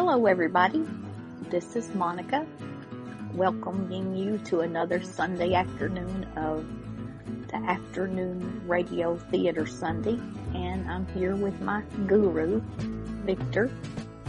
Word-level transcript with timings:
Hello, 0.00 0.26
everybody. 0.26 0.86
This 1.50 1.74
is 1.74 1.92
Monica, 1.92 2.46
welcoming 3.34 4.16
you 4.16 4.38
to 4.44 4.60
another 4.60 5.02
Sunday 5.02 5.54
afternoon 5.54 6.22
of 6.36 6.64
the 7.48 7.56
Afternoon 7.56 8.62
Radio 8.68 9.16
Theater 9.16 9.66
Sundae. 9.66 10.20
And 10.54 10.88
I'm 10.88 11.04
here 11.14 11.34
with 11.34 11.60
my 11.60 11.82
guru, 12.06 12.60
Victor. 13.26 13.72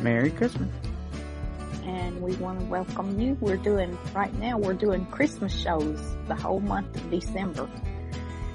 Merry 0.02 0.32
Christmas. 0.32 0.72
And 1.84 2.20
we 2.20 2.36
want 2.38 2.62
to 2.62 2.66
welcome 2.66 3.20
you. 3.20 3.38
We're 3.40 3.58
doing, 3.58 3.95
right 4.16 4.34
now, 4.40 4.58
we're 4.58 4.73
doing 4.73 5.06
Christmas 5.06 5.54
shows 5.54 6.02
the 6.28 6.36
whole 6.36 6.62
month 6.62 6.95
of 6.95 7.12
December. 7.12 7.70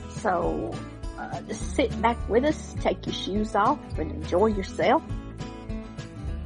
So, 0.08 0.74
uh, 1.16 1.42
just 1.42 1.76
sit 1.76 2.02
back 2.02 2.18
with 2.28 2.44
us, 2.44 2.74
take 2.80 3.06
your 3.06 3.14
shoes 3.14 3.54
off, 3.54 3.78
and 4.00 4.10
enjoy 4.10 4.46
yourself. 4.46 5.00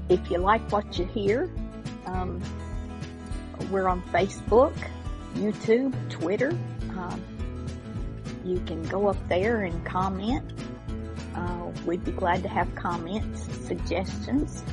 If 0.09 0.31
you 0.31 0.39
like 0.39 0.71
what 0.73 0.99
you 0.99 1.05
hear, 1.07 1.51
um, 2.07 2.41
we're 3.71 3.89
on 3.89 4.03
Facebook, 4.05 4.75
YouTube, 5.35 5.95
Twitter. 6.09 6.51
Um, 6.97 7.23
you 8.45 8.61
can 8.61 8.83
go 8.85 9.09
up 9.09 9.17
there 9.29 9.65
and 9.65 9.85
comment. 9.85 10.53
Uh, 11.35 11.71
we'd 11.85 12.05
be 12.05 12.13
glad 12.13 12.43
to 12.43 12.49
have 12.49 12.75
comments, 12.75 13.47
suggestions. 13.67 14.65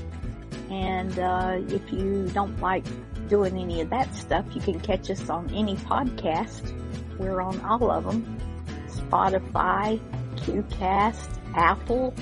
And 0.72 1.20
uh, 1.20 1.60
if 1.68 1.92
you 1.92 2.30
don't 2.34 2.60
like 2.62 2.86
doing 3.28 3.58
any 3.58 3.82
of 3.82 3.90
that 3.90 4.14
stuff, 4.16 4.46
you 4.54 4.62
can 4.62 4.80
catch 4.80 5.10
us 5.10 5.30
on 5.30 5.50
any 5.54 5.76
podcast. 5.76 6.74
We're 7.18 7.42
on 7.42 7.60
all 7.62 7.92
of 7.92 8.06
them. 8.06 8.40
Spotify, 8.88 10.00
QCast, 10.38 11.40
Apple, 11.56 12.14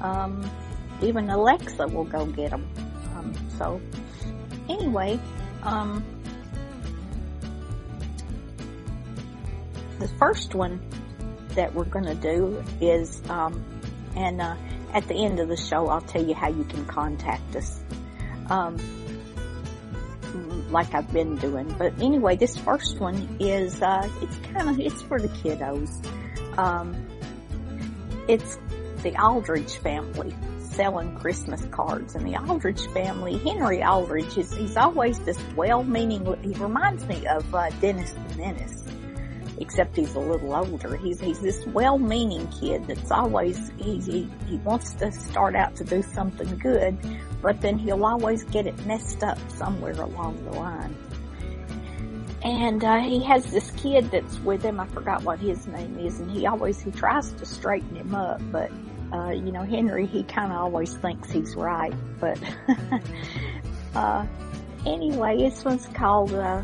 um, 0.00 0.48
even 1.02 1.30
Alexa 1.30 1.86
will 1.88 2.04
go 2.04 2.26
get 2.26 2.50
them. 2.50 2.68
Um, 3.14 3.34
so 3.58 3.80
anyway, 4.68 5.18
um, 5.62 6.04
the 9.98 10.08
first 10.18 10.54
one 10.54 10.80
that 11.50 11.74
we're 11.74 11.84
going 11.84 12.04
to 12.04 12.14
do 12.14 12.62
is, 12.80 13.22
um, 13.28 13.64
and 14.16 14.40
uh, 14.40 14.56
at 14.92 15.06
the 15.08 15.14
end 15.14 15.40
of 15.40 15.48
the 15.48 15.56
show, 15.56 15.88
I'll 15.88 16.00
tell 16.00 16.24
you 16.24 16.34
how 16.34 16.48
you 16.48 16.64
can 16.64 16.84
contact 16.86 17.56
us. 17.56 17.80
Um, 18.50 18.76
like 20.70 20.92
I've 20.92 21.10
been 21.12 21.36
doing. 21.36 21.72
But 21.78 22.00
anyway, 22.00 22.36
this 22.36 22.58
first 22.58 22.98
one 22.98 23.36
is, 23.38 23.80
uh, 23.80 24.08
it's 24.20 24.36
kind 24.52 24.68
of, 24.68 24.80
it's 24.80 25.00
for 25.02 25.20
the 25.20 25.28
kiddos. 25.28 25.88
Um, 26.58 27.06
it's 28.26 28.58
the 29.02 29.16
Aldridge 29.20 29.76
family 29.76 30.34
selling 30.74 31.14
Christmas 31.16 31.64
cards 31.70 32.14
and 32.14 32.26
the 32.26 32.36
Aldridge 32.36 32.86
family, 32.88 33.38
Henry 33.38 33.82
Aldridge 33.82 34.36
is, 34.36 34.52
he's 34.52 34.76
always 34.76 35.18
this 35.20 35.38
well-meaning, 35.54 36.26
he 36.42 36.52
reminds 36.62 37.06
me 37.06 37.26
of, 37.26 37.54
uh, 37.54 37.70
Dennis 37.80 38.12
the 38.12 38.36
Menace. 38.36 38.84
Except 39.58 39.96
he's 39.96 40.16
a 40.16 40.18
little 40.18 40.52
older. 40.52 40.96
He's, 40.96 41.20
he's 41.20 41.38
this 41.38 41.64
well-meaning 41.66 42.48
kid 42.48 42.88
that's 42.88 43.12
always, 43.12 43.70
he, 43.76 44.00
he, 44.00 44.28
he 44.48 44.56
wants 44.58 44.94
to 44.94 45.12
start 45.12 45.54
out 45.54 45.76
to 45.76 45.84
do 45.84 46.02
something 46.02 46.58
good, 46.58 46.98
but 47.40 47.60
then 47.60 47.78
he'll 47.78 48.04
always 48.04 48.42
get 48.44 48.66
it 48.66 48.84
messed 48.84 49.22
up 49.22 49.38
somewhere 49.52 49.92
along 49.92 50.44
the 50.44 50.52
line. 50.58 50.96
And, 52.42 52.82
uh, 52.82 52.98
he 52.98 53.22
has 53.22 53.50
this 53.52 53.70
kid 53.70 54.10
that's 54.10 54.40
with 54.40 54.62
him, 54.62 54.80
I 54.80 54.86
forgot 54.88 55.22
what 55.22 55.38
his 55.38 55.68
name 55.68 56.00
is, 56.00 56.18
and 56.18 56.28
he 56.30 56.46
always, 56.46 56.80
he 56.80 56.90
tries 56.90 57.30
to 57.30 57.46
straighten 57.46 57.94
him 57.94 58.14
up, 58.14 58.40
but, 58.50 58.72
uh, 59.12 59.30
you 59.30 59.52
know, 59.52 59.62
Henry, 59.62 60.06
he 60.06 60.22
kinda 60.24 60.54
always 60.54 60.94
thinks 60.94 61.30
he's 61.30 61.54
right, 61.56 61.94
but, 62.20 62.38
uh, 63.94 64.26
anyway, 64.86 65.36
this 65.38 65.64
one's 65.64 65.86
called, 65.88 66.32
uh, 66.34 66.62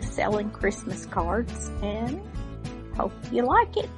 Selling 0.00 0.50
Christmas 0.50 1.06
Cards, 1.06 1.70
and 1.82 2.20
hope 2.96 3.12
you 3.30 3.42
like 3.44 3.76
it. 3.76 3.88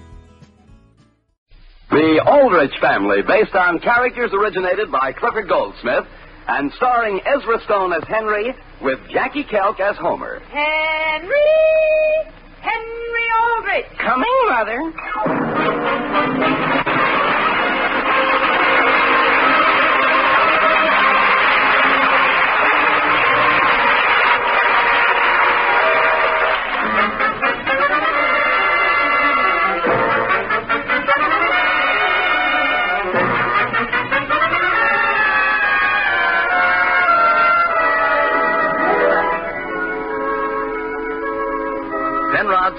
The 1.90 2.24
Aldrich 2.26 2.72
Family, 2.80 3.22
based 3.22 3.54
on 3.54 3.78
characters 3.78 4.32
originated 4.32 4.90
by 4.90 5.12
Clifford 5.12 5.48
Goldsmith 5.48 6.06
and 6.48 6.72
starring 6.72 7.20
Ezra 7.24 7.62
Stone 7.64 7.92
as 7.92 8.02
Henry 8.08 8.54
with 8.82 8.98
Jackie 9.10 9.44
Kelk 9.44 9.80
as 9.80 9.96
Homer. 9.96 10.40
Henry! 10.50 11.34
Henry 12.60 13.26
Aldrich! 13.42 13.86
Coming, 13.98 14.26
Mother. 14.48 14.92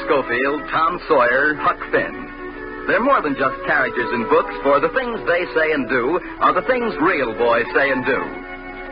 Schofield, 0.05 0.61
Tom 0.69 1.01
Sawyer, 1.07 1.55
Huck 1.57 1.81
Finn. 1.91 2.85
They're 2.87 3.01
more 3.01 3.21
than 3.21 3.33
just 3.33 3.57
characters 3.65 4.09
in 4.13 4.29
books, 4.29 4.53
for 4.61 4.79
the 4.79 4.93
things 4.93 5.17
they 5.25 5.43
say 5.57 5.73
and 5.73 5.89
do 5.89 6.21
are 6.39 6.53
the 6.53 6.65
things 6.69 6.93
real 7.01 7.33
boys 7.33 7.65
say 7.73 7.89
and 7.89 8.05
do. 8.05 8.21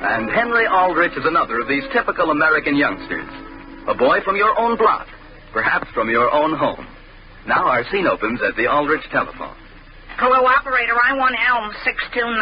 And 0.04 0.30
Henry 0.34 0.66
Aldrich 0.66 1.14
is 1.14 1.26
another 1.26 1.62
of 1.62 1.68
these 1.68 1.86
typical 1.94 2.32
American 2.32 2.76
youngsters. 2.76 3.30
A 3.88 3.94
boy 3.94 4.22
from 4.26 4.36
your 4.36 4.58
own 4.60 4.76
block, 4.76 5.08
perhaps 5.54 5.88
from 5.94 6.10
your 6.10 6.34
own 6.34 6.58
home. 6.58 6.88
Now 7.46 7.68
our 7.70 7.86
scene 7.92 8.08
opens 8.08 8.42
at 8.42 8.56
the 8.56 8.68
Aldrich 8.68 9.06
telephone. 9.12 9.56
Hello, 10.18 10.46
operator. 10.46 10.98
I 10.98 11.14
want 11.14 11.36
Elm 11.38 11.70
629. 11.86 12.34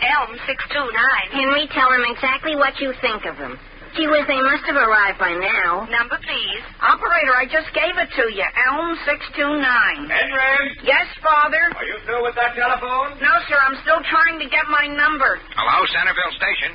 Elm 0.00 0.32
629. 0.48 0.96
Henry, 1.32 1.68
tell 1.72 1.92
him 1.92 2.04
exactly 2.08 2.56
what 2.56 2.80
you 2.80 2.94
think 3.00 3.24
of 3.24 3.36
them. 3.36 3.58
Gee 3.94 4.10
whiz, 4.10 4.26
they 4.26 4.42
must 4.42 4.66
have 4.66 4.74
arrived 4.74 5.18
by 5.22 5.30
now. 5.38 5.86
Number, 5.86 6.18
please. 6.18 6.62
Operator, 6.82 7.34
I 7.38 7.46
just 7.46 7.70
gave 7.70 7.94
it 7.94 8.10
to 8.18 8.24
you. 8.34 8.42
Elm 8.74 8.98
629. 9.06 10.10
Henry, 10.10 10.74
Yes, 10.82 11.06
Father? 11.22 11.62
are 11.78 11.86
you 11.86 11.98
through 12.02 12.26
with 12.26 12.34
that 12.34 12.58
telephone? 12.58 13.14
No, 13.22 13.34
sir. 13.46 13.54
I'm 13.54 13.78
still 13.86 14.02
trying 14.10 14.42
to 14.42 14.48
get 14.50 14.66
my 14.66 14.90
number. 14.90 15.38
Hello, 15.54 15.78
Centerville 15.94 16.34
Station. 16.34 16.74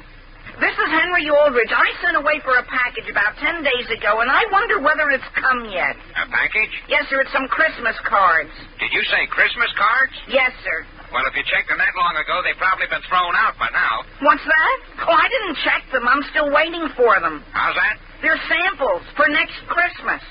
This 0.64 0.76
is 0.76 0.90
Henry 0.92 1.28
Aldrich. 1.32 1.72
I 1.72 1.88
sent 2.04 2.16
away 2.20 2.40
for 2.44 2.56
a 2.60 2.64
package 2.68 3.08
about 3.12 3.36
ten 3.40 3.64
days 3.64 3.88
ago, 3.96 4.20
and 4.20 4.28
I 4.32 4.44
wonder 4.52 4.80
whether 4.84 5.08
it's 5.12 5.28
come 5.36 5.68
yet. 5.72 5.96
A 6.20 6.28
package? 6.28 6.72
Yes, 6.92 7.08
sir. 7.08 7.20
It's 7.24 7.32
some 7.32 7.48
Christmas 7.48 7.96
cards. 8.04 8.52
Did 8.80 8.92
you 8.92 9.04
say 9.08 9.24
Christmas 9.32 9.72
cards? 9.80 10.12
Yes, 10.28 10.52
sir. 10.64 10.84
Well, 11.10 11.26
if 11.26 11.34
you 11.34 11.44
checked 11.50 11.70
them 11.70 11.82
that 11.82 11.94
long 11.98 12.14
ago, 12.22 12.42
they've 12.46 12.58
probably 12.62 12.86
been 12.86 13.02
thrown 13.10 13.34
out 13.34 13.58
by 13.58 13.70
now. 13.74 14.06
What's 14.22 14.46
that? 14.46 14.78
Oh, 15.10 15.18
I 15.18 15.26
didn't 15.26 15.58
check 15.66 15.82
them. 15.90 16.06
I'm 16.06 16.22
still 16.30 16.50
waiting 16.54 16.86
for 16.94 17.18
them. 17.20 17.42
How's 17.50 17.74
that? 17.76 17.98
They're 18.22 18.42
samples 18.46 19.02
for 19.18 19.26
next 19.30 19.58
Christmas. 19.66 20.22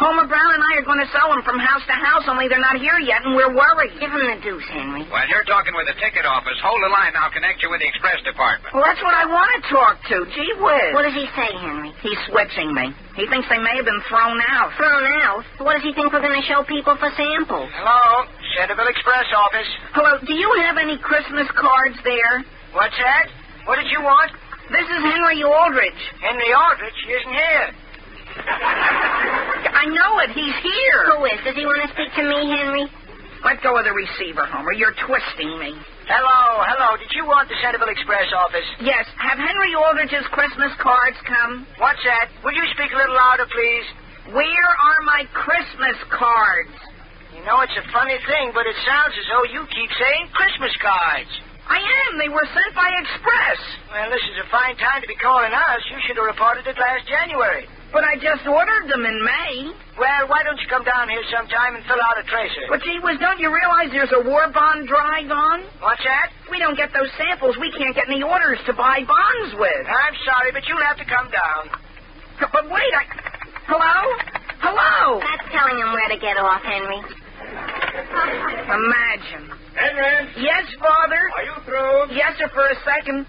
Homer 0.00 0.24
Brown 0.24 0.50
and 0.56 0.64
I 0.64 0.80
are 0.80 0.86
going 0.88 0.98
to 1.04 1.10
sell 1.12 1.28
them 1.28 1.44
from 1.44 1.60
house 1.60 1.84
to 1.84 1.92
house, 1.92 2.24
only 2.24 2.48
they're 2.48 2.56
not 2.56 2.80
here 2.80 2.96
yet, 3.04 3.20
and 3.20 3.36
we're 3.36 3.52
worried. 3.52 3.92
Give 4.00 4.08
him 4.08 4.24
the 4.24 4.40
deuce, 4.40 4.64
Henry. 4.72 5.04
Well, 5.12 5.28
you're 5.28 5.44
talking 5.44 5.76
with 5.76 5.92
the 5.92 5.96
ticket 6.00 6.24
office. 6.24 6.56
Hold 6.64 6.80
the 6.80 6.88
line. 6.88 7.12
I'll 7.20 7.28
connect 7.28 7.60
you 7.60 7.68
with 7.68 7.84
the 7.84 7.88
express 7.92 8.16
department. 8.24 8.72
Well, 8.72 8.80
that's 8.80 9.04
what 9.04 9.12
I 9.12 9.28
want 9.28 9.52
to 9.52 9.60
talk 9.68 10.00
to. 10.08 10.24
Gee 10.32 10.56
whiz. 10.56 10.96
What 10.96 11.04
does 11.04 11.12
he 11.12 11.28
say, 11.36 11.52
Henry? 11.52 11.92
He's 12.00 12.16
switching 12.32 12.72
me. 12.72 12.96
He 13.12 13.28
thinks 13.28 13.44
they 13.52 13.60
may 13.60 13.76
have 13.76 13.84
been 13.84 14.00
thrown 14.08 14.40
out. 14.48 14.72
Thrown 14.80 15.04
out? 15.20 15.44
What 15.60 15.76
does 15.76 15.84
he 15.84 15.92
think 15.92 16.16
we're 16.16 16.24
going 16.24 16.40
to 16.40 16.48
show 16.48 16.64
people 16.64 16.96
for 16.96 17.12
samples? 17.12 17.68
Hello, 17.76 18.24
Centerville 18.56 18.88
Express 18.88 19.28
office. 19.36 19.68
Hello, 19.92 20.16
do 20.24 20.32
you 20.32 20.48
have 20.64 20.80
any 20.80 20.96
Christmas 20.96 21.44
cards 21.60 22.00
there? 22.08 22.40
What's 22.72 22.96
that? 22.96 23.28
What 23.68 23.76
did 23.76 23.92
you 23.92 24.00
want? 24.00 24.32
This 24.72 24.88
is 24.88 25.00
Henry 25.04 25.44
Aldrich. 25.44 26.00
Henry 26.24 26.50
Aldrich 26.56 27.00
isn't 27.04 27.36
here. 27.36 27.68
I 28.38 29.84
know 29.88 30.12
it. 30.20 30.30
He's 30.36 30.56
here. 30.62 31.00
Who 31.16 31.24
is? 31.26 31.38
Does 31.44 31.56
he 31.56 31.64
want 31.64 31.82
to 31.86 31.90
speak 31.94 32.12
to 32.16 32.24
me, 32.24 32.38
Henry? 32.52 32.84
Let 33.40 33.62
go 33.64 33.72
of 33.72 33.88
the 33.88 33.96
receiver, 33.96 34.44
Homer. 34.44 34.76
You're 34.76 34.92
twisting 35.08 35.56
me. 35.56 35.72
Hello, 36.04 36.40
hello. 36.68 37.00
Did 37.00 37.08
you 37.16 37.24
want 37.24 37.48
the 37.48 37.56
Centerville 37.64 37.88
Express 37.88 38.28
office? 38.36 38.66
Yes. 38.84 39.08
Have 39.16 39.40
Henry 39.40 39.72
Aldrich's 39.72 40.26
Christmas 40.34 40.74
cards 40.76 41.16
come? 41.24 41.64
What's 41.80 42.02
that? 42.04 42.28
Would 42.44 42.52
you 42.52 42.66
speak 42.76 42.92
a 42.92 42.98
little 43.00 43.16
louder, 43.16 43.48
please? 43.48 43.86
Where 44.36 44.70
are 44.76 45.00
my 45.08 45.24
Christmas 45.32 45.96
cards? 46.12 46.76
You 47.32 47.40
know, 47.48 47.64
it's 47.64 47.72
a 47.80 47.86
funny 47.88 48.20
thing, 48.28 48.52
but 48.52 48.68
it 48.68 48.76
sounds 48.84 49.16
as 49.16 49.24
though 49.32 49.46
you 49.48 49.64
keep 49.72 49.88
saying 49.96 50.28
Christmas 50.36 50.76
cards. 50.76 51.32
I 51.64 51.80
am. 51.80 52.18
They 52.20 52.28
were 52.28 52.44
sent 52.52 52.74
by 52.76 52.90
express. 53.00 53.60
Well, 53.88 54.10
this 54.12 54.20
is 54.28 54.36
a 54.44 54.46
fine 54.52 54.76
time 54.76 55.00
to 55.00 55.08
be 55.08 55.16
calling 55.16 55.54
us. 55.54 55.80
You 55.88 55.96
should 56.04 56.20
have 56.20 56.28
reported 56.28 56.66
it 56.68 56.76
last 56.76 57.08
January. 57.08 57.64
But 57.92 58.06
I 58.06 58.14
just 58.22 58.46
ordered 58.46 58.86
them 58.86 59.02
in 59.02 59.18
May. 59.24 59.74
Well, 59.98 60.30
why 60.30 60.46
don't 60.46 60.58
you 60.62 60.68
come 60.70 60.84
down 60.86 61.10
here 61.10 61.22
sometime 61.34 61.74
and 61.74 61.82
fill 61.90 61.98
out 61.98 62.16
a 62.22 62.24
tracer? 62.30 62.62
But 62.70 62.82
gee 62.86 62.98
whiz, 63.02 63.18
don't 63.18 63.40
you 63.42 63.50
realize 63.50 63.90
there's 63.90 64.14
a 64.14 64.22
war 64.22 64.46
bond 64.54 64.86
drive 64.86 65.26
on? 65.30 65.66
What's 65.82 66.02
that? 66.06 66.30
We 66.50 66.58
don't 66.62 66.78
get 66.78 66.94
those 66.94 67.10
samples. 67.18 67.58
We 67.58 67.74
can't 67.74 67.94
get 67.98 68.06
any 68.06 68.22
orders 68.22 68.62
to 68.70 68.72
buy 68.78 69.02
bonds 69.02 69.58
with. 69.58 69.84
I'm 69.90 70.14
sorry, 70.22 70.54
but 70.54 70.62
you'll 70.70 70.82
have 70.86 70.98
to 71.02 71.04
come 71.10 71.28
down. 71.34 71.62
But 72.54 72.70
wait, 72.70 72.92
I... 72.94 73.04
Hello? 73.66 73.98
Hello? 74.62 75.18
That's 75.18 75.50
telling 75.50 75.78
him 75.82 75.90
where 75.92 76.08
to 76.14 76.18
get 76.22 76.38
off, 76.38 76.62
Henry. 76.62 77.02
Imagine. 78.70 79.50
Henry, 79.74 80.30
Yes, 80.38 80.66
Father? 80.78 81.22
are 81.36 81.44
you 81.44 81.56
through? 81.66 82.14
Yes, 82.16 82.38
sir, 82.38 82.48
for 82.54 82.66
a 82.66 82.76
second. 82.86 83.26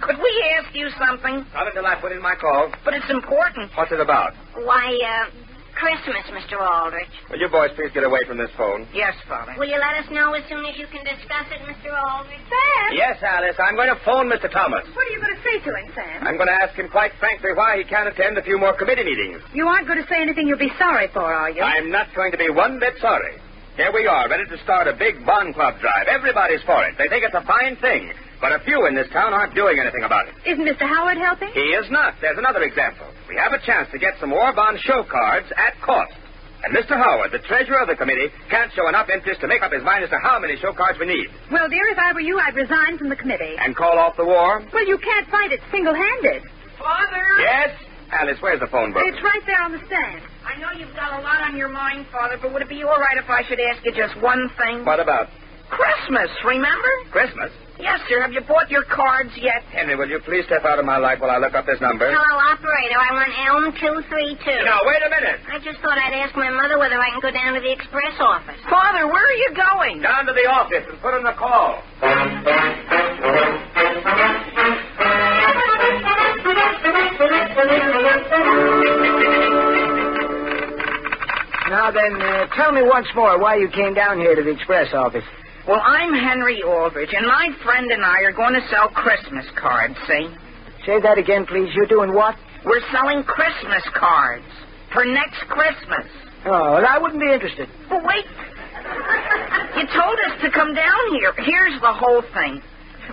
Could 0.00 0.16
we 0.18 0.32
ask 0.58 0.74
you 0.74 0.88
something? 0.98 1.44
Not 1.54 1.66
until 1.68 1.86
I 1.86 1.96
put 2.00 2.12
in 2.12 2.22
my 2.22 2.34
call. 2.34 2.72
But 2.84 2.94
it's 2.94 3.10
important. 3.10 3.70
What's 3.76 3.92
it 3.92 4.00
about? 4.00 4.32
Why, 4.56 4.96
uh, 4.96 5.30
Christmas, 5.76 6.24
Mr. 6.32 6.60
Aldrich. 6.60 7.08
Will 7.30 7.38
you 7.40 7.48
boys 7.48 7.70
please 7.76 7.90
get 7.92 8.04
away 8.04 8.20
from 8.26 8.36
this 8.36 8.50
phone? 8.56 8.88
Yes, 8.92 9.14
Father. 9.28 9.54
Will 9.56 9.68
you 9.68 9.78
let 9.80 9.96
us 10.04 10.08
know 10.10 10.32
as 10.34 10.44
soon 10.48 10.64
as 10.64 10.76
you 10.76 10.86
can 10.88 11.04
discuss 11.04 11.46
it, 11.52 11.60
Mr. 11.64 11.92
Aldrich? 11.92 12.40
Sam! 12.48 12.96
Yes, 12.96 13.16
Alice. 13.22 13.56
I'm 13.60 13.76
going 13.76 13.88
to 13.88 14.00
phone 14.04 14.28
Mr. 14.28 14.50
Thomas. 14.50 14.84
What 14.92 15.04
are 15.08 15.12
you 15.12 15.20
going 15.20 15.36
to 15.36 15.42
say 15.44 15.56
to 15.64 15.70
him, 15.72 15.86
Sam? 15.94 16.26
I'm 16.26 16.36
going 16.36 16.48
to 16.52 16.58
ask 16.60 16.74
him 16.74 16.88
quite 16.88 17.12
frankly 17.20 17.52
why 17.54 17.78
he 17.78 17.84
can't 17.84 18.08
attend 18.08 18.36
a 18.36 18.42
few 18.42 18.58
more 18.58 18.72
committee 18.76 19.04
meetings. 19.04 19.40
You 19.52 19.68
aren't 19.68 19.86
going 19.86 20.00
to 20.00 20.08
say 20.08 20.20
anything 20.20 20.48
you'll 20.48 20.58
be 20.60 20.72
sorry 20.78 21.08
for, 21.12 21.24
are 21.24 21.50
you? 21.50 21.62
I'm 21.62 21.90
not 21.90 22.08
going 22.16 22.32
to 22.32 22.38
be 22.38 22.50
one 22.50 22.78
bit 22.80 22.94
sorry. 23.00 23.36
Here 23.76 23.92
we 23.94 24.06
are, 24.06 24.28
ready 24.28 24.44
to 24.50 24.58
start 24.64 24.88
a 24.88 24.92
big 24.92 25.24
bond 25.24 25.54
club 25.54 25.80
drive. 25.80 26.08
Everybody's 26.08 26.60
for 26.68 26.84
it. 26.84 26.96
They 26.98 27.08
think 27.08 27.24
it's 27.24 27.34
a 27.34 27.46
fine 27.46 27.76
thing. 27.76 28.12
But 28.40 28.52
a 28.52 28.58
few 28.64 28.86
in 28.86 28.94
this 28.94 29.08
town 29.12 29.34
aren't 29.34 29.54
doing 29.54 29.78
anything 29.78 30.02
about 30.02 30.28
it. 30.28 30.34
Isn't 30.46 30.64
Mr. 30.64 30.88
Howard 30.88 31.18
helping? 31.18 31.50
He 31.52 31.76
is 31.76 31.90
not. 31.90 32.14
There's 32.20 32.38
another 32.38 32.62
example. 32.62 33.06
We 33.28 33.36
have 33.36 33.52
a 33.52 33.60
chance 33.60 33.88
to 33.92 33.98
get 33.98 34.14
some 34.18 34.30
war 34.30 34.52
bond 34.54 34.80
show 34.80 35.04
cards 35.04 35.46
at 35.56 35.80
cost. 35.82 36.14
And 36.64 36.76
Mr. 36.76 36.96
Howard, 36.96 37.32
the 37.32 37.38
treasurer 37.38 37.80
of 37.80 37.88
the 37.88 37.96
committee, 37.96 38.28
can't 38.50 38.72
show 38.72 38.88
enough 38.88 39.08
interest 39.08 39.40
to 39.40 39.48
make 39.48 39.62
up 39.62 39.72
his 39.72 39.82
mind 39.82 40.04
as 40.04 40.10
to 40.10 40.18
how 40.22 40.38
many 40.38 40.56
show 40.56 40.72
cards 40.72 40.98
we 40.98 41.06
need. 41.06 41.28
Well, 41.50 41.68
dear, 41.68 41.88
if 41.88 41.98
I 41.98 42.12
were 42.12 42.20
you, 42.20 42.38
I'd 42.38 42.54
resign 42.54 42.98
from 42.98 43.08
the 43.08 43.16
committee. 43.16 43.56
And 43.58 43.74
call 43.76 43.98
off 43.98 44.16
the 44.16 44.24
war? 44.26 44.62
Well, 44.72 44.86
you 44.86 44.98
can't 44.98 45.28
fight 45.28 45.52
it 45.52 45.60
single-handed. 45.70 46.42
Father? 46.78 47.24
Yes? 47.40 47.70
Alice, 48.12 48.36
where's 48.40 48.60
the 48.60 48.66
phone 48.66 48.92
book? 48.92 49.02
It's 49.06 49.22
right 49.22 49.40
there 49.46 49.62
on 49.62 49.72
the 49.72 49.80
stand. 49.86 50.20
I 50.44 50.58
know 50.58 50.68
you've 50.76 50.94
got 50.96 51.18
a 51.18 51.22
lot 51.22 51.40
on 51.40 51.56
your 51.56 51.68
mind, 51.68 52.06
Father, 52.12 52.36
but 52.40 52.52
would 52.52 52.60
it 52.62 52.68
be 52.68 52.82
all 52.82 52.98
right 52.98 53.16
if 53.16 53.30
I 53.30 53.42
should 53.44 53.60
ask 53.60 53.84
you 53.84 53.92
just 53.92 54.20
one 54.20 54.50
thing? 54.58 54.84
What 54.84 55.00
about 55.00 55.28
Christmas, 55.70 56.30
remember? 56.44 56.90
Christmas? 57.10 57.50
Yes, 57.78 58.00
sir. 58.10 58.20
Have 58.20 58.32
you 58.32 58.42
bought 58.44 58.68
your 58.68 58.84
cards 58.84 59.30
yet? 59.40 59.64
Henry, 59.72 59.96
will 59.96 60.08
you 60.08 60.20
please 60.20 60.44
step 60.44 60.64
out 60.68 60.78
of 60.78 60.84
my 60.84 60.98
light 60.98 61.20
while 61.20 61.30
I 61.30 61.38
look 61.38 61.54
up 61.54 61.64
this 61.64 61.80
number? 61.80 62.10
Hello, 62.12 62.32
operator. 62.52 62.98
I 63.00 63.10
want 63.16 63.32
Elm 63.48 63.64
232. 63.72 64.36
No, 64.68 64.76
wait 64.84 65.00
a 65.00 65.08
minute. 65.08 65.40
I 65.48 65.56
just 65.64 65.80
thought 65.80 65.96
I'd 65.96 66.12
ask 66.12 66.36
my 66.36 66.50
mother 66.50 66.76
whether 66.78 67.00
I 67.00 67.08
can 67.08 67.20
go 67.24 67.30
down 67.32 67.54
to 67.54 67.60
the 67.64 67.72
express 67.72 68.12
office. 68.20 68.60
Father, 68.68 69.08
where 69.08 69.24
are 69.24 69.38
you 69.40 69.50
going? 69.56 70.02
Down 70.02 70.26
to 70.26 70.34
the 70.36 70.44
office 70.50 70.84
and 70.90 71.00
put 71.00 71.16
in 71.16 71.24
the 71.24 71.32
call. 71.38 71.80
Now 81.70 81.90
then, 81.92 82.20
uh, 82.20 82.46
tell 82.56 82.72
me 82.72 82.82
once 82.82 83.06
more 83.14 83.38
why 83.38 83.56
you 83.56 83.68
came 83.68 83.94
down 83.94 84.18
here 84.18 84.34
to 84.34 84.42
the 84.42 84.50
express 84.50 84.92
office. 84.92 85.24
Well, 85.68 85.80
I'm 85.84 86.14
Henry 86.14 86.62
Aldrich, 86.62 87.10
and 87.12 87.26
my 87.26 87.50
friend 87.62 87.90
and 87.92 88.04
I 88.04 88.22
are 88.22 88.32
going 88.32 88.54
to 88.54 88.66
sell 88.70 88.88
Christmas 88.88 89.44
cards, 89.56 89.94
see? 90.08 90.28
Say 90.86 91.00
that 91.00 91.18
again, 91.18 91.44
please. 91.46 91.68
You're 91.74 91.86
doing 91.86 92.14
what? 92.14 92.34
We're 92.64 92.80
selling 92.90 93.22
Christmas 93.24 93.82
cards 93.94 94.44
for 94.92 95.04
next 95.04 95.40
Christmas. 95.48 96.08
Oh, 96.46 96.80
well, 96.80 96.86
I 96.88 96.98
wouldn't 96.98 97.20
be 97.20 97.30
interested. 97.30 97.68
But 97.88 98.02
wait. 98.04 98.24
You 99.76 99.84
told 99.92 100.16
us 100.26 100.40
to 100.42 100.50
come 100.50 100.74
down 100.74 101.02
here. 101.12 101.32
Here's 101.36 101.78
the 101.80 101.92
whole 101.92 102.22
thing. 102.32 102.62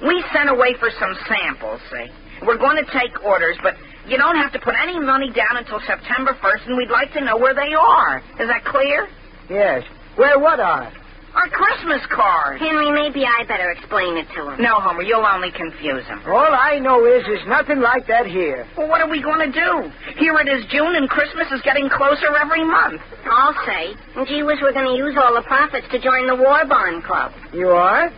We 0.07 0.23
sent 0.33 0.49
away 0.49 0.73
for 0.79 0.89
some 0.99 1.13
samples, 1.27 1.81
see? 1.91 2.07
We're 2.45 2.57
going 2.57 2.77
to 2.77 2.89
take 2.91 3.23
orders, 3.25 3.57
but 3.61 3.75
you 4.07 4.17
don't 4.17 4.37
have 4.37 4.53
to 4.53 4.59
put 4.59 4.73
any 4.81 4.99
money 4.99 5.31
down 5.31 5.57
until 5.57 5.81
September 5.85 6.31
1st, 6.41 6.67
and 6.67 6.77
we'd 6.77 6.89
like 6.91 7.11
to 7.13 7.21
know 7.21 7.37
where 7.37 7.53
they 7.53 7.73
are. 7.73 8.19
Is 8.39 8.47
that 8.47 8.63
clear? 8.63 9.07
Yes. 9.49 9.83
Where 10.15 10.39
what 10.39 10.59
are? 10.59 10.91
Our 11.35 11.49
Christmas 11.49 12.01
cards. 12.09 12.59
Henry, 12.59 12.89
maybe 12.89 13.25
I 13.25 13.43
better 13.45 13.69
explain 13.71 14.17
it 14.17 14.25
to 14.35 14.49
him. 14.49 14.61
No, 14.61 14.79
Homer, 14.79 15.03
you'll 15.03 15.25
only 15.25 15.51
confuse 15.51 16.03
him. 16.05 16.19
All 16.25 16.49
I 16.49 16.79
know 16.79 17.05
is 17.05 17.23
there's 17.27 17.45
nothing 17.47 17.79
like 17.79 18.07
that 18.07 18.25
here. 18.25 18.65
Well, 18.77 18.87
what 18.89 19.01
are 19.01 19.09
we 19.09 19.21
going 19.21 19.45
to 19.45 19.53
do? 19.53 19.91
Here 20.17 20.33
it 20.39 20.47
is 20.47 20.65
June, 20.71 20.95
and 20.95 21.07
Christmas 21.09 21.45
is 21.51 21.61
getting 21.61 21.89
closer 21.89 22.35
every 22.35 22.63
month. 22.65 23.01
I'll 23.29 23.53
say. 23.65 23.93
Gee 24.25 24.41
whiz, 24.41 24.57
we're 24.61 24.73
going 24.73 24.89
to 24.89 24.97
use 24.97 25.15
all 25.21 25.35
the 25.35 25.45
profits 25.45 25.85
to 25.91 25.99
join 26.01 26.25
the 26.27 26.35
War 26.35 26.65
Bond 26.65 27.03
Club. 27.03 27.31
You 27.53 27.69
are? 27.69 28.11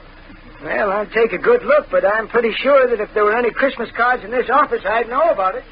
Well, 0.64 0.92
I'll 0.92 1.08
take 1.12 1.34
a 1.34 1.38
good 1.38 1.64
look, 1.64 1.88
but 1.92 2.06
I'm 2.06 2.28
pretty 2.28 2.52
sure 2.62 2.88
that 2.90 3.00
if 3.00 3.14
there 3.14 3.24
were 3.24 3.36
any 3.36 3.52
Christmas 3.52 3.90
cards 3.96 4.24
in 4.24 4.32
this 4.32 4.50
office, 4.52 4.82
I'd 4.86 5.08
know 5.10 5.30
about 5.32 5.56
it. 5.56 5.64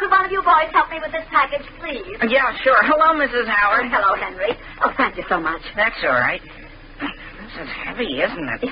Could 0.00 0.08
one 0.10 0.24
of 0.24 0.32
you 0.32 0.40
boys 0.40 0.72
help 0.72 0.88
me 0.88 0.96
with 0.96 1.12
this 1.12 1.28
package, 1.28 1.66
please? 1.76 2.16
Yeah, 2.32 2.56
sure. 2.64 2.80
Hello, 2.88 3.12
Mrs. 3.20 3.44
Howard. 3.44 3.84
Oh, 3.84 3.92
hello, 3.92 4.16
Henry. 4.16 4.56
Oh, 4.80 4.92
thank 4.96 5.16
you 5.20 5.24
so 5.28 5.38
much. 5.38 5.60
That's 5.76 6.00
all 6.04 6.16
right. 6.16 6.40
This 6.40 7.52
is 7.60 7.68
heavy, 7.84 8.16
isn't 8.24 8.48
it? 8.48 8.64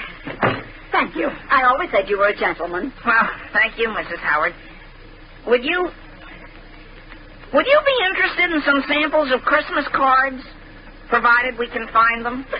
Thank 0.91 1.17
you. 1.17 1.29
I 1.29 1.69
always 1.69 1.91
said 1.93 2.09
you 2.09 2.17
were 2.17 2.29
a 2.33 2.37
gentleman. 2.37 2.95
Well, 3.05 3.29
thank 3.53 3.77
you, 3.77 3.89
Mrs. 3.93 4.19
Howard. 4.25 4.55
Would 5.47 5.65
you. 5.65 5.91
Would 7.53 7.67
you 7.67 7.81
be 7.85 7.97
interested 8.09 8.49
in 8.49 8.63
some 8.65 8.83
samples 8.89 9.29
of 9.31 9.43
Christmas 9.43 9.85
cards? 9.93 10.41
Provided 11.09 11.57
we 11.59 11.69
can 11.69 11.89
find 11.89 12.25
them? 12.25 12.45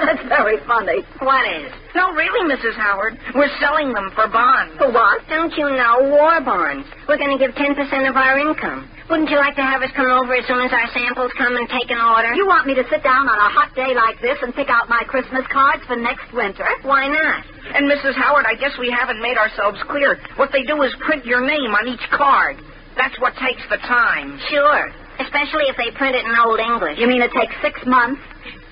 That's 0.00 0.24
very 0.28 0.56
funny. 0.64 1.04
What 1.20 1.44
is? 1.44 1.68
No, 1.94 2.12
really, 2.16 2.48
Mrs. 2.48 2.74
Howard. 2.76 3.18
We're 3.34 3.52
selling 3.60 3.92
them 3.92 4.10
for 4.14 4.28
bonds. 4.28 4.76
For 4.78 4.90
what? 4.90 5.20
Don't 5.28 5.52
you 5.56 5.68
know? 5.68 6.08
War 6.08 6.40
bonds. 6.40 6.88
We're 7.06 7.20
going 7.20 7.36
to 7.36 7.40
give 7.40 7.54
10% 7.54 7.76
of 8.08 8.16
our 8.16 8.38
income. 8.40 8.88
Wouldn't 9.10 9.28
you 9.28 9.36
like 9.36 9.56
to 9.56 9.66
have 9.66 9.82
us 9.82 9.90
come 9.94 10.06
over 10.08 10.32
as 10.32 10.46
soon 10.46 10.62
as 10.62 10.72
our 10.72 10.88
samples 10.94 11.34
come 11.36 11.56
and 11.56 11.68
take 11.68 11.90
an 11.90 11.98
order? 12.00 12.32
You 12.32 12.46
want 12.46 12.66
me 12.66 12.74
to 12.78 12.84
sit 12.88 13.02
down 13.02 13.28
on 13.28 13.36
a 13.36 13.50
hot 13.52 13.74
day 13.74 13.92
like 13.92 14.22
this 14.22 14.38
and 14.40 14.54
pick 14.54 14.70
out 14.70 14.88
my 14.88 15.02
Christmas 15.04 15.42
cards 15.52 15.82
for 15.84 15.96
next 15.96 16.32
winter? 16.32 16.64
Why 16.82 17.08
not? 17.10 17.44
And, 17.74 17.90
Mrs. 17.90 18.14
Howard, 18.14 18.46
I 18.48 18.54
guess 18.54 18.72
we 18.78 18.88
haven't 18.88 19.20
made 19.20 19.36
ourselves 19.36 19.82
clear. 19.90 20.16
What 20.36 20.50
they 20.52 20.62
do 20.62 20.80
is 20.82 20.94
print 21.04 21.26
your 21.26 21.44
name 21.44 21.74
on 21.74 21.88
each 21.88 22.06
card. 22.14 22.56
That's 22.96 23.18
what 23.20 23.34
takes 23.36 23.62
the 23.68 23.78
time. 23.84 24.38
Sure. 24.48 24.92
Especially 25.20 25.68
if 25.68 25.76
they 25.76 25.90
print 25.96 26.16
it 26.16 26.24
in 26.24 26.32
Old 26.40 26.58
English. 26.60 26.98
You 26.98 27.06
mean 27.06 27.20
it 27.22 27.32
takes 27.32 27.54
six 27.60 27.80
months? 27.84 28.20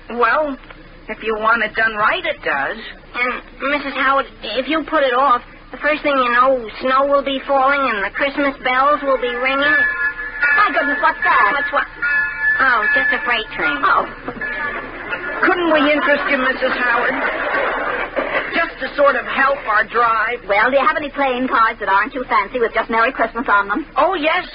Well, 0.09 0.57
if 1.07 1.21
you 1.21 1.37
want 1.37 1.61
it 1.63 1.75
done 1.75 1.93
right, 1.93 2.25
it 2.25 2.41
does. 2.41 2.77
And, 3.13 3.33
Mrs. 3.73 3.93
Howard, 3.93 4.25
if 4.57 4.67
you 4.67 4.83
put 4.89 5.03
it 5.03 5.13
off, 5.13 5.41
the 5.71 5.77
first 5.77 6.01
thing 6.01 6.17
you 6.17 6.31
know, 6.33 6.65
snow 6.81 7.05
will 7.05 7.23
be 7.23 7.37
falling 7.45 7.81
and 7.93 8.01
the 8.01 8.09
Christmas 8.09 8.57
bells 8.65 9.01
will 9.05 9.21
be 9.21 9.29
ringing. 9.29 9.77
My 10.57 10.73
goodness, 10.73 10.97
what's 11.01 11.21
that? 11.21 11.53
What's 11.53 11.71
what? 11.73 11.85
Oh, 12.59 12.81
just 12.97 13.13
a 13.13 13.19
freight 13.23 13.45
train. 13.53 13.77
Oh. 13.85 14.03
Couldn't 15.45 15.71
we 15.71 15.81
interest 15.85 16.25
you, 16.33 16.37
Mrs. 16.41 16.73
Howard? 16.73 17.15
Just 18.57 18.73
to 18.81 18.87
sort 18.97 19.15
of 19.15 19.25
help 19.29 19.61
our 19.69 19.85
drive. 19.85 20.41
Well, 20.49 20.69
do 20.69 20.77
you 20.77 20.85
have 20.85 20.97
any 20.97 21.09
playing 21.09 21.47
cards 21.47 21.79
that 21.79 21.87
aren't 21.87 22.11
too 22.11 22.25
fancy 22.27 22.59
with 22.59 22.73
just 22.73 22.89
Merry 22.89 23.13
Christmas 23.13 23.45
on 23.47 23.69
them? 23.69 23.85
Oh, 23.95 24.15
yes. 24.15 24.49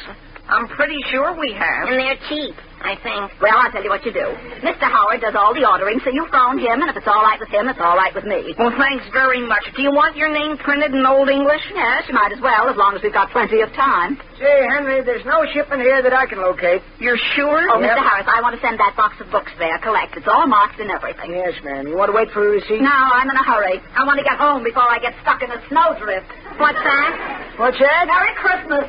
I'm 0.48 0.68
pretty 0.68 0.98
sure 1.10 1.38
we 1.38 1.52
have. 1.52 1.88
And 1.88 1.98
they're 1.98 2.18
cheap, 2.28 2.54
I 2.84 2.94
think. 3.00 3.32
Well, 3.40 3.56
I'll 3.56 3.72
tell 3.72 3.82
you 3.82 3.88
what 3.90 4.04
you 4.04 4.12
do. 4.12 4.28
Mr. 4.60 4.84
Howard 4.86 5.20
does 5.24 5.34
all 5.34 5.52
the 5.56 5.64
ordering, 5.64 6.00
so 6.04 6.10
you 6.12 6.28
phone 6.30 6.58
him, 6.60 6.80
and 6.84 6.88
if 6.92 6.96
it's 6.96 7.08
all 7.08 7.24
right 7.24 7.40
with 7.40 7.48
him, 7.48 7.68
it's 7.68 7.80
all 7.80 7.96
right 7.96 8.12
with 8.14 8.24
me. 8.28 8.52
Well, 8.60 8.72
thanks 8.76 9.04
very 9.12 9.40
much. 9.40 9.64
Do 9.74 9.80
you 9.82 9.90
want 9.90 10.16
your 10.16 10.28
name 10.32 10.56
printed 10.60 10.92
in 10.92 11.00
Old 11.04 11.28
English? 11.32 11.64
Yes, 11.72 12.04
you 12.08 12.14
might 12.14 12.32
as 12.32 12.40
well, 12.44 12.68
as 12.68 12.76
long 12.76 12.94
as 12.94 13.02
we've 13.02 13.12
got 13.12 13.30
plenty 13.32 13.60
of 13.64 13.72
time. 13.72 14.20
Say, 14.38 14.66
Henry, 14.68 15.00
there's 15.02 15.24
no 15.24 15.44
shipping 15.52 15.80
here 15.80 16.02
that 16.02 16.12
I 16.12 16.26
can 16.26 16.38
locate. 16.44 16.82
You're 17.00 17.18
sure? 17.34 17.64
Oh, 17.72 17.80
Yep. 17.80 17.96
Mr. 17.96 18.02
Harris, 18.04 18.28
I 18.28 18.40
want 18.44 18.54
to 18.54 18.60
send 18.60 18.78
that 18.78 18.94
box 18.96 19.16
of 19.20 19.30
books 19.30 19.52
there, 19.58 19.78
collect. 19.80 20.16
It's 20.16 20.28
all 20.28 20.46
marked 20.46 20.78
and 20.80 20.90
everything. 20.90 21.32
Yes, 21.32 21.54
ma'am. 21.64 21.86
You 21.88 21.96
want 21.96 22.10
to 22.12 22.16
wait 22.16 22.30
for 22.30 22.44
a 22.46 22.50
receipt? 22.60 22.80
No, 22.84 22.92
I'm 22.92 23.28
in 23.30 23.36
a 23.36 23.44
hurry. 23.44 23.80
I 23.96 24.04
want 24.04 24.18
to 24.18 24.24
get 24.24 24.36
home 24.36 24.62
before 24.64 24.84
I 24.88 24.98
get 25.00 25.14
stuck 25.22 25.40
in 25.42 25.50
a 25.50 25.60
snowdrift. 25.68 26.26
What's 26.60 26.78
that? 26.78 27.54
What's 27.56 27.78
that? 27.80 28.04
Merry 28.06 28.34
Christmas. 28.36 28.86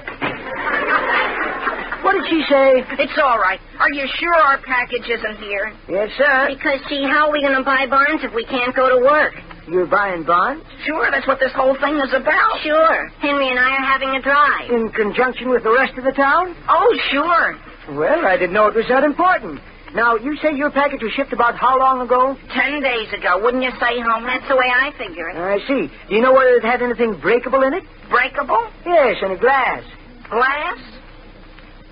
What 2.05 2.13
did 2.21 2.25
she 2.29 2.43
say? 2.45 2.85
It's 3.01 3.17
all 3.17 3.39
right. 3.39 3.59
Are 3.85 3.93
you 3.93 4.07
sure 4.17 4.33
our 4.33 4.57
package 4.65 5.05
isn't 5.05 5.37
here? 5.37 5.71
Yes, 5.87 6.09
sir. 6.17 6.49
Because, 6.49 6.81
see, 6.89 7.03
how 7.05 7.27
are 7.29 7.31
we 7.31 7.39
going 7.45 7.53
to 7.53 7.61
buy 7.61 7.85
bonds 7.85 8.23
if 8.23 8.33
we 8.33 8.43
can't 8.43 8.75
go 8.75 8.89
to 8.89 8.97
work? 8.97 9.35
You're 9.69 9.85
buying 9.85 10.23
bonds? 10.23 10.65
Sure, 10.87 11.11
that's 11.11 11.27
what 11.27 11.39
this 11.39 11.51
whole 11.53 11.77
thing 11.77 11.93
is 12.01 12.09
about. 12.11 12.57
Sure. 12.63 13.09
Henry 13.21 13.47
and 13.47 13.59
I 13.59 13.69
are 13.77 13.85
having 13.85 14.09
a 14.09 14.21
drive. 14.23 14.71
In 14.71 14.89
conjunction 14.89 15.49
with 15.49 15.61
the 15.61 15.69
rest 15.69 15.95
of 15.99 16.03
the 16.03 16.13
town? 16.13 16.57
Oh, 16.67 16.97
sure. 17.11 17.59
Well, 17.95 18.25
I 18.25 18.37
didn't 18.37 18.53
know 18.53 18.65
it 18.65 18.73
was 18.73 18.87
that 18.89 19.03
important. 19.03 19.61
Now, 19.93 20.15
you 20.15 20.35
say 20.37 20.55
your 20.55 20.71
package 20.71 21.03
was 21.03 21.13
shipped 21.13 21.31
about 21.31 21.53
how 21.53 21.77
long 21.77 22.01
ago? 22.01 22.35
Ten 22.57 22.81
days 22.81 23.13
ago, 23.13 23.37
wouldn't 23.37 23.61
you 23.61 23.71
say, 23.79 24.01
Home? 24.01 24.25
That's 24.25 24.47
the 24.49 24.55
way 24.57 24.65
I 24.65 24.93
figure 24.97 25.29
it. 25.29 25.37
I 25.37 25.59
see. 25.67 25.93
Do 26.09 26.15
you 26.15 26.21
know 26.21 26.33
whether 26.33 26.57
it 26.57 26.63
had 26.65 26.81
anything 26.81 27.19
breakable 27.21 27.61
in 27.61 27.75
it? 27.75 27.83
Breakable? 28.09 28.65
Yes, 28.83 29.17
any 29.21 29.37
glass. 29.37 29.83
Glass? 30.27 30.79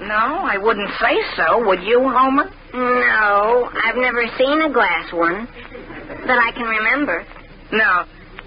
No, 0.07 0.43
I 0.43 0.57
wouldn't 0.57 0.89
say 0.99 1.15
so. 1.35 1.65
Would 1.67 1.83
you, 1.83 1.99
Homer? 2.01 2.49
No, 2.73 3.69
I've 3.83 3.95
never 3.97 4.25
seen 4.37 4.61
a 4.61 4.69
glass 4.71 5.11
one 5.13 5.47
that 6.27 6.39
I 6.39 6.51
can 6.51 6.63
remember. 6.67 7.25
No. 7.71 8.05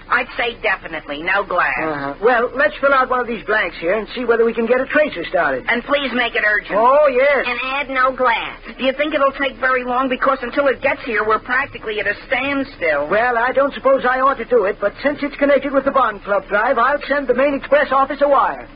I'd 0.08 0.28
say 0.36 0.54
definitely. 0.62 1.20
No 1.22 1.42
glass. 1.42 1.74
Uh-huh. 1.82 2.14
Well, 2.22 2.50
let's 2.54 2.74
fill 2.80 2.94
out 2.94 3.10
one 3.10 3.18
of 3.18 3.26
these 3.26 3.44
blanks 3.44 3.76
here 3.80 3.98
and 3.98 4.06
see 4.14 4.24
whether 4.24 4.44
we 4.44 4.54
can 4.54 4.64
get 4.66 4.80
a 4.80 4.86
tracer 4.86 5.24
started. 5.24 5.64
And 5.68 5.82
please 5.82 6.12
make 6.14 6.36
it 6.36 6.44
urgent. 6.46 6.78
Oh, 6.78 7.08
yes. 7.10 7.44
And 7.48 7.58
add 7.64 7.90
no 7.90 8.14
glass. 8.14 8.60
Do 8.78 8.84
you 8.84 8.92
think 8.92 9.14
it'll 9.14 9.32
take 9.32 9.56
very 9.58 9.82
long? 9.84 10.08
Because 10.08 10.38
until 10.42 10.68
it 10.68 10.80
gets 10.80 11.02
here, 11.02 11.26
we're 11.26 11.40
practically 11.40 11.98
at 11.98 12.06
a 12.06 12.14
standstill. 12.28 13.08
Well, 13.10 13.36
I 13.36 13.50
don't 13.50 13.74
suppose 13.74 14.04
I 14.08 14.20
ought 14.20 14.38
to 14.38 14.44
do 14.44 14.64
it, 14.66 14.76
but 14.80 14.94
since 15.02 15.18
it's 15.22 15.34
connected 15.36 15.72
with 15.72 15.84
the 15.84 15.90
Bond 15.90 16.22
Club 16.22 16.46
drive, 16.46 16.78
I'll 16.78 17.02
send 17.08 17.26
the 17.26 17.34
main 17.34 17.54
express 17.54 17.90
office 17.90 18.20
a 18.22 18.28
wire. 18.28 18.68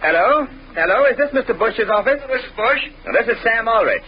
Hello? 0.00 0.46
Hello, 0.74 1.04
is 1.10 1.18
this 1.18 1.28
Mr. 1.34 1.58
Bush's 1.58 1.90
office? 1.92 2.20
Mrs. 2.24 2.56
Bush? 2.56 2.80
This 3.12 3.28
is 3.36 3.42
Sam 3.42 3.68
Aldrich. 3.68 4.00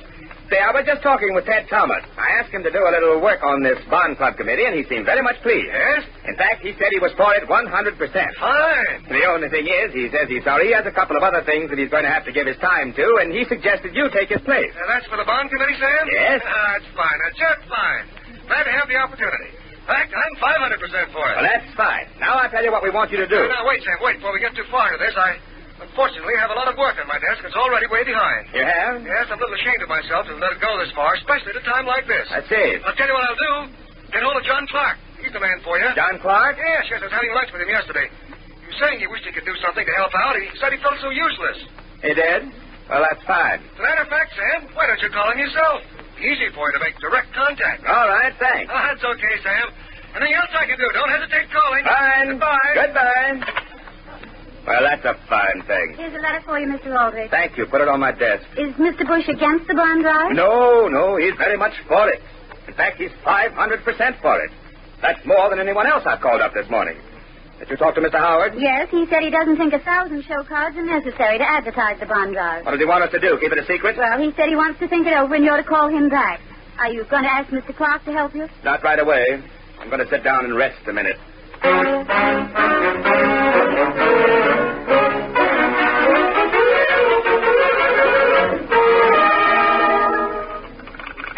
I 0.59 0.75
was 0.75 0.83
just 0.83 0.99
talking 1.07 1.30
with 1.30 1.47
Ted 1.47 1.71
Thomas. 1.71 2.02
I 2.19 2.42
asked 2.42 2.50
him 2.50 2.66
to 2.66 2.73
do 2.75 2.83
a 2.83 2.90
little 2.90 3.23
work 3.23 3.38
on 3.47 3.62
this 3.62 3.78
Bond 3.87 4.19
Club 4.19 4.35
committee, 4.35 4.66
and 4.66 4.75
he 4.75 4.83
seemed 4.90 5.07
very 5.07 5.23
much 5.23 5.38
pleased. 5.47 5.71
Yes? 5.71 6.02
In 6.26 6.35
fact, 6.35 6.66
he 6.66 6.75
said 6.75 6.90
he 6.90 6.99
was 6.99 7.14
for 7.14 7.30
it 7.38 7.47
100%. 7.47 7.47
Fine. 7.47 8.99
The 9.07 9.25
only 9.30 9.47
thing 9.47 9.71
is, 9.71 9.95
he 9.95 10.11
says 10.11 10.26
he's 10.26 10.42
sorry 10.42 10.66
he 10.66 10.75
has 10.75 10.87
a 10.87 10.95
couple 10.95 11.14
of 11.14 11.23
other 11.23 11.47
things 11.47 11.71
that 11.71 11.78
he's 11.78 11.90
going 11.90 12.02
to 12.02 12.11
have 12.11 12.26
to 12.26 12.35
give 12.35 12.50
his 12.50 12.59
time 12.59 12.90
to, 12.99 13.07
and 13.23 13.30
he 13.30 13.47
suggested 13.47 13.95
you 13.95 14.11
take 14.11 14.28
his 14.35 14.42
place. 14.42 14.75
Now, 14.75 14.90
that's 14.90 15.07
for 15.07 15.19
the 15.23 15.28
bond 15.28 15.54
committee, 15.54 15.78
Sam? 15.78 16.11
Yes. 16.11 16.42
Ah, 16.42 16.75
that's 16.75 16.90
fine. 16.99 17.19
That's 17.23 17.38
just 17.38 17.62
fine. 17.71 18.04
Glad 18.50 18.66
to 18.66 18.73
have 18.75 18.88
the 18.90 18.99
opportunity. 18.99 19.54
In 19.54 19.87
fact, 19.87 20.11
I'm 20.14 20.35
500% 20.38 21.14
for 21.14 21.25
it. 21.30 21.35
Well, 21.38 21.47
that's 21.47 21.71
fine. 21.75 22.07
Now 22.19 22.38
I'll 22.38 22.50
tell 22.50 22.62
you 22.62 22.71
what 22.71 22.83
we 22.83 22.90
want 22.90 23.11
you 23.11 23.19
to 23.23 23.26
do. 23.26 23.42
Now, 23.47 23.62
now, 23.62 23.66
wait, 23.66 23.83
Sam, 23.83 23.99
wait. 24.02 24.19
Before 24.19 24.35
we 24.35 24.38
get 24.42 24.54
too 24.54 24.66
far 24.71 24.87
into 24.92 25.02
this, 25.02 25.14
I 25.19 25.38
unfortunately 25.80 26.34
I 26.37 26.40
have 26.44 26.52
a 26.52 26.58
lot 26.58 26.68
of 26.68 26.76
work 26.76 26.96
on 27.00 27.08
my 27.08 27.18
desk. 27.18 27.42
It's 27.44 27.56
already 27.56 27.88
way 27.88 28.04
behind. 28.04 28.52
You 28.54 28.64
have? 28.64 29.00
Yes, 29.02 29.26
I'm 29.32 29.37
a 29.37 29.42
little 29.42 29.56
ashamed 29.56 29.82
of 29.82 29.90
myself 29.90 30.28
to 30.28 30.34
let 30.37 30.52
it 30.54 30.60
go 30.60 30.70
this 30.78 30.92
far, 30.92 31.14
especially 31.18 31.56
at 31.56 31.64
a 31.64 31.66
time 31.66 31.84
like 31.88 32.04
this. 32.06 32.28
Let's 32.30 32.49
see. 32.49 32.78
I'll 32.84 32.94
tell 32.96 33.08
you 33.08 33.16
what 33.16 33.25
I'll 33.26 33.40
do. 33.40 33.54
Get 34.12 34.22
hold 34.22 34.37
of 34.37 34.44
John 34.44 34.66
Clark. 34.68 34.99
He's 35.22 35.32
the 35.32 35.40
man 35.42 35.60
for 35.62 35.76
you. 35.78 35.88
John 35.94 36.16
Clark? 36.20 36.56
Yes, 36.56 36.88
yes, 36.88 36.99
I 37.02 37.08
was 37.08 37.14
having 37.14 37.32
lunch 37.37 37.52
with 37.52 37.60
him 37.62 37.68
yesterday. 37.70 38.08
He 38.08 38.66
was 38.68 38.78
saying 38.80 38.99
he 39.00 39.06
wished 39.06 39.25
he 39.28 39.32
could 39.32 39.44
do 39.46 39.54
something 39.60 39.84
to 39.84 39.94
help 40.00 40.12
out. 40.16 40.34
He 40.37 40.49
said 40.58 40.72
he 40.72 40.80
felt 40.80 40.96
so 41.04 41.10
useless. 41.12 41.58
He 42.00 42.12
did? 42.16 42.49
Well, 42.88 43.04
that's 43.06 43.22
fine. 43.28 43.60
As 43.62 43.78
a 43.78 43.82
matter 43.84 44.02
of 44.02 44.10
fact, 44.10 44.34
Sam, 44.34 44.72
why 44.75 44.87
don't 44.88 44.99
you 44.99 45.10
call 45.14 45.30
him 45.30 45.38
yourself? 45.38 45.84
Easy 46.18 46.50
for 46.56 46.68
you 46.68 46.75
to 46.75 46.82
make 46.82 46.99
direct 46.99 47.30
contact. 47.32 47.87
All 47.87 48.08
right, 48.08 48.34
thanks. 48.40 48.66
Oh, 48.72 48.80
that's 48.88 49.04
okay, 49.04 49.34
Sam. 49.44 49.70
Anything 50.16 50.34
else 50.34 50.50
I 50.50 50.66
can 50.66 50.75
do? 50.76 50.88
Don't 50.90 51.08
hesitate 51.12 51.46
calling. 51.54 51.84
Fine. 51.87 52.28
Goodbye. 52.34 52.72
Goodbye. 52.75 53.69
Well, 54.67 54.83
that's 54.83 55.05
a 55.05 55.14
fine 55.29 55.62
thing. 55.67 55.95
Here's 55.97 56.14
a 56.14 56.19
letter 56.19 56.40
for 56.45 56.59
you, 56.59 56.67
Mr. 56.69 56.95
Aldrich. 56.99 57.31
Thank 57.31 57.57
you. 57.57 57.67
Put 57.67 57.81
it 57.81 57.88
on 57.88 58.00
my 58.00 58.12
desk. 58.12 58.45
Is 58.59 58.73
Mr. 58.75 59.07
Bush 59.07 59.26
against 59.29 59.67
the 59.67 59.75
bond 59.75 60.02
drive? 60.02 60.33
No, 60.33 60.87
no, 60.88 61.17
he's 61.17 61.35
very 61.37 61.57
much 61.57 61.73
for 61.88 62.09
it. 62.09 62.21
In 62.69 62.75
fact, 62.75 62.99
he's 62.99 63.11
500% 63.25 64.21
for 64.21 64.38
it. 64.40 64.50
That's 65.00 65.25
more 65.25 65.49
than 65.50 65.59
anyone 65.61 65.87
else 65.87 66.05
I've 66.07 66.21
called 66.21 66.40
up 66.40 66.52
this 66.55 66.69
morning. 66.71 66.97
Did 67.59 67.69
you 67.71 67.76
talk 67.76 67.95
to 67.97 68.00
Mr. 68.00 68.19
Howard? 68.19 68.55
Yes, 68.57 68.88
he 68.90 69.07
said 69.11 69.21
he 69.23 69.31
doesn't 69.31 69.57
think 69.57 69.73
a 69.73 69.81
thousand 69.81 70.25
show 70.25 70.43
cards 70.45 70.76
are 70.76 70.85
necessary 70.85 71.38
to 71.38 71.45
advertise 71.45 71.99
the 72.00 72.07
bond 72.07 72.33
drive. 72.35 72.64
What 72.64 72.73
does 72.73 72.81
he 72.81 72.87
want 72.87 73.05
us 73.05 73.11
to 73.12 73.19
do? 73.21 73.38
Keep 73.40 73.52
it 73.52 73.59
a 73.59 73.67
secret? 73.67 73.97
Well, 73.97 74.19
he 74.21 74.33
said 74.37 74.49
he 74.49 74.57
wants 74.57 74.79
to 74.81 74.88
think 74.88 75.07
it 75.07 75.12
over 75.14 75.35
and 75.35 75.45
you're 75.45 75.57
to 75.59 75.64
call 75.64 75.88
him 75.88 76.09
back. 76.09 76.40
Are 76.79 76.90
you 76.90 77.05
going 77.05 77.25
to 77.25 77.31
ask 77.31 77.50
Mr. 77.50 77.76
Clark 77.76 78.05
to 78.07 78.12
help 78.12 78.35
you? 78.35 78.49
Not 78.64 78.83
right 78.83 78.99
away. 78.99 79.43
I'm 79.79 79.90
going 79.90 80.00
to 80.05 80.09
sit 80.09 80.25
down 80.25 80.45
and 80.45 80.57
rest 80.57 80.79
a 80.88 80.93
minute. 80.93 81.17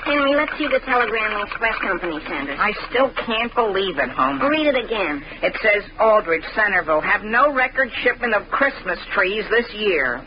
Henry, 0.05 0.35
let's 0.35 0.53
see 0.59 0.67
the 0.67 0.81
telegram 0.85 1.33
the 1.33 1.47
express 1.47 1.79
company 1.81 2.19
sent 2.29 2.51
us. 2.51 2.59
I 2.59 2.73
still 2.91 3.11
can't 3.27 3.55
believe 3.55 3.99
it, 3.99 4.11
Homer. 4.11 4.49
Read 4.51 4.67
it 4.67 4.77
again. 4.85 5.23
It 5.43 5.55
says 5.63 5.89
Aldrich, 5.99 6.45
Centerville, 6.55 7.01
have 7.01 7.23
no 7.23 7.53
record 7.53 7.89
shipment 8.03 8.35
of 8.35 8.49
Christmas 8.51 8.99
trees 9.15 9.45
this 9.51 9.67
year. 9.75 10.21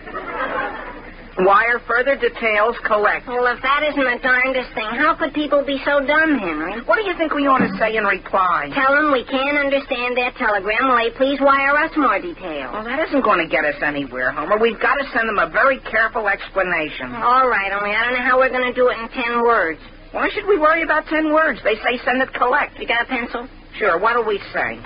Wire 1.36 1.84
further 1.84 2.16
details 2.16 2.80
collect. 2.88 3.28
Well, 3.28 3.44
if 3.52 3.60
that 3.60 3.84
isn't 3.92 4.00
the 4.08 4.20
darndest 4.24 4.72
thing, 4.72 4.88
how 4.96 5.20
could 5.20 5.36
people 5.36 5.68
be 5.68 5.76
so 5.84 6.00
dumb, 6.00 6.40
Henry? 6.40 6.80
What 6.88 6.96
do 6.96 7.04
you 7.04 7.12
think 7.20 7.36
we 7.36 7.44
ought 7.44 7.60
to 7.60 7.68
say 7.76 8.00
in 8.00 8.08
reply? 8.08 8.72
Tell 8.72 8.96
them 8.96 9.12
we 9.12 9.28
can't 9.28 9.60
understand 9.60 10.16
their 10.16 10.32
telegram. 10.40 10.88
Will 10.88 10.96
they 10.96 11.12
please 11.20 11.44
wire 11.44 11.76
us 11.76 11.92
more 12.00 12.24
details? 12.24 12.72
Well, 12.72 12.88
that 12.88 13.04
isn't 13.12 13.20
going 13.20 13.44
to 13.44 13.52
get 13.52 13.68
us 13.68 13.76
anywhere, 13.84 14.32
Homer. 14.32 14.56
We've 14.56 14.80
got 14.80 14.96
to 14.96 15.04
send 15.12 15.28
them 15.28 15.36
a 15.44 15.52
very 15.52 15.84
careful 15.92 16.32
explanation. 16.32 17.12
All 17.12 17.52
right, 17.52 17.68
only 17.76 17.92
I 17.92 18.00
don't 18.08 18.16
know 18.16 18.24
how 18.24 18.40
we're 18.40 18.56
going 18.56 18.72
to 18.72 18.78
do 18.78 18.88
it 18.88 18.96
in 18.96 19.12
ten 19.12 19.44
words. 19.44 19.84
Why 20.16 20.32
should 20.32 20.48
we 20.48 20.56
worry 20.56 20.88
about 20.88 21.04
ten 21.12 21.36
words? 21.36 21.60
They 21.68 21.76
say 21.84 22.00
send 22.08 22.24
it 22.24 22.32
collect. 22.32 22.80
You 22.80 22.88
got 22.88 23.04
a 23.04 23.10
pencil? 23.12 23.52
Sure, 23.76 24.00
what'll 24.00 24.24
we 24.24 24.40
say? 24.56 24.80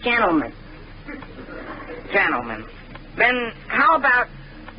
Gentlemen. 0.00 0.48
Gentlemen. 2.08 2.64
Then 3.20 3.52
how 3.68 3.96
about 4.00 4.28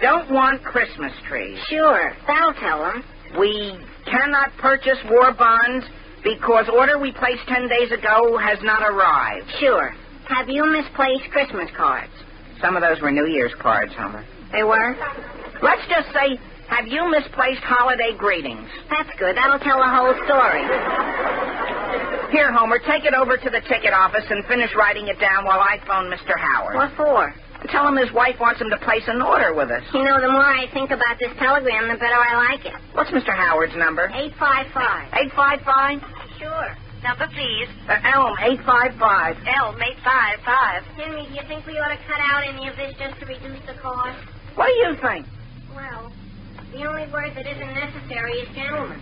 don't 0.02 0.32
want 0.32 0.64
Christmas 0.64 1.12
trees? 1.28 1.58
Sure, 1.70 2.14
that'll 2.28 2.54
tell 2.54 2.80
them. 2.80 3.04
We 3.40 3.78
cannot 4.06 4.52
purchase 4.58 4.98
war 5.10 5.34
bonds 5.34 5.86
because 6.24 6.68
order 6.70 7.00
we 7.00 7.12
placed 7.12 7.48
ten 7.48 7.68
days 7.68 7.92
ago 7.92 8.38
has 8.38 8.60
not 8.62 8.84
arrived. 8.84 9.48
Sure. 9.60 9.94
Have 10.28 10.50
you 10.50 10.66
misplaced 10.66 11.30
Christmas 11.32 11.70
cards? 11.76 12.12
Some 12.62 12.76
of 12.76 12.82
those 12.82 13.02
were 13.02 13.12
New 13.12 13.28
Year's 13.28 13.54
cards, 13.60 13.92
Homer. 13.98 14.26
They 14.52 14.64
were? 14.64 14.96
Let's 15.64 15.82
just 15.90 16.12
say, 16.14 16.38
have 16.68 16.88
you 16.88 17.10
misplaced 17.10 17.62
holiday 17.64 18.16
greetings? 18.18 18.70
That's 18.90 19.10
good. 19.18 19.36
That'll 19.36 19.60
tell 19.60 19.80
the 19.80 19.90
whole 19.90 20.14
story. 20.26 20.64
Here, 22.32 22.52
Homer, 22.54 22.80
take 22.80 23.04
it 23.04 23.14
over 23.14 23.36
to 23.36 23.50
the 23.50 23.60
ticket 23.68 23.92
office 23.94 24.24
and 24.30 24.46
finish 24.46 24.72
writing 24.76 25.08
it 25.08 25.20
down 25.20 25.44
while 25.44 25.60
I 25.60 25.80
phone 25.86 26.08
Mr. 26.10 26.38
Howard. 26.38 26.76
What 26.76 26.92
for? 26.96 27.34
Tell 27.70 27.88
him 27.88 27.96
his 27.96 28.12
wife 28.12 28.40
wants 28.40 28.60
him 28.60 28.70
to 28.70 28.78
place 28.78 29.04
an 29.08 29.22
order 29.22 29.54
with 29.54 29.70
us. 29.70 29.84
You 29.94 30.04
know, 30.04 30.20
the 30.20 30.32
more 30.32 30.44
I 30.44 30.66
think 30.74 30.90
about 30.90 31.20
this 31.20 31.32
telegram, 31.38 31.88
the 31.88 31.96
better 32.00 32.18
I 32.18 32.50
like 32.50 32.66
it. 32.66 32.74
What's 32.94 33.12
Mr. 33.12 33.36
Howard's 33.36 33.76
number? 33.76 34.10
855. 34.10 35.14
855? 35.38 36.02
Sure. 36.40 36.70
Number, 37.04 37.28
please. 37.34 37.70
Uh, 37.90 37.98
Elm, 38.14 38.34
855. 38.66 39.38
Elm, 39.46 39.76
855. 39.78 40.84
Henry, 40.98 41.26
do 41.30 41.34
you 41.34 41.42
think 41.48 41.66
we 41.66 41.78
ought 41.78 41.94
to 41.94 42.02
cut 42.10 42.22
out 42.22 42.44
any 42.46 42.68
of 42.68 42.76
this 42.78 42.94
just 42.98 43.20
to 43.22 43.26
reduce 43.26 43.62
the 43.66 43.74
cost? 43.82 44.18
What 44.56 44.68
do 44.68 44.78
you 44.82 44.94
think? 45.02 45.26
Well, 45.74 46.12
the 46.74 46.86
only 46.86 47.06
word 47.14 47.34
that 47.36 47.46
isn't 47.46 47.74
necessary 47.74 48.42
is 48.42 48.50
gentlemen. 48.56 49.00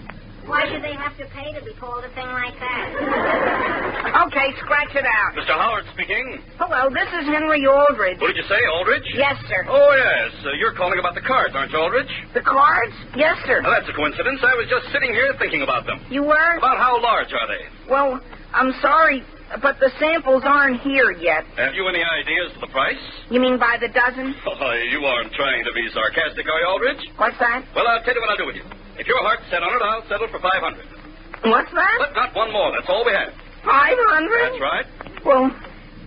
Why 0.50 0.66
should 0.66 0.82
they 0.82 0.98
have 0.98 1.14
to 1.22 1.26
pay 1.30 1.54
to 1.54 1.62
be 1.64 1.74
called 1.78 2.04
a 2.04 2.10
thing 2.18 2.26
like 2.28 2.58
that? 2.60 2.86
Okay, 4.10 4.52
scratch 4.60 4.94
it 4.98 5.06
out. 5.06 5.32
Mr. 5.38 5.54
Howard 5.54 5.86
speaking. 5.94 6.42
Hello, 6.58 6.90
this 6.90 7.08
is 7.14 7.30
Henry 7.30 7.62
Aldrich. 7.66 8.18
What 8.20 8.34
did 8.34 8.42
you 8.42 8.48
say, 8.50 8.58
Aldrich? 8.74 9.06
Yes, 9.14 9.38
sir. 9.48 9.64
Oh, 9.70 9.94
yes. 9.96 10.34
Uh, 10.44 10.58
you're 10.58 10.74
calling 10.74 10.98
about 11.00 11.14
the 11.16 11.22
cards, 11.22 11.54
aren't 11.56 11.72
you, 11.72 11.78
Aldrich? 11.80 12.10
The 12.34 12.42
cards? 12.42 12.92
Yes, 13.16 13.38
sir. 13.46 13.62
Well, 13.62 13.72
that's 13.72 13.88
a 13.88 13.94
coincidence. 13.94 14.42
I 14.42 14.54
was 14.58 14.66
just 14.68 14.92
sitting 14.92 15.14
here 15.14 15.30
thinking 15.40 15.62
about 15.62 15.86
them. 15.86 16.02
You 16.10 16.24
were? 16.24 16.58
About 16.58 16.78
how 16.82 16.98
large 17.02 17.32
are 17.34 17.48
they? 17.48 17.64
Well, 17.90 18.20
I'm 18.54 18.74
sorry, 18.82 19.24
but 19.62 19.80
the 19.80 19.92
samples 20.02 20.42
aren't 20.46 20.82
here 20.82 21.12
yet. 21.14 21.46
Have 21.58 21.74
you 21.78 21.88
any 21.88 22.02
ideas 22.04 22.52
of 22.58 22.62
the 22.62 22.72
price? 22.74 23.00
You 23.30 23.40
mean 23.40 23.58
by 23.60 23.78
the 23.80 23.90
dozen? 23.94 24.34
Oh, 24.60 24.74
you 24.74 25.06
aren't 25.06 25.32
trying 25.34 25.64
to 25.64 25.72
be 25.74 25.86
sarcastic, 25.94 26.46
are 26.50 26.60
you, 26.60 26.68
Aldrich? 26.68 27.02
What's 27.16 27.38
that? 27.40 27.64
Well, 27.76 27.88
I'll 27.88 28.04
tell 28.04 28.14
you 28.14 28.22
what 28.22 28.32
I'll 28.32 28.42
do 28.42 28.48
with 28.48 28.58
you. 28.58 28.66
If 29.00 29.08
your 29.08 29.20
heart's 29.24 29.48
set 29.50 29.64
on 29.64 29.72
it, 29.72 29.82
I'll 29.82 30.04
settle 30.12 30.28
for 30.28 30.44
500. 30.44 31.48
What's 31.48 31.72
that? 31.72 31.98
But 32.04 32.14
not 32.14 32.36
one 32.36 32.52
more. 32.52 32.76
That's 32.76 32.90
all 32.92 33.08
we 33.08 33.16
have. 33.16 33.32
Five 33.64 33.96
hundred? 34.12 34.52
That's 34.52 34.60
right. 34.64 34.88
Well, 35.24 35.48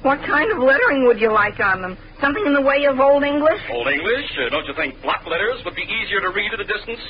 what 0.04 0.20
kind 0.28 0.52
of 0.52 0.58
lettering 0.60 1.04
would 1.08 1.20
you 1.20 1.32
like 1.32 1.56
on 1.60 1.80
them? 1.80 1.96
Something 2.20 2.44
in 2.44 2.52
the 2.52 2.60
way 2.60 2.84
of 2.84 3.00
Old 3.00 3.24
English? 3.24 3.60
Old 3.72 3.88
English. 3.88 4.28
Uh, 4.36 4.48
don't 4.52 4.66
you 4.68 4.76
think 4.76 5.00
block 5.00 5.24
letters 5.24 5.64
would 5.64 5.76
be 5.76 5.88
easier 5.88 6.20
to 6.20 6.30
read 6.36 6.52
at 6.52 6.60
a 6.60 6.68
distance? 6.68 7.00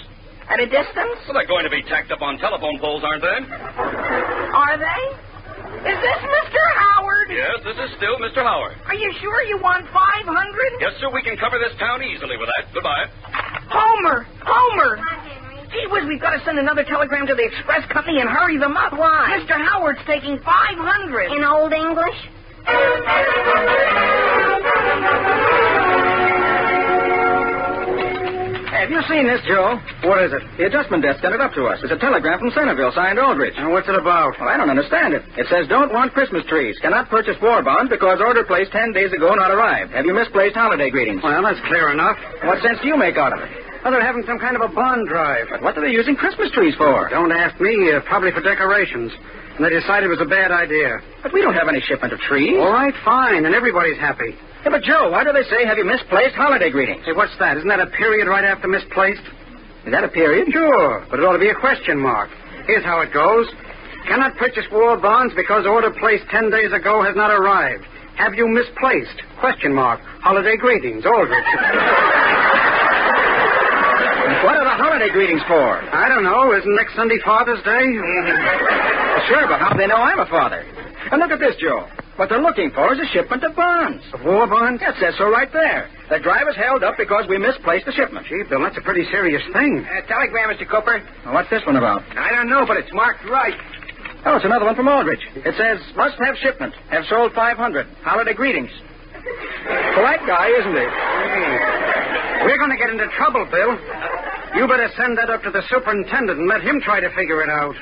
At 0.51 0.59
a 0.63 0.67
distance? 0.71 1.19
Well, 1.27 1.35
they're 1.35 1.51
going 1.51 1.65
to 1.67 1.71
be 1.75 1.83
tacked 1.91 2.11
up 2.15 2.23
on 2.23 2.39
telephone 2.39 2.79
poles, 2.79 3.03
aren't 3.03 3.23
they? 3.23 3.39
Are 4.55 4.77
they? 4.79 5.03
Is 5.83 5.99
this 5.99 6.21
Mr. 6.23 6.63
Howard? 6.79 7.27
Yes, 7.31 7.59
this 7.67 7.79
is 7.79 7.91
still 7.99 8.19
Mr. 8.23 8.43
Howard. 8.47 8.79
Are 8.87 8.95
you 8.95 9.11
sure 9.19 9.43
you 9.51 9.59
want 9.59 9.87
500? 9.91 10.31
Yes, 10.79 10.95
sir, 11.01 11.11
we 11.11 11.23
can 11.23 11.35
cover 11.39 11.59
this 11.59 11.75
town 11.79 12.03
easily 12.03 12.37
with 12.39 12.51
that. 12.55 12.71
Goodbye. 12.75 13.07
Homer! 13.71 14.27
Homer! 14.47 14.99
Gee 15.73 15.87
whiz, 15.89 16.05
we've 16.07 16.21
got 16.21 16.37
to 16.37 16.45
send 16.45 16.59
another 16.59 16.85
telegram 16.85 17.27
to 17.27 17.35
the 17.35 17.45
express 17.45 17.85
company 17.91 18.21
and 18.21 18.29
hurry 18.29 18.59
them 18.59 18.77
up. 18.77 18.93
Why? 18.93 19.41
Mr. 19.41 19.57
Howard's 19.57 20.01
taking 20.07 20.39
500. 20.39 21.33
In 21.33 21.45
Old 21.45 21.73
English? 21.73 23.23
Have 28.73 28.91
you 28.91 29.01
seen 29.07 29.29
this, 29.29 29.39
Joe? 29.47 29.79
What 30.03 30.25
is 30.25 30.33
it? 30.33 30.43
The 30.59 30.67
adjustment 30.67 31.05
desk 31.05 31.21
sent 31.23 31.35
it 31.37 31.41
up 31.41 31.53
to 31.55 31.67
us. 31.71 31.79
It's 31.85 31.93
a 31.93 32.01
telegram 32.01 32.41
from 32.41 32.51
Centerville, 32.51 32.91
signed 32.93 33.19
Aldrich. 33.19 33.55
And 33.57 33.71
what's 33.71 33.87
it 33.89 33.95
about? 33.95 34.35
Well, 34.41 34.49
I 34.49 34.57
don't 34.57 34.71
understand 34.71 35.15
it. 35.15 35.23
It 35.37 35.47
says, 35.49 35.69
don't 35.69 35.93
want 35.93 36.13
Christmas 36.13 36.43
trees. 36.49 36.77
Cannot 36.81 37.09
purchase 37.09 37.37
war 37.41 37.63
bonds 37.63 37.91
because 37.91 38.19
order 38.21 38.43
placed 38.45 38.73
ten 38.73 38.93
days 38.93 39.13
ago 39.13 39.35
not 39.35 39.51
arrived. 39.53 39.93
Have 39.93 40.05
you 40.07 40.15
misplaced 40.15 40.57
holiday 40.57 40.91
greetings? 40.91 41.23
Well, 41.23 41.43
that's 41.43 41.61
clear 41.69 41.93
enough. 41.93 42.17
What 42.43 42.61
sense 42.63 42.79
do 42.83 42.89
you 42.89 42.97
make 42.97 43.17
out 43.17 43.33
of 43.33 43.41
it? 43.45 43.51
Well, 43.83 43.91
they're 43.91 44.05
having 44.07 44.23
some 44.27 44.39
kind 44.39 44.55
of 44.55 44.63
a 44.63 44.71
bond 44.73 45.09
drive. 45.09 45.47
But 45.51 45.63
what 45.63 45.77
are 45.77 45.83
they 45.83 45.91
using 45.91 46.15
Christmas 46.15 46.51
trees 46.55 46.75
for? 46.79 47.09
Don't 47.11 47.33
ask 47.33 47.59
me. 47.61 47.91
Uh, 47.91 48.01
probably 48.07 48.31
for 48.31 48.41
decorations. 48.41 49.11
And 49.59 49.65
they 49.67 49.71
decided 49.71 50.07
it 50.07 50.15
was 50.15 50.23
a 50.23 50.31
bad 50.31 50.51
idea. 50.55 51.03
But 51.23 51.33
we 51.35 51.43
don't 51.43 51.55
have 51.55 51.69
any 51.69 51.81
shipment 51.83 52.13
of 52.13 52.21
trees. 52.21 52.57
All 52.59 52.73
right, 52.73 52.95
fine, 53.05 53.45
and 53.45 53.55
everybody's 53.55 53.99
happy. 53.99 54.39
Yeah, 54.65 54.71
but 54.71 54.83
Joe, 54.83 55.11
why 55.11 55.25
do 55.25 55.33
they 55.35 55.43
say, 55.51 55.67
have 55.67 55.77
you 55.77 55.85
misplaced 55.85 56.35
holiday 56.39 56.71
greetings? 56.71 57.03
Hey, 57.05 57.13
what's 57.13 57.37
that? 57.39 57.57
Isn't 57.59 57.69
that 57.69 57.81
a 57.81 57.91
period 57.91 58.29
right 58.29 58.45
after 58.45 58.69
misplaced? 58.69 59.27
Is 59.85 59.91
that 59.91 60.05
a 60.05 60.09
period? 60.09 60.49
Sure, 60.53 61.05
but 61.11 61.19
it 61.19 61.25
ought 61.27 61.35
to 61.35 61.43
be 61.43 61.51
a 61.51 61.59
question 61.59 61.99
mark. 61.99 62.31
Here's 62.67 62.85
how 62.85 63.01
it 63.01 63.13
goes. 63.13 63.47
Cannot 64.07 64.37
purchase 64.39 64.65
war 64.71 64.97
bonds 64.97 65.35
because 65.35 65.67
order 65.67 65.91
placed 65.91 66.25
ten 66.31 66.51
days 66.51 66.73
ago 66.73 67.03
has 67.03 67.17
not 67.17 67.31
arrived. 67.31 67.85
Have 68.17 68.35
you 68.35 68.47
misplaced? 68.47 69.21
Question 69.41 69.75
mark. 69.75 70.01
Holiday 70.23 70.57
greetings, 70.57 71.05
Aldrich. 71.05 71.45
What 74.43 74.55
are 74.55 74.65
the 74.65 74.79
holiday 74.79 75.11
greetings 75.11 75.43
for? 75.49 75.83
I 75.83 76.09
don't 76.09 76.23
know. 76.23 76.55
Isn't 76.55 76.75
next 76.77 76.95
Sunday 76.95 77.19
Father's 77.25 77.63
Day? 77.63 77.85
sure, 79.27 79.47
but 79.51 79.59
how 79.59 79.71
do 79.73 79.79
they 79.79 79.87
know 79.87 79.97
I'm 79.99 80.21
a 80.21 80.27
father? 80.27 80.63
And 81.11 81.21
look 81.21 81.31
at 81.31 81.41
this, 81.41 81.57
Joe. 81.61 81.89
What 82.17 82.29
they're 82.29 82.43
looking 82.43 82.71
for 82.71 82.93
is 82.93 83.01
a 83.01 83.07
shipment 83.11 83.43
of 83.43 83.57
bonds. 83.57 84.05
Of 84.13 84.23
war 84.23 84.47
bonds? 84.47 84.81
That 84.81 84.95
says 85.01 85.15
so 85.19 85.27
right 85.31 85.51
there. 85.53 85.91
The 86.11 86.21
driver's 86.21 86.57
held 86.57 86.85
up 86.85 86.95
because 86.99 87.27
we 87.29 87.39
misplaced 87.39 87.87
the 87.87 87.93
shipment. 87.93 88.27
Gee, 88.27 88.45
Bill, 88.49 88.61
that's 88.63 88.77
a 88.77 88.83
pretty 88.85 89.05
serious 89.11 89.43
thing. 89.53 89.85
Uh, 89.85 90.07
telegram, 90.07 90.51
Mr. 90.55 90.69
Cooper. 90.69 91.03
What's 91.33 91.51
this 91.51 91.65
one 91.67 91.77
about? 91.77 92.03
I 92.17 92.31
don't 92.31 92.49
know, 92.49 92.65
but 92.67 92.77
it's 92.77 92.93
marked 92.93 93.25
right. 93.25 93.59
Oh, 94.25 94.37
it's 94.37 94.45
another 94.45 94.67
one 94.67 94.77
from 94.77 94.87
Aldrich. 94.87 95.23
It 95.35 95.55
says, 95.59 95.81
must 95.97 96.15
have 96.23 96.37
shipment. 96.37 96.75
Have 96.91 97.05
sold 97.09 97.33
500. 97.33 97.87
Holiday 98.03 98.35
greetings. 98.35 98.71
Polite 99.95 100.27
guy, 100.27 100.49
isn't 100.51 100.75
he? 100.75 100.87
We're 102.47 102.59
going 102.59 102.71
to 102.71 102.77
get 102.77 102.91
into 102.91 103.07
trouble, 103.17 103.47
Bill. 103.47 103.79
You 104.55 104.67
better 104.69 104.91
send 104.97 105.17
that 105.19 105.31
up 105.31 105.43
to 105.45 105.51
the 105.51 105.63
superintendent 105.71 106.39
and 106.39 106.49
let 106.49 106.63
him 106.63 106.81
try 106.81 107.01
to 107.01 107.09
figure 107.15 107.43
it 107.43 107.49
out. 107.49 107.77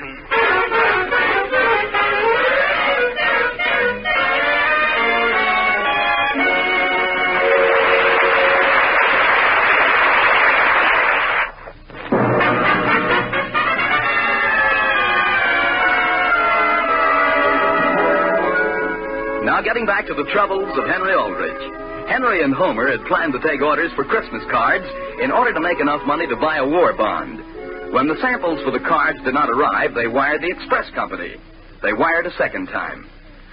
Now, 19.61 19.65
getting 19.65 19.85
back 19.85 20.07
to 20.07 20.15
the 20.15 20.25
troubles 20.33 20.73
of 20.75 20.89
Henry 20.89 21.13
Aldrich. 21.13 22.09
Henry 22.09 22.41
and 22.41 22.51
Homer 22.51 22.89
had 22.89 23.05
planned 23.05 23.31
to 23.33 23.47
take 23.47 23.61
orders 23.61 23.91
for 23.93 24.03
Christmas 24.03 24.41
cards 24.49 24.85
in 25.21 25.29
order 25.29 25.53
to 25.53 25.61
make 25.61 25.79
enough 25.79 26.01
money 26.07 26.25
to 26.25 26.35
buy 26.35 26.57
a 26.57 26.65
war 26.65 26.97
bond. 26.97 27.93
When 27.93 28.07
the 28.07 28.17
samples 28.21 28.57
for 28.65 28.71
the 28.71 28.79
cards 28.79 29.19
did 29.23 29.35
not 29.35 29.51
arrive, 29.51 29.93
they 29.93 30.07
wired 30.07 30.41
the 30.41 30.49
express 30.49 30.89
company. 30.95 31.35
They 31.83 31.93
wired 31.93 32.25
a 32.25 32.33
second 32.39 32.73
time. 32.73 33.07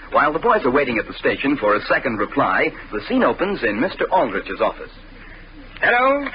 While 0.09 0.33
the 0.33 0.39
boys 0.39 0.65
are 0.65 0.71
waiting 0.71 0.97
at 0.97 1.05
the 1.05 1.13
station 1.13 1.57
for 1.57 1.75
a 1.75 1.85
second 1.85 2.17
reply, 2.17 2.73
the 2.91 3.05
scene 3.07 3.21
opens 3.21 3.61
in 3.61 3.77
Mr. 3.77 4.09
Aldrich's 4.09 4.61
office. 4.61 4.91
Hello? 5.79 6.25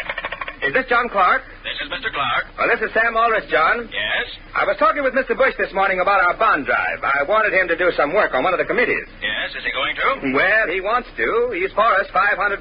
Is 0.62 0.72
this 0.72 0.87
John 0.88 1.08
Clark? 1.08 1.42
This 1.64 1.81
is 1.81 1.88
Mr. 1.88 2.12
Clark. 2.12 2.44
Well, 2.61 2.68
this 2.68 2.85
is 2.85 2.92
Sam 2.92 3.16
Aldrich, 3.16 3.48
John. 3.48 3.88
Yes? 3.88 4.27
I 4.53 4.68
was 4.68 4.77
talking 4.77 5.00
with 5.00 5.16
Mr. 5.16 5.33
Bush 5.33 5.57
this 5.57 5.72
morning 5.72 5.98
about 6.05 6.20
our 6.20 6.37
bond 6.37 6.68
drive. 6.68 7.00
I 7.00 7.24
wanted 7.24 7.57
him 7.57 7.66
to 7.72 7.77
do 7.77 7.88
some 7.96 8.12
work 8.12 8.37
on 8.37 8.44
one 8.44 8.53
of 8.53 8.61
the 8.61 8.68
committees. 8.68 9.09
Yes, 9.24 9.48
is 9.57 9.64
he 9.64 9.72
going 9.72 9.96
to? 9.96 10.37
Well, 10.37 10.66
he 10.68 10.85
wants 10.85 11.09
to. 11.16 11.57
He's 11.57 11.72
for 11.72 11.88
us 11.88 12.05
500%. 12.12 12.61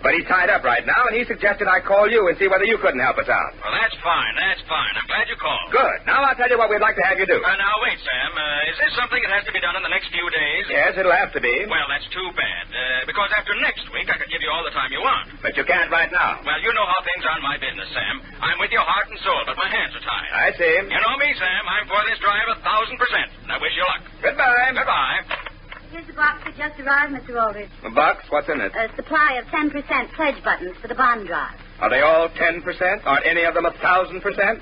But 0.00 0.16
he's 0.16 0.24
tied 0.24 0.48
up 0.48 0.64
right 0.64 0.80
now, 0.88 1.04
and 1.12 1.14
he 1.14 1.28
suggested 1.28 1.68
I 1.68 1.84
call 1.84 2.08
you 2.08 2.32
and 2.32 2.34
see 2.40 2.48
whether 2.48 2.64
you 2.64 2.80
couldn't 2.80 3.04
help 3.04 3.20
us 3.20 3.28
out. 3.28 3.52
Well, 3.60 3.68
that's 3.76 3.92
fine. 4.00 4.32
That's 4.40 4.64
fine. 4.64 4.92
I'm 4.96 5.04
glad 5.04 5.28
you 5.28 5.36
called. 5.36 5.68
Good. 5.68 6.08
Now 6.08 6.24
I'll 6.24 6.34
tell 6.40 6.48
you 6.48 6.56
what 6.56 6.72
we'd 6.72 6.80
like 6.80 6.96
to 6.96 7.04
have 7.04 7.20
you 7.20 7.28
do. 7.28 7.36
Uh, 7.36 7.52
now, 7.60 7.74
wait, 7.84 8.00
Sam. 8.00 8.32
Uh, 8.32 8.70
is 8.72 8.76
this 8.80 8.92
something 8.96 9.20
that 9.20 9.32
has 9.36 9.44
to 9.44 9.52
be 9.52 9.60
done 9.60 9.76
in 9.76 9.84
the 9.84 9.92
next 9.92 10.08
few 10.08 10.24
days? 10.32 10.64
Yes, 10.72 10.96
it'll 10.96 11.12
have 11.12 11.36
to 11.36 11.40
be. 11.44 11.52
Well, 11.68 11.84
that's 11.92 12.08
too 12.16 12.28
bad. 12.32 12.64
Uh, 12.72 13.04
because 13.04 13.28
after 13.36 13.52
next 13.60 13.84
week, 13.92 14.08
I 14.08 14.16
could 14.16 14.32
give 14.32 14.40
you 14.40 14.48
all 14.48 14.64
the 14.64 14.72
time 14.72 14.88
you 14.88 15.04
want. 15.04 15.36
But 15.44 15.52
you 15.60 15.68
can't 15.68 15.92
right 15.92 16.08
now. 16.08 16.40
Well, 16.48 16.60
you 16.64 16.72
know 16.72 16.86
how 16.88 17.00
things 17.04 17.22
are 17.28 17.36
in 17.36 17.44
my 17.44 17.60
business, 17.60 17.88
Sam. 17.92 18.24
I'm 18.40 18.56
with 18.56 18.72
you 18.72 18.80
heart 18.80 19.12
and 19.12 19.20
soul, 19.20 19.44
but 19.44 19.60
my 19.60 19.68
hands 19.68 19.92
are 19.92 20.04
tied. 20.04 20.30
I 20.32 20.48
see. 20.56 20.74
You 20.90 21.00
know 21.04 21.16
me, 21.20 21.28
Sam. 21.36 21.62
I'm 21.68 21.84
for 21.92 22.00
this 22.08 22.16
drive 22.24 22.48
a 22.48 22.56
thousand 22.64 22.96
percent. 22.96 23.28
And 23.44 23.52
I 23.52 23.58
wish 23.60 23.76
you 23.76 23.84
luck. 23.84 24.02
Goodbye. 24.24 24.72
Goodbye. 24.72 25.49
Here's 25.90 26.06
the 26.06 26.14
box 26.14 26.38
that 26.46 26.54
just 26.56 26.78
arrived, 26.78 27.12
Mr. 27.12 27.34
Aldrich. 27.34 27.70
A 27.82 27.90
box? 27.90 28.22
What's 28.30 28.48
in 28.48 28.60
it? 28.60 28.70
A 28.78 28.86
supply 28.94 29.42
of 29.42 29.46
10% 29.50 29.74
pledge 30.14 30.38
buttons 30.44 30.76
for 30.80 30.86
the 30.86 30.94
bond 30.94 31.26
drive. 31.26 31.58
Are 31.80 31.90
they 31.90 32.00
all 32.00 32.28
10%? 32.30 32.62
Aren't 33.04 33.26
any 33.26 33.42
of 33.42 33.54
them 33.54 33.66
a 33.66 33.72
1,000%? 33.72 34.60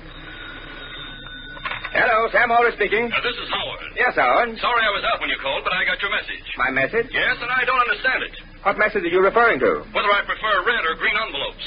Hello, 1.93 2.29
Sam 2.31 2.49
Aldrich 2.49 2.75
speaking. 2.77 3.09
Uh, 3.09 3.17
this 3.21 3.33
is 3.37 3.49
Howard. 3.49 3.81
Yes, 3.97 4.13
Howard. 4.15 4.49
Sorry 4.61 4.83
I 4.85 4.93
was 4.93 5.03
out 5.09 5.19
when 5.21 5.29
you 5.29 5.37
called, 5.41 5.61
but 5.65 5.73
I 5.73 5.85
got 5.85 5.97
your 6.01 6.13
message. 6.13 6.45
My 6.57 6.69
message? 6.69 7.09
Yes, 7.13 7.37
and 7.41 7.49
I 7.49 7.65
don't 7.65 7.81
understand 7.81 8.23
it. 8.29 8.33
What 8.65 8.77
message 8.77 9.03
are 9.05 9.13
you 9.13 9.21
referring 9.21 9.59
to? 9.61 9.85
Whether 9.93 10.09
I 10.13 10.21
prefer 10.25 10.53
red 10.65 10.85
or 10.85 10.95
green 10.97 11.17
envelopes. 11.17 11.65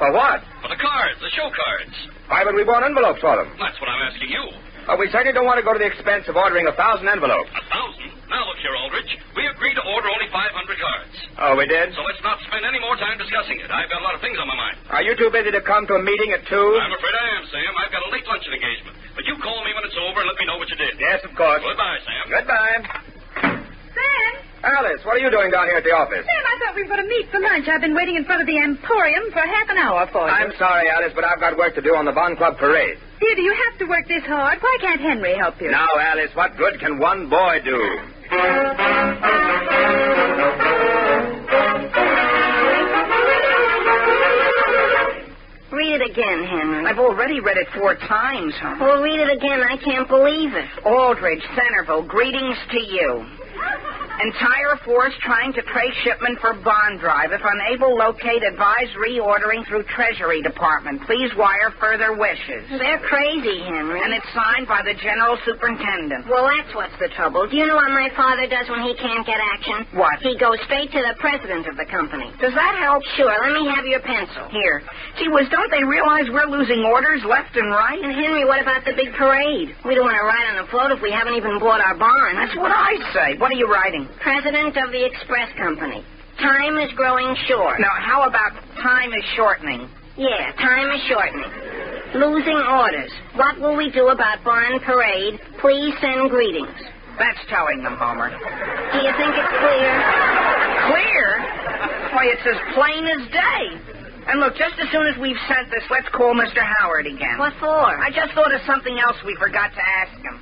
For 0.00 0.12
what? 0.12 0.40
For 0.64 0.68
the 0.72 0.80
cards, 0.80 1.20
the 1.20 1.32
show 1.36 1.48
cards. 1.52 1.94
Why 2.28 2.44
would 2.44 2.54
we 2.56 2.64
want 2.64 2.84
envelopes 2.84 3.20
for 3.20 3.36
them? 3.40 3.48
That's 3.60 3.76
what 3.80 3.88
I'm 3.92 4.02
asking 4.08 4.28
you. 4.32 4.44
Well, 4.88 4.96
we 4.96 5.12
certainly 5.12 5.36
don't 5.36 5.44
want 5.44 5.60
to 5.60 5.66
go 5.68 5.76
to 5.76 5.78
the 5.78 5.84
expense 5.84 6.24
of 6.32 6.36
ordering 6.40 6.64
a 6.64 6.72
thousand 6.72 7.12
envelopes. 7.12 7.52
A 7.52 7.60
thousand? 7.68 8.08
Now 8.32 8.40
look 8.48 8.56
here, 8.64 8.72
Aldrich. 8.72 9.12
We 9.36 9.44
agreed 9.52 9.76
to 9.76 9.84
order 9.84 10.08
only 10.08 10.28
500 10.32 10.48
cards. 10.80 11.12
Oh, 11.44 11.52
we 11.60 11.68
did? 11.68 11.92
So 11.92 12.00
let's 12.08 12.20
not 12.24 12.40
spend 12.48 12.64
any 12.64 12.80
more 12.80 12.96
time 12.96 13.20
discussing 13.20 13.60
it. 13.60 13.68
I've 13.68 13.88
got 13.92 14.00
a 14.00 14.04
lot 14.08 14.16
of 14.16 14.24
things 14.24 14.40
on 14.40 14.48
my 14.48 14.56
mind. 14.56 14.76
Are 14.88 15.04
you 15.04 15.12
too 15.16 15.28
busy 15.28 15.52
to 15.52 15.60
come 15.60 15.84
to 15.92 15.94
a 16.00 16.02
meeting 16.02 16.32
at 16.32 16.40
two? 16.48 16.56
I'm 16.80 16.92
afraid 16.92 17.16
I 17.20 17.26
am, 17.36 17.44
Sam. 17.52 17.72
I've 17.84 17.92
got 17.92 18.00
a 18.00 18.10
late 18.12 18.24
luncheon 18.24 18.52
engagement. 18.56 18.96
But 19.12 19.28
you 19.28 19.36
call 19.44 19.60
me 19.64 19.76
when 19.76 19.84
it's 19.84 19.96
over 20.00 20.24
and 20.24 20.28
let 20.28 20.40
me 20.40 20.44
know 20.48 20.56
what 20.56 20.68
you 20.72 20.78
did. 20.80 20.96
Yes, 20.96 21.20
of 21.20 21.36
course. 21.36 21.60
Goodbye, 21.60 22.00
Sam. 22.08 22.24
Goodbye. 22.32 22.80
Sam? 23.92 24.32
Alice, 24.62 24.98
what 25.06 25.14
are 25.16 25.22
you 25.22 25.30
doing 25.30 25.50
down 25.50 25.66
here 25.70 25.78
at 25.78 25.84
the 25.86 25.94
office? 25.94 26.26
Sam, 26.26 26.44
I 26.50 26.54
thought 26.58 26.74
we 26.74 26.82
were 26.82 26.88
going 26.90 27.02
to 27.02 27.08
meet 27.08 27.30
for 27.30 27.38
lunch. 27.38 27.68
I've 27.68 27.80
been 27.80 27.94
waiting 27.94 28.16
in 28.16 28.24
front 28.24 28.42
of 28.42 28.46
the 28.50 28.58
Emporium 28.58 29.30
for 29.30 29.38
half 29.38 29.68
an 29.70 29.78
hour 29.78 30.06
for 30.10 30.26
you. 30.26 30.34
I'm 30.34 30.52
sorry, 30.58 30.90
Alice, 30.90 31.12
but 31.14 31.22
I've 31.24 31.38
got 31.38 31.56
work 31.56 31.74
to 31.76 31.82
do 31.82 31.94
on 31.94 32.04
the 32.04 32.12
Bond 32.12 32.38
Club 32.38 32.58
parade. 32.58 32.98
Dear, 33.20 33.34
do 33.36 33.42
you 33.42 33.54
have 33.54 33.78
to 33.78 33.86
work 33.86 34.08
this 34.08 34.24
hard? 34.26 34.58
Why 34.60 34.76
can't 34.80 35.00
Henry 35.00 35.36
help 35.38 35.60
you? 35.60 35.70
Now, 35.70 35.86
Alice, 36.00 36.30
what 36.34 36.56
good 36.56 36.80
can 36.80 36.98
one 36.98 37.30
boy 37.30 37.58
do? 37.64 37.78
Read 45.70 46.00
it 46.00 46.10
again, 46.10 46.44
Henry. 46.48 46.86
I've 46.86 46.98
already 46.98 47.40
read 47.40 47.58
it 47.58 47.68
four 47.76 47.94
times, 47.94 48.54
huh? 48.56 48.76
Well, 48.80 49.02
read 49.02 49.20
it 49.20 49.30
again. 49.36 49.60
I 49.62 49.76
can't 49.76 50.08
believe 50.08 50.54
it. 50.54 50.64
Aldrich, 50.84 51.42
Centerville, 51.54 52.02
greetings 52.08 52.56
to 52.72 52.80
you. 52.80 53.26
Entire 54.18 54.74
force 54.82 55.14
trying 55.22 55.52
to 55.54 55.62
trace 55.62 55.94
shipment 56.02 56.42
for 56.42 56.50
bond 56.66 56.98
drive. 56.98 57.30
If 57.30 57.38
unable, 57.38 57.94
locate 57.94 58.42
advise 58.42 58.90
reordering 58.98 59.62
through 59.70 59.86
Treasury 59.94 60.42
Department. 60.42 61.06
Please 61.06 61.30
wire 61.38 61.70
further 61.78 62.18
wishes. 62.18 62.66
They're 62.66 62.98
crazy, 63.06 63.62
Henry. 63.62 64.02
And 64.02 64.10
it's 64.10 64.26
signed 64.34 64.66
by 64.66 64.82
the 64.82 64.98
General 64.98 65.38
Superintendent. 65.46 66.26
Well, 66.26 66.50
that's 66.50 66.74
what's 66.74 66.98
the 66.98 67.14
trouble. 67.14 67.46
Do 67.46 67.54
you 67.54 67.70
know 67.70 67.78
what 67.78 67.94
my 67.94 68.10
father 68.18 68.50
does 68.50 68.66
when 68.66 68.82
he 68.82 68.98
can't 68.98 69.22
get 69.22 69.38
action? 69.38 69.86
What? 69.94 70.18
He 70.18 70.34
goes 70.34 70.58
straight 70.66 70.90
to 70.90 70.98
the 70.98 71.14
president 71.22 71.70
of 71.70 71.78
the 71.78 71.86
company. 71.86 72.26
Does 72.42 72.58
that 72.58 72.74
help? 72.82 73.06
Sure. 73.14 73.30
Let 73.30 73.54
me 73.54 73.70
have 73.70 73.86
your 73.86 74.02
pencil. 74.02 74.50
Here. 74.50 74.82
Gee 75.22 75.30
whiz, 75.30 75.46
don't 75.54 75.70
they 75.70 75.86
realize 75.86 76.26
we're 76.26 76.50
losing 76.50 76.82
orders 76.82 77.22
left 77.22 77.54
and 77.54 77.70
right? 77.70 78.02
And 78.02 78.10
Henry, 78.18 78.42
what 78.42 78.58
about 78.58 78.82
the 78.82 78.98
big 78.98 79.14
parade? 79.14 79.78
We 79.86 79.94
don't 79.94 80.10
want 80.10 80.18
to 80.18 80.26
ride 80.26 80.58
on 80.58 80.58
the 80.58 80.66
float 80.74 80.90
if 80.90 80.98
we 80.98 81.14
haven't 81.14 81.38
even 81.38 81.62
bought 81.62 81.78
our 81.78 81.94
bonds. 81.94 82.34
That's 82.34 82.58
what 82.58 82.74
I 82.74 82.98
say. 83.14 83.38
What 83.38 83.54
are 83.54 83.60
you 83.60 83.70
writing? 83.70 84.07
President 84.20 84.76
of 84.76 84.90
the 84.92 85.04
Express 85.04 85.52
Company. 85.56 86.04
Time 86.40 86.78
is 86.78 86.92
growing 86.94 87.34
short. 87.46 87.80
Now, 87.80 87.92
how 87.98 88.22
about 88.28 88.52
time 88.82 89.12
is 89.12 89.24
shortening? 89.36 89.88
Yeah, 90.16 90.52
time 90.58 90.90
is 90.94 91.02
shortening. 91.08 91.50
Losing 92.14 92.56
orders. 92.56 93.10
What 93.36 93.60
will 93.60 93.76
we 93.76 93.90
do 93.90 94.08
about 94.08 94.42
Barn 94.44 94.80
Parade? 94.80 95.38
Please 95.60 95.94
send 96.00 96.30
greetings. 96.30 96.74
That's 97.18 97.38
telling 97.50 97.82
them, 97.82 97.96
Homer. 97.98 98.30
Do 98.30 98.98
you 99.02 99.12
think 99.18 99.32
it's 99.34 99.54
clear? 99.58 99.92
Clear? 100.94 101.26
Why, 102.14 102.30
it's 102.30 102.46
as 102.46 102.58
plain 102.74 103.04
as 103.06 103.22
day. 103.30 103.64
And 104.28 104.40
look, 104.40 104.54
just 104.56 104.78
as 104.78 104.88
soon 104.92 105.06
as 105.06 105.18
we've 105.20 105.38
sent 105.48 105.70
this, 105.70 105.82
let's 105.90 106.08
call 106.14 106.34
Mr. 106.34 106.62
Howard 106.78 107.06
again. 107.06 107.38
What 107.38 107.54
for? 107.58 107.98
I 107.98 108.10
just 108.10 108.32
thought 108.34 108.54
of 108.54 108.60
something 108.66 108.98
else 108.98 109.16
we 109.24 109.34
forgot 109.36 109.70
to 109.74 109.82
ask 109.82 110.12
him. 110.22 110.38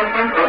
Thank 0.00 0.34
you. 0.34 0.39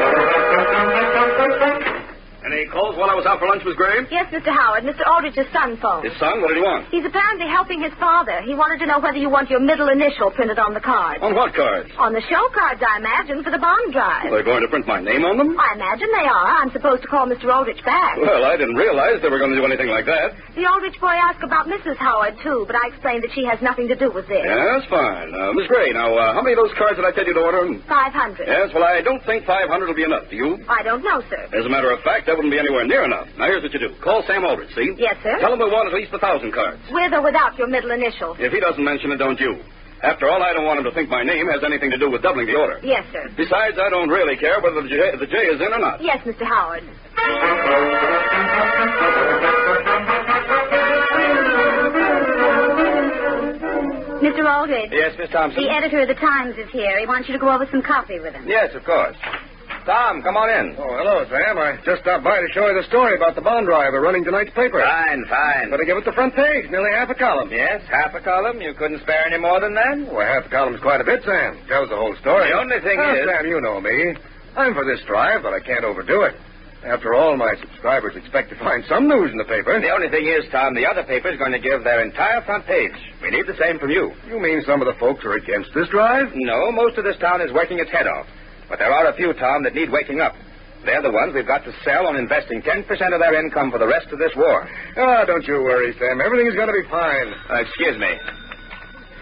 Any 2.61 2.69
calls 2.69 2.93
while 2.93 3.09
I 3.09 3.17
was 3.17 3.25
out 3.25 3.41
for 3.41 3.49
lunch, 3.49 3.65
Miss 3.65 3.73
Graham? 3.73 4.05
Yes, 4.13 4.29
Mr. 4.29 4.53
Howard. 4.53 4.85
Mr. 4.85 5.01
Aldrich's 5.09 5.49
son 5.49 5.81
phoned. 5.81 6.05
His 6.05 6.13
son? 6.21 6.45
What 6.45 6.53
did 6.53 6.61
he 6.61 6.65
want? 6.65 6.93
He's 6.93 7.01
apparently 7.01 7.49
helping 7.49 7.81
his 7.81 7.89
father. 7.97 8.37
He 8.45 8.53
wanted 8.53 8.77
to 8.85 8.85
know 8.85 9.01
whether 9.01 9.17
you 9.17 9.33
want 9.33 9.49
your 9.49 9.57
middle 9.57 9.89
initial 9.89 10.29
printed 10.29 10.61
on 10.61 10.77
the 10.77 10.83
card. 10.85 11.25
On 11.25 11.33
what 11.33 11.57
cards? 11.57 11.89
On 11.97 12.13
the 12.13 12.21
show 12.29 12.45
cards, 12.53 12.77
I 12.85 13.01
imagine, 13.01 13.41
for 13.41 13.49
the 13.49 13.57
bond 13.57 13.97
drive. 13.97 14.29
They're 14.29 14.45
going 14.45 14.61
to 14.61 14.69
print 14.69 14.85
my 14.85 15.01
name 15.01 15.25
on 15.25 15.41
them? 15.41 15.57
I 15.57 15.73
imagine 15.73 16.05
they 16.13 16.29
are. 16.29 16.61
I'm 16.61 16.69
supposed 16.69 17.01
to 17.01 17.09
call 17.09 17.25
Mr. 17.25 17.49
Aldrich 17.49 17.81
back. 17.81 18.21
Well, 18.21 18.45
I 18.45 18.53
didn't 18.61 18.77
realize 18.77 19.25
they 19.25 19.33
were 19.33 19.41
going 19.41 19.57
to 19.57 19.57
do 19.57 19.65
anything 19.65 19.89
like 19.89 20.05
that. 20.05 20.37
The 20.53 20.69
Aldrich 20.69 21.01
boy 21.01 21.17
asked 21.17 21.41
about 21.41 21.65
Mrs. 21.65 21.97
Howard, 21.97 22.37
too, 22.45 22.69
but 22.69 22.77
I 22.77 22.93
explained 22.93 23.25
that 23.25 23.33
she 23.33 23.41
has 23.49 23.57
nothing 23.65 23.89
to 23.89 23.97
do 23.97 24.13
with 24.13 24.29
this. 24.29 24.45
Yeah, 24.45 24.77
that's 24.77 24.85
fine. 24.85 25.33
Uh, 25.33 25.49
Miss 25.57 25.65
Gray, 25.65 25.89
now, 25.97 26.13
uh, 26.13 26.37
how 26.37 26.45
many 26.45 26.53
of 26.53 26.61
those 26.61 26.77
cards 26.77 27.01
did 27.01 27.09
I 27.09 27.11
tell 27.17 27.25
you 27.25 27.33
to 27.33 27.41
order? 27.41 27.65
500. 27.89 28.45
Yes, 28.45 28.69
well, 28.69 28.85
I 28.85 29.01
don't 29.01 29.25
think 29.25 29.49
500 29.49 29.65
will 29.89 29.97
be 29.97 30.05
enough. 30.05 30.29
Do 30.29 30.37
you? 30.37 30.61
I 30.69 30.85
don't 30.85 31.01
know, 31.01 31.25
sir. 31.25 31.49
As 31.57 31.65
a 31.65 31.71
matter 31.73 31.89
of 31.89 32.05
fact, 32.05 32.29
that 32.29 32.37
wouldn't 32.51 32.67
be 32.67 32.67
anywhere 32.67 32.85
near 32.85 33.03
enough. 33.05 33.27
Now, 33.37 33.45
here's 33.47 33.63
what 33.63 33.71
you 33.73 33.79
do. 33.79 33.95
Call 34.03 34.23
Sam 34.27 34.43
Aldrich, 34.43 34.75
see? 34.75 34.93
Yes, 34.97 35.15
sir. 35.23 35.39
Tell 35.39 35.53
him 35.53 35.59
we 35.59 35.71
want 35.71 35.87
at 35.87 35.93
least 35.95 36.11
a 36.13 36.19
thousand 36.19 36.51
cards. 36.51 36.81
With 36.91 37.13
or 37.13 37.21
without 37.23 37.57
your 37.57 37.67
middle 37.67 37.91
initial. 37.91 38.35
If 38.39 38.51
he 38.51 38.59
doesn't 38.59 38.83
mention 38.83 39.11
it, 39.11 39.17
don't 39.17 39.39
you? 39.39 39.63
After 40.03 40.27
all, 40.29 40.41
I 40.43 40.51
don't 40.53 40.65
want 40.65 40.79
him 40.79 40.85
to 40.85 40.91
think 40.91 41.09
my 41.09 41.23
name 41.23 41.47
has 41.47 41.63
anything 41.63 41.91
to 41.91 41.97
do 41.97 42.09
with 42.09 42.23
doubling 42.23 42.47
the 42.47 42.57
order. 42.57 42.79
Yes, 42.83 43.05
sir. 43.13 43.29
Besides, 43.37 43.77
I 43.79 43.89
don't 43.89 44.09
really 44.09 44.35
care 44.35 44.59
whether 44.59 44.81
the 44.81 44.89
J, 44.89 45.15
the 45.17 45.27
J 45.27 45.37
is 45.47 45.61
in 45.61 45.71
or 45.71 45.79
not. 45.79 46.01
Yes, 46.03 46.19
Mr. 46.25 46.43
Howard. 46.43 46.83
Mr. 54.21 54.45
Aldrich. 54.45 54.89
Yes, 54.91 55.15
Miss 55.17 55.29
Thompson? 55.29 55.63
The 55.63 55.69
editor 55.71 56.01
of 56.01 56.07
the 56.07 56.15
Times 56.15 56.57
is 56.57 56.69
here. 56.71 56.99
He 56.99 57.05
wants 57.05 57.27
you 57.29 57.33
to 57.33 57.39
go 57.39 57.49
over 57.53 57.67
some 57.71 57.81
copy 57.81 58.19
with 58.19 58.33
him. 58.33 58.47
Yes, 58.47 58.73
of 58.75 58.83
course. 58.83 59.15
Tom, 59.85 60.21
come 60.21 60.37
on 60.37 60.45
in. 60.49 60.75
Oh, 60.77 60.93
hello, 60.93 61.25
Sam. 61.25 61.57
I 61.57 61.77
just 61.81 62.05
stopped 62.05 62.23
by 62.23 62.37
to 62.37 62.47
show 62.53 62.69
you 62.69 62.77
the 62.77 62.85
story 62.87 63.15
about 63.17 63.33
the 63.33 63.41
bond 63.41 63.65
driver 63.65 63.99
running 63.99 64.23
tonight's 64.23 64.53
paper. 64.53 64.77
Fine, 64.77 65.25
fine. 65.25 65.71
Better 65.73 65.85
give 65.89 65.97
it 65.97 66.05
the 66.05 66.13
front 66.13 66.35
page, 66.37 66.69
nearly 66.69 66.91
half 66.93 67.09
a 67.09 67.15
column. 67.17 67.49
Yes, 67.49 67.81
half 67.89 68.13
a 68.13 68.21
column. 68.21 68.61
You 68.61 68.73
couldn't 68.77 69.01
spare 69.01 69.25
any 69.25 69.39
more 69.41 69.59
than 69.59 69.73
that? 69.73 69.97
Well, 70.13 70.21
half 70.25 70.45
a 70.45 70.49
column's 70.53 70.81
quite 70.81 71.01
a 71.01 71.03
bit, 71.03 71.23
Sam. 71.25 71.57
Tells 71.67 71.89
the 71.89 71.97
whole 71.97 72.15
story. 72.21 72.49
The 72.53 72.59
only 72.61 72.79
thing 72.79 72.97
Now, 72.97 73.15
is- 73.15 73.25
Sam, 73.25 73.45
you 73.47 73.59
know 73.59 73.81
me. 73.81 74.15
I'm 74.55 74.73
for 74.75 74.85
this 74.85 75.01
drive, 75.07 75.41
but 75.41 75.53
I 75.53 75.59
can't 75.59 75.83
overdo 75.83 76.21
it. 76.29 76.35
After 76.85 77.13
all, 77.13 77.37
my 77.37 77.53
subscribers 77.61 78.15
expect 78.15 78.49
to 78.49 78.55
find 78.57 78.83
some 78.85 79.07
news 79.07 79.31
in 79.31 79.37
the 79.37 79.45
paper. 79.45 79.79
The 79.79 79.89
only 79.93 80.09
thing 80.09 80.25
is, 80.25 80.45
Tom, 80.51 80.73
the 80.73 80.85
other 80.85 81.03
paper's 81.03 81.37
going 81.37 81.53
to 81.53 81.59
give 81.59 81.83
their 81.83 82.01
entire 82.01 82.41
front 82.41 82.65
page. 82.65 82.93
We 83.21 83.29
need 83.29 83.45
the 83.45 83.55
same 83.57 83.77
from 83.77 83.91
you. 83.91 84.13
You 84.27 84.39
mean 84.39 84.63
some 84.65 84.81
of 84.81 84.87
the 84.87 84.97
folks 84.99 85.23
are 85.25 85.33
against 85.33 85.73
this 85.73 85.87
drive? 85.89 86.33
No, 86.33 86.71
most 86.71 86.97
of 86.97 87.03
this 87.03 87.17
town 87.17 87.39
is 87.41 87.51
working 87.53 87.77
its 87.79 87.91
head 87.91 88.07
off. 88.07 88.25
But 88.71 88.79
there 88.79 88.87
are 88.95 89.11
a 89.11 89.13
few, 89.19 89.35
Tom, 89.35 89.67
that 89.67 89.75
need 89.75 89.91
waking 89.91 90.23
up. 90.23 90.31
They're 90.87 91.03
the 91.03 91.11
ones 91.11 91.35
we've 91.35 91.45
got 91.45 91.67
to 91.67 91.75
sell 91.83 92.07
on 92.07 92.15
investing 92.15 92.63
10% 92.63 92.87
of 92.87 93.19
their 93.19 93.35
income 93.35 93.67
for 93.69 93.77
the 93.77 93.85
rest 93.85 94.07
of 94.15 94.17
this 94.17 94.31
war. 94.33 94.63
Ah, 94.95 95.27
don't 95.27 95.43
you 95.43 95.59
worry, 95.59 95.91
Sam. 95.99 96.23
Everything's 96.23 96.55
going 96.55 96.71
to 96.71 96.79
be 96.79 96.87
fine. 96.87 97.35
Uh, 97.51 97.67
excuse 97.67 97.99
me. 97.99 98.07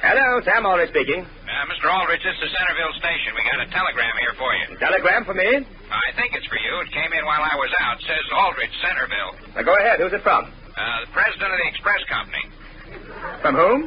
Hello, 0.06 0.40
Sam 0.46 0.70
Aldrich 0.70 0.94
speaking. 0.94 1.26
Uh, 1.26 1.66
Mr. 1.68 1.90
Aldrich, 1.90 2.22
this 2.22 2.38
is 2.40 2.48
Centerville 2.62 2.94
Station. 3.02 3.34
We 3.36 3.42
got 3.50 3.60
a 3.60 3.68
telegram 3.74 4.16
here 4.22 4.38
for 4.38 4.54
you. 4.54 4.66
Telegram 4.78 5.26
for 5.26 5.34
me? 5.34 5.66
I 5.66 6.08
think 6.16 6.38
it's 6.38 6.46
for 6.46 6.62
you. 6.62 6.74
It 6.86 6.94
came 6.94 7.12
in 7.12 7.26
while 7.26 7.42
I 7.42 7.58
was 7.58 7.74
out. 7.84 7.98
It 8.00 8.06
says 8.06 8.24
Aldrich, 8.32 8.72
Centerville. 8.86 9.34
Now, 9.58 9.66
go 9.66 9.74
ahead. 9.82 9.98
Who's 10.00 10.14
it 10.14 10.22
from? 10.22 10.46
Uh, 10.46 11.10
the 11.10 11.12
president 11.12 11.52
of 11.52 11.58
the 11.58 11.68
express 11.74 12.02
company. 12.06 12.44
From 13.42 13.58
whom? 13.58 13.80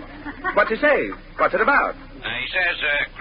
What's 0.59 0.75
he 0.75 0.77
say? 0.83 1.15
What's 1.39 1.55
it 1.55 1.63
about? 1.63 1.95
Uh, 1.95 2.29
he 2.29 2.49
says, 2.51 2.77
uh, 2.83 3.15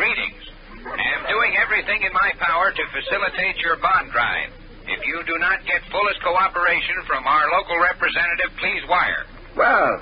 greetings. 0.83 1.13
Am 1.15 1.23
doing 1.29 1.53
everything 1.61 2.01
in 2.03 2.13
my 2.13 2.31
power 2.39 2.71
to 2.71 2.83
facilitate 2.91 3.57
your 3.61 3.77
bond 3.77 4.11
drive. 4.11 4.49
If 4.87 5.05
you 5.05 5.21
do 5.25 5.37
not 5.37 5.61
get 5.65 5.81
fullest 5.91 6.19
cooperation 6.25 7.05
from 7.07 7.25
our 7.25 7.45
local 7.53 7.77
representative, 7.79 8.51
please 8.59 8.81
wire. 8.89 9.23
Well, 9.55 10.01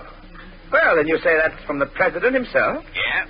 well, 0.71 0.95
then 0.95 1.07
you 1.07 1.19
say 1.19 1.35
that's 1.35 1.61
from 1.65 1.79
the 1.79 1.85
president 1.85 2.33
himself? 2.33 2.85
Yeah? 2.95 3.27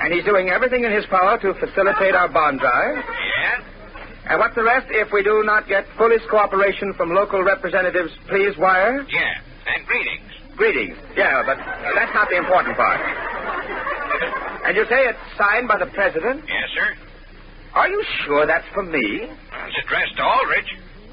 And 0.00 0.12
he's 0.12 0.24
doing 0.24 0.48
everything 0.48 0.84
in 0.84 0.92
his 0.92 1.06
power 1.06 1.38
to 1.38 1.54
facilitate 1.54 2.14
our 2.14 2.28
bond 2.28 2.60
drive? 2.60 3.04
Yeah? 3.04 4.32
And 4.32 4.38
what's 4.38 4.54
the 4.54 4.64
rest? 4.64 4.86
If 4.90 5.12
we 5.12 5.22
do 5.22 5.42
not 5.44 5.68
get 5.68 5.86
fullest 5.96 6.28
cooperation 6.28 6.94
from 6.94 7.14
local 7.14 7.42
representatives, 7.42 8.12
please 8.28 8.56
wire? 8.58 9.04
Yeah. 9.08 9.40
And 9.66 9.86
greetings. 9.86 10.30
Greetings. 10.56 10.96
Yeah, 11.16 11.42
but 11.44 11.56
that's 11.94 12.14
not 12.14 12.28
the 12.30 12.36
important 12.36 12.76
part. 12.76 13.00
And 14.66 14.76
you 14.76 14.84
say 14.86 15.06
it's 15.08 15.18
signed 15.38 15.68
by 15.68 15.78
the 15.78 15.86
president? 15.86 16.44
Yes, 16.46 16.68
sir. 16.74 16.94
Are 17.74 17.88
you 17.88 18.02
sure 18.26 18.46
that's 18.46 18.66
for 18.74 18.82
me? 18.82 19.22
It's 19.30 19.78
addressed 19.84 20.16
to 20.16 20.22
Aldrich. 20.24 20.68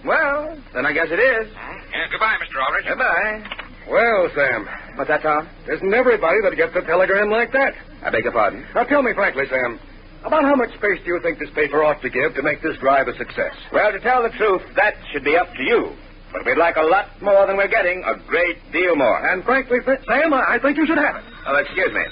Well, 0.05 0.57
then 0.73 0.85
I 0.85 0.93
guess 0.93 1.07
it 1.09 1.19
is. 1.19 1.47
Yeah, 1.53 2.07
goodbye, 2.11 2.35
Mr. 2.43 2.61
Aldrich. 2.63 2.85
Goodbye. 2.87 3.43
Well, 3.89 4.29
Sam, 4.35 4.67
What's 4.95 5.07
that, 5.09 5.21
Tom? 5.21 5.47
isn't 5.71 5.93
everybody 5.93 6.37
that 6.43 6.55
gets 6.57 6.75
a 6.75 6.81
telegram 6.81 7.29
like 7.29 7.51
that? 7.53 7.73
I 8.03 8.09
beg 8.09 8.23
your 8.25 8.33
pardon. 8.33 8.65
Now, 8.75 8.83
tell 8.83 9.01
me 9.01 9.13
frankly, 9.13 9.45
Sam, 9.49 9.79
about 10.25 10.43
how 10.43 10.55
much 10.55 10.69
space 10.75 10.99
do 11.05 11.13
you 11.13 11.19
think 11.21 11.39
this 11.39 11.49
paper 11.51 11.83
ought 11.83 12.01
to 12.01 12.09
give 12.09 12.35
to 12.35 12.41
make 12.41 12.61
this 12.61 12.77
drive 12.79 13.07
a 13.07 13.15
success? 13.17 13.53
Well, 13.71 13.91
to 13.91 13.99
tell 13.99 14.23
the 14.23 14.29
truth, 14.35 14.61
that 14.75 14.95
should 15.13 15.23
be 15.23 15.37
up 15.37 15.53
to 15.55 15.63
you. 15.63 15.93
But 16.33 16.45
we'd 16.45 16.57
like 16.57 16.75
a 16.75 16.81
lot 16.83 17.07
more 17.21 17.47
than 17.47 17.55
we're 17.55 17.69
getting, 17.69 18.03
a 18.03 18.15
great 18.27 18.57
deal 18.73 18.95
more. 18.97 19.25
And 19.25 19.43
frankly, 19.45 19.77
Sam, 19.85 20.33
I 20.33 20.55
I 20.55 20.59
think 20.59 20.75
you 20.77 20.85
should 20.85 20.97
have 20.97 21.15
it. 21.15 21.23
Oh, 21.47 21.55
excuse 21.55 21.93
me. 21.93 22.03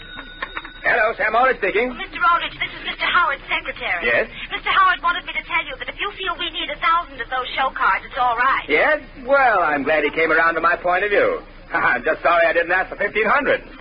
Hello, 0.85 1.17
Sam 1.17 1.33
Aldrich 1.33 1.57
speaking. 1.57 1.89
Mr. 1.97 2.21
Aldrich, 2.21 2.53
this 2.61 2.69
is 2.69 2.81
Mr. 2.85 3.09
Howard's 3.09 3.41
secretary. 3.49 4.05
Yes? 4.05 4.29
Mr. 4.53 4.69
Howard 4.69 5.01
wanted 5.01 5.25
me 5.25 5.33
to 5.33 5.41
tell 5.49 5.65
you 5.65 5.73
that 5.81 5.89
if 5.89 5.97
you 5.97 6.09
feel 6.13 6.37
we 6.37 6.45
need 6.53 6.69
a 6.69 6.77
thousand 6.77 7.17
of 7.17 7.25
those 7.33 7.49
show 7.57 7.73
cards, 7.73 8.05
it's 8.05 8.17
all 8.21 8.37
right. 8.37 8.65
Yes? 8.69 9.01
Well, 9.25 9.65
I'm 9.65 9.81
glad 9.81 10.05
he 10.05 10.13
came 10.13 10.29
around 10.31 10.53
to 10.55 10.61
my 10.61 10.77
point 10.77 11.01
of 11.03 11.09
view. 11.09 11.41
I'm 11.73 12.05
just 12.05 12.21
sorry 12.21 12.45
I 12.45 12.53
didn't 12.53 12.69
ask 12.71 12.93
for 12.93 13.01
1500 13.01 13.17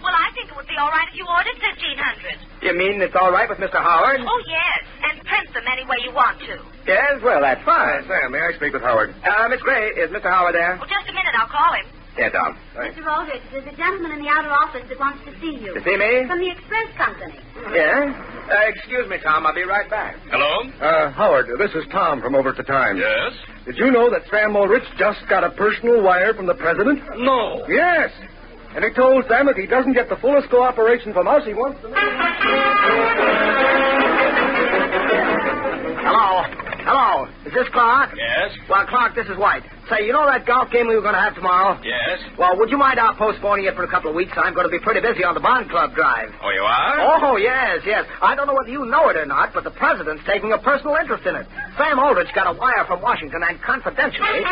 Well, 0.01 0.17
I 0.17 0.33
think 0.33 0.49
it 0.49 0.57
would 0.57 0.67
be 0.67 0.81
all 0.81 0.89
right 0.89 1.05
if 1.13 1.15
you 1.21 1.29
ordered 1.29 1.61
fifteen 1.61 2.01
hundred. 2.01 2.41
You 2.65 2.73
mean 2.73 3.05
it's 3.05 3.13
all 3.15 3.29
right 3.31 3.45
with 3.53 3.61
Mr. 3.61 3.77
Howard? 3.85 4.25
Oh, 4.25 4.43
yes, 4.49 4.81
and 5.05 5.21
print 5.29 5.53
them 5.53 5.69
any 5.69 5.85
way 5.85 6.01
you 6.01 6.09
want 6.17 6.41
to. 6.49 6.57
Yes, 6.89 7.21
well, 7.21 7.45
that's 7.45 7.61
Uh, 7.61 7.69
fine. 7.69 8.01
Sam, 8.09 8.33
may 8.33 8.41
I 8.41 8.57
speak 8.57 8.73
with 8.73 8.81
Howard? 8.81 9.13
Uh, 9.21 9.49
Miss 9.53 9.61
Gray, 9.61 9.93
is 10.01 10.09
Mr. 10.09 10.33
Howard 10.33 10.57
there? 10.57 10.81
Well, 10.81 10.89
just 10.89 11.05
a 11.05 11.13
minute, 11.13 11.37
I'll 11.37 11.53
call 11.53 11.77
him. 11.77 11.85
Yes, 12.17 12.31
Tom. 12.33 12.57
Mr. 12.79 13.03
Aldrich, 13.11 13.43
there's 13.51 13.67
a 13.67 13.77
gentleman 13.77 14.13
in 14.13 14.23
the 14.23 14.29
outer 14.31 14.51
office 14.51 14.87
that 14.89 14.99
wants 15.01 15.19
to 15.27 15.33
see 15.41 15.59
you. 15.59 15.75
To 15.75 15.83
see 15.83 15.97
me? 15.97 16.27
From 16.29 16.39
the 16.39 16.51
express 16.51 16.87
company. 16.97 17.35
Yeah? 17.75 18.15
Uh, 18.51 18.55
excuse 18.71 19.09
me, 19.11 19.17
Tom. 19.23 19.45
I'll 19.47 19.55
be 19.55 19.65
right 19.65 19.91
back. 19.91 20.15
Hello? 20.31 20.71
Uh, 20.81 21.11
Howard, 21.11 21.47
this 21.59 21.73
is 21.75 21.83
Tom 21.91 22.21
from 22.23 22.37
over 22.37 22.51
at 22.51 22.57
the 22.57 22.63
Times. 22.63 23.01
Yes? 23.03 23.33
Did 23.67 23.79
you 23.79 23.91
know 23.91 24.11
that 24.11 24.23
Sam 24.31 24.55
Aldrich 24.55 24.85
just 24.97 25.27
got 25.29 25.43
a 25.43 25.51
personal 25.51 26.03
wire 26.03 26.35
from 26.35 26.47
the 26.47 26.55
president? 26.55 27.01
No. 27.19 27.67
Yes. 27.69 28.11
And 28.77 28.85
he 28.85 28.93
told 28.95 29.25
Sam 29.29 29.49
if 29.49 29.57
he 29.57 29.67
doesn't 29.67 29.95
get 29.95 30.09
the 30.09 30.17
fullest 30.17 30.51
cooperation 30.51 31.13
from 31.13 31.27
us, 31.27 31.43
he 31.45 31.55
wants 31.55 31.81
to. 31.83 31.89
Hello. 36.05 36.64
Hello. 36.85 37.25
Is 37.47 37.53
this 37.57 37.69
Clark? 37.73 38.13
Yes? 38.17 38.53
Well, 38.69 38.85
Clark, 38.87 39.15
this 39.17 39.27
is 39.29 39.37
White. 39.39 39.65
Say, 39.89 40.05
you 40.05 40.13
know 40.13 40.25
that 40.29 40.45
golf 40.45 40.71
game 40.71 40.87
we 40.89 40.95
were 40.97 41.01
going 41.05 41.17
to 41.17 41.21
have 41.21 41.35
tomorrow? 41.35 41.81
Yes? 41.83 42.21
Well, 42.39 42.57
would 42.61 42.69
you 42.71 42.77
mind 42.77 42.99
our 43.01 43.17
postponing 43.17 43.65
it 43.65 43.75
for 43.75 43.85
a 43.85 43.89
couple 43.89 44.11
of 44.11 44.17
weeks? 44.17 44.33
I'm 44.37 44.53
going 44.53 44.69
to 44.69 44.73
be 44.73 44.79
pretty 44.81 45.01
busy 45.01 45.25
on 45.25 45.33
the 45.35 45.41
Bond 45.41 45.69
Club 45.71 45.95
drive. 45.95 46.29
Oh, 46.45 46.51
you 46.53 46.61
are? 46.61 47.25
Oh, 47.25 47.37
yes, 47.37 47.81
yes. 47.85 48.05
I 48.21 48.35
don't 48.37 48.47
know 48.47 48.55
whether 48.55 48.69
you 48.69 48.85
know 48.85 49.09
it 49.09 49.17
or 49.17 49.25
not, 49.25 49.53
but 49.53 49.65
the 49.65 49.71
president's 49.73 50.25
taking 50.27 50.53
a 50.53 50.59
personal 50.59 50.97
interest 50.97 51.25
in 51.27 51.37
it. 51.37 51.47
Sam 51.77 51.99
Aldrich 51.99 52.33
got 52.35 52.49
a 52.49 52.59
wire 52.59 52.85
from 52.87 53.01
Washington, 53.01 53.41
and 53.49 53.61
confidentially. 53.63 54.45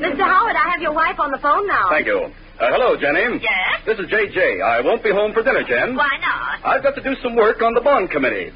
Mr. 0.00 0.24
Howard, 0.24 0.56
I 0.56 0.68
have 0.72 0.80
your 0.80 0.92
wife 0.94 1.20
on 1.20 1.30
the 1.30 1.38
phone 1.38 1.66
now. 1.66 1.88
Thank 1.90 2.06
you. 2.06 2.20
Uh, 2.60 2.72
hello, 2.72 2.96
Jenny. 2.96 3.38
Yes? 3.40 3.84
This 3.86 3.98
is 3.98 4.08
J.J. 4.10 4.60
I 4.60 4.80
won't 4.80 5.02
be 5.04 5.10
home 5.10 5.32
for 5.32 5.42
dinner, 5.42 5.62
Jen. 5.62 5.94
Why 5.94 6.08
not? 6.20 6.64
I've 6.64 6.82
got 6.82 6.94
to 6.96 7.02
do 7.02 7.14
some 7.22 7.36
work 7.36 7.62
on 7.62 7.72
the 7.74 7.80
bond 7.80 8.10
committee. 8.10 8.50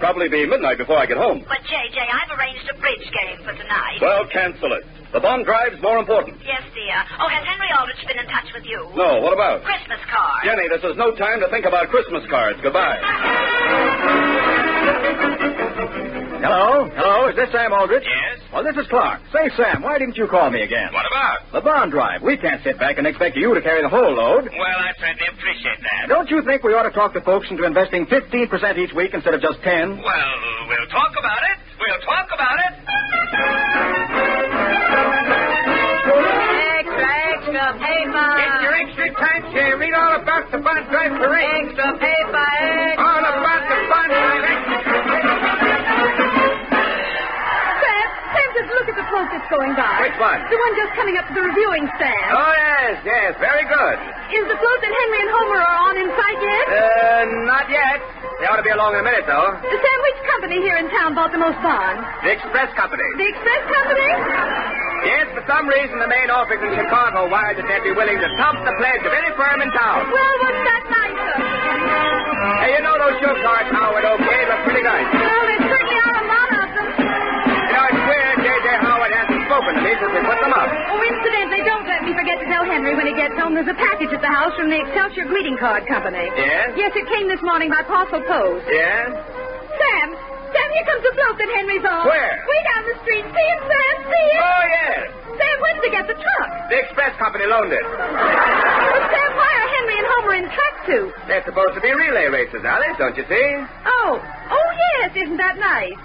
Probably 0.00 0.28
be 0.32 0.46
midnight 0.48 0.78
before 0.78 0.96
I 0.96 1.04
get 1.06 1.18
home. 1.18 1.44
But, 1.46 1.60
JJ, 1.68 2.00
I've 2.00 2.32
arranged 2.38 2.64
a 2.72 2.76
bridge 2.80 3.04
game 3.12 3.38
for 3.44 3.52
tonight. 3.52 4.00
Well, 4.00 4.26
cancel 4.32 4.72
it. 4.72 4.82
The 5.12 5.20
bond 5.20 5.44
drive's 5.44 5.80
more 5.82 5.98
important. 5.98 6.40
Yes, 6.40 6.62
dear. 6.72 6.96
Oh, 7.20 7.28
has 7.28 7.44
Henry 7.44 7.68
Aldrich 7.78 8.00
been 8.08 8.18
in 8.18 8.26
touch 8.26 8.48
with 8.54 8.64
you? 8.64 8.78
No, 8.96 9.20
what 9.20 9.34
about? 9.34 9.62
Christmas 9.62 10.00
card. 10.08 10.40
Jenny, 10.44 10.68
this 10.72 10.82
is 10.82 10.96
no 10.96 11.12
time 11.14 11.40
to 11.40 11.48
think 11.50 11.66
about 11.66 11.88
Christmas 11.90 12.24
cards. 12.30 12.58
Goodbye. 12.62 12.96
Hello? 16.40 16.88
Hello? 16.96 17.28
Is 17.28 17.36
this 17.36 17.52
Sam 17.52 17.72
Aldrich? 17.72 18.02
Yes? 18.04 18.40
Well, 18.52 18.64
this 18.64 18.76
is 18.76 18.86
Clark. 18.88 19.20
Say, 19.32 19.50
Sam, 19.56 19.82
why 19.82 19.98
didn't 19.98 20.16
you 20.16 20.26
call 20.26 20.50
me 20.50 20.62
again? 20.62 20.88
What 20.92 21.04
about? 21.06 21.52
The 21.52 21.60
bond 21.60 21.92
drive. 21.92 22.22
We 22.22 22.36
can't 22.36 22.62
sit 22.64 22.78
back 22.78 22.96
and 22.98 23.06
expect 23.06 23.36
you 23.36 23.52
to 23.54 23.60
carry 23.60 23.82
the 23.82 23.88
whole 23.88 24.10
load. 24.14 24.48
Well, 24.48 24.78
I 24.80 24.92
certainly 24.98 25.28
appreciate 25.36 25.80
that. 25.84 26.08
Don't 26.08 26.30
you 26.30 26.42
think 26.42 26.62
we 26.64 26.72
ought 26.72 26.88
to 26.88 26.90
talk 26.96 27.12
the 27.12 27.20
folks 27.20 27.46
into 27.50 27.64
investing 27.64 28.06
15% 28.06 28.78
each 28.78 28.92
week 28.94 29.12
instead 29.12 29.34
of 29.34 29.40
just 29.42 29.60
10? 29.62 30.00
Well, 30.00 30.32
we'll 30.68 30.88
talk 30.88 31.12
about 31.18 31.42
it. 31.44 31.56
We'll 31.78 32.00
talk 32.08 32.28
about 32.32 32.56
it. 32.64 33.80
Extra, 35.80 37.10
extra 37.36 37.64
paper. 37.78 38.28
Get 38.40 38.52
your 38.64 38.74
extra 38.74 39.06
time, 39.14 39.44
here. 39.52 39.76
Read 39.78 39.94
all 39.94 40.20
about 40.20 40.50
the 40.50 40.58
bond 40.58 40.88
drive 40.90 41.12
parade. 41.20 41.68
Extra 41.68 41.92
paper, 42.00 42.46
extra. 42.50 43.04
All 43.04 43.24
about 43.24 43.62
the 43.68 43.78
bond 43.90 44.10
drive. 44.10 44.40
Sam, 45.10 45.29
look 49.20 49.28
at 49.28 49.36
the 49.36 49.40
that's 49.44 49.50
going 49.52 49.72
by. 49.76 50.00
Which 50.00 50.16
one? 50.16 50.40
The 50.48 50.56
one 50.56 50.72
just 50.80 50.92
coming 50.96 51.16
up 51.20 51.28
to 51.28 51.34
the 51.36 51.44
reviewing 51.44 51.84
stand. 52.00 52.30
Oh, 52.32 52.52
yes, 52.56 53.04
yes. 53.04 53.30
Very 53.36 53.64
good. 53.68 53.96
Is 54.32 54.44
the 54.48 54.56
float 54.56 54.78
that 54.80 54.92
Henry 54.92 55.20
and 55.20 55.30
Homer 55.30 55.60
are 55.60 55.78
on 55.90 55.94
in 56.00 56.08
sight 56.16 56.38
yet? 56.40 56.64
Uh, 56.70 57.22
not 57.44 57.66
yet. 57.68 58.00
They 58.40 58.48
ought 58.48 58.56
to 58.56 58.64
be 58.64 58.72
along 58.72 58.96
in 58.96 59.04
a 59.04 59.06
minute, 59.06 59.28
though. 59.28 59.52
The 59.60 59.76
sandwich 59.76 60.18
company 60.24 60.64
here 60.64 60.80
in 60.80 60.88
town 60.88 61.12
bought 61.12 61.28
the 61.36 61.42
most 61.42 61.60
bonds? 61.60 62.00
The 62.24 62.32
Express 62.32 62.72
Company. 62.72 63.04
The 63.20 63.28
Express 63.28 63.62
Company? 63.68 64.08
Yes, 65.04 65.28
for 65.36 65.44
some 65.44 65.68
reason, 65.68 66.00
the 66.00 66.08
main 66.08 66.32
office 66.32 66.60
in 66.60 66.72
Chicago 66.72 67.28
wired 67.28 67.60
that 67.60 67.68
they'd 67.68 67.84
be 67.84 67.92
willing 67.92 68.16
to 68.16 68.28
top 68.40 68.56
the 68.64 68.72
pledge 68.80 69.04
of 69.04 69.12
any 69.12 69.32
firm 69.36 69.60
in 69.60 69.68
town. 69.76 70.08
Well, 70.08 70.34
what's 70.40 70.62
that 70.64 70.84
nicer? 70.88 71.36
Hey, 72.64 72.76
you 72.76 72.80
know 72.84 72.96
those 72.96 73.16
show 73.20 73.32
cards, 73.44 73.68
Howard, 73.72 74.04
okay? 74.04 74.40
Look 74.48 74.60
pretty 74.64 74.84
nice. 74.84 75.08
Well, 75.12 75.49
hasn't 79.90 79.98
spoken 79.98 79.98
to 79.98 79.98
me 79.98 79.98
since 79.98 80.12
we 80.14 80.20
put 80.22 80.38
them 80.40 80.54
up. 80.54 80.70
Oh, 80.70 81.00
incidentally, 81.02 81.62
don't 81.66 81.86
let 81.86 82.02
me 82.06 82.12
forget 82.14 82.38
to 82.40 82.46
tell 82.46 82.64
Henry 82.64 82.94
when 82.94 83.06
he 83.06 83.14
gets 83.14 83.34
home 83.38 83.54
there's 83.54 83.70
a 83.70 83.78
package 83.78 84.12
at 84.14 84.22
the 84.22 84.30
house 84.30 84.54
from 84.54 84.70
the 84.70 84.78
Excelsior 84.78 85.26
Greeting 85.26 85.58
Card 85.58 85.86
Company. 85.86 86.30
Yes? 86.36 86.74
Yes, 86.76 86.92
it 86.94 87.06
came 87.10 87.26
this 87.28 87.42
morning 87.42 87.70
by 87.70 87.82
parcel 87.82 88.22
post. 88.22 88.66
Yes? 88.70 89.10
Sam, 89.80 90.08
Sam, 90.50 90.68
here 90.74 90.86
comes 90.86 91.02
the 91.02 91.14
float 91.14 91.36
that 91.38 91.50
Henry's 91.56 91.86
on. 91.86 92.04
Where? 92.06 92.34
Way 92.46 92.60
down 92.74 92.82
the 92.86 92.96
street. 93.02 93.24
See 93.24 93.46
it, 93.54 93.60
Sam? 93.64 93.94
See 94.06 94.26
it? 94.34 94.40
Oh, 94.42 94.62
yes. 94.66 95.00
Sam, 95.40 95.56
when 95.62 95.72
did 95.78 95.82
they 95.88 95.94
get 95.94 96.06
the 96.10 96.18
truck? 96.18 96.50
The 96.68 96.78
Express 96.84 97.16
Company 97.16 97.46
loaned 97.46 97.72
it. 97.72 97.84
Well, 97.86 99.04
Sam, 99.08 99.30
why 99.38 99.50
are 99.50 99.68
Henry 99.78 99.96
and 99.98 100.08
Homer 100.18 100.34
in 100.36 100.46
track 100.52 100.74
suits? 100.86 101.16
They're 101.26 101.46
supposed 101.46 101.74
to 101.78 101.82
be 101.82 101.90
relay 101.94 102.28
races, 102.28 102.60
Alice, 102.66 102.98
don't 102.98 103.16
you 103.16 103.24
see? 103.30 103.46
Oh, 103.86 104.20
oh 104.20 104.68
yes, 105.00 105.16
isn't 105.16 105.38
that 105.38 105.56
nice? 105.56 105.96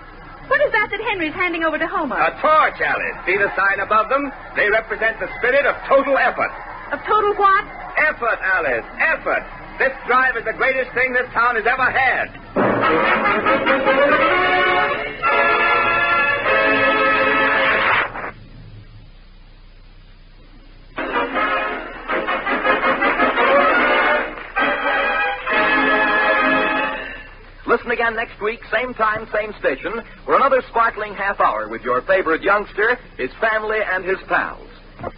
What 0.47 0.61
is 0.61 0.71
that 0.71 0.87
that 0.91 1.01
Henry's 1.09 1.33
handing 1.33 1.63
over 1.63 1.77
to 1.77 1.87
Homer? 1.87 2.15
A 2.15 2.31
torch, 2.41 2.77
Alice. 2.81 3.17
See 3.25 3.37
the 3.37 3.49
sign 3.55 3.79
above 3.79 4.09
them? 4.09 4.31
They 4.55 4.69
represent 4.69 5.19
the 5.19 5.27
spirit 5.39 5.65
of 5.65 5.75
total 5.87 6.17
effort. 6.17 6.51
Of 6.93 6.99
total 7.05 7.33
what? 7.33 7.65
Effort, 7.97 8.37
Alice. 8.41 8.85
Effort. 9.01 9.43
This 9.79 9.91
drive 10.07 10.37
is 10.37 10.45
the 10.45 10.53
greatest 10.53 10.93
thing 10.93 11.13
this 11.13 11.27
town 11.33 11.55
has 11.55 11.65
ever 11.65 11.89
had. 11.89 12.31
Listen 27.75 27.91
again 27.91 28.15
next 28.15 28.41
week, 28.41 28.61
same 28.71 28.93
time, 28.93 29.27
same 29.33 29.51
station, 29.59 30.01
for 30.23 30.37
another 30.37 30.61
sparkling 30.69 31.13
half 31.13 31.41
hour 31.41 31.67
with 31.67 31.81
your 31.81 32.01
favorite 32.03 32.41
youngster, 32.41 32.97
his 33.17 33.29
family, 33.41 33.79
and 33.85 34.05
his 34.05 34.15
pals. 34.29 34.69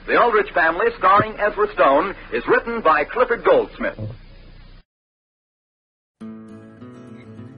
The 0.07 0.19
Aldrich 0.19 0.51
Family, 0.55 0.87
starring 0.97 1.39
Ezra 1.39 1.71
Stone, 1.73 2.15
is 2.33 2.43
written 2.47 2.81
by 2.81 3.03
Clifford 3.03 3.43
Goldsmith. 3.43 3.99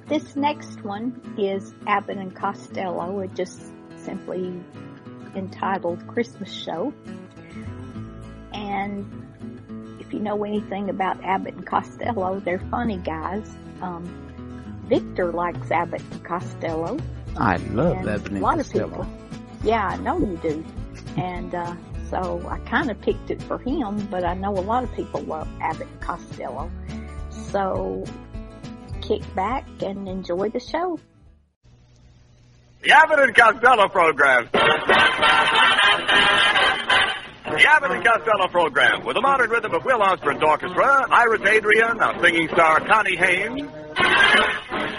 This 0.08 0.36
next 0.36 0.84
one 0.84 1.34
is 1.38 1.74
Abbott 1.88 2.18
and 2.18 2.36
Costello. 2.36 3.22
It 3.22 3.34
just 3.36 3.72
simply 3.96 4.54
entitled 5.34 6.06
Christmas 6.08 6.52
Show. 6.52 6.94
And 8.52 9.08
if 10.02 10.12
you 10.12 10.20
know 10.20 10.44
anything 10.44 10.90
about 10.90 11.24
Abbott 11.24 11.54
and 11.54 11.66
Costello, 11.66 12.42
they're 12.42 12.68
funny 12.70 12.98
guys. 12.98 13.50
Um, 13.82 14.29
Victor 14.90 15.32
likes 15.32 15.70
Abbott 15.72 16.02
and 16.12 16.24
Costello. 16.24 16.98
I 17.38 17.58
love 17.58 17.98
and 17.98 18.10
Abbott 18.10 18.32
a 18.32 18.40
lot 18.40 18.58
Costello. 18.58 18.86
of 18.86 18.92
people. 18.92 19.08
Yeah, 19.64 19.86
I 19.86 19.98
know 19.98 20.18
you 20.18 20.38
do. 20.42 20.66
And 21.16 21.54
uh, 21.54 21.76
so 22.10 22.44
I 22.50 22.58
kind 22.60 22.90
of 22.90 23.00
picked 23.02 23.30
it 23.30 23.42
for 23.44 23.60
him, 23.60 24.08
but 24.08 24.24
I 24.26 24.34
know 24.34 24.52
a 24.58 24.60
lot 24.62 24.84
of 24.84 24.92
people 24.94 25.22
love 25.22 25.48
Abbott 25.62 25.88
and 25.88 26.02
Costello. 26.02 26.72
So 27.52 28.04
kick 29.02 29.22
back 29.36 29.66
and 29.82 30.08
enjoy 30.08 30.50
the 30.50 30.60
show. 30.60 31.00
The 32.82 32.92
Abbott 32.92 33.20
and 33.20 33.36
Costello 33.36 33.90
program. 33.90 34.50
The 37.52 37.66
Abbott 37.68 37.92
and 37.92 38.06
Costello 38.06 38.48
program, 38.48 39.04
with 39.06 39.16
the 39.16 39.22
modern 39.22 39.50
rhythm 39.50 39.74
of 39.74 39.84
Will 39.84 40.02
Osborne's 40.02 40.42
orchestra, 40.44 41.06
Iris 41.10 41.42
Adrian, 41.42 42.00
our 42.00 42.24
singing 42.24 42.48
star 42.50 42.80
Connie 42.82 43.16
Haynes, 43.16 43.68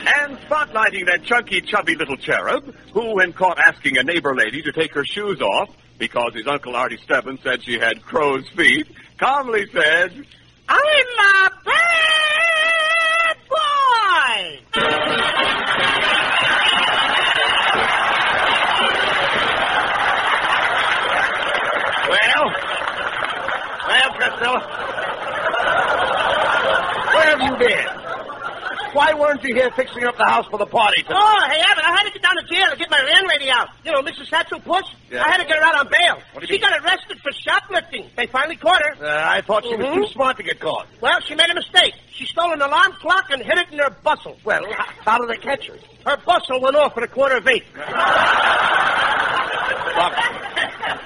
and 0.06 0.38
spotlighting 0.38 1.06
that 1.06 1.22
chunky, 1.24 1.60
chubby 1.60 1.94
little 1.94 2.16
cherub 2.16 2.74
who, 2.92 3.16
when 3.16 3.32
caught 3.32 3.58
asking 3.58 3.98
a 3.98 4.02
neighbor 4.02 4.34
lady 4.34 4.62
to 4.62 4.72
take 4.72 4.94
her 4.94 5.04
shoes 5.04 5.40
off 5.40 5.68
because 5.98 6.34
his 6.34 6.46
uncle 6.46 6.74
Artie 6.74 6.96
Stebbins 6.98 7.40
said 7.42 7.62
she 7.62 7.78
had 7.78 8.02
crow's 8.02 8.48
feet, 8.50 8.86
calmly 9.18 9.66
said, 9.72 10.12
I'm 10.68 10.78
a 10.78 11.50
bad 11.64 13.36
boy. 13.48 14.80
Well, 22.08 22.46
well, 23.88 24.10
Costello, 24.18 24.60
where 27.14 27.28
have 27.36 27.42
you 27.42 27.56
been? 27.58 27.89
Why 28.92 29.14
weren't 29.14 29.42
you 29.44 29.54
here 29.54 29.70
fixing 29.76 30.04
up 30.04 30.16
the 30.16 30.24
house 30.24 30.46
for 30.50 30.58
the 30.58 30.66
party 30.66 31.02
tonight? 31.02 31.18
Oh, 31.22 31.48
hey, 31.50 31.60
Abbott, 31.70 31.84
I 31.84 31.90
had 31.96 32.04
to 32.04 32.12
get 32.12 32.22
down 32.22 32.34
to 32.36 32.42
jail 32.42 32.66
to 32.70 32.76
get 32.76 32.90
my 32.90 33.00
landlady 33.02 33.50
out. 33.50 33.68
You 33.84 33.92
know, 33.92 34.02
Mrs. 34.02 34.28
Satchel 34.28 34.60
Puss? 34.60 34.84
Yeah. 35.10 35.22
I 35.24 35.28
had 35.30 35.38
to 35.38 35.44
get 35.44 35.56
her 35.58 35.62
out 35.64 35.74
on 35.76 35.88
bail. 35.88 36.18
What 36.32 36.40
do 36.40 36.46
you 36.48 36.54
She 36.54 36.58
got 36.60 36.72
arrested 36.82 37.18
for 37.22 37.30
shoplifting. 37.32 38.10
They 38.16 38.26
finally 38.26 38.56
caught 38.56 38.82
her. 38.82 39.04
Uh, 39.04 39.22
I 39.30 39.42
thought 39.42 39.64
she 39.64 39.76
was 39.76 39.86
Mhm. 39.86 39.94
too 39.94 40.06
smart 40.12 40.36
to 40.38 40.42
get 40.42 40.58
caught. 40.60 40.86
Well, 41.00 41.20
she 41.20 41.34
made 41.34 41.50
a 41.50 41.54
mistake. 41.54 41.94
She 42.12 42.26
stole 42.26 42.52
an 42.52 42.60
alarm 42.62 42.92
clock 43.00 43.30
and 43.30 43.40
hid 43.42 43.58
it 43.58 43.68
in 43.72 43.78
her 43.78 43.90
bustle. 43.90 44.36
Well, 44.44 44.62
how 45.04 45.18
did 45.18 45.28
they 45.28 45.36
catch 45.40 45.66
her? 45.68 45.78
Her 46.06 46.16
bustle 46.18 46.60
went 46.60 46.76
off 46.76 46.96
at 46.96 47.02
a 47.04 47.08
quarter 47.08 47.36
of 47.36 47.46
eight. 47.46 47.64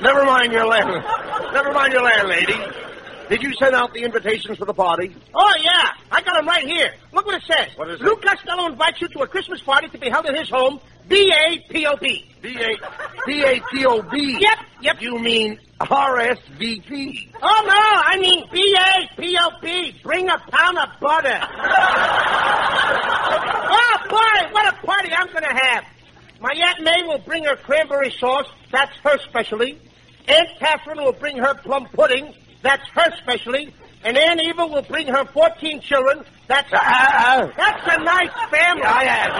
Never 0.01 0.25
mind 0.25 0.53
your 0.53 0.67
land. 0.67 1.05
Never 1.53 1.73
mind 1.73 1.93
your 1.93 2.03
landlady. 2.03 2.55
Did 3.29 3.43
you 3.43 3.55
send 3.55 3.75
out 3.75 3.95
the 3.95 4.03
invitations 4.03 4.59
for 4.59 4.67
the 4.67 4.75
party? 4.75 5.17
Oh, 5.35 5.55
yeah. 5.61 5.93
I 6.11 6.21
got 6.23 6.35
them 6.35 6.47
right 6.47 6.67
here. 6.67 6.95
Look 7.13 7.27
what 7.27 7.37
it 7.37 7.43
says. 7.47 7.69
What 7.77 7.89
is 7.89 8.01
it? 8.01 8.05
Lou 8.05 8.17
Costello 8.17 8.67
invites 8.67 9.01
you 9.01 9.09
to 9.09 9.21
a 9.21 9.27
Christmas 9.27 9.63
party 9.63 9.89
to 9.89 9.99
be 9.99 10.11
held 10.11 10.27
at 10.27 10.37
his 10.37 10.51
home, 10.51 10.81
B-A-P-O-B. 11.09 12.35
B-A... 12.43 12.77
B-A-T-O-B. 13.27 14.39
Yep, 14.41 14.59
yep. 14.83 15.01
You 15.01 15.19
mean 15.19 15.59
R-S-V-P. 15.81 17.31
Oh, 17.43 17.63
no, 17.67 17.75
I 17.75 18.19
mean 18.19 18.45
B-A-P-O-B. 18.53 20.01
Bring 20.03 20.29
a 20.29 20.39
pound 20.39 20.79
of 20.79 20.89
butter. 21.01 21.41
oh, 23.71 23.99
boy, 24.11 24.53
what 24.53 24.75
a 24.75 24.87
party 24.87 25.11
I'm 25.13 25.29
going 25.29 25.45
to 25.45 25.55
have. 25.55 25.85
My 26.41 26.53
Aunt 26.53 26.83
May 26.83 27.03
will 27.05 27.19
bring 27.19 27.45
her 27.45 27.57
cranberry 27.57 28.11
sauce. 28.11 28.47
That's 28.71 28.95
her 28.99 29.19
specialty. 29.19 29.81
Aunt 30.29 30.49
Catherine 30.59 31.03
will 31.03 31.13
bring 31.13 31.39
her 31.39 31.55
plum 31.55 31.87
pudding. 31.95 32.35
That's 32.65 32.83
her 32.95 33.17
specialty. 33.19 33.73
And 34.05 34.17
Aunt 34.19 34.41
Eva 34.41 34.67
will 34.67 34.83
bring 34.83 35.07
her 35.07 35.25
14 35.27 35.81
children. 35.81 36.25
That's 36.49 36.71
a, 36.73 36.77
Uh, 36.77 36.81
uh, 36.81 37.45
uh. 37.45 37.51
that's 37.57 37.83
a 37.87 37.99
nice 38.03 38.31
family. 38.51 38.83
Yeah, 38.83 39.03
yeah, 39.03 39.31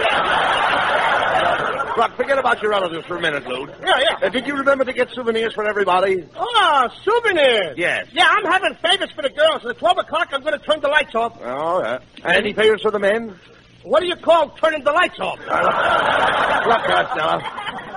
Look, 1.97 2.15
forget 2.17 2.37
about 2.37 2.61
your 2.61 2.71
relatives 2.71 3.05
for 3.05 3.17
a 3.17 3.21
minute, 3.21 3.45
Lou. 3.47 3.67
Yeah, 3.83 3.99
yeah. 3.99 4.17
Uh, 4.21 4.29
did 4.29 4.45
you 4.47 4.55
remember 4.55 4.83
to 4.85 4.93
get 4.93 5.09
souvenirs 5.11 5.53
for 5.53 5.65
everybody? 5.65 6.25
Oh, 6.35 6.89
souvenirs. 7.03 7.77
Yes. 7.77 8.07
Yeah, 8.11 8.27
I'm 8.29 8.45
having 8.45 8.75
favors 8.75 9.11
for 9.11 9.21
the 9.23 9.29
girls. 9.29 9.65
At 9.65 9.77
12 9.77 9.97
o'clock, 9.99 10.29
I'm 10.31 10.41
going 10.41 10.57
to 10.59 10.65
turn 10.65 10.81
the 10.81 10.87
lights 10.89 11.15
off. 11.15 11.37
Oh, 11.43 11.81
yeah. 11.81 11.99
And 12.23 12.37
any 12.37 12.53
favors 12.53 12.81
for 12.81 12.91
the 12.91 12.99
men? 12.99 13.35
What 13.83 14.01
do 14.01 14.07
you 14.07 14.15
call 14.15 14.49
turning 14.49 14.83
the 14.83 14.91
lights 14.91 15.19
off? 15.19 15.39
Uh, 15.47 16.63
look, 16.67 16.83
Costello, 16.83 17.39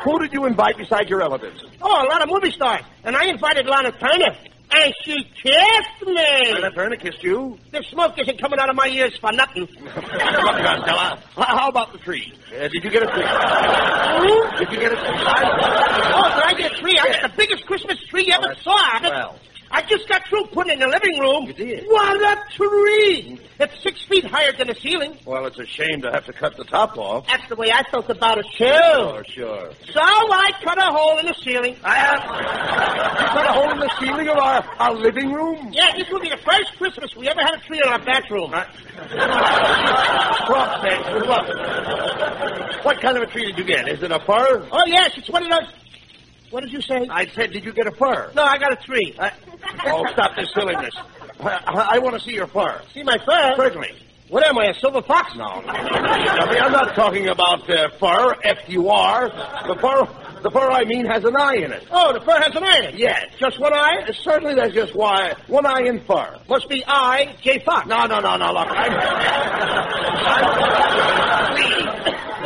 who 0.05 0.19
did 0.21 0.33
you 0.33 0.45
invite 0.47 0.77
besides 0.79 1.11
your 1.11 1.19
relatives? 1.19 1.65
Oh, 1.83 2.05
a 2.05 2.09
lot 2.09 2.23
of 2.23 2.29
movie 2.29 2.53
stars. 2.53 2.85
And 3.05 3.17
I 3.17 3.25
invited 3.25 3.67
Lana 3.67 3.91
Turner. 3.93 4.37
And 4.71 4.95
she 5.03 5.15
kissed 5.43 6.07
me. 6.07 6.17
I 6.17 6.59
left 6.61 6.77
her 6.77 6.85
and 6.85 6.95
I 6.95 6.97
kissed 6.97 7.23
you. 7.23 7.59
The 7.73 7.83
smoke 7.85 8.19
isn't 8.19 8.39
coming 8.41 8.59
out 8.61 8.69
of 8.69 8.77
my 8.77 8.87
ears 8.89 9.17
for 9.19 9.33
nothing. 9.33 9.67
How 11.37 11.69
about 11.69 11.93
the 11.93 11.99
tree? 11.99 12.33
Uh, 12.53 12.69
did 12.69 12.85
you 12.85 12.91
get 12.91 13.03
a 13.03 13.07
tree? 13.07 13.25
Did 14.59 14.73
you 14.73 14.81
get 14.81 14.93
a 14.93 14.97
tree? 14.97 15.09
Oh, 15.09 16.29
did 16.35 16.45
I 16.45 16.55
get 16.57 16.73
a 16.73 16.81
tree? 16.81 16.99
I 16.99 17.09
got 17.13 17.31
the 17.31 17.37
biggest 17.37 17.67
Christmas 17.67 17.99
tree 18.09 18.27
you 18.27 18.35
ever 18.35 18.55
saw. 18.63 18.73
I 18.77 19.01
Well, 19.03 19.39
I 19.71 19.83
just 19.83 20.09
got 20.09 20.27
through 20.29 20.47
putting 20.47 20.73
it 20.73 20.75
in 20.75 20.81
the 20.81 20.87
living 20.89 21.19
room. 21.19 21.47
You 21.47 21.53
did? 21.53 21.85
What 21.87 22.21
a 22.21 22.37
tree! 22.55 23.39
It's 23.61 23.83
six 23.83 24.03
feet 24.03 24.25
higher 24.25 24.53
than 24.53 24.69
the 24.69 24.75
ceiling. 24.75 25.17
well, 25.27 25.47
it's 25.47 25.59
a 25.59 25.67
shame 25.67 26.01
to 26.03 26.11
have 26.11 26.25
to 26.27 26.33
cut 26.33 26.57
the 26.57 26.65
top 26.65 26.97
off. 26.97 27.27
That's 27.27 27.49
the 27.49 27.57
way 27.57 27.71
I 27.71 27.83
felt 27.91 28.09
about 28.09 28.39
it, 28.39 28.47
too. 28.57 28.65
Oh, 28.67 29.23
sure. 29.27 29.71
So 29.93 30.01
I 30.01 30.53
cut 30.63 30.79
a 30.79 30.93
hole 30.93 31.19
in 31.19 31.27
the 31.27 31.35
ceiling. 31.35 31.77
I 31.85 31.95
have. 31.97 32.23
You 33.21 33.27
cut 33.27 33.47
a 33.47 33.53
hole 33.53 33.71
in 33.73 33.81
the 33.81 33.91
ceiling 34.01 34.29
of 34.29 34.39
our, 34.39 34.65
our 34.79 34.95
living 34.95 35.33
room? 35.33 35.71
Yeah, 35.73 35.97
this 35.97 36.09
will 36.11 36.21
be 36.21 36.31
the 36.31 36.39
first 36.39 36.77
Christmas 36.79 37.15
we 37.17 37.29
ever 37.29 37.41
had 37.41 37.55
a 37.55 37.61
tree 37.67 37.81
in 37.85 37.89
our 37.89 37.99
bathroom. 37.99 38.51
Cross 40.47 40.85
Look. 41.27 42.85
What 42.85 43.01
kind 43.01 43.17
of 43.17 43.23
a 43.25 43.27
tree 43.27 43.47
did 43.47 43.59
you 43.59 43.65
get? 43.65 43.89
Is 43.89 44.03
it 44.03 44.13
a 44.13 44.21
fir? 44.21 44.67
Oh, 44.71 44.83
yes, 44.87 45.13
it's 45.17 45.29
one 45.29 45.43
of 45.43 45.51
those... 45.51 45.69
What 46.51 46.63
did 46.63 46.73
you 46.73 46.81
say? 46.81 47.07
I 47.11 47.27
said, 47.27 47.53
did 47.53 47.65
you 47.65 47.73
get 47.73 47.87
a 47.87 47.93
fur? 47.93 48.33
No, 48.35 48.43
I 48.43 48.59
got 48.59 48.73
a 48.73 48.77
tree. 48.77 49.17
Oh, 49.85 50.05
stop 50.13 50.35
this 50.37 50.51
silliness. 50.55 50.95
I, 51.41 51.91
I 51.95 51.99
want 51.99 52.15
to 52.15 52.21
see 52.21 52.33
your 52.33 52.47
fur. 52.47 52.81
See 52.95 53.03
my 53.03 53.19
fur? 53.19 53.55
Certainly. 53.57 53.91
What 54.29 54.47
am 54.47 54.59
I, 54.59 54.67
a 54.67 54.75
silver 54.75 55.03
fox? 55.03 55.35
No. 55.37 55.45
I 55.45 56.53
mean, 56.53 56.63
I'm 56.63 56.73
not 56.73 56.95
talking 56.95 57.29
about 57.29 57.69
uh, 57.69 57.89
fur, 57.99 58.35
F-U-R. 58.43 59.29
The 59.67 59.75
fur, 59.81 60.05
the 60.43 60.51
fur 60.51 60.71
I 60.71 60.85
mean 60.85 61.07
has 61.07 61.25
an 61.25 61.37
eye 61.37 61.57
in 61.57 61.73
it. 61.73 61.87
Oh, 61.91 62.13
the 62.13 62.21
fur 62.21 62.41
has 62.41 62.55
an 62.55 62.65
eye 62.65 62.79
in 62.79 62.85
it? 62.87 62.95
Yes. 62.97 63.27
Just 63.39 63.59
one 63.59 63.73
eye? 63.73 64.05
Uh, 64.09 64.13
Certainly 64.13 64.55
there's 64.55 64.75
just 64.75 64.95
why, 64.95 65.35
one 65.47 65.67
eye 65.67 65.83
in 65.83 66.05
fur. 66.05 66.39
Must 66.49 66.69
be 66.69 66.85
I, 66.87 67.37
J. 67.41 67.61
Fox. 67.61 67.87
No, 67.87 68.07
no, 68.07 68.21
no, 68.21 68.37
no, 68.37 68.53
look. 68.53 68.69
I'm... 68.71 68.93
I'm 70.21 71.57
please, 71.57 71.89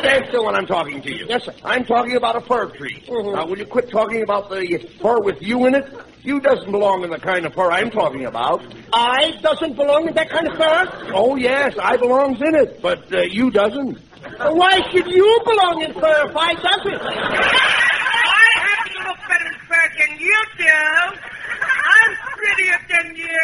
stand 0.00 0.24
still 0.28 0.44
when 0.46 0.54
I'm 0.54 0.66
talking 0.66 1.02
to 1.02 1.12
you. 1.12 1.26
Yes, 1.28 1.44
sir. 1.44 1.54
I'm 1.64 1.84
talking 1.84 2.16
about 2.16 2.36
a 2.36 2.40
fir 2.40 2.66
tree. 2.70 3.04
Now, 3.08 3.46
will 3.46 3.58
you 3.58 3.66
quit 3.66 3.90
talking 3.90 4.22
about 4.22 4.50
the 4.50 4.78
fur 5.00 5.20
with 5.20 5.42
you 5.42 5.66
in 5.66 5.74
it? 5.74 5.86
You 6.24 6.40
doesn't 6.40 6.70
belong 6.70 7.02
in 7.02 7.10
the 7.10 7.18
kind 7.18 7.44
of 7.44 7.52
fur 7.54 7.70
I'm 7.70 7.90
talking 7.90 8.26
about. 8.26 8.62
I 8.92 9.32
doesn't 9.42 9.74
belong 9.74 10.06
in 10.06 10.14
that 10.14 10.30
kind 10.30 10.46
of 10.46 10.56
fur? 10.56 11.12
Oh, 11.12 11.34
yes, 11.34 11.74
I 11.80 11.96
belongs 11.96 12.40
in 12.40 12.54
it, 12.54 12.80
but 12.80 13.12
uh, 13.12 13.22
you 13.22 13.50
doesn't. 13.50 13.98
Well, 14.38 14.56
Why 14.56 14.80
should 14.92 15.06
you 15.08 15.40
belong 15.44 15.82
in 15.82 15.92
fur 15.94 16.28
if 16.30 16.36
I 16.36 16.54
doesn't? 16.54 17.00
I 17.02 18.48
happen 18.54 18.92
to 18.92 19.08
look 19.08 19.18
better 19.28 19.46
in 19.46 19.54
fur 19.66 19.88
than 19.98 20.18
you 20.20 20.42
do. 20.58 20.64
I'm 21.84 22.16
prettier 22.36 22.78
than 22.88 23.16
you. 23.16 23.38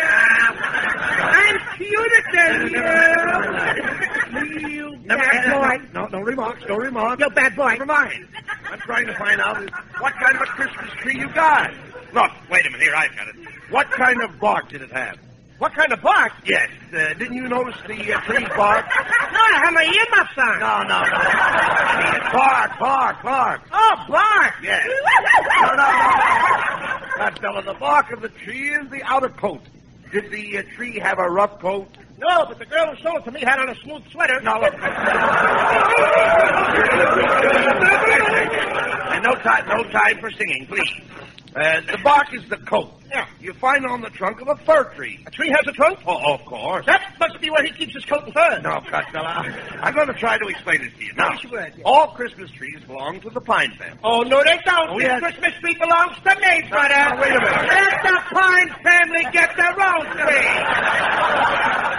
I'm 1.19 1.59
cuter 1.77 2.23
than 2.33 2.71
you. 2.71 4.69
You 4.71 4.97
Never, 5.05 5.23
bad 5.23 5.81
boy. 5.81 5.89
No, 5.95 6.07
no 6.07 6.21
remarks, 6.21 6.63
no 6.69 6.77
remarks. 6.77 7.21
You 7.21 7.31
bad 7.31 7.57
boy. 7.57 7.71
Never 7.73 7.87
mind. 7.87 8.29
I'm 8.71 8.79
trying 8.81 9.07
to 9.07 9.15
find 9.15 9.41
out 9.41 9.69
what 10.01 10.13
kind 10.15 10.37
of 10.37 10.43
a 10.43 10.47
Christmas 10.47 10.91
tree 11.03 11.19
you 11.19 11.29
got. 11.33 11.73
Look, 12.13 12.31
wait 12.51 12.67
a 12.67 12.71
minute. 12.71 12.83
Here, 12.83 12.95
I've 12.95 13.15
got 13.17 13.29
it. 13.29 13.37
What 13.71 13.91
kind 13.91 14.23
of 14.23 14.39
bark 14.41 14.69
did 14.71 14.83
it 14.83 14.91
have? 14.93 15.19
What 15.59 15.75
kind 15.75 15.93
of 15.93 16.01
bark? 16.01 16.33
Yes. 16.45 16.71
Uh, 16.93 17.15
didn't 17.15 17.35
you 17.35 17.49
notice 17.49 17.75
the 17.87 18.15
uh, 18.15 18.21
tree's 18.21 18.49
bark? 18.57 18.87
No, 18.87 19.41
I 19.41 19.61
have 19.65 19.75
my 19.75 19.83
earmuffs 19.83 20.39
on. 20.39 20.61
No, 20.61 20.83
no, 20.85 21.03
no. 21.03 22.31
Bark, 22.33 22.79
bark, 22.79 23.23
bark. 23.25 23.61
Oh, 23.73 24.05
bark. 24.09 24.55
Yes. 24.63 24.87
No, 25.61 25.69
no, 25.69 25.75
no. 25.75 25.89
That 27.19 27.39
fella, 27.41 27.63
the 27.63 27.75
bark 27.75 28.13
of 28.13 28.23
the 28.23 28.29
tree 28.29 28.71
is 28.71 28.89
the 28.91 29.03
outer 29.03 29.31
coat. 29.31 29.63
Did 30.13 30.31
the 30.31 30.59
uh, 30.59 30.63
tree 30.77 30.99
have 31.01 31.19
a 31.19 31.29
rough 31.29 31.59
coat? 31.61 31.89
No, 32.19 32.47
but 32.47 32.59
the 32.59 32.67
girl 32.67 32.95
who 32.95 33.03
sold 33.03 33.19
it 33.19 33.25
to 33.25 33.33
me 33.33 33.41
had 33.41 33.59
on 33.59 33.69
a 33.69 33.75
smooth 33.83 34.03
sweater. 34.11 34.41
No, 34.41 34.61
look. 34.61 34.75
and 39.13 39.23
no 39.25 39.35
time, 39.35 39.69
no 39.69 39.83
time 39.91 40.19
for 40.21 40.31
singing, 40.31 40.67
please. 40.67 40.91
Uh, 41.57 41.81
the 41.81 41.99
bark 42.05 42.33
is 42.35 42.47
the 42.49 42.57
coat. 42.59 42.93
Yeah. 43.11 43.27
You 43.41 43.55
find 43.55 43.85
it 43.85 43.91
on 43.91 44.03
the 44.03 44.11
trunk 44.11 44.41
of 44.41 44.49
a 44.49 44.57
fir 44.57 44.85
tree. 44.95 45.25
A 45.27 45.31
tree 45.31 45.49
has 45.49 45.67
a 45.67 45.73
trunk? 45.73 45.99
Oh, 46.07 46.35
of 46.35 46.45
course. 46.45 46.85
That 46.87 47.15
must 47.19 47.41
be 47.41 47.49
where 47.49 47.65
he 47.65 47.73
keeps 47.73 47.95
his 47.95 48.05
coat 48.05 48.25
and 48.25 48.35
fur. 48.35 48.61
No, 48.61 48.81
Costello. 48.83 49.27
I'm 49.81 49.95
going 49.95 50.09
to 50.09 50.15
try 50.15 50.37
to 50.37 50.47
explain 50.47 50.83
it 50.83 50.95
to 50.97 51.05
you. 51.05 51.13
Now, 51.15 51.39
all 51.85 52.09
Christmas 52.09 52.51
trees 52.51 52.79
belong 52.87 53.21
to 53.21 53.31
the 53.31 53.41
pine 53.41 53.73
family. 53.79 53.99
Oh, 54.05 54.23
no, 54.23 54.43
they 54.45 54.59
don't. 54.65 54.91
Oh, 54.91 54.99
this 54.99 55.09
yes. 55.09 55.21
Christmas 55.21 55.55
tree 55.61 55.75
belongs 55.81 56.17
to 56.19 56.35
me, 56.37 56.69
brother. 56.69 56.89
now, 56.89 57.21
wait 57.21 57.33
a 57.33 57.41
minute. 57.41 57.69
Let 57.69 58.03
the 58.03 58.19
Pine 58.31 58.69
family 58.83 59.23
get 59.33 59.57
their 59.57 59.73
own 59.73 60.05
tree. 60.05 60.49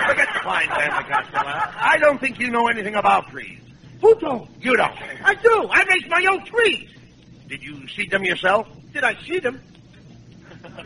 Forget 0.08 0.28
the 0.34 0.40
pine 0.44 0.70
family, 0.70 1.04
Costello. 1.12 1.54
I 1.82 1.98
don't 2.00 2.22
think 2.22 2.40
you 2.40 2.52
know 2.52 2.68
anything 2.68 2.96
about 2.96 3.30
trees. 3.30 3.60
Who 4.02 4.16
don't? 4.20 4.50
You 4.62 4.78
don't. 4.78 4.94
I 5.24 5.34
do. 5.36 5.68
I 5.72 5.84
raise 5.90 6.08
my 6.08 6.26
own 6.32 6.46
trees. 6.46 6.90
Did 7.50 7.64
you 7.64 7.88
seed 7.90 8.12
them 8.12 8.24
yourself? 8.24 8.68
Did 8.94 9.04
I 9.04 9.16
see 9.24 9.40
them? 9.40 9.60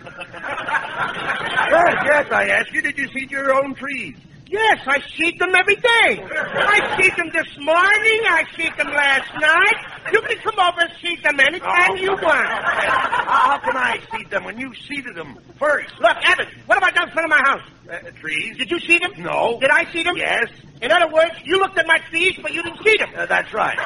Yes, 1.74 1.96
yes, 2.06 2.32
I 2.32 2.48
asked 2.50 2.72
you, 2.72 2.82
did 2.84 2.98
you 2.98 3.08
seed 3.08 3.32
your 3.32 3.52
own 3.54 3.74
trees? 3.74 4.16
Yes, 4.48 4.80
I 4.86 5.00
seed 5.18 5.40
them 5.40 5.56
every 5.56 5.76
day. 5.76 6.22
I 6.22 7.02
seed 7.02 7.14
them 7.18 7.32
this 7.34 7.48
morning. 7.58 8.22
I 8.30 8.44
seed 8.56 8.72
them 8.78 8.88
last 8.94 9.34
night. 9.42 10.12
You 10.14 10.22
can 10.22 10.38
come 10.38 10.60
over 10.60 10.82
and 10.82 10.92
seed 11.02 11.24
them 11.24 11.40
anytime 11.40 11.92
Oh. 11.92 11.96
you 11.96 12.12
want. 12.12 12.48
How 12.48 13.58
can 13.64 13.76
I 13.76 14.00
seed 14.12 14.30
them 14.30 14.44
when 14.44 14.60
you 14.60 14.72
seeded 14.88 15.16
them 15.16 15.40
first? 15.58 16.00
Look, 16.00 16.16
Abbott, 16.18 16.48
what 16.68 16.76
have 16.76 16.84
I 16.84 16.92
done 16.92 17.08
in 17.08 17.14
front 17.14 17.32
of 17.34 17.38
my 17.40 17.44
house? 17.50 17.64
Uh, 17.90 18.12
trees? 18.20 18.58
Did 18.58 18.70
you 18.70 18.80
see 18.80 19.00
them? 19.00 19.14
No. 19.18 19.58
Did 19.60 19.72
I 19.72 19.92
see 19.92 20.04
them? 20.04 20.16
Yes. 20.16 20.50
In 20.82 20.92
other 20.92 21.12
words, 21.12 21.34
you 21.44 21.58
looked 21.60 21.78
at 21.80 21.88
my 21.88 21.98
trees, 22.10 22.38
but 22.42 22.54
you 22.54 22.62
didn't 22.62 22.84
see 22.84 22.98
them. 22.98 23.10
Uh, 23.18 23.26
that's 23.26 23.52
right. 23.54 23.78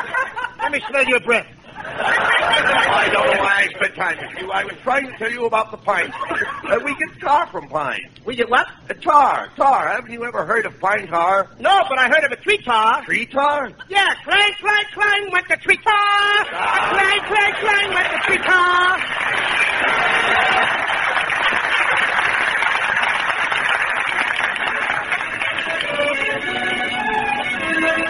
Let 0.60 0.72
me 0.74 0.82
smell 0.90 1.06
your 1.08 1.22
breath. 1.22 1.48
I 1.80 3.10
don't 3.12 3.26
know 3.26 3.40
why 3.42 3.64
I 3.64 3.68
spent 3.76 3.96
time 3.96 4.18
with 4.20 4.42
you. 4.42 4.52
I 4.52 4.64
was 4.64 4.76
trying 4.84 5.08
to 5.08 5.18
tell 5.18 5.32
you 5.32 5.46
about 5.46 5.72
the 5.72 5.78
pine. 5.78 6.12
Uh, 6.12 6.80
we 6.84 6.96
get 6.96 7.20
tar 7.20 7.48
from 7.48 7.68
pine. 7.70 8.10
We 8.26 8.36
get 8.36 8.50
what? 8.50 8.68
Uh, 8.90 8.94
tar, 8.96 9.50
tar. 9.56 9.88
Haven't 9.88 10.12
you 10.12 10.26
ever 10.26 10.46
heard 10.46 10.66
of 10.66 10.80
pine 10.80 11.08
tar? 11.08 11.50
No, 11.60 11.84
but 11.90 11.98
I 11.98 12.08
heard 12.08 12.24
of 12.24 12.32
a 12.32 12.36
tree 12.38 12.58
tar. 12.64 13.04
Tree 13.06 13.26
tar? 13.26 13.72
Yeah, 13.90 14.08
clang, 14.24 14.54
clang, 14.60 14.86
clang 14.94 15.32
went 15.32 15.48
the 15.48 15.58
tree 15.58 15.78
tar. 15.78 15.86
Ah. 15.94 16.90
Clang, 16.92 17.20
clang, 17.28 17.54
clang 17.62 17.94
went 17.94 18.12
the 18.12 18.20
tree 18.26 18.44
tar. 18.44 18.98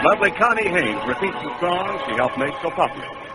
Lovely 0.03 0.32
Connie 0.32 0.69
Haynes 0.69 1.06
repeats 1.06 1.36
the 1.43 1.60
song 1.60 1.99
she 2.08 2.13
helped 2.15 2.38
make 2.38 2.53
so 2.62 2.69
popular. 2.71 3.26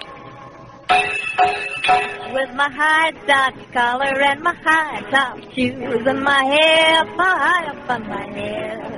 With 2.34 2.54
my 2.54 2.70
high 2.70 3.10
Dutch 3.26 3.72
collar 3.72 4.20
and 4.22 4.42
my 4.42 4.54
high 4.54 5.00
top 5.10 5.38
shoes 5.54 6.06
and 6.06 6.22
my 6.22 6.44
hair 6.44 7.04
high 7.16 7.66
up 7.66 7.90
on 7.90 8.08
my 8.08 8.26
head. 8.30 8.92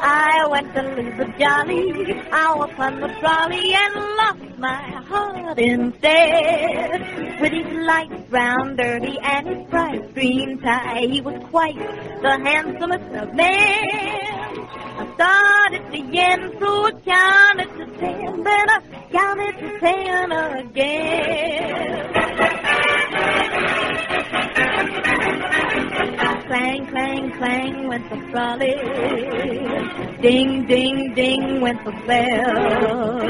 I 0.00 0.46
went 0.50 0.74
to 0.74 0.82
leave 0.82 1.18
a 1.18 1.38
jolly 1.38 2.22
out 2.30 2.70
upon 2.70 3.00
the 3.00 3.08
trolley 3.20 3.74
and 3.74 3.94
lost 4.16 4.58
my 4.58 4.82
heart 5.08 5.58
instead. 5.58 7.40
With 7.40 7.52
his 7.52 7.72
light 7.86 8.30
brown 8.30 8.76
derby 8.76 9.18
and 9.22 9.48
his 9.48 9.66
bright 9.70 10.14
green 10.14 10.58
tie, 10.60 11.06
he 11.10 11.20
was 11.20 11.42
quite 11.50 11.76
the 11.76 12.38
handsomest 12.44 13.14
of 13.14 13.34
men. 13.34 14.68
I 15.00 15.06
started 15.14 15.90
to 15.92 15.98
yen, 15.98 16.52
so 16.58 16.86
I 16.86 16.92
counted 17.04 17.70
to 17.78 17.86
ten, 17.98 18.42
then 18.44 18.70
I 18.70 18.80
counted 19.10 19.58
to 19.58 19.78
ten 19.80 20.32
again. 20.32 21.17
Clang, 26.48 26.86
clang, 26.86 27.30
clang 27.32 27.88
went 27.88 28.08
the 28.08 28.16
trolley. 28.30 28.74
Ding, 30.22 30.66
ding, 30.66 31.14
ding 31.14 31.60
went 31.60 31.84
the 31.84 31.92
bell. 32.06 33.20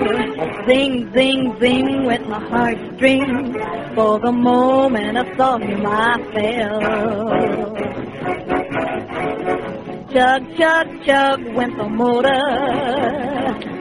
Zing, 0.66 1.12
zing, 1.12 1.58
zing 1.58 2.04
went 2.04 2.28
my 2.28 2.38
heartstrings. 2.48 3.56
For 3.94 4.20
the 4.20 4.32
moment 4.32 5.18
I 5.18 5.36
saw 5.36 5.58
him, 5.58 5.84
I 5.84 6.18
fell. 6.32 7.78
Chug, 10.12 10.42
chug, 10.56 11.04
chug 11.04 11.44
went 11.54 11.76
the 11.76 11.86
motor. 11.86 12.40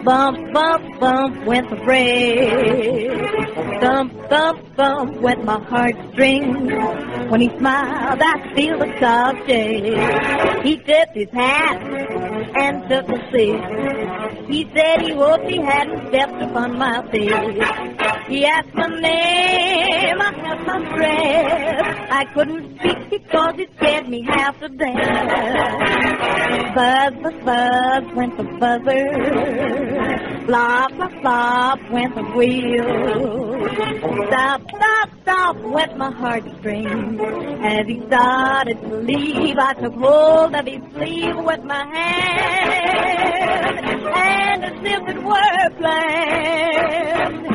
Bump, 0.03 0.53
bump, 0.53 0.99
bump 0.99 1.45
went 1.45 1.69
the 1.69 1.77
brake. 1.77 3.79
Thump, 3.81 4.11
thump, 4.29 4.59
thump 4.75 5.21
went 5.21 5.45
my 5.45 5.57
heartstrings. 5.63 6.69
When 7.29 7.39
he 7.39 7.49
smiled, 7.57 8.21
I 8.21 8.53
feel 8.55 8.77
the 8.77 8.93
top 8.99 9.37
shake. 9.47 10.65
He 10.65 10.75
tipped 10.77 11.15
his 11.15 11.29
hat 11.31 11.81
and 12.59 12.89
took 12.89 13.07
a 13.07 13.31
seat. 13.31 13.61
He 14.49 14.69
said 14.75 15.01
he 15.01 15.13
hoped 15.13 15.49
he 15.49 15.61
hadn't 15.61 16.09
stepped 16.09 16.41
upon 16.41 16.77
my 16.77 17.09
feet. 17.09 17.31
He 18.27 18.45
asked 18.45 18.73
my 18.73 18.87
name, 18.87 20.21
I 20.21 20.33
held 20.43 20.61
my 20.67 20.79
breath. 20.95 22.11
I 22.11 22.25
couldn't 22.33 22.79
speak 22.79 23.09
because 23.09 23.55
it 23.59 23.69
scared 23.77 24.09
me 24.09 24.23
half 24.23 24.59
to 24.59 24.67
death. 24.69 26.26
Buzz, 26.75 27.13
buzz, 27.23 27.33
buzz 27.43 28.03
went 28.15 28.37
the 28.37 28.43
buzzer. 28.43 29.07
Flop, 30.45 30.91
flop, 30.93 31.11
flop 31.21 31.79
went 31.91 32.15
the 32.15 32.23
wheel. 32.23 33.67
Stop, 34.27 34.61
stop, 34.75 35.09
stop 35.23 35.55
went 35.57 35.97
my 35.97 36.11
heartstrings. 36.11 37.19
As 37.63 37.87
he 37.87 38.01
started 38.07 38.81
to 38.81 38.95
leave, 38.97 39.57
I 39.57 39.73
took 39.73 39.93
hold 39.93 40.55
of 40.55 40.65
his 40.65 40.81
sleeve 40.93 41.37
with 41.37 41.63
my 41.63 41.85
hand. 41.95 42.97
And 44.15 44.63
as 44.65 44.73
if 44.83 45.07
it 45.09 45.23
were 45.23 45.69
planned, 45.79 47.47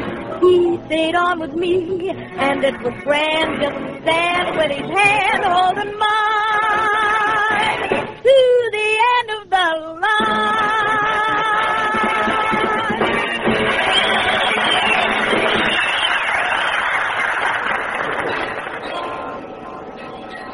he 0.43 0.81
stayed 0.87 1.15
on 1.15 1.39
with 1.41 1.55
me, 1.55 2.11
and 2.11 2.65
it 2.65 2.81
was 2.83 2.95
grand 3.05 3.61
just 3.63 3.77
to 3.77 4.03
stand 4.03 4.57
with 4.57 4.71
his 4.71 4.91
hand 4.91 5.45
holding 5.45 5.99
mine 5.99 7.89
to 8.23 8.71
the 8.73 8.99
end 9.17 9.31
of 9.41 9.51
the 9.51 9.57
line. 10.01 10.83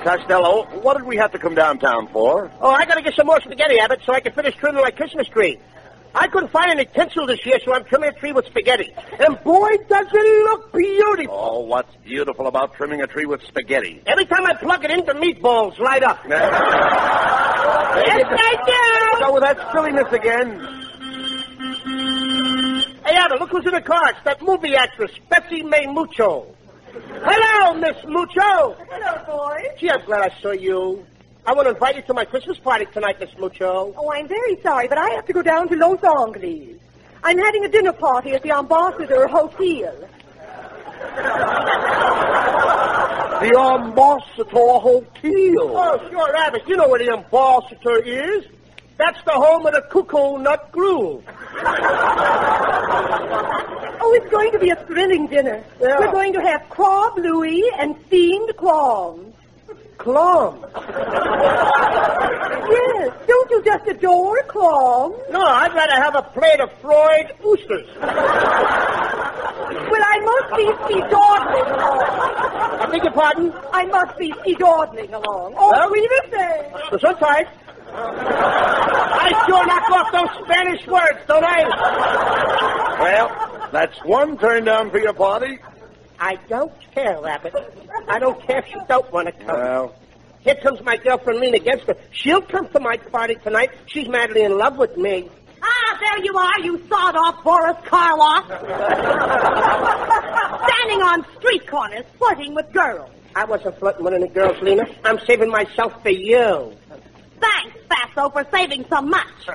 Costello, 0.05 0.65
what 0.83 0.97
did 0.97 1.07
we 1.07 1.17
have 1.17 1.33
to 1.33 1.39
come 1.39 1.55
downtown 1.55 2.09
for? 2.09 2.51
Oh, 2.61 2.71
I 2.71 2.85
gotta 2.87 3.03
get 3.03 3.15
some 3.15 3.27
more 3.27 3.41
spaghetti, 3.41 3.79
Abbott, 3.79 4.01
so 4.05 4.13
I 4.13 4.21
can 4.21 4.33
finish 4.33 4.55
trimming 4.57 4.83
my 4.83 4.91
Christmas 4.91 5.29
tree. 5.29 5.59
I 6.15 6.27
couldn't 6.29 6.51
find 6.51 6.71
any 6.71 6.85
tinsel 6.87 7.27
this 7.27 7.45
year, 7.45 7.59
so 7.65 7.75
I'm 7.75 7.85
trimming 7.85 8.11
a 8.11 8.13
tree 8.13 8.33
with 8.33 8.47
spaghetti. 8.47 8.93
And 9.19 9.43
boy, 9.45 9.77
does 9.89 10.07
it 10.13 10.45
look 10.51 10.73
beautiful. 10.73 11.35
Oh, 11.35 11.61
what's 11.61 11.95
beautiful 12.05 12.47
about 12.47 12.75
trimming 12.75 13.03
a 13.03 13.07
tree 13.07 13.27
with 13.27 13.43
spaghetti? 13.45 14.03
Every 14.07 14.25
time 14.27 14.47
I 14.47 14.55
plug 14.55 14.85
it 14.85 14.91
in, 14.91 15.05
the 15.05 15.13
meatballs 15.13 15.79
light 15.79 16.03
up. 16.03 16.21
yes, 16.29 16.39
I 18.31 18.57
do. 18.67 19.19
So 19.25 19.33
with 19.35 19.43
that 19.43 19.73
silliness 19.73 20.13
again. 20.13 20.61
Hey, 23.05 23.15
Abbott, 23.17 23.41
look 23.41 23.51
who's 23.51 23.67
in 23.67 23.73
the 23.73 23.81
car. 23.81 24.11
It's 24.11 24.23
that 24.25 24.43
movie 24.43 24.75
actress, 24.75 25.11
Bessie 25.29 25.63
Mae 25.63 25.87
Mucho. 25.87 26.55
Hello, 26.93 27.75
Miss 27.75 27.97
Mucho. 28.07 28.77
Hello, 28.91 29.25
boy. 29.27 29.63
Gee, 29.79 29.91
I'm 29.91 30.05
glad 30.05 30.31
I 30.31 30.41
saw 30.41 30.53
you. 30.53 31.07
I 31.47 31.53
want 31.55 31.67
to 31.67 31.71
invite 31.71 31.97
you 31.97 32.03
to 32.03 32.15
my 32.15 32.25
Christmas 32.25 32.59
party 32.59 32.87
tonight, 32.87 33.19
Miss 33.21 33.37
Mucho. 33.39 33.95
Oh, 33.97 34.13
I'm 34.13 34.29
very 34.29 34.61
sorry, 34.61 34.87
but 34.89 34.99
I 34.99 35.11
have 35.11 35.27
to 35.27 35.33
go 35.33 35.43
down 35.43 35.69
to 35.69 35.77
Los 35.77 36.03
Angeles. 36.05 36.79
I'm 37.23 37.39
having 37.39 37.65
a 37.65 37.69
dinner 37.69 37.93
party 37.93 38.33
at 38.33 38.43
the 38.43 38.53
Ambassador 38.53 39.27
Hotel. 39.27 40.09
The 43.39 43.57
Ambassador 43.57 44.51
Hotel. 44.51 45.05
Oh, 45.23 46.09
sure, 46.11 46.37
Abbott. 46.37 46.63
You 46.67 46.77
know 46.77 46.89
where 46.89 46.99
the 46.99 47.13
Ambassador 47.13 47.99
is. 48.01 48.45
That's 48.97 49.23
the 49.25 49.31
home 49.31 49.65
of 49.65 49.75
the 49.75 49.83
Cuckoo 49.83 50.39
Nut 50.39 50.73
Groove. 50.73 51.23
Oh, 54.01 54.15
it's 54.15 54.31
going 54.31 54.53
to 54.53 54.59
be 54.59 54.71
a 54.71 54.77
thrilling 54.87 55.27
dinner. 55.27 55.63
Yeah. 55.81 55.99
We're 55.99 56.13
going 56.13 56.33
to 56.33 56.41
have 56.41 56.69
craw 56.71 57.13
Louis 57.17 57.69
and 57.79 57.95
steamed 58.07 58.57
clams. 58.57 59.35
Clams? 59.99 60.65
Yes, 62.69 63.13
don't 63.27 63.51
you 63.51 63.63
just 63.65 63.87
adore 63.89 64.43
clams? 64.49 65.15
No, 65.31 65.41
I'd 65.41 65.73
rather 65.73 66.03
have 66.03 66.15
a 66.17 66.23
plate 66.39 66.61
of 66.61 66.71
fried 66.83 67.33
oysters. 67.45 67.89
Well, 67.97 68.11
I 70.05 70.19
must 70.21 70.57
be 70.57 70.67
ski-dawdling 70.85 71.71
along. 71.73 72.03
I 72.81 72.87
beg 72.91 73.03
your 73.05 73.13
pardon? 73.13 73.53
I 73.73 73.87
must 73.87 74.19
be 74.19 74.35
ski-dawdling 74.41 75.15
along. 75.15 75.55
Oh, 75.57 75.71
Well? 75.71 75.91
we 75.91 76.07
say. 76.31 76.73
So 76.91 76.99
sometimes. 76.99 77.49
I 77.95 79.45
sure 79.47 79.67
knock 79.67 79.91
off 79.91 80.13
those 80.13 80.45
Spanish 80.45 80.87
words, 80.87 81.21
don't 81.27 81.45
I? 81.45 81.65
Well, 83.01 83.31
that's 83.73 83.97
one 84.05 84.37
turn 84.37 84.65
down 84.65 84.91
for 84.91 84.99
your 84.99 85.15
party. 85.15 85.59
I 86.21 86.37
don't 86.49 86.73
care, 86.95 87.21
Rabbit. 87.21 87.55
I 88.09 88.19
don't 88.19 88.41
care 88.43 88.59
if 88.59 88.71
you 88.71 88.81
don't 88.89 89.11
want 89.13 89.27
to 89.27 89.33
come. 89.33 89.47
Well, 89.47 89.95
Here 90.41 90.57
comes 90.57 90.81
my 90.83 90.97
girlfriend 90.97 91.41
Lena 91.41 91.59
Genster. 91.59 91.97
She'll 92.11 92.43
come 92.43 92.69
to 92.71 92.81
my 92.81 92.97
party 92.97 93.37
tonight. 93.37 93.71
She's 93.87 94.09
madly 94.09 94.43
in 94.43 94.57
love 94.59 94.79
with 94.79 94.97
me. 94.97 95.29
Ah, 95.63 95.99
there 96.01 96.25
you 96.25 96.37
are, 96.37 96.61
you 96.61 96.79
sawed-off 96.89 97.43
Boris 97.45 97.77
Karloff. 97.85 98.47
Standing 100.69 101.03
on 101.03 101.25
street 101.39 101.67
corners, 101.67 102.05
flirting 102.19 102.55
with 102.55 102.71
girls. 102.73 103.11
I 103.35 103.45
wasn't 103.45 103.79
flirting 103.79 104.05
with 104.05 104.15
any 104.15 104.29
girls, 104.29 104.61
Lena. 104.63 104.87
I'm 105.05 105.19
saving 105.21 105.51
myself 105.51 106.01
for 106.03 106.11
you. 106.11 106.73
Thanks, 107.41 107.79
Fatso, 107.89 108.33
for 108.33 108.45
saving 108.51 108.85
so 108.89 109.01
much. 109.03 109.49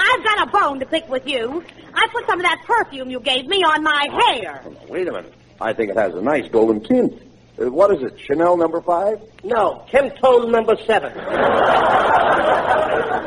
I've 0.00 0.24
got 0.24 0.48
a 0.48 0.50
bone 0.50 0.80
to 0.80 0.86
pick 0.86 1.08
with 1.08 1.26
you. 1.26 1.64
I 1.94 2.06
put 2.12 2.26
some 2.26 2.40
of 2.40 2.44
that 2.44 2.62
perfume 2.66 3.10
you 3.10 3.20
gave 3.20 3.46
me 3.46 3.62
on 3.62 3.82
my 3.82 4.08
hair. 4.10 4.62
wait 4.88 5.08
a 5.08 5.12
minute. 5.12 5.34
I 5.60 5.72
think 5.72 5.90
it 5.90 5.96
has 5.96 6.14
a 6.14 6.22
nice 6.22 6.48
golden 6.50 6.82
tint. 6.82 7.20
Uh, 7.60 7.70
what 7.70 7.92
is 7.94 8.02
it, 8.02 8.18
Chanel 8.20 8.56
number 8.56 8.80
five? 8.80 9.20
No, 9.42 9.84
Kim 9.90 10.12
number 10.50 10.76
seven. 10.86 11.12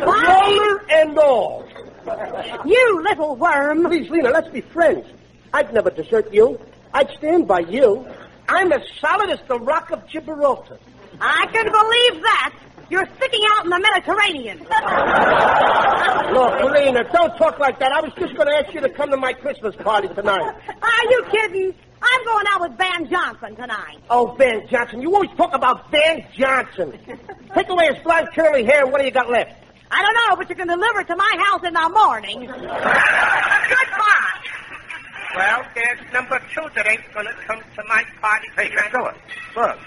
Roller 0.05 0.85
and 0.89 1.19
all. 1.19 1.67
You 2.65 3.03
little 3.03 3.35
worm. 3.35 3.83
Please, 3.83 4.09
Lena, 4.09 4.29
let's 4.29 4.49
be 4.49 4.61
friends. 4.61 5.05
I'd 5.53 5.73
never 5.73 5.89
desert 5.89 6.33
you. 6.33 6.59
I'd 6.93 7.09
stand 7.17 7.47
by 7.47 7.59
you. 7.59 8.07
I'm 8.47 8.71
as 8.71 8.81
solid 8.99 9.29
as 9.29 9.39
the 9.47 9.59
rock 9.59 9.91
of 9.91 10.07
Gibraltar. 10.07 10.79
I 11.19 11.45
can 11.51 11.65
believe 11.65 12.23
that. 12.23 12.55
You're 12.89 13.07
sticking 13.15 13.41
out 13.51 13.63
in 13.63 13.69
the 13.69 13.79
Mediterranean. 13.79 14.59
Look, 16.33 16.73
Lena, 16.73 17.03
don't 17.13 17.37
talk 17.37 17.57
like 17.57 17.79
that. 17.79 17.93
I 17.93 18.01
was 18.01 18.11
just 18.19 18.35
going 18.35 18.47
to 18.47 18.53
ask 18.53 18.73
you 18.73 18.81
to 18.81 18.89
come 18.89 19.09
to 19.11 19.17
my 19.17 19.31
Christmas 19.31 19.73
party 19.77 20.09
tonight. 20.09 20.41
Are 20.81 21.03
you 21.09 21.23
kidding? 21.31 21.73
I'm 22.01 22.25
going 22.25 22.45
out 22.49 22.61
with 22.61 22.77
Van 22.77 23.09
Johnson 23.09 23.55
tonight. 23.55 23.97
Oh, 24.09 24.35
Van 24.37 24.67
Johnson. 24.67 25.01
You 25.01 25.13
always 25.15 25.29
talk 25.37 25.53
about 25.53 25.89
Van 25.89 26.25
Johnson. 26.33 26.99
Take 27.55 27.69
away 27.69 27.93
his 27.93 28.03
blonde 28.03 28.27
curly 28.35 28.65
hair, 28.65 28.85
what 28.85 28.99
do 28.99 29.05
you 29.05 29.11
got 29.11 29.29
left? 29.29 29.53
I 29.89 30.01
don't 30.01 30.13
know, 30.13 30.35
but 30.35 30.49
you 30.49 30.55
can 30.55 30.67
deliver 30.67 30.99
it 31.01 31.07
to 31.07 31.15
my 31.15 31.45
house 31.47 31.63
in 31.63 31.73
the 31.73 31.89
morning. 31.89 32.41
Goodbye. 32.41 32.81
Well, 35.35 35.63
there's 35.75 35.99
number 36.11 36.41
two 36.53 36.67
that 36.75 36.87
ain't 36.87 37.13
going 37.13 37.27
to 37.27 37.33
come 37.47 37.59
to 37.59 37.83
my 37.87 38.03
party 38.19 38.47
Hey, 38.57 38.69
Costello. 38.69 39.13
Look. 39.55 39.77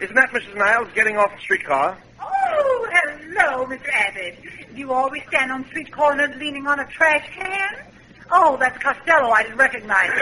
Isn't 0.00 0.14
that 0.14 0.30
Mrs. 0.30 0.54
Niles 0.56 0.88
getting 0.94 1.16
off 1.16 1.32
the 1.34 1.40
streetcar? 1.40 1.96
Oh, 2.20 2.88
hello, 2.92 3.64
Mr. 3.66 3.88
Abbott. 3.92 4.38
Do 4.74 4.76
you 4.78 4.92
always 4.92 5.22
stand 5.28 5.50
on 5.50 5.64
street 5.66 5.90
corners 5.90 6.30
leaning 6.38 6.66
on 6.66 6.80
a 6.80 6.86
trash 6.86 7.26
can? 7.34 7.74
Oh, 8.30 8.56
that's 8.58 8.76
Costello. 8.82 9.30
I 9.30 9.42
didn't 9.44 9.56
recognize 9.58 10.10
him. 10.12 10.20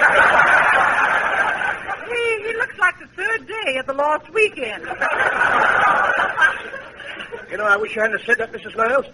he, 2.14 2.47
he 2.49 2.53
looks 2.57 2.79
like 2.79 2.99
the 3.01 3.07
third 3.16 3.49
day 3.49 3.77
of 3.79 3.87
the 3.87 3.95
lost 3.95 4.33
weekend. 4.33 4.85
You 7.51 7.57
know, 7.59 7.64
I 7.64 7.77
wish 7.77 7.97
you 7.97 8.03
hadn't 8.03 8.20
said 8.25 8.39
that, 8.39 8.53
Mrs. 8.53 8.77
Niles. 8.77 9.07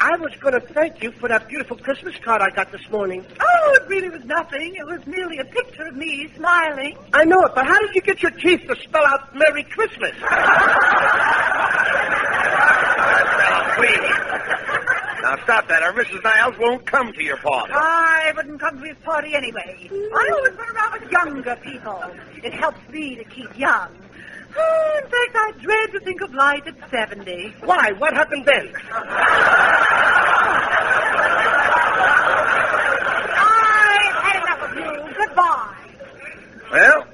I 0.00 0.16
was 0.16 0.32
going 0.40 0.54
to 0.54 0.60
thank 0.60 1.02
you 1.02 1.10
for 1.12 1.28
that 1.28 1.48
beautiful 1.48 1.76
Christmas 1.76 2.14
card 2.22 2.40
I 2.40 2.50
got 2.50 2.70
this 2.70 2.88
morning. 2.90 3.24
Oh, 3.40 3.78
it 3.80 3.88
really 3.88 4.08
was 4.08 4.24
nothing. 4.24 4.76
It 4.76 4.86
was 4.86 5.04
merely 5.06 5.38
a 5.38 5.44
picture 5.44 5.86
of 5.86 5.96
me 5.96 6.30
smiling. 6.36 6.96
I 7.12 7.24
know 7.24 7.42
it, 7.42 7.52
but 7.54 7.66
how 7.66 7.78
did 7.80 7.94
you 7.96 8.00
get 8.02 8.22
your 8.22 8.30
teeth 8.30 8.62
to 8.68 8.76
spell 8.76 9.04
out 9.04 9.34
Merry 9.34 9.64
Christmas? 9.64 10.12
Please. 13.78 14.14
Now 15.22 15.36
stop 15.42 15.66
that, 15.68 15.82
or 15.82 15.92
Mrs. 15.92 16.22
Niles 16.22 16.54
won't 16.58 16.86
come 16.86 17.12
to 17.12 17.22
your 17.22 17.36
party. 17.38 17.72
I 17.74 18.32
wouldn't 18.36 18.60
come 18.60 18.78
to 18.80 18.86
his 18.86 18.96
party 19.04 19.34
anyway. 19.34 19.90
I 19.92 20.30
always 20.32 20.54
run 20.54 20.76
around 20.76 21.00
with 21.00 21.10
younger 21.10 21.56
people. 21.56 22.02
It 22.42 22.54
helps 22.54 22.88
me 22.88 23.16
to 23.16 23.24
keep 23.24 23.58
young. 23.58 23.90
Oh, 24.60 25.00
in 25.02 25.10
fact, 25.10 25.36
I 25.36 25.52
dread 25.62 25.92
to 25.92 26.00
think 26.00 26.20
of 26.20 26.34
life 26.34 26.66
at 26.66 26.90
70. 26.90 27.54
Why? 27.64 27.92
What 27.92 28.12
happened 28.14 28.44
then? 28.44 28.72
I've 32.78 34.14
had 34.22 34.42
enough 34.42 34.62
of 34.70 34.76
you. 34.76 35.14
Goodbye. 35.16 35.74
Well, 36.72 37.04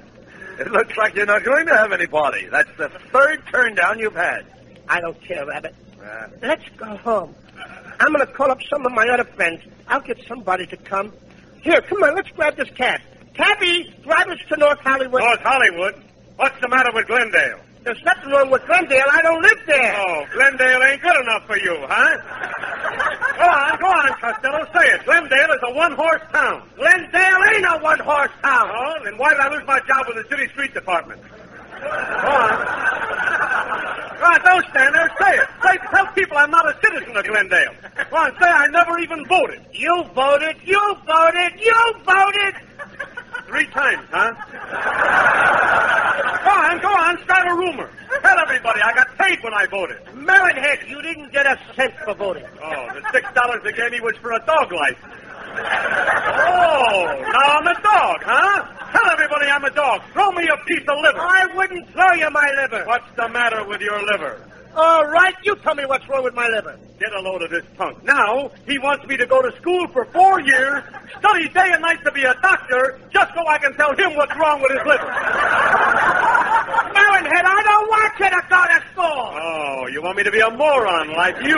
it 0.59 0.71
looks 0.71 0.97
like 0.97 1.15
you're 1.15 1.25
not 1.25 1.43
going 1.43 1.65
to 1.67 1.75
have 1.77 1.91
any 1.91 2.07
party. 2.07 2.47
That's 2.49 2.69
the 2.77 2.89
third 3.11 3.43
turn 3.51 3.75
down 3.75 3.99
you've 3.99 4.15
had. 4.15 4.45
I 4.87 5.01
don't 5.01 5.19
care, 5.21 5.45
Rabbit. 5.45 5.75
Uh, 6.03 6.27
Let's 6.41 6.67
go 6.77 6.95
home. 6.97 7.35
I'm 7.99 8.13
going 8.13 8.25
to 8.25 8.33
call 8.33 8.51
up 8.51 8.59
some 8.69 8.85
of 8.85 8.91
my 8.91 9.07
other 9.07 9.23
friends. 9.23 9.61
I'll 9.87 10.01
get 10.01 10.19
somebody 10.27 10.65
to 10.67 10.77
come. 10.77 11.13
Here, 11.61 11.81
come 11.81 12.03
on, 12.03 12.15
let's 12.15 12.29
grab 12.31 12.55
this 12.57 12.69
cab. 12.71 13.01
Cabby, 13.33 13.93
drive 14.03 14.27
us 14.27 14.39
to 14.49 14.57
North 14.57 14.79
Hollywood. 14.79 15.21
North 15.21 15.39
Hollywood? 15.41 15.95
What's 16.37 16.59
the 16.59 16.67
matter 16.67 16.91
with 16.93 17.07
Glendale? 17.07 17.59
There's 17.83 18.01
nothing 18.03 18.31
wrong 18.31 18.49
with 18.49 18.65
Glendale. 18.65 19.05
I 19.11 19.21
don't 19.21 19.41
live 19.41 19.61
there. 19.67 19.95
Oh, 19.95 20.25
Glendale 20.33 20.83
ain't 20.83 21.01
good 21.01 21.15
enough 21.21 21.45
for 21.45 21.57
you, 21.57 21.77
huh? 21.87 22.17
Go 23.37 23.45
on, 23.45 23.79
go 23.79 23.87
on, 23.87 24.09
Costello. 24.19 24.65
Say 24.73 24.89
it. 24.91 25.05
Glendale 25.05 25.51
is 25.51 25.61
a 25.63 25.73
one-horse 25.73 26.23
town. 26.33 26.67
Glendale 26.75 27.41
ain't 27.53 27.65
a 27.65 27.79
one-horse 27.81 28.31
town. 28.41 28.69
Oh, 28.73 28.95
then 29.03 29.17
why 29.17 29.29
did 29.31 29.39
I 29.39 29.49
lose 29.53 29.67
my 29.67 29.79
job 29.87 30.07
with 30.07 30.17
the 30.17 30.29
city 30.29 30.49
street 30.51 30.73
department? 30.73 31.21
Go 31.21 31.87
on. 31.87 32.55
Go 34.17 34.25
on, 34.33 34.41
don't 34.43 34.65
stand 34.71 34.95
there. 34.95 35.11
Say 35.19 35.37
it. 35.37 35.47
Say, 35.63 35.77
tell 35.91 36.07
people 36.13 36.37
I'm 36.37 36.51
not 36.51 36.65
a 36.67 36.75
citizen 36.83 37.15
of 37.15 37.23
Glendale. 37.23 37.75
Go 38.09 38.17
on, 38.17 38.31
say 38.41 38.47
I 38.49 38.67
never 38.67 38.97
even 38.99 39.25
voted. 39.27 39.61
You 39.71 40.03
voted, 40.15 40.57
you 40.65 40.81
voted, 41.05 41.53
you 41.59 41.93
voted. 42.03 42.55
Three 43.55 43.67
times, 43.67 44.05
huh? 44.11 44.33
go 46.43 46.51
on, 46.51 46.75
go 46.81 46.89
on, 46.91 47.17
start 47.23 47.47
a 47.47 47.55
rumor. 47.55 47.89
Tell 48.21 48.37
everybody 48.37 48.81
I 48.81 48.93
got 48.93 49.17
paid 49.17 49.41
when 49.41 49.53
I 49.53 49.65
voted. 49.67 49.95
Melonhead, 50.11 50.89
you 50.89 51.01
didn't 51.01 51.31
get 51.31 51.45
a 51.45 51.57
cent 51.73 51.93
for 52.03 52.15
voting. 52.15 52.43
Oh, 52.61 52.87
the 52.93 53.01
six 53.13 53.25
dollars 53.33 53.61
they 53.63 53.71
gave 53.71 53.93
me 53.93 54.01
was 54.01 54.17
for 54.17 54.33
a 54.33 54.45
dog 54.45 54.73
license. 54.73 54.99
Oh, 55.07 57.23
now 57.31 57.47
I'm 57.55 57.67
a 57.67 57.75
dog, 57.79 58.23
huh? 58.27 58.91
Tell 58.91 59.09
everybody 59.09 59.47
I'm 59.47 59.63
a 59.63 59.71
dog. 59.71 60.01
Throw 60.11 60.31
me 60.31 60.49
a 60.51 60.57
piece 60.67 60.83
of 60.89 60.97
liver. 60.99 61.21
I 61.21 61.47
wouldn't 61.55 61.89
throw 61.93 62.11
you 62.11 62.29
my 62.31 62.51
liver. 62.61 62.83
What's 62.83 63.07
the 63.15 63.29
matter 63.29 63.63
with 63.65 63.79
your 63.79 64.03
liver? 64.03 64.41
All 64.75 65.05
right, 65.07 65.33
you 65.43 65.55
tell 65.57 65.73
me 65.73 65.85
what's 65.85 66.07
wrong 66.09 66.25
with 66.25 66.33
my 66.33 66.49
liver. 66.49 66.77
Get 66.99 67.13
a 67.13 67.21
load 67.21 67.41
of 67.41 67.49
this 67.49 67.63
punk. 67.77 68.03
Now, 68.03 68.51
he 68.67 68.77
wants 68.77 69.07
me 69.07 69.15
to 69.15 69.25
go 69.25 69.41
to 69.41 69.55
school 69.57 69.87
for 69.93 70.03
four 70.05 70.41
years, 70.41 70.83
study 71.17 71.47
day 71.47 71.69
and 71.71 71.81
night 71.81 72.03
to 72.03 72.11
be 72.11 72.23
a 72.23 72.33
doctor, 72.41 72.99
just 73.09 73.33
so 73.33 73.47
I 73.47 73.57
can 73.57 73.73
tell 73.75 73.95
him 73.95 74.15
what's 74.17 74.35
wrong 74.35 74.61
with 74.61 74.71
his 74.71 74.85
liver. 74.85 75.11
Melonhead, 76.91 77.45
I 77.45 77.63
don't 77.63 77.87
want 77.89 78.19
you 78.19 78.29
to 78.29 78.41
go 78.49 78.65
to 78.65 78.83
school. 78.91 79.05
Oh, 79.05 79.87
you 79.91 80.01
want 80.01 80.17
me 80.17 80.23
to 80.23 80.31
be 80.31 80.41
a 80.41 80.49
moron 80.49 81.13
like 81.13 81.37
you? 81.41 81.57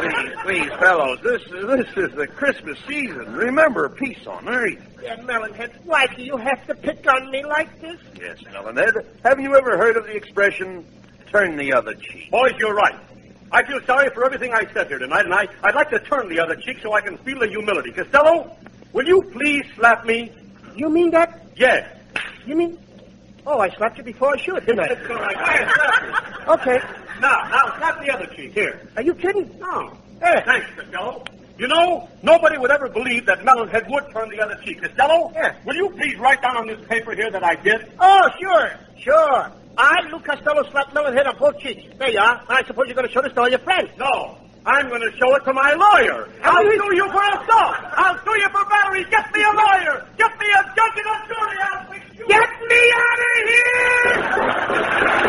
Please, 0.00 0.32
please, 0.42 0.72
fellows, 0.80 1.18
this, 1.22 1.42
this 1.50 1.86
is 1.96 2.16
the 2.16 2.26
Christmas 2.26 2.78
season. 2.88 3.34
Remember, 3.34 3.90
peace 3.90 4.26
on 4.26 4.48
earth. 4.48 4.82
Yeah, 5.02 5.16
Melonhead, 5.16 5.84
why 5.84 6.06
do 6.16 6.22
you 6.22 6.38
have 6.38 6.66
to 6.66 6.74
pick 6.74 7.06
on 7.06 7.30
me 7.30 7.44
like 7.44 7.78
this? 7.82 8.00
Yes, 8.18 8.38
Melonhead. 8.44 9.04
Have 9.22 9.38
you 9.38 9.54
ever 9.54 9.76
heard 9.76 9.98
of 9.98 10.04
the 10.06 10.16
expression, 10.16 10.86
turn 11.34 11.56
the 11.56 11.72
other 11.72 11.94
cheek? 11.94 12.30
Boys, 12.30 12.52
you're 12.58 12.74
right. 12.74 12.94
I 13.50 13.64
feel 13.64 13.80
sorry 13.86 14.08
for 14.10 14.24
everything 14.24 14.52
I 14.52 14.64
said 14.72 14.86
here 14.86 14.98
tonight, 15.00 15.24
and 15.24 15.34
I, 15.34 15.48
I'd 15.64 15.74
like 15.74 15.90
to 15.90 15.98
turn 15.98 16.28
the 16.28 16.38
other 16.38 16.54
cheek 16.56 16.78
so 16.80 16.92
I 16.92 17.00
can 17.00 17.18
feel 17.18 17.40
the 17.40 17.48
humility. 17.48 17.90
Costello, 17.90 18.56
will 18.92 19.06
you 19.06 19.20
please 19.32 19.64
slap 19.74 20.06
me? 20.06 20.30
You 20.76 20.88
mean 20.88 21.10
that? 21.10 21.44
Yes. 21.56 21.88
You 22.46 22.54
mean? 22.56 22.78
Oh, 23.46 23.58
I 23.58 23.68
slapped 23.70 23.98
you 23.98 24.04
before 24.04 24.34
I 24.34 24.40
should, 24.40 24.64
didn't 24.64 24.76
That's 24.76 25.10
all 25.10 25.16
right. 25.16 25.34
Go 25.36 25.42
ahead, 25.42 25.68
I? 25.68 25.74
slap 25.74 26.66
me. 26.66 26.72
okay. 26.72 26.86
Now, 27.20 27.48
now, 27.50 27.76
slap 27.78 28.00
the 28.00 28.10
other 28.12 28.26
cheek. 28.26 28.52
Here. 28.52 28.88
Are 28.96 29.02
you 29.02 29.14
kidding? 29.14 29.58
No. 29.58 29.92
Hey, 30.20 30.40
thanks, 30.46 30.66
Costello. 30.76 31.24
You 31.58 31.68
know, 31.68 32.08
nobody 32.22 32.58
would 32.58 32.70
ever 32.72 32.88
believe 32.88 33.26
that 33.26 33.40
Melonhead 33.40 33.88
would 33.90 34.04
turn 34.12 34.28
the 34.30 34.40
other 34.40 34.56
cheek. 34.64 34.80
Costello, 34.82 35.32
Yeah. 35.34 35.54
will 35.64 35.74
you 35.76 35.90
please 35.90 36.16
write 36.18 36.42
down 36.42 36.56
on 36.56 36.66
this 36.68 36.80
paper 36.88 37.12
here 37.14 37.30
that 37.30 37.42
I 37.44 37.54
did? 37.56 37.90
Oh, 38.00 38.28
sure, 38.40 38.70
sure. 38.98 39.52
I, 39.76 40.08
Lou 40.10 40.20
Costello, 40.20 40.62
slapped 40.70 40.94
Melonhead 40.94 41.26
on 41.26 41.36
both 41.38 41.58
cheeks. 41.58 41.82
There 41.98 42.10
you 42.10 42.18
are. 42.18 42.42
I 42.48 42.64
suppose 42.64 42.86
you're 42.86 42.94
going 42.94 43.08
to 43.08 43.12
show 43.12 43.22
this 43.22 43.32
to 43.32 43.40
all 43.40 43.48
your 43.48 43.58
friends. 43.60 43.90
No. 43.98 44.38
I'm 44.66 44.88
going 44.88 45.02
to 45.02 45.12
show 45.18 45.34
it 45.34 45.44
to 45.44 45.52
my 45.52 45.74
lawyer. 45.74 46.28
I'll 46.42 46.62
sue 46.62 46.94
you 46.96 47.06
for 47.10 47.20
assault. 47.20 47.76
I'll 47.96 48.18
sue 48.24 48.38
you 48.40 48.48
for 48.48 48.64
battery. 48.64 49.04
Get 49.10 49.30
me 49.34 49.42
a 49.42 49.52
lawyer. 49.52 50.06
Get 50.16 50.38
me 50.40 50.46
a 50.46 50.62
judge 50.74 50.96
and 50.96 51.06
a 51.06 51.16
jury. 51.28 51.58
I'll 51.60 51.84
fix 51.92 52.18
you. 52.18 52.26
Get 52.28 52.48
me 52.68 52.92
out 52.94 53.18
of 53.20 53.26
here! 53.48 55.24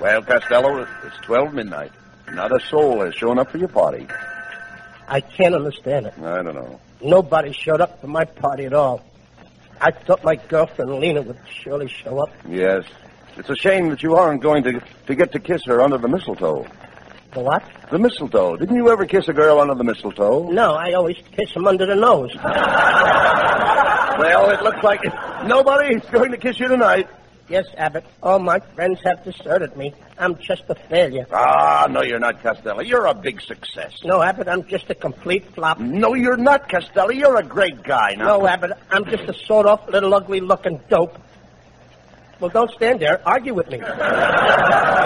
Well, 0.00 0.22
Costello, 0.22 0.86
it's 1.04 1.16
12 1.22 1.54
midnight. 1.54 1.92
Not 2.32 2.52
a 2.52 2.60
soul 2.66 3.00
has 3.04 3.14
shown 3.14 3.38
up 3.38 3.50
for 3.50 3.58
your 3.58 3.68
party. 3.68 4.06
I 5.08 5.20
can't 5.20 5.54
understand 5.54 6.06
it. 6.06 6.14
I 6.18 6.42
don't 6.42 6.54
know. 6.54 6.80
Nobody 7.02 7.52
showed 7.52 7.80
up 7.80 8.00
for 8.00 8.06
my 8.06 8.24
party 8.24 8.64
at 8.64 8.72
all. 8.72 9.04
I 9.80 9.90
thought 9.90 10.22
my 10.24 10.36
girlfriend 10.36 10.92
Lena 11.00 11.22
would 11.22 11.38
surely 11.48 11.88
show 11.88 12.18
up. 12.18 12.30
Yes. 12.48 12.84
It's 13.36 13.48
a 13.48 13.56
shame 13.56 13.88
that 13.90 14.02
you 14.02 14.16
aren't 14.16 14.42
going 14.42 14.64
to, 14.64 14.82
to 15.06 15.14
get 15.14 15.32
to 15.32 15.38
kiss 15.40 15.62
her 15.66 15.80
under 15.80 15.96
the 15.96 16.08
mistletoe. 16.08 16.66
The 17.32 17.40
what? 17.40 17.62
The 17.90 17.98
mistletoe. 17.98 18.56
Didn't 18.56 18.76
you 18.76 18.90
ever 18.90 19.06
kiss 19.06 19.28
a 19.28 19.32
girl 19.32 19.60
under 19.60 19.74
the 19.74 19.84
mistletoe? 19.84 20.50
No, 20.50 20.74
I 20.74 20.92
always 20.92 21.16
kiss 21.32 21.54
them 21.54 21.66
under 21.66 21.86
the 21.86 21.94
nose. 21.96 22.34
Well, 24.20 24.50
it 24.50 24.60
looks 24.62 24.82
like 24.82 25.00
nobody's 25.46 26.04
going 26.10 26.32
to 26.32 26.36
kiss 26.36 26.60
you 26.60 26.68
tonight. 26.68 27.08
Yes, 27.50 27.66
Abbott. 27.76 28.04
All 28.22 28.38
my 28.38 28.60
friends 28.60 29.00
have 29.04 29.24
deserted 29.24 29.76
me. 29.76 29.92
I'm 30.16 30.38
just 30.38 30.62
a 30.68 30.76
failure. 30.76 31.26
Ah, 31.32 31.88
no, 31.90 32.00
you're 32.00 32.20
not, 32.20 32.40
Costello. 32.44 32.80
You're 32.80 33.06
a 33.06 33.14
big 33.14 33.40
success. 33.40 34.04
No, 34.04 34.22
Abbott, 34.22 34.46
I'm 34.46 34.64
just 34.68 34.88
a 34.88 34.94
complete 34.94 35.52
flop. 35.52 35.80
No, 35.80 36.14
you're 36.14 36.36
not, 36.36 36.68
Costello. 36.68 37.10
You're 37.10 37.38
a 37.38 37.42
great 37.42 37.82
guy 37.82 38.14
now. 38.16 38.38
No, 38.38 38.46
Abbott, 38.46 38.70
I'm 38.88 39.04
just 39.04 39.24
a 39.24 39.34
sawed-off, 39.34 39.88
little, 39.88 40.14
ugly-looking 40.14 40.80
dope. 40.88 41.18
Well, 42.38 42.50
don't 42.50 42.70
stand 42.70 43.00
there. 43.00 43.20
Argue 43.26 43.54
with 43.54 43.68
me. 43.68 43.82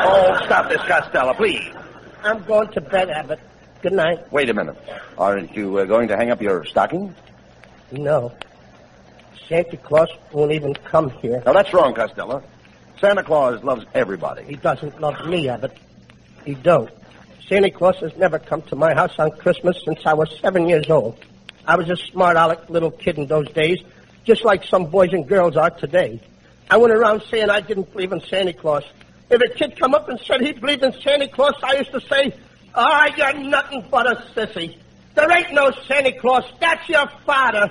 Oh, 0.07 0.41
stop 0.45 0.69
this, 0.69 0.81
Costello, 0.83 1.35
please. 1.35 1.65
I'm 2.23 2.45
going 2.45 2.69
to 2.73 2.81
bed, 2.81 3.11
Abbott. 3.11 3.41
Good 3.83 3.95
night. 3.95 4.31
Wait 4.33 4.49
a 4.49 4.55
minute. 4.55 4.77
Aren't 5.19 5.57
you 5.57 5.79
uh, 5.79 5.85
going 5.87 6.09
to 6.09 6.17
hang 6.17 6.31
up 6.31 6.41
your 6.41 6.65
stocking? 6.67 7.15
No. 7.91 8.33
Santa 9.49 9.77
Claus 9.77 10.09
won't 10.33 10.53
even 10.53 10.75
come 10.75 11.11
here. 11.11 11.43
Now, 11.45 11.53
that's 11.53 11.73
wrong, 11.73 11.95
Costello. 11.95 12.43
Santa 13.01 13.23
Claus 13.23 13.63
loves 13.63 13.85
everybody. 13.95 14.45
He 14.45 14.57
doesn't 14.57 15.01
love 15.01 15.27
me, 15.27 15.49
Abbott. 15.49 15.77
He 16.45 16.55
don't. 16.55 16.91
Santa 17.49 17.71
Claus 17.71 17.97
has 18.01 18.17
never 18.17 18.39
come 18.39 18.63
to 18.63 18.77
my 18.77 18.95
house 18.95 19.19
on 19.19 19.31
Christmas 19.33 19.77
since 19.85 20.01
I 20.07 20.15
was 20.15 20.35
seven 20.41 20.69
years 20.69 20.89
old. 20.89 21.19
I 21.67 21.77
was 21.77 21.91
a 21.91 21.97
smart 21.97 22.37
aleck 22.37 22.71
little 22.71 22.91
kid 22.91 23.19
in 23.19 23.27
those 23.27 23.51
days, 23.53 23.79
just 24.25 24.45
like 24.45 24.65
some 24.65 24.87
boys 24.87 25.13
and 25.13 25.29
girls 25.29 25.57
are 25.57 25.71
today. 25.71 26.21
I 26.71 26.79
went 26.79 26.95
around 26.95 27.23
saying 27.31 27.51
I 27.51 27.61
didn't 27.61 27.93
believe 27.93 28.13
in 28.13 28.21
Santa 28.23 28.55
Claus. 28.55 28.85
If 29.31 29.41
a 29.41 29.55
kid 29.55 29.79
come 29.79 29.95
up 29.95 30.09
and 30.09 30.19
said 30.21 30.41
he 30.41 30.53
believed 30.53 30.83
in 30.83 30.93
Santa 31.01 31.29
Claus, 31.29 31.55
I 31.63 31.77
used 31.77 31.93
to 31.93 32.01
say, 32.01 32.35
Ah, 32.75 33.09
you're 33.17 33.35
nothing 33.35 33.87
but 33.91 34.11
a 34.11 34.17
sissy. 34.35 34.79
There 35.15 35.31
ain't 35.31 35.53
no 35.53 35.71
Santa 35.87 36.13
Claus. 36.19 36.45
That's 36.61 36.89
your 36.89 37.07
father. 37.25 37.71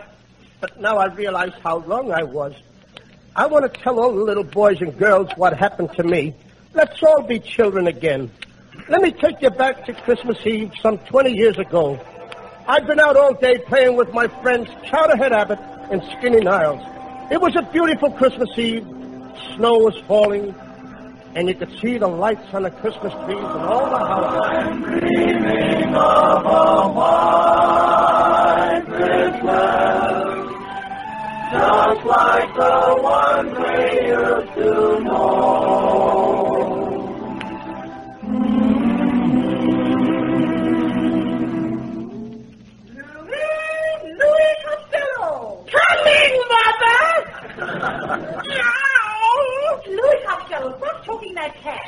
But 0.64 0.80
now 0.80 0.96
I 0.98 1.08
realize 1.08 1.52
how 1.62 1.80
wrong 1.80 2.14
I 2.14 2.24
was. 2.24 2.54
I 3.36 3.48
want 3.48 3.66
to 3.66 3.82
tell 3.82 4.00
all 4.00 4.14
the 4.14 4.24
little 4.24 4.46
boys 4.46 4.80
and 4.80 4.98
girls 4.98 5.30
what 5.36 5.52
happened 5.52 5.92
to 5.98 6.04
me. 6.04 6.34
Let's 6.74 7.04
all 7.04 7.22
be 7.22 7.40
children 7.40 7.88
again. 7.88 8.32
Let 8.88 9.02
me 9.02 9.12
take 9.12 9.42
you 9.42 9.50
back 9.50 9.86
to 9.88 9.94
Christmas 9.94 10.38
Eve 10.46 10.72
some 10.82 11.00
20 11.00 11.34
years 11.34 11.58
ago. 11.58 12.00
I'd 12.66 12.88
been 12.88 13.02
out 13.02 13.18
all 13.18 13.34
day 13.34 13.58
playing 13.58 13.98
with 13.98 14.14
my 14.14 14.30
friends 14.42 14.70
Chowderhead 14.86 15.34
Abbott 15.34 15.60
and 15.92 16.02
Skinny 16.18 16.40
Niles. 16.40 16.82
It 17.30 17.42
was 17.42 17.58
a 17.58 17.64
beautiful 17.64 18.12
Christmas 18.12 18.58
Eve. 18.58 18.88
Snow 19.58 19.80
was 19.80 19.98
falling, 20.08 20.56
and 21.36 21.50
you 21.50 21.56
could 21.56 21.78
see 21.82 21.98
the 21.98 22.08
lights 22.08 22.54
on 22.54 22.64
the 22.64 22.72
Christmas 22.72 23.12
trees 23.26 23.38
and 23.38 23.64
all 23.66 23.90
the 23.90 23.98
houses. 23.98 24.40
Dreaming 25.02 25.94
of 25.94 26.46
a 26.46 26.88
white 26.94 28.84
Christmas, 28.86 30.43
just 31.54 32.06
like 32.06 32.56
the 32.56 32.98
one 33.02 33.46
we 33.62 34.08
used 34.08 34.54
to 34.56 35.00
know. 35.04 35.84
Louis 46.04 46.34
Mother! 46.50 47.02
Louis 49.88 50.20
Costello, 50.26 50.70
stop 51.04 51.22
that 51.36 51.54
cat. 51.62 51.82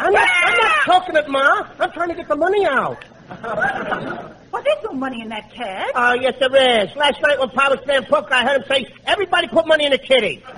I'm 0.00 0.12
not, 0.12 0.28
I'm 0.44 0.56
not 0.56 0.84
talking 0.84 1.16
it, 1.16 1.28
Ma. 1.28 1.66
I'm 1.80 1.90
trying 1.90 2.10
to 2.10 2.14
get 2.14 2.28
the 2.28 2.36
money 2.36 2.64
out. 2.64 3.04
Well, 4.52 4.62
there's 4.64 4.84
no 4.84 4.92
money 4.92 5.20
in 5.20 5.28
that 5.28 5.52
cash. 5.52 5.90
Oh, 5.94 6.14
yes, 6.14 6.32
there 6.40 6.84
is. 6.84 6.96
Last 6.96 7.20
night 7.20 7.38
when 7.38 7.50
Pa 7.50 7.68
was 7.68 7.78
playing 7.80 8.04
poker, 8.04 8.32
I 8.32 8.42
heard 8.42 8.62
him 8.62 8.68
say, 8.68 8.86
everybody 9.04 9.48
put 9.48 9.66
money 9.66 9.84
in 9.84 9.90
the 9.90 9.98
kitty. 9.98 10.42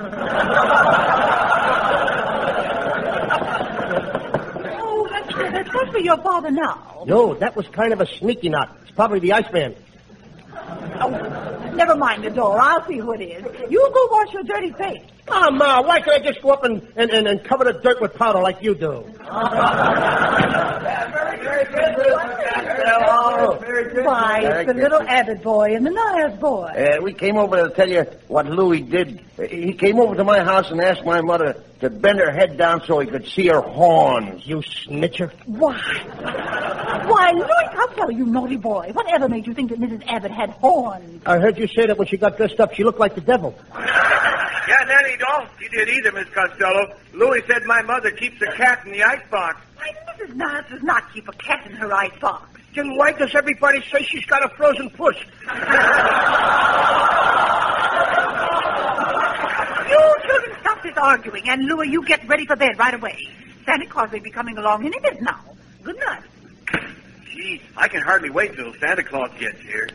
Oh, 4.81 5.09
that's, 5.11 5.35
that's 5.35 5.73
must 5.73 5.93
be 5.93 6.03
your 6.03 6.17
father 6.19 6.51
now. 6.51 7.05
No, 7.07 7.35
that 7.35 7.57
was 7.57 7.67
kind 7.69 7.93
of 7.93 8.01
a 8.01 8.07
sneaky 8.07 8.49
knock. 8.49 8.77
It's 8.83 8.91
probably 8.93 9.19
the 9.21 9.33
Iceman. 9.33 9.75
Oh, 11.01 11.73
never 11.75 11.95
mind 11.97 12.25
the 12.25 12.31
door. 12.31 12.59
I'll 12.61 12.87
see 12.87 12.99
who 12.99 13.13
it 13.13 13.21
is. 13.23 13.45
You 13.71 13.91
go 13.93 14.09
wash 14.11 14.33
your 14.33 14.43
dirty 14.45 14.73
face. 14.73 15.03
Oh, 15.31 15.51
Ma, 15.51 15.83
why 15.83 16.01
can't 16.01 16.23
I 16.23 16.25
just 16.27 16.43
go 16.43 16.51
up 16.51 16.65
and, 16.65 16.83
and, 16.97 17.11
and, 17.11 17.27
and 17.29 17.45
cover 17.45 17.65
the 17.65 17.75
dirt 17.75 18.01
with 18.01 18.15
powder 18.15 18.41
like 18.41 18.63
you 18.63 18.75
do? 18.75 19.05
Merry 21.19 21.65
Christmas, 21.67 21.97
Costello. 22.53 23.61
Merry 23.61 24.05
Why, 24.05 24.41
it's 24.43 24.67
the 24.67 24.75
little 24.75 25.03
Abbott 25.03 25.43
boy 25.43 25.75
and 25.75 25.85
the 25.87 25.91
Niles 25.91 26.39
boy. 26.39 26.67
Uh, 26.67 27.03
we 27.03 27.13
came 27.13 27.37
over 27.37 27.69
to 27.69 27.75
tell 27.75 27.89
you 27.89 28.05
what 28.29 28.47
Louis 28.47 28.81
did. 28.83 29.21
He 29.51 29.73
came 29.75 29.99
over 30.01 30.15
to 30.17 30.25
my 30.25 30.43
house 30.43 30.71
and 30.71 30.81
asked 30.81 31.05
my 31.05 31.21
mother 31.21 31.63
to 31.81 31.91
bend 31.91 32.19
her 32.19 32.31
head 32.31 32.57
down 32.57 32.83
so 32.85 32.99
he 32.99 33.07
could 33.07 33.27
see 33.27 33.49
her 33.49 33.61
horns. 33.61 34.47
You 34.47 34.59
snitcher. 34.59 35.31
Why? 35.47 35.79
Why, 37.07 37.31
Louis 37.33 37.69
Costello, 37.75 38.11
you 38.11 38.27
naughty 38.27 38.57
boy. 38.57 38.91
Whatever 38.93 39.29
made 39.29 39.47
you 39.47 39.55
think 39.55 39.71
that 39.71 39.79
Mrs. 39.81 40.07
Abbott 40.07 40.31
had 40.33 40.51
horns? 40.51 41.23
I 41.25 41.39
heard 41.39 41.59
you 41.59 41.67
say 41.69 41.87
that 41.87 41.97
when 41.99 42.09
she 42.09 42.17
got 42.17 42.37
dressed 42.37 42.61
up, 42.61 42.75
she 42.75 42.85
looked 42.85 42.99
like 42.99 43.15
the 43.15 43.21
devil. 43.21 43.55
Don't. 45.19 45.49
She 45.61 45.69
did 45.69 45.89
either, 45.89 46.13
Miss 46.13 46.29
Costello. 46.33 46.95
Louis 47.13 47.43
said 47.47 47.65
my 47.65 47.83
mother 47.83 48.11
keeps 48.11 48.41
a 48.43 48.53
cat 48.57 48.85
in 48.87 48.93
the 48.93 49.03
icebox. 49.03 49.61
Why, 49.77 49.93
does 49.93 50.29
Mrs. 50.29 50.35
Niles 50.37 50.65
does 50.71 50.83
not 50.83 51.13
keep 51.13 51.29
a 51.29 51.33
cat 51.33 51.67
in 51.67 51.73
her 51.73 51.93
icebox. 51.93 52.49
Then 52.75 52.97
why 52.97 53.13
does 53.13 53.35
everybody 53.35 53.83
say 53.91 54.03
she's 54.05 54.25
got 54.27 54.45
a 54.45 54.49
frozen 54.57 54.91
puss? 54.91 55.17
You 59.89 60.15
children 60.27 60.57
stop 60.61 60.83
this 60.83 60.97
arguing, 60.97 61.49
and 61.49 61.65
Louis, 61.65 61.89
you 61.89 62.05
get 62.05 62.27
ready 62.29 62.45
for 62.45 62.57
bed 62.57 62.79
right 62.79 62.95
away. 62.95 63.27
Santa 63.65 63.87
Claus 63.87 64.13
may 64.13 64.19
be 64.19 64.31
coming 64.31 64.59
along 64.59 64.85
any 64.85 64.99
minute 65.01 65.23
now. 65.23 65.41
Good 65.83 65.99
night. 65.99 66.23
Gee, 67.33 67.63
I 67.77 67.89
can 67.89 68.03
hardly 68.03 68.31
wait 68.31 68.55
till 68.55 68.73
Santa 68.75 69.03
Claus 69.03 69.31
gets 69.39 69.61
here. 69.63 69.89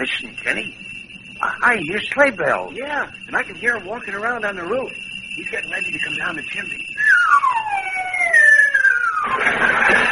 Listen, 0.00 0.34
Kenny. 0.42 0.83
I, 1.46 1.76
hear 1.76 2.00
sleigh 2.00 2.30
bells. 2.30 2.72
Yeah, 2.74 3.10
and 3.26 3.36
I 3.36 3.42
can 3.42 3.54
hear 3.56 3.76
him 3.76 3.86
walking 3.86 4.14
around 4.14 4.46
on 4.46 4.56
the 4.56 4.62
roof. 4.62 4.90
He's 5.36 5.50
getting 5.50 5.70
ready 5.70 5.92
to 5.92 5.98
come 5.98 6.16
down 6.16 6.36
the 6.36 6.42
chimney. 6.42 6.86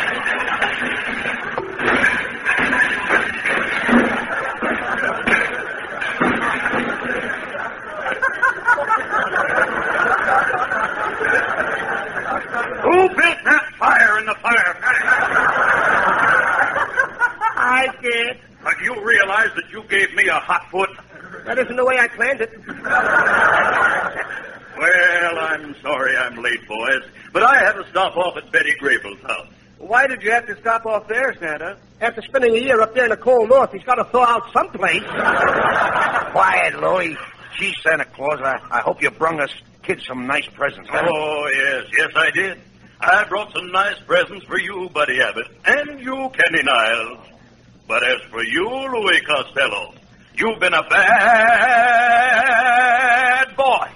Who 12.82 13.08
built 13.08 13.38
that 13.44 13.72
fire 13.78 14.18
in 14.18 14.26
the 14.26 14.34
fire? 14.42 14.76
I 17.56 17.88
did. 18.02 18.38
But 18.62 18.80
you 18.80 19.02
realize 19.02 19.50
that 19.56 19.70
you 19.70 19.82
gave 19.88 20.14
me 20.14 20.28
a 20.28 20.34
hot 20.34 20.70
foot? 20.70 20.90
That 21.44 21.58
isn't 21.58 21.76
the 21.76 21.84
way 21.84 21.98
I 21.98 22.08
planned 22.08 22.40
it. 22.40 22.52
Well, 24.74 25.38
I'm 25.38 25.76
sorry 25.80 26.16
I'm 26.16 26.42
late, 26.42 26.66
boys, 26.66 27.02
but 27.32 27.44
I 27.44 27.58
had 27.58 27.74
to 27.74 27.88
stop 27.90 28.16
off 28.16 28.36
at 28.36 28.50
Betty 28.50 28.74
Grable's 28.80 29.20
house. 29.20 29.46
Why 29.78 30.08
did 30.08 30.22
you 30.22 30.32
have 30.32 30.46
to 30.46 30.58
stop 30.60 30.86
off 30.86 31.06
there, 31.06 31.32
Santa? 31.38 31.76
After 32.00 32.20
spending 32.22 32.56
a 32.56 32.58
year 32.58 32.80
up 32.80 32.92
there 32.92 33.04
in 33.04 33.10
the 33.10 33.16
cold 33.16 33.48
north, 33.48 33.70
he's 33.70 33.84
got 33.84 33.96
to 33.96 34.04
thaw 34.04 34.24
out 34.24 34.52
someplace. 34.52 35.02
Quiet, 36.32 36.80
Louie. 36.80 37.16
Gee, 37.58 37.74
Santa 37.82 38.06
Claus, 38.06 38.40
I, 38.42 38.58
I 38.70 38.80
hope 38.80 39.00
you 39.02 39.10
brung 39.12 39.38
us 39.40 39.50
kids 39.84 40.04
some 40.06 40.26
nice 40.26 40.46
presents. 40.48 40.88
huh? 40.90 41.06
Oh, 41.08 41.48
yes, 41.54 41.84
yes, 41.96 42.10
I 42.16 42.30
did. 42.30 42.58
I 43.00 43.24
brought 43.28 43.52
some 43.52 43.70
nice 43.70 44.00
presents 44.06 44.44
for 44.46 44.58
you, 44.58 44.88
Buddy 44.92 45.20
Abbott, 45.20 45.46
and 45.64 46.00
you, 46.00 46.30
Kenny 46.32 46.62
Niles. 46.64 47.18
But 47.86 48.02
as 48.04 48.20
for 48.30 48.42
you, 48.42 48.68
Louis 48.68 49.20
Costello, 49.20 49.94
you've 50.36 50.58
been 50.60 50.74
a 50.74 50.82
bad 50.82 51.06
boy. 53.56 53.88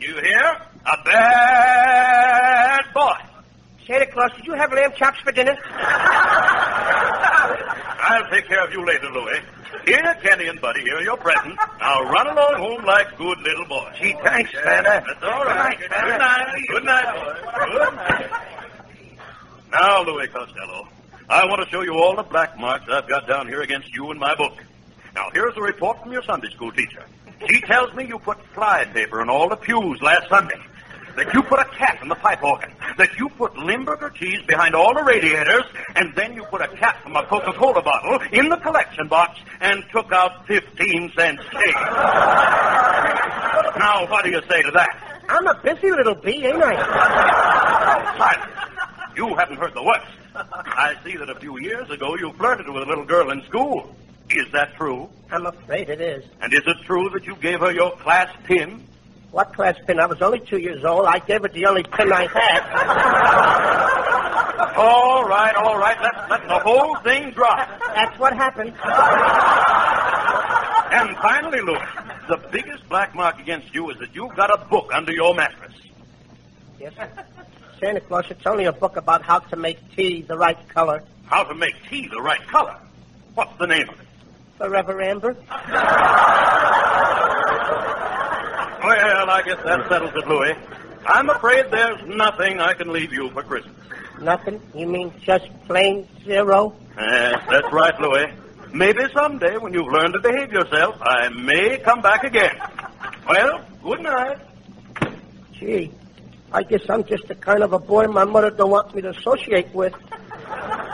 You 0.00 0.14
hear? 0.20 0.60
A 0.86 0.96
bad 1.04 2.84
boy. 2.94 3.16
Santa 3.86 4.06
Claus, 4.06 4.32
did 4.36 4.46
you 4.46 4.54
have 4.54 4.72
lamb 4.72 4.92
chops 4.96 5.20
for 5.20 5.32
dinner? 5.32 5.56
I'll 8.08 8.28
take 8.30 8.46
care 8.46 8.64
of 8.64 8.72
you 8.72 8.84
later, 8.86 9.10
Louis. 9.10 9.40
Here, 9.84 10.16
Kenny 10.22 10.46
and 10.46 10.60
Buddy, 10.60 10.82
here 10.82 10.96
are 10.96 11.02
your 11.02 11.16
presents. 11.16 11.56
Now 11.80 12.02
run 12.02 12.26
along 12.28 12.54
home 12.56 12.84
like 12.84 13.16
good 13.16 13.38
little 13.38 13.64
boys. 13.66 13.94
Gee, 14.00 14.14
thanks, 14.22 14.52
Santa. 14.52 15.02
That's 15.06 15.22
all 15.22 15.44
right. 15.44 15.78
Good 15.78 15.90
night. 15.90 16.64
Good 16.68 16.84
night, 16.84 17.14
boys. 17.14 17.38
Good 17.72 17.94
night. 17.94 18.30
Now, 19.72 20.02
Louis 20.04 20.28
Costello, 20.28 20.88
I 21.28 21.44
want 21.46 21.62
to 21.62 21.68
show 21.70 21.82
you 21.82 21.94
all 21.94 22.14
the 22.16 22.22
black 22.22 22.58
marks 22.58 22.86
I've 22.88 23.08
got 23.08 23.26
down 23.26 23.48
here 23.48 23.62
against 23.62 23.92
you 23.92 24.10
in 24.12 24.18
my 24.18 24.34
book. 24.36 24.54
Now, 25.16 25.30
here's 25.32 25.56
a 25.56 25.62
report 25.62 26.02
from 26.02 26.12
your 26.12 26.22
Sunday 26.22 26.50
school 26.50 26.70
teacher. 26.72 27.02
She 27.48 27.62
tells 27.62 27.92
me 27.94 28.06
you 28.06 28.18
put 28.18 28.36
slide 28.52 28.92
paper 28.92 29.22
in 29.22 29.30
all 29.30 29.48
the 29.48 29.56
pews 29.56 30.02
last 30.02 30.28
Sunday. 30.28 30.60
That 31.16 31.32
you 31.32 31.42
put 31.42 31.58
a 31.58 31.64
cat 31.64 31.98
in 32.02 32.08
the 32.08 32.14
pipe 32.16 32.42
organ. 32.42 32.70
That 32.98 33.16
you 33.18 33.30
put 33.30 33.56
Limburger 33.56 34.10
cheese 34.10 34.42
behind 34.46 34.74
all 34.74 34.92
the 34.92 35.02
radiators. 35.02 35.64
And 35.94 36.14
then 36.14 36.34
you 36.34 36.44
put 36.50 36.60
a 36.60 36.68
cat 36.68 37.00
from 37.02 37.16
a 37.16 37.24
Coca-Cola 37.24 37.80
bottle 37.80 38.20
in 38.30 38.50
the 38.50 38.58
collection 38.58 39.08
box 39.08 39.40
and 39.62 39.82
took 39.90 40.12
out 40.12 40.46
15 40.46 41.12
cents 41.16 41.42
change. 41.50 41.74
now, 43.78 44.06
what 44.10 44.22
do 44.22 44.30
you 44.30 44.42
say 44.50 44.60
to 44.60 44.70
that? 44.72 45.22
I'm 45.30 45.46
a 45.46 45.58
busy 45.62 45.92
little 45.92 46.16
bee, 46.16 46.44
ain't 46.44 46.62
I? 46.62 46.76
Silence. 48.18 48.52
You 49.16 49.34
haven't 49.34 49.56
heard 49.56 49.72
the 49.72 49.82
worst. 49.82 50.04
I 50.34 50.94
see 51.02 51.16
that 51.16 51.30
a 51.30 51.36
few 51.36 51.58
years 51.58 51.88
ago 51.88 52.16
you 52.16 52.34
flirted 52.34 52.68
with 52.68 52.82
a 52.82 52.86
little 52.86 53.06
girl 53.06 53.30
in 53.30 53.42
school. 53.46 53.96
Is 54.30 54.50
that 54.52 54.74
true? 54.76 55.08
I'm 55.30 55.46
afraid 55.46 55.88
it 55.88 56.00
is. 56.00 56.24
And 56.40 56.52
is 56.52 56.62
it 56.66 56.76
true 56.84 57.08
that 57.10 57.24
you 57.26 57.36
gave 57.36 57.60
her 57.60 57.72
your 57.72 57.92
class 57.96 58.28
pin? 58.44 58.86
What 59.30 59.52
class 59.54 59.76
pin? 59.86 59.98
I 60.00 60.06
was 60.06 60.22
only 60.22 60.40
two 60.40 60.58
years 60.58 60.84
old. 60.84 61.06
I 61.06 61.18
gave 61.18 61.44
it 61.44 61.52
the 61.52 61.66
only 61.66 61.82
pin 61.82 62.12
I 62.12 62.26
had. 62.26 62.62
All 64.76 65.24
right, 65.26 65.54
all 65.56 65.78
right. 65.78 65.96
Let's 66.02 66.30
let 66.30 66.46
the 66.48 66.58
whole 66.58 66.96
thing 66.96 67.30
drop. 67.30 67.66
That's 67.94 68.18
what 68.18 68.34
happened. 68.34 68.74
And 70.88 71.16
finally, 71.16 71.60
Louis, 71.60 71.82
the 72.28 72.36
biggest 72.52 72.88
black 72.88 73.14
mark 73.14 73.38
against 73.40 73.74
you 73.74 73.90
is 73.90 73.98
that 73.98 74.14
you've 74.14 74.34
got 74.36 74.52
a 74.54 74.64
book 74.66 74.90
under 74.94 75.12
your 75.12 75.34
mattress. 75.34 75.74
Yes, 76.78 76.94
sir. 76.94 77.10
Santa 77.80 78.00
Claus, 78.00 78.24
it's 78.30 78.46
only 78.46 78.64
a 78.64 78.72
book 78.72 78.96
about 78.96 79.22
how 79.22 79.40
to 79.40 79.56
make 79.56 79.78
tea 79.94 80.22
the 80.22 80.38
right 80.38 80.56
color. 80.68 81.02
How 81.26 81.42
to 81.42 81.54
make 81.54 81.74
tea 81.90 82.08
the 82.08 82.22
right 82.22 82.40
color. 82.46 82.76
What's 83.34 83.58
the 83.58 83.66
name 83.66 83.88
of 83.88 84.00
it? 84.00 84.05
Forever 84.58 85.00
Amber. 85.02 85.36
Well, 88.82 89.30
I 89.30 89.42
guess 89.44 89.58
that 89.64 89.88
settles 89.88 90.12
it, 90.14 90.26
Louis. 90.28 90.54
I'm 91.06 91.28
afraid 91.30 91.70
there's 91.70 92.00
nothing 92.06 92.60
I 92.60 92.74
can 92.74 92.92
leave 92.92 93.12
you 93.12 93.30
for 93.30 93.42
Christmas. 93.42 93.74
Nothing? 94.20 94.60
You 94.74 94.86
mean 94.86 95.12
just 95.20 95.48
plain 95.66 96.06
zero? 96.24 96.74
Yes, 96.96 97.42
that's 97.50 97.72
right, 97.72 98.00
Louis. 98.00 98.32
Maybe 98.72 99.04
someday, 99.12 99.56
when 99.58 99.72
you've 99.72 99.92
learned 99.92 100.14
to 100.14 100.20
behave 100.20 100.52
yourself, 100.52 100.96
I 101.00 101.28
may 101.28 101.78
come 101.78 102.00
back 102.00 102.24
again. 102.24 102.56
Well, 103.28 103.64
good 103.82 104.00
night. 104.00 104.38
Gee, 105.52 105.90
I 106.52 106.62
guess 106.62 106.88
I'm 106.88 107.04
just 107.04 107.28
the 107.28 107.34
kind 107.34 107.62
of 107.62 107.72
a 107.72 107.78
boy 107.78 108.06
my 108.06 108.24
mother 108.24 108.50
don't 108.50 108.70
want 108.70 108.94
me 108.94 109.02
to 109.02 109.10
associate 109.10 109.74
with. 109.74 109.94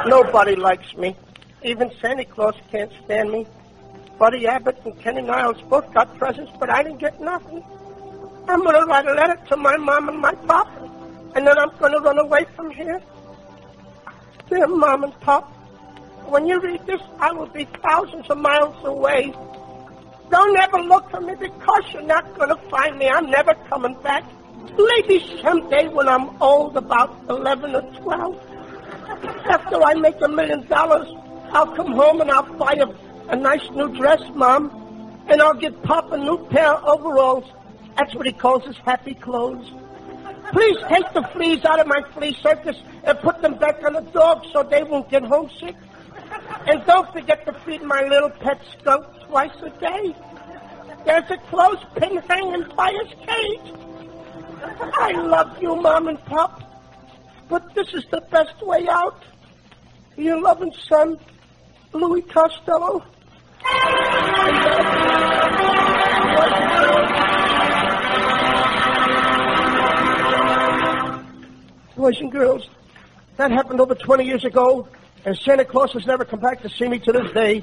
Nobody 0.07 0.57
likes 0.57 0.97
me. 0.97 1.17
Even 1.65 1.91
Santa 2.01 2.25
Claus 2.25 2.55
can't 2.71 2.91
stand 3.05 3.31
me. 3.31 3.47
Buddy 4.19 4.47
Abbott 4.47 4.79
and 4.85 4.99
Kenny 5.01 5.23
Niles 5.23 5.61
both 5.69 5.93
got 5.95 6.17
presents, 6.19 6.53
but 6.59 6.71
I 6.71 6.83
didn't 6.83 6.99
get 6.99 7.21
nothing. 7.21 7.63
I'm 8.49 8.63
going 8.63 8.81
to 8.81 8.87
write 8.87 9.07
a 9.07 9.15
letter 9.15 9.39
to 9.49 9.57
my 9.57 9.77
mom 9.77 10.09
and 10.09 10.19
my 10.19 10.35
pop, 10.35 10.69
and 11.37 11.47
then 11.47 11.57
I'm 11.59 11.71
going 11.79 11.93
to 11.93 12.01
run 12.01 12.19
away 12.19 12.45
from 12.57 12.71
here. 12.71 13.01
Dear 14.49 14.67
Mom 14.67 15.05
and 15.05 15.21
Pop, 15.21 15.45
when 16.27 16.47
you 16.47 16.61
read 16.61 16.85
this, 16.85 17.01
I 17.21 17.33
will 17.33 17.47
be 17.47 17.65
thousands 17.65 18.29
of 18.29 18.39
miles 18.39 18.77
away. 18.85 19.33
Don't 20.31 20.57
ever 20.57 20.79
look 20.79 21.11
for 21.11 21.21
me 21.21 21.35
because 21.39 21.85
you're 21.93 22.03
not 22.03 22.35
going 22.37 22.49
to 22.49 22.57
find 22.69 22.99
me. 22.99 23.09
I'm 23.09 23.31
never 23.31 23.55
coming 23.69 23.95
back. 24.03 24.25
Maybe 24.77 25.39
someday 25.41 25.89
when 25.89 26.09
I'm 26.09 26.43
old, 26.43 26.77
about 26.77 27.17
11 27.29 27.75
or 27.75 27.83
12, 27.83 29.47
after 29.47 29.83
I 29.83 29.95
make 29.95 30.21
a 30.21 30.29
million 30.29 30.67
dollars, 30.67 31.09
I'll 31.53 31.74
come 31.76 31.92
home 31.92 32.20
and 32.20 32.30
I'll 32.30 32.50
buy 32.55 32.72
a, 32.72 32.88
a 33.30 33.36
nice 33.36 33.68
new 33.70 33.94
dress, 33.94 34.22
Mom, 34.34 35.24
and 35.28 35.42
I'll 35.42 35.55
give 35.55 35.82
Pop 35.82 36.11
a 36.11 36.16
new 36.16 36.46
pair 36.46 36.72
of 36.72 36.84
overalls. 36.84 37.44
That's 37.96 38.14
what 38.14 38.26
he 38.26 38.32
calls 38.32 38.64
his 38.64 38.76
happy 38.78 39.14
clothes. 39.14 39.70
Please 40.53 40.76
take 40.88 41.12
the 41.12 41.22
fleas 41.32 41.64
out 41.64 41.78
of 41.78 41.86
my 41.86 42.03
flea 42.14 42.36
circus 42.42 42.76
and 43.05 43.18
put 43.18 43.42
them 43.42 43.59
back 43.59 43.84
on 43.84 43.92
the 43.92 44.00
dogs 44.00 44.48
so 44.53 44.62
they 44.62 44.82
won't 44.82 45.11
get 45.11 45.22
homesick. 45.22 45.76
And 46.66 46.84
don't 46.86 47.12
forget 47.12 47.44
to 47.46 47.53
feed 47.53 47.82
my 47.82 48.03
little 48.03 48.30
pet 48.30 48.61
skunk 48.78 49.07
twice 49.26 49.55
a 49.62 49.70
day. 49.78 50.14
There's 51.05 51.30
a 51.30 51.36
clothespin 51.50 52.16
hanging 52.28 52.64
by 52.74 52.92
his 52.92 53.14
cage. 53.26 53.72
I 54.94 55.12
love 55.12 55.61
you, 55.61 55.76
Mom 55.76 56.09
and 56.09 56.24
Pop, 56.24 56.62
but 57.48 57.74
this 57.74 57.92
is 57.92 58.05
the 58.11 58.20
best 58.30 58.61
way 58.62 58.88
out. 58.88 59.22
Your 60.16 60.40
loving 60.40 60.72
son, 60.88 61.18
Louis 61.93 62.22
Costello. 62.22 63.05
Boys 71.97 72.18
and 72.20 72.32
girls, 72.32 72.68
that 73.36 73.51
happened 73.51 73.80
over 73.80 73.95
20 73.95 74.24
years 74.24 74.45
ago, 74.45 74.88
and 75.24 75.36
Santa 75.38 75.64
Claus 75.64 75.93
has 75.93 76.07
never 76.07 76.24
come 76.24 76.40
back 76.40 76.62
to 76.62 76.68
see 76.68 76.88
me 76.88 76.99
to 76.99 77.12
this 77.12 77.30
day. 77.32 77.62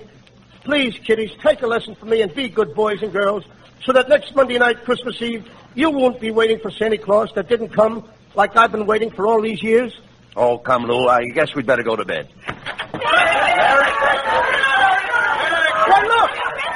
Please, 0.64 0.98
kiddies, 1.00 1.32
take 1.42 1.62
a 1.62 1.68
lesson 1.68 1.96
from 1.96 2.10
me 2.10 2.22
and 2.22 2.34
be 2.34 2.48
good 2.48 2.74
boys 2.74 3.02
and 3.02 3.12
girls, 3.12 3.44
so 3.84 3.92
that 3.92 4.08
next 4.08 4.36
Monday 4.36 4.58
night, 4.58 4.84
Christmas 4.86 5.22
Eve, 5.22 5.50
you 5.74 5.90
won't 5.90 6.20
be 6.22 6.32
waiting 6.32 6.60
for 6.60 6.70
Santa 6.72 6.98
Claus 6.98 7.34
that 7.34 7.50
didn't 7.50 7.70
come 7.70 8.08
like 8.36 8.56
I've 8.56 8.72
been 8.72 8.86
waiting 8.86 9.10
for 9.10 9.26
all 9.26 9.42
these 9.42 9.62
years. 9.64 10.00
Oh, 10.36 10.58
come, 10.58 10.86
Lou. 10.86 11.08
I 11.08 11.24
guess 11.34 11.54
we'd 11.56 11.66
better 11.66 11.84
go 11.84 11.96
to 11.96 12.06
bed. 12.06 12.30
Well, 12.40 13.02
look, 16.08 16.32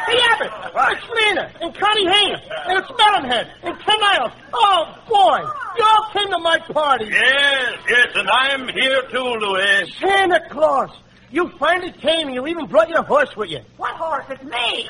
the 0.08 0.18
Abbott, 0.32 0.52
it's 0.98 1.08
Lena, 1.14 1.52
and 1.62 1.76
Connie 1.76 2.08
Haynes, 2.08 2.42
and 2.68 2.80
it's 2.80 2.92
Melonhead, 2.92 3.48
and 3.64 3.80
Ken 3.80 4.00
Niles. 4.00 4.32
Oh, 4.54 4.96
boy, 5.08 5.40
you 5.78 5.86
all 5.86 6.10
came 6.12 6.30
to 6.32 6.40
my 6.40 6.58
party. 6.60 7.06
Yes, 7.06 7.78
yes, 7.88 8.08
and 8.16 8.30
I'm 8.30 8.68
here 8.70 9.04
too, 9.12 9.18
Louis. 9.18 9.92
Santa 10.00 10.42
Claus, 10.50 10.90
you 11.32 11.50
finally 11.60 11.92
came, 11.92 12.28
and 12.28 12.36
you 12.36 12.48
even 12.48 12.66
brought 12.66 12.90
your 12.90 13.04
horse 13.04 13.36
with 13.36 13.50
you. 13.52 13.60
What 13.78 13.94
horse? 13.96 14.26
It's 14.30 14.44
me. 14.44 14.88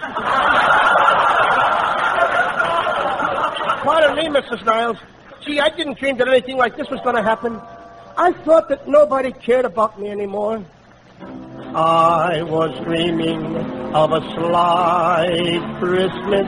Pardon 3.83 4.15
me, 4.15 4.29
Mrs. 4.39 4.63
Niles. 4.65 4.97
Gee, 5.45 5.59
I 5.59 5.69
didn't 5.69 5.97
dream 5.99 6.15
that 6.17 6.27
anything 6.29 6.55
like 6.57 6.77
this 6.77 6.89
was 6.89 7.01
going 7.01 7.17
to 7.17 7.23
happen. 7.23 7.59
I 8.15 8.31
thought 8.45 8.69
that 8.69 8.87
nobody 8.87 9.31
cared 9.31 9.65
about 9.65 9.99
me 9.99 10.09
anymore. 10.09 10.63
I 11.75 12.43
was 12.43 12.77
dreaming 12.85 13.43
of 13.95 14.11
a 14.11 14.21
sly 14.35 15.27
Christmas. 15.79 16.47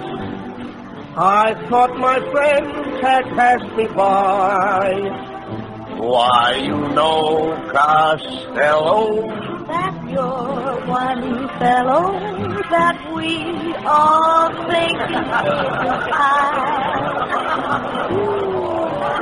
I 1.17 1.55
thought 1.69 1.97
my 1.97 2.19
friends 2.31 3.01
had 3.01 3.23
passed 3.35 3.75
me 3.75 3.87
by. 3.87 4.91
Why, 5.97 6.55
you 6.63 6.77
know, 6.89 7.55
Costello, 7.71 9.21
that 9.65 10.09
you're 10.09 10.85
one 10.85 11.49
fellow 11.57 12.11
that 12.69 13.13
we 13.15 13.73
all 13.85 14.49
think 14.69 14.99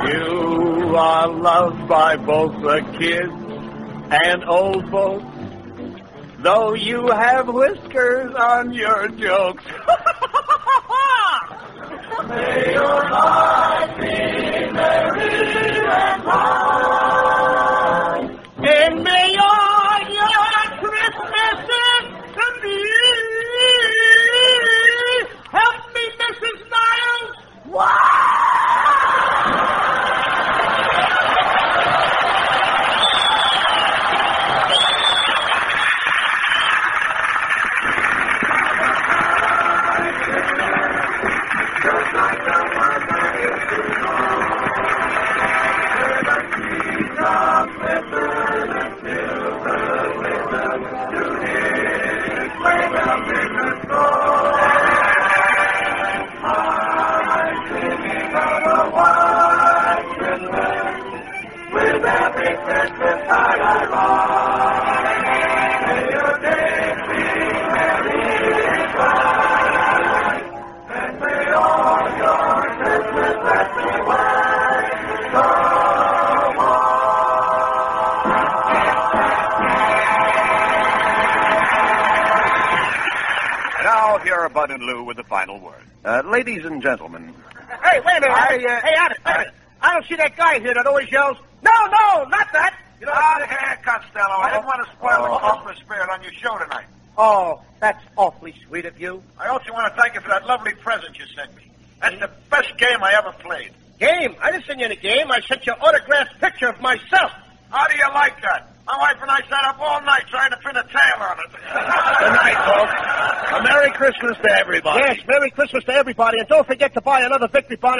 You 0.06 0.43
are 0.96 1.28
loved 1.28 1.88
by 1.88 2.16
both 2.16 2.52
the 2.62 2.80
kids 2.98 3.32
and 4.12 4.44
old 4.44 4.88
folks, 4.90 5.24
though 6.38 6.74
you 6.74 7.08
have 7.08 7.48
whiskers 7.48 8.34
on 8.34 8.72
your 8.72 9.08
jokes. 9.08 9.64
May 12.28 12.72
your 12.72 13.10
life 13.10 13.96
be 14.00 14.06
merry 14.72 15.30
and 15.90 16.22
bright. 16.22 17.44
and 18.58 19.02
may 19.04 19.36
all 19.36 20.00
your 20.08 20.80
Christmases 20.80 22.04
to 22.34 22.46
be. 22.62 22.78
Help 25.50 25.78
me, 25.94 26.04
Mrs. 26.20 26.58
Niles. 26.70 27.30
With 27.66 28.13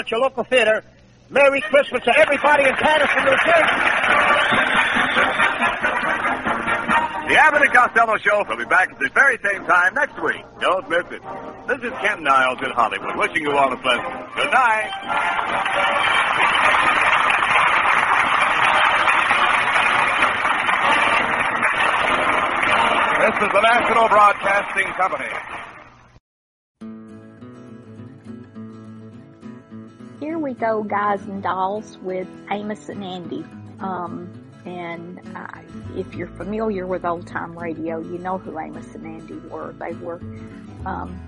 at 0.05 0.11
your 0.11 0.21
local 0.21 0.45
theater. 0.45 0.85
Merry 1.31 1.63
Christmas 1.63 2.05
to 2.05 2.13
everybody 2.19 2.65
in 2.65 2.75
Paterson, 2.75 3.25
New 3.25 3.37
Jersey. 3.41 3.77
The 7.25 7.41
Abbott 7.41 7.63
and 7.63 7.73
Costello 7.73 8.19
Show 8.19 8.45
will 8.47 8.59
be 8.59 8.67
back 8.67 8.93
at 8.93 8.99
the 8.99 9.09
very 9.15 9.39
same 9.43 9.65
time 9.65 9.95
next 9.95 10.23
week. 10.23 10.45
Don't 10.61 10.89
miss 10.91 11.05
it. 11.11 11.23
This 11.67 11.81
is 11.81 11.93
Ken 12.05 12.23
Niles 12.23 12.61
in 12.61 12.71
Hollywood, 12.71 13.17
wishing 13.17 13.43
you 13.43 13.53
all 13.57 13.73
a 13.73 13.77
pleasant 13.79 14.35
good 14.37 14.53
night. 14.53 14.93
This 23.25 23.37
is 23.41 23.53
the 23.57 23.63
National 23.63 24.09
Broadcasting 24.09 24.93
Company. 25.01 25.33
Here 30.25 30.39
we 30.39 30.55
go, 30.55 30.83
guys 30.83 31.21
and 31.25 31.43
dolls, 31.43 31.99
with 31.99 32.27
Amos 32.51 32.89
and 32.89 33.05
Andy. 33.05 33.45
Um, 33.79 34.33
and 34.65 35.21
uh, 35.37 35.61
if 35.97 36.15
you're 36.15 36.29
familiar 36.29 36.87
with 36.87 37.05
old 37.05 37.27
time 37.27 37.59
radio, 37.59 38.01
you 38.01 38.17
know 38.17 38.39
who 38.39 38.59
Amos 38.59 38.95
and 38.95 39.05
Andy 39.05 39.35
were. 39.51 39.75
They 39.75 39.93
were 39.93 40.23
um, 40.87 41.21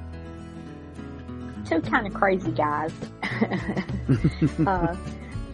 two 1.69 1.83
kind 1.83 2.07
of 2.07 2.15
crazy 2.15 2.53
guys. 2.53 2.91
uh, 4.67 4.97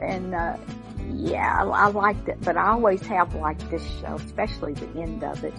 and 0.01 0.37
uh, 0.37 0.57
yeah, 1.13 1.65
I, 1.65 1.65
I 1.65 1.87
liked 1.89 2.29
it, 2.29 2.41
but 2.43 2.57
I 2.57 2.69
always 2.69 3.05
have 3.07 3.35
liked 3.35 3.69
this 3.73 3.83
show, 4.01 4.21
especially 4.25 4.75
the 4.75 5.01
end 5.01 5.25
of 5.25 5.43
it. 5.43 5.55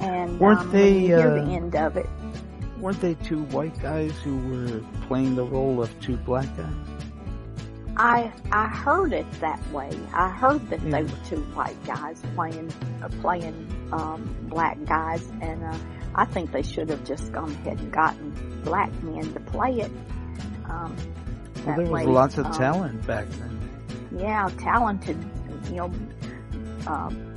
And 0.00 0.38
Weren't 0.38 0.60
um, 0.60 0.72
they, 0.72 0.92
when 0.92 1.00
you 1.00 1.06
hear 1.06 1.30
uh, 1.30 1.42
the 1.42 1.52
end 1.52 1.74
of 1.74 1.96
it, 1.96 2.06
Weren't 2.82 3.00
they 3.00 3.14
two 3.14 3.44
white 3.44 3.80
guys 3.80 4.10
who 4.24 4.36
were 4.38 4.80
playing 5.06 5.36
the 5.36 5.44
role 5.44 5.80
of 5.80 5.88
two 6.00 6.16
black 6.16 6.48
guys? 6.56 6.74
I 7.96 8.32
I 8.50 8.66
heard 8.66 9.12
it 9.12 9.30
that 9.40 9.60
way. 9.70 9.90
I 10.12 10.28
heard 10.30 10.68
that 10.70 10.80
they 10.80 11.04
were 11.04 11.18
two 11.28 11.42
white 11.54 11.80
guys 11.84 12.20
playing 12.34 12.72
uh, 13.00 13.08
playing 13.20 13.88
um, 13.92 14.34
black 14.48 14.82
guys, 14.84 15.24
and 15.40 15.62
uh, 15.62 15.78
I 16.16 16.24
think 16.24 16.50
they 16.50 16.62
should 16.62 16.88
have 16.90 17.04
just 17.04 17.30
gone 17.30 17.52
ahead 17.52 17.78
and 17.78 17.92
gotten 17.92 18.62
black 18.64 18.90
men 19.04 19.32
to 19.32 19.38
play 19.40 19.78
it. 19.78 19.92
Um, 20.68 20.96
Well, 21.64 21.76
there 21.76 21.86
was 21.86 21.90
way, 21.90 22.06
lots 22.06 22.36
of 22.38 22.46
um, 22.46 22.52
talent 22.52 23.06
back 23.06 23.28
then. 23.28 23.60
Yeah, 24.18 24.48
talented. 24.58 25.16
You 25.70 25.76
know, 25.76 25.92
um, 26.88 27.31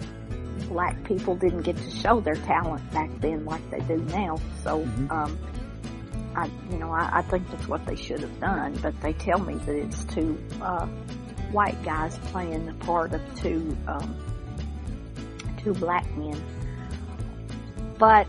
black 0.67 1.03
people 1.03 1.35
didn't 1.35 1.61
get 1.61 1.77
to 1.77 1.91
show 1.91 2.19
their 2.19 2.35
talent 2.35 2.89
back 2.91 3.09
then 3.19 3.45
like 3.45 3.67
they 3.69 3.79
do 3.81 3.97
now. 4.11 4.37
So, 4.63 4.79
Mhm. 4.85 5.11
um, 5.11 5.37
I, 6.35 6.49
you 6.69 6.77
know, 6.77 6.91
I, 6.91 7.09
I 7.19 7.21
think 7.23 7.49
that's 7.49 7.67
what 7.67 7.85
they 7.85 7.95
should 7.95 8.19
have 8.19 8.39
done. 8.39 8.77
But 8.81 8.99
they 9.01 9.13
tell 9.13 9.39
me 9.39 9.55
that 9.55 9.75
it's 9.75 10.03
two 10.05 10.37
uh, 10.61 10.85
white 11.51 11.81
guys 11.83 12.17
playing 12.31 12.65
the 12.65 12.73
part 12.85 13.13
of 13.13 13.21
two 13.35 13.75
um, 13.87 14.15
two 15.57 15.73
black 15.73 16.05
men. 16.17 16.41
But 17.97 18.27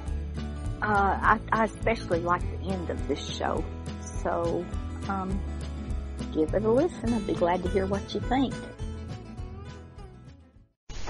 uh, 0.82 1.18
I, 1.20 1.40
I 1.52 1.64
especially 1.64 2.20
like 2.20 2.42
the 2.60 2.70
end 2.70 2.90
of 2.90 3.08
this 3.08 3.24
show. 3.26 3.64
So, 4.22 4.64
um, 5.08 5.40
give 6.32 6.54
it 6.54 6.64
a 6.64 6.70
listen. 6.70 7.12
I'd 7.12 7.26
be 7.26 7.34
glad 7.34 7.62
to 7.64 7.68
hear 7.70 7.86
what 7.86 8.14
you 8.14 8.20
think. 8.20 8.54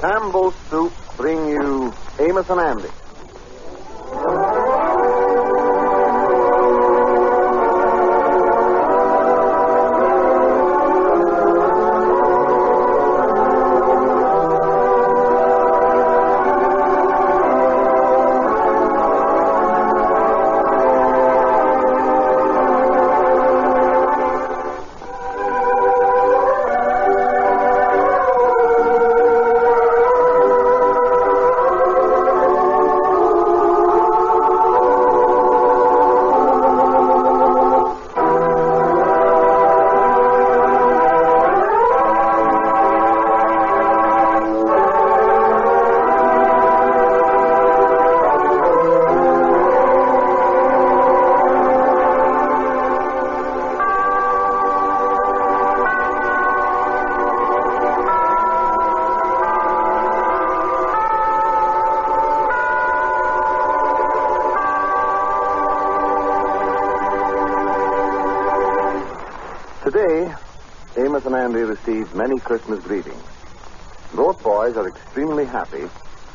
Campbell's 0.01 0.55
soup 0.71 0.93
bring 1.17 1.49
you 1.49 1.95
Amos 2.21 2.49
and 2.51 2.61
Andy. 2.61 2.89
Received 71.77 72.15
many 72.15 72.39
Christmas 72.41 72.83
greetings. 72.85 73.23
Both 74.15 74.43
boys 74.43 74.77
are 74.77 74.89
extremely 74.89 75.45
happy 75.45 75.85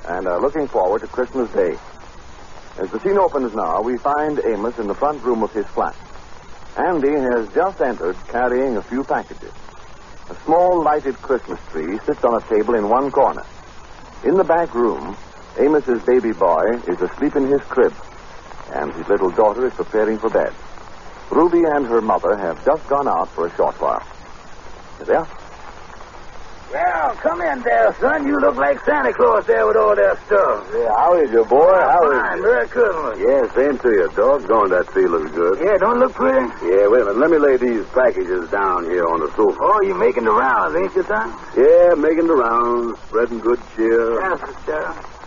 and 0.05 0.27
are 0.27 0.41
looking 0.41 0.67
forward 0.67 1.01
to 1.01 1.07
Christmas 1.07 1.49
Day. 1.51 1.77
As 2.77 2.89
the 2.91 2.99
scene 2.99 3.17
opens 3.17 3.53
now, 3.53 3.81
we 3.81 3.97
find 3.97 4.39
Amos 4.45 4.77
in 4.77 4.87
the 4.87 4.95
front 4.95 5.23
room 5.23 5.43
of 5.43 5.51
his 5.53 5.65
flat. 5.67 5.95
Andy 6.77 7.11
has 7.11 7.49
just 7.53 7.81
entered 7.81 8.15
carrying 8.27 8.77
a 8.77 8.81
few 8.81 9.03
packages. 9.03 9.51
A 10.29 10.35
small 10.45 10.83
lighted 10.83 11.15
Christmas 11.21 11.59
tree 11.71 11.99
sits 12.05 12.23
on 12.23 12.41
a 12.41 12.47
table 12.47 12.75
in 12.75 12.87
one 12.87 13.11
corner. 13.11 13.45
In 14.23 14.35
the 14.35 14.43
back 14.43 14.73
room, 14.73 15.17
Amos's 15.59 16.01
baby 16.03 16.31
boy 16.31 16.63
is 16.87 17.01
asleep 17.01 17.35
in 17.35 17.47
his 17.47 17.61
crib, 17.63 17.93
and 18.73 18.93
his 18.93 19.07
little 19.07 19.31
daughter 19.31 19.65
is 19.65 19.73
preparing 19.73 20.17
for 20.17 20.29
bed. 20.29 20.53
Ruby 21.29 21.63
and 21.75 21.85
her 21.87 22.01
mother 22.01 22.37
have 22.37 22.63
just 22.65 22.87
gone 22.87 23.07
out 23.07 23.29
for 23.29 23.47
a 23.47 23.55
short 23.55 23.75
while. 23.81 24.05
There? 25.07 25.27
Well, 26.71 27.09
come 27.19 27.41
in 27.51 27.59
there, 27.67 27.91
son. 27.99 28.23
You 28.25 28.39
look 28.39 28.55
like 28.55 28.79
Santa 28.87 29.11
Claus 29.11 29.43
there 29.43 29.67
with 29.67 29.75
all 29.75 29.91
that 29.91 30.15
stuff. 30.23 30.55
Yeah, 30.71 30.87
how 31.03 31.11
is 31.19 31.27
you, 31.35 31.43
boy? 31.51 31.67
How 31.67 31.99
is 31.99 32.15
Fine. 32.15 32.37
you? 32.39 32.43
Merry 32.47 32.67
Christmas. 32.71 33.15
Yeah, 33.19 33.41
same 33.51 33.75
to 33.75 33.89
you. 33.91 34.07
Doggone, 34.15 34.69
that 34.71 34.87
tree 34.95 35.03
looks 35.11 35.35
good. 35.35 35.59
Yeah, 35.59 35.75
don't 35.83 35.99
look 35.99 36.15
pretty? 36.15 36.47
Yeah, 36.63 36.87
wait 36.87 37.03
a 37.03 37.11
minute. 37.11 37.19
Let 37.19 37.29
me 37.35 37.39
lay 37.43 37.55
these 37.59 37.83
packages 37.91 38.47
down 38.55 38.87
here 38.87 39.03
on 39.03 39.19
the 39.19 39.27
sofa. 39.35 39.59
Oh, 39.59 39.79
you 39.83 39.99
making 39.99 40.23
the 40.23 40.31
rounds, 40.31 40.71
ain't 40.79 40.95
you, 40.95 41.03
son? 41.03 41.27
Yeah, 41.59 41.91
making 41.99 42.31
the 42.31 42.39
rounds, 42.39 42.95
spreading 43.11 43.43
good 43.43 43.59
cheer. 43.75 44.15
Yes, 44.23 44.39
sir. 44.63 44.85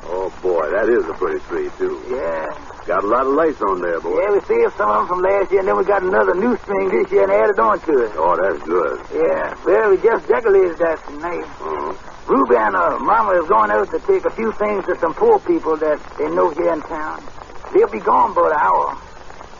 Oh, 0.08 0.32
boy, 0.40 0.64
that 0.72 0.88
is 0.88 1.04
a 1.04 1.14
pretty 1.20 1.44
tree, 1.44 1.68
too. 1.76 2.00
Yeah. 2.08 2.48
Got 2.86 3.02
a 3.02 3.06
lot 3.06 3.26
of 3.26 3.32
lights 3.32 3.62
on 3.62 3.80
there, 3.80 3.98
boy. 3.98 4.20
Yeah, 4.20 4.32
we 4.32 4.40
saved 4.44 4.76
some 4.76 4.90
of 4.90 4.96
them 4.98 5.06
from 5.08 5.22
last 5.22 5.50
year, 5.50 5.60
and 5.60 5.68
then 5.68 5.76
we 5.78 5.84
got 5.84 6.02
another 6.02 6.34
new 6.34 6.54
string 6.58 6.90
this 6.90 7.10
year 7.10 7.24
and 7.24 7.32
added 7.32 7.58
on 7.58 7.80
to 7.80 8.04
it. 8.04 8.12
Oh, 8.14 8.36
that's 8.36 8.62
good. 8.62 9.00
Yeah. 9.08 9.56
Well, 9.64 9.90
we 9.90 9.96
just 9.96 10.28
decorated 10.28 10.76
that 10.78 11.00
tonight. 11.08 11.48
Uh-huh. 11.64 11.96
Ruby 12.28 12.56
and 12.56 12.74
her 12.74 12.98
mama 13.00 13.40
is 13.40 13.48
going 13.48 13.70
out 13.70 13.90
to 13.90 13.98
take 14.00 14.24
a 14.26 14.30
few 14.30 14.52
things 14.52 14.84
to 14.84 14.98
some 15.00 15.14
poor 15.14 15.38
people 15.40 15.76
that 15.76 15.96
they 16.18 16.28
know 16.28 16.50
here 16.50 16.72
in 16.72 16.80
town. 16.82 17.24
They'll 17.72 17.88
be 17.88 18.00
gone 18.00 18.32
about 18.32 18.52
an 18.52 18.58
hour. 18.60 18.98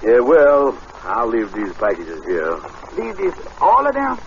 Yeah, 0.05 0.21
well, 0.21 0.77
I'll 1.05 1.27
leave 1.27 1.53
these 1.53 1.73
packages 1.75 2.23
here. 2.25 2.61
Leave 2.97 3.17
these, 3.17 3.33
all 3.61 3.87
of 3.87 3.95
them? 3.95 4.19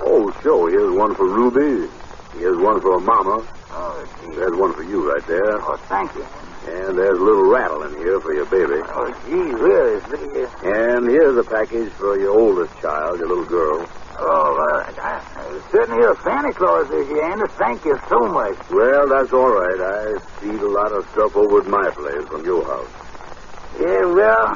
Oh, 0.00 0.32
sure. 0.40 0.70
Here's 0.70 0.96
one 0.96 1.14
for 1.14 1.28
Ruby. 1.28 1.92
Here's 2.38 2.56
one 2.56 2.80
for 2.80 2.98
her 2.98 3.04
Mama. 3.04 3.46
Oh, 3.70 4.08
gee. 4.24 4.34
There's 4.34 4.56
one 4.56 4.72
for 4.72 4.82
you 4.82 5.12
right 5.12 5.26
there. 5.26 5.60
Oh, 5.60 5.76
thank 5.88 6.14
you. 6.14 6.24
And 6.66 6.98
there's 6.98 7.18
a 7.18 7.22
little 7.22 7.46
rattle 7.46 7.82
in 7.84 7.94
here 7.96 8.18
for 8.20 8.34
your 8.34 8.46
baby. 8.46 8.82
Oh, 8.82 9.06
gee 9.26 9.54
where 9.54 9.96
is 9.96 10.02
this. 10.10 10.50
And 10.66 11.08
here's 11.08 11.38
a 11.38 11.44
package 11.46 11.92
for 11.92 12.18
your 12.18 12.34
oldest 12.38 12.74
child, 12.82 13.18
your 13.18 13.28
little 13.28 13.46
girl. 13.46 13.86
Oh, 14.18 14.50
uh, 14.56 14.92
I, 14.98 15.22
I 15.36 15.60
certainly 15.70 16.02
a 16.02 16.14
Santa 16.24 16.52
Claus 16.54 16.88
this 16.88 17.06
year, 17.06 17.22
Andy. 17.30 17.46
Thank 17.54 17.84
you 17.84 17.94
so 18.08 18.18
much. 18.32 18.58
Well, 18.70 19.06
that's 19.08 19.32
all 19.32 19.52
right. 19.52 19.78
I 19.78 20.18
feed 20.40 20.58
a 20.58 20.68
lot 20.68 20.90
of 20.90 21.06
stuff 21.12 21.36
over 21.36 21.60
at 21.60 21.66
my 21.66 21.90
place 21.94 22.26
from 22.26 22.44
your 22.44 22.64
house. 22.64 22.90
Yeah, 23.78 24.08
well, 24.10 24.46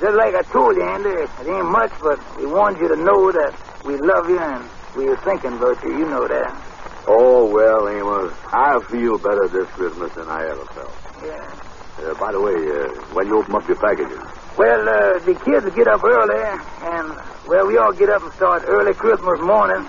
just 0.00 0.16
like 0.16 0.34
I 0.34 0.42
told 0.52 0.76
you, 0.76 0.82
Andy, 0.82 1.08
it 1.08 1.46
ain't 1.46 1.70
much, 1.70 1.92
but 2.02 2.18
we 2.36 2.46
wanted 2.46 2.80
you 2.80 2.88
to 2.88 3.00
know 3.00 3.30
that 3.32 3.54
we 3.84 3.96
love 3.96 4.28
you 4.28 4.38
and 4.40 4.68
we 4.96 5.08
are 5.08 5.16
thinking 5.24 5.54
about 5.54 5.80
you. 5.84 5.98
You 5.98 6.06
know 6.10 6.26
that. 6.26 6.69
Oh, 7.06 7.46
well, 7.50 7.88
Amos, 7.88 8.32
I 8.52 8.78
feel 8.90 9.18
better 9.18 9.48
this 9.48 9.68
Christmas 9.70 10.12
than 10.12 10.28
I 10.28 10.46
ever 10.48 10.64
felt. 10.66 10.94
Yeah. 11.24 12.06
Uh, 12.06 12.14
by 12.14 12.32
the 12.32 12.40
way, 12.40 12.54
uh, 12.54 12.88
when 13.14 13.26
you 13.26 13.38
open 13.38 13.54
up 13.54 13.66
your 13.68 13.76
packages, 13.76 14.20
Well, 14.56 14.82
uh, 14.88 15.18
the 15.24 15.34
kids 15.44 15.74
get 15.74 15.88
up 15.88 16.04
early, 16.04 16.40
and, 16.82 17.08
well, 17.48 17.66
we 17.66 17.78
all 17.78 17.92
get 17.92 18.10
up 18.10 18.22
and 18.22 18.32
start 18.34 18.62
early 18.66 18.92
Christmas 18.94 19.40
morning. 19.40 19.88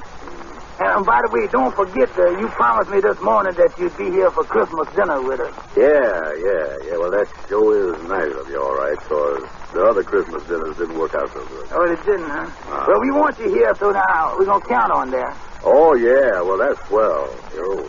And 0.79 1.05
by 1.05 1.21
the 1.21 1.29
way, 1.29 1.45
don't 1.51 1.75
forget 1.75 2.09
that 2.15 2.37
you 2.39 2.47
promised 2.57 2.89
me 2.89 3.01
this 3.01 3.19
morning 3.21 3.53
that 3.53 3.77
you'd 3.77 3.95
be 3.97 4.09
here 4.09 4.31
for 4.31 4.43
Christmas 4.45 4.87
dinner 4.95 5.21
with 5.21 5.39
us. 5.39 5.53
yeah, 5.77 6.33
yeah, 6.41 6.89
yeah. 6.89 6.97
Well, 6.97 7.11
that 7.11 7.27
sure 7.47 7.93
is 7.93 8.01
nice 8.09 8.33
of 8.33 8.49
you, 8.49 8.57
all 8.63 8.73
right, 8.75 8.97
because 8.97 9.43
the 9.73 9.83
other 9.85 10.03
Christmas 10.03 10.41
dinners 10.47 10.75
didn't 10.77 10.97
work 10.97 11.13
out 11.13 11.29
so 11.33 11.45
good. 11.45 11.67
Oh, 11.71 11.83
it 11.85 12.01
didn't, 12.05 12.25
huh? 12.29 12.49
Ah. 12.65 12.85
Well, 12.87 12.99
we 13.01 13.11
want 13.11 13.37
you 13.39 13.49
here, 13.53 13.75
so 13.77 13.91
now 13.91 14.35
we're 14.39 14.45
going 14.45 14.61
to 14.61 14.67
count 14.67 14.91
on 14.91 15.11
that. 15.11 15.37
Oh, 15.63 15.93
yeah, 15.95 16.41
well, 16.41 16.57
that's 16.57 16.79
swell. 16.87 17.29
Yo. 17.55 17.85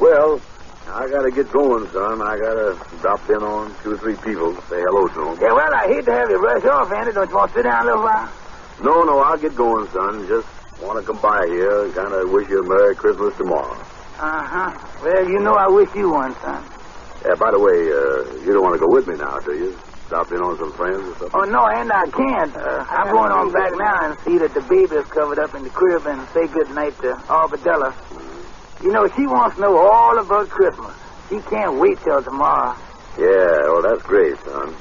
Well, 0.00 0.40
I 0.88 1.08
gotta 1.08 1.30
get 1.30 1.52
going, 1.52 1.86
son. 1.92 2.22
I 2.22 2.36
gotta 2.38 2.78
drop 3.00 3.20
in 3.28 3.42
on 3.42 3.74
two 3.82 3.92
or 3.92 3.98
three 3.98 4.16
people, 4.16 4.54
say 4.68 4.80
hello 4.80 5.06
to 5.08 5.14
them. 5.14 5.38
Yeah, 5.40 5.52
well, 5.52 5.74
I 5.74 5.86
hate 5.86 6.04
to 6.06 6.12
have 6.12 6.30
you 6.30 6.40
rush 6.40 6.64
off, 6.64 6.90
Andy. 6.90 7.12
Don't 7.12 7.28
you 7.28 7.36
want 7.36 7.52
to 7.52 7.58
sit 7.58 7.62
down 7.64 7.82
a 7.82 7.86
little 7.86 8.02
while? 8.02 8.32
No, 8.82 9.04
no, 9.04 9.20
I'll 9.20 9.36
get 9.36 9.54
going, 9.54 9.86
son. 9.92 10.26
Just 10.26 10.48
want 10.80 10.98
to 10.98 11.04
come 11.04 11.20
by 11.20 11.44
here 11.46 11.84
and 11.84 11.94
kind 11.94 12.14
of 12.14 12.30
wish 12.30 12.48
you 12.48 12.60
a 12.60 12.64
Merry 12.64 12.96
Christmas 12.96 13.36
tomorrow. 13.36 13.76
Uh-huh. 14.18 14.72
Well, 15.04 15.28
you 15.28 15.38
know 15.40 15.54
I 15.54 15.68
wish 15.68 15.88
you 15.94 16.10
one, 16.10 16.34
son. 16.40 16.64
Yeah, 17.24 17.34
by 17.34 17.50
the 17.50 17.60
way, 17.60 17.76
uh, 17.76 18.40
you 18.40 18.52
don't 18.52 18.62
want 18.62 18.74
to 18.74 18.80
go 18.80 18.88
with 18.88 19.06
me 19.06 19.16
now, 19.16 19.38
do 19.40 19.52
you? 19.52 19.78
Stop 20.10 20.26
in 20.34 20.42
on 20.42 20.58
some 20.58 20.74
friends 20.74 21.06
or 21.06 21.14
something? 21.22 21.38
Oh, 21.38 21.46
no, 21.46 21.62
and 21.70 21.86
I 21.86 22.02
can't. 22.10 22.50
Uh, 22.50 22.82
I'm 22.90 23.14
going 23.14 23.30
on 23.30 23.54
back 23.54 23.70
now 23.78 24.10
and 24.10 24.18
see 24.26 24.42
that 24.42 24.50
the 24.58 24.60
baby 24.66 24.98
is 24.98 25.06
covered 25.06 25.38
up 25.38 25.54
in 25.54 25.62
the 25.62 25.70
crib 25.70 26.02
and 26.02 26.18
say 26.34 26.50
good 26.50 26.66
night 26.74 26.98
to 27.06 27.14
Arbadella. 27.30 27.94
You 28.82 28.90
know, 28.90 29.06
she 29.14 29.22
wants 29.30 29.54
to 29.54 29.62
know 29.62 29.78
all 29.78 30.18
about 30.18 30.50
Christmas. 30.50 30.90
She 31.30 31.38
can't 31.46 31.78
wait 31.78 31.94
till 32.02 32.18
tomorrow. 32.26 32.74
Yeah, 33.22 33.70
well, 33.70 33.86
that's 33.86 34.02
great, 34.02 34.34
son. 34.42 34.74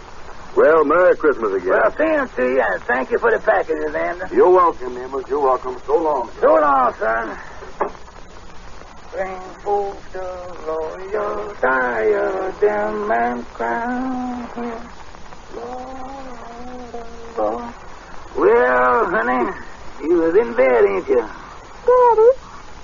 Well, 0.58 0.82
Merry 0.82 1.14
Christmas 1.14 1.62
again. 1.62 1.78
Well, 1.78 1.94
same 1.94 2.26
to 2.26 2.44
you, 2.50 2.64
and 2.66 2.82
thank 2.90 3.14
you 3.14 3.20
for 3.22 3.30
the 3.30 3.38
packages, 3.38 3.94
Andy. 3.94 4.34
You're 4.34 4.50
welcome, 4.50 4.98
Amos. 4.98 5.30
You're 5.30 5.46
welcome. 5.46 5.78
So 5.86 5.94
long. 5.94 6.34
So 6.42 6.58
long, 6.58 6.90
son. 6.98 7.38
Bring 9.14 9.38
forth 9.62 10.02
the 10.10 10.26
royal 10.66 11.54
diadem 11.62 13.12
and 13.14 13.46
crown 13.54 14.30
him 15.52 15.60
Lord 15.60 16.96
of 16.96 17.40
all. 17.40 17.74
Well, 18.38 19.06
honey, 19.10 19.52
you 20.04 20.16
was 20.22 20.36
in 20.36 20.54
bed, 20.56 20.86
ain't 20.86 21.08
you? 21.08 21.22
Daddy, 21.90 22.32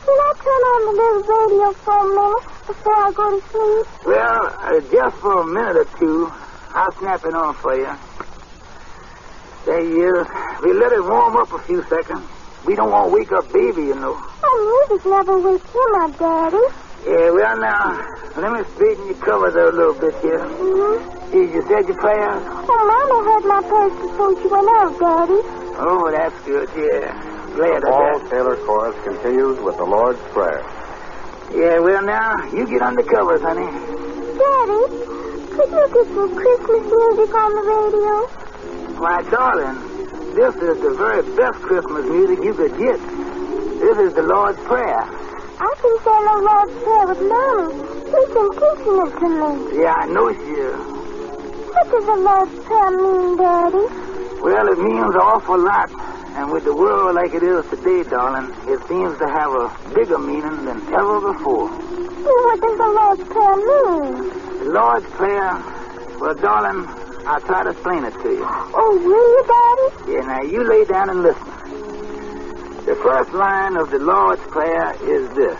can 0.05 0.17
I 0.17 0.33
turn 0.41 0.61
on 0.73 0.81
the 0.85 0.93
little 1.01 1.23
radio 1.25 1.71
for 1.73 1.95
a 1.95 2.07
minute 2.15 2.45
before 2.67 2.95
I 2.95 3.11
go 3.11 3.39
to 3.39 3.41
sleep? 3.49 4.05
Well, 4.05 4.41
uh, 4.59 4.79
just 4.91 5.15
for 5.17 5.41
a 5.41 5.45
minute 5.45 5.77
or 5.77 5.87
two, 5.99 6.31
I'll 6.73 6.91
snap 6.99 7.23
it 7.25 7.33
on 7.33 7.53
for 7.55 7.75
you. 7.75 7.93
There 9.65 9.81
he 9.81 9.93
is. 10.01 10.27
We 10.63 10.73
let 10.73 10.91
it 10.91 11.03
warm 11.03 11.37
up 11.37 11.51
a 11.53 11.59
few 11.59 11.83
seconds. 11.83 12.23
We 12.65 12.75
don't 12.75 12.91
want 12.91 13.09
to 13.09 13.13
wake 13.15 13.31
up 13.31 13.51
baby, 13.53 13.83
you 13.83 13.95
know. 13.95 14.17
Oh, 14.43 14.87
music 14.89 15.05
never 15.05 15.39
wakes 15.39 15.69
him 15.69 15.95
up, 16.01 16.17
Daddy. 16.17 16.57
Yeah, 17.05 17.29
well, 17.31 17.57
now, 17.59 18.01
let 18.37 18.51
me 18.51 18.63
straighten 18.75 19.05
your 19.05 19.15
covers 19.17 19.55
out 19.55 19.73
a 19.73 19.77
little 19.77 19.93
bit 19.93 20.15
here. 20.21 20.39
Mm-hmm. 20.39 21.24
Here, 21.35 21.51
you 21.51 21.61
said 21.67 21.83
your 21.83 21.99
prayers? 21.99 22.43
Oh, 22.47 22.63
Mama 22.63 23.17
heard 23.27 23.43
my 23.43 23.59
prayers 23.67 23.91
before 23.99 24.31
she 24.39 24.47
went 24.47 24.71
out, 24.79 24.95
Daddy. 24.95 25.39
Oh, 25.83 26.07
that's 26.07 26.39
good, 26.47 26.71
yeah. 26.79 27.11
Glad 27.59 27.83
The 27.83 27.87
of 27.87 27.91
Paul 27.91 28.19
that. 28.23 28.29
Taylor 28.31 28.55
Chorus 28.63 28.95
continues 29.03 29.59
with 29.59 29.75
the 29.75 29.83
Lord's 29.83 30.23
Prayer. 30.31 30.63
Yeah, 31.51 31.83
well, 31.83 31.99
now, 32.07 32.39
you 32.55 32.63
get 32.71 32.79
under 32.81 33.03
covers, 33.03 33.43
honey. 33.43 33.67
Daddy, 33.67 34.81
could 35.51 35.69
you 35.75 35.85
get 35.91 36.07
some 36.15 36.31
Christmas 36.39 36.83
music 36.87 37.31
on 37.35 37.49
the 37.51 37.63
radio? 37.67 38.15
My 38.95 39.19
darling, 39.27 39.75
this 40.39 40.55
is 40.55 40.79
the 40.87 40.95
very 40.95 41.19
best 41.35 41.59
Christmas 41.67 42.05
music 42.07 42.39
you 42.47 42.53
could 42.55 42.79
get. 42.79 42.99
This 43.83 43.97
is 44.07 44.15
the 44.15 44.23
Lord's 44.23 44.59
Prayer. 44.71 45.03
I 45.03 45.71
can 45.83 45.95
say 45.99 46.15
the 46.15 46.37
Lord's 46.47 46.75
Prayer 46.79 47.05
with 47.11 47.23
Mom. 47.27 47.75
She's 48.07 48.31
been 48.31 48.49
teaching 48.55 48.97
it 49.03 49.11
to 49.19 49.27
me. 49.35 49.83
Yeah, 49.83 49.99
I 49.99 50.07
know 50.07 50.31
she 50.31 50.55
is. 50.63 50.94
What 51.75 51.91
does 51.91 52.05
the 52.05 52.15
Lord's 52.15 52.55
Prayer 52.65 52.91
mean, 52.91 53.35
Daddy? 53.35 53.85
Well, 54.41 54.67
it 54.71 54.79
means 54.79 55.13
an 55.13 55.19
awful 55.19 55.59
lot. 55.59 55.91
And 56.35 56.51
with 56.51 56.63
the 56.63 56.73
world 56.73 57.15
like 57.15 57.33
it 57.33 57.43
is 57.43 57.65
today, 57.69 58.03
darling, 58.09 58.49
it 58.67 58.79
seems 58.87 59.17
to 59.19 59.27
have 59.27 59.51
a 59.51 59.69
bigger 59.93 60.17
meaning 60.17 60.63
than 60.63 60.81
ever 60.93 61.19
before. 61.33 61.67
Well, 61.67 62.41
what 62.47 62.61
does 62.63 62.77
the 62.79 62.87
Lord's 62.95 63.23
Prayer 63.27 63.55
mean? 63.59 64.29
The 64.59 64.71
Lord's 64.71 65.05
Prayer, 65.19 65.51
well, 66.19 66.35
darling, 66.35 66.87
I'll 67.27 67.41
try 67.41 67.63
to 67.63 67.71
explain 67.71 68.05
it 68.05 68.13
to 68.23 68.29
you. 68.29 68.45
Oh, 68.47 68.95
will 69.03 69.29
you, 69.35 69.43
Daddy? 69.51 70.13
Yeah, 70.13 70.23
now 70.31 70.41
you 70.43 70.63
lay 70.63 70.85
down 70.85 71.09
and 71.09 71.23
listen. 71.23 71.51
The 72.85 72.95
first 73.03 73.33
line 73.33 73.75
of 73.75 73.91
the 73.91 73.99
Lord's 73.99 74.41
Prayer 74.47 74.93
is 75.03 75.27
this 75.35 75.59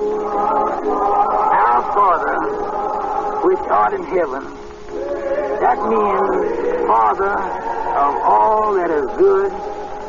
Our 0.00 1.82
Father, 1.94 2.36
which 3.46 3.58
art 3.70 3.94
in 3.94 4.02
heaven, 4.04 4.42
that 5.60 5.78
means 5.88 6.86
Father 6.86 7.34
of 7.34 8.14
all 8.22 8.74
that 8.74 8.90
is 8.90 9.06
good, 9.18 9.52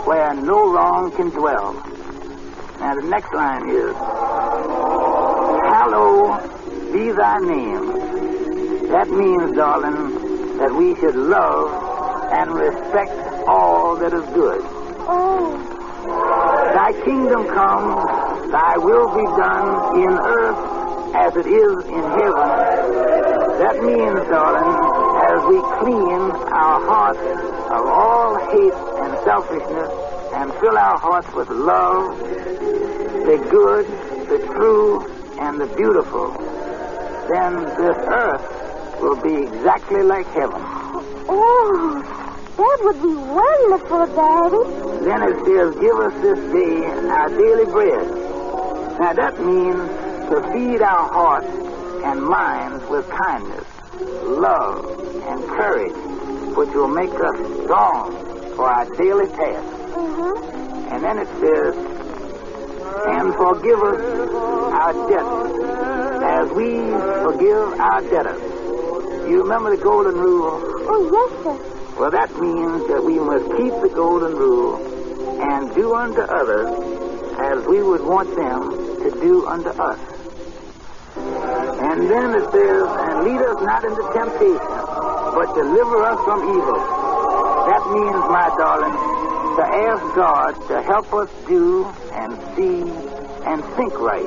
where 0.06 0.34
no 0.34 0.74
wrong 0.74 1.12
can 1.12 1.30
dwell. 1.30 1.74
Now 2.80 2.96
the 2.96 3.04
next 3.04 3.34
line 3.34 3.70
is 3.70 3.96
Hallowed 5.82 6.92
be 6.92 7.12
thy 7.12 7.38
name. 7.38 8.90
That 8.90 9.10
means, 9.10 9.56
darling, 9.56 10.58
that 10.58 10.74
we 10.76 10.96
should 10.96 11.16
love 11.16 12.32
and 12.34 12.52
respect 12.52 13.12
all 13.48 13.96
that 13.96 14.14
is 14.14 14.26
good. 14.34 14.62
Oh. 15.08 15.58
Thy 16.76 16.92
kingdom 17.04 17.48
come, 17.48 18.52
thy 18.52 18.78
will 18.78 19.08
be 19.16 19.26
done 19.42 20.00
in 20.02 20.14
earth 20.20 21.01
as 21.14 21.36
it 21.36 21.48
is 21.48 21.86
in 21.86 22.04
heaven. 22.18 22.48
That 23.60 23.84
means, 23.84 24.20
darling, 24.30 25.02
as 25.30 25.42
we 25.46 25.60
clean 25.80 26.22
our 26.52 26.80
hearts 26.88 27.20
of 27.20 27.86
all 27.86 28.36
hate 28.52 28.74
and 28.74 29.12
selfishness 29.24 29.92
and 30.34 30.54
fill 30.56 30.78
our 30.78 30.98
hearts 30.98 31.32
with 31.34 31.50
love, 31.50 32.18
the 32.18 33.38
good, 33.50 33.86
the 34.30 34.40
true, 34.48 35.06
and 35.40 35.60
the 35.60 35.68
beautiful, 35.76 36.32
then 37.30 37.56
this 37.78 37.98
earth 38.08 39.02
will 39.02 39.16
be 39.22 39.44
exactly 39.48 40.04
like 40.04 40.28
heaven. 40.28 40.62
Oh, 41.28 42.02
that 42.58 42.78
would 42.82 43.02
be 43.02 43.16
wonderful, 43.16 44.06
Daddy. 44.16 45.06
Then 45.06 45.24
it 45.24 45.46
says, 45.46 45.76
Give 45.76 45.98
us 45.98 46.14
this 46.22 46.40
day 46.52 46.86
our 47.10 47.30
daily 47.30 47.66
bread. 47.66 48.08
Now 49.00 49.14
that 49.14 49.40
means 49.40 50.11
to 50.32 50.42
feed 50.54 50.82
our 50.82 51.12
hearts 51.12 51.48
and 52.06 52.24
minds 52.24 52.86
with 52.90 53.06
kindness, 53.10 53.68
love, 54.24 54.86
and 55.28 55.44
courage, 55.50 55.92
which 56.56 56.70
will 56.70 56.88
make 56.88 57.12
us 57.12 57.36
strong 57.64 58.16
for 58.56 58.70
our 58.70 58.86
daily 58.96 59.28
task. 59.28 59.68
Mm-hmm. 59.92 60.94
And 60.94 61.04
then 61.04 61.20
it 61.20 61.28
says, 61.44 61.76
And 63.08 63.36
forgive 63.36 63.84
us 63.84 64.00
our 64.72 64.94
debts 65.10 65.72
as 66.24 66.50
we 66.52 66.80
forgive 67.28 67.80
our 67.82 68.02
debtors. 68.02 68.42
You 69.30 69.44
remember 69.44 69.76
the 69.76 69.84
golden 69.84 70.16
rule? 70.16 70.62
Oh, 70.64 71.10
yes, 71.12 71.44
sir. 71.44 72.00
Well, 72.00 72.12
that 72.12 72.32
means 72.40 72.88
that 72.88 73.04
we 73.04 73.20
must 73.20 73.46
keep 73.58 73.74
the 73.82 73.92
golden 73.94 74.34
rule 74.34 74.78
and 75.42 75.76
do 75.76 75.94
unto 75.94 76.22
others 76.22 76.70
as 77.38 77.68
we 77.68 77.84
would 77.84 78.02
want 78.02 78.34
them 78.34 78.82
to 79.04 79.12
do 79.20 79.46
unto 79.48 79.70
us. 79.70 80.21
And 81.82 82.10
then 82.10 82.36
it 82.36 82.46
says, 82.52 82.88
and 82.88 83.24
lead 83.26 83.42
us 83.42 83.58
not 83.62 83.84
into 83.84 84.04
temptation, 84.14 84.78
but 85.36 85.54
deliver 85.56 86.04
us 86.04 86.20
from 86.26 86.40
evil. 86.50 86.82
That 87.68 87.84
means, 87.94 88.22
my 88.30 88.48
darling, 88.58 88.96
to 89.58 89.64
ask 89.64 90.16
God 90.16 90.52
to 90.70 90.82
help 90.82 91.14
us 91.14 91.30
do 91.48 91.86
and 92.14 92.34
see 92.56 92.82
and 93.46 93.64
think 93.76 94.00
right 94.00 94.26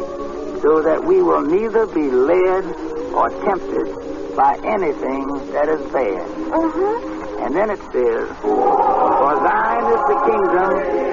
so 0.63 0.83
that 0.83 1.05
we 1.05 1.23
will 1.23 1.43
neither 1.43 1.87
be 1.87 2.11
led 2.11 2.65
or 3.15 3.31
tempted 3.45 4.37
by 4.37 4.59
anything 4.65 5.29
that 5.53 5.69
is 5.69 5.81
bad. 5.93 6.27
Uh-huh. 6.53 7.45
And 7.45 7.55
then 7.55 7.71
it 7.71 7.79
says, 7.93 8.29
For 8.41 9.35
thine 9.45 9.85
is 9.93 10.03
the 10.09 10.19
kingdom, 10.25 10.71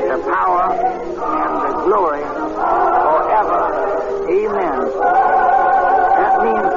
the 0.08 0.20
power, 0.32 0.72
and 0.74 1.54
the 1.68 1.74
glory 1.84 2.24
forever. 3.04 3.62
Amen. 4.32 5.71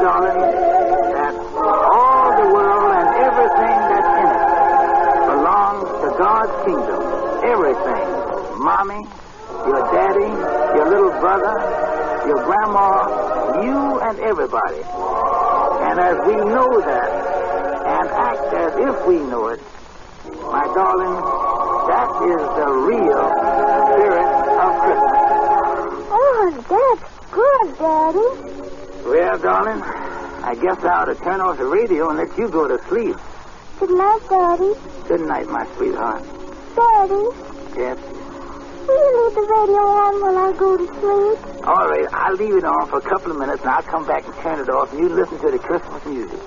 Darling, 0.05 0.37
that 0.37 1.33
all 1.33 2.29
the 2.37 2.49
world 2.53 2.93
and 2.93 3.09
everything 3.25 3.77
that's 3.89 4.13
in 4.21 4.29
it 4.37 4.45
belongs 5.33 5.89
to 6.05 6.09
God's 6.21 6.53
kingdom. 6.69 7.01
Everything. 7.41 8.05
Mommy, 8.61 9.01
your 9.65 9.81
daddy, 9.97 10.29
your 10.77 10.91
little 10.93 11.15
brother, 11.25 11.57
your 12.29 12.45
grandma, 12.45 13.65
you 13.65 14.01
and 14.01 14.21
everybody. 14.21 14.85
And 15.89 15.99
as 15.99 16.21
we 16.27 16.37
know 16.53 16.69
that, 16.85 17.11
and 17.89 18.09
act 18.11 18.53
as 18.53 18.77
if 18.77 19.07
we 19.07 19.17
know 19.21 19.49
it, 19.49 19.61
my 20.53 20.69
darling, 20.77 21.17
that 21.89 22.13
is 22.29 22.45
the 22.61 22.69
real 22.93 23.25
spirit 23.89 24.29
of 24.61 24.71
Christmas. 24.85 25.25
Oh, 26.13 26.53
that's 26.69 27.09
good, 27.33 27.79
Daddy. 27.79 28.54
Well, 29.05 29.39
darling, 29.39 29.83
I 29.83 30.55
guess 30.61 30.79
I 30.85 30.89
ought 30.89 31.05
to 31.07 31.15
turn 31.17 31.41
off 31.41 31.59
the 31.59 31.65
radio 31.67 32.09
and 32.11 32.19
let 32.19 32.37
you 32.39 32.49
go 32.49 32.67
to 32.69 32.83
sleep. 32.89 33.17
Good 33.79 33.91
night, 33.91 34.21
Daddy. 34.29 34.73
Good 35.09 35.21
night, 35.23 35.47
my 35.49 35.67
sweetheart. 35.77 36.23
Daddy, 36.75 37.25
Yes. 37.77 37.99
will 38.87 38.97
you 38.97 39.25
leave 39.25 39.35
the 39.35 39.41
radio 39.41 39.85
on 39.85 40.21
while 40.23 40.39
I 40.39 40.53
go 40.57 40.77
to 40.77 40.87
sleep? 40.87 41.67
All 41.67 41.89
right, 41.89 42.07
I'll 42.13 42.35
leave 42.37 42.57
it 42.57 42.65
on 42.65 42.89
for 42.89 42.99
a 42.99 43.03
couple 43.03 43.33
of 43.33 43.39
minutes 43.39 43.61
and 43.63 43.71
I'll 43.71 43.83
come 43.83 44.07
back 44.07 44.25
and 44.27 44.35
turn 44.37 44.61
it 44.61 44.69
off 44.69 44.93
and 44.93 45.01
you 45.01 45.09
listen 45.09 45.39
to 45.41 45.51
the 45.51 45.59
Christmas 45.59 46.05
music. 46.07 46.41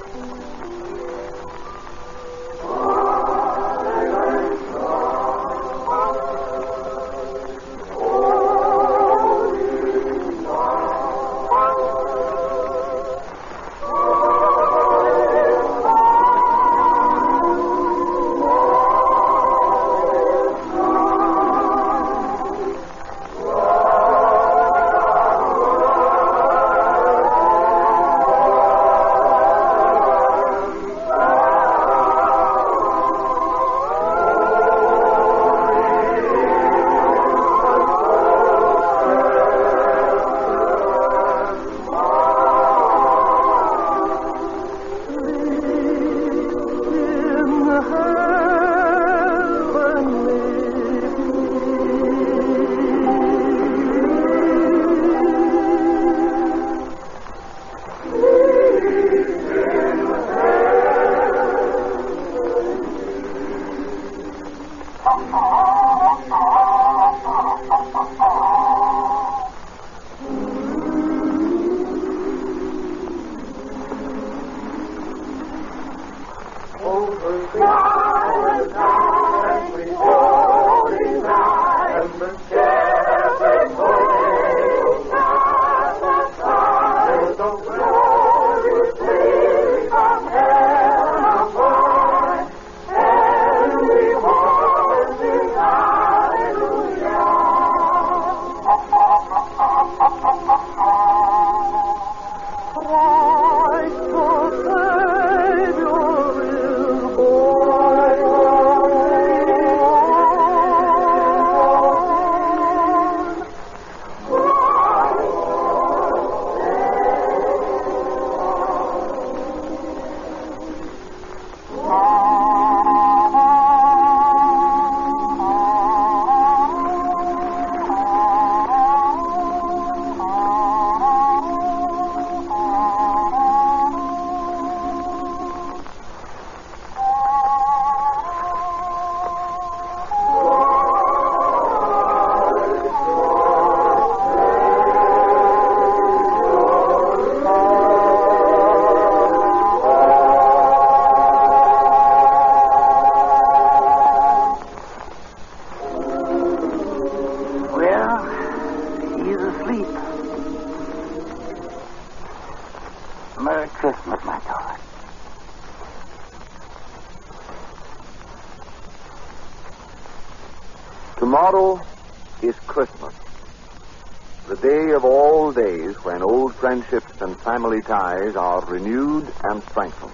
Family 177.82 178.26
ties 178.26 178.36
are 178.36 178.64
renewed 178.66 179.28
and 179.44 179.64
strengthened. 179.64 180.12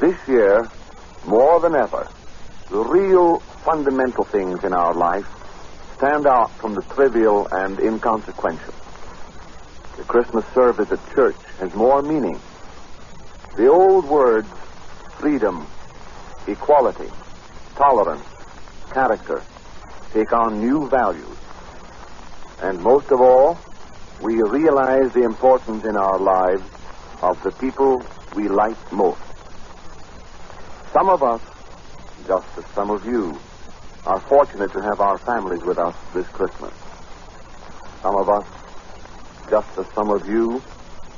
This 0.00 0.16
year, 0.28 0.68
more 1.26 1.60
than 1.60 1.74
ever, 1.74 2.08
the 2.70 2.78
real 2.78 3.38
fundamental 3.64 4.24
things 4.24 4.64
in 4.64 4.72
our 4.72 4.94
life 4.94 5.26
stand 5.96 6.26
out 6.26 6.50
from 6.52 6.74
the 6.74 6.82
trivial 6.82 7.46
and 7.52 7.78
inconsequential. 7.78 8.74
The 9.96 10.04
Christmas 10.04 10.44
service 10.54 10.90
at 10.90 11.14
church 11.14 11.36
has 11.60 11.74
more 11.74 12.02
meaning. 12.02 12.40
The 13.56 13.68
old 13.68 14.06
words 14.06 14.48
freedom, 15.18 15.66
equality, 16.48 17.10
tolerance, 17.76 18.26
character 18.90 19.42
take 20.12 20.32
on 20.32 20.60
new 20.60 20.88
values. 20.88 21.38
And 22.60 22.80
most 22.80 23.10
of 23.12 23.20
all, 23.20 23.58
we 24.22 24.40
realize 24.40 25.12
the 25.12 25.24
importance 25.24 25.84
in 25.84 25.96
our 25.96 26.18
lives 26.18 26.64
of 27.22 27.42
the 27.42 27.50
people 27.50 28.00
we 28.36 28.48
like 28.48 28.92
most. 28.92 29.20
Some 30.92 31.08
of 31.08 31.22
us, 31.22 31.40
just 32.28 32.46
as 32.56 32.64
some 32.66 32.90
of 32.90 33.04
you, 33.04 33.36
are 34.06 34.20
fortunate 34.20 34.72
to 34.72 34.80
have 34.80 35.00
our 35.00 35.18
families 35.18 35.62
with 35.62 35.78
us 35.78 35.96
this 36.14 36.26
Christmas. 36.28 36.72
Some 38.00 38.14
of 38.14 38.28
us, 38.28 38.46
just 39.50 39.78
as 39.78 39.86
some 39.92 40.10
of 40.10 40.28
you, 40.28 40.62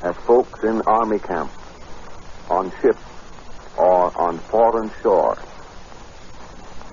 have 0.03 0.17
folks 0.19 0.63
in 0.65 0.81
army 0.83 1.19
camps, 1.19 1.55
on 2.49 2.73
ships, 2.81 3.03
or 3.77 4.17
on 4.19 4.39
foreign 4.39 4.91
shores. 5.03 5.39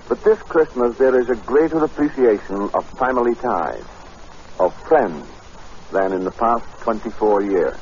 But 0.08 0.22
this 0.24 0.38
Christmas 0.40 0.98
there 0.98 1.18
is 1.18 1.30
a 1.30 1.36
greater 1.36 1.82
appreciation 1.84 2.68
of 2.74 2.86
family 2.98 3.34
ties, 3.34 3.84
of 4.58 4.74
friends, 4.86 5.26
than 5.92 6.12
in 6.12 6.24
the 6.24 6.30
past 6.32 6.64
24 6.80 7.42
years. 7.44 7.76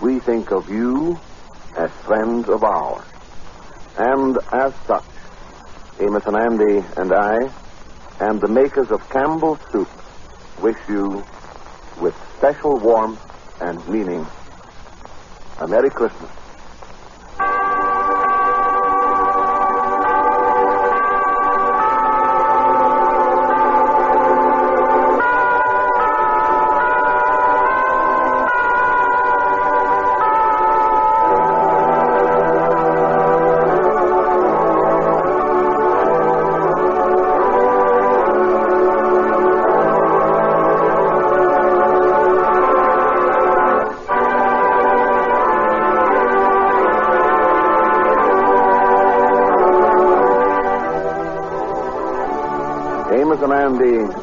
We 0.00 0.20
think 0.20 0.52
of 0.52 0.68
you 0.68 1.18
as 1.76 1.90
friends 2.06 2.48
of 2.48 2.62
ours. 2.62 3.04
And 3.98 4.38
as 4.52 4.72
such, 4.86 5.04
Amos 6.00 6.22
and 6.26 6.36
Andy 6.36 6.86
and 6.96 7.12
I, 7.12 7.36
and 8.20 8.40
the 8.40 8.48
makers 8.48 8.90
of 8.90 9.08
Campbell's 9.10 9.60
Soup, 9.72 9.88
wish 10.60 10.76
you, 10.88 11.24
with 12.00 12.14
special 12.38 12.78
warmth 12.78 13.20
and 13.60 13.86
meaning, 13.88 14.26
a 15.60 15.68
Merry 15.68 15.90
Christmas. 15.90 16.30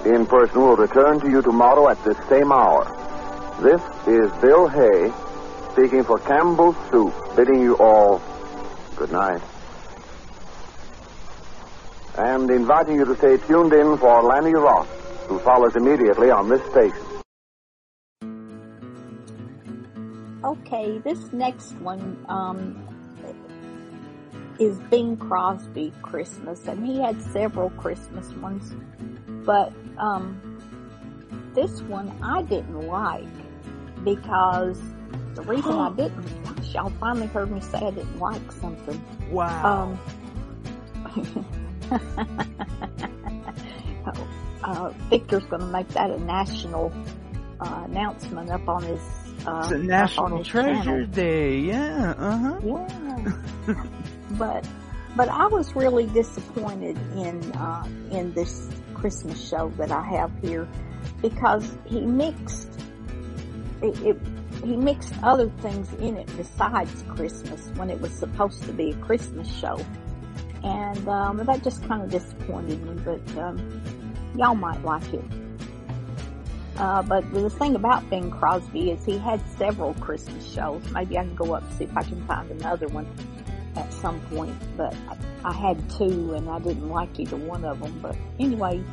In 0.06 0.26
person 0.26 0.62
will 0.62 0.76
return 0.76 1.20
to 1.20 1.30
you 1.30 1.42
tomorrow 1.42 1.90
at 1.90 2.04
this 2.04 2.18
same 2.28 2.52
hour. 2.52 2.86
This 3.62 3.82
is 4.08 4.32
Bill 4.42 4.68
Hay 4.68 5.12
speaking 5.72 6.04
for 6.04 6.20
Campbell's 6.20 6.76
Soup, 6.90 7.14
bidding 7.36 7.62
you 7.62 7.76
all 7.78 8.22
good 8.96 9.12
night. 9.12 9.42
And 12.18 12.50
inviting 12.50 12.96
you 12.96 13.06
to 13.06 13.16
stay 13.16 13.38
tuned 13.38 13.74
in 13.74 13.98
for 13.98 14.22
Lanny 14.24 14.54
Ross, 14.54 14.88
who 15.28 15.40
follows 15.40 15.76
immediately 15.76 16.30
on 16.30 16.50
this 16.50 16.62
station. 16.72 17.06
Okay, 20.44 20.98
this 21.00 21.32
next 21.32 21.74
one 21.76 22.26
um, 22.28 22.76
is 24.60 24.78
Bing 24.90 25.16
Crosby 25.16 25.94
Christmas, 26.02 26.68
and 26.68 26.86
he 26.86 27.00
had 27.00 27.22
several 27.22 27.70
Christmas 27.72 28.32
ones, 28.34 28.76
but 29.46 29.72
um, 29.98 31.52
this 31.54 31.82
one 31.84 32.12
I 32.22 32.42
didn't 32.44 32.88
like 32.88 33.26
because 34.04 34.80
the 35.36 35.42
reason 35.44 35.72
I 35.74 35.92
didn't, 35.96 36.74
y'all 36.74 36.92
finally 37.00 37.28
heard 37.28 37.52
me 37.52 37.62
say 37.62 37.80
I 37.80 37.92
didn't 37.92 38.20
like 38.20 38.52
something. 38.52 39.02
Wow. 39.32 39.98
Um, 41.14 41.14
uh, 44.64 44.90
Victor's 45.10 45.44
going 45.46 45.62
to 45.62 45.68
make 45.68 45.88
that 45.90 46.10
a 46.10 46.20
national 46.20 46.92
uh, 47.60 47.84
announcement 47.86 48.50
up 48.50 48.68
on 48.68 48.84
his. 48.84 49.00
Uh, 49.46 49.62
It's 49.64 49.72
a 49.72 49.78
National 49.80 50.44
Treasure 50.44 50.84
channel. 50.84 51.06
Day. 51.08 51.60
Yeah. 51.60 52.14
Uh 52.18 52.38
huh. 52.38 52.60
Yeah. 52.64 53.74
but 54.32 54.68
but 55.16 55.30
I 55.30 55.48
was 55.48 55.76
really 55.76 56.06
disappointed 56.08 56.98
in 57.16 57.42
uh, 57.54 57.88
in 58.12 58.34
this 58.34 58.70
Christmas 59.02 59.50
show 59.50 59.70
that 59.78 59.92
I 59.92 60.04
have 60.04 60.32
here 60.42 60.68
because 61.22 61.76
he 61.86 62.02
mixed 62.02 62.70
it, 63.82 64.00
it 64.02 64.18
he 64.64 64.78
mixed 64.78 65.14
other 65.24 65.50
things 65.62 65.92
in 65.94 66.18
it 66.18 66.30
besides 66.38 67.04
Christmas 67.10 67.70
when 67.76 67.90
it 67.90 68.00
was 68.00 68.12
supposed 68.12 68.64
to 68.64 68.74
be 68.74 68.92
a 68.92 68.96
Christmas 68.98 69.52
show, 69.60 69.84
and 70.64 71.08
um, 71.08 71.38
that 71.38 71.64
just 71.64 71.84
kind 71.88 72.04
of 72.04 72.12
disappointed 72.12 72.82
me. 72.84 73.02
But 73.04 73.38
um, 73.38 73.82
y'all 74.38 74.54
might 74.56 74.84
like 74.84 75.14
it. 75.14 75.24
Uh, 76.78 77.02
but 77.02 77.32
the 77.34 77.50
thing 77.50 77.76
about 77.76 78.08
Bing 78.10 78.32
Crosby 78.32 78.92
is 78.92 79.04
he 79.04 79.18
had 79.18 79.42
several 79.58 79.94
Christmas 79.96 80.52
shows. 80.52 80.84
Maybe 80.92 81.18
I 81.18 81.24
can 81.24 81.36
go 81.36 81.54
up 81.54 81.64
and 81.64 81.74
see 81.74 81.84
if 81.84 81.98
I 81.98 82.04
can 82.04 82.26
find 82.26 82.50
another 82.52 82.88
one 82.88 83.08
at 83.76 83.92
some 83.94 84.20
point. 84.22 84.56
But 84.78 84.96
I, 85.10 85.50
I 85.50 85.54
had 85.54 85.90
two 85.90 86.34
and 86.34 86.50
I 86.50 86.60
didn't 86.60 86.90
like 86.90 87.20
either 87.20 87.38
one 87.38 87.66
of 87.66 87.80
them. 87.80 88.00
But 88.02 88.16
anyway, 88.42 88.84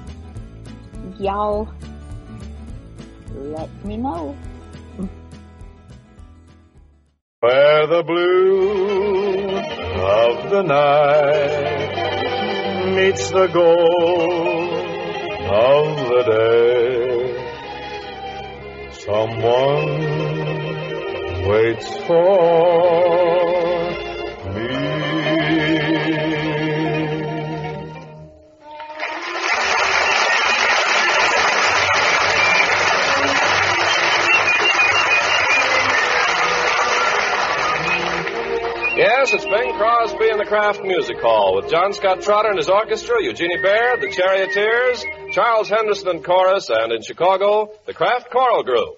y'all 1.18 1.68
let 3.34 3.70
me 3.84 3.96
know. 3.96 4.36
Where 7.40 7.86
the 7.86 8.02
blue 8.02 9.56
of 9.56 10.50
the 10.50 10.62
night 10.62 11.94
meets 12.94 13.30
the 13.30 13.46
gold 13.46 14.72
of 15.50 15.96
the 16.10 16.22
day, 16.34 17.34
someone 18.92 19.88
waits 21.48 21.96
for 22.06 23.37
Yes, 39.30 39.44
it's 39.44 39.44
Bing 39.44 39.74
Crosby 39.74 40.30
and 40.30 40.40
the 40.40 40.46
Kraft 40.46 40.82
Music 40.82 41.20
Hall 41.20 41.54
with 41.54 41.70
John 41.70 41.92
Scott 41.92 42.22
Trotter 42.22 42.48
and 42.48 42.56
his 42.56 42.70
orchestra, 42.70 43.16
Eugenie 43.20 43.60
Baird, 43.60 44.00
the 44.00 44.08
Charioteers, 44.08 45.04
Charles 45.32 45.68
Henderson 45.68 46.08
and 46.08 46.24
chorus, 46.24 46.70
and 46.70 46.92
in 46.92 47.02
Chicago, 47.02 47.70
the 47.84 47.92
Kraft 47.92 48.30
Choral 48.30 48.62
Group. 48.62 48.97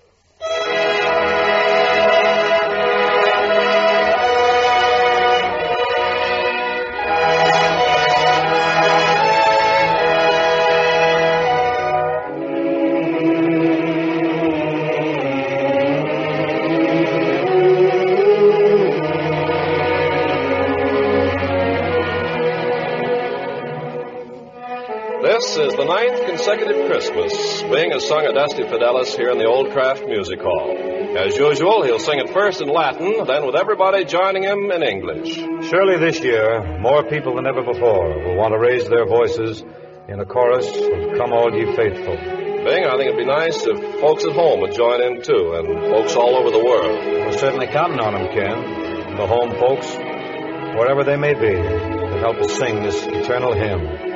Consecutive 26.40 26.86
Christmas 26.86 27.62
Bing 27.64 27.90
has 27.90 28.08
sung 28.08 28.24
Adeste 28.24 28.64
Fideles 28.64 29.14
here 29.14 29.28
in 29.28 29.36
the 29.36 29.44
Old 29.44 29.72
Kraft 29.72 30.06
Music 30.06 30.40
Hall. 30.40 30.74
As 31.18 31.36
usual, 31.36 31.82
he'll 31.82 31.98
sing 31.98 32.18
it 32.18 32.30
first 32.30 32.62
in 32.62 32.68
Latin, 32.68 33.26
then 33.26 33.44
with 33.44 33.54
everybody 33.54 34.06
joining 34.06 34.44
him 34.44 34.70
in 34.70 34.82
English. 34.82 35.34
Surely 35.68 35.98
this 35.98 36.18
year, 36.20 36.78
more 36.78 37.04
people 37.04 37.36
than 37.36 37.46
ever 37.46 37.62
before 37.62 38.24
will 38.24 38.36
want 38.36 38.54
to 38.54 38.58
raise 38.58 38.88
their 38.88 39.04
voices 39.04 39.62
in 40.08 40.18
a 40.18 40.24
chorus 40.24 40.66
of 40.66 41.18
Come 41.18 41.34
All 41.34 41.52
Ye 41.52 41.76
Faithful. 41.76 42.16
Bing, 42.16 42.86
I 42.88 42.96
think 42.96 43.12
it'd 43.12 43.18
be 43.18 43.26
nice 43.26 43.60
if 43.66 44.00
folks 44.00 44.24
at 44.24 44.32
home 44.32 44.60
would 44.60 44.72
join 44.72 45.02
in 45.02 45.20
too, 45.20 45.52
and 45.52 45.92
folks 45.92 46.16
all 46.16 46.36
over 46.36 46.50
the 46.50 46.64
world. 46.64 47.04
We're 47.04 47.36
certainly 47.36 47.66
counting 47.66 48.00
on 48.00 48.14
them, 48.14 48.28
Ken. 48.32 49.14
The 49.14 49.26
home 49.26 49.50
folks, 49.60 49.94
wherever 49.94 51.04
they 51.04 51.16
may 51.16 51.34
be, 51.34 51.52
to 51.52 52.18
help 52.18 52.38
us 52.38 52.56
sing 52.56 52.82
this 52.82 53.04
eternal 53.04 53.52
hymn. 53.52 54.09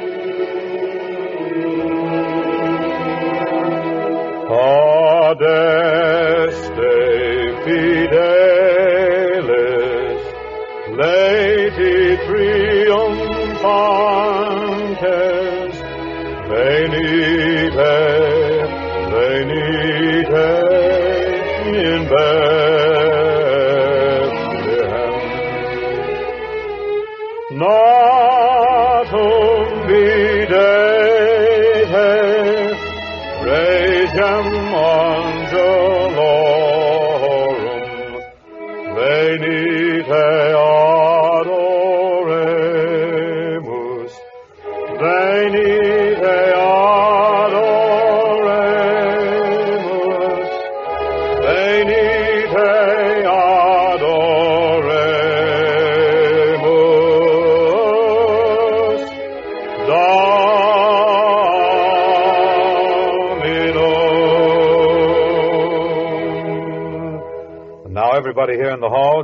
Adeste 5.34 6.63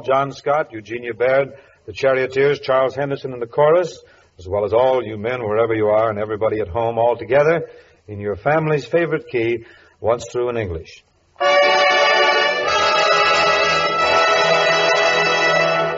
John 0.01 0.33
Scott, 0.33 0.73
Eugenie 0.73 1.13
Baird, 1.13 1.55
the 1.87 1.93
charioteers, 1.93 2.61
Charles 2.61 2.95
Henderson 2.95 3.33
in 3.33 3.41
the 3.41 3.47
chorus, 3.47 4.03
as 4.39 4.49
well 4.49 4.65
as 4.65 4.73
all 4.73 5.05
you 5.05 5.17
men 5.17 5.43
wherever 5.43 5.75
you 5.75 5.87
are 5.89 6.11
and 6.11 6.19
everybody 6.19 6.61
at 6.61 6.69
home 6.69 6.99
all 6.99 7.17
together 7.17 7.69
in 8.07 8.21
your 8.21 8.37
family's 8.37 8.85
favorite 8.85 9.29
key, 9.29 9.65
once 10.01 10.25
through 10.31 10.49
in 10.51 10.57
English. 10.57 11.05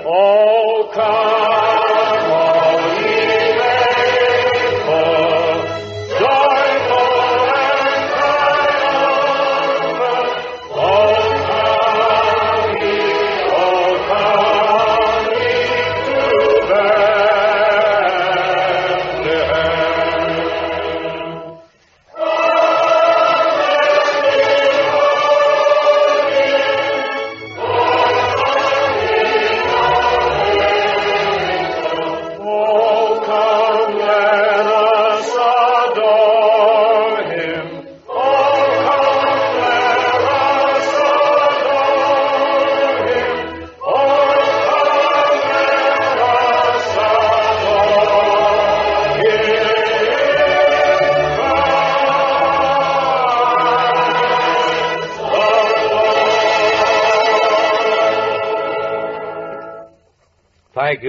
Oh, 0.04 0.90
come, 0.92 1.51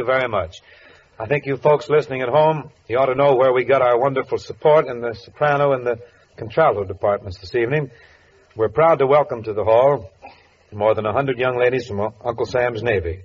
you 0.03 0.07
very 0.07 0.27
much. 0.27 0.61
I 1.17 1.27
think 1.27 1.45
you 1.45 1.55
folks 1.55 1.89
listening 1.89 2.21
at 2.21 2.29
home, 2.29 2.71
you 2.89 2.97
ought 2.97 3.05
to 3.05 3.15
know 3.15 3.35
where 3.35 3.53
we 3.53 3.63
got 3.63 3.81
our 3.81 3.97
wonderful 3.97 4.37
support 4.37 4.87
in 4.87 4.99
the 4.99 5.13
soprano 5.13 5.71
and 5.71 5.85
the 5.85 5.99
contralto 6.35 6.83
departments 6.83 7.37
this 7.37 7.55
evening. 7.55 7.89
We're 8.55 8.69
proud 8.69 8.99
to 8.99 9.07
welcome 9.07 9.43
to 9.43 9.53
the 9.53 9.63
hall 9.63 10.11
more 10.73 10.93
than 10.93 11.05
a 11.05 11.13
hundred 11.13 11.37
young 11.37 11.57
ladies 11.57 11.87
from 11.87 12.01
Uncle 12.01 12.45
Sam's 12.45 12.83
Navy. 12.83 13.23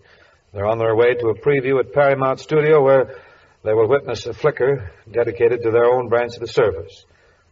They're 0.52 0.66
on 0.66 0.78
their 0.78 0.94
way 0.94 1.14
to 1.14 1.28
a 1.28 1.38
preview 1.38 1.80
at 1.80 1.92
Paramount 1.92 2.38
Studio 2.38 2.82
where 2.82 3.16
they 3.64 3.74
will 3.74 3.88
witness 3.88 4.26
a 4.26 4.32
flicker 4.32 4.92
dedicated 5.10 5.62
to 5.62 5.70
their 5.72 5.86
own 5.86 6.08
branch 6.08 6.34
of 6.34 6.40
the 6.40 6.46
service. 6.46 7.04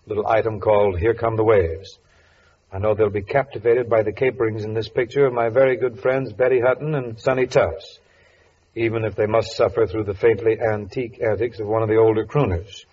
A 0.06 0.08
little 0.08 0.28
item 0.28 0.60
called 0.60 1.00
Here 1.00 1.14
Come 1.14 1.36
the 1.36 1.44
Waves. 1.44 1.98
I 2.72 2.78
know 2.78 2.94
they'll 2.94 3.10
be 3.10 3.22
captivated 3.22 3.88
by 3.88 4.02
the 4.02 4.12
caperings 4.12 4.64
in 4.64 4.74
this 4.74 4.88
picture 4.88 5.26
of 5.26 5.32
my 5.32 5.48
very 5.48 5.76
good 5.76 5.98
friends 5.98 6.32
Betty 6.32 6.60
Hutton 6.60 6.94
and 6.94 7.18
Sonny 7.18 7.46
Tufts 7.46 7.98
even 8.76 9.04
if 9.04 9.16
they 9.16 9.26
must 9.26 9.56
suffer 9.56 9.86
through 9.86 10.04
the 10.04 10.14
faintly 10.14 10.60
antique 10.60 11.20
antics 11.20 11.58
of 11.58 11.66
one 11.66 11.82
of 11.82 11.88
the 11.88 11.96
older 11.96 12.26
crooners. 12.26 12.84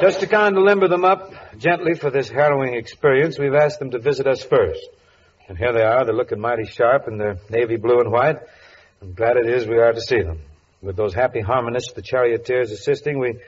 Just 0.00 0.20
to 0.20 0.26
kind 0.26 0.56
of 0.56 0.62
limber 0.62 0.88
them 0.88 1.04
up 1.04 1.32
gently 1.58 1.94
for 1.94 2.10
this 2.10 2.28
harrowing 2.28 2.74
experience, 2.74 3.38
we've 3.38 3.54
asked 3.54 3.80
them 3.80 3.90
to 3.90 3.98
visit 3.98 4.26
us 4.26 4.42
first. 4.42 4.80
And 5.48 5.58
here 5.58 5.72
they 5.72 5.82
are. 5.82 6.04
They're 6.04 6.14
looking 6.14 6.40
mighty 6.40 6.66
sharp 6.66 7.08
in 7.08 7.18
their 7.18 7.38
navy 7.50 7.76
blue 7.76 8.00
and 8.00 8.12
white. 8.12 8.38
I'm 9.00 9.14
glad 9.14 9.36
it 9.36 9.46
is 9.46 9.66
we 9.66 9.78
are 9.78 9.92
to 9.92 10.00
see 10.00 10.22
them. 10.22 10.40
With 10.80 10.96
those 10.96 11.12
happy 11.12 11.40
harmonists, 11.40 11.92
the 11.92 12.02
charioteers 12.02 12.70
assisting, 12.70 13.18
we 13.18 13.40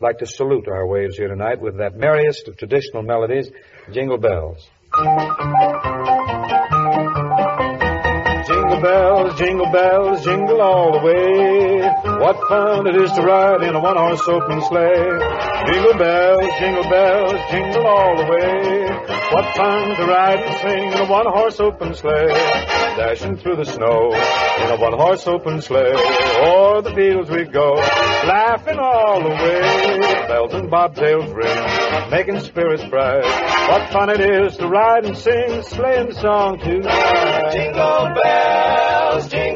like 0.00 0.18
to 0.18 0.26
salute 0.26 0.68
our 0.68 0.86
waves 0.86 1.16
here 1.16 1.28
tonight 1.28 1.60
with 1.60 1.78
that 1.78 1.96
merriest 1.96 2.46
of 2.46 2.56
traditional 2.58 3.02
melodies, 3.02 3.50
Jingle 3.90 4.18
Bells. 4.18 4.68
Jingle 8.78 8.92
bells, 8.92 9.38
jingle 9.38 9.72
bells, 9.72 10.24
jingle 10.24 10.60
all 10.60 10.92
the 10.92 11.04
way. 11.04 11.80
What 12.20 12.36
fun 12.48 12.86
it 12.86 12.94
is 12.94 13.10
to 13.10 13.22
ride 13.22 13.64
in 13.64 13.74
a 13.74 13.80
one-horse 13.80 14.28
open 14.28 14.62
sleigh. 14.62 15.18
Jingle 15.66 15.98
bells, 15.98 16.46
jingle 16.60 16.88
bells, 16.88 17.40
jingle 17.50 17.84
all 17.84 18.16
the 18.16 18.30
way. 18.30 19.18
What 19.32 19.56
fun 19.56 19.96
to 19.96 20.06
ride 20.06 20.38
and 20.38 20.56
sing 20.62 20.92
in 20.92 20.98
a 21.00 21.10
one-horse 21.10 21.58
open 21.58 21.92
sleigh. 21.94 22.28
Dashing 22.96 23.36
through 23.38 23.56
the 23.56 23.64
snow 23.64 24.12
in 24.12 24.70
a 24.70 24.76
one-horse 24.80 25.26
open 25.26 25.60
sleigh. 25.60 25.92
O'er 25.92 26.82
the 26.82 26.94
fields 26.94 27.30
we 27.30 27.44
go, 27.44 27.74
laughing 27.74 28.78
all 28.78 29.20
the 29.22 29.28
way. 29.28 30.28
Bells 30.28 30.54
and 30.54 30.70
bobtails 30.70 31.34
ring, 31.34 32.10
making 32.10 32.38
spirits 32.40 32.84
bright. 32.84 33.24
What 33.24 33.90
fun 33.92 34.10
it 34.10 34.20
is 34.20 34.56
to 34.58 34.68
ride 34.68 35.04
and 35.04 35.18
sing 35.18 35.50
a 35.50 35.62
sleighing 35.64 36.12
song 36.12 36.58
tonight. 36.58 37.52
Jingle 37.52 38.14
bells, 38.14 38.67
bells, 39.26 39.47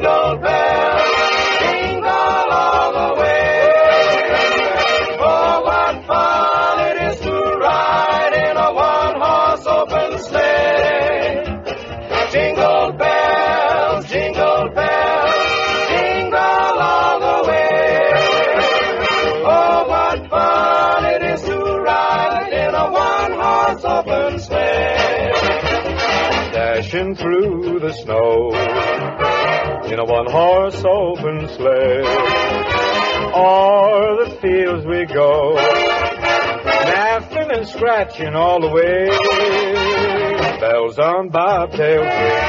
in 29.93 29.99
a 29.99 30.05
one-horse 30.05 30.83
open 30.85 31.47
sleigh. 31.49 32.01
O'er 33.35 34.25
the 34.25 34.31
fields 34.41 34.85
we 34.87 35.05
go, 35.05 35.51
laughing 35.53 37.51
and 37.51 37.67
scratching 37.67 38.33
all 38.33 38.59
the 38.59 38.69
way. 38.69 39.05
Bells 40.59 40.97
on 40.97 41.29
bobtail 41.29 42.01
ring, 42.01 42.43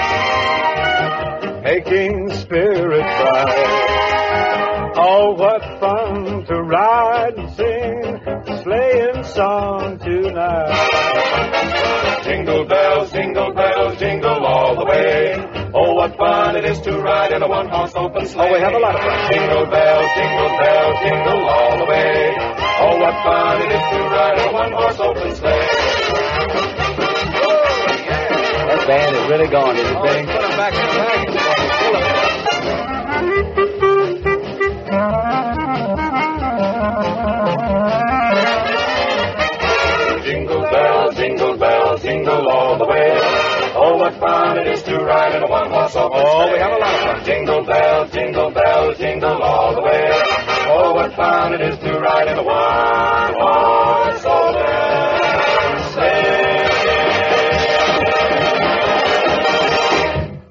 making 1.65 2.31
spirits 2.31 3.21
bright. 3.21 4.95
Oh, 4.97 5.35
what 5.35 5.61
fun 5.81 6.47
to 6.47 6.63
ride 6.63 7.35
and 7.37 7.51
sing, 7.55 8.23
sleighing 8.63 9.23
song 9.25 9.99
tonight. 9.99 12.23
Jingle 12.25 12.65
bells, 12.65 13.13
jingle 13.13 13.53
bells, 13.53 13.99
jingle 13.99 14.47
all 14.47 14.77
the 14.77 14.85
way. 14.87 15.54
Oh, 15.77 15.93
what 15.95 16.17
fun 16.17 16.55
it 16.55 16.65
is 16.65 16.81
to 16.83 16.93
ride 17.01 17.33
in 17.33 17.43
a 17.43 17.49
one-horse 17.49 17.95
open 17.97 18.27
sleigh. 18.29 18.47
Oh, 18.49 18.53
we 18.53 18.61
have 18.61 18.75
a 18.75 18.79
lot 18.79 18.95
of 18.95 19.01
fun. 19.01 19.33
Jingle 19.33 19.67
bells, 19.67 20.11
jingle 20.15 20.49
bells, 20.57 20.97
jingle 21.03 21.49
all 21.51 21.79
the 21.79 21.85
way. 21.85 22.37
Oh, 22.79 22.97
what 23.03 23.15
fun 23.27 23.63
it 23.63 23.73
is 23.75 23.83
to 23.91 23.99
ride 24.07 24.39
in 24.39 24.49
a 24.49 24.53
one-horse 24.53 25.01
open 25.01 25.35
sleigh. 25.35 25.67
That 28.71 28.87
band 28.87 29.17
is 29.17 29.29
really 29.29 29.49
gone, 29.49 29.77
isn't 29.77 29.97
it, 29.97 30.03
Benny? 30.05 31.44
What 44.21 44.31
fun 44.31 44.59
it 44.59 44.67
is 44.69 44.83
to 44.85 44.97
ride 44.99 45.35
in 45.35 45.43
a 45.43 45.47
one-horse 45.49 45.97
open 45.97 46.21
Oh, 46.23 46.43
sleigh. 46.45 46.53
we 46.53 46.59
have 46.59 46.73
a 46.73 46.77
lot 46.77 46.95
of 46.95 47.01
fun. 47.17 47.25
Jingle 47.25 47.65
bells, 47.65 48.11
jingle 48.13 48.51
bells, 48.51 48.99
jingle 48.99 49.43
all 49.43 49.75
the 49.75 49.83
way. 49.83 50.09
Oh, 50.69 50.95
what 50.95 51.15
fun 51.15 51.55
it 51.55 51.61
is 51.61 51.79
to 51.79 51.99
ride 51.99 52.29
in 52.29 52.39
a 52.39 52.43
one-horse 52.43 54.25
open 54.25 55.93
sleigh. 55.93 56.65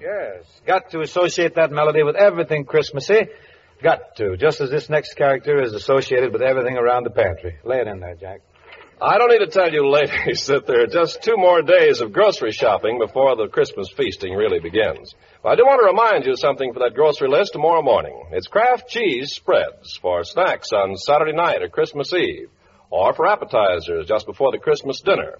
Yes. 0.02 0.46
Got 0.66 0.92
to 0.92 1.02
associate 1.02 1.56
that 1.56 1.72
melody 1.72 2.04
with 2.04 2.16
everything 2.16 2.66
Christmassy. 2.66 3.28
Got 3.82 4.16
to, 4.18 4.38
just 4.38 4.62
as 4.62 4.70
this 4.70 4.90
next 4.90 5.16
character 5.16 5.62
is 5.62 5.74
associated 5.74 6.32
with 6.32 6.42
everything 6.42 6.78
around 6.78 7.04
the 7.04 7.10
pantry. 7.10 7.56
Lay 7.66 7.80
it 7.80 7.88
in 7.88 8.00
there, 8.00 8.16
Jack. 8.16 8.42
I 9.06 9.18
don't 9.18 9.32
need 9.32 9.40
to 9.40 9.48
tell 9.48 9.70
you, 9.70 9.90
ladies, 9.90 10.46
that 10.48 10.66
there 10.66 10.84
are 10.84 10.88
just 10.88 11.22
two 11.22 11.36
more 11.36 11.62
days 11.62 12.00
of 12.00 12.14
grocery 12.14 12.54
shopping 12.54 13.00
before 13.00 13.36
the 13.36 13.50
Christmas 13.50 13.90
feasting 13.98 14.34
really 14.34 14.62
begins. 14.62 15.14
I 15.44 15.56
do 15.56 15.66
want 15.66 15.82
to 15.82 15.88
remind 15.88 16.26
you 16.26 16.38
something 16.38 16.72
for 16.72 16.80
that 16.80 16.96
grocery 16.96 17.28
list 17.28 17.52
tomorrow 17.52 17.82
morning. 17.82 18.30
It's 18.32 18.48
Kraft 18.48 18.88
cheese 18.88 19.34
spreads 19.34 19.98
for 20.02 20.24
snacks 20.24 20.72
on 20.72 20.96
Saturday 20.96 21.34
night 21.34 21.62
or 21.62 21.68
Christmas 21.68 22.14
Eve, 22.14 22.48
or 22.90 23.14
for 23.14 23.28
appetizers 23.28 24.08
just 24.08 24.26
before 24.26 24.54
the 24.54 24.58
Christmas 24.58 25.02
dinner. 25.02 25.38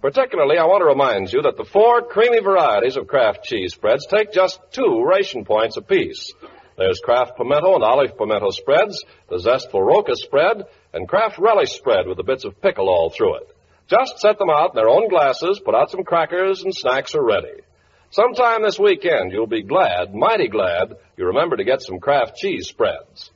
Particularly, 0.00 0.56
I 0.56 0.64
want 0.64 0.80
to 0.80 0.86
remind 0.86 1.30
you 1.34 1.42
that 1.42 1.58
the 1.58 1.68
four 1.70 2.00
creamy 2.00 2.40
varieties 2.40 2.96
of 2.96 3.08
Kraft 3.08 3.44
cheese 3.44 3.74
spreads 3.74 4.06
take 4.06 4.32
just 4.32 4.58
two 4.72 5.04
ration 5.06 5.44
points 5.44 5.76
apiece. 5.76 6.32
There's 6.78 7.00
Kraft 7.00 7.36
pimento 7.36 7.74
and 7.74 7.84
olive 7.84 8.16
pimento 8.16 8.48
spreads, 8.48 9.04
the 9.28 9.38
zestful 9.38 9.82
Roka 9.82 10.16
spread, 10.16 10.64
and 10.92 11.08
Kraft 11.08 11.38
relish 11.38 11.72
spread 11.72 12.06
with 12.06 12.16
the 12.16 12.24
bits 12.24 12.44
of 12.44 12.60
pickle 12.60 12.88
all 12.88 13.10
through 13.10 13.36
it. 13.36 13.56
Just 13.88 14.18
set 14.18 14.38
them 14.38 14.50
out 14.50 14.70
in 14.70 14.76
their 14.76 14.88
own 14.88 15.08
glasses, 15.08 15.60
put 15.64 15.74
out 15.74 15.90
some 15.90 16.04
crackers, 16.04 16.62
and 16.62 16.74
snacks 16.74 17.14
are 17.14 17.24
ready. 17.24 17.62
Sometime 18.10 18.62
this 18.62 18.78
weekend, 18.78 19.32
you'll 19.32 19.46
be 19.46 19.62
glad, 19.62 20.14
mighty 20.14 20.48
glad, 20.48 20.96
you 21.16 21.26
remember 21.26 21.56
to 21.56 21.64
get 21.64 21.80
some 21.82 21.98
Kraft 21.98 22.36
cheese 22.36 22.68
spreads. 22.68 23.30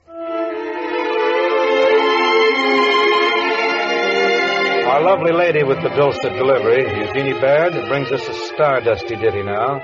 Our 4.87 5.03
lovely 5.03 5.33
lady 5.33 5.65
with 5.65 5.83
the 5.83 5.89
dulcet 5.91 6.33
delivery, 6.39 6.85
Eugenie 6.85 7.39
Baird, 7.41 7.73
brings 7.89 8.13
us 8.13 8.27
a 8.29 8.33
stardusty 8.53 9.21
ditty 9.21 9.43
now. 9.43 9.81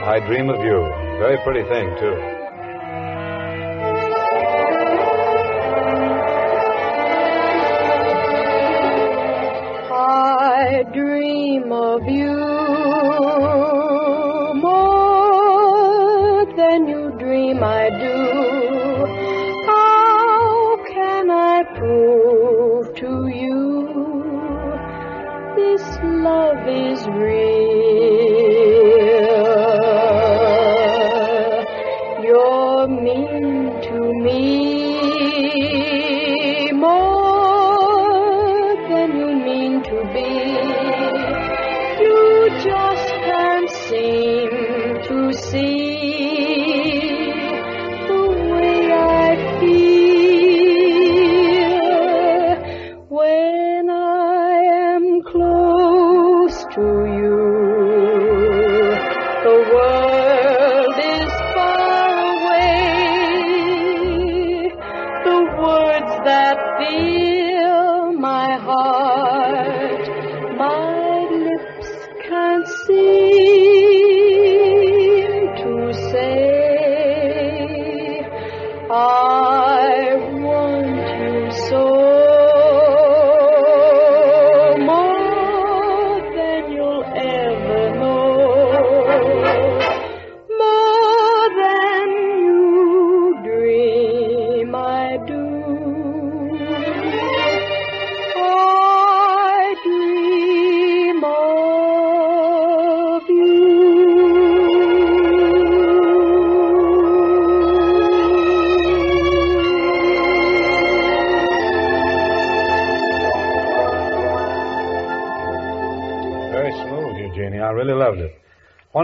I 0.00 0.20
Dream 0.26 0.48
of 0.48 0.62
You. 0.62 0.86
Very 1.18 1.38
pretty 1.42 1.62
thing, 1.68 1.96
too. 1.98 2.37
I 10.78 10.82
dream 10.84 11.72
of 11.72 12.04
you 12.04 12.36
more 14.62 16.46
than 16.54 16.86
you 16.86 17.10
dream 17.18 17.64
I 17.64 17.90
do. 17.90 18.16
How 19.66 20.76
can 20.86 21.30
I 21.32 21.64
prove 21.74 22.94
to 22.94 23.26
you 23.26 23.88
this 25.56 25.82
love 26.04 26.68
is 26.68 27.04
real? 27.08 27.47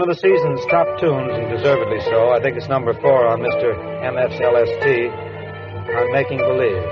Of 0.09 0.15
the 0.15 0.21
season's 0.21 0.63
top 0.69 0.99
tunes, 0.99 1.33
and 1.33 1.49
deservedly 1.49 1.99
so. 2.01 2.29
I 2.29 2.39
think 2.39 2.57
it's 2.57 2.67
number 2.67 2.93
four 2.93 3.27
on 3.27 3.39
Mr. 3.39 3.73
MF's 4.05 4.39
LST 4.39 4.85
on 5.97 6.11
Making 6.13 6.37
Believe. 6.37 6.85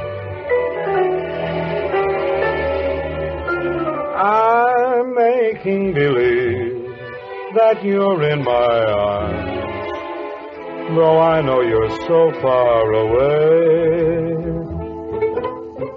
I'm 4.17 5.13
making 5.13 5.93
believe 5.93 6.87
that 7.55 7.83
you're 7.83 8.23
in 8.29 8.43
my 8.43 8.85
arms, 8.85 9.91
though 10.95 11.19
I 11.19 11.41
know 11.41 11.61
you're 11.61 11.89
so 12.07 12.31
far 12.41 12.93
away. 12.93 14.33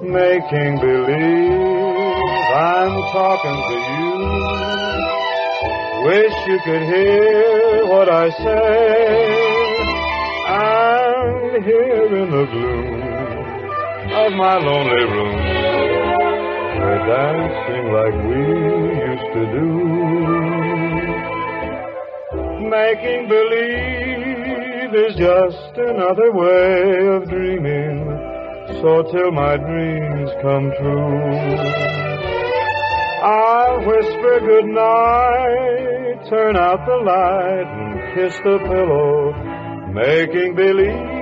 Making 0.02 0.78
believe 0.80 1.96
I'm 2.52 2.92
talking 3.12 3.56
to. 3.70 3.75
Wish 6.06 6.36
you 6.46 6.58
could 6.64 6.82
hear 6.82 7.84
what 7.86 8.08
I 8.08 8.30
say. 8.30 9.26
I'm 10.46 11.64
here 11.64 12.16
in 12.22 12.30
the 12.30 12.46
gloom 12.46 13.02
of 14.14 14.32
my 14.34 14.56
lonely 14.56 15.02
room. 15.02 15.36
We're 16.78 17.02
dancing 17.10 17.86
like 17.98 18.16
we 18.22 18.38
used 19.10 19.30
to 19.34 19.42
do. 19.58 19.68
Making 22.70 23.28
believe 23.28 24.94
is 24.94 25.16
just 25.16 25.76
another 25.76 26.30
way 26.30 27.08
of 27.16 27.28
dreaming. 27.28 28.06
So 28.80 29.02
till 29.10 29.32
my 29.32 29.56
dreams 29.56 30.30
come 30.40 30.70
true. 30.78 31.96
I'll 33.26 33.78
whisper 33.84 34.38
good 34.38 34.66
night, 34.66 35.95
turn 36.24 36.56
out 36.56 36.86
the 36.86 36.96
light, 36.96 37.66
and 37.66 38.14
kiss 38.14 38.34
the 38.38 38.58
pillow, 38.58 39.32
making 39.92 40.54
believe 40.54 41.16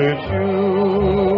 it's 0.00 0.30
you. 0.30 1.37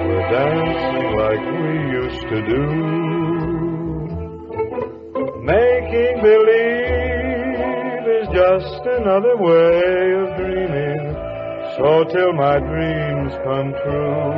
We're 0.00 0.28
dancing 0.30 1.08
like 1.16 1.44
we 1.62 1.74
used 2.00 2.26
to 2.28 2.38
do. 2.52 2.64
Making 5.42 6.14
believe 6.20 8.04
is 8.20 8.28
just 8.34 8.82
another 8.84 9.36
way 9.38 10.12
of 10.20 10.28
dreaming. 10.36 11.02
So 11.78 11.88
till 12.12 12.32
my 12.34 12.58
dreams 12.58 13.32
come 13.44 13.72
true, 13.82 14.32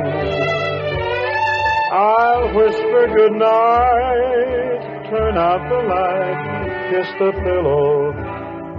I'll 1.91 2.47
whisper 2.55 3.07
good 3.17 3.33
night, 3.33 4.81
turn 5.09 5.37
out 5.37 5.67
the 5.67 5.81
light, 5.95 6.91
kiss 6.91 7.09
the 7.19 7.31
pillow, 7.43 8.13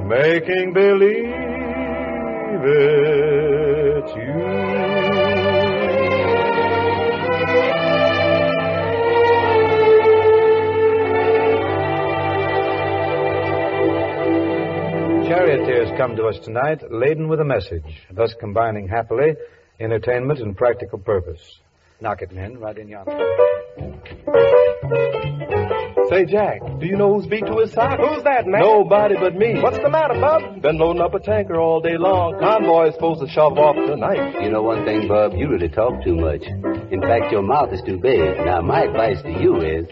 making 0.09 0.73
believe 0.73 1.32
it's 2.65 4.17
you. 4.17 4.33
Charioteers 15.29 15.97
come 15.97 16.17
to 16.17 16.27
us 16.27 16.39
tonight 16.41 16.83
laden 16.91 17.29
with 17.29 17.41
a 17.41 17.45
message, 17.45 18.03
thus 18.11 18.35
combining 18.39 18.89
happily 18.89 19.35
entertainment 19.81 20.41
and 20.41 20.57
practical 20.57 20.99
purpose. 20.99 21.59
Knock 22.01 22.23
it, 22.23 22.33
men, 22.33 22.59
right 22.59 22.77
in 22.77 22.89
yonder. 22.89 23.19
Say, 26.13 26.27
Jack, 26.27 26.61
do 26.79 26.85
you 26.85 26.97
know 26.99 27.15
who's 27.15 27.27
beat 27.27 27.47
to 27.47 27.57
his 27.57 27.73
sock? 27.73 27.99
Who's 27.99 28.23
that, 28.25 28.47
man? 28.47 28.61
Nobody 28.61 29.15
but 29.19 29.35
me. 29.35 29.59
What's 29.63 29.79
the 29.79 29.89
matter, 29.89 30.21
Bub? 30.21 30.61
Been 30.61 30.77
loading 30.77 31.01
up 31.01 31.15
a 31.15 31.21
tanker 31.21 31.59
all 31.59 31.81
day 31.81 31.97
long. 31.97 32.39
Convoy's 32.39 32.93
supposed 32.93 33.23
to 33.23 33.29
shove 33.29 33.57
off 33.57 33.77
tonight. 33.77 34.43
You 34.43 34.51
know 34.51 34.61
one 34.63 34.85
thing, 34.85 35.09
Bub, 35.09 35.33
you 35.35 35.49
really 35.49 35.71
talk 35.71 36.05
too 36.05 36.15
much. 36.15 36.43
In 36.91 37.01
fact, 37.01 37.33
your 37.33 37.41
mouth 37.41 37.73
is 37.73 37.81
too 37.81 37.97
big. 37.97 38.37
Now, 38.45 38.61
my 38.61 38.83
advice 38.83 39.23
to 39.23 39.31
you 39.31 39.57
is... 39.63 39.87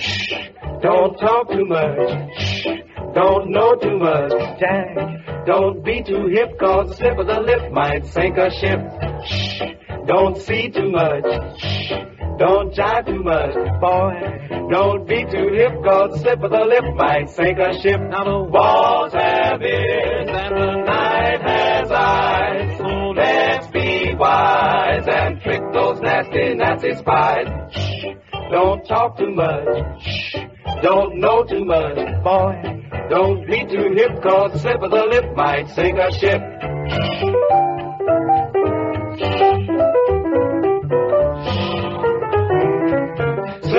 Shh, 0.00 0.34
don't 0.82 1.18
talk 1.18 1.50
too 1.50 1.66
much. 1.66 2.38
Shh. 2.38 2.66
Don't 3.12 3.50
know 3.50 3.74
too 3.74 3.98
much, 3.98 4.60
Jack. 4.60 5.46
Don't 5.46 5.84
be 5.84 6.00
too 6.04 6.28
hip, 6.28 6.60
cause 6.60 6.90
the 6.90 6.94
slip 6.94 7.18
of 7.18 7.26
the 7.26 7.40
lip 7.40 7.72
might 7.72 8.06
sink 8.06 8.36
a 8.36 8.50
ship. 8.52 8.78
Shh. 9.26 9.83
Don't 10.06 10.36
see 10.36 10.68
too 10.68 10.90
much. 10.90 11.24
Shh. 11.58 11.92
Don't 12.38 12.74
jive 12.74 13.06
too 13.06 13.22
much, 13.22 13.54
boy. 13.80 14.68
Don't 14.68 15.06
be 15.08 15.24
too 15.24 15.48
hip, 15.54 15.72
cause 15.82 16.20
slip 16.20 16.42
of 16.42 16.50
the 16.50 16.64
lip 16.64 16.84
might 16.96 17.30
sink 17.30 17.58
a 17.58 17.72
ship. 17.80 18.00
Now 18.10 18.24
the 18.24 18.50
walls 18.50 19.12
have 19.12 19.62
ears 19.62 20.28
and 20.28 20.56
the 20.56 20.84
night 20.84 21.40
has 21.40 21.90
eyes. 21.90 22.76
So 22.76 22.84
let's 22.84 23.66
be 23.68 24.14
wise 24.18 25.06
and 25.06 25.40
trick 25.40 25.62
those 25.72 26.00
nasty, 26.00 26.54
nasty 26.54 26.94
spies. 26.96 27.48
Shh. 27.72 28.04
Don't 28.50 28.84
talk 28.86 29.16
too 29.16 29.30
much. 29.30 30.02
Shh. 30.02 30.36
Don't 30.82 31.18
know 31.18 31.44
too 31.44 31.64
much, 31.64 31.96
boy. 32.22 32.80
Don't 33.08 33.46
be 33.46 33.64
too 33.64 33.94
hip, 33.94 34.22
cause 34.22 34.60
slip 34.60 34.82
of 34.82 34.90
the 34.90 35.06
lip 35.10 35.36
might 35.36 35.68
sink 35.70 35.98
a 35.98 36.12
ship. 36.12 37.43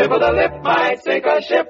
Slip 0.05 0.21
of 0.21 0.21
the 0.21 0.31
lip 0.33 0.61
might 0.61 1.03
sink 1.03 1.25
a 1.25 1.41
ship. 1.41 1.65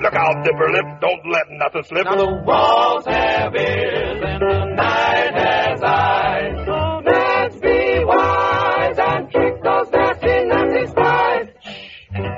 Look 0.00 0.14
out, 0.14 0.44
dipper 0.44 0.70
lip. 0.72 0.86
Don't 1.02 1.30
let 1.30 1.44
nothing 1.50 1.82
slip. 1.84 2.06
Now 2.06 2.16
the 2.16 2.42
walls 2.46 3.04
have 3.04 3.54
ears 3.54 4.22
and 4.24 4.40
the 4.40 4.64
night 4.76 5.34
has 5.34 5.82
eyes. 5.82 6.64
So 6.64 7.02
let's 7.04 7.56
be 7.56 8.02
wise 8.02 8.98
and 8.98 9.30
trick 9.30 9.62
those 9.62 9.90
nasty, 9.92 10.44
nasty 10.46 10.86
spies. 10.86 11.48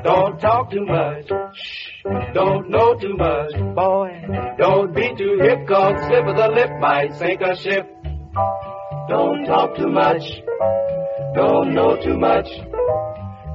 Don't 0.02 0.40
talk 0.40 0.72
too 0.72 0.86
much. 0.86 1.30
Shh. 1.54 2.02
Don't 2.34 2.68
know 2.68 2.94
too 2.96 3.16
much, 3.16 3.76
boy. 3.76 4.26
Don't 4.58 4.92
be 4.92 5.14
too 5.16 5.38
hip, 5.40 5.68
cause 5.68 6.04
slip 6.08 6.26
of 6.26 6.36
the 6.36 6.48
lip 6.48 6.70
might 6.80 7.14
sink 7.14 7.42
a 7.42 7.54
ship. 7.54 8.01
Don't 9.08 9.44
talk 9.46 9.76
too 9.76 9.88
much. 9.88 10.22
Don't 11.34 11.74
know 11.74 11.96
too 12.02 12.16
much. 12.18 12.46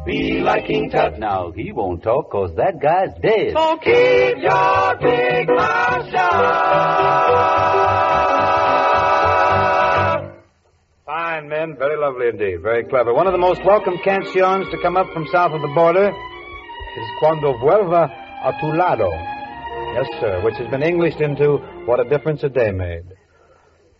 Be 0.06 0.40
like 0.41 0.68
King 0.68 0.90
Tut. 0.90 1.19
Now, 1.19 1.52
he 1.52 1.72
won't 1.72 2.02
talk, 2.03 2.32
cause 2.32 2.52
that 2.56 2.80
guy's 2.82 3.14
dead. 3.22 3.53
So 3.56 3.78
keep 3.78 4.38
your 4.44 4.98
big 5.02 5.48
mouth 5.49 6.10
shut. 6.11 7.28
Fine 11.06 11.49
men, 11.49 11.76
very 11.78 11.98
lovely 11.98 12.28
indeed, 12.30 12.61
very 12.61 12.84
clever. 12.86 13.14
One 13.14 13.28
of 13.28 13.34
the 13.34 13.40
most 13.40 13.64
welcome 13.65 13.98
canciones 14.03 14.68
to 14.72 14.78
come 14.82 14.98
up 14.98 15.07
from 15.14 15.28
south 15.32 15.52
of 15.52 15.61
the 15.61 15.72
border 15.76 16.07
is 16.10 17.07
Cuando 17.19 17.53
Vuelva 17.60 18.10
a 18.44 18.53
tu 18.60 18.68
lado. 18.76 19.10
Yes, 19.94 20.07
sir, 20.19 20.41
which 20.44 20.56
has 20.56 20.68
been 20.69 20.84
Englished 20.84 21.22
into 21.22 21.57
What 21.86 21.99
a 21.99 22.10
Difference 22.10 22.44
a 22.44 22.49
Day 22.49 22.72
Made. 22.72 23.16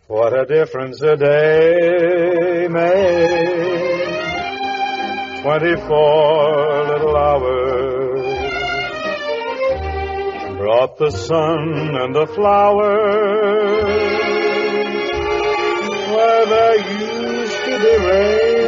What 0.07 0.31
a 0.31 0.45
difference 0.45 1.01
a 1.01 1.17
day 1.17 2.69
made. 2.69 4.07
Twenty-four 5.41 6.84
little 6.88 7.17
hours 7.17 8.21
brought 10.57 10.97
the 10.97 11.11
sun 11.11 11.97
and 11.97 12.15
the 12.15 12.25
flowers 12.27 13.84
where 16.15 16.45
there 16.45 16.77
used 17.01 17.65
to 17.65 17.77
be 17.84 17.97
rain. 18.07 18.63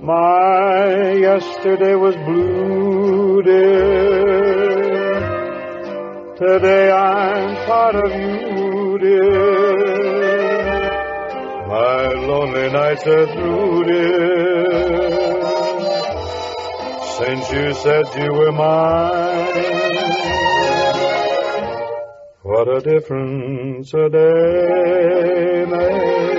My 0.00 1.12
yesterday 1.12 1.94
was 1.94 2.16
blue, 2.16 3.42
dear. 3.42 4.53
Today 6.36 6.90
I'm 6.90 7.54
part 7.64 7.94
of 7.94 8.10
you, 8.10 8.98
dear. 8.98 9.76
My 11.68 12.08
lonely 12.08 12.70
nights 12.72 13.06
are 13.06 13.26
through, 13.32 13.84
dear. 13.84 15.44
Since 17.18 17.52
you 17.52 17.72
said 17.74 18.04
you 18.16 18.32
were 18.32 18.50
mine, 18.50 19.62
what 22.42 22.66
a 22.66 22.80
difference 22.80 23.94
a 23.94 24.08
day 24.08 25.66
made. 25.70 26.34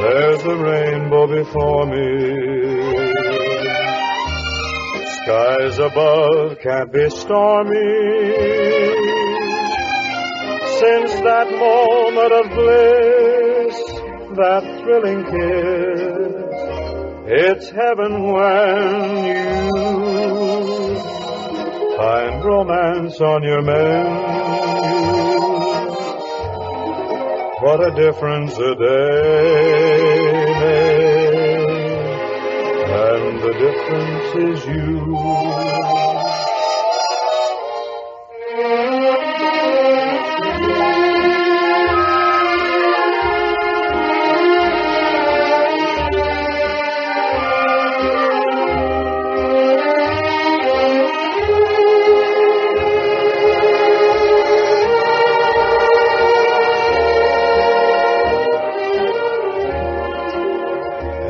There's 0.00 0.42
the 0.42 0.56
rainbow 0.56 1.26
before 1.26 1.84
me. 1.84 2.61
Skies 5.24 5.78
above 5.78 6.58
can't 6.58 6.92
be 6.92 7.08
stormy 7.08 7.78
since 10.80 11.12
that 11.20 11.48
moment 11.48 12.32
of 12.32 12.50
bliss, 12.50 13.76
that 14.36 14.64
thrilling 14.82 15.22
kiss, 15.24 16.32
it's 17.30 17.70
heaven 17.70 18.32
when 18.32 19.24
you 19.24 19.70
find 21.96 22.44
romance 22.44 23.20
on 23.20 23.44
your 23.44 23.62
menu. 23.62 24.10
What 27.60 27.80
a 27.86 27.94
difference 27.94 28.58
a 28.58 28.74
day 28.74 30.31
difference 33.62 34.34
is 34.34 34.66
you. 34.66 36.02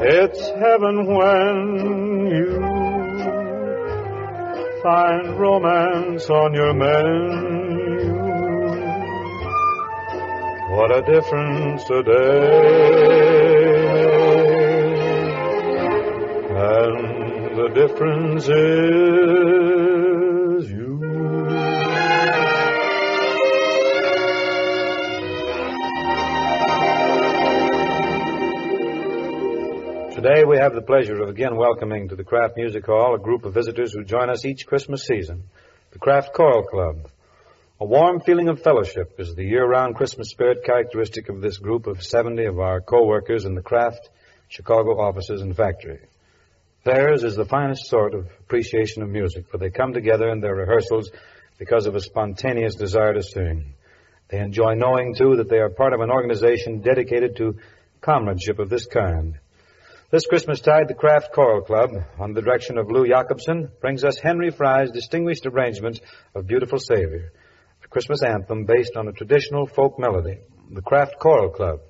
It's 0.04 0.48
heaven 0.58 1.06
when 1.14 2.11
find 4.82 5.38
romance 5.38 6.28
on 6.28 6.54
your 6.54 6.74
menu. 6.74 8.12
What 10.70 10.90
a 10.90 11.02
difference 11.02 11.88
a 11.90 12.02
day. 12.02 12.82
And 16.56 17.56
the 17.56 17.68
difference 17.74 18.48
is 18.48 19.81
have 30.60 30.74
the 30.74 30.84
pleasure 30.86 31.20
of 31.20 31.28
again 31.28 31.56
welcoming 31.56 32.08
to 32.08 32.14
the 32.14 32.22
Kraft 32.22 32.56
Music 32.56 32.86
Hall 32.86 33.16
a 33.16 33.18
group 33.18 33.44
of 33.44 33.54
visitors 33.54 33.92
who 33.92 34.04
join 34.04 34.30
us 34.30 34.44
each 34.44 34.66
Christmas 34.68 35.04
season, 35.04 35.42
the 35.90 35.98
Kraft 35.98 36.32
Choral 36.32 36.62
Club. 36.62 37.08
A 37.80 37.84
warm 37.84 38.20
feeling 38.20 38.48
of 38.48 38.62
fellowship 38.62 39.16
is 39.18 39.34
the 39.34 39.42
year-round 39.42 39.96
Christmas 39.96 40.28
spirit 40.28 40.62
characteristic 40.64 41.28
of 41.28 41.40
this 41.40 41.58
group 41.58 41.88
of 41.88 42.04
70 42.04 42.44
of 42.44 42.60
our 42.60 42.80
co-workers 42.80 43.46
in 43.46 43.56
the 43.56 43.62
Kraft 43.62 44.10
Chicago 44.46 45.00
offices 45.00 45.42
and 45.42 45.56
factory. 45.56 45.98
Theirs 46.84 47.24
is 47.24 47.34
the 47.34 47.44
finest 47.44 47.86
sort 47.86 48.14
of 48.14 48.28
appreciation 48.38 49.02
of 49.02 49.08
music, 49.08 49.48
for 49.50 49.58
they 49.58 49.70
come 49.70 49.92
together 49.92 50.28
in 50.28 50.40
their 50.40 50.54
rehearsals 50.54 51.10
because 51.58 51.86
of 51.86 51.96
a 51.96 52.00
spontaneous 52.00 52.76
desire 52.76 53.14
to 53.14 53.24
sing. 53.24 53.74
They 54.28 54.38
enjoy 54.38 54.74
knowing, 54.74 55.16
too, 55.16 55.36
that 55.38 55.48
they 55.48 55.58
are 55.58 55.70
part 55.70 55.94
of 55.94 56.00
an 56.00 56.12
organization 56.12 56.80
dedicated 56.80 57.34
to 57.38 57.58
comradeship 58.00 58.60
of 58.60 58.70
this 58.70 58.86
kind. 58.86 59.40
This 60.12 60.26
Christmastide, 60.26 60.88
the 60.88 60.94
Kraft 60.94 61.32
Choral 61.32 61.62
Club, 61.62 61.88
under 62.20 62.38
the 62.38 62.44
direction 62.44 62.76
of 62.76 62.90
Lou 62.90 63.08
Jacobson, 63.08 63.70
brings 63.80 64.04
us 64.04 64.18
Henry 64.18 64.50
Fry's 64.50 64.90
distinguished 64.90 65.46
arrangement 65.46 66.02
of 66.34 66.46
Beautiful 66.46 66.78
Savior, 66.78 67.32
a 67.82 67.88
Christmas 67.88 68.22
anthem 68.22 68.66
based 68.66 68.94
on 68.94 69.08
a 69.08 69.12
traditional 69.12 69.66
folk 69.66 69.98
melody. 69.98 70.40
The 70.70 70.82
Kraft 70.82 71.18
Choral 71.18 71.48
Club. 71.48 71.80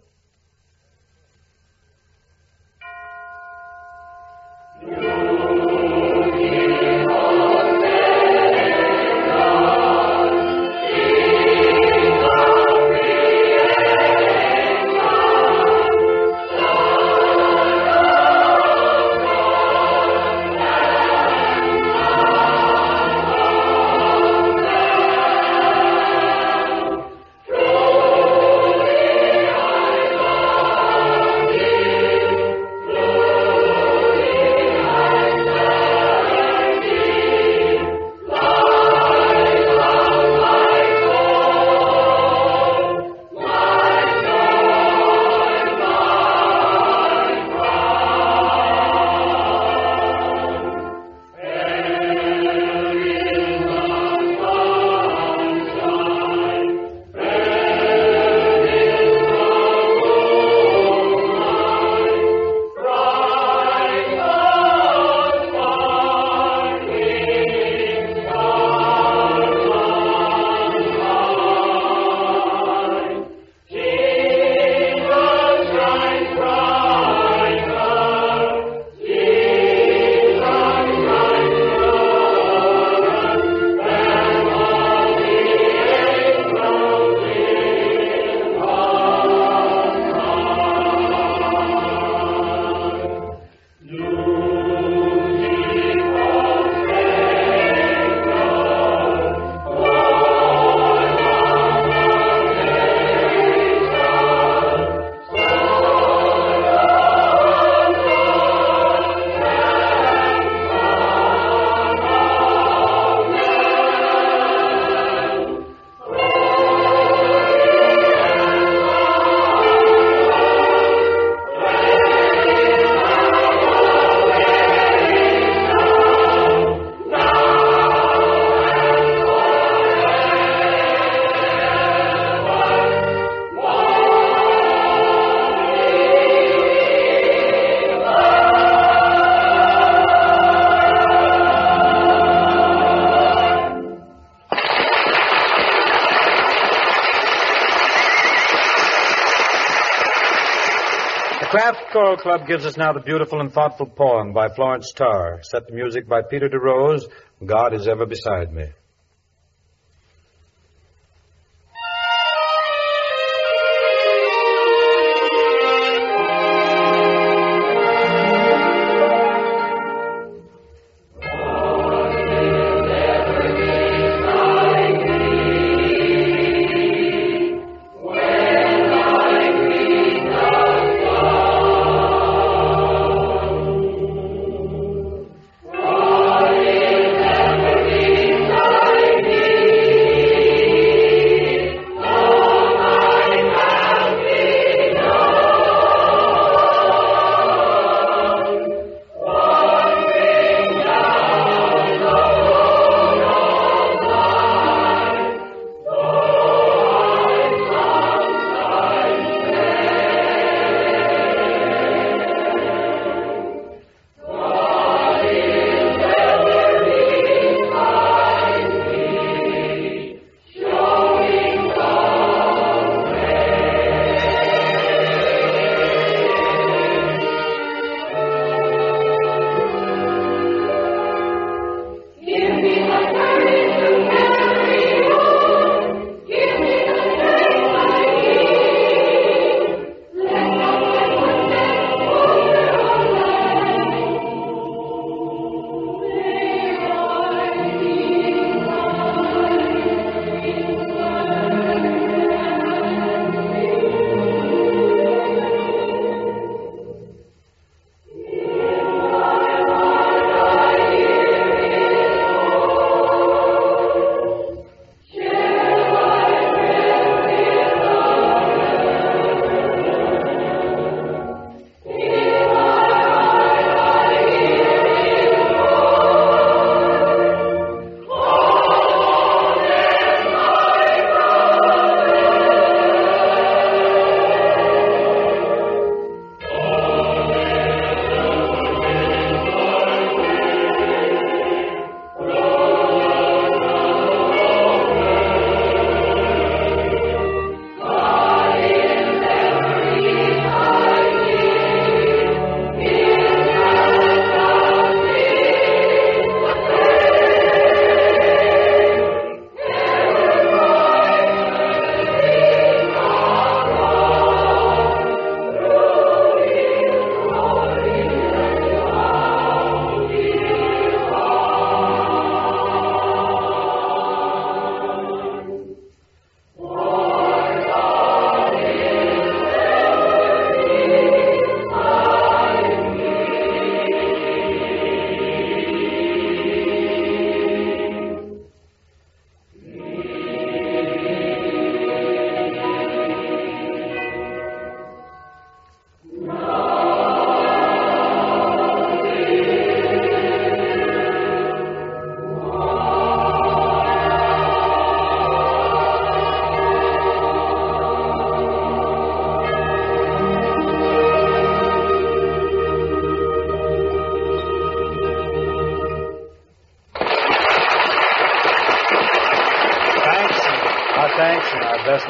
Choral 151.93 152.17
Club 152.17 152.47
gives 152.47 152.65
us 152.65 152.79
now 152.79 152.95
the 152.95 153.01
beautiful 153.01 153.39
and 153.41 153.53
thoughtful 153.53 153.85
poem 153.85 154.33
by 154.33 154.49
Florence 154.49 154.93
Tarr, 154.93 155.41
set 155.43 155.69
to 155.69 155.75
music 155.75 156.09
by 156.09 156.23
Peter 156.23 156.49
DeRose, 156.49 157.03
God 157.45 157.75
is 157.75 157.87
Ever 157.87 158.07
Beside 158.07 158.51
Me. 158.51 158.65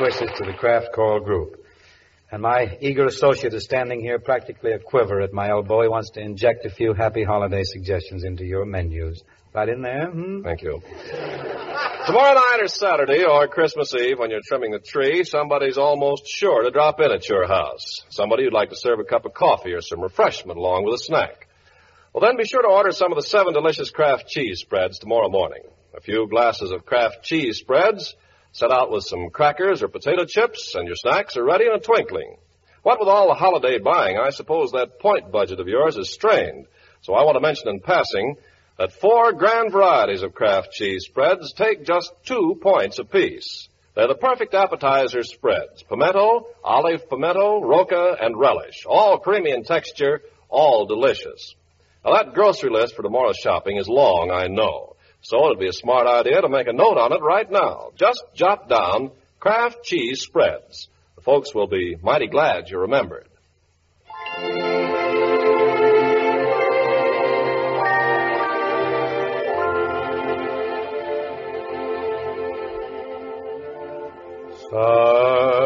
Wishes 0.02 0.32
to 0.36 0.44
the 0.44 0.52
Kraft 0.52 0.88
Choral 0.92 1.20
Group. 1.20 1.64
And 2.32 2.42
my 2.42 2.76
eager 2.80 3.06
associate 3.06 3.54
is 3.54 3.62
standing 3.62 4.00
here 4.00 4.18
practically 4.18 4.72
a 4.72 4.80
quiver 4.80 5.20
at 5.20 5.32
my 5.32 5.48
elbow. 5.48 5.82
He 5.82 5.88
wants 5.88 6.10
to 6.14 6.20
inject 6.20 6.66
a 6.66 6.70
few 6.70 6.92
happy 6.92 7.22
holiday 7.22 7.62
suggestions 7.62 8.24
into 8.24 8.44
your 8.44 8.64
menus. 8.64 9.22
Right 9.54 9.68
in 9.68 9.80
there? 9.80 10.10
Hmm? 10.10 10.42
Thank 10.42 10.62
you. 10.62 10.82
Tomorrow 12.06 12.34
night 12.34 12.58
or 12.62 12.66
Saturday 12.66 13.22
or 13.22 13.46
Christmas 13.46 13.94
Eve 13.94 14.18
when 14.18 14.30
you're 14.30 14.40
trimming 14.44 14.72
the 14.72 14.80
tree, 14.80 15.22
somebody's 15.22 15.78
almost 15.78 16.26
sure 16.26 16.64
to 16.64 16.72
drop 16.72 16.98
in 17.00 17.12
at 17.12 17.28
your 17.28 17.46
house. 17.46 18.02
Somebody 18.10 18.42
who'd 18.42 18.52
like 18.52 18.70
to 18.70 18.76
serve 18.76 18.98
a 18.98 19.04
cup 19.04 19.24
of 19.24 19.34
coffee 19.34 19.72
or 19.72 19.82
some 19.82 20.00
refreshment 20.00 20.58
along 20.58 20.84
with 20.84 20.94
a 20.94 21.04
snack. 21.04 21.46
Well, 22.12 22.22
then 22.22 22.36
be 22.36 22.44
sure 22.44 22.62
to 22.62 22.68
order 22.68 22.90
some 22.90 23.12
of 23.12 23.16
the 23.16 23.22
seven 23.22 23.52
delicious 23.52 23.92
Kraft 23.92 24.26
cheese 24.26 24.58
spreads 24.58 24.98
tomorrow 24.98 25.28
morning. 25.28 25.62
A 25.96 26.00
few 26.00 26.26
glasses 26.28 26.72
of 26.72 26.84
Kraft 26.84 27.22
cheese 27.22 27.58
spreads, 27.58 28.16
set 28.52 28.70
out 28.70 28.90
with 28.90 29.04
some 29.04 29.30
crackers 29.30 29.82
or 29.82 29.88
potato 29.88 30.24
chips, 30.24 30.74
and 30.74 30.86
your 30.86 30.96
snacks 30.96 31.36
are 31.36 31.44
ready 31.44 31.66
in 31.66 31.72
a 31.72 31.80
twinkling. 31.80 32.36
What 32.82 33.00
with 33.00 33.08
all 33.08 33.28
the 33.28 33.34
holiday 33.34 33.78
buying, 33.78 34.18
I 34.18 34.30
suppose 34.30 34.72
that 34.72 34.98
point 35.00 35.32
budget 35.32 35.60
of 35.60 35.68
yours 35.68 35.96
is 35.96 36.10
strained. 36.10 36.66
So 37.02 37.14
I 37.14 37.24
want 37.24 37.36
to 37.36 37.40
mention 37.40 37.68
in 37.68 37.80
passing 37.80 38.36
that 38.78 38.92
four 38.92 39.32
grand 39.32 39.72
varieties 39.72 40.22
of 40.22 40.34
Kraft 40.34 40.72
cheese 40.72 41.04
spreads 41.04 41.52
take 41.52 41.84
just 41.84 42.12
two 42.24 42.58
points 42.60 42.98
apiece. 42.98 43.68
They're 43.94 44.08
the 44.08 44.14
perfect 44.14 44.54
appetizer 44.54 45.22
spreads. 45.22 45.82
Pimento, 45.82 46.46
olive 46.64 47.08
pimento, 47.08 47.62
Roka, 47.62 48.16
and 48.20 48.38
relish. 48.38 48.84
All 48.86 49.18
creamy 49.18 49.50
in 49.50 49.64
texture, 49.64 50.22
all 50.48 50.86
delicious. 50.86 51.54
Now 52.04 52.14
that 52.14 52.34
grocery 52.34 52.70
list 52.70 52.96
for 52.96 53.02
tomorrow's 53.02 53.36
shopping 53.36 53.76
is 53.76 53.88
long, 53.88 54.30
I 54.30 54.46
know. 54.46 54.91
So 55.23 55.47
it'd 55.47 55.61
be 55.61 55.69
a 55.69 55.73
smart 55.73 56.07
idea 56.07 56.40
to 56.40 56.49
make 56.49 56.66
a 56.66 56.73
note 56.73 56.99
on 56.99 57.12
it 57.12 57.23
right 57.23 57.51
now. 57.51 57.90
Just 57.97 58.23
jot 58.35 58.69
down 58.69 59.12
Kraft 59.39 59.82
cheese 59.85 60.20
spreads. 60.20 60.89
The 61.16 61.23
folks 61.23 61.55
will 61.55 61.66
be 61.66 61.97
mighty 62.01 62.27
glad 62.27 62.70
you 62.70 62.78
remembered. 62.78 63.28
Silent 74.70 75.61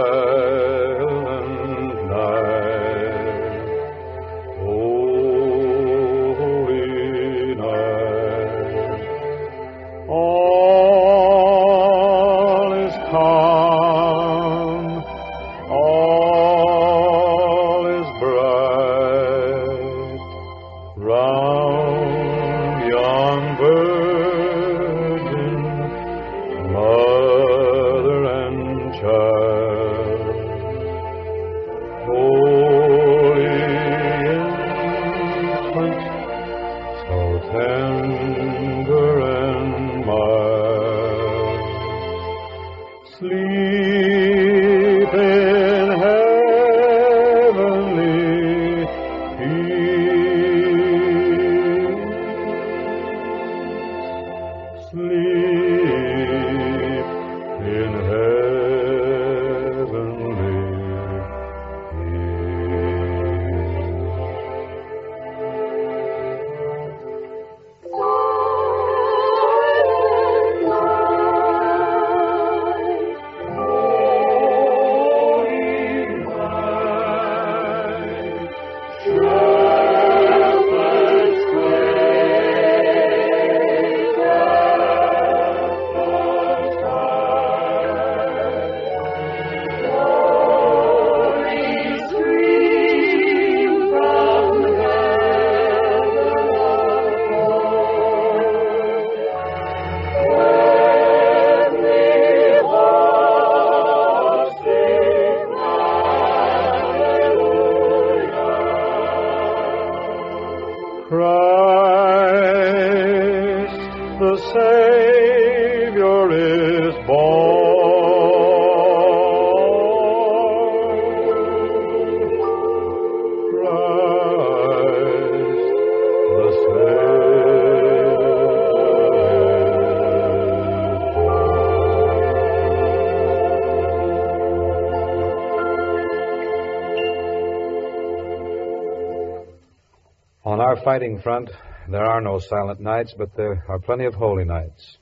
fighting 140.86 141.20
front, 141.20 141.50
there 141.88 142.04
are 142.04 142.20
no 142.20 142.38
silent 142.38 142.78
nights, 142.78 143.12
but 143.18 143.34
there 143.34 143.64
are 143.68 143.80
plenty 143.80 144.04
of 144.04 144.14
holy 144.14 144.44
nights. 144.44 144.98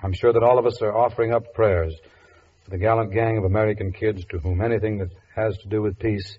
I'm 0.00 0.12
sure 0.12 0.32
that 0.32 0.44
all 0.44 0.60
of 0.60 0.64
us 0.64 0.80
are 0.80 0.96
offering 0.96 1.34
up 1.34 1.52
prayers 1.54 1.92
for 2.62 2.70
the 2.70 2.78
gallant 2.78 3.12
gang 3.12 3.36
of 3.36 3.42
American 3.42 3.92
kids 3.92 4.24
to 4.26 4.38
whom 4.38 4.62
anything 4.62 4.98
that 4.98 5.10
has 5.34 5.58
to 5.58 5.68
do 5.68 5.82
with 5.82 5.98
peace 5.98 6.38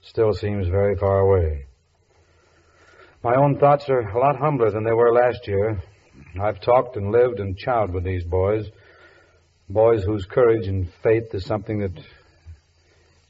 still 0.00 0.32
seems 0.32 0.66
very 0.66 0.96
far 0.96 1.20
away. 1.20 1.66
My 3.22 3.36
own 3.36 3.60
thoughts 3.60 3.88
are 3.88 4.00
a 4.00 4.18
lot 4.18 4.36
humbler 4.36 4.72
than 4.72 4.82
they 4.82 4.92
were 4.92 5.14
last 5.14 5.46
year. 5.46 5.80
I've 6.42 6.60
talked 6.60 6.96
and 6.96 7.12
lived 7.12 7.38
and 7.38 7.56
chowed 7.56 7.92
with 7.92 8.02
these 8.02 8.24
boys, 8.24 8.68
boys 9.68 10.02
whose 10.02 10.26
courage 10.26 10.66
and 10.66 10.92
faith 11.04 11.32
is 11.34 11.46
something 11.46 11.78
that, 11.78 12.04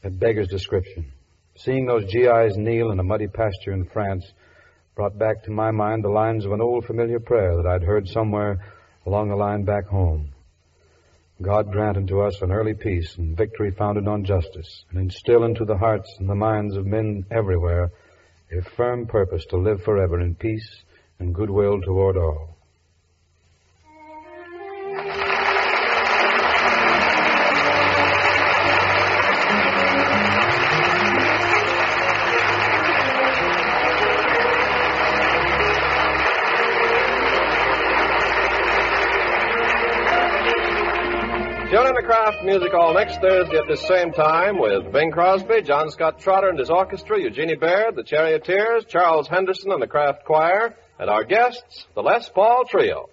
that 0.01 0.19
beggars 0.19 0.49
description. 0.49 1.13
Seeing 1.57 1.85
those 1.85 2.11
GIs 2.11 2.57
kneel 2.57 2.91
in 2.91 2.99
a 2.99 3.05
muddy 3.05 3.29
pasture 3.29 3.73
in 3.73 3.85
France 3.85 4.25
brought 4.95 5.19
back 5.19 5.43
to 5.43 5.51
my 5.51 5.71
mind 5.73 6.05
the 6.05 6.09
lines 6.09 6.45
of 6.45 6.53
an 6.53 6.61
old 6.61 6.85
familiar 6.85 7.19
prayer 7.19 7.57
that 7.57 7.67
I'd 7.67 7.83
heard 7.83 8.09
somewhere 8.09 8.65
along 9.07 9.29
the 9.29 9.37
line 9.37 9.65
back 9.65 9.87
home. 9.87 10.31
God 11.43 11.73
grant 11.73 11.97
unto 11.97 12.21
us 12.21 12.41
an 12.43 12.53
early 12.53 12.75
peace 12.75 13.17
and 13.17 13.37
victory 13.37 13.73
founded 13.73 14.07
on 14.07 14.25
justice, 14.25 14.85
and 14.91 15.01
instill 15.01 15.45
into 15.45 15.65
the 15.65 15.77
hearts 15.77 16.15
and 16.21 16.29
the 16.29 16.35
minds 16.37 16.77
of 16.77 16.87
men 16.87 17.27
everywhere 17.31 17.91
a 18.53 18.63
firm 18.63 19.07
purpose 19.07 19.45
to 19.47 19.57
live 19.57 19.83
forever 19.83 20.21
in 20.21 20.37
peace 20.37 20.85
and 21.19 21.35
goodwill 21.35 21.81
toward 21.81 22.17
all. 22.17 22.54
Music 42.45 42.73
Hall 42.73 42.93
next 42.93 43.21
Thursday 43.23 43.57
at 43.57 43.67
the 43.69 43.77
same 43.77 44.13
time 44.13 44.59
with 44.59 44.93
Bing 44.93 45.11
Crosby, 45.11 45.63
John 45.63 45.91
Scott 45.91 46.21
Trotter 46.21 46.51
and 46.51 46.59
his 46.59 46.69
orchestra, 46.69 47.19
Eugenie 47.19 47.55
Baird, 47.55 47.97
the 47.97 48.05
Charioteers, 48.05 48.85
Charles 48.85 49.27
Henderson 49.29 49.73
and 49.73 49.81
the 49.81 49.87
Kraft 49.87 50.27
Choir, 50.27 50.77
and 50.99 51.09
our 51.09 51.25
guests, 51.25 51.87
the 51.95 52.03
Les 52.03 52.29
Paul 52.29 52.65
Trio. 52.67 53.09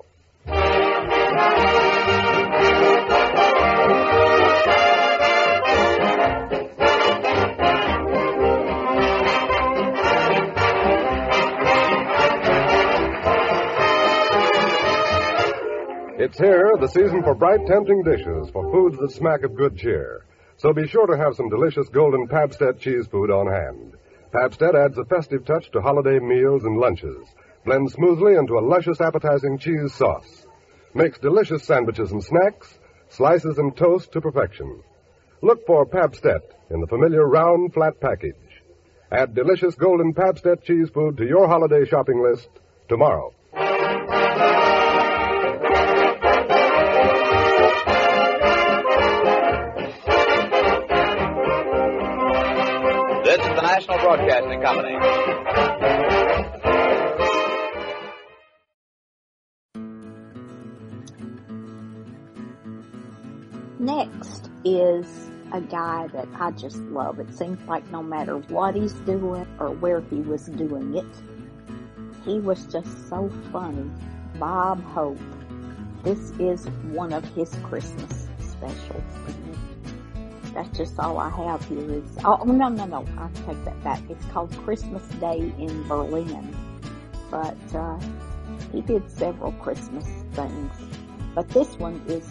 It's 16.24 16.38
here, 16.38 16.72
the 16.80 16.88
season 16.88 17.24
for 17.24 17.34
bright, 17.34 17.66
tempting 17.66 18.04
dishes, 18.04 18.48
for 18.52 18.72
foods 18.72 18.96
that 19.00 19.12
smack 19.12 19.42
of 19.42 19.56
good 19.56 19.76
cheer. 19.76 20.24
So 20.58 20.72
be 20.72 20.88
sure 20.88 21.08
to 21.08 21.18
have 21.18 21.36
some 21.36 21.50
delicious 21.50 21.90
golden 21.90 22.28
Pabst-ett 22.28 22.80
cheese 22.80 23.08
food 23.08 23.32
on 23.32 23.48
hand. 23.48 23.96
Pabst-ett 24.32 24.76
adds 24.76 25.00
a 25.00 25.06
festive 25.06 25.46
touch 25.46 25.72
to 25.72 25.82
holiday 25.82 26.20
meals 26.20 26.64
and 26.64 26.78
lunches. 26.78 27.26
Blends 27.66 27.94
smoothly 27.94 28.36
into 28.36 28.60
a 28.60 28.62
luscious, 28.62 29.02
appetizing 29.02 29.58
cheese 29.58 29.96
sauce. 29.96 30.46
Makes 30.94 31.18
delicious 31.18 31.64
sandwiches 31.64 32.12
and 32.12 32.24
snacks, 32.24 32.78
slices 33.10 33.58
and 33.58 33.76
toast 33.76 34.12
to 34.12 34.22
perfection. 34.22 34.84
Look 35.42 35.66
for 35.66 35.88
Pabst-ett 35.88 36.56
in 36.70 36.82
the 36.82 36.88
familiar 36.88 37.28
round, 37.28 37.74
flat 37.74 38.00
package. 38.00 38.62
Add 39.12 39.34
delicious 39.34 39.74
golden 39.74 40.14
Pabst-ett 40.14 40.64
cheese 40.66 40.92
food 40.94 41.18
to 41.18 41.26
your 41.26 41.48
holiday 41.48 41.84
shopping 41.84 42.22
list 42.22 42.50
tomorrow. 42.88 43.34
Broadcasting 54.12 54.62
Company. 54.62 54.98
Next 63.80 64.50
is 64.66 65.08
a 65.54 65.62
guy 65.62 66.08
that 66.08 66.28
I 66.38 66.52
just 66.52 66.76
love. 66.76 67.22
It 67.22 67.34
seems 67.34 67.66
like 67.70 67.90
no 67.90 68.04
matter 68.04 68.38
what 68.50 68.76
he's 68.76 68.92
doing 68.92 69.48
or 69.60 69.70
where 69.70 70.02
he 70.02 70.18
was 70.18 70.48
doing 70.48 70.94
it, 70.98 71.06
he 72.26 72.40
was 72.40 72.66
just 72.66 73.08
so 73.08 73.32
funny. 73.54 73.90
Bob 74.38 74.84
Hope. 74.84 75.20
This 76.04 76.32
is 76.32 76.66
one 76.92 77.14
of 77.14 77.24
his 77.34 77.56
Christmas 77.64 78.28
specials. 78.40 79.41
That's 80.54 80.78
just 80.78 81.00
all 81.00 81.18
I 81.18 81.30
have 81.30 81.64
here 81.66 81.92
is, 81.92 82.18
oh 82.26 82.44
no, 82.44 82.68
no, 82.68 82.86
no, 82.86 83.06
I 83.18 83.30
take 83.46 83.64
that 83.64 83.84
back. 83.84 84.02
It's 84.10 84.26
called 84.26 84.52
Christmas 84.64 85.04
Day 85.20 85.54
in 85.58 85.88
Berlin. 85.88 86.56
But, 87.30 87.76
uh, 87.76 87.98
he 88.72 88.82
did 88.82 89.10
several 89.10 89.52
Christmas 89.64 90.06
things. 90.34 90.72
But 91.36 91.48
this 91.50 91.80
one 91.80 92.02
is 92.08 92.28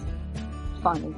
funny. 0.82 1.14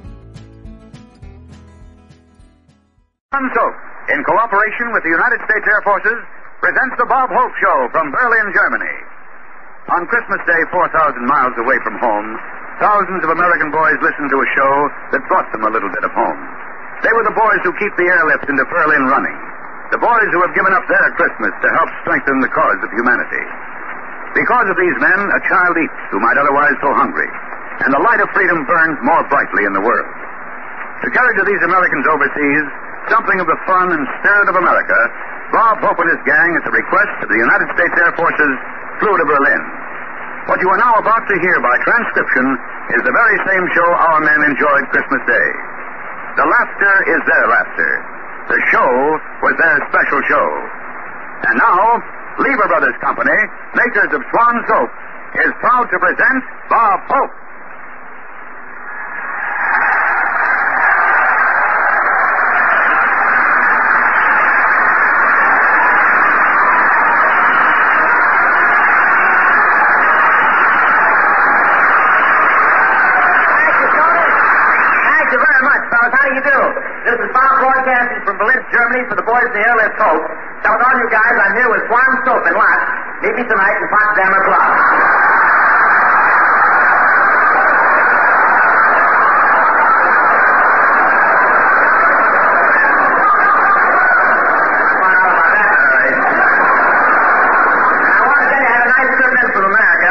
Soap, 3.33 3.75
in 4.13 4.23
cooperation 4.23 4.93
with 4.93 5.03
the 5.03 5.09
United 5.09 5.41
States 5.43 5.65
Air 5.67 5.81
Forces, 5.83 6.19
presents 6.61 6.95
the 7.01 7.07
Bob 7.09 7.27
Hope 7.33 7.51
Show 7.59 7.77
from 7.91 8.11
Berlin, 8.11 8.47
Germany. 8.55 8.95
On 9.91 10.07
Christmas 10.07 10.39
Day, 10.47 10.61
4,000 10.71 11.27
miles 11.27 11.51
away 11.59 11.75
from 11.83 11.97
home, 11.99 12.29
thousands 12.79 13.23
of 13.25 13.29
American 13.35 13.71
boys 13.71 13.97
listened 13.99 14.29
to 14.31 14.39
a 14.39 14.47
show 14.55 14.73
that 15.11 15.21
brought 15.27 15.49
them 15.51 15.65
a 15.65 15.71
little 15.73 15.89
bit 15.91 16.03
of 16.07 16.11
home. 16.15 16.41
They 17.03 17.11
were 17.11 17.27
the 17.27 17.35
boys 17.35 17.61
who 17.67 17.75
keep 17.75 17.93
the 17.99 18.07
airlift 18.07 18.47
into 18.47 18.63
Berlin 18.71 19.03
running. 19.11 19.37
The 19.91 19.99
boys 19.99 20.29
who 20.31 20.39
have 20.41 20.55
given 20.55 20.71
up 20.71 20.87
their 20.87 21.07
Christmas 21.19 21.51
to 21.51 21.67
help 21.69 21.89
strengthen 22.07 22.39
the 22.39 22.49
cause 22.49 22.79
of 22.79 22.89
humanity. 22.95 23.43
Because 24.33 24.67
of 24.71 24.77
these 24.79 24.97
men, 24.97 25.19
a 25.29 25.41
child 25.45 25.75
eats 25.77 25.99
who 26.09 26.23
might 26.23 26.39
otherwise 26.39 26.73
go 26.81 26.89
hungry, 26.95 27.29
and 27.85 27.93
the 27.93 28.01
light 28.01 28.23
of 28.23 28.31
freedom 28.33 28.65
burns 28.65 28.97
more 29.05 29.21
brightly 29.29 29.67
in 29.67 29.75
the 29.75 29.83
world. 29.83 30.09
To 31.03 31.07
carry 31.11 31.35
to 31.37 31.45
these 31.45 31.61
Americans 31.67 32.07
overseas 32.07 32.65
something 33.11 33.37
of 33.43 33.45
the 33.51 33.59
fun 33.67 33.91
and 33.91 34.01
spirit 34.23 34.47
of 34.47 34.55
America, 34.55 34.99
Bob 35.51 35.83
Hope 35.83 35.99
and 35.99 36.09
his 36.09 36.23
gang, 36.25 36.55
at 36.55 36.63
the 36.63 36.73
request 36.73 37.13
of 37.21 37.29
the 37.29 37.37
United 37.37 37.67
States 37.77 37.93
Air 37.99 38.15
Forces, 38.15 38.53
flew 39.03 39.13
to 39.13 39.27
Berlin. 39.27 39.61
What 40.47 40.63
you 40.63 40.71
are 40.71 40.81
now 40.81 40.95
about 40.97 41.27
to 41.27 41.35
hear 41.43 41.59
by 41.59 41.75
transcription 41.83 42.45
is 42.95 43.01
the 43.03 43.13
very 43.13 43.37
same 43.45 43.65
show 43.75 43.89
our 43.91 44.19
men 44.23 44.39
enjoyed 44.49 44.87
Christmas 44.89 45.21
Day. 45.27 45.49
The 46.33 46.45
laughter 46.45 46.95
is 47.13 47.21
their 47.29 47.45
laughter. 47.47 47.91
The 48.49 48.59
show 48.73 48.91
was 49.45 49.53
their 49.61 49.77
special 49.93 50.21
show. 50.25 50.47
And 51.45 51.55
now, 51.61 52.01
Lever 52.41 52.67
Brothers 52.67 52.97
Company, 53.01 53.37
makers 53.77 54.09
of 54.17 54.21
Swan 54.33 54.55
Soap, 54.67 54.89
is 55.45 55.51
proud 55.61 55.85
to 55.93 55.97
present 55.99 56.41
Bob 56.69 56.99
Hope. 57.05 57.33
Thank 73.93 75.27
you 75.31 75.39
very 75.39 75.63
much, 75.63 75.81
fellas. 75.93 76.11
How 76.13 76.25
do 76.27 76.31
you 76.35 76.43
do? 76.43 76.59
This 77.05 77.17
is 77.21 77.29
Bob 77.33 77.51
broadcasting 77.61 78.21
from 78.25 78.35
Berlin, 78.41 78.61
Germany 78.73 79.05
for 79.05 79.15
the 79.15 79.25
boys 79.25 79.45
in 79.45 79.53
the 79.53 79.61
airlift 79.69 79.95
hope. 80.01 80.25
Tell 80.65 80.73
all 80.73 80.95
you 80.97 81.09
guys 81.13 81.33
I'm 81.45 81.53
here 81.61 81.69
with 81.69 81.83
Swan 81.85 82.09
Soap 82.25 82.41
and 82.49 82.57
Lots. 82.57 82.85
Meet 83.21 83.35
me 83.37 83.43
tonight 83.45 83.75
in 83.77 83.85
Potsdamer 83.93 84.41
Club. 84.49 84.69
I 96.93 98.21
want 98.27 98.39
to 98.39 98.47
tell 98.53 98.61
you, 98.61 98.67
I 98.67 98.73
had 98.73 98.83
a 98.85 98.91
nice 98.93 99.11
trip 99.17 99.33
in 99.33 99.47
from 99.53 99.65
America. 99.71 100.09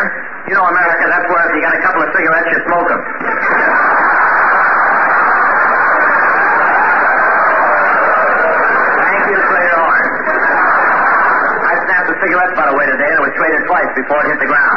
You 0.48 0.55
know 0.59 0.66
America, 0.66 1.05
that's 1.06 1.26
where 1.30 1.43
if 1.47 1.52
you 1.55 1.62
got 1.62 1.74
a 1.76 1.82
couple 1.86 2.02
of 2.02 2.10
cigarettes, 2.16 2.48
you 2.51 2.59
smoke 2.66 2.89
them. 2.90 3.02
Thank 7.93 9.22
you 9.30 9.39
for 9.39 9.60
your 9.62 9.78
horn. 9.78 10.05
I 11.62 11.72
snapped 11.86 12.09
a 12.10 12.16
cigarette 12.18 12.52
butt 12.56 12.68
away 12.72 12.86
today 12.90 13.09
and 13.12 13.18
it 13.20 13.24
was 13.28 13.34
traded 13.36 13.62
twice 13.68 13.90
before 13.94 14.18
it 14.24 14.28
hit 14.32 14.39
the 14.43 14.48
ground. 14.51 14.74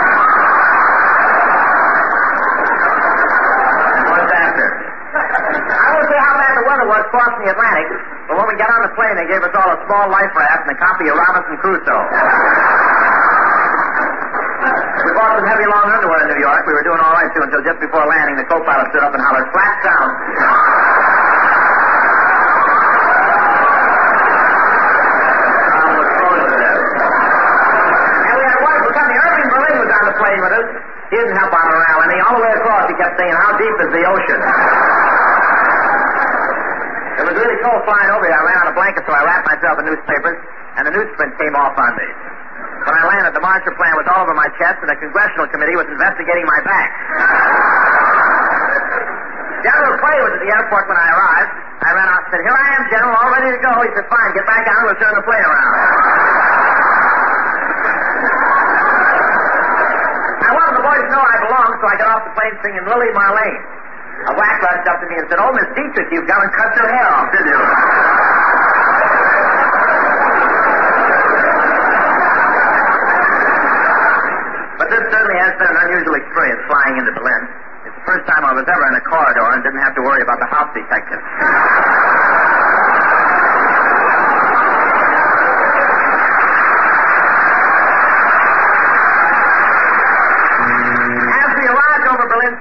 And 3.95 4.05
what's 4.11 4.31
after? 4.35 4.67
I 5.15 5.87
won't 5.95 6.07
say 6.11 6.19
how 6.19 6.35
bad 6.37 6.53
the 6.59 6.65
weather 6.67 6.87
was 6.91 7.03
crossing 7.09 7.41
the 7.47 7.51
Atlantic, 7.55 7.87
but 8.27 8.35
when 8.37 8.45
we 8.51 8.55
got 8.59 8.69
on 8.69 8.81
the 8.83 8.91
plane, 8.99 9.15
they 9.15 9.25
gave 9.31 9.41
us 9.41 9.53
all 9.55 9.65
a 9.65 9.73
small 9.85 10.09
life 10.09 10.33
raft 10.33 10.65
and 10.65 10.73
a 10.73 10.79
copy 10.81 11.05
of 11.09 11.15
Robinson 11.17 11.57
Crusoe. 11.61 12.05
We 15.05 15.11
bought 15.13 15.37
some 15.37 15.45
heavy 15.45 15.67
long 15.69 15.87
underwear 15.93 16.25
in 16.25 16.33
New 16.33 16.41
York. 16.41 16.65
We 16.65 16.73
were 16.73 16.85
doing 16.85 17.01
all 17.01 17.13
right, 17.13 17.29
too, 17.37 17.45
until 17.45 17.61
just 17.61 17.79
before 17.79 18.05
landing, 18.09 18.41
the 18.41 18.47
co-pilot 18.49 18.89
stood 18.89 19.05
up 19.05 19.13
and 19.13 19.21
hollered, 19.21 19.49
flat 19.53 19.75
down. 19.85 20.09
Plane 30.15 30.39
with 30.39 30.55
us. 30.55 30.63
He 31.11 31.19
didn't 31.19 31.35
help 31.35 31.51
on 31.51 31.67
morale 31.67 32.07
any. 32.07 32.23
All 32.23 32.39
the 32.39 32.43
way 32.47 32.55
across, 32.55 32.87
he 32.87 32.95
kept 32.95 33.19
saying, 33.19 33.35
how 33.35 33.51
deep 33.59 33.75
is 33.83 33.91
the 33.91 34.03
ocean? 34.07 34.39
Was 37.65 37.81
flying 37.81 38.11
over 38.13 38.25
here. 38.29 38.37
I 38.37 38.43
ran 38.45 38.57
out 38.61 38.69
of 38.69 38.75
blankets, 38.77 39.05
so 39.09 39.13
I 39.13 39.25
wrapped 39.25 39.49
myself 39.49 39.81
in 39.81 39.89
newspapers, 39.89 40.37
and 40.77 40.85
the 40.85 40.93
newsprint 40.93 41.33
came 41.41 41.57
off 41.57 41.73
on 41.73 41.91
me. 41.97 42.07
When 42.85 42.93
I 42.93 43.03
landed, 43.09 43.33
the 43.33 43.41
Marshall 43.41 43.73
Plan 43.73 43.93
was 43.97 44.05
all 44.13 44.21
over 44.21 44.37
my 44.37 44.45
chest, 44.61 44.77
and 44.85 44.89
the 44.93 44.99
Congressional 45.01 45.49
Committee 45.49 45.73
was 45.73 45.89
investigating 45.89 46.45
my 46.45 46.61
back. 46.61 46.89
General 49.65 49.97
Clay 49.97 50.17
was 50.21 50.31
at 50.37 50.41
the 50.45 50.51
airport 50.53 50.85
when 50.85 50.93
I 50.93 51.07
arrived. 51.09 51.51
I 51.81 51.89
ran 51.89 52.05
out 52.05 52.21
and 52.21 52.29
said, 52.37 52.41
Here 52.45 52.53
I 52.53 52.67
am, 52.77 52.83
General, 52.93 53.15
all 53.17 53.31
ready 53.33 53.49
to 53.49 53.61
go. 53.65 53.73
He 53.81 53.89
said, 53.97 54.05
Fine, 54.13 54.29
get 54.37 54.45
back 54.45 54.63
on, 54.69 54.79
we'll 54.85 55.01
turn 55.01 55.13
the 55.17 55.25
plane 55.25 55.41
around. 55.41 55.73
I 60.45 60.49
wanted 60.53 60.73
the 60.77 60.85
boys 60.85 61.01
to 61.01 61.09
know 61.09 61.23
I 61.25 61.35
belonged, 61.49 61.75
so 61.81 61.85
I 61.89 61.95
got 61.97 62.07
off 62.13 62.21
the 62.29 62.33
plane 62.37 62.55
singing 62.61 62.85
Lily 62.85 63.09
Marlene. 63.17 63.64
A 64.25 64.33
WAC 64.33 64.55
rushed 64.57 64.87
up 64.89 64.97
to 65.01 65.05
me 65.05 65.15
and 65.21 65.27
said, 65.29 65.37
Oh, 65.37 65.53
Miss 65.53 65.69
Dietrich, 65.77 66.09
you've 66.11 66.25
gone 66.27 66.41
and 66.41 66.53
cut 66.57 66.73
your 66.75 66.89
hair 66.89 67.07
off, 67.13 67.29
did 67.29 67.45
you? 67.45 67.59
But 74.75 74.87
this 74.91 75.03
certainly 75.13 75.39
has 75.39 75.53
been 75.55 75.71
an 75.71 75.79
unusual 75.87 76.15
experience 76.19 76.61
flying 76.67 76.95
into 76.99 77.11
Berlin. 77.15 77.43
It's 77.87 77.95
the 77.95 78.05
first 78.05 78.25
time 78.27 78.43
I 78.43 78.53
was 78.53 78.65
ever 78.67 78.85
in 78.91 78.95
a 78.97 79.03
corridor 79.07 79.45
and 79.55 79.63
didn't 79.63 79.83
have 79.85 79.95
to 79.95 80.03
worry 80.03 80.21
about 80.25 80.41
the 80.41 80.49
house 80.51 80.73
detective. 80.75 81.21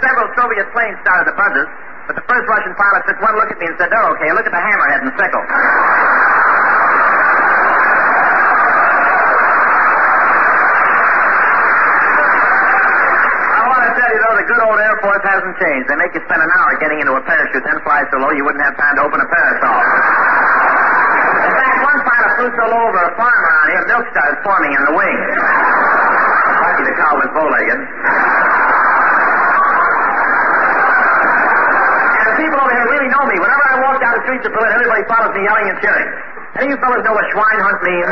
Several 0.00 0.28
Soviet 0.34 0.66
planes 0.72 0.98
started 1.04 1.30
to 1.30 1.34
buzz 1.36 1.54
us, 1.54 1.70
but 2.08 2.14
the 2.16 2.24
first 2.28 2.44
Russian 2.48 2.74
pilot 2.74 3.02
took 3.08 3.18
one 3.22 3.34
look 3.36 3.50
at 3.50 3.58
me 3.58 3.66
and 3.68 3.76
said, 3.78 3.88
They're 3.90 4.08
okay. 4.16 4.30
Look 4.32 4.46
at 4.46 4.54
the 4.54 4.62
hammerhead 4.62 5.00
and 5.04 5.12
sickle. 5.16 5.44
I 13.54 13.60
want 13.68 13.82
to 13.88 13.92
tell 13.96 14.10
you, 14.10 14.20
though, 14.20 14.36
the 14.36 14.46
good 14.48 14.62
old 14.68 14.78
Air 14.80 14.96
Force 15.00 15.24
hasn't 15.24 15.56
changed. 15.56 15.86
They 15.88 15.96
make 15.96 16.12
you 16.12 16.22
spend 16.28 16.42
an 16.44 16.50
hour 16.60 16.70
getting 16.80 17.00
into 17.00 17.14
a 17.16 17.22
parachute, 17.24 17.64
then 17.64 17.78
fly 17.84 18.04
so 18.12 18.20
low 18.20 18.30
you 18.36 18.44
wouldn't 18.44 18.64
have 18.64 18.76
time 18.76 18.94
to 19.00 19.02
open 19.08 19.20
a 19.20 19.28
parasol. 19.28 19.80
In 21.44 21.52
fact, 21.56 21.76
one 21.84 22.00
pilot 22.04 22.30
flew 22.36 22.50
so 22.52 22.64
low 22.68 22.82
over 22.88 23.00
a 23.00 23.12
farm 23.16 23.32
around 23.32 23.66
here, 23.72 23.84
milk 23.88 24.04
started 24.12 24.36
forming 24.44 24.72
in 24.76 24.82
the 24.84 24.94
wings. 24.96 25.32
Lucky 26.64 26.84
the 26.84 26.94
cow 27.00 27.12
was 27.16 27.28
bow-legged. 27.32 27.80
And 32.14 32.26
the 32.28 32.36
people 32.36 32.58
over 32.60 32.72
here 32.72 32.88
really 32.92 33.08
know 33.08 33.24
me. 33.24 33.36
Whenever 33.40 33.64
I 33.64 33.74
walk 33.80 33.96
down 34.00 34.12
the 34.12 34.12
streets 34.24 34.44
of 34.48 34.52
Berlin, 34.56 34.72
everybody 34.72 35.04
follows 35.04 35.32
me 35.36 35.44
yelling 35.44 35.68
and 35.68 35.78
cheering. 35.84 36.08
Any 36.56 36.72
of 36.72 36.76
you 36.76 36.78
fellas 36.80 37.02
know 37.04 37.12
what 37.12 37.26
Schweinhund 37.28 37.78
means? 37.84 38.08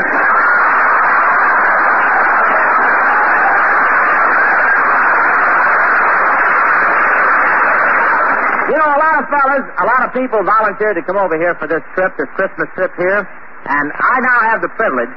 You 8.69 8.77
know, 8.77 8.89
a 8.93 8.99
lot 9.01 9.15
of 9.21 9.25
fellas, 9.29 9.65
a 9.81 9.85
lot 9.85 10.01
of 10.05 10.09
people 10.13 10.39
volunteered 10.45 10.95
to 10.97 11.03
come 11.03 11.17
over 11.17 11.37
here 11.37 11.57
for 11.57 11.67
this 11.67 11.81
trip, 11.97 12.13
this 12.17 12.29
Christmas 12.37 12.69
trip 12.77 12.93
here, 12.97 13.21
and 13.65 13.85
I 13.95 14.15
now 14.21 14.39
have 14.53 14.61
the 14.61 14.69
privilege 14.77 15.13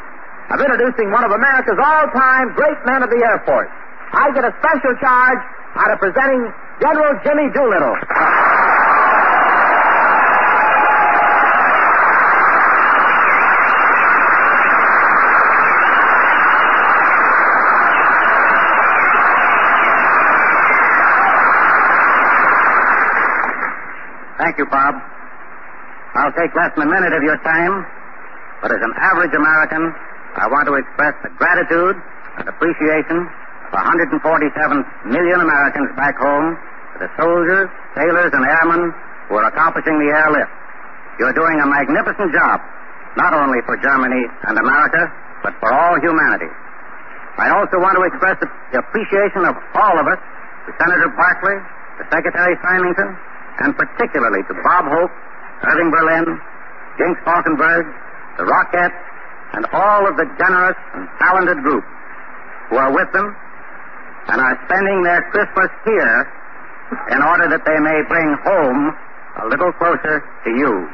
of 0.51 0.61
introducing 0.61 1.11
one 1.11 1.25
of 1.25 1.33
America's 1.33 1.77
all-time 1.77 2.55
great 2.55 2.79
men 2.87 3.03
of 3.03 3.11
the 3.11 3.21
Air 3.21 3.43
Force. 3.45 3.69
I 4.15 4.31
get 4.33 4.47
a 4.47 4.55
special 4.63 4.95
charge 5.03 5.43
out 5.77 5.91
of 5.91 5.99
presenting 5.99 6.47
General 6.81 7.19
Jimmy 7.27 7.51
Doolittle. 7.51 7.97
Thank 24.57 24.73
you, 24.73 24.73
Bob. 24.73 24.97
I'll 26.17 26.33
take 26.33 26.49
less 26.57 26.73
than 26.81 26.89
a 26.89 26.91
minute 26.91 27.13
of 27.13 27.21
your 27.21 27.37
time, 27.45 27.85
but 28.65 28.73
as 28.73 28.81
an 28.81 28.95
average 28.97 29.37
American, 29.37 29.93
I 30.33 30.49
want 30.49 30.65
to 30.73 30.81
express 30.81 31.13
the 31.21 31.29
gratitude 31.37 32.01
and 32.41 32.49
appreciation 32.49 33.29
of 33.69 33.73
147 33.77 34.17
million 35.13 35.45
Americans 35.45 35.93
back 35.93 36.17
home 36.17 36.57
for 36.97 37.05
the 37.05 37.13
soldiers, 37.21 37.69
sailors, 38.01 38.33
and 38.33 38.49
airmen 38.49 38.97
who 39.29 39.37
are 39.37 39.45
accomplishing 39.45 39.93
the 40.01 40.09
airlift. 40.09 40.49
You're 41.21 41.37
doing 41.37 41.61
a 41.61 41.69
magnificent 41.69 42.33
job, 42.33 42.65
not 43.21 43.37
only 43.37 43.61
for 43.69 43.77
Germany 43.77 44.25
and 44.49 44.57
America, 44.57 45.13
but 45.45 45.53
for 45.61 45.69
all 45.69 46.01
humanity. 46.01 46.49
I 47.37 47.53
also 47.53 47.77
want 47.77 48.01
to 48.01 48.09
express 48.09 48.41
the 48.41 48.81
appreciation 48.81 49.45
of 49.53 49.53
all 49.77 50.01
of 50.01 50.09
us 50.09 50.21
to 50.65 50.73
Senator 50.81 51.13
Barkley, 51.13 51.61
to 52.01 52.03
Secretary 52.09 52.57
Symington, 52.65 53.36
and 53.61 53.77
particularly 53.77 54.43
to 54.49 54.55
Bob 54.63 54.85
Hope, 54.89 55.13
Irving 55.65 55.91
Berlin, 55.91 56.27
Jinx 56.99 57.21
Falkenburg, 57.25 57.87
the 58.37 58.45
Rockettes, 58.45 59.01
and 59.53 59.65
all 59.73 60.07
of 60.07 60.17
the 60.17 60.27
generous 60.37 60.77
and 60.95 61.09
talented 61.19 61.63
group 61.63 61.85
who 62.69 62.77
are 62.77 62.93
with 62.93 63.11
them 63.13 63.35
and 64.29 64.41
are 64.41 64.59
spending 64.67 65.03
their 65.03 65.23
Christmas 65.31 65.71
here 65.85 66.29
in 67.11 67.23
order 67.23 67.49
that 67.49 67.63
they 67.65 67.79
may 67.79 67.99
bring 68.09 68.37
home 68.45 68.95
a 69.43 69.47
little 69.47 69.73
closer 69.73 70.23
to 70.45 70.51
you. 70.51 70.89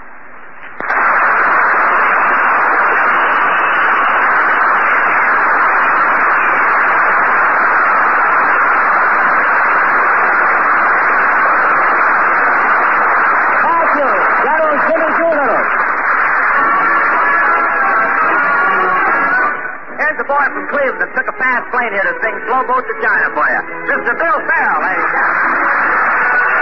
Plane 21.73 21.93
here 21.97 22.05
to 22.05 22.15
sing 22.21 22.37
Slow 22.47 22.61
Boat 22.69 22.85
to 22.85 22.95
China 23.01 23.27
for 23.33 23.47
you. 23.49 23.61
Mr. 23.89 24.13
Bill 24.13 24.39
Farrell, 24.45 24.81
ladies 24.85 25.09
and 25.09 25.17
gentlemen. 25.17 26.53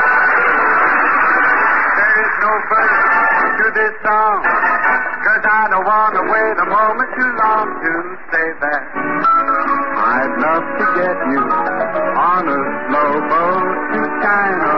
There 1.99 2.15
is 2.23 2.33
no 2.41 2.53
verse 2.71 2.95
to 3.61 3.67
this 3.75 3.95
song, 4.07 4.39
cause 5.27 5.45
I 5.51 5.63
don't 5.71 5.85
want 5.85 6.15
to 6.15 6.23
wait 6.31 6.57
a 6.63 6.69
moment 6.71 7.11
too 7.19 7.33
long 7.43 7.67
to 7.83 7.93
say 8.31 8.47
that. 8.63 8.83
I'd 10.01 10.33
love 10.39 10.65
to 10.79 10.87
get 10.95 11.17
you 11.35 11.43
on 11.43 12.43
a 12.47 12.61
slow 12.87 13.13
boat 13.31 13.67
to 13.99 14.01
China, 14.23 14.71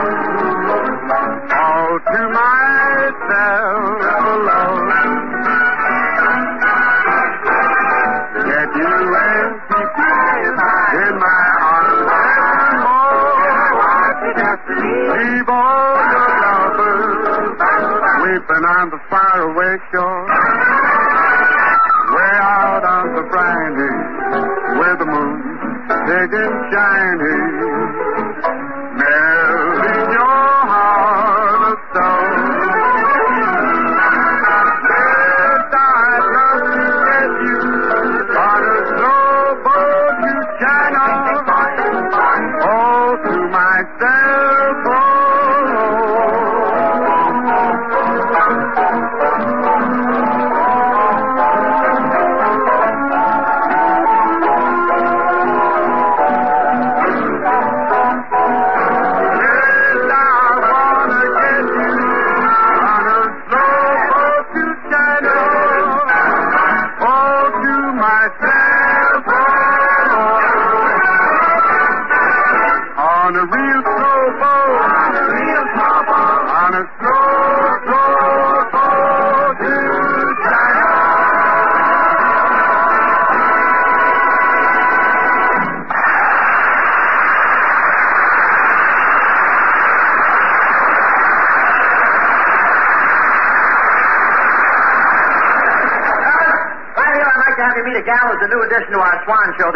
faraway 19.43 19.75
shore. 19.91 20.27
Way 22.13 22.35
out 22.39 22.83
on 22.85 23.15
the 23.15 23.23
briny, 23.27 23.91
where 24.79 24.95
the 24.95 25.05
moon 25.05 25.35
big 26.07 26.31
and 26.31 26.55
shiny, 26.71 27.62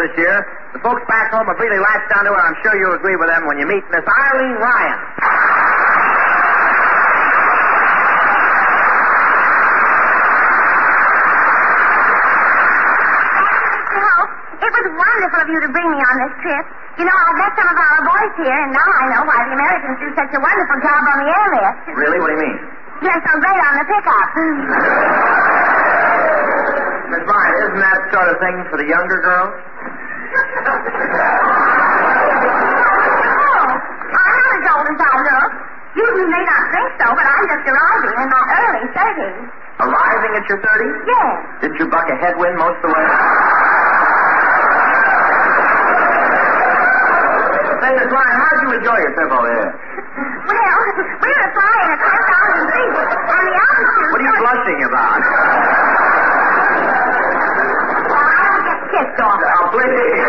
this 0.08 0.16
year. 0.16 0.36
The 0.72 0.80
folks 0.80 1.04
back 1.08 1.30
home 1.32 1.46
have 1.46 1.58
really 1.60 1.78
latched 1.80 2.12
onto 2.16 2.32
it. 2.32 2.40
I'm 2.40 2.56
sure 2.64 2.72
you'll 2.80 2.96
agree 2.96 3.16
with 3.16 3.28
them 3.28 3.46
when 3.46 3.58
you 3.60 3.66
meet 3.68 3.84
Miss 3.92 4.04
Eileen 4.04 4.56
Ryan. 4.56 4.98
It 14.58 14.74
was 14.74 14.90
wonderful 14.90 15.38
of 15.38 15.46
you 15.48 15.60
to 15.64 15.70
bring 15.70 15.86
me 15.86 16.00
on 16.02 16.14
this 16.18 16.34
trip. 16.42 16.66
You 16.98 17.06
know, 17.06 17.14
I've 17.14 17.38
met 17.38 17.54
some 17.54 17.68
of 17.70 17.78
our 17.78 18.00
boys 18.10 18.34
here, 18.42 18.58
and 18.58 18.74
now 18.74 18.90
I 18.90 19.04
know 19.14 19.22
why 19.22 19.38
the 19.46 19.54
Americans 19.54 20.02
do 20.02 20.10
such 20.18 20.34
a 20.34 20.40
wonderful 20.42 20.78
job 20.82 20.98
on 20.98 21.16
the 21.22 21.30
airlift. 21.30 21.94
Really? 21.94 22.18
What 22.18 22.34
do 22.34 22.36
you 22.36 22.42
mean? 22.42 22.58
They're 23.06 23.22
so 23.22 23.34
great 23.38 23.60
on 23.62 23.74
the 23.78 23.86
pickup. 23.86 24.28
Miss 27.14 27.22
Ryan, 27.22 27.54
isn't 27.70 27.78
that 27.86 28.00
sort 28.10 28.28
of 28.34 28.36
thing 28.42 28.56
for 28.68 28.76
the 28.82 28.88
younger 28.90 29.22
girls? 29.22 29.48
oh, 29.48 29.54
I'm 34.12 34.32
not 34.36 34.52
as 34.58 34.64
old 34.68 34.86
as 34.92 35.00
I 35.00 35.12
look. 35.22 35.50
You 35.96 36.04
may 36.28 36.44
so, 37.08 37.16
but 37.16 37.24
I'm 37.24 37.46
just 37.48 37.64
arriving 37.64 38.20
in 38.20 38.28
my 38.28 38.44
early 38.52 38.84
30s. 38.92 39.48
Arriving 39.80 40.32
at 40.36 40.44
your 40.44 40.60
30s? 40.60 40.96
Yes. 41.08 41.64
Did 41.64 41.72
you 41.80 41.88
buck 41.88 42.04
a 42.04 42.16
headwind 42.20 42.60
most 42.60 42.76
of 42.84 42.92
the 42.92 42.92
way? 42.92 43.06
Say, 47.80 47.90
Miss 47.96 48.12
Ryan, 48.12 48.36
how'd 48.36 48.60
you 48.60 48.70
enjoy 48.76 48.98
your 49.00 49.12
trip 49.16 49.30
over 49.32 49.48
here? 49.48 49.72
Well, 50.52 50.80
we 51.24 51.30
were 51.32 51.50
flying 51.56 51.88
at 51.88 51.96
10,000 51.96 52.76
feet, 52.76 52.92
and 52.92 53.44
the 53.48 53.56
altitude... 53.56 54.08
What 54.12 54.20
are 54.20 54.28
you 54.28 54.34
blushing 54.44 54.80
about? 54.84 55.24
Get 58.68 58.80
kicked 58.92 59.20
off. 59.24 59.40
Oh, 59.40 59.72
please. 59.72 60.28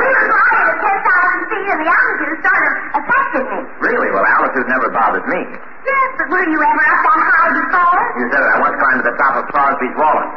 We 0.00 0.06
were 0.16 0.24
flying 0.32 0.64
at 0.64 0.78
10,000 0.80 1.50
feet, 1.50 1.65
and 1.76 1.84
the 1.84 1.92
altitude 1.92 2.40
sort 2.40 2.62
of 2.64 2.72
affected 3.04 3.44
me. 3.52 3.58
Really? 3.84 4.08
Well, 4.08 4.24
altitude 4.24 4.64
never 4.72 4.88
bothered 4.88 5.26
me. 5.28 5.40
Yes, 5.84 6.08
but 6.16 6.26
were 6.32 6.46
you 6.48 6.56
ever 6.56 6.84
up 6.88 7.00
that 7.04 7.20
high 7.20 7.52
before? 7.52 8.00
You 8.16 8.24
said 8.32 8.40
it. 8.42 8.48
I 8.48 8.58
once 8.64 8.76
climbed 8.80 9.00
to 9.04 9.06
the 9.12 9.16
top 9.20 9.34
of 9.36 9.44
Crosby's 9.52 9.94
Wallen. 10.00 10.28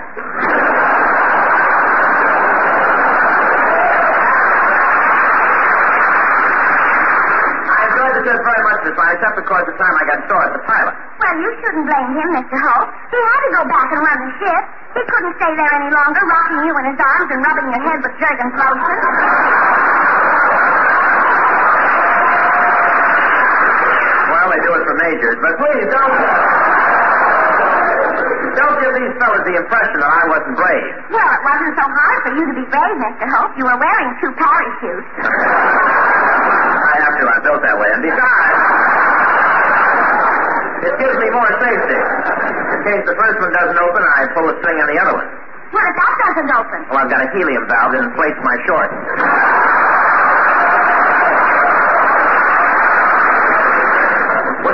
I 6.50 7.78
enjoyed 7.86 8.14
the 8.18 8.24
trip 8.26 8.42
very 8.42 8.64
much, 8.66 8.80
Miss 8.88 8.96
Ryan, 8.98 9.14
except, 9.20 9.38
of 9.38 9.46
course, 9.46 9.66
the 9.70 9.76
time 9.78 9.94
I 9.94 10.04
got 10.10 10.20
sore 10.26 10.44
at 10.44 10.54
the 10.58 10.64
pilot. 10.66 10.96
Well, 11.20 11.36
you 11.38 11.50
shouldn't 11.62 11.86
blame 11.86 12.10
him, 12.18 12.30
Mr. 12.42 12.58
Holt. 12.58 12.90
He 13.14 13.20
had 13.20 13.40
to 13.46 13.50
go 13.54 13.64
back 13.70 13.88
and 13.94 14.02
run 14.02 14.20
the 14.26 14.32
ship. 14.42 14.64
He 14.98 15.02
couldn't 15.06 15.36
stay 15.38 15.54
there 15.54 15.74
any 15.78 15.90
longer, 15.94 16.22
rocking 16.26 16.66
you 16.66 16.74
in 16.74 16.86
his 16.90 17.00
arms 17.00 17.30
and 17.30 17.40
rubbing 17.46 17.68
your 17.70 17.84
head 17.86 18.00
with 18.02 18.16
Jergens 18.18 18.54
lotion. 18.58 18.98
They 25.10 25.18
do 25.18 25.26
it 25.26 25.38
for 25.42 25.42
majors, 25.42 25.42
but 25.42 25.54
please 25.58 25.88
don't. 25.90 26.14
Don't 28.50 28.76
give 28.82 28.92
these 28.98 29.14
fellas 29.22 29.46
the 29.46 29.56
impression 29.56 29.98
that 30.04 30.10
I 30.10 30.24
wasn't 30.28 30.58
brave. 30.58 30.92
Well, 31.14 31.32
it 31.32 31.42
wasn't 31.48 31.74
so 31.80 31.86
hard 31.86 32.18
for 32.28 32.32
you 32.36 32.44
to 32.50 32.56
be 32.60 32.66
brave, 32.68 32.98
Mr. 32.98 33.26
Hope. 33.30 33.56
You 33.56 33.64
were 33.64 33.78
wearing 33.80 34.10
two 34.20 34.32
parachutes. 34.36 35.08
I 36.92 36.94
have 37.00 37.14
to. 37.14 37.24
I'm 37.30 37.42
built 37.46 37.62
that 37.64 37.78
way. 37.78 37.88
And 37.94 38.02
besides, 38.04 38.60
it 40.92 40.94
gives 40.98 41.18
me 41.24 41.30
more 41.30 41.52
safety. 41.62 42.00
In 42.04 42.80
case 42.84 43.04
the 43.08 43.16
first 43.16 43.38
one 43.40 43.52
doesn't 43.54 43.80
open, 43.80 44.02
I 44.04 44.28
pull 44.34 44.46
the 44.50 44.58
string 44.60 44.78
on 44.82 44.88
the 44.92 44.98
other 45.08 45.14
one. 45.24 45.30
What 45.70 45.86
if 45.86 45.96
that 45.96 46.14
doesn't 46.26 46.52
open? 46.52 46.80
Well, 46.90 47.00
I've 47.06 47.12
got 47.14 47.22
a 47.24 47.30
helium 47.32 47.64
valve 47.70 47.94
that 47.96 48.02
inflates 48.12 48.40
my 48.44 48.58
shorts. 48.66 48.98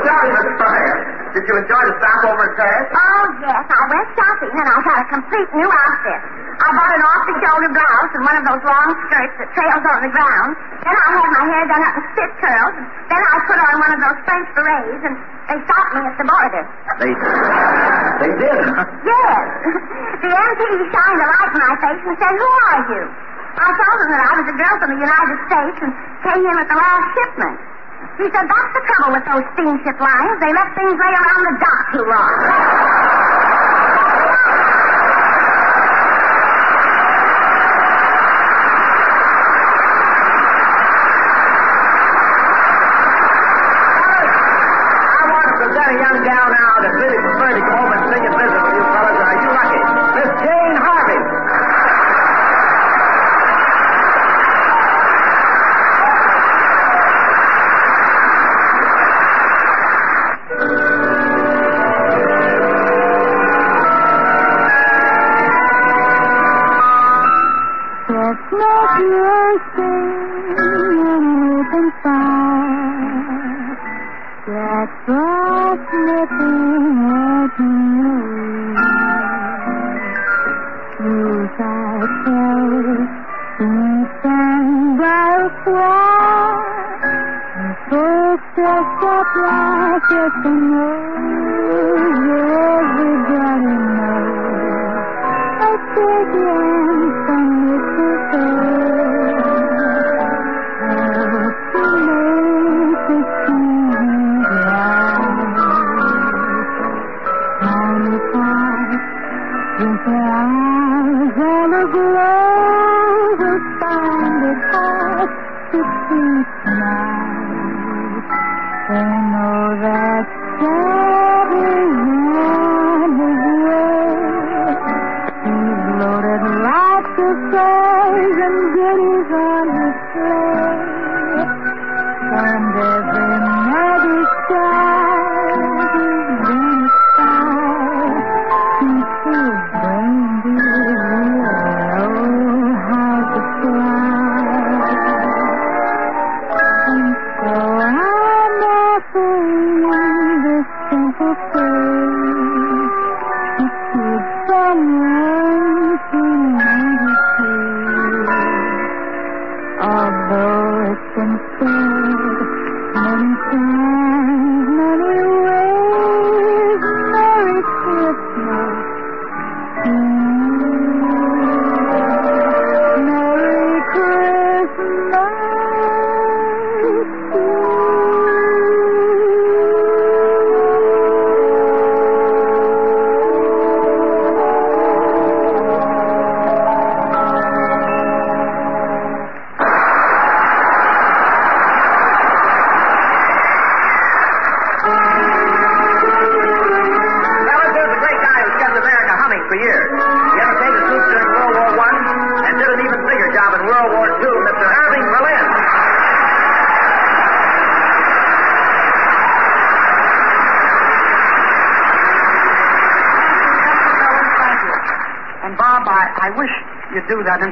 Me, 0.05 0.13
Miss 0.37 0.49
Fryer, 0.61 0.97
did 1.33 1.43
you 1.49 1.55
enjoy 1.57 1.81
the 1.81 1.95
stopover 1.97 2.45
in 2.45 2.53
Paris? 2.53 2.87
Oh, 2.93 3.23
yes. 3.41 3.63
I 3.65 3.83
went 3.89 4.07
shopping 4.13 4.53
and 4.53 4.67
I 4.69 4.77
got 4.85 4.97
a 5.01 5.05
complete 5.09 5.49
new 5.57 5.65
outfit. 5.65 6.21
I 6.55 6.67
bought 6.77 6.93
an 6.93 7.03
off-the-shoulder 7.09 7.69
blouse 7.73 8.11
and 8.13 8.21
one 8.21 8.37
of 8.37 8.45
those 8.45 8.63
long 8.69 8.89
skirts 9.09 9.33
that 9.41 9.49
trails 9.57 9.81
over 9.81 10.01
the 10.05 10.13
ground. 10.13 10.49
Then 10.85 10.93
I 10.93 11.07
had 11.09 11.29
my 11.33 11.43
hair 11.49 11.63
done 11.73 11.83
up 11.89 11.95
in 11.97 12.03
spit 12.13 12.31
curls. 12.37 12.75
Then 13.09 13.17
I 13.17 13.35
put 13.49 13.57
on 13.65 13.73
one 13.81 13.91
of 13.97 13.99
those 14.05 14.17
French 14.29 14.47
berets 14.53 15.03
and 15.09 15.15
they 15.49 15.57
stopped 15.65 15.91
me 15.97 16.01
at 16.05 16.15
the 16.21 16.25
border. 16.29 16.63
They, 17.01 17.11
they 18.21 18.31
did, 18.45 18.61
huh? 18.61 18.85
Yes. 19.09 19.45
the 20.21 20.29
MP 20.29 20.61
shined 20.93 21.17
a 21.17 21.27
light 21.33 21.49
in 21.49 21.61
my 21.65 21.75
face 21.81 22.01
and 22.05 22.15
said, 22.21 22.33
Who 22.37 22.49
are 22.69 22.81
you? 22.93 23.03
I 23.57 23.67
told 23.73 23.97
him 24.05 24.09
that 24.13 24.21
I 24.21 24.31
was 24.37 24.47
a 24.53 24.55
girl 24.55 24.75
from 24.85 24.89
the 24.93 25.01
United 25.01 25.37
States 25.49 25.77
and 25.81 25.91
came 26.29 26.43
in 26.45 26.55
at 26.61 26.67
the 26.69 26.77
last 26.77 27.05
shipment. 27.17 27.57
He 28.17 28.25
said, 28.31 28.45
That's 28.47 28.71
the 28.75 28.83
trouble 28.87 29.11
with 29.15 29.25
those 29.27 29.45
steamship 29.55 29.97
lines. 29.99 30.35
They 30.39 30.51
let 30.51 30.67
things 30.75 30.95
lay 30.95 31.13
around 31.15 31.41
the 31.47 31.55
dock 31.59 31.79
too 31.93 32.05
long. 32.07 33.24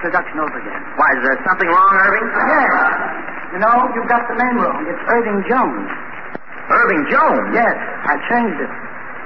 Introduction 0.04 0.36
over 0.36 0.60
again. 0.60 0.84
Why, 1.00 1.08
is 1.16 1.24
there 1.24 1.40
something 1.48 1.70
wrong, 1.72 1.94
Irving? 1.96 2.28
Yes. 2.28 3.56
You 3.56 3.60
know, 3.64 3.88
you've 3.96 4.12
got 4.12 4.28
the 4.28 4.36
name 4.36 4.60
wrong. 4.60 4.84
It's 4.84 5.00
Irving 5.08 5.40
Jones. 5.48 5.88
Irving 6.76 7.08
Jones? 7.08 7.48
Yes, 7.56 7.72
I 7.72 8.20
changed 8.28 8.60
it. 8.60 8.72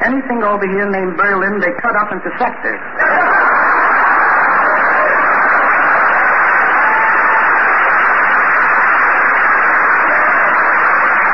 Anything 0.05 0.45
over 0.45 0.69
here 0.69 0.85
named 0.85 1.17
Berlin, 1.17 1.57
they 1.57 1.73
cut 1.81 1.97
up 1.97 2.13
into 2.13 2.29
sectors. 2.37 2.77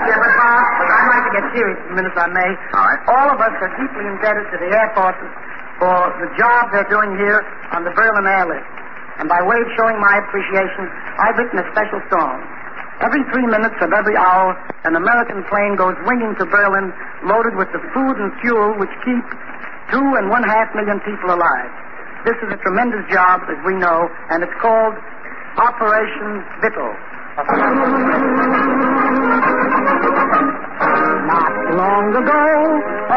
Yeah, 0.07 0.19
but 0.23 0.31
Bob, 0.39 0.63
I'd 0.87 1.09
like 1.11 1.23
to 1.27 1.33
get 1.35 1.45
serious 1.51 1.79
for 1.83 1.91
a 1.91 1.95
minute, 1.99 2.15
if 2.15 2.19
I 2.19 2.27
may. 2.31 2.51
All 2.79 2.87
right. 2.87 3.01
All 3.11 3.27
of 3.35 3.39
us 3.43 3.51
are 3.59 3.71
deeply 3.75 4.07
indebted 4.07 4.47
to 4.51 4.57
the 4.63 4.71
Air 4.71 4.87
Forces 4.95 5.31
for 5.83 5.99
the 6.23 6.31
job 6.39 6.71
they're 6.71 6.87
doing 6.87 7.11
here 7.19 7.43
on 7.75 7.83
the 7.83 7.91
Berlin 7.91 8.23
airlift. 8.23 8.72
By 9.33 9.41
way 9.41 9.57
of 9.57 9.69
showing 9.73 9.97
my 9.97 10.21
appreciation, 10.21 10.85
I've 11.17 11.33
written 11.33 11.57
a 11.57 11.65
special 11.73 11.97
song. 12.13 12.37
Every 13.01 13.25
three 13.33 13.49
minutes 13.49 13.73
of 13.81 13.89
every 13.89 14.13
hour, 14.13 14.53
an 14.85 14.93
American 14.93 15.41
plane 15.49 15.73
goes 15.73 15.97
winging 16.05 16.37
to 16.37 16.45
Berlin 16.45 16.93
loaded 17.25 17.57
with 17.57 17.65
the 17.73 17.81
food 17.97 18.15
and 18.21 18.29
fuel 18.45 18.77
which 18.77 18.93
keep 19.01 19.25
two 19.89 20.05
and 20.21 20.29
one 20.29 20.45
half 20.45 20.69
million 20.77 21.01
people 21.01 21.33
alive. 21.33 21.71
This 22.29 22.37
is 22.45 22.53
a 22.53 22.61
tremendous 22.61 23.01
job, 23.09 23.41
as 23.49 23.57
we 23.65 23.73
know, 23.73 24.05
and 24.29 24.45
it's 24.45 24.53
called 24.61 24.93
Operation 25.57 26.45
Vittles. 26.61 27.01
Not 31.25 31.53
long 31.73 32.05
ago, 32.21 32.45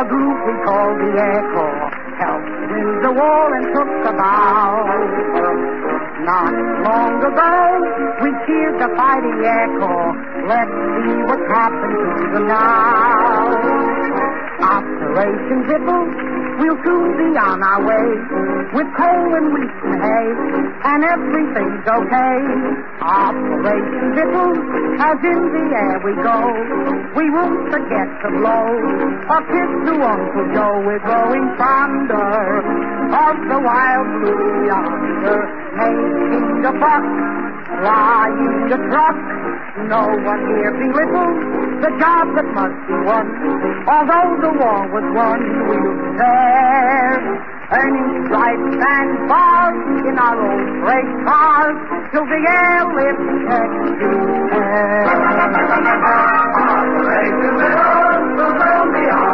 a 0.00 0.04
group 0.08 0.38
we 0.48 0.54
called 0.64 0.96
the 0.96 1.12
Air 1.12 1.44
Corps 1.52 1.92
helped 2.24 2.48
win 2.72 2.88
the 3.04 3.12
war 3.12 3.44
and 3.52 3.64
took 3.76 3.90
a 4.08 4.12
bow. 4.16 5.95
Not 6.26 6.50
long 6.82 7.22
ago, 7.22 7.54
we 8.18 8.34
cheered 8.50 8.82
the 8.82 8.90
fighting 8.98 9.38
Corps. 9.78 10.10
Let's 10.50 10.74
see 10.74 11.22
what's 11.22 11.46
happened 11.54 11.98
to 12.18 12.26
them 12.34 12.48
now. 12.50 13.54
Operation 14.58 15.58
Vittles, 15.70 16.25
we'll 16.58 16.80
soon 16.84 17.08
be 17.16 17.28
on 17.36 17.62
our 17.62 17.80
way 17.84 18.06
with 18.72 18.88
coal 18.96 19.28
and 19.36 19.46
wheat 19.52 19.76
and 19.84 19.96
hay, 20.00 20.28
and 20.84 21.00
everything's 21.04 21.86
okay. 21.86 22.36
Operation 23.00 24.06
Vittles, 24.16 24.60
as 25.00 25.18
in 25.20 25.40
the 25.52 25.64
air 25.76 25.96
we 26.04 26.12
go. 26.20 26.38
We 27.16 27.30
won't 27.30 27.70
forget 27.72 28.08
to 28.24 28.28
blow 28.40 28.68
a 29.28 29.38
kiss 29.52 29.70
to 29.88 29.94
Uncle 30.00 30.46
Joe. 30.54 30.76
We're 30.84 31.04
growing 31.04 31.46
fonder 31.56 32.60
of 33.12 33.36
the 33.48 33.58
wild 33.60 34.08
blue 34.20 34.66
yonder, 34.66 35.40
making 35.76 36.64
a 36.64 36.72
buck, 36.72 37.04
flying 37.80 38.72
a 38.72 38.78
truck. 38.90 39.18
No 39.88 40.02
one 40.24 40.42
here 40.56 40.72
belittles 40.72 41.65
the 41.80 41.90
job 42.00 42.32
that 42.36 42.48
must 42.56 42.78
be 42.88 42.94
won. 43.04 43.26
Although 43.88 44.40
the 44.40 44.52
war 44.56 44.88
was 44.88 45.04
won, 45.12 45.40
we'll 45.68 45.96
there. 46.16 47.20
Earning 47.66 48.26
stripes 48.26 48.76
and 48.78 49.28
bars 49.28 49.76
in 50.06 50.16
our 50.18 50.38
old 50.38 50.68
freight 50.86 51.10
cars 51.26 51.76
till 52.12 52.24
the 52.24 52.40
takes 53.50 54.00
you 54.00 54.12
there. 54.50 55.06
Operation 56.66 59.25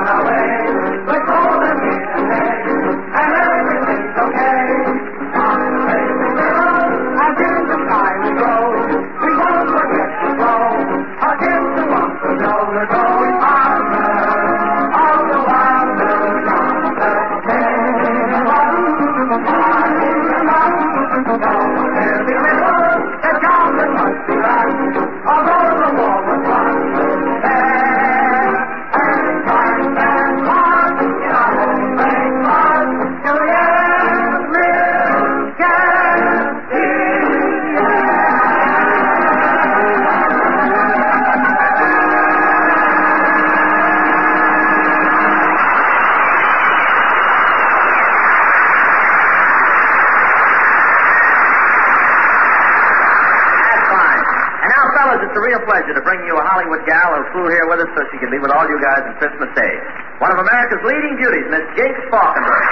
gal 56.87 57.11
who 57.17 57.23
flew 57.33 57.47
here 57.51 57.67
with 57.69 57.81
us 57.85 57.91
so 57.97 58.01
she 58.13 58.19
can 58.19 58.31
be 58.31 58.39
with 58.39 58.51
all 58.53 58.67
you 58.69 58.79
guys 58.83 59.03
on 59.07 59.15
Christmas 59.19 59.51
Day. 59.55 59.75
One 60.19 60.31
of 60.33 60.39
America's 60.39 60.83
leading 60.87 61.15
beauties, 61.19 61.47
Miss 61.51 61.65
Jinx 61.77 61.95
Falkenburg. 62.11 62.65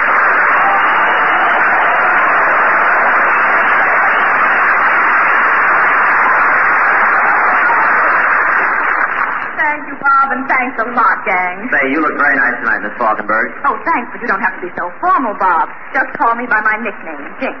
Thank 9.61 9.81
you, 9.87 9.95
Bob, 10.01 10.27
and 10.33 10.43
thanks 10.49 10.75
a 10.81 10.87
lot, 10.91 11.17
gang. 11.27 11.69
Say, 11.69 11.91
you 11.93 11.99
look 12.01 12.15
very 12.17 12.35
nice 12.35 12.57
tonight, 12.63 12.81
Miss 12.81 12.95
Falkenburg. 12.97 13.47
Oh, 13.67 13.77
thanks, 13.85 14.09
but 14.11 14.19
you 14.23 14.27
don't 14.27 14.41
have 14.41 14.55
to 14.57 14.61
be 14.65 14.71
so 14.75 14.89
formal, 14.99 15.35
Bob. 15.37 15.69
Just 15.93 16.09
call 16.17 16.33
me 16.35 16.47
by 16.49 16.59
my 16.65 16.75
nickname, 16.81 17.21
Jinx. 17.39 17.55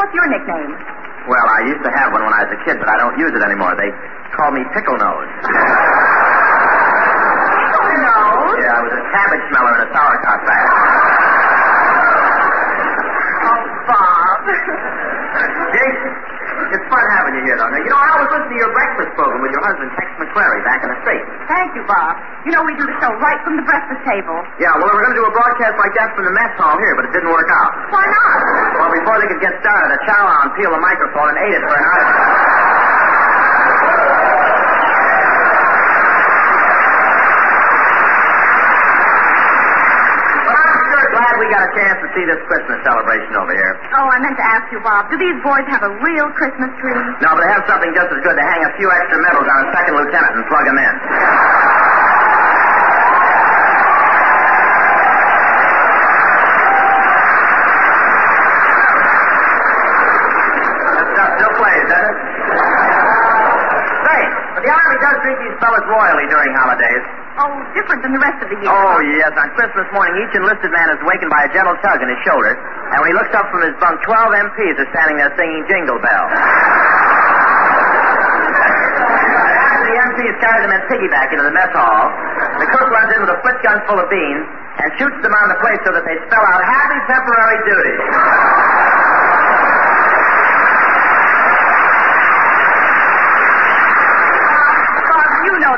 What's 0.00 0.14
your 0.16 0.26
nickname? 0.32 0.72
Well, 1.28 1.46
I 1.46 1.60
used 1.70 1.82
to 1.86 1.90
have 1.92 2.10
one 2.10 2.24
when 2.24 2.34
I 2.34 2.42
was 2.48 2.52
a 2.56 2.60
kid, 2.66 2.80
but 2.82 2.88
I 2.88 2.96
don't 2.98 3.14
use 3.18 3.30
it 3.30 3.42
anymore. 3.46 3.76
They 3.78 3.90
call 4.34 4.50
me 4.50 4.64
Pickle 4.74 4.98
Nose. 4.98 5.30
Pickle 7.70 7.94
Nose? 8.02 8.58
Yeah, 8.58 8.74
I 8.74 8.80
was 8.82 8.94
a 8.96 9.04
cabbage 9.32 9.48
smeller 9.48 9.72
in 9.72 9.80
a 9.80 9.88
sauerkraut 9.96 10.40
factory. 10.44 10.76
Oh, 13.42 13.60
Bob. 13.88 14.44
Jinx, 15.72 15.96
it's 16.76 16.86
fun 16.92 17.04
having 17.16 17.40
you 17.40 17.42
here, 17.48 17.56
though. 17.56 17.72
Now, 17.72 17.80
you 17.80 17.88
know, 17.88 17.96
I 17.96 18.20
was 18.20 18.28
listening 18.28 18.60
to 18.60 18.60
your 18.60 18.72
breakfast 18.76 19.10
program 19.16 19.40
with 19.40 19.52
your 19.56 19.64
husband, 19.64 19.88
Tex 19.96 20.08
McCrary, 20.20 20.60
back 20.68 20.84
in 20.84 20.92
the 20.92 20.98
States. 21.00 21.24
Thank 21.48 21.72
you, 21.72 21.84
Bob. 21.88 22.20
You 22.44 22.52
know, 22.52 22.60
we 22.68 22.76
do 22.76 22.84
the 22.84 22.96
show 23.00 23.08
right 23.24 23.40
from 23.40 23.56
the 23.56 23.64
breakfast 23.64 24.04
table. 24.04 24.36
Yeah, 24.60 24.76
well, 24.76 24.92
we 24.92 25.00
were 25.00 25.02
going 25.08 25.16
to 25.16 25.20
do 25.24 25.26
a 25.26 25.32
broadcast 25.34 25.80
like 25.80 25.96
that 25.96 26.12
from 26.12 26.28
the 26.28 26.34
mess 26.36 26.52
hall 26.60 26.76
here, 26.76 26.92
but 26.92 27.08
it 27.08 27.12
didn't 27.16 27.32
work 27.32 27.48
out. 27.48 27.72
Why 27.88 28.04
not? 28.04 28.36
Well, 28.84 28.92
before 28.92 29.16
they 29.16 29.28
could 29.32 29.40
get 29.40 29.56
started, 29.64 29.88
a 29.96 30.00
chowon 30.04 30.52
peeled 30.60 30.76
the 30.76 30.82
microphone 30.84 31.32
and 31.32 31.38
ate 31.40 31.56
it 31.56 31.62
for 31.64 31.72
an 31.72 31.84
hour. 31.88 32.04
But 40.42 40.56
I'm 40.58 40.84
sure 40.92 41.06
glad 41.16 41.31
we 41.42 41.50
got 41.50 41.66
a 41.66 41.72
chance 41.74 41.98
to 41.98 42.08
see 42.14 42.22
this 42.22 42.38
Christmas 42.46 42.78
celebration 42.86 43.34
over 43.34 43.50
here. 43.50 43.74
Oh, 43.98 44.06
I 44.06 44.22
meant 44.22 44.38
to 44.38 44.46
ask 44.46 44.70
you, 44.70 44.78
Bob, 44.78 45.10
do 45.10 45.18
these 45.18 45.34
boys 45.42 45.66
have 45.74 45.82
a 45.82 45.90
real 45.98 46.30
Christmas 46.38 46.70
tree? 46.78 46.94
No, 47.18 47.34
but 47.34 47.42
they 47.42 47.50
have 47.50 47.66
something 47.66 47.90
just 47.98 48.14
as 48.14 48.20
good 48.22 48.38
to 48.38 48.44
hang 48.46 48.62
a 48.62 48.72
few 48.78 48.86
extra 48.86 49.18
medals 49.18 49.50
on 49.50 49.58
a 49.66 49.68
second 49.74 49.94
lieutenant 49.98 50.38
and 50.38 50.46
plug 50.46 50.64
him 50.70 50.78
in. 50.78 50.94
Still 61.32 61.54
plays, 61.58 61.86
doesn't 61.88 62.12
it? 62.12 62.16
Say, 64.04 64.20
but 64.52 64.62
the 64.62 64.70
Army 64.70 64.96
does 65.00 65.16
treat 65.24 65.38
these 65.42 65.56
fellas 65.58 65.86
royally 65.88 66.26
during 66.28 66.52
holidays. 66.54 67.21
Oh, 67.42 67.50
different 67.74 68.06
than 68.06 68.14
the 68.14 68.22
rest 68.22 68.38
of 68.38 68.48
the 68.54 68.58
year. 68.62 68.70
Oh, 68.70 69.02
yes. 69.02 69.34
On 69.34 69.48
Christmas 69.58 69.90
morning, 69.90 70.14
each 70.22 70.34
enlisted 70.38 70.70
man 70.70 70.94
is 70.94 71.00
awakened 71.02 71.32
by 71.34 71.42
a 71.42 71.50
gentle 71.50 71.74
tug 71.82 71.98
in 71.98 72.06
his 72.06 72.20
shoulder, 72.22 72.54
and 72.54 73.02
when 73.02 73.10
he 73.10 73.16
looks 73.18 73.34
up 73.34 73.50
from 73.50 73.66
his 73.66 73.74
bunk, 73.82 73.98
12 74.06 74.14
MPs 74.46 74.78
are 74.78 74.90
standing 74.94 75.18
there 75.18 75.32
singing 75.34 75.66
Jingle 75.66 75.98
Bell. 75.98 76.26
The 79.82 79.94
MPs 80.06 80.36
carry 80.38 80.60
them 80.62 80.70
in 80.70 80.82
piggyback 80.86 81.34
into 81.34 81.42
the 81.42 81.50
mess 81.50 81.72
hall, 81.74 82.06
the 82.62 82.68
cook 82.70 82.86
runs 82.94 83.10
in 83.10 83.18
with 83.26 83.34
a 83.34 83.38
split 83.42 83.58
gun 83.66 83.78
full 83.90 83.98
of 83.98 84.06
beans 84.06 84.46
and 84.78 84.88
shoots 84.98 85.18
them 85.20 85.34
on 85.34 85.46
the 85.50 85.58
plate 85.58 85.82
so 85.82 85.90
that 85.92 86.04
they 86.06 86.16
spell 86.30 86.44
out 86.46 86.62
happy 86.62 86.98
temporary 87.10 87.58
duty. 87.66 87.96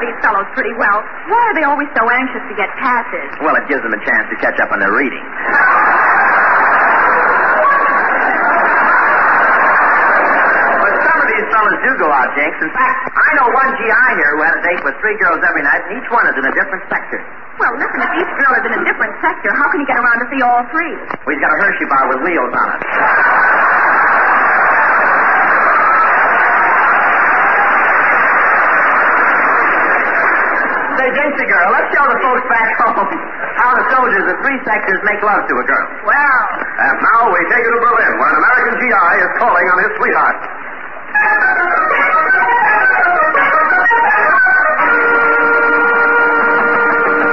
these 0.04 0.18
fellows 0.20 0.44
pretty 0.52 0.72
well. 0.76 1.00
Why 1.32 1.40
are 1.48 1.54
they 1.56 1.64
always 1.64 1.88
so 1.96 2.04
anxious 2.04 2.44
to 2.44 2.54
get 2.60 2.68
passes? 2.76 3.28
Well, 3.40 3.56
it 3.56 3.64
gives 3.68 3.80
them 3.80 3.96
a 3.96 4.02
chance 4.04 4.26
to 4.28 4.36
catch 4.36 4.60
up 4.60 4.68
on 4.72 4.78
their 4.80 4.92
reading. 4.92 5.24
but 10.84 10.92
some 11.08 11.18
of 11.24 11.28
these 11.32 11.46
fellows 11.48 11.78
do 11.80 11.90
go 11.96 12.08
out, 12.12 12.28
Jinx. 12.36 12.52
In 12.60 12.72
fact, 12.76 12.96
I 13.16 13.28
know 13.40 13.48
one 13.56 13.70
GI 13.80 14.08
here 14.20 14.30
who 14.36 14.42
had 14.44 14.54
a 14.60 14.62
date 14.62 14.82
with 14.84 14.94
three 15.00 15.16
girls 15.16 15.40
every 15.40 15.64
night, 15.64 15.80
and 15.88 15.96
each 15.96 16.08
one 16.12 16.28
is 16.28 16.36
in 16.36 16.44
a 16.44 16.52
different 16.52 16.84
sector. 16.92 17.20
Well, 17.56 17.72
listen, 17.78 17.98
if 18.02 18.12
each 18.18 18.32
girl 18.36 18.52
is 18.60 18.64
in 18.66 18.72
a 18.76 18.82
different 18.84 19.14
sector, 19.22 19.48
how 19.54 19.66
can 19.72 19.78
he 19.80 19.86
get 19.86 19.96
around 19.96 20.18
to 20.20 20.28
see 20.28 20.42
all 20.42 20.62
three? 20.74 20.92
We've 21.24 21.40
got 21.40 21.54
a 21.54 21.58
Hershey 21.62 21.86
bar 21.86 22.04
with 22.12 22.20
wheels 22.26 22.52
on 22.52 22.68
it. 22.76 23.63
Say, 31.04 31.12
Jinxie 31.12 31.44
girl, 31.52 31.68
let's 31.68 31.92
show 31.92 32.00
the 32.08 32.16
folks 32.24 32.44
back 32.48 32.68
home 32.80 33.12
how 33.60 33.76
the 33.76 33.84
soldiers 33.92 34.24
of 34.24 34.40
three 34.40 34.56
sectors 34.64 35.00
make 35.04 35.20
love 35.20 35.44
to 35.44 35.54
a 35.60 35.64
girl. 35.68 35.86
Well, 36.08 36.40
And 36.80 36.96
now 36.96 37.28
we 37.28 37.40
take 37.52 37.60
you 37.60 37.72
to 37.76 37.80
Berlin, 37.84 38.12
where 38.16 38.30
an 38.32 38.38
American 38.40 38.74
GI 38.80 39.12
is 39.20 39.30
calling 39.36 39.66
on 39.68 39.76
his 39.84 39.92
sweetheart. 40.00 40.38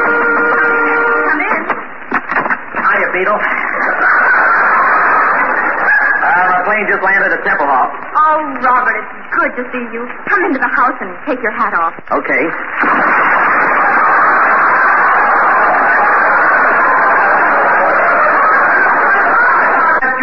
come 0.09 1.41
in. 1.41 1.61
Hiya, 2.81 3.07
Beetle. 3.13 3.39
Uh, 6.21 6.45
my 6.53 6.59
plane 6.65 6.85
just 6.89 7.01
landed 7.03 7.31
at 7.33 7.41
Tempelhof. 7.45 7.89
Oh, 8.15 8.37
Robert, 8.61 8.95
it's 8.97 9.11
good 9.35 9.51
to 9.57 9.63
see 9.73 9.83
you. 9.93 10.05
Come 10.29 10.45
into 10.45 10.59
the 10.59 10.71
house 10.75 10.97
and 11.01 11.09
take 11.25 11.41
your 11.41 11.51
hat 11.53 11.73
off. 11.73 11.93
Okay. 12.11 12.43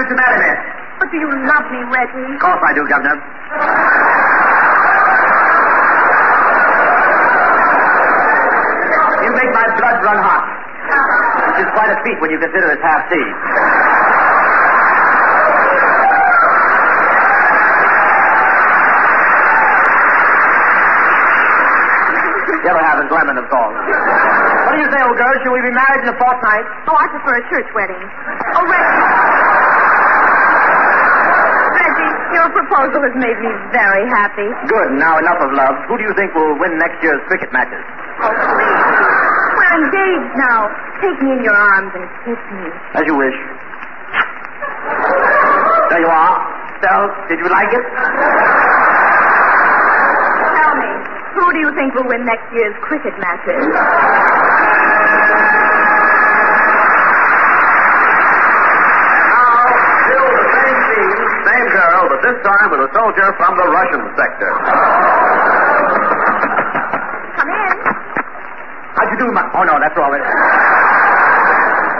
You 0.09 0.16
to 0.16 0.22
marry. 0.24 0.56
But 0.98 1.10
do 1.12 1.18
you 1.20 1.28
love 1.28 1.68
me, 1.68 1.85
Reggie? 1.93 2.32
Of 2.32 2.40
course 2.40 2.62
I 2.64 2.72
do, 2.72 2.80
Governor. 2.89 3.20
You 9.20 9.30
make 9.36 9.52
my 9.52 9.66
blood 9.76 9.97
run 10.01 10.16
hot. 10.24 10.44
Which 11.52 11.60
is 11.60 11.70
quite 11.76 11.93
a 11.93 11.98
feat 12.09 12.16
when 12.24 12.30
you 12.30 12.39
consider 12.40 12.72
it's 12.72 12.80
half 12.80 13.05
sea. 13.12 13.28
Yellow 22.64 22.82
haven't 22.82 23.12
lemon, 23.12 23.36
of 23.39 23.47
course. 23.48 23.76
What 24.68 24.72
do 24.72 24.80
you 24.82 24.89
say, 24.90 25.01
old 25.05 25.16
girl? 25.16 25.35
Shall 25.44 25.52
we 25.52 25.62
be 25.62 25.72
married 25.72 26.02
in 26.05 26.09
a 26.12 26.16
fortnight? 26.18 26.64
Oh, 26.89 26.97
I 26.97 27.06
prefer 27.12 27.32
a 27.40 27.44
church 27.48 27.68
wedding. 27.72 28.02
Oh, 28.56 28.64
Reggie. 28.68 29.05
Reggie, 31.80 32.12
your 32.39 32.51
proposal 32.55 33.02
has 33.02 33.15
made 33.19 33.35
me 33.43 33.51
very 33.74 34.06
happy. 34.15 34.47
Good. 34.70 34.94
Now 34.94 35.19
enough 35.19 35.43
of 35.43 35.51
love. 35.59 35.74
Who 35.90 35.98
do 35.98 36.05
you 36.06 36.15
think 36.15 36.31
will 36.39 36.55
win 36.62 36.78
next 36.78 37.02
year's 37.02 37.19
cricket 37.27 37.51
matches? 37.51 37.82
Oh, 38.23 38.31
please. 38.31 38.78
We're 39.59 39.74
engaged 39.82 40.32
now. 40.39 40.70
Take 41.02 41.19
me 41.19 41.35
in 41.35 41.43
your 41.43 41.59
arms 41.59 41.90
and 41.98 42.06
kiss 42.23 42.39
me. 42.55 42.65
As 42.94 43.02
you 43.10 43.15
wish. 43.19 43.39
There 45.90 45.98
you 45.98 46.10
are. 46.15 46.35
Stell, 46.78 47.10
did 47.27 47.43
you 47.43 47.51
like 47.51 47.74
it? 47.74 47.85
Tell 50.55 50.73
me, 50.78 50.90
who 51.35 51.44
do 51.51 51.59
you 51.59 51.70
think 51.74 51.90
will 51.98 52.06
win 52.06 52.23
next 52.23 52.47
year's 52.55 52.74
cricket 52.86 53.19
matches? 53.19 53.66
Still 60.09 60.28
the 60.32 60.47
same 60.56 60.78
scene, 60.89 61.19
same 61.44 61.66
girl, 61.69 62.02
but 62.09 62.20
this 62.24 62.39
time 62.40 62.67
with 62.78 62.86
a 62.86 62.94
soldier 62.94 63.28
from 63.42 63.59
the 63.59 63.66
Russian 63.66 64.02
sector. 64.14 64.50
Come 67.34 67.50
in. 67.50 67.74
How'd 68.94 69.10
you 69.10 69.18
do, 69.18 69.26
my... 69.34 69.42
Oh, 69.50 69.66
no, 69.66 69.74
that's 69.82 69.98
all 69.98 70.10
right. 70.14 70.22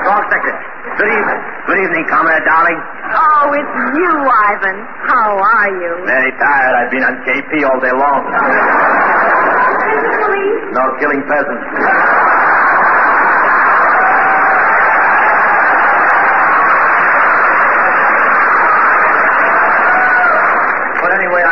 Wrong 0.07 0.23
sector. 0.31 0.55
Good 0.99 1.11
evening. 1.11 1.41
Good 1.67 1.79
evening, 1.83 2.05
comrade, 2.07 2.47
darling. 2.47 2.79
Oh, 3.11 3.51
it's 3.59 3.75
you, 3.99 4.13
Ivan. 4.23 4.79
How 5.03 5.35
are 5.35 5.71
you? 5.83 5.93
Very 6.07 6.33
tired. 6.39 6.75
I've 6.79 6.91
been 6.95 7.03
on 7.03 7.15
KP 7.27 7.51
all 7.67 7.81
day 7.83 7.95
long. 7.99 8.23
Police? 10.23 10.63
No 10.79 10.85
killing 11.03 11.23
peasants. 11.27 11.67
But 21.03 21.11
anyway, 21.15 21.43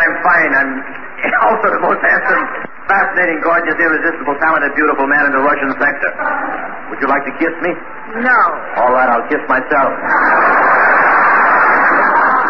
I'm. 0.55 0.71
I'm 0.83 1.33
also 1.49 1.67
the 1.73 1.81
most 1.83 2.01
handsome, 2.05 2.45
fascinating, 2.87 3.41
gorgeous, 3.43 3.75
irresistible, 3.81 4.37
talented, 4.39 4.75
beautiful 4.77 5.07
man 5.09 5.27
in 5.27 5.33
the 5.33 5.43
Russian 5.43 5.73
sector. 5.81 6.11
Would 6.93 7.01
you 7.03 7.09
like 7.09 7.25
to 7.27 7.35
kiss 7.41 7.55
me? 7.65 7.73
No. 8.23 8.41
All 8.79 8.93
right, 8.95 9.09
I'll 9.11 9.27
kiss 9.27 9.43
myself. 9.51 9.91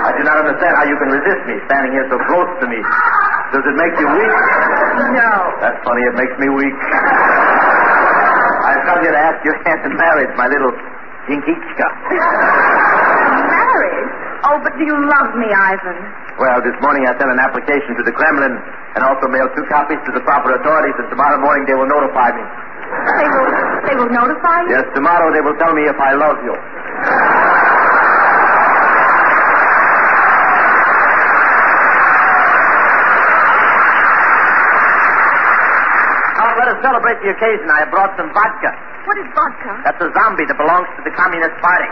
I 0.07 0.11
do 0.15 0.23
not 0.23 0.37
understand 0.45 0.73
how 0.77 0.85
you 0.87 0.97
can 0.99 1.11
resist 1.11 1.43
me 1.51 1.55
standing 1.67 1.93
here 1.95 2.07
so 2.11 2.19
close 2.31 2.51
to 2.63 2.67
me. 2.71 2.79
Does 3.55 3.65
it 3.65 3.77
make 3.79 3.95
you 3.99 4.07
weak? 4.11 4.35
No. 5.15 5.33
That's 5.63 5.79
funny. 5.87 6.03
It 6.03 6.15
makes 6.19 6.37
me 6.39 6.49
weak. 6.51 6.77
I've 8.67 8.83
come 8.87 8.99
here 9.03 9.15
to 9.15 9.23
ask 9.23 9.39
your 9.47 9.57
hand 9.67 9.81
in 9.87 9.95
marriage, 9.97 10.31
my 10.37 10.47
little 10.51 10.75
Jinkichka. 11.27 11.89
Marriage? 14.37 14.45
Oh, 14.53 14.57
but 14.63 14.73
do 14.77 14.85
you 14.85 14.97
love 14.97 15.31
me, 15.37 15.49
Ivan? 15.49 15.99
Well, 16.39 16.61
this 16.61 16.77
morning 16.85 17.09
I 17.09 17.17
sent 17.17 17.31
an 17.33 17.41
application 17.41 17.97
to 17.97 18.03
the 18.05 18.13
Kremlin 18.13 18.53
and 18.97 19.01
also 19.05 19.29
mailed 19.29 19.51
two 19.57 19.65
copies 19.73 19.99
to 20.05 20.13
the 20.13 20.21
proper 20.25 20.53
authorities, 20.57 20.95
and 21.01 21.09
tomorrow 21.09 21.41
morning 21.41 21.65
they 21.67 21.75
will 21.75 21.89
notify 21.89 22.33
me. 22.37 22.45
They 23.19 23.29
will, 23.29 23.49
they 23.89 23.97
will 23.97 24.13
notify 24.13 24.63
you? 24.69 24.77
Yes, 24.77 24.85
tomorrow 24.95 25.33
they 25.33 25.41
will 25.41 25.57
tell 25.59 25.75
me 25.75 25.83
if 25.89 25.99
I 25.99 26.13
love 26.15 26.39
you. 26.45 26.55
Now, 36.37 36.53
let 36.61 36.69
us 36.69 36.79
celebrate 36.85 37.17
the 37.25 37.33
occasion. 37.33 37.67
I 37.73 37.89
have 37.89 37.91
brought 37.91 38.13
some 38.21 38.29
vodka. 38.37 38.71
What 39.09 39.17
is 39.17 39.29
vodka? 39.33 39.73
That's 39.89 40.01
a 40.05 40.11
zombie 40.13 40.45
that 40.45 40.59
belongs 40.61 40.89
to 40.99 41.03
the 41.07 41.15
Communist 41.17 41.57
Party. 41.65 41.89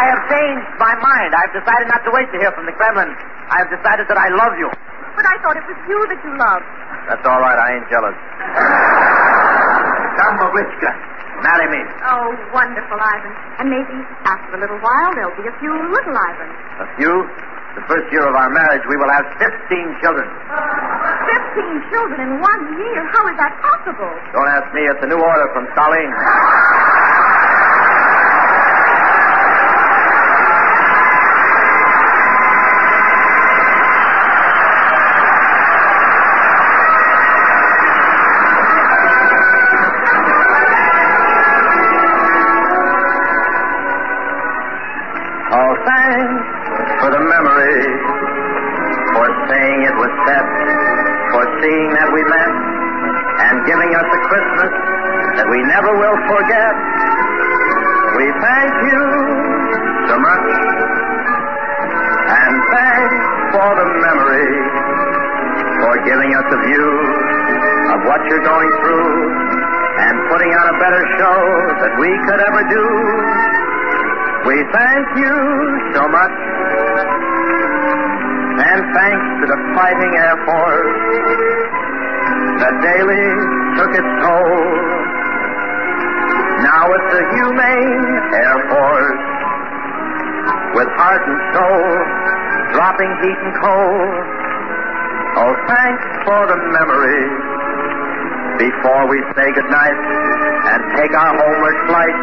I 0.00 0.04
have 0.16 0.22
changed 0.32 0.68
my 0.80 0.94
mind. 0.96 1.30
I've 1.36 1.52
decided 1.52 1.84
not 1.92 2.00
to 2.08 2.10
wait 2.16 2.24
to 2.32 2.38
hear 2.40 2.48
from 2.56 2.64
the 2.64 2.72
Kremlin. 2.72 3.12
I 3.52 3.60
have 3.60 3.68
decided 3.68 4.08
that 4.08 4.16
I 4.16 4.32
love 4.32 4.56
you. 4.56 4.72
But 5.12 5.28
I 5.28 5.36
thought 5.44 5.60
it 5.60 5.66
was 5.68 5.76
you 5.84 6.00
that 6.08 6.20
you 6.24 6.32
loved. 6.40 6.64
That's 7.04 7.24
all 7.28 7.36
right. 7.36 7.58
I 7.60 7.68
ain't 7.76 7.84
jealous. 7.92 8.16
Come, 10.16 10.34
Moglichka. 10.40 10.90
Marry 11.44 11.68
me. 11.68 11.82
Oh, 12.08 12.32
wonderful, 12.56 12.96
Ivan. 12.96 13.32
And 13.60 13.66
maybe 13.68 13.92
after 14.24 14.56
a 14.56 14.60
little 14.60 14.80
while 14.80 15.12
there'll 15.12 15.36
be 15.36 15.44
a 15.44 15.56
few 15.60 15.72
little 15.72 16.16
Ivans. 16.16 16.56
A 16.80 16.88
few? 16.96 17.14
The 17.76 17.84
first 17.86 18.08
year 18.12 18.24
of 18.24 18.34
our 18.34 18.48
marriage, 18.50 18.82
we 18.88 18.96
will 18.96 19.12
have 19.12 19.28
15 19.36 20.00
children. 20.00 20.26
Fifteen 21.28 21.76
children 21.92 22.18
in 22.24 22.32
one 22.40 22.62
year. 22.80 23.04
How 23.12 23.22
is 23.28 23.36
that 23.36 23.52
possible? 23.62 24.10
Don't 24.32 24.48
ask 24.48 24.66
me. 24.74 24.82
It's 24.88 25.02
a 25.04 25.08
new 25.12 25.20
order 25.20 25.46
from 25.52 25.68
Stalin. 25.76 26.08
better 70.90 71.06
show 71.22 71.40
than 71.78 71.92
we 72.02 72.10
could 72.26 72.40
ever 72.50 72.62
do. 72.66 72.86
We 74.42 74.56
thank 74.74 75.06
you 75.22 75.36
so 75.94 76.02
much. 76.02 76.34
And 78.58 78.80
thanks 78.90 79.26
to 79.38 79.44
the 79.46 79.58
fighting 79.78 80.12
Air 80.18 80.36
Force 80.50 80.98
that 82.58 82.74
daily 82.82 83.26
took 83.78 83.92
its 84.02 84.10
toll. 84.18 84.66
Now 86.58 86.82
it's 86.90 87.10
the 87.14 87.24
humane 87.38 88.06
Air 88.34 88.58
Force 88.74 89.24
with 90.74 90.90
heart 90.98 91.22
and 91.22 91.40
soul, 91.54 91.86
dropping 92.74 93.12
heat 93.22 93.38
and 93.38 93.54
cold. 93.62 94.14
Oh, 95.38 95.54
thanks 95.70 96.06
for 96.26 96.40
the 96.50 96.58
memories. 96.74 97.59
Before 98.60 99.08
we 99.08 99.16
say 99.32 99.48
goodnight 99.56 99.96
and 100.68 100.80
take 100.92 101.12
our 101.16 101.32
homeward 101.32 101.76
flight, 101.88 102.16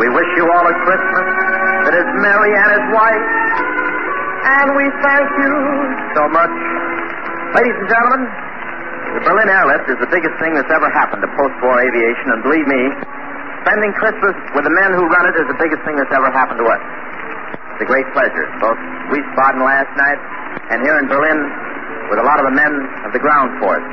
we 0.00 0.08
wish 0.08 0.30
you 0.40 0.48
all 0.48 0.64
a 0.64 0.76
Christmas 0.88 1.26
that 1.84 1.94
is 2.00 2.08
merry 2.24 2.48
and 2.48 2.70
is 2.80 2.86
white. 2.96 3.24
And 4.56 4.66
we 4.72 4.88
thank 5.04 5.28
you 5.36 5.52
so 6.16 6.32
much. 6.32 6.54
Ladies 7.60 7.76
and 7.76 7.88
gentlemen, 7.92 8.22
the 9.20 9.22
Berlin 9.28 9.52
airlift 9.52 9.84
is 9.92 10.00
the 10.00 10.08
biggest 10.08 10.32
thing 10.40 10.56
that's 10.56 10.72
ever 10.72 10.88
happened 10.96 11.20
to 11.20 11.28
post-war 11.36 11.76
aviation, 11.84 12.26
and 12.32 12.40
believe 12.40 12.64
me, 12.64 12.82
spending 13.68 13.92
Christmas 14.00 14.32
with 14.56 14.64
the 14.64 14.72
men 14.72 14.96
who 14.96 15.04
run 15.12 15.28
it 15.28 15.36
is 15.36 15.44
the 15.44 15.60
biggest 15.60 15.84
thing 15.84 16.00
that's 16.00 16.14
ever 16.16 16.32
happened 16.32 16.56
to 16.56 16.68
us. 16.72 16.80
It's 17.76 17.84
a 17.84 17.88
great 17.92 18.08
pleasure, 18.16 18.48
both 18.64 18.80
Wiesbaden 19.12 19.60
last 19.60 19.92
night 20.00 20.20
and 20.72 20.80
here 20.80 20.96
in 20.96 21.06
Berlin 21.12 21.36
with 22.08 22.16
a 22.16 22.24
lot 22.24 22.40
of 22.40 22.48
the 22.48 22.56
men 22.56 22.72
of 23.04 23.12
the 23.12 23.20
ground 23.20 23.60
force. 23.60 23.84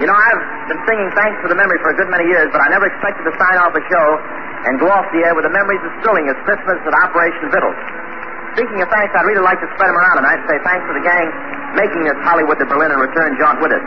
You 0.00 0.06
know, 0.08 0.16
I've 0.16 0.42
been 0.72 0.80
singing 0.88 1.08
Thanks 1.12 1.36
for 1.44 1.48
the 1.52 1.58
Memory 1.58 1.78
for 1.84 1.92
a 1.92 1.96
good 1.98 2.08
many 2.08 2.24
years, 2.30 2.48
but 2.54 2.64
I 2.64 2.68
never 2.72 2.88
expected 2.88 3.28
to 3.28 3.32
sign 3.36 3.56
off 3.60 3.76
a 3.76 3.82
show 3.86 4.08
and 4.66 4.78
go 4.78 4.88
off 4.88 5.06
the 5.12 5.20
air 5.26 5.34
with 5.34 5.44
the 5.44 5.52
memories 5.52 5.82
as 5.82 5.92
thrilling 6.06 6.30
as 6.30 6.38
Christmas 6.46 6.78
at 6.86 6.94
Operation 6.94 7.50
Vittles. 7.50 7.76
Speaking 8.56 8.84
of 8.84 8.88
thanks, 8.92 9.10
I'd 9.16 9.26
really 9.26 9.44
like 9.44 9.58
to 9.64 9.68
spread 9.74 9.88
them 9.88 9.98
around 9.98 10.20
tonight 10.22 10.38
and 10.38 10.46
say 10.48 10.58
thanks 10.60 10.84
to 10.86 10.94
the 10.94 11.04
gang 11.04 11.26
making 11.76 12.04
this 12.04 12.18
Hollywood 12.20 12.60
to 12.60 12.66
Berlin 12.68 12.92
and 12.92 13.00
return 13.00 13.32
jaunt 13.40 13.58
with 13.64 13.72
us. 13.72 13.84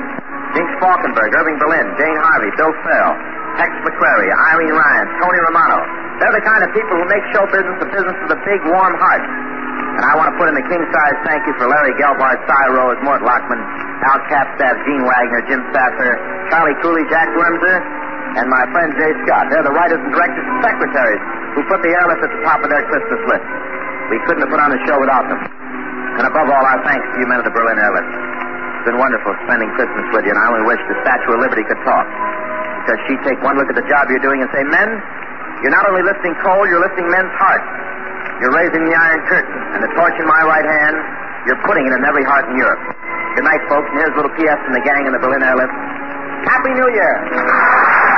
Jinx 0.58 0.68
Falkenburg, 0.82 1.30
Irving 1.36 1.58
Berlin, 1.62 1.86
Jane 2.00 2.18
Harvey, 2.18 2.50
Bill 2.58 2.74
Farrell, 2.82 3.16
Tex 3.60 3.70
McCrary, 3.86 4.30
Irene 4.32 4.74
Ryan, 4.74 5.08
Tony 5.22 5.40
Romano. 5.52 5.80
They're 6.18 6.34
the 6.34 6.46
kind 6.48 6.64
of 6.64 6.72
people 6.72 6.96
who 6.96 7.06
make 7.12 7.24
show 7.36 7.44
business 7.52 7.78
a 7.84 7.90
business 7.92 8.18
with 8.24 8.40
a 8.40 8.42
big, 8.48 8.62
warm 8.72 8.96
heart. 8.98 9.22
And 9.22 10.04
I 10.04 10.16
want 10.16 10.32
to 10.32 10.36
put 10.40 10.48
in 10.48 10.56
a 10.56 10.66
king-size 10.66 11.18
thank 11.28 11.44
you 11.46 11.54
for 11.60 11.68
Larry 11.68 11.94
Gelbart, 12.00 12.40
Cy 12.48 12.66
Rose, 12.72 13.00
Mort 13.04 13.22
Lachman, 13.22 13.60
Al 14.04 14.20
Capstaff, 14.28 14.76
Gene 14.84 15.06
Wagner, 15.08 15.42
Jim 15.48 15.62
Sasser, 15.72 16.12
Charlie 16.52 16.76
Cooley, 16.84 17.04
Jack 17.08 17.32
Wormser, 17.40 17.78
and 18.36 18.52
my 18.52 18.64
friend 18.76 18.92
Jay 19.00 19.12
Scott. 19.24 19.48
They're 19.48 19.64
the 19.64 19.72
writers 19.72 20.02
and 20.04 20.12
directors 20.12 20.44
and 20.44 20.58
secretaries 20.60 21.24
who 21.56 21.64
put 21.72 21.80
the 21.80 21.92
airlift 21.96 22.22
at 22.28 22.32
the 22.36 22.42
top 22.44 22.60
of 22.60 22.68
their 22.68 22.84
Christmas 22.92 23.22
list. 23.32 23.48
We 24.12 24.20
couldn't 24.28 24.44
have 24.44 24.52
put 24.52 24.60
on 24.60 24.76
the 24.76 24.82
show 24.84 25.00
without 25.00 25.26
them. 25.32 25.40
And 26.20 26.24
above 26.28 26.48
all, 26.48 26.64
our 26.64 26.80
thanks 26.84 27.04
to 27.16 27.16
you 27.20 27.28
men 27.28 27.40
of 27.40 27.48
the 27.48 27.56
Berlin 27.56 27.80
airlift. 27.80 28.08
It's 28.08 28.86
been 28.92 29.00
wonderful 29.00 29.34
spending 29.48 29.72
Christmas 29.80 30.06
with 30.14 30.28
you, 30.28 30.32
and 30.36 30.40
I 30.40 30.46
only 30.52 30.64
wish 30.68 30.80
the 30.86 31.00
Statue 31.02 31.34
of 31.36 31.40
Liberty 31.42 31.64
could 31.66 31.82
talk. 31.88 32.06
Because 32.84 33.00
she'd 33.08 33.24
take 33.26 33.40
one 33.42 33.58
look 33.58 33.72
at 33.72 33.76
the 33.76 33.88
job 33.90 34.12
you're 34.14 34.22
doing 34.22 34.46
and 34.46 34.50
say, 34.54 34.62
Men, 34.62 34.90
you're 35.64 35.74
not 35.74 35.88
only 35.90 36.06
lifting 36.06 36.36
coal, 36.46 36.68
you're 36.70 36.84
lifting 36.84 37.08
men's 37.10 37.34
hearts. 37.40 37.66
You're 38.44 38.54
raising 38.54 38.84
the 38.84 38.94
Iron 38.94 39.22
Curtain, 39.32 39.58
and 39.74 39.80
the 39.82 39.92
torch 39.96 40.14
in 40.20 40.28
my 40.28 40.42
right 40.44 40.68
hand, 40.68 40.96
you're 41.46 41.62
putting 41.66 41.86
it 41.86 41.94
in 41.94 42.04
every 42.06 42.26
heart 42.26 42.50
in 42.50 42.58
Europe. 42.58 42.82
Good 43.38 43.46
night, 43.46 43.62
folks, 43.70 43.88
and 43.90 43.98
here's 44.02 44.14
a 44.14 44.18
little 44.18 44.36
P.S. 44.38 44.58
from 44.66 44.74
the 44.74 44.84
gang 44.86 45.06
in 45.06 45.14
the 45.14 45.22
Berlin 45.22 45.44
airlift. 45.44 45.74
Happy 46.50 46.74
New 46.74 46.90
Year! 46.94 48.15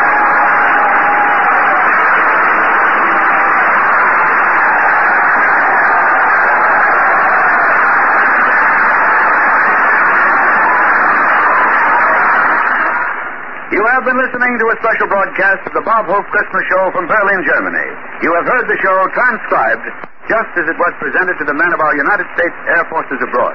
You 13.68 13.84
have 13.84 14.08
been 14.08 14.16
listening 14.16 14.54
to 14.64 14.66
a 14.72 14.76
special 14.80 15.12
broadcast 15.12 15.60
of 15.68 15.76
the 15.76 15.84
Bob 15.84 16.08
Hope 16.08 16.24
Christmas 16.32 16.64
Show 16.72 16.88
from 16.96 17.04
Berlin, 17.04 17.44
Germany. 17.44 17.88
You 18.24 18.32
have 18.40 18.48
heard 18.48 18.64
the 18.64 18.80
show 18.80 18.96
transcribed 19.12 19.84
just 20.32 20.52
as 20.56 20.72
it 20.72 20.78
was 20.80 20.96
presented 21.04 21.36
to 21.36 21.46
the 21.52 21.52
men 21.52 21.76
of 21.76 21.80
our 21.84 21.92
United 22.00 22.32
States 22.32 22.56
Air 22.72 22.88
Forces 22.88 23.20
abroad. 23.20 23.52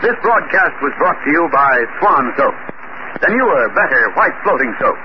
This 0.00 0.16
broadcast 0.24 0.80
was 0.80 0.96
brought 0.96 1.20
to 1.20 1.28
you 1.28 1.44
by 1.52 1.76
Swan 2.00 2.24
Soap, 2.40 2.56
the 3.20 3.28
newer, 3.28 3.68
better 3.76 4.00
white 4.16 4.32
floating 4.48 4.72
soap. 4.80 4.96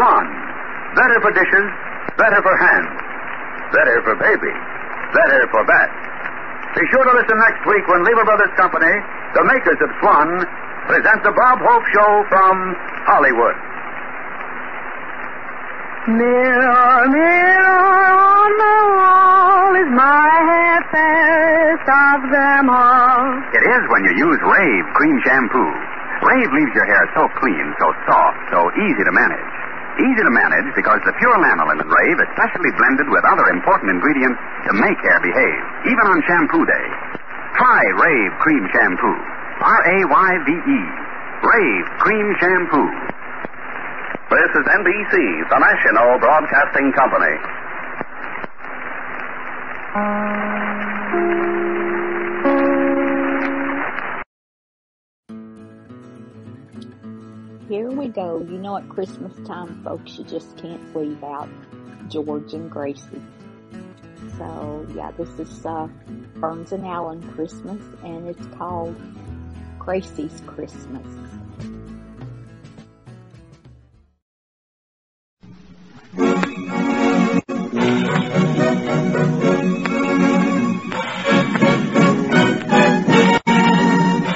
Swan, 0.00 0.24
better 0.96 1.20
for 1.20 1.36
dishes, 1.36 1.68
better 2.16 2.40
for 2.40 2.56
hands, 2.56 2.88
better 3.68 4.00
for 4.00 4.16
baby, 4.16 4.54
better 5.12 5.40
for 5.52 5.60
bath. 5.68 5.92
Be 6.72 6.88
sure 6.88 7.04
to 7.04 7.12
listen 7.20 7.36
next 7.36 7.60
week 7.68 7.84
when 7.84 8.00
Lever 8.00 8.24
Brothers 8.24 8.56
Company, 8.56 8.96
the 9.36 9.44
makers 9.44 9.76
of 9.84 9.92
Swan, 10.00 10.40
present 10.86 11.22
the 11.22 11.32
Bob 11.32 11.58
Hope 11.62 11.86
Show 11.94 12.10
from 12.28 12.54
Hollywood. 13.06 13.56
Mirror, 16.02 17.06
mirror 17.14 18.10
on 18.10 18.50
the 18.58 18.78
wall, 18.98 19.70
is 19.78 19.90
my 19.94 20.30
hair 20.50 20.80
fairest 20.90 21.86
of 21.86 22.18
them 22.26 22.66
all? 22.66 23.38
It 23.54 23.62
is 23.62 23.82
when 23.86 24.02
you 24.10 24.12
use 24.18 24.40
Rave 24.42 24.86
cream 24.98 25.16
shampoo. 25.22 25.70
Rave 26.26 26.50
leaves 26.50 26.74
your 26.74 26.86
hair 26.90 27.06
so 27.14 27.30
clean, 27.38 27.66
so 27.78 27.94
soft, 28.10 28.38
so 28.50 28.66
easy 28.82 29.02
to 29.06 29.14
manage. 29.14 29.52
Easy 30.02 30.22
to 30.26 30.34
manage 30.34 30.74
because 30.74 30.98
the 31.06 31.14
pure 31.22 31.38
lanolin 31.38 31.78
in 31.78 31.86
Rave 31.86 32.18
is 32.18 32.30
specially 32.34 32.72
blended 32.74 33.06
with 33.06 33.22
other 33.22 33.46
important 33.54 33.94
ingredients 33.94 34.40
to 34.66 34.72
make 34.74 34.98
hair 35.06 35.20
behave, 35.22 35.62
even 35.86 36.06
on 36.10 36.18
shampoo 36.26 36.66
day. 36.66 36.86
Try 37.54 37.82
Rave 37.94 38.32
cream 38.42 38.66
shampoo. 38.74 39.18
R-A-Y-V-E. 39.62 40.80
Rave 41.46 41.86
cream 42.00 42.34
shampoo. 42.40 42.90
This 44.28 44.50
is 44.58 44.66
NBC, 44.66 45.14
the 45.50 45.58
National 45.58 46.18
Broadcasting 46.18 46.90
Company. 46.98 47.36
Here 57.68 57.88
we 57.88 58.08
go. 58.08 58.40
You 58.40 58.58
know 58.58 58.78
at 58.78 58.88
Christmas 58.88 59.32
time, 59.46 59.84
folks, 59.84 60.18
you 60.18 60.24
just 60.24 60.56
can't 60.56 60.96
leave 60.96 61.22
out 61.22 61.48
George 62.08 62.52
and 62.52 62.68
Gracie. 62.68 63.22
So 64.38 64.86
yeah, 64.96 65.12
this 65.12 65.28
is 65.38 65.64
uh, 65.64 65.86
Burns 66.36 66.72
and 66.72 66.84
Allen 66.84 67.22
Christmas, 67.34 67.80
and 68.02 68.26
it's 68.26 68.46
called 68.56 68.96
Gracie's 69.84 70.40
Christmas. 70.46 71.04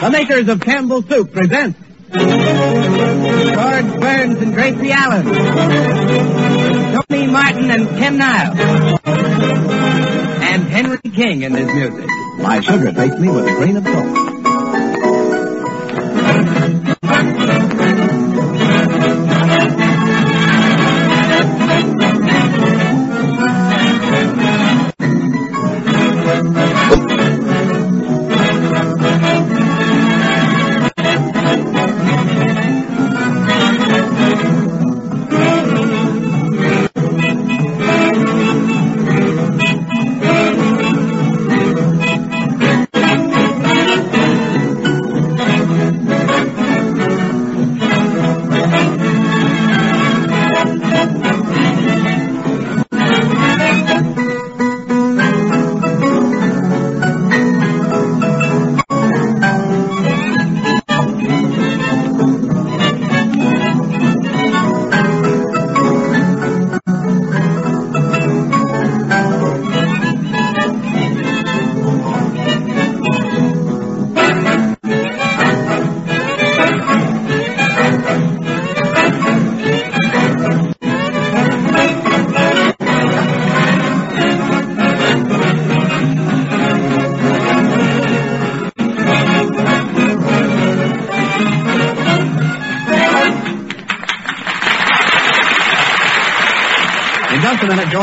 The 0.01 0.11
makers 0.11 0.49
of 0.49 0.61
Campbell 0.63 1.03
Soup 1.03 1.31
present 1.33 1.77
George 2.11 2.25
Burns 4.01 4.43
and 4.43 4.53
Gracie 4.53 4.91
Allen, 4.91 5.27
Tony 7.09 7.27
Martin 7.29 7.71
and 7.71 7.89
Ken 7.91 8.19
Niles, 8.19 8.59
and 9.07 10.65
Henry 10.65 10.99
King 11.15 11.43
in 11.43 11.55
his 11.55 11.73
music. 11.73 12.11
My 12.39 12.59
sugar 12.59 12.91
takes 12.91 13.17
me 13.21 13.29
with 13.29 13.47
a 13.47 13.55
grain 13.55 13.77
of 13.77 13.85
salt. 13.87 14.36
Thank 17.03 17.73
you. 17.73 17.76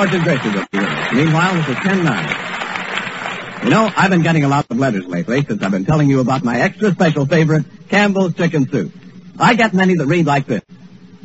Gracie 0.10 0.50
with 0.50 0.58
us. 0.58 1.14
Meanwhile, 1.14 1.56
this 1.56 1.70
is 1.70 1.76
10-9. 1.76 3.64
You 3.64 3.70
know, 3.70 3.90
I've 3.96 4.10
been 4.10 4.24
getting 4.24 4.44
a 4.44 4.50
lot 4.50 4.66
of 4.70 4.78
letters 4.78 5.06
lately 5.06 5.44
since 5.46 5.64
I've 5.64 5.72
been 5.72 5.86
telling 5.86 6.10
you 6.10 6.20
about 6.20 6.44
my 6.44 6.60
extra 6.60 6.92
special 6.92 7.26
favorite, 7.26 7.66
Campbell's 7.88 8.34
Chicken 8.34 8.70
Soup. 8.70 8.92
I 9.40 9.56
get 9.56 9.74
many 9.74 9.96
that 9.96 10.06
read 10.06 10.26
like 10.26 10.46
this. 10.46 10.62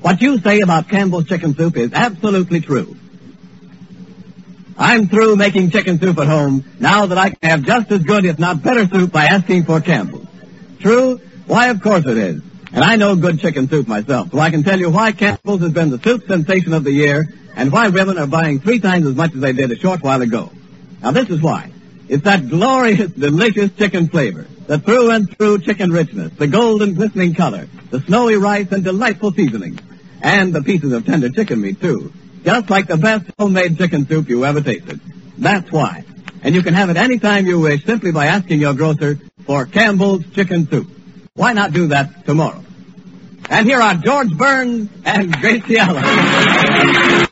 What 0.00 0.22
you 0.22 0.38
say 0.38 0.60
about 0.60 0.88
Campbell's 0.88 1.26
Chicken 1.26 1.56
Soup 1.56 1.76
is 1.76 1.92
absolutely 1.92 2.60
true. 2.60 2.96
I'm 4.78 5.08
through 5.08 5.34
making 5.34 5.70
chicken 5.70 5.98
soup 5.98 6.18
at 6.18 6.28
home 6.28 6.64
now 6.78 7.06
that 7.06 7.18
I 7.18 7.30
can 7.30 7.50
have 7.50 7.62
just 7.62 7.90
as 7.90 8.04
good, 8.04 8.24
if 8.24 8.38
not 8.38 8.62
better 8.62 8.86
soup 8.86 9.10
by 9.10 9.24
asking 9.24 9.64
for 9.64 9.80
Campbell's. 9.80 10.28
True? 10.78 11.20
Why, 11.46 11.70
of 11.70 11.82
course 11.82 12.06
it 12.06 12.16
is. 12.16 12.40
And 12.72 12.84
I 12.84 12.94
know 12.94 13.16
good 13.16 13.40
chicken 13.40 13.68
soup 13.68 13.88
myself, 13.88 14.30
so 14.30 14.38
I 14.38 14.50
can 14.50 14.62
tell 14.62 14.78
you 14.78 14.90
why 14.90 15.10
Campbell's 15.10 15.62
has 15.62 15.72
been 15.72 15.90
the 15.90 15.98
soup 15.98 16.28
sensation 16.28 16.74
of 16.74 16.84
the 16.84 16.92
year 16.92 17.26
and 17.58 17.72
why 17.72 17.88
women 17.88 18.18
are 18.18 18.26
buying 18.28 18.60
three 18.60 18.78
times 18.78 19.04
as 19.04 19.16
much 19.16 19.34
as 19.34 19.40
they 19.40 19.52
did 19.52 19.70
a 19.72 19.76
short 19.76 20.00
while 20.00 20.22
ago. 20.22 20.50
Now 21.02 21.10
this 21.10 21.28
is 21.28 21.42
why. 21.42 21.72
It's 22.08 22.22
that 22.22 22.48
glorious, 22.48 23.10
delicious 23.10 23.72
chicken 23.76 24.08
flavor, 24.08 24.46
the 24.68 24.78
through 24.78 25.10
and 25.10 25.36
through 25.36 25.58
chicken 25.62 25.90
richness, 25.90 26.32
the 26.34 26.46
golden 26.46 26.94
glistening 26.94 27.34
color, 27.34 27.66
the 27.90 28.00
snowy 28.02 28.36
rice 28.36 28.70
and 28.70 28.84
delightful 28.84 29.32
seasoning, 29.32 29.80
and 30.22 30.54
the 30.54 30.62
pieces 30.62 30.92
of 30.92 31.04
tender 31.04 31.30
chicken 31.30 31.60
meat 31.60 31.80
too. 31.80 32.12
Just 32.44 32.70
like 32.70 32.86
the 32.86 32.96
best 32.96 33.26
homemade 33.36 33.76
chicken 33.76 34.06
soup 34.06 34.28
you 34.28 34.44
ever 34.44 34.60
tasted. 34.60 35.00
That's 35.36 35.70
why. 35.72 36.04
And 36.42 36.54
you 36.54 36.62
can 36.62 36.74
have 36.74 36.90
it 36.90 36.96
any 36.96 37.18
time 37.18 37.48
you 37.48 37.58
wish 37.58 37.84
simply 37.84 38.12
by 38.12 38.26
asking 38.26 38.60
your 38.60 38.74
grocer 38.74 39.18
for 39.44 39.66
Campbell's 39.66 40.24
Chicken 40.32 40.70
Soup. 40.70 40.88
Why 41.34 41.52
not 41.52 41.72
do 41.72 41.88
that 41.88 42.24
tomorrow? 42.24 42.62
And 43.50 43.66
here 43.66 43.80
are 43.80 43.94
George 43.94 44.30
Burns 44.36 44.88
and 45.04 45.32
Gracie 45.32 45.78
Allen. 45.78 47.27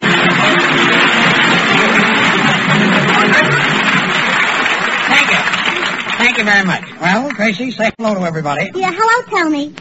Very 6.46 6.64
much. 6.64 6.84
Well, 7.00 7.30
Gracie, 7.32 7.72
say 7.72 7.90
hello 7.98 8.14
to 8.14 8.20
everybody. 8.20 8.70
Yeah, 8.74 8.92
hello, 8.94 9.42
Tony. 9.42 9.74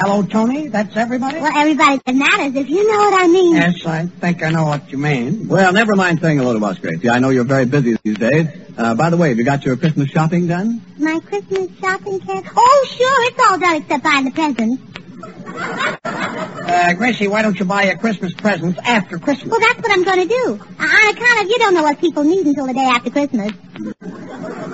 Hello, 0.00 0.22
Tony. 0.22 0.68
That's 0.68 0.96
everybody? 0.96 1.40
Well, 1.40 1.52
everybody 1.54 2.00
that 2.04 2.14
matters, 2.14 2.54
if 2.56 2.68
you 2.68 2.90
know 2.90 2.98
what 2.98 3.22
I 3.22 3.26
mean. 3.28 3.56
Yes, 3.56 3.84
I 3.86 4.06
think 4.06 4.42
I 4.42 4.50
know 4.50 4.64
what 4.64 4.90
you 4.90 4.98
mean. 4.98 5.46
Well, 5.48 5.72
never 5.72 5.94
mind 5.94 6.20
saying 6.20 6.38
hello 6.38 6.58
to 6.58 6.64
us, 6.64 6.78
Gracie. 6.78 7.10
I 7.10 7.18
know 7.18 7.28
you're 7.28 7.44
very 7.44 7.66
busy 7.66 7.96
these 8.02 8.16
days. 8.16 8.46
Uh, 8.78 8.94
by 8.94 9.10
the 9.10 9.16
way, 9.18 9.28
have 9.28 9.38
you 9.38 9.44
got 9.44 9.64
your 9.64 9.76
Christmas 9.76 10.08
shopping 10.08 10.46
done? 10.46 10.82
My 10.98 11.20
Christmas 11.20 11.70
shopping 11.78 12.20
kit? 12.20 12.44
Oh, 12.56 12.86
sure, 12.90 13.24
it's 13.28 13.50
all 13.50 13.58
done 13.58 13.76
except 13.76 14.04
buying 14.04 14.24
the 14.24 14.30
presents. 14.30 14.82
Uh, 15.24 16.92
Gracie, 16.94 17.26
why 17.28 17.42
don't 17.42 17.58
you 17.58 17.64
buy 17.64 17.84
your 17.84 17.96
Christmas 17.96 18.34
presents 18.34 18.78
after 18.84 19.18
Christmas? 19.18 19.50
Well, 19.50 19.60
that's 19.60 19.80
what 19.80 19.90
I'm 19.90 20.04
going 20.04 20.28
to 20.28 20.34
do. 20.34 20.60
Uh, 20.78 20.82
On 20.82 21.14
account 21.14 21.42
of 21.42 21.48
you 21.48 21.58
don't 21.58 21.74
know 21.74 21.82
what 21.82 21.98
people 22.00 22.24
need 22.24 22.46
until 22.46 22.66
the 22.66 22.74
day 22.74 22.80
after 22.80 23.10
Christmas. 23.10 23.52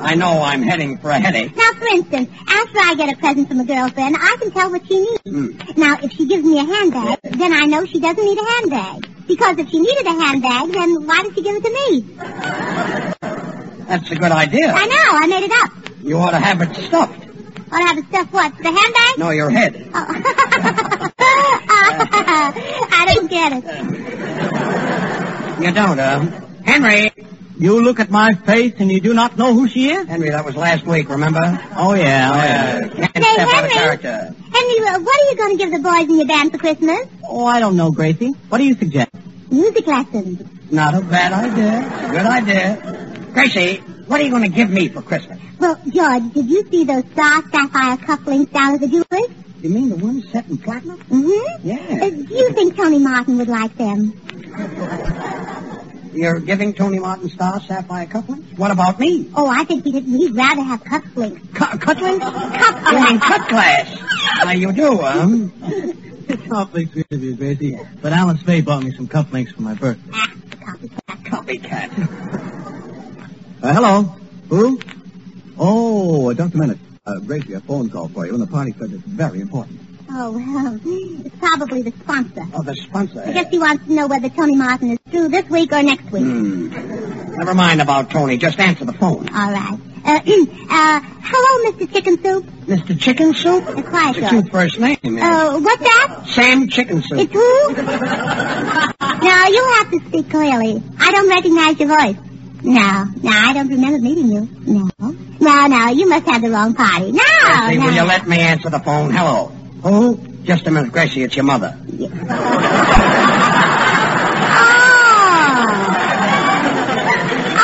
I 0.01 0.14
know 0.16 0.43
I'm 0.43 0.62
heading 0.62 0.98
for 0.98 1.10
a 1.10 1.19
headache. 1.20 1.55
Now, 1.56 1.73
for 1.74 1.86
instance, 1.86 2.28
after 2.48 2.78
I 2.81 2.94
get 2.97 3.12
a 3.14 3.16
present 3.19 3.48
from 3.48 3.60
a 3.60 3.64
girlfriend, 3.64 4.16
I 4.19 4.36
can 4.40 4.51
tell 4.51 4.70
what 4.70 4.86
she 4.86 4.98
needs. 5.01 5.23
Hmm. 5.24 5.81
Now, 5.81 5.97
if 6.02 6.12
she 6.12 6.27
gives 6.27 6.44
me 6.44 6.59
a 6.59 6.64
handbag, 6.64 7.20
then 7.23 7.52
I 7.52 7.66
know 7.66 7.85
she 7.86 8.01
doesn't 8.01 8.24
need 8.24 8.39
a 8.39 8.44
handbag. 8.44 9.27
Because 9.28 9.59
if 9.59 9.69
she 9.70 9.78
needed 9.78 10.06
a 10.06 10.10
handbag, 10.10 10.73
then 10.73 11.06
why 11.06 11.23
did 11.23 11.35
she 11.36 11.43
give 11.43 11.55
it 11.56 11.62
to 11.62 11.70
me? 11.70 12.01
That's 13.86 14.10
a 14.10 14.16
good 14.16 14.32
idea. 14.32 14.73
I 14.73 14.86
know, 14.86 15.19
I 15.19 15.27
made 15.28 15.44
it 15.44 15.52
up. 15.52 15.70
You 16.02 16.19
ought 16.19 16.31
to 16.32 16.39
have 16.40 16.60
it 16.62 16.74
stuffed. 16.74 17.21
Ought 17.72 17.78
to 17.78 17.84
have 17.86 17.98
it 17.98 18.04
stuffed 18.06 18.32
what? 18.32 18.56
The 18.58 18.64
handbag? 18.64 19.18
No, 19.18 19.30
your 19.30 19.48
head. 19.50 19.88
I 22.94 23.04
don't 23.14 23.30
get 23.30 23.52
it. 23.54 23.64
You 25.64 25.72
don't, 25.72 25.98
uh. 25.98 26.20
Henry! 26.64 27.10
You 27.58 27.80
look 27.82 28.00
at 28.00 28.10
my 28.10 28.34
face 28.34 28.74
and 28.78 28.90
you 28.90 29.00
do 29.00 29.14
not 29.14 29.36
know 29.38 29.54
who 29.54 29.68
she 29.68 29.90
is? 29.90 30.06
Henry, 30.08 30.30
that 30.30 30.44
was 30.44 30.56
last 30.56 30.84
week, 30.84 31.08
remember? 31.08 31.40
Oh, 31.76 31.94
yeah. 31.94 32.30
Oh, 32.32 32.36
yeah. 32.36 32.80
Can't 32.88 33.16
Say, 33.16 33.32
step 33.32 33.48
out 33.48 33.64
of 33.64 33.70
Henry. 33.70 33.98
character. 33.98 34.34
Henry, 34.52 34.78
uh, 34.88 34.98
what 35.00 35.20
are 35.20 35.30
you 35.30 35.36
going 35.36 35.56
to 35.58 35.64
give 35.64 35.70
the 35.70 35.78
boys 35.78 36.08
in 36.08 36.16
your 36.16 36.26
band 36.26 36.50
for 36.52 36.58
Christmas? 36.58 37.06
Oh, 37.24 37.46
I 37.46 37.60
don't 37.60 37.76
know, 37.76 37.90
Gracie. 37.92 38.32
What 38.48 38.58
do 38.58 38.64
you 38.64 38.74
suggest? 38.74 39.10
Music 39.50 39.86
lessons. 39.86 40.42
Not 40.72 40.94
a 40.94 41.00
bad 41.02 41.32
idea. 41.32 42.10
Good 42.10 42.26
idea. 42.26 43.30
Gracie, 43.32 43.76
what 44.06 44.20
are 44.20 44.24
you 44.24 44.30
going 44.30 44.42
to 44.42 44.48
give 44.48 44.70
me 44.70 44.88
for 44.88 45.00
Christmas? 45.02 45.38
Well, 45.62 45.78
George, 45.89 46.32
did 46.32 46.51
you 46.51 46.68
see 46.72 46.82
those 46.82 47.05
star 47.12 47.40
sapphire 47.52 47.97
cufflinks 47.98 48.52
down 48.52 48.74
at 48.74 48.80
the 48.80 48.89
jewelry? 48.89 49.32
You 49.60 49.70
mean 49.70 49.90
the 49.90 49.97
ones 49.97 50.28
set 50.32 50.48
in 50.48 50.59
platinum? 50.59 50.98
Mm-hmm. 51.05 51.68
Yeah. 51.68 51.76
Uh, 52.05 52.10
do 52.10 52.34
you 52.34 52.51
think 52.52 52.74
Tony 52.76 52.98
Martin 52.98 53.39
would 53.39 53.47
like 53.47 53.76
them? 53.76 54.12
You're 56.14 56.40
giving 56.40 56.74
Tony 56.74 56.98
Martin 56.98 57.28
Star 57.30 57.60
sapphire 57.60 58.06
cufflinks? 58.06 58.59
What 58.59 58.72
about 58.72 58.98
me? 58.98 59.30
Oh, 59.36 59.47
I 59.47 59.62
think 59.62 59.84
he'd, 59.84 60.02
he'd 60.02 60.34
rather 60.34 60.62
have 60.62 60.82
cufflinks. 60.82 61.55
Cu- 61.55 61.78
cufflinks? 61.78 62.22
Cufflinks. 62.22 62.93
You 62.93 63.05
mean 63.05 63.20
cut 63.20 63.48
glass? 63.48 63.98
Now 64.44 64.51
you 64.51 64.72
do, 64.72 64.98
huh? 65.01 65.28
It's 66.28 66.51
awfully 66.51 66.86
sweet 66.86 67.06
of 67.12 67.22
you, 67.22 67.36
Gracie. 67.36 67.78
But 68.01 68.12
Alice 68.12 68.43
Faye 68.43 68.62
bought 68.62 68.82
me 68.82 68.90
some 68.97 69.06
cufflinks 69.06 69.55
for 69.55 69.62
my 69.62 69.74
birthday. 69.74 70.10
Ah, 70.12 70.32
copycat. 70.56 71.90
Copycat. 71.90 73.62
Uh, 73.62 73.72
hello. 73.72 74.02
Who? 74.48 74.80
Oh, 75.64 76.32
just 76.34 76.55
a 76.55 76.59
minute. 76.59 76.78
Uh, 77.06 77.20
Gracie, 77.20 77.52
a 77.55 77.60
phone 77.60 77.89
call 77.89 78.09
for 78.09 78.26
you, 78.26 78.32
and 78.34 78.43
the 78.43 78.47
party 78.48 78.74
said 78.78 78.90
it's 78.93 79.02
very 79.05 79.40
important. 79.40 79.78
Oh, 80.10 80.32
well, 80.32 80.78
it's 81.24 81.36
probably 81.36 81.82
the 81.82 81.93
sponsor. 82.01 82.43
Oh, 82.52 82.62
the 82.64 82.74
sponsor. 82.74 83.22
I 83.24 83.32
guess 83.32 83.48
he 83.51 83.59
wants 83.59 83.86
to 83.86 83.93
know 83.93 84.09
whether 84.09 84.28
Tony 84.28 84.56
Martin 84.56 84.90
is 84.93 84.98
through 85.10 85.28
this 85.28 85.48
week 85.48 85.72
or 85.72 85.82
next 85.82 86.10
week. 86.10 86.22
Hmm. 86.24 86.68
Never 87.36 87.55
mind 87.55 87.80
about 87.80 88.10
Tony. 88.10 88.36
Just 88.39 88.59
answer 88.59 88.84
the 88.84 88.93
phone. 88.93 89.28
All 89.28 89.52
right. 89.52 89.78
Uh, 90.05 90.20
uh, 90.70 91.01
hello, 91.22 91.70
Mr. 91.70 91.93
Chicken 91.93 92.22
Soup. 92.22 92.44
Mr. 92.66 93.01
Chicken 93.01 93.32
Soup? 93.32 93.64
Uh, 93.66 93.82
quiet, 93.82 94.16
It's 94.18 94.28
cute 94.28 94.51
first 94.51 94.78
name. 94.80 94.98
eh? 95.05 95.20
Uh, 95.24 95.59
what's 95.60 95.82
that? 95.82 96.24
Sam 96.26 96.68
Chicken 96.68 97.02
Soup. 97.02 97.18
It's 97.20 97.32
who? 97.32 97.72
now, 99.26 99.47
you 99.48 99.74
have 99.78 99.90
to 99.93 100.01
speak 100.09 100.28
clearly. 100.28 100.82
I 100.98 101.10
don't 101.12 101.28
recognize 101.28 101.78
your 101.78 101.89
voice. 101.89 102.16
No, 102.64 103.05
no, 103.22 103.30
I 103.30 103.52
don't 103.55 103.68
remember 103.68 103.98
meeting 103.98 104.30
you. 104.30 104.48
No. 104.66 104.89
No, 104.98 105.66
no, 105.66 105.89
you 105.89 106.09
must 106.09 106.26
have 106.26 106.43
the 106.43 106.51
wrong 106.51 106.74
party. 106.74 107.10
No, 107.12 107.20
Gracie, 107.44 107.78
no. 107.78 107.86
will 107.86 107.93
you 107.94 108.02
let 108.02 108.26
me 108.28 108.39
answer 108.39 108.70
the 108.70 108.78
phone? 108.78 109.10
Hello. 109.12 109.47
Who? 109.82 110.16
Just 110.44 110.66
a 110.66 110.70
minute, 110.70 110.93
Gracie. 110.93 111.22
It's 111.22 111.34
your 111.36 111.44
mother. 111.44 111.76
Oh, 114.55 115.68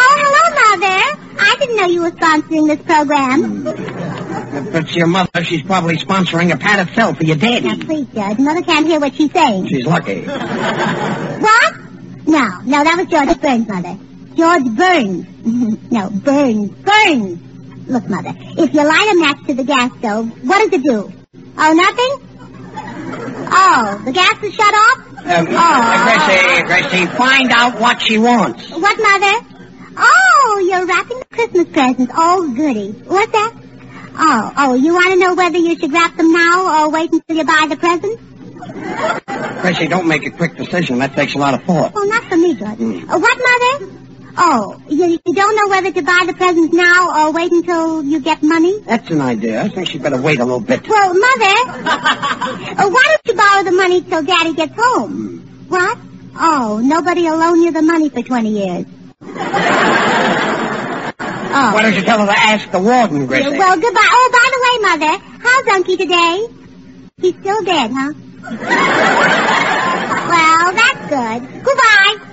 Oh, 0.01 0.15
hello, 0.19 0.45
Mother. 0.61 1.01
I 1.41 1.57
didn't 1.59 1.77
know 1.77 1.87
you 1.87 2.03
were 2.03 2.11
sponsoring 2.13 2.67
this 2.69 2.83
program. 2.85 3.67
If 3.67 4.75
it's 4.75 4.97
your 4.97 5.07
mother, 5.07 5.45
she's 5.45 5.63
probably 5.63 5.97
sponsoring 5.97 6.53
a 6.53 6.57
pat 6.57 6.87
itself 6.89 7.19
for 7.19 7.25
your 7.25 7.37
Now, 7.37 7.61
daddy. 7.61 7.85
please, 7.85 8.07
Judge, 8.15 8.39
Mother 8.39 8.63
can't 8.63 8.87
hear 8.87 9.01
what 9.01 9.15
she's 9.15 9.33
saying. 9.33 9.69
She's 9.69 9.87
lucky. 9.87 10.23
What? 10.25 11.75
No, 12.27 12.61
no, 12.65 12.85
that 12.85 12.97
was 12.99 13.07
George 13.09 13.41
Burns, 13.41 13.69
Mother. 13.69 13.97
George 14.39 14.71
Burns. 14.77 15.27
no, 15.91 16.11
Burns. 16.11 16.71
Burns. 16.71 17.89
Look, 17.89 18.09
Mother, 18.09 18.33
if 18.37 18.73
you 18.73 18.85
light 18.85 19.11
a 19.13 19.19
match 19.19 19.47
to 19.49 19.55
the 19.55 19.65
gas 19.65 19.91
stove, 19.99 20.31
what 20.47 20.71
does 20.71 20.81
it 20.81 20.85
do? 20.85 21.13
Oh, 21.59 21.73
nothing? 21.73 22.29
Oh, 23.51 24.03
the 24.05 24.13
gas 24.13 24.41
is 24.45 24.55
shut 24.55 24.73
off? 24.73 25.09
Um, 25.27 25.47
Gracie, 25.47 26.63
Gracie, 26.63 27.07
find 27.17 27.51
out 27.51 27.81
what 27.81 28.01
she 28.01 28.19
wants. 28.19 28.71
What, 28.71 28.97
Mother? 28.97 29.47
Oh, 29.97 30.65
you're 30.71 30.87
wrapping 30.87 31.19
the 31.19 31.25
Christmas 31.25 31.69
presents. 31.73 32.13
Oh, 32.17 32.55
goody. 32.55 32.93
What's 32.93 33.33
that? 33.33 33.55
Oh, 34.21 34.53
oh, 34.57 34.75
you 34.75 34.93
want 34.95 35.13
to 35.15 35.17
know 35.19 35.35
whether 35.35 35.59
you 35.59 35.77
should 35.77 35.93
wrap 35.93 36.17
them 36.17 36.33
now 36.33 36.85
or 36.85 36.91
wait 36.93 37.11
until 37.11 37.37
you 37.37 37.45
buy 37.45 37.67
the 37.69 37.77
presents? 37.77 38.23
Gracie, 39.63 39.89
don't 39.89 40.07
make 40.07 40.25
a 40.27 40.31
quick 40.31 40.57
decision. 40.57 40.99
That 41.01 41.15
takes 41.15 41.35
a 41.35 41.39
lot 41.39 41.55
of 41.55 41.65
thought. 41.65 41.93
Oh, 41.97 42.05
not 42.05 42.23
for 42.25 42.37
me, 42.37 42.55
George. 42.55 42.79
Uh, 42.79 43.19
what, 43.19 43.39
Mother? 43.81 43.99
Oh, 44.41 44.81
you, 44.89 45.19
you 45.27 45.35
don't 45.35 45.57
know 45.57 45.69
whether 45.69 45.91
to 45.91 46.03
buy 46.03 46.23
the 46.27 46.33
presents 46.33 46.73
now 46.73 47.27
or 47.27 47.33
wait 47.33 47.51
until 47.51 48.05
you 48.05 48.21
get 48.21 48.41
money? 48.41 48.79
That's 48.81 49.11
an 49.11 49.21
idea. 49.21 49.61
I 49.63 49.69
think 49.69 49.89
she'd 49.89 50.01
better 50.03 50.21
wait 50.21 50.39
a 50.39 50.45
little 50.45 50.61
bit. 50.61 50.89
Well, 50.89 51.13
Mother, 51.13 51.21
uh, 51.67 52.89
why 52.89 53.03
don't 53.05 53.21
you 53.27 53.35
borrow 53.35 53.63
the 53.65 53.73
money 53.73 54.01
till 54.03 54.23
Daddy 54.23 54.53
gets 54.55 54.75
home? 54.77 55.41
What? 55.69 55.99
Oh, 56.37 56.81
nobody 56.83 57.23
will 57.23 57.37
loan 57.37 57.63
you 57.63 57.73
the 57.73 57.83
money 57.83 58.11
for 58.11 58.23
20 58.23 58.49
years. 58.51 58.87
Oh. 61.51 61.73
Why 61.75 61.83
don't 61.83 61.95
you 61.95 62.03
tell 62.03 62.21
her 62.21 62.27
to 62.27 62.39
ask 62.39 62.71
the 62.71 62.79
warden, 62.79 63.27
Gracie? 63.27 63.49
Well, 63.49 63.81
goodbye. 63.81 64.01
Oh, 64.05 64.31
by 64.31 64.49
the 64.53 64.61
way, 64.63 64.79
Mother, 65.09 65.19
how's 65.43 65.65
Unky 65.65 65.97
today? 65.97 66.47
He's 67.21 67.35
still 67.41 67.65
dead, 67.65 67.91
huh? 67.93 68.13
well, 70.29 70.73
that's 70.75 71.09
good. 71.09 71.65
Goodbye. 71.65 72.28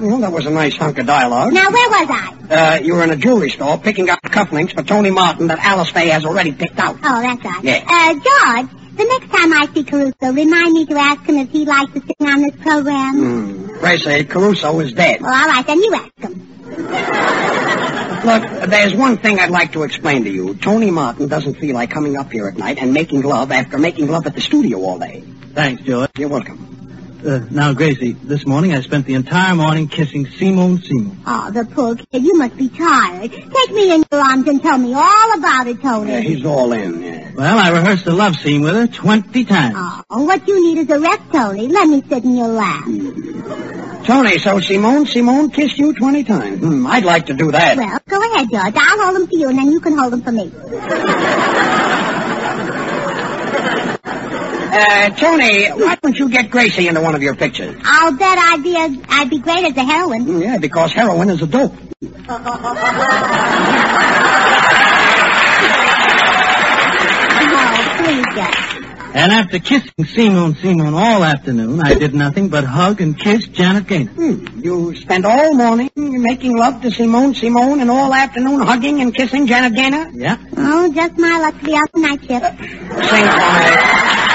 Well, 0.00 0.18
that 0.18 0.32
was 0.32 0.46
a 0.46 0.50
nice 0.50 0.76
hunk 0.76 0.98
of 0.98 1.06
dialogue. 1.06 1.52
Now, 1.52 1.70
where 1.70 1.88
was 1.88 2.08
I? 2.10 2.76
Uh, 2.76 2.80
you 2.80 2.94
were 2.94 3.02
in 3.04 3.10
a 3.10 3.16
jewelry 3.16 3.50
store 3.50 3.78
picking 3.78 4.10
out 4.10 4.20
cufflinks 4.22 4.74
for 4.74 4.82
Tony 4.82 5.10
Martin 5.10 5.46
that 5.48 5.58
Alice 5.58 5.90
Faye 5.90 6.08
has 6.08 6.24
already 6.24 6.52
picked 6.52 6.78
out. 6.78 6.96
Oh, 7.02 7.22
that's 7.22 7.42
right. 7.44 7.64
Yeah. 7.64 7.84
Uh, 7.86 8.12
George, 8.14 8.70
the 8.96 9.04
next 9.04 9.30
time 9.30 9.52
I 9.52 9.68
see 9.74 9.84
Caruso, 9.84 10.32
remind 10.32 10.72
me 10.72 10.86
to 10.86 10.94
ask 10.96 11.22
him 11.24 11.36
if 11.38 11.50
he'd 11.50 11.68
like 11.68 11.92
to 11.94 12.00
sing 12.00 12.28
on 12.28 12.42
this 12.42 12.56
program. 12.56 13.14
Hmm. 13.16 13.66
Gracie, 13.78 14.24
Caruso 14.24 14.78
is 14.80 14.92
dead. 14.92 15.20
Well, 15.22 15.32
all 15.32 15.48
right, 15.48 15.66
then 15.66 15.80
you 15.80 15.94
ask 15.94 16.18
him. 16.18 16.42
Look, 18.26 18.70
there's 18.70 18.94
one 18.94 19.18
thing 19.18 19.38
I'd 19.38 19.50
like 19.50 19.72
to 19.72 19.82
explain 19.84 20.24
to 20.24 20.30
you. 20.30 20.54
Tony 20.56 20.90
Martin 20.90 21.28
doesn't 21.28 21.54
feel 21.54 21.74
like 21.74 21.90
coming 21.90 22.16
up 22.16 22.32
here 22.32 22.48
at 22.48 22.56
night 22.56 22.78
and 22.80 22.92
making 22.92 23.22
love 23.22 23.52
after 23.52 23.78
making 23.78 24.08
love 24.08 24.26
at 24.26 24.34
the 24.34 24.40
studio 24.40 24.78
all 24.80 24.98
day. 24.98 25.22
Thanks, 25.54 25.82
George. 25.82 26.10
You're 26.18 26.28
welcome. 26.28 26.75
Uh, 27.26 27.40
now, 27.50 27.72
Gracie, 27.74 28.12
this 28.12 28.46
morning 28.46 28.72
I 28.72 28.80
spent 28.82 29.04
the 29.04 29.14
entire 29.14 29.56
morning 29.56 29.88
kissing 29.88 30.26
Simone 30.26 30.80
Simon. 30.80 31.18
Oh, 31.26 31.50
the 31.50 31.64
poor 31.64 31.96
kid. 31.96 32.22
You 32.22 32.34
must 32.38 32.56
be 32.56 32.68
tired. 32.68 33.32
Take 33.32 33.70
me 33.72 33.92
in 33.92 34.04
your 34.12 34.20
arms 34.20 34.46
and 34.46 34.62
tell 34.62 34.78
me 34.78 34.94
all 34.94 35.32
about 35.36 35.66
it, 35.66 35.82
Tony. 35.82 36.12
Yeah, 36.12 36.20
he's 36.20 36.44
all 36.44 36.72
in, 36.72 37.02
yeah. 37.02 37.32
Well, 37.34 37.58
I 37.58 37.70
rehearsed 37.70 38.04
the 38.04 38.12
love 38.12 38.36
scene 38.36 38.62
with 38.62 38.74
her 38.74 38.86
20 38.86 39.44
times. 39.44 39.74
Oh, 40.08 40.22
what 40.22 40.46
you 40.46 40.64
need 40.64 40.78
is 40.82 40.88
a 40.88 41.00
rest, 41.00 41.22
Tony. 41.32 41.66
Let 41.66 41.88
me 41.88 42.00
sit 42.08 42.22
in 42.22 42.36
your 42.36 42.46
lap. 42.46 42.84
Tony, 44.04 44.38
so 44.38 44.60
Simone, 44.60 45.06
Simon 45.06 45.50
kissed 45.50 45.78
you 45.78 45.92
20 45.94 46.22
times. 46.22 46.60
Hmm, 46.60 46.86
I'd 46.86 47.04
like 47.04 47.26
to 47.26 47.34
do 47.34 47.50
that. 47.50 47.76
Well, 47.76 47.98
go 48.08 48.34
ahead, 48.34 48.48
George. 48.52 48.74
I'll 48.76 49.02
hold 49.02 49.16
them 49.16 49.26
for 49.26 49.34
you, 49.34 49.48
and 49.48 49.58
then 49.58 49.72
you 49.72 49.80
can 49.80 49.98
hold 49.98 50.12
them 50.12 50.22
for 50.22 50.30
me. 50.30 50.52
Uh, 54.78 55.10
Tony, 55.10 55.68
why 55.68 55.94
don't 56.02 56.18
you 56.18 56.28
get 56.28 56.50
Gracie 56.50 56.86
into 56.88 57.00
one 57.00 57.14
of 57.14 57.22
your 57.22 57.34
pictures? 57.34 57.80
I'll 57.84 58.12
bet 58.12 58.38
I'd 58.38 58.62
be 58.62 58.74
a, 58.76 59.02
I'd 59.14 59.30
be 59.30 59.38
great 59.38 59.64
as 59.64 59.76
a 59.76 59.84
heroine. 59.84 60.26
Mm, 60.26 60.42
Yeah, 60.42 60.58
because 60.58 60.92
heroin 60.92 61.30
is 61.30 61.40
a 61.42 61.46
dope. 61.46 61.72
Oh, 67.48 67.94
please, 67.98 68.24
George. 68.34 68.62
And 69.14 69.32
after 69.32 69.58
kissing 69.58 70.04
Simone 70.14 70.54
Simon 70.56 70.92
all 70.92 71.24
afternoon, 71.24 71.80
I 71.80 71.94
did 71.94 72.14
nothing 72.14 72.48
but 72.50 72.64
hug 72.64 73.00
and 73.00 73.18
kiss 73.18 73.46
Janet 73.46 73.86
Gaynor. 73.86 74.10
Hmm. 74.12 74.60
You 74.62 74.94
spent 74.96 75.24
all 75.24 75.54
morning 75.54 75.90
making 75.96 76.54
love 76.56 76.82
to 76.82 76.90
Simone, 76.90 77.34
Simon, 77.34 77.80
and 77.80 77.90
all 77.90 78.12
afternoon 78.12 78.60
hugging 78.60 79.00
and 79.00 79.14
kissing 79.14 79.46
Janet 79.46 79.74
Gaynor? 79.74 80.10
Yeah. 80.12 80.36
Oh, 80.56 80.92
just 80.92 81.16
my 81.18 81.38
luck 81.38 81.58
to 81.58 81.64
be 81.64 81.74
out 81.74 81.90
the 81.92 82.00
night 82.00 82.20
shift. 82.20 82.30
Sing 83.08 83.26
for 83.32 83.40
me. 83.56 84.25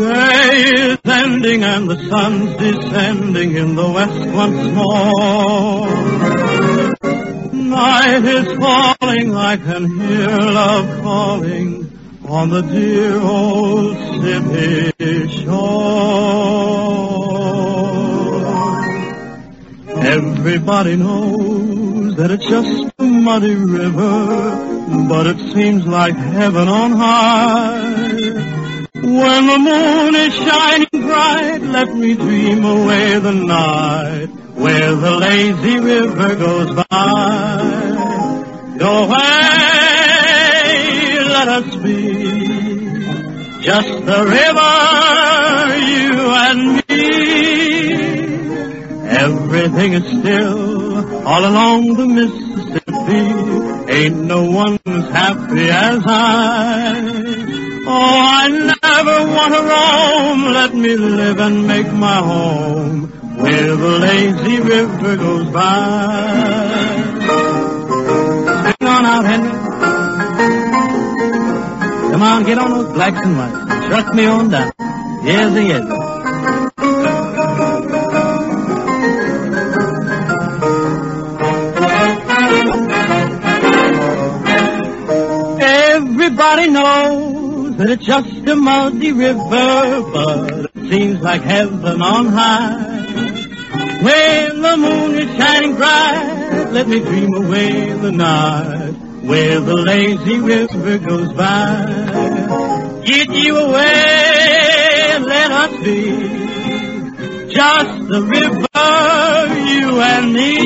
The 0.00 0.14
day 0.14 0.56
is 0.80 0.98
ending 1.04 1.62
and 1.62 1.90
the 1.90 2.08
sun's 2.08 2.56
descending 2.56 3.54
in 3.54 3.74
the 3.74 3.86
west 3.86 4.18
once 4.30 4.66
more. 4.74 5.88
Night 7.52 8.24
is 8.24 8.46
falling, 8.56 9.36
I 9.36 9.58
can 9.58 10.00
hear 10.00 10.28
love 10.38 11.02
calling 11.02 11.92
on 12.26 12.48
the 12.48 12.62
dear 12.62 13.20
old 13.20 13.94
city 14.22 15.28
shore. 15.44 15.60
Everybody 20.16 20.96
knows 20.96 22.16
that 22.16 22.30
it's 22.30 22.46
just 22.46 22.90
a 22.98 23.04
muddy 23.04 23.54
river, 23.54 25.06
but 25.10 25.26
it 25.26 25.38
seems 25.52 25.86
like 25.86 26.16
heaven 26.16 26.68
on 26.68 26.92
high. 26.92 28.59
When 29.02 29.46
the 29.46 29.58
moon 29.58 30.14
is 30.14 30.34
shining 30.34 30.88
bright, 30.92 31.62
let 31.62 31.96
me 31.96 32.14
dream 32.14 32.64
away 32.64 33.18
the 33.18 33.32
night 33.32 34.26
where 34.56 34.94
the 34.94 35.10
lazy 35.16 35.78
river 35.80 36.34
goes 36.34 36.74
by. 36.74 37.96
Go 38.78 39.04
away, 39.04 39.16
let 41.28 41.48
us 41.48 41.76
be 41.76 42.60
just 43.62 44.04
the 44.04 44.24
river, 44.38 45.76
you 45.94 46.30
and 46.44 46.82
me. 46.86 47.04
Everything 49.08 49.92
is 49.94 50.04
still 50.04 51.26
all 51.26 51.44
along 51.46 51.94
the 51.94 52.06
Mississippi. 52.06 53.22
Ain't 53.92 54.16
no 54.26 54.44
one 54.50 54.78
as 54.84 55.08
happy 55.10 55.70
as 55.70 56.02
I. 56.06 57.69
Oh, 57.92 57.96
I 58.42 58.48
never 58.48 59.16
want 59.36 59.52
to 59.54 59.62
roam. 59.72 60.38
Let 60.54 60.74
me 60.74 60.96
live 60.96 61.38
and 61.40 61.66
make 61.66 61.92
my 61.92 62.18
home 62.18 63.08
where 63.42 63.74
the 63.76 63.92
lazy 64.06 64.60
river 64.60 65.16
goes 65.16 65.46
by. 65.48 66.96
Sing 68.64 68.88
on 68.88 69.04
out, 69.12 69.24
Henry. 69.24 69.50
Come 72.12 72.22
on, 72.22 72.44
get 72.44 72.58
on 72.58 72.70
those 72.70 72.92
blacks 72.92 73.20
and 73.26 73.36
whites. 73.38 73.86
Truck 73.88 74.14
me 74.14 74.24
on 74.26 74.50
down. 74.50 74.72
Yes, 75.24 75.52
yes. 75.70 75.84
Everybody 85.62 86.70
knows 86.70 87.29
that 87.80 87.88
it's 87.88 88.04
just 88.04 88.46
a 88.46 88.54
muddy 88.54 89.10
river, 89.10 90.02
but 90.12 90.52
it 90.52 90.90
seems 90.90 91.18
like 91.22 91.40
heaven 91.40 92.02
on 92.02 92.26
high. 92.26 92.76
When 94.02 94.60
the 94.60 94.76
moon 94.76 95.14
is 95.14 95.34
shining 95.38 95.76
bright, 95.76 96.68
let 96.72 96.86
me 96.86 97.00
dream 97.00 97.32
away 97.32 97.94
the 97.94 98.12
night 98.12 98.92
where 99.22 99.60
the 99.60 99.76
lazy 99.76 100.38
river 100.40 100.98
goes 100.98 101.32
by. 101.32 101.86
Get 103.06 103.30
you 103.30 103.56
away, 103.56 105.18
let 105.20 105.50
us 105.50 105.82
be 105.82 107.48
just 107.48 108.08
the 108.08 108.20
river, 108.36 108.68
you 109.72 110.02
and 110.02 110.32
me. 110.34 110.58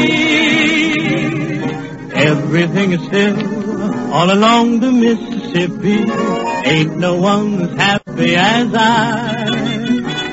Everything 2.13 2.91
is 2.91 3.07
still 3.07 4.13
all 4.13 4.33
along 4.33 4.81
the 4.81 4.91
Mississippi. 4.91 5.44
Ain't 5.57 6.97
no 6.97 7.15
one 7.21 7.63
as 7.63 7.77
happy 7.77 8.35
as 8.35 8.75
I. 8.75 9.47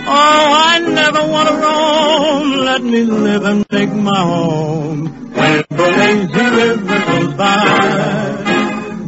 Oh, 0.08 0.10
I 0.10 0.80
never 0.80 1.28
want 1.32 1.48
to 1.48 1.56
roam. 1.58 2.66
Let 2.66 2.82
me 2.82 3.04
live 3.04 3.44
and 3.44 3.64
make 3.72 3.94
my 3.94 4.18
home 4.18 5.32
where 5.36 5.64
the 5.70 5.78
lazy 5.78 6.44
river 6.58 7.06
goes 7.06 7.34
by. 7.36 8.36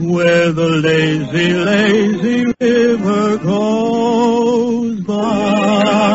Where 0.01 0.51
the 0.51 0.69
lazy, 0.69 1.53
lazy 1.53 2.45
river 2.59 3.37
goes 3.39 5.01
by. 5.01 6.13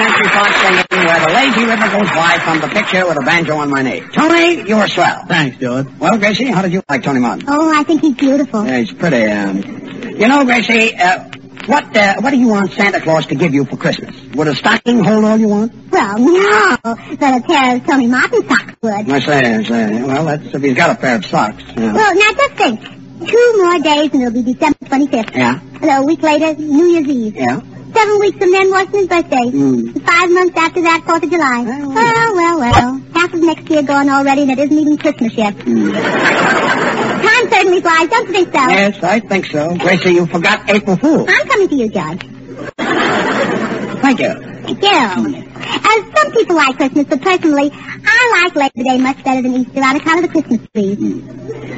Of 0.00 0.06
20th 0.06 0.16
Century 0.16 0.28
Fox 0.28 0.56
singing 0.60 1.06
Where 1.06 1.20
the 1.20 1.32
Lazy 1.34 1.64
River 1.64 1.88
Goes 1.90 2.10
By 2.10 2.38
from 2.38 2.60
the 2.60 2.68
picture 2.68 3.06
with 3.06 3.16
a 3.16 3.20
banjo 3.24 3.56
on 3.56 3.70
my 3.70 3.82
knee. 3.82 4.00
Tony, 4.12 4.68
you're 4.68 4.88
swell. 4.88 5.24
Thanks, 5.26 5.56
George. 5.58 5.86
Well, 5.98 6.18
Gracie, 6.18 6.46
how 6.46 6.62
did 6.62 6.72
you 6.72 6.82
like 6.88 7.02
Tony 7.02 7.20
Martin? 7.20 7.46
Oh, 7.48 7.72
I 7.72 7.82
think 7.82 8.00
he's 8.00 8.16
beautiful. 8.16 8.64
Yeah, 8.66 8.78
he's 8.78 8.92
pretty. 8.92 9.24
Um, 9.24 9.58
you 10.18 10.28
know, 10.28 10.44
Gracie, 10.44 10.94
uh, 10.96 11.24
what 11.66 11.96
uh, 11.96 12.20
what 12.20 12.30
do 12.30 12.38
you 12.38 12.48
want 12.48 12.72
Santa 12.72 13.00
Claus 13.00 13.26
to 13.26 13.34
give 13.34 13.52
you 13.54 13.64
for 13.64 13.76
Christmas? 13.76 14.14
Would 14.34 14.48
a 14.48 14.54
stocking 14.54 15.04
hold 15.04 15.24
all 15.24 15.36
you 15.38 15.48
want? 15.48 15.72
Well, 15.90 16.18
no, 16.18 16.76
but 16.82 17.20
a 17.22 17.42
pair 17.46 17.76
of 17.76 17.86
Tony 17.86 18.06
Martin 18.06 18.48
socks 18.48 18.74
would. 18.82 18.92
I 18.92 19.20
say, 19.20 19.54
I 19.54 19.62
say, 19.62 20.02
well, 20.02 20.24
that's 20.24 20.54
if 20.54 20.62
he's 20.62 20.74
got 20.76 20.90
a 20.96 21.00
pair 21.00 21.16
of 21.16 21.26
socks. 21.26 21.62
Yeah. 21.76 21.92
Well, 21.92 22.14
now 22.14 22.32
just 22.32 22.54
think. 22.54 22.80
Two 23.20 23.54
more 23.58 23.78
days 23.80 24.10
and 24.14 24.22
it'll 24.22 24.42
be 24.42 24.54
December 24.54 24.78
25th. 24.80 25.36
Yeah. 25.36 25.60
And 25.82 26.02
a 26.02 26.06
week 26.06 26.22
later, 26.22 26.54
New 26.54 26.86
Year's 26.86 27.06
Eve. 27.06 27.36
Yeah. 27.36 27.60
Seven 27.92 28.18
weeks 28.20 28.38
from 28.38 28.50
then, 28.52 28.70
Washington's 28.70 29.08
birthday. 29.08 29.36
Mm. 29.50 30.02
Five 30.06 30.30
months 30.30 30.56
after 30.56 30.82
that, 30.82 31.02
Fourth 31.04 31.22
of 31.24 31.30
July. 31.30 31.62
Well, 31.62 32.34
well, 32.36 32.58
well. 32.58 33.02
Half 33.14 33.34
of 33.34 33.40
next 33.40 33.68
year 33.70 33.82
gone 33.82 34.08
already, 34.08 34.42
and 34.42 34.50
it 34.52 34.58
isn't 34.58 34.78
even 34.78 34.96
Christmas 34.96 35.34
yet. 35.34 35.58
Time 35.58 37.50
certainly 37.50 37.80
flies, 37.80 38.08
don't 38.08 38.26
you 38.28 38.32
think 38.32 38.52
so? 38.52 38.68
Yes, 38.68 39.02
I 39.02 39.20
think 39.20 39.46
so. 39.46 39.76
Gracie, 39.76 40.12
you 40.12 40.26
forgot 40.26 40.70
April 40.70 40.96
Fool. 40.96 41.26
I'm 41.28 41.48
coming 41.48 41.68
to 41.68 41.74
you, 41.74 41.88
Judge. 41.88 42.22
Thank 44.00 44.20
you. 44.20 44.34
Thank 44.34 44.82
you. 44.82 45.46
As 45.56 46.09
some 46.30 46.40
people 46.40 46.56
like 46.56 46.76
Christmas, 46.76 47.06
but 47.06 47.20
personally, 47.22 47.70
I 47.72 48.48
like 48.54 48.54
Labor 48.56 48.84
Day 48.88 48.98
much 48.98 49.22
better 49.24 49.42
than 49.42 49.54
Easter 49.54 49.80
on 49.82 49.96
account 49.96 50.24
of 50.24 50.32
the 50.32 50.42
Christmas 50.42 50.68
trees. 50.74 50.98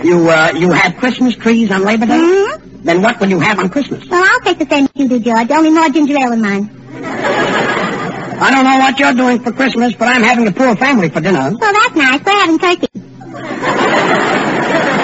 You 0.05 0.29
uh, 0.29 0.53
you 0.57 0.71
have 0.71 0.97
Christmas 0.97 1.35
trees 1.37 1.71
on 1.71 1.85
Labor 1.85 2.07
Day? 2.07 2.19
Mhm. 2.19 2.85
Then 2.85 3.03
what 3.03 3.21
will 3.21 3.29
you 3.31 3.41
have 3.41 3.59
on 3.59 3.69
Christmas? 3.69 4.07
Well, 4.09 4.23
I'll 4.25 4.41
take 4.41 4.59
the 4.59 4.67
same 4.67 4.85
as 4.85 4.91
you 4.95 5.09
do, 5.09 5.21
George, 5.21 5.51
only 5.51 5.71
more 5.71 5.89
ginger 5.89 6.17
ale 6.19 6.33
in 6.33 6.41
mine. 6.43 6.71
I 7.05 8.51
don't 8.53 8.65
know 8.65 8.79
what 8.79 8.99
you're 8.99 9.15
doing 9.15 9.39
for 9.39 9.53
Christmas, 9.53 9.95
but 9.95 10.09
I'm 10.09 10.23
having 10.23 10.49
a 10.49 10.53
poor 10.53 10.75
family 10.77 11.09
for 11.09 11.21
dinner. 11.21 11.53
Well, 11.59 11.73
that's 11.73 11.95
nice. 11.95 12.21
We're 12.25 12.41
having 12.41 12.59
turkey. 12.59 12.89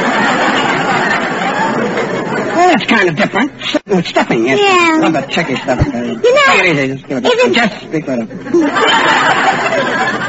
Well, 2.69 2.77
that's 2.77 2.91
kind 2.91 3.09
of 3.09 3.17
different. 3.17 3.65
Sitting 3.65 3.97
with 3.97 4.07
stuffing, 4.07 4.45
yes. 4.47 4.59
Yeah. 4.61 5.01
Love 5.01 5.15
that 5.15 5.31
chicky 5.31 5.57
stuff. 5.57 5.87
You 5.87 5.93
know, 5.93 6.01
know, 6.13 6.21
Take 6.21 6.65
it 6.65 6.77
easy. 6.77 6.89
Just 6.97 7.09
give 7.09 7.17
it 7.17 7.25
if 7.25 7.47
it- 7.47 7.55
Just 7.55 7.81
speak 7.81 8.07
with 8.07 8.29
him. 8.29 8.29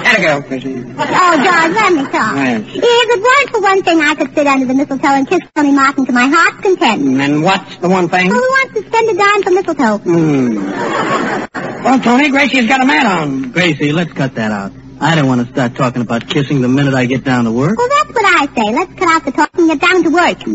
Had 0.07 0.15
to 0.15 0.21
go, 0.21 0.41
Chrissy. 0.47 0.85
Oh, 0.97 1.35
George, 1.35 1.75
let 1.75 1.91
me 1.93 2.03
talk. 2.03 2.35
Yes. 2.37 2.63
If 2.65 2.81
it 2.81 3.21
weren't 3.21 3.49
for 3.51 3.59
one 3.61 3.83
thing, 3.83 3.99
I 3.99 4.15
could 4.15 4.33
sit 4.33 4.47
under 4.47 4.65
the 4.67 4.73
mistletoe 4.73 5.07
and 5.09 5.27
kiss 5.27 5.41
Tony 5.53 5.73
Martin 5.73 6.05
to 6.05 6.13
my 6.13 6.27
heart's 6.33 6.61
content. 6.61 7.21
And 7.21 7.43
what's 7.43 7.75
the 7.75 7.89
one 7.89 8.07
thing? 8.07 8.29
Who 8.29 8.39
wants 8.39 8.73
to 8.75 8.87
spend 8.87 9.09
a 9.09 9.15
dime 9.17 9.43
for 9.43 9.49
mistletoe? 9.51 9.97
Hmm. 9.97 11.83
Well, 11.83 11.99
Tony, 11.99 12.29
Gracie's 12.29 12.67
got 12.69 12.81
a 12.81 12.85
mat 12.85 13.05
on. 13.05 13.51
Gracie, 13.51 13.91
let's 13.91 14.13
cut 14.13 14.35
that 14.35 14.51
out. 14.53 14.71
I 15.01 15.15
don't 15.15 15.27
want 15.27 15.45
to 15.45 15.53
start 15.53 15.75
talking 15.75 16.01
about 16.01 16.27
kissing 16.27 16.61
the 16.61 16.67
minute 16.67 16.93
I 16.93 17.05
get 17.05 17.23
down 17.23 17.45
to 17.45 17.51
work. 17.51 17.77
Well, 17.77 17.87
that's 17.87 18.13
what 18.13 18.25
I 18.25 18.47
say. 18.53 18.73
Let's 18.75 18.93
cut 18.95 19.07
out 19.07 19.23
the 19.25 19.31
talking 19.31 19.69
and 19.69 19.79
get 19.79 19.89
down 19.89 20.03
to 20.03 20.09
work. 20.09 20.45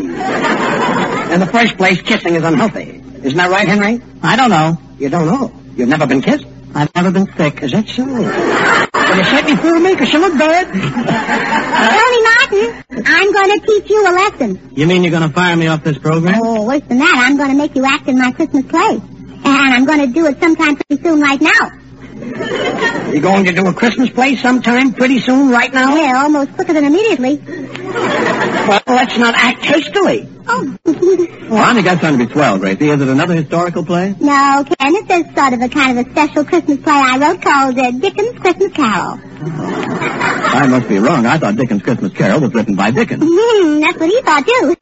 In 1.32 1.40
the 1.40 1.48
first 1.50 1.76
place, 1.78 2.02
kissing 2.02 2.34
is 2.34 2.44
unhealthy. 2.44 3.02
Isn't 3.22 3.38
that 3.38 3.50
right, 3.50 3.66
Henry? 3.66 4.02
I 4.22 4.36
don't 4.36 4.50
know. 4.50 4.78
You 4.98 5.08
don't 5.08 5.26
know. 5.26 5.50
You've 5.76 5.88
never 5.88 6.06
been 6.06 6.20
kissed? 6.20 6.44
I've 6.74 6.94
never 6.94 7.10
been 7.10 7.26
sick. 7.36 7.62
Is 7.62 7.72
that 7.72 7.88
so? 7.88 8.04
Well, 8.04 9.16
you 9.16 9.24
certainly 9.24 9.56
fooled 9.56 9.82
me, 9.82 9.92
because 9.92 10.12
you 10.12 10.18
look 10.18 10.36
good. 10.36 10.66
Tony 10.66 12.22
Martin, 12.28 12.84
I'm 13.06 13.32
going 13.32 13.60
to 13.60 13.66
teach 13.66 13.88
you 13.88 14.02
a 14.06 14.12
lesson. 14.12 14.70
You 14.72 14.86
mean 14.86 15.04
you're 15.04 15.10
going 15.10 15.26
to 15.26 15.34
fire 15.34 15.56
me 15.56 15.68
off 15.68 15.82
this 15.84 15.98
program? 15.98 16.40
Oh, 16.42 16.66
worse 16.66 16.82
than 16.82 16.98
that, 16.98 17.14
I'm 17.16 17.36
going 17.36 17.50
to 17.50 17.56
make 17.56 17.74
you 17.76 17.84
act 17.86 18.08
in 18.08 18.18
my 18.18 18.32
Christmas 18.32 18.66
play. 18.66 19.00
And 19.46 19.46
I'm 19.46 19.84
going 19.86 20.00
to 20.00 20.06
do 20.08 20.26
it 20.26 20.38
sometime 20.40 20.76
pretty 20.76 21.02
soon 21.02 21.20
right 21.20 21.40
now. 21.40 21.70
You 22.14 23.20
going 23.20 23.44
to 23.44 23.52
do 23.52 23.66
a 23.66 23.72
Christmas 23.74 24.10
play 24.10 24.36
sometime 24.36 24.92
pretty 24.92 25.20
soon, 25.20 25.50
right 25.50 25.72
now? 25.72 25.94
Yeah, 25.96 26.22
almost 26.22 26.52
quicker 26.54 26.72
than 26.72 26.84
immediately. 26.84 27.36
Well, 27.46 28.80
let's 28.86 29.16
not 29.18 29.34
act 29.36 29.64
hastily. 29.64 30.28
Oh. 30.46 30.76
Well, 30.84 31.62
I 31.62 31.74
think 31.74 31.86
that's 31.86 32.00
going 32.00 32.18
to 32.18 32.26
be 32.26 32.32
swell, 32.32 32.58
Gracie. 32.58 32.88
Is 32.90 33.00
it 33.00 33.08
another 33.08 33.34
historical 33.34 33.84
play? 33.84 34.14
no, 34.20 34.64
Ken, 34.64 34.94
it's 34.94 35.10
a 35.10 35.34
sort 35.34 35.52
of 35.54 35.60
a 35.62 35.68
kind 35.68 35.98
of 35.98 36.06
a 36.06 36.10
special 36.10 36.44
Christmas 36.44 36.78
play 36.78 36.92
I 36.92 37.18
wrote 37.18 37.40
called 37.42 37.78
uh, 37.78 37.90
Dickens' 37.92 38.38
Christmas 38.38 38.72
Carol. 38.72 39.20
I 39.46 40.66
must 40.68 40.88
be 40.88 40.98
wrong. 40.98 41.26
I 41.26 41.38
thought 41.38 41.56
Dickens' 41.56 41.82
Christmas 41.82 42.12
Carol 42.12 42.40
was 42.40 42.54
written 42.54 42.74
by 42.74 42.90
Dickens. 42.90 43.22
Hmm, 43.24 43.80
that's 43.80 43.98
what 43.98 44.08
he 44.10 44.22
thought, 44.22 44.46
too. 44.46 44.76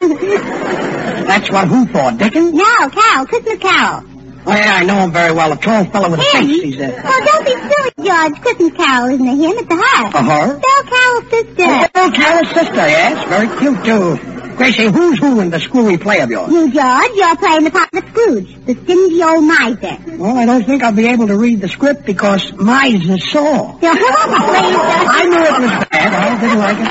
That's 1.27 1.51
what 1.51 1.69
who 1.69 1.87
thought, 1.87 2.19
Dickens? 2.19 2.53
no, 2.55 2.89
Carol, 2.91 3.27
Christmas 3.27 3.59
Carol. 3.59 4.05
Oh, 4.45 4.51
yeah, 4.51 4.75
I 4.75 4.85
know 4.85 4.97
him 5.01 5.13
very 5.13 5.33
well. 5.33 5.53
A 5.53 5.57
tall 5.57 5.85
fellow 5.85 6.11
with 6.11 6.19
a 6.19 6.23
face. 6.25 6.63
He's 6.63 6.81
a... 6.81 6.91
Oh, 6.97 7.25
don't 7.25 7.45
be 7.45 7.53
silly, 7.53 8.09
George. 8.09 8.41
Christmas 8.43 8.73
Carol 8.73 9.15
isn't 9.15 9.29
a 9.29 9.37
him, 9.37 9.53
it's 9.59 9.71
a 9.71 9.77
her. 9.77 9.83
A 9.83 10.11
her? 10.11 10.19
Uh-huh. 10.19 10.59
Belle 10.59 10.85
Carol's 10.91 11.31
sister. 11.31 11.91
Oh, 11.95 12.11
Carol's 12.13 12.49
sister, 12.51 12.75
yes. 12.75 13.29
Very 13.29 13.59
cute, 13.59 13.85
too. 13.85 14.33
Gracie, 14.57 14.85
who's 14.91 15.19
who 15.19 15.41
in 15.41 15.51
the 15.51 15.59
screwy 15.59 15.97
play 15.97 16.21
of 16.21 16.31
yours? 16.31 16.51
You, 16.51 16.71
George, 16.71 17.11
you're 17.15 17.37
playing 17.37 17.65
the 17.65 17.71
part 17.71 17.89
of 17.95 18.05
Scrooge, 18.11 18.67
the 18.67 18.75
stingy 18.75 19.23
old 19.23 19.45
miser. 19.45 19.97
Well, 20.19 20.37
I 20.37 20.45
don't 20.45 20.65
think 20.65 20.83
I'll 20.83 20.93
be 20.93 21.07
able 21.07 21.29
to 21.29 21.37
read 21.37 21.61
the 21.61 21.69
script 21.69 22.05
because 22.05 22.53
is 22.53 23.31
sore. 23.31 23.79
I 23.83 25.25
knew 25.25 25.39
it 25.39 25.61
was 25.63 25.87
bad. 25.89 26.13
I 26.13 26.41
didn't 26.41 26.59
like 26.59 26.79
it. 26.79 26.89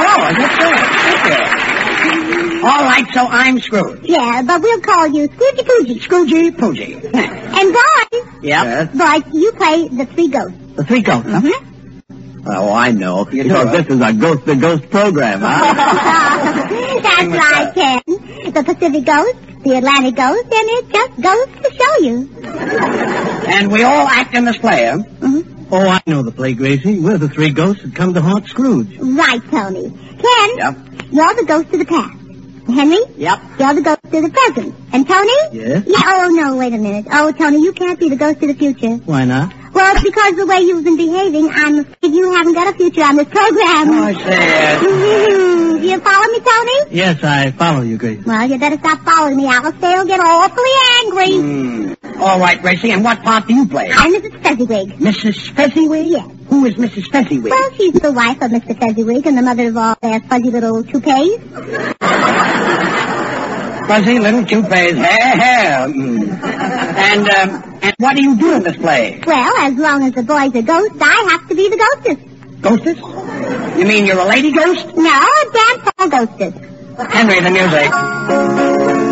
Oh, 0.00 0.20
I 0.20 0.34
guess 0.36 0.52
so. 0.60 0.68
Thank 1.28 1.58
you. 1.58 1.63
All 2.64 2.84
right, 2.84 3.06
so 3.12 3.26
I'm 3.26 3.60
Scrooge. 3.60 4.00
Yeah, 4.04 4.42
but 4.42 4.62
we'll 4.62 4.80
call 4.80 5.06
you 5.08 5.28
Scroogey 5.28 5.64
Poogie. 5.64 6.00
Scroogey 6.00 6.50
Poogie. 6.56 7.10
And 7.56 7.72
boys, 7.72 8.42
Yep. 8.42 8.92
boys, 8.94 9.22
you 9.32 9.52
play 9.52 9.88
the 9.88 10.06
three 10.06 10.28
ghosts. 10.28 10.56
The 10.76 10.84
three 10.84 11.02
ghosts, 11.02 11.30
huh? 11.30 11.52
Oh, 12.46 12.72
I 12.74 12.90
know. 12.90 13.26
You 13.30 13.44
because 13.44 13.70
do, 13.70 13.82
this 13.82 13.86
is 13.94 14.00
a 14.00 14.12
ghost 14.12 14.44
to 14.46 14.56
ghost 14.56 14.90
program, 14.90 15.40
huh? 15.40 15.74
That's 17.02 17.26
right, 17.26 17.72
Ken. 17.74 18.02
The 18.52 18.62
Pacific 18.64 19.04
Ghost, 19.04 19.36
the 19.62 19.76
Atlantic 19.78 20.14
Ghost, 20.16 20.44
and 20.44 20.52
it 20.52 20.88
just 20.90 21.20
goes 21.22 21.46
to 21.62 21.70
show 21.74 21.98
you. 22.04 22.30
And 23.48 23.70
we 23.72 23.82
all 23.82 24.06
act 24.06 24.34
in 24.34 24.44
this 24.44 24.58
play, 24.58 24.84
huh? 24.86 24.98
Mm-hmm. 24.98 25.72
oh, 25.72 25.88
I 25.88 26.02
know 26.06 26.22
the 26.22 26.32
play, 26.32 26.52
Gracie. 26.54 26.98
We're 26.98 27.18
the 27.18 27.28
three 27.28 27.50
ghosts 27.50 27.82
that 27.82 27.94
come 27.94 28.12
to 28.14 28.20
haunt 28.20 28.46
Scrooge. 28.48 28.98
Right, 28.98 29.40
Tony. 29.50 29.90
Ken, 29.90 30.56
Yep. 30.58 30.76
you're 31.12 31.34
the 31.34 31.44
ghost 31.46 31.72
of 31.72 31.78
the 31.78 31.84
past. 31.86 32.18
Henry? 32.66 32.98
Yep. 33.16 33.40
You're 33.58 33.74
to 33.74 33.82
ghost 33.82 33.98
of 34.04 34.10
the 34.10 34.30
present. 34.30 34.83
And 34.94 35.08
Tony? 35.08 35.32
Yes? 35.50 35.82
Yeah, 35.88 35.98
oh, 36.06 36.28
no, 36.28 36.56
wait 36.56 36.72
a 36.72 36.78
minute. 36.78 37.06
Oh, 37.10 37.32
Tony, 37.32 37.58
you 37.60 37.72
can't 37.72 37.98
be 37.98 38.08
the 38.10 38.14
ghost 38.14 38.40
of 38.42 38.46
the 38.48 38.54
future. 38.54 38.94
Why 39.04 39.24
not? 39.24 39.52
Well, 39.74 39.92
it's 39.96 40.04
because 40.04 40.36
the 40.36 40.46
way 40.46 40.60
you've 40.60 40.84
been 40.84 40.96
behaving, 40.96 41.50
I'm 41.52 41.80
afraid 41.80 42.12
you 42.14 42.32
haven't 42.32 42.52
got 42.54 42.72
a 42.72 42.76
future 42.76 43.02
on 43.02 43.16
this 43.16 43.26
program. 43.26 43.90
Oh, 43.90 44.04
I. 44.06 44.78
Do 45.80 45.80
you 45.88 45.98
follow 45.98 46.26
me, 46.30 46.38
Tony? 46.38 46.94
Yes, 46.94 47.24
I 47.24 47.50
follow 47.50 47.82
you, 47.82 47.98
Gracie. 47.98 48.22
Well, 48.22 48.48
you 48.48 48.56
better 48.56 48.78
stop 48.78 49.00
following 49.00 49.36
me. 49.36 49.50
Say 49.50 49.98
will 49.98 50.04
get 50.04 50.20
awfully 50.20 50.70
angry. 51.02 51.38
hmm. 51.40 52.22
All 52.22 52.38
right, 52.38 52.62
Gracie, 52.62 52.92
and 52.92 53.02
what 53.02 53.20
part 53.24 53.48
do 53.48 53.54
you 53.54 53.66
play? 53.66 53.90
I'm 53.92 54.12
Mrs. 54.14 54.40
Fezziwig. 54.44 54.90
Mrs. 55.00 55.50
Fezziwig? 55.56 56.06
Yes. 56.06 56.30
Who 56.50 56.66
is 56.66 56.76
Mrs. 56.76 57.10
Fezziwig? 57.10 57.50
Well, 57.50 57.72
she's 57.72 57.94
the 57.94 58.12
wife 58.12 58.40
of 58.40 58.52
Mr. 58.52 58.78
Fezziwig 58.78 59.26
and 59.26 59.36
the 59.36 59.42
mother 59.42 59.66
of 59.70 59.76
all 59.76 59.96
their 60.00 60.20
fuzzy 60.20 60.50
little 60.52 60.84
toupees. 60.84 61.40
Fuzzy 63.86 64.18
little 64.18 64.44
toupees. 64.44 64.96
Hair, 64.96 65.36
hair. 65.36 65.88
Mm. 65.88 66.42
And, 66.42 67.28
um, 67.28 67.78
and 67.82 67.94
what 67.98 68.16
do 68.16 68.22
you 68.22 68.36
do 68.36 68.54
in 68.54 68.62
this 68.62 68.76
play? 68.76 69.20
Well, 69.26 69.52
as 69.58 69.74
long 69.74 70.04
as 70.04 70.12
the 70.12 70.22
boys 70.22 70.54
are 70.54 70.62
ghosts, 70.62 70.96
I 71.00 71.28
have 71.30 71.48
to 71.48 71.54
be 71.54 71.68
the 71.68 71.76
ghostess. 71.76 72.18
Ghostess? 72.60 73.78
You 73.78 73.86
mean 73.86 74.06
you're 74.06 74.18
a 74.18 74.24
lady 74.24 74.52
ghost? 74.52 74.96
No, 74.96 75.10
a 75.10 75.52
damn 75.52 75.80
tall 75.80 76.08
ghostess. 76.08 76.54
Henry, 77.10 77.40
the 77.40 77.50
music. 77.50 79.03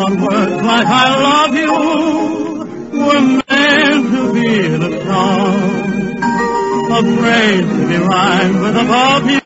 Thought 0.00 0.16
words 0.18 0.62
like 0.62 0.86
I 0.86 1.06
love 1.28 1.54
you 1.62 1.72
were 3.04 3.20
meant 3.20 4.04
to 4.16 4.22
be 4.32 4.48
in 4.64 4.82
a 4.82 5.04
song. 5.04 5.60
A 6.90 7.02
phrase 7.18 7.68
to 7.68 7.82
be 7.86 7.96
rhymed 7.98 8.60
with 8.62 8.76
above 8.76 9.30
you. 9.30 9.40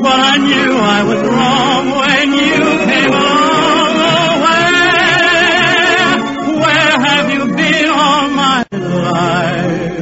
But 0.00 0.18
I 0.32 0.36
knew 0.36 0.70
I 0.78 1.02
was 1.10 1.20
wrong 1.34 1.84
when 2.02 2.26
you 2.46 2.62
came 2.86 3.10
along. 3.10 3.92
Oh, 4.06 4.32
where, 4.46 6.16
where 6.62 6.96
have 7.08 7.26
you 7.34 7.42
been 7.56 7.88
all 7.88 8.28
my 8.28 8.64
life? 8.70 10.00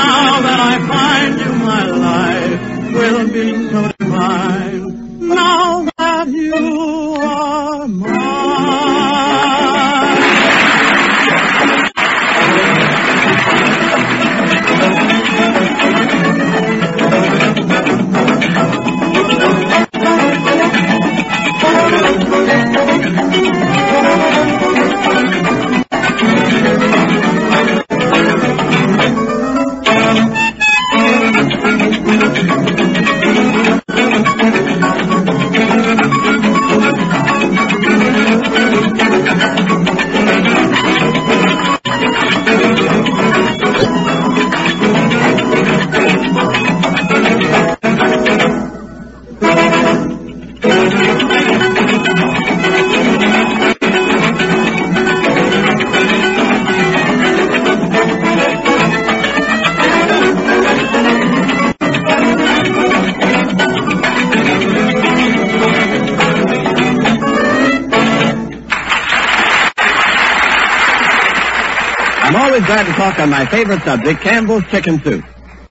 Now 0.00 0.40
that 0.46 0.60
I 0.72 0.74
find 0.92 1.32
you, 1.42 1.52
my 1.72 1.84
life 2.08 2.60
will 2.94 3.28
be 3.28 3.46
so 3.70 3.80
divine. 3.98 4.82
Now 5.28 5.65
glad 72.66 72.84
to 72.84 72.92
talk 72.94 73.18
on 73.20 73.30
my 73.30 73.46
favorite 73.46 73.80
subject, 73.82 74.20
Campbell's 74.22 74.64
Chicken 74.66 75.00
Soup. 75.00 75.24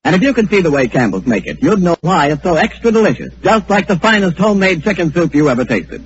And 0.05 0.15
if 0.15 0.21
you 0.21 0.33
could 0.33 0.49
see 0.49 0.61
the 0.61 0.71
way 0.71 0.87
Campbell's 0.87 1.25
make 1.25 1.45
it, 1.45 1.61
you'd 1.61 1.81
know 1.81 1.97
why 1.99 2.27
it's 2.31 2.41
so 2.41 2.55
extra 2.55 2.89
delicious, 2.89 3.33
just 3.43 3.69
like 3.69 3.87
the 3.87 3.99
finest 3.99 4.37
homemade 4.37 4.81
chicken 4.81 5.11
soup 5.11 5.35
you 5.35 5.49
ever 5.49 5.65
tasted. 5.65 6.01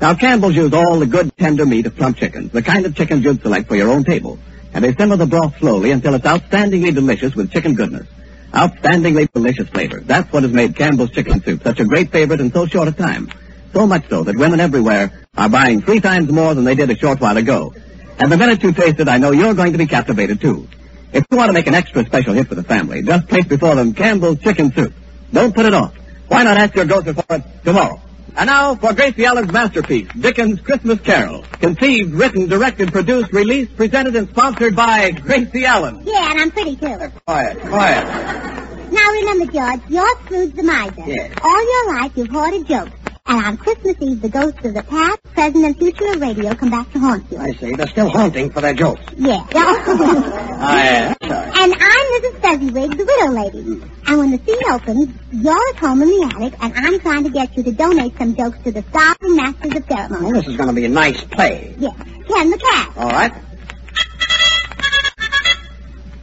Now, 0.00 0.14
Campbell's 0.14 0.54
use 0.54 0.72
all 0.72 0.98
the 0.98 1.06
good, 1.06 1.36
tender 1.36 1.66
meat 1.66 1.84
of 1.84 1.96
plump 1.96 2.16
chickens, 2.16 2.50
the 2.50 2.62
kind 2.62 2.86
of 2.86 2.96
chickens 2.96 3.24
you'd 3.24 3.42
select 3.42 3.68
for 3.68 3.76
your 3.76 3.90
own 3.90 4.04
table. 4.04 4.38
And 4.72 4.82
they 4.82 4.94
simmer 4.94 5.16
the 5.16 5.26
broth 5.26 5.58
slowly 5.58 5.90
until 5.90 6.14
it's 6.14 6.24
outstandingly 6.24 6.94
delicious 6.94 7.34
with 7.34 7.52
chicken 7.52 7.74
goodness. 7.74 8.06
Outstandingly 8.54 9.30
delicious 9.34 9.68
flavor. 9.68 10.00
That's 10.00 10.32
what 10.32 10.44
has 10.44 10.52
made 10.52 10.76
Campbell's 10.76 11.10
Chicken 11.10 11.42
Soup 11.42 11.62
such 11.62 11.80
a 11.80 11.84
great 11.84 12.10
favorite 12.10 12.40
in 12.40 12.50
so 12.52 12.64
short 12.64 12.88
a 12.88 12.92
time. 12.92 13.28
So 13.74 13.86
much 13.86 14.08
so 14.08 14.22
that 14.22 14.36
women 14.36 14.60
everywhere 14.60 15.26
are 15.36 15.48
buying 15.50 15.82
three 15.82 16.00
times 16.00 16.30
more 16.30 16.54
than 16.54 16.64
they 16.64 16.74
did 16.74 16.90
a 16.90 16.96
short 16.96 17.20
while 17.20 17.36
ago. 17.36 17.74
And 18.18 18.30
the 18.30 18.36
minute 18.36 18.62
you 18.62 18.72
taste 18.72 19.00
it, 19.00 19.08
I 19.08 19.18
know 19.18 19.32
you're 19.32 19.54
going 19.54 19.72
to 19.72 19.78
be 19.78 19.86
captivated 19.86 20.40
too. 20.40 20.68
If 21.12 21.24
you 21.30 21.36
want 21.36 21.48
to 21.48 21.52
make 21.52 21.66
an 21.66 21.74
extra 21.74 22.04
special 22.06 22.34
hit 22.34 22.48
for 22.48 22.54
the 22.54 22.62
family, 22.62 23.02
just 23.02 23.28
place 23.28 23.44
before 23.44 23.74
them 23.74 23.92
Campbell's 23.92 24.38
Chicken 24.40 24.72
Soup. 24.72 24.92
Don't 25.32 25.54
put 25.54 25.66
it 25.66 25.74
off. 25.74 25.94
Why 26.28 26.44
not 26.44 26.56
ask 26.56 26.74
your 26.74 26.86
grocer 26.86 27.14
for 27.14 27.36
it 27.36 27.42
tomorrow? 27.64 28.00
And 28.34 28.46
now 28.48 28.76
for 28.76 28.94
Gracie 28.94 29.26
Allen's 29.26 29.52
masterpiece, 29.52 30.08
Dickens' 30.18 30.60
Christmas 30.60 31.00
Carol. 31.00 31.42
Conceived, 31.60 32.14
written, 32.14 32.48
directed, 32.48 32.90
produced, 32.90 33.30
released, 33.32 33.76
presented, 33.76 34.16
and 34.16 34.28
sponsored 34.30 34.74
by 34.74 35.10
Gracie 35.10 35.66
Allen. 35.66 36.02
Yeah, 36.04 36.30
and 36.30 36.40
I'm 36.40 36.50
pretty 36.50 36.76
too. 36.76 37.12
Quiet, 37.26 37.60
quiet. 37.60 38.90
Now 38.90 39.10
remember, 39.10 39.52
George, 39.52 39.80
you're 39.88 40.16
Scrooge 40.24 40.54
the 40.54 40.62
miser. 40.62 41.02
Yes. 41.06 41.34
All 41.42 41.62
your 41.62 42.00
life 42.00 42.12
you've 42.16 42.28
hoarded 42.28 42.66
jokes. 42.66 42.90
And 43.24 43.44
on 43.44 43.56
Christmas 43.56 43.96
Eve, 44.00 44.20
the 44.20 44.28
ghosts 44.28 44.64
of 44.64 44.74
the 44.74 44.82
past, 44.82 45.22
present, 45.22 45.64
and 45.64 45.78
future 45.78 46.06
of 46.12 46.20
radio 46.20 46.54
come 46.54 46.70
back 46.70 46.90
to 46.92 46.98
haunt 46.98 47.30
you. 47.30 47.38
I 47.38 47.52
see. 47.52 47.72
They're 47.76 47.86
still 47.86 48.08
haunting 48.10 48.50
for 48.50 48.60
their 48.60 48.74
jokes. 48.74 49.00
Yeah. 49.16 49.46
I 49.54 50.82
am. 50.88 51.16
and 51.22 51.72
I'm 51.72 52.22
Mrs. 52.22 52.40
Fezziwig, 52.42 52.96
the 52.98 53.04
widow 53.04 53.30
lady. 53.32 53.62
Hmm. 53.62 53.88
And 54.08 54.18
when 54.18 54.30
the 54.32 54.38
scene 54.38 54.72
opens, 54.72 55.08
you're 55.30 55.68
at 55.68 55.76
home 55.76 56.02
in 56.02 56.08
the 56.08 56.32
attic, 56.34 56.54
and 56.60 56.72
I'm 56.74 56.98
trying 56.98 57.22
to 57.22 57.30
get 57.30 57.56
you 57.56 57.62
to 57.62 57.70
donate 57.70 58.18
some 58.18 58.34
jokes 58.34 58.58
to 58.64 58.72
the 58.72 58.82
starving 58.90 59.36
masters 59.36 59.76
of 59.76 59.84
ceremony. 59.86 60.24
Well, 60.24 60.32
this 60.32 60.48
is 60.48 60.56
going 60.56 60.68
to 60.68 60.74
be 60.74 60.84
a 60.84 60.88
nice 60.88 61.22
play. 61.22 61.76
Yeah. 61.78 61.92
Ken 61.92 62.50
the 62.50 62.58
cat. 62.58 62.92
All 62.96 63.10
right. 63.10 63.32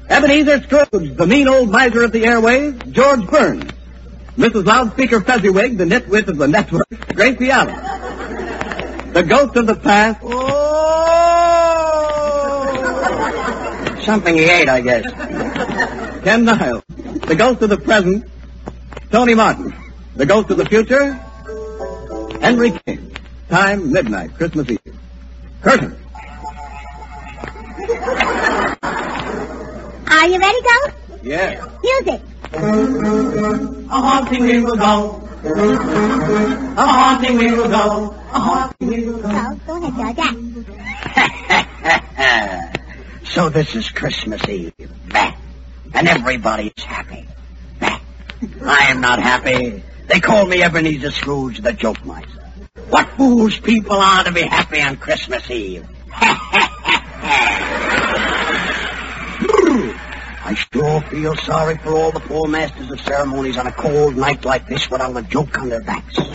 Ebenezer 0.09 0.63
Scrooge, 0.63 1.15
the 1.15 1.27
mean 1.27 1.47
old 1.47 1.69
miser 1.69 2.03
of 2.03 2.11
the 2.11 2.25
airways, 2.25 2.73
George 2.91 3.25
Burns. 3.27 3.71
Mrs. 4.37 4.65
Loudspeaker 4.65 5.21
Fezziwig, 5.21 5.77
the 5.77 5.85
nitwit 5.85 6.27
of 6.27 6.37
the 6.37 6.47
network, 6.47 6.87
Gracie 7.13 7.51
Allen. 7.51 7.75
The 9.13 9.23
ghost 9.23 9.55
of 9.57 9.67
the 9.67 9.75
past, 9.75 10.19
oh! 10.23 10.45
Something 14.03 14.37
he 14.37 14.45
ate, 14.45 14.69
I 14.69 14.81
guess. 14.81 15.11
Ken 16.23 16.45
Niles. 16.45 16.83
The 16.87 17.35
ghost 17.35 17.61
of 17.61 17.69
the 17.69 17.77
present, 17.77 18.25
Tony 19.11 19.35
Martin. 19.35 19.73
The 20.15 20.25
ghost 20.25 20.49
of 20.51 20.57
the 20.57 20.65
future, 20.65 21.13
Henry 22.41 22.71
King. 22.85 23.15
Time, 23.49 23.91
midnight, 23.91 24.33
Christmas 24.35 24.69
Eve. 24.69 24.79
Curtain. 25.61 25.95
Are 30.11 30.27
you 30.27 30.39
ready, 30.39 30.61
Ghost? 30.61 30.95
Yes. 31.23 31.67
Music. 31.83 32.21
A 32.51 32.57
haunting 33.89 34.43
we 34.43 34.59
will 34.59 34.75
go. 34.75 35.21
A 35.43 36.87
haunting 36.87 37.37
we 37.37 37.51
will 37.51 37.69
go. 37.69 38.09
A 38.33 38.39
haunting 38.39 38.87
we 38.87 39.05
will 39.05 39.21
go. 39.21 39.59
So, 39.67 39.79
go 39.79 39.87
ahead, 39.87 40.17
George. 40.17 40.65
So 43.29 43.49
this 43.49 43.75
is 43.75 43.87
Christmas 43.89 44.41
Eve. 44.49 44.73
Bah. 45.07 45.35
And 45.93 46.07
everybody's 46.07 46.83
happy. 46.83 47.27
Bah. 47.79 47.99
I 48.65 48.87
am 48.89 49.01
not 49.01 49.21
happy. 49.21 49.83
They 50.07 50.19
call 50.19 50.47
me 50.47 50.63
Ebenezer 50.63 51.11
Scrooge, 51.11 51.59
the 51.59 51.73
joke 51.73 52.03
miser. 52.03 52.27
What 52.89 53.07
fools 53.09 53.59
people 53.59 53.97
are 53.97 54.23
to 54.23 54.31
be 54.31 54.41
happy 54.41 54.81
on 54.81 54.97
Christmas 54.97 55.47
Eve. 55.51 55.85
I 60.49 60.55
sure 60.55 60.99
feel 61.01 61.35
sorry 61.35 61.77
for 61.77 61.91
all 61.91 62.11
the 62.11 62.21
poor 62.21 62.47
masters 62.47 62.89
of 62.89 62.99
ceremonies 63.01 63.55
on 63.55 63.67
a 63.67 63.71
cold 63.71 64.17
night 64.17 64.43
like 64.43 64.65
this 64.65 64.89
without 64.89 65.15
a 65.15 65.21
joke 65.21 65.59
on 65.59 65.69
their 65.69 65.83
backs. 65.83 66.15
Scrooge, 66.15 66.33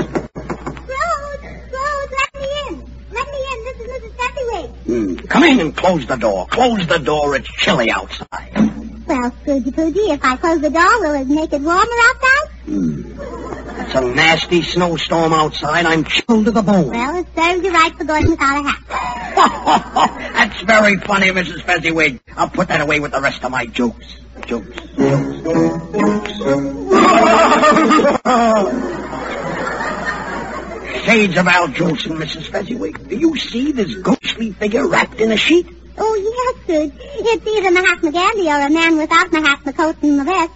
Scrooge, 1.43 2.11
let 2.13 2.35
me 2.37 2.47
in. 2.69 2.79
Let 3.11 3.27
me 3.27 3.39
in. 3.51 3.65
This 3.65 3.81
is 3.81 3.89
Mrs. 3.91 4.13
Fezziwig. 4.15 4.71
Hmm. 4.87 5.17
Come 5.27 5.43
in 5.43 5.59
and 5.59 5.77
close 5.77 6.07
the 6.07 6.15
door. 6.15 6.47
Close 6.47 6.87
the 6.87 6.99
door. 6.99 7.35
It's 7.35 7.49
chilly 7.55 7.91
outside. 7.91 8.53
Well, 8.55 9.33
Scroogey 9.33 9.73
Poogie, 9.75 10.15
if 10.15 10.25
I 10.25 10.37
close 10.37 10.61
the 10.61 10.71
door, 10.71 11.01
will 11.01 11.21
it 11.21 11.27
make 11.27 11.53
it 11.53 11.61
warmer 11.61 11.81
outside? 11.83 12.51
It's 12.69 13.95
a 13.97 14.01
nasty 14.01 14.63
snowstorm 14.63 15.33
outside. 15.33 15.87
I'm 15.87 16.05
chilled 16.05 16.45
to 16.45 16.53
the 16.53 16.63
bone. 16.63 16.91
Well, 16.91 17.17
it 17.17 17.27
serves 17.35 17.65
you 17.65 17.73
right 17.73 17.93
for 17.99 18.05
going 18.05 18.31
without 18.31 18.65
a 18.65 18.69
hat. 18.71 20.21
Very 20.67 20.97
funny, 20.97 21.29
Mrs. 21.29 21.63
Fezziwig. 21.63 22.21
I'll 22.37 22.49
put 22.49 22.69
that 22.69 22.81
away 22.81 22.99
with 23.01 23.13
the 23.13 23.21
rest 23.21 23.45
of 23.45 23.51
my 23.51 23.67
jokes. 23.67 24.17
Jokes, 24.47 24.77
jokes, 24.97 25.41
jokes. 25.43 26.33
Shades 31.05 31.37
of 31.37 31.47
Al 31.47 31.69
Jolson, 31.69 32.17
Mrs. 32.17 32.47
Fezziwig. 32.47 33.09
Do 33.09 33.17
you 33.17 33.37
see 33.37 33.73
this 33.73 33.95
ghostly 33.97 34.53
figure 34.53 34.87
wrapped 34.89 35.21
in 35.21 35.31
a 35.33 35.37
sheet? 35.37 35.67
Oh, 35.99 36.15
yes, 36.17 36.57
Scrooge. 36.63 36.93
It's 36.99 37.47
either 37.47 37.71
Mahatma 37.71 38.11
Gandhi 38.11 38.49
or 38.49 38.59
a 38.59 38.71
man 38.71 38.97
without 38.97 39.31
Mahatma 39.31 39.73
coat 39.75 39.97
and 40.03 40.19
the 40.19 40.25
vest. 40.25 40.51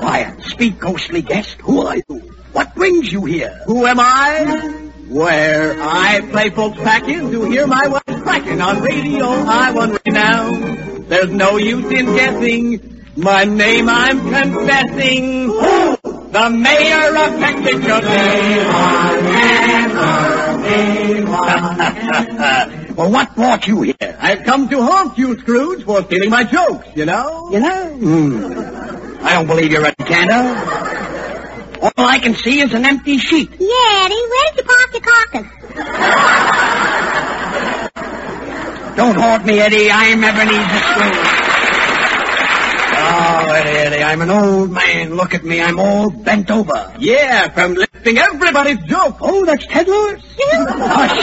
Quiet. 0.00 0.42
Speak, 0.44 0.78
ghostly 0.78 1.22
guest. 1.22 1.54
Who 1.62 1.86
are 1.86 1.96
you? 1.96 2.18
What 2.52 2.74
brings 2.74 3.10
you 3.10 3.24
here? 3.24 3.62
Who 3.66 3.86
am 3.86 3.98
I? 3.98 4.90
Where 5.08 5.74
I 5.80 6.20
play 6.30 6.50
folks 6.50 6.76
back 6.78 7.08
in 7.08 7.30
to 7.32 7.44
hear 7.50 7.66
my 7.66 7.86
wife 7.88 8.01
cracking 8.22 8.60
on 8.60 8.80
radio. 8.80 9.26
I 9.26 9.72
won 9.72 9.98
renown. 10.04 11.06
There's 11.08 11.30
no 11.30 11.56
use 11.56 11.90
in 11.92 12.06
guessing. 12.14 13.04
My 13.16 13.44
name 13.44 13.88
I'm 13.88 14.20
confessing. 14.20 15.48
The 15.48 16.50
mayor 16.50 17.16
of 17.16 17.38
Mexico. 17.38 18.00
well, 22.96 23.10
what 23.10 23.34
brought 23.34 23.66
you 23.66 23.82
here? 23.82 24.16
I've 24.18 24.44
come 24.44 24.68
to 24.70 24.82
haunt 24.82 25.18
you, 25.18 25.38
Scrooge, 25.38 25.84
for 25.84 26.02
stealing 26.04 26.30
my 26.30 26.44
jokes, 26.44 26.88
you 26.94 27.04
know? 27.04 27.50
You 27.50 27.60
know? 27.60 27.86
Hmm. 27.98 28.44
I 29.24 29.34
don't 29.34 29.46
believe 29.46 29.70
you're 29.72 29.84
a 29.84 29.94
Cantor. 29.94 30.56
All 31.82 31.92
I 32.06 32.18
can 32.18 32.34
see 32.34 32.60
is 32.60 32.72
an 32.72 32.86
empty 32.86 33.18
sheet. 33.18 33.50
Yeah, 33.58 34.04
Eddie, 34.04 34.14
where 34.14 34.52
did 34.52 34.56
you 34.56 34.64
park 34.64 34.92
your 34.94 35.02
carcass? 35.02 35.46
Don't 38.96 39.16
haunt 39.16 39.44
me, 39.46 39.58
Eddie. 39.58 39.90
I'm 39.90 40.22
Ebenezer 40.22 40.78
Scrooge. 40.78 41.28
Oh, 42.94 43.52
Eddie, 43.52 43.78
Eddie, 43.78 44.02
I'm 44.02 44.22
an 44.22 44.30
old 44.30 44.70
man. 44.70 45.14
Look 45.14 45.34
at 45.34 45.44
me. 45.44 45.60
I'm 45.60 45.78
all 45.78 46.10
bent 46.10 46.50
over. 46.50 46.94
Yeah, 46.98 47.48
from 47.48 47.74
lifting 47.74 48.18
everybody's 48.18 48.78
joke. 48.84 49.16
Oh, 49.20 49.44
that's 49.44 49.66
Ted 49.66 49.88
Lewis. 49.88 50.22
hush, 50.38 51.18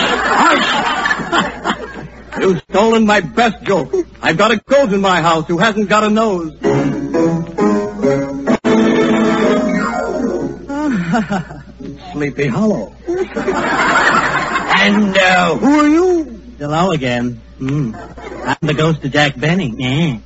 hush. 1.75 2.39
You've 2.39 2.61
stolen 2.69 3.05
my 3.05 3.21
best 3.21 3.63
joke. 3.63 3.93
I've 4.21 4.37
got 4.37 4.51
a 4.51 4.57
ghost 4.57 4.93
in 4.93 5.01
my 5.01 5.21
house 5.21 5.47
who 5.47 5.57
hasn't 5.57 5.89
got 5.89 6.03
a 6.03 6.09
nose. 6.09 6.55
Sleepy 12.13 12.47
Hollow. 12.47 12.95
and 13.07 15.17
uh, 15.17 15.55
who 15.55 15.79
are 15.79 15.87
you? 15.87 16.38
Hello 16.59 16.91
again. 16.91 17.39
Mm. 17.57 17.95
I'm 18.45 18.67
the 18.67 18.73
ghost 18.73 19.05
of 19.05 19.13
Jack 19.13 19.39
Benny. 19.39 19.73
Yeah. 19.77 20.19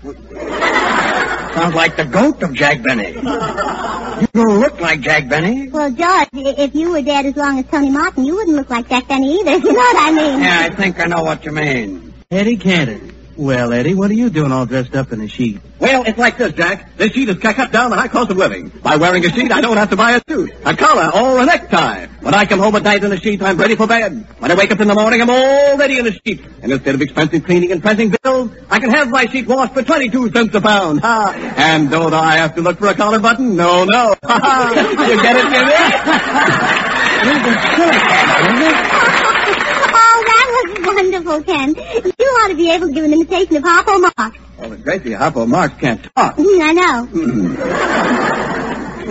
Sounds 1.53 1.75
like 1.75 1.95
the 1.95 2.05
goat 2.05 2.41
of 2.41 2.55
Jack 2.55 2.81
Benny. 2.81 3.09
You 3.09 4.27
don't 4.33 4.59
look 4.59 4.81
like 4.81 5.01
Jack 5.01 5.29
Benny. 5.29 5.69
Well, 5.69 5.91
George, 5.91 6.29
if 6.33 6.73
you 6.73 6.89
were 6.89 7.03
dead 7.03 7.27
as 7.27 7.35
long 7.35 7.59
as 7.59 7.67
Tony 7.67 7.91
Martin, 7.91 8.25
you 8.25 8.33
wouldn't 8.35 8.57
look 8.57 8.71
like 8.71 8.89
Jack 8.89 9.07
Benny 9.07 9.41
either. 9.41 9.51
You 9.59 9.73
know 9.73 9.79
what 9.79 10.07
I 10.07 10.11
mean? 10.11 10.39
Yeah, 10.41 10.59
I 10.61 10.69
think 10.73 10.99
I 10.99 11.05
know 11.05 11.21
what 11.21 11.45
you 11.45 11.51
mean. 11.51 12.15
Eddie 12.31 12.57
Cantor. 12.57 13.12
Well, 13.35 13.73
Eddie, 13.73 13.95
what 13.95 14.11
are 14.11 14.15
you 14.15 14.29
doing 14.29 14.51
all 14.51 14.67
dressed 14.67 14.95
up 14.95 15.11
in 15.11 15.19
a 15.19 15.27
sheet? 15.27 15.59
Well, 15.79 16.03
it's 16.03 16.19
like 16.19 16.37
this, 16.37 16.53
Jack. 16.53 16.95
This 16.97 17.13
sheet 17.13 17.29
is 17.29 17.39
cut 17.39 17.71
down 17.71 17.89
the 17.89 17.95
high 17.95 18.07
cost 18.07 18.29
of 18.29 18.37
living. 18.37 18.69
By 18.69 18.97
wearing 18.97 19.25
a 19.25 19.29
sheet, 19.29 19.51
I 19.51 19.59
don't 19.59 19.77
have 19.77 19.89
to 19.89 19.95
buy 19.95 20.11
a 20.11 20.21
suit, 20.29 20.53
a 20.63 20.75
collar, 20.75 21.09
or 21.13 21.39
a 21.39 21.45
necktie. 21.45 22.05
When 22.21 22.35
I 22.35 22.45
come 22.45 22.59
home 22.59 22.75
at 22.75 22.83
night 22.83 23.03
in 23.03 23.11
a 23.11 23.17
sheet, 23.19 23.41
I'm 23.41 23.57
ready 23.57 23.75
for 23.75 23.87
bed. 23.87 24.27
When 24.37 24.51
I 24.51 24.55
wake 24.55 24.71
up 24.71 24.79
in 24.79 24.87
the 24.87 24.93
morning, 24.93 25.19
I'm 25.21 25.31
already 25.31 25.97
in 25.97 26.05
a 26.05 26.11
sheet. 26.11 26.45
And 26.61 26.71
instead 26.71 26.93
of 26.93 27.01
expensive 27.01 27.43
cleaning 27.43 27.71
and 27.71 27.81
pressing 27.81 28.13
bills, 28.21 28.51
I 28.69 28.79
can 28.79 28.91
have 28.91 29.09
my 29.09 29.25
sheet 29.25 29.47
washed 29.47 29.73
for 29.73 29.81
22 29.81 30.31
cents 30.31 30.53
a 30.53 30.61
pound. 30.61 31.01
Ha! 31.01 31.33
And 31.57 31.89
don't 31.89 32.13
I 32.13 32.37
have 32.37 32.53
to 32.55 32.61
look 32.61 32.77
for 32.77 32.87
a 32.87 32.93
collar 32.93 33.19
button? 33.19 33.55
No, 33.55 33.83
no. 33.83 34.15
Ha 34.23 34.39
ha! 34.43 34.73
You 35.09 35.21
get 35.21 35.37
it, 35.37 35.49
Jimmy? 39.09 39.19
That 41.23 41.45
wonderful. 41.45 41.53
Ken. 41.53 41.75
You 42.19 42.25
ought 42.25 42.47
to 42.49 42.55
be 42.55 42.69
able 42.71 42.87
to 42.87 42.93
give 42.93 43.03
an 43.05 43.13
imitation 43.13 43.55
of 43.57 43.63
Harpo 43.63 43.99
Marx. 44.01 44.37
Oh, 44.59 44.69
but 44.69 44.83
Gracie, 44.83 45.09
Harpo 45.11 45.47
Marx 45.47 45.73
can't 45.79 46.01
talk. 46.15 46.35
Mm, 46.37 46.61
I 46.61 46.73
know. 46.73 47.05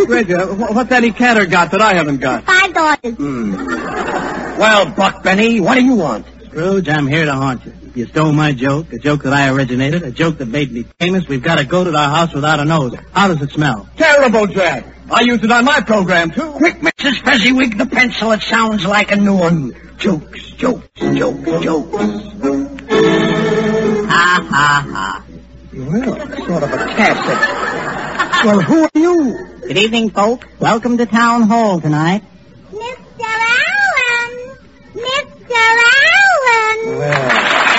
Gracie, 0.06 0.34
uh, 0.34 0.46
wh- 0.46 0.74
what's 0.74 0.90
Eddie 0.90 1.12
Cantor 1.12 1.46
got 1.46 1.70
that 1.72 1.80
I 1.82 1.94
haven't 1.94 2.18
got? 2.18 2.44
Five 2.44 2.72
daughters. 2.74 3.16
Well, 3.18 4.90
Buck 4.94 5.22
Benny, 5.22 5.60
what 5.60 5.74
do 5.74 5.84
you 5.84 5.94
want? 5.96 6.26
Scrooge, 6.46 6.88
I'm 6.88 7.06
here 7.06 7.24
to 7.24 7.32
haunt 7.32 7.64
you. 7.66 7.72
You 7.94 8.06
stole 8.06 8.32
my 8.32 8.52
joke, 8.52 8.90
a 8.94 8.98
joke 8.98 9.24
that 9.24 9.34
I 9.34 9.50
originated, 9.50 10.02
a 10.02 10.10
joke 10.10 10.38
that 10.38 10.46
made 10.46 10.72
me 10.72 10.84
famous. 10.98 11.28
We've 11.28 11.42
got 11.42 11.58
a 11.60 11.64
goat 11.64 11.86
at 11.88 11.94
our 11.94 12.08
house 12.08 12.32
without 12.32 12.58
a 12.58 12.64
nose. 12.64 12.94
How 13.12 13.28
does 13.28 13.42
it 13.42 13.50
smell? 13.50 13.86
Terrible, 13.98 14.46
Jack. 14.46 14.86
I 15.10 15.20
used 15.20 15.44
it 15.44 15.52
on 15.52 15.66
my 15.66 15.80
program, 15.82 16.30
too. 16.30 16.52
Quick, 16.52 16.76
Mrs. 16.76 17.22
Fezziwig, 17.22 17.76
the 17.76 17.84
pencil. 17.84 18.32
It 18.32 18.40
sounds 18.42 18.86
like 18.86 19.10
a 19.10 19.16
new 19.16 19.36
one. 19.36 19.76
Jokes, 19.98 20.52
jokes, 20.52 20.88
jokes, 21.00 21.44
jokes. 21.62 21.96
Ha, 24.08 24.46
ha, 24.50 24.86
ha. 24.90 25.24
Well, 25.74 26.16
sort 26.46 26.62
of 26.62 26.72
a 26.72 26.76
classic. 26.94 28.46
Well, 28.46 28.60
who 28.62 28.84
are 28.84 28.90
you? 28.94 29.48
Good 29.68 29.76
evening, 29.76 30.08
folks. 30.10 30.46
Welcome 30.58 30.96
to 30.96 31.04
Town 31.04 31.42
Hall 31.42 31.78
tonight. 31.78 32.22
Mr. 32.72 33.20
Allen! 33.20 34.56
Mr. 34.94 35.60
Allen! 36.94 37.71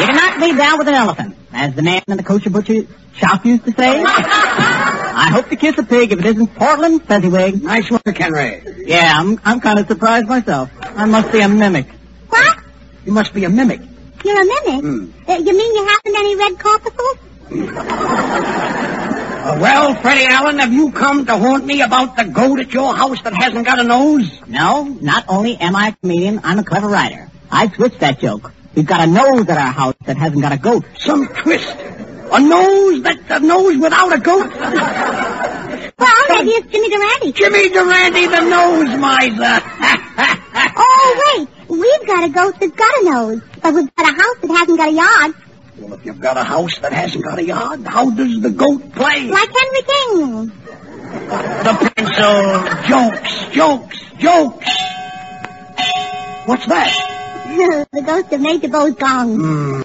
You 0.00 0.06
can 0.06 0.16
knock 0.16 0.38
me 0.38 0.56
down 0.56 0.78
with 0.78 0.88
an 0.88 0.94
elephant, 0.94 1.36
as 1.52 1.74
the 1.74 1.82
man 1.82 2.02
in 2.08 2.16
the 2.16 2.22
kosher 2.22 2.48
butcher 2.48 2.86
shop 3.14 3.44
used 3.44 3.64
to 3.66 3.72
say. 3.72 4.02
I 4.06 5.28
hope 5.30 5.50
to 5.50 5.56
kiss 5.56 5.76
a 5.76 5.82
pig 5.82 6.10
if 6.12 6.18
it 6.20 6.24
isn't 6.24 6.54
Portland 6.54 7.02
Fezziwig. 7.04 7.62
Nice 7.62 7.90
work, 7.90 8.16
Henry. 8.16 8.62
Yeah, 8.86 9.12
I'm 9.14 9.38
I'm 9.44 9.60
kind 9.60 9.78
of 9.78 9.86
surprised 9.88 10.26
myself. 10.26 10.70
I 10.80 11.04
must 11.04 11.30
be 11.32 11.40
a 11.40 11.48
mimic. 11.48 11.86
What? 12.30 12.58
You 13.04 13.12
must 13.12 13.34
be 13.34 13.44
a 13.44 13.50
mimic. 13.50 13.82
You're 14.24 14.40
a 14.40 14.44
mimic? 14.44 14.80
Hmm. 14.80 15.10
Uh, 15.30 15.34
you 15.34 15.52
mean 15.58 15.74
you 15.74 15.86
haven't 15.86 16.16
any 16.16 16.36
red 16.36 16.58
corpuscles? 16.58 17.18
Uh, 19.42 19.58
well, 19.60 19.94
Freddie 19.96 20.26
Allen, 20.26 20.58
have 20.60 20.72
you 20.72 20.92
come 20.92 21.26
to 21.26 21.36
haunt 21.36 21.66
me 21.66 21.82
about 21.82 22.16
the 22.16 22.24
goat 22.24 22.60
at 22.60 22.72
your 22.72 22.94
house 22.94 23.20
that 23.22 23.34
hasn't 23.34 23.66
got 23.66 23.78
a 23.78 23.82
nose? 23.82 24.40
No, 24.46 24.84
not 24.84 25.26
only 25.28 25.56
am 25.56 25.76
I 25.76 25.88
a 25.88 25.92
comedian, 25.92 26.40
I'm 26.42 26.58
a 26.58 26.64
clever 26.64 26.88
writer. 26.88 27.30
I 27.50 27.68
switched 27.68 28.00
that 28.00 28.20
joke. 28.20 28.52
We've 28.80 28.88
got 28.88 29.06
a 29.06 29.06
nose 29.06 29.46
at 29.46 29.58
our 29.58 29.72
house 29.72 29.94
that 30.06 30.16
hasn't 30.16 30.40
got 30.40 30.52
a 30.52 30.56
goat. 30.56 30.86
Some 30.98 31.28
twist. 31.28 31.68
A 32.32 32.40
nose 32.40 33.02
that 33.02 33.18
a 33.28 33.40
nose 33.44 33.76
without 33.76 34.10
a 34.10 34.18
goat? 34.18 34.50
Well, 34.56 36.24
maybe 36.30 36.48
it's 36.56 36.66
Jimmy 36.72 36.88
Durante. 36.88 37.32
Jimmy 37.32 37.68
Durante, 37.68 38.26
the 38.26 38.40
nose 38.40 38.98
miser. 38.98 39.60
Oh, 40.82 41.36
wait. 41.36 41.48
We've 41.68 42.06
got 42.06 42.24
a 42.24 42.32
ghost 42.32 42.58
that's 42.58 42.72
got 42.72 43.02
a 43.02 43.04
nose, 43.04 43.42
but 43.60 43.74
we've 43.74 43.94
got 43.96 44.08
a 44.08 44.16
house 44.16 44.36
that 44.40 44.50
hasn't 44.50 44.78
got 44.78 44.88
a 44.88 44.92
yard. 44.92 45.34
well, 45.78 45.92
if 45.92 46.06
you've 46.06 46.20
got 46.20 46.38
a 46.38 46.42
house 46.44 46.78
that 46.78 46.94
hasn't 46.94 47.22
got 47.22 47.38
a 47.38 47.44
yard, 47.44 47.86
how 47.86 48.08
does 48.08 48.40
the 48.40 48.48
goat 48.50 48.94
play? 48.94 49.28
Like 49.28 49.50
Henry 49.60 49.82
King. 49.92 50.52
The 51.64 51.92
pencil. 51.96 52.88
Jokes, 52.88 53.44
jokes, 53.54 54.00
jokes. 54.18 54.70
What's 56.46 56.64
that? 56.66 57.19
the 57.92 58.02
ghost 58.02 58.32
of 58.32 58.40
Major 58.40 58.68
Bowes' 58.68 58.94
gong. 58.94 59.36
Hmm. 59.36 59.82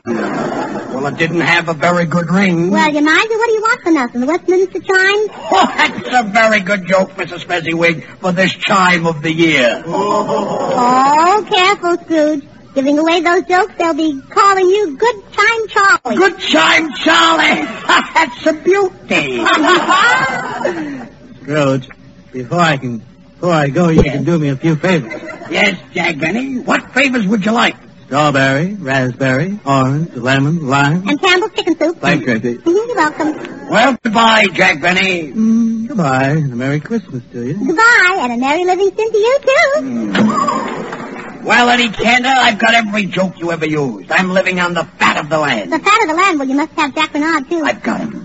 Well, 0.93 1.07
it 1.07 1.17
didn't 1.17 1.41
have 1.41 1.67
a 1.67 1.73
very 1.73 2.05
good 2.05 2.29
ring. 2.29 2.69
Well, 2.71 2.93
you 2.93 3.01
miser, 3.01 3.37
what 3.37 3.47
do 3.47 3.53
you 3.53 3.61
want 3.61 3.81
for 3.81 3.91
nothing? 3.91 4.21
The 4.21 4.27
Westminster 4.27 4.79
chime? 4.79 5.29
Oh, 5.51 5.73
that's 5.75 6.07
a 6.13 6.23
very 6.31 6.61
good 6.61 6.87
joke, 6.87 7.11
Mrs. 7.11 7.43
Fezziwig, 7.43 8.05
for 8.19 8.31
this 8.31 8.53
chime 8.53 9.05
of 9.05 9.21
the 9.21 9.33
year. 9.33 9.83
Oh, 9.85 11.45
careful, 11.51 11.97
Scrooge. 12.05 12.43
Giving 12.75 12.99
away 12.99 13.21
those 13.21 13.45
jokes, 13.45 13.73
they'll 13.77 13.93
be 13.93 14.21
calling 14.29 14.65
you 14.67 14.97
Good 14.97 15.15
Chime 15.31 15.67
Charlie. 15.69 16.17
Good 16.17 16.39
chime, 16.39 16.91
Charlie. 16.93 17.65
that's 17.87 18.45
a 18.47 18.53
beauty. 18.53 19.39
Scrooge, 21.41 21.89
before 22.33 22.59
I 22.59 22.77
can 22.77 23.01
before 23.35 23.53
I 23.53 23.67
go, 23.69 23.89
you 23.89 24.03
can 24.03 24.23
do 24.23 24.39
me 24.39 24.49
a 24.49 24.55
few 24.55 24.75
favors. 24.75 25.21
yes, 25.49 25.77
Jack 25.93 26.17
Benny. 26.17 26.59
What 26.59 26.91
favors 26.93 27.27
would 27.27 27.45
you 27.45 27.51
like? 27.51 27.75
Strawberry, 28.07 28.75
raspberry, 28.75 29.59
orange, 29.65 30.13
lemon, 30.15 30.67
lime. 30.67 31.07
And 31.07 31.19
Campbell's 31.19 31.53
chicken 31.55 31.77
soup. 31.77 31.97
Thanks, 31.99 32.23
Gracie. 32.23 32.57
Mhm, 32.59 32.65
You're 32.87 32.95
welcome. 32.95 33.67
Well, 33.69 33.97
goodbye, 34.03 34.45
Jack 34.53 34.79
Benny. 34.79 35.31
Mm, 35.33 35.87
goodbye, 35.87 36.29
and 36.29 36.53
a 36.53 36.55
Merry 36.55 36.79
Christmas 36.79 37.23
to 37.31 37.45
you. 37.47 37.55
Goodbye, 37.55 38.19
and 38.21 38.33
a 38.33 38.37
Merry 38.37 38.63
Livingstone 38.63 39.11
to 39.11 39.17
you, 39.17 39.39
too. 39.41 41.43
Well, 41.45 41.69
Eddie 41.69 41.89
Cantor, 41.89 42.29
I've 42.29 42.57
got 42.59 42.73
every 42.73 43.05
joke 43.05 43.39
you 43.39 43.51
ever 43.51 43.65
used. 43.67 44.11
I'm 44.11 44.31
living 44.31 44.59
on 44.59 44.73
the 44.73 44.83
fat 44.83 45.17
of 45.17 45.29
the 45.29 45.37
land. 45.39 45.71
The 45.71 45.79
fat 45.79 46.01
of 46.03 46.07
the 46.09 46.15
land, 46.15 46.39
well, 46.39 46.47
you 46.47 46.55
must 46.55 46.71
have 46.73 46.93
Jack 46.95 47.11
Bernard, 47.13 47.47
too. 47.49 47.63
I've 47.63 47.81
got 47.83 48.01
him. 48.01 48.24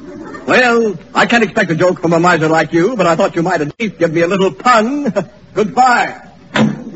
Well, 0.50 0.98
I 1.14 1.26
can't 1.26 1.44
expect 1.44 1.70
a 1.70 1.76
joke 1.76 2.00
from 2.00 2.12
a 2.12 2.18
miser 2.18 2.48
like 2.48 2.72
you, 2.72 2.96
but 2.96 3.06
I 3.06 3.14
thought 3.14 3.36
you 3.36 3.42
might 3.42 3.60
at 3.60 3.78
least 3.78 3.98
give 3.98 4.12
me 4.12 4.22
a 4.22 4.26
little 4.26 4.52
pun. 4.52 5.04
Goodbye. 5.54 6.26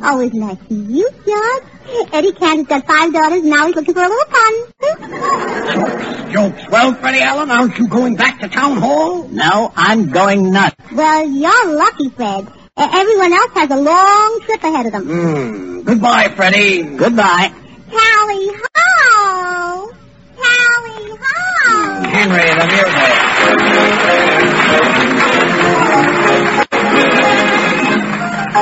Oh, 0.06 0.20
isn't 0.20 0.40
that 0.40 0.58
cute, 0.66 1.24
George? 1.24 2.12
Eddie 2.12 2.32
Cantor's 2.32 2.66
got 2.66 2.84
five 2.84 3.12
daughters, 3.12 3.42
and 3.42 3.50
now 3.50 3.68
he's 3.68 3.76
looking 3.76 3.94
for 3.94 4.02
a 4.02 4.08
little 4.08 4.26
pun. 4.26 4.54
Jokes. 5.72 6.32
Jokes. 6.32 6.68
Well, 6.68 6.94
Freddie 6.94 7.20
Allen, 7.20 7.48
aren't 7.52 7.78
you 7.78 7.86
going 7.86 8.16
back 8.16 8.40
to 8.40 8.48
town 8.48 8.76
hall? 8.78 9.28
No, 9.28 9.72
I'm 9.76 10.10
going 10.10 10.50
nuts. 10.50 10.74
well, 10.92 11.24
you're 11.24 11.76
lucky, 11.76 12.08
Fred. 12.08 12.48
Everyone 12.76 13.32
else 13.32 13.52
has 13.54 13.70
a 13.70 13.76
long 13.76 14.40
trip 14.46 14.64
ahead 14.64 14.86
of 14.86 14.92
them. 14.92 15.04
Hmm. 15.06 15.80
Goodbye, 15.82 16.28
Freddie. 16.34 16.82
Goodbye. 16.96 17.52
Tally 17.88 18.48
ho! 18.48 19.92
Tally 20.42 21.16
ho! 21.22 22.02
Henry, 22.02 22.60
the 22.60 22.66
music. 22.66 23.33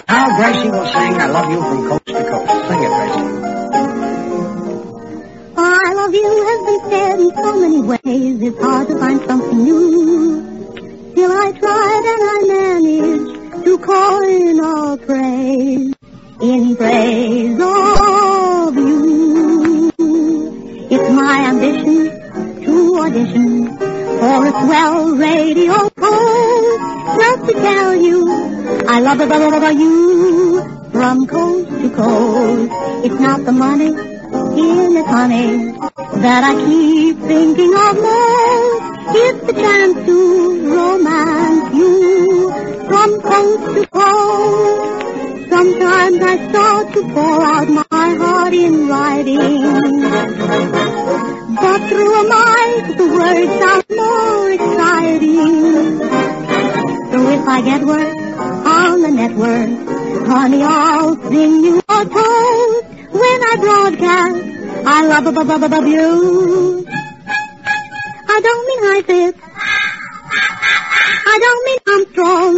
Now 0.09 0.37
Gracie 0.37 0.71
will 0.71 0.87
sing 0.87 1.15
I 1.21 1.27
Love 1.27 1.51
You 1.51 1.61
from 1.61 1.89
Coast 1.89 2.07
to 2.07 2.13
Coast. 2.31 2.69
Sing 2.69 2.83
it, 2.83 2.91
Gracie. 2.97 3.27
I 5.57 5.93
love 5.95 6.15
you 6.15 6.31
has 6.49 6.61
been 6.67 6.91
said 6.91 7.21
in 7.21 7.31
so 7.35 7.61
many 7.61 7.81
ways, 7.83 8.43
it's 8.43 8.61
hard 8.63 8.89
to 8.89 8.99
find 8.99 9.21
something 9.27 9.65
new. 9.65 11.15
Till 11.15 11.33
I 11.33 11.53
tried 11.53 12.05
and 12.13 12.23
I 12.31 12.39
managed 12.49 13.65
to 13.65 13.79
coin 13.79 14.61
all 14.65 14.97
praise 14.99 15.95
in 16.41 16.77
praise 16.77 17.59
of 17.61 18.77
you. 18.77 19.93
It's 20.91 21.11
my 21.11 21.47
ambition 21.51 22.22
audition 23.01 23.67
for 24.21 24.47
a 24.47 24.53
swell 24.65 25.11
radio 25.17 25.89
post 25.91 26.83
just 27.21 27.43
to 27.49 27.53
tell 27.55 27.95
you 27.95 28.19
I 28.89 29.01
love 29.01 29.21
it, 29.21 29.29
love 29.29 29.73
you 29.79 30.63
from 30.93 31.27
coast 31.27 31.69
to 31.71 31.91
coast. 31.91 32.73
It's 33.05 33.21
not 33.21 33.45
the 33.45 33.53
money 33.53 33.87
in 33.87 34.97
it, 34.97 35.07
honey, 35.07 35.73
that 36.25 36.45
I 36.45 36.55
keep 36.67 37.19
thinking 37.21 37.75
of 37.75 37.97
most. 37.97 38.83
It's 39.15 39.47
the 39.47 39.53
chance 39.53 40.07
to 40.07 40.17
romance 40.77 41.75
you 41.75 42.51
from 42.89 43.21
coast 43.21 43.65
to 43.77 43.87
coast. 43.87 45.49
Sometimes 45.51 46.23
I 46.23 46.49
start 46.51 46.93
to 46.95 47.03
pour 47.15 47.43
out 47.43 47.69
my 47.69 48.15
heart 48.17 48.55
in 48.55 48.89
writing. 48.89 49.63
But 51.55 51.89
through 51.89 52.15
a 52.21 52.25
mic, 52.25 52.97
the 52.97 53.07
words 53.09 53.53
sound 53.61 53.85
more 53.91 54.51
exciting. 54.51 55.99
So 57.13 57.19
if 57.29 57.47
I 57.47 57.61
get 57.65 57.85
work 57.85 58.17
on 58.67 59.03
the 59.03 59.11
network, 59.11 60.27
honey, 60.27 60.63
I'll 60.63 61.15
sing 61.31 61.65
you 61.65 61.79
a 61.79 62.05
toast 62.05 62.87
when 63.13 63.39
I 63.51 63.57
broadcast. 63.61 64.87
I 64.87 65.07
love 65.07 65.27
above 65.27 65.63
above 65.63 65.87
you. 65.87 66.87
I 68.29 68.41
don't 68.41 68.67
mean 68.69 68.83
high 68.89 69.03
fifth. 69.03 69.41
I 71.25 71.39
don't 71.45 71.63
mean 71.67 71.81
Armstrong. 71.95 72.55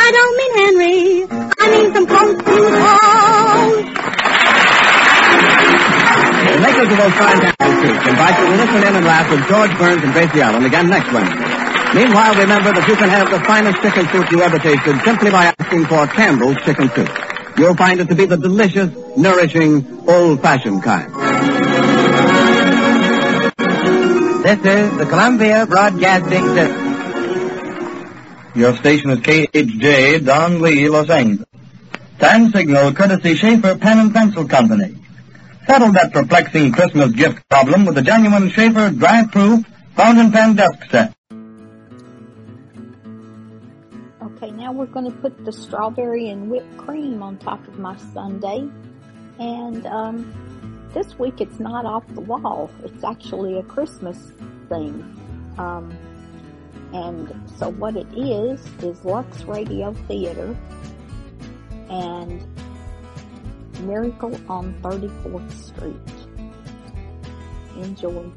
I 0.00 0.08
don't 0.16 0.36
mean 0.40 0.52
Henry. 0.60 1.26
I 1.58 1.64
mean 1.70 1.94
some 1.94 2.06
to 2.06 2.99
Fine 6.90 7.40
Campbell 7.40 7.82
soups 7.82 8.08
invite 8.08 8.38
you 8.40 8.46
to 8.46 8.56
listen 8.56 8.82
in 8.88 8.96
and 8.96 9.06
laugh 9.06 9.30
with 9.30 9.46
George 9.46 9.70
Burns 9.78 10.02
and 10.02 10.12
Gracie 10.12 10.40
Allen 10.40 10.64
again 10.64 10.90
next 10.90 11.12
Wednesday. 11.12 11.46
Meanwhile, 11.94 12.34
remember 12.34 12.72
that 12.72 12.88
you 12.88 12.96
can 12.96 13.08
have 13.08 13.30
the 13.30 13.38
finest 13.46 13.80
chicken 13.80 14.08
soup 14.08 14.30
you 14.32 14.42
ever 14.42 14.58
tasted 14.58 15.00
simply 15.04 15.30
by 15.30 15.54
asking 15.56 15.86
for 15.86 16.06
Campbell's 16.08 16.56
Chicken 16.64 16.90
Soup. 16.90 17.08
You'll 17.58 17.76
find 17.76 18.00
it 18.00 18.08
to 18.08 18.16
be 18.16 18.26
the 18.26 18.36
delicious, 18.36 18.90
nourishing, 19.16 20.08
old-fashioned 20.08 20.82
kind. 20.82 21.14
This 24.42 24.58
is 24.58 24.98
the 24.98 25.06
Columbia 25.06 25.66
Broadcasting 25.66 26.46
System. 26.56 26.90
Your 28.56 28.76
station 28.76 29.10
is 29.10 29.18
KHJ, 29.20 30.24
Don 30.24 30.60
Lee, 30.60 30.88
Los 30.88 31.08
Angeles. 31.08 31.46
Time 32.18 32.50
signal 32.50 32.92
courtesy 32.94 33.36
Sheaffer 33.36 33.80
Pen 33.80 33.98
and 33.98 34.12
Pencil 34.12 34.48
Company. 34.48 34.96
Settle 35.70 35.92
that 35.92 36.12
perplexing 36.12 36.72
Christmas 36.72 37.12
gift 37.12 37.48
problem 37.48 37.86
with 37.86 37.94
the 37.94 38.02
genuine 38.02 38.50
Sheaffer 38.50 38.90
dry-proof 38.98 39.64
fountain 39.94 40.32
pen 40.32 40.56
desk 40.56 40.90
set. 40.90 41.14
Okay, 44.20 44.50
now 44.50 44.72
we're 44.72 44.86
going 44.86 45.04
to 45.04 45.16
put 45.18 45.44
the 45.44 45.52
strawberry 45.52 46.28
and 46.30 46.50
whipped 46.50 46.76
cream 46.76 47.22
on 47.22 47.38
top 47.38 47.64
of 47.68 47.78
my 47.78 47.96
sundae. 48.12 48.68
And 49.38 49.86
um, 49.86 50.90
this 50.92 51.16
week 51.20 51.40
it's 51.40 51.60
not 51.60 51.86
off 51.86 52.02
the 52.14 52.20
wall. 52.20 52.68
It's 52.82 53.04
actually 53.04 53.56
a 53.56 53.62
Christmas 53.62 54.18
thing. 54.68 55.04
Um, 55.56 55.96
and 56.92 57.32
so 57.60 57.68
what 57.68 57.94
it 57.94 58.08
is, 58.16 58.60
is 58.82 59.04
Lux 59.04 59.44
Radio 59.44 59.94
Theater 60.08 60.56
and 61.88 62.44
Miracle 63.86 64.36
on 64.48 64.74
34th 64.82 65.50
Street. 65.52 65.96
Enjoy. 67.76 68.30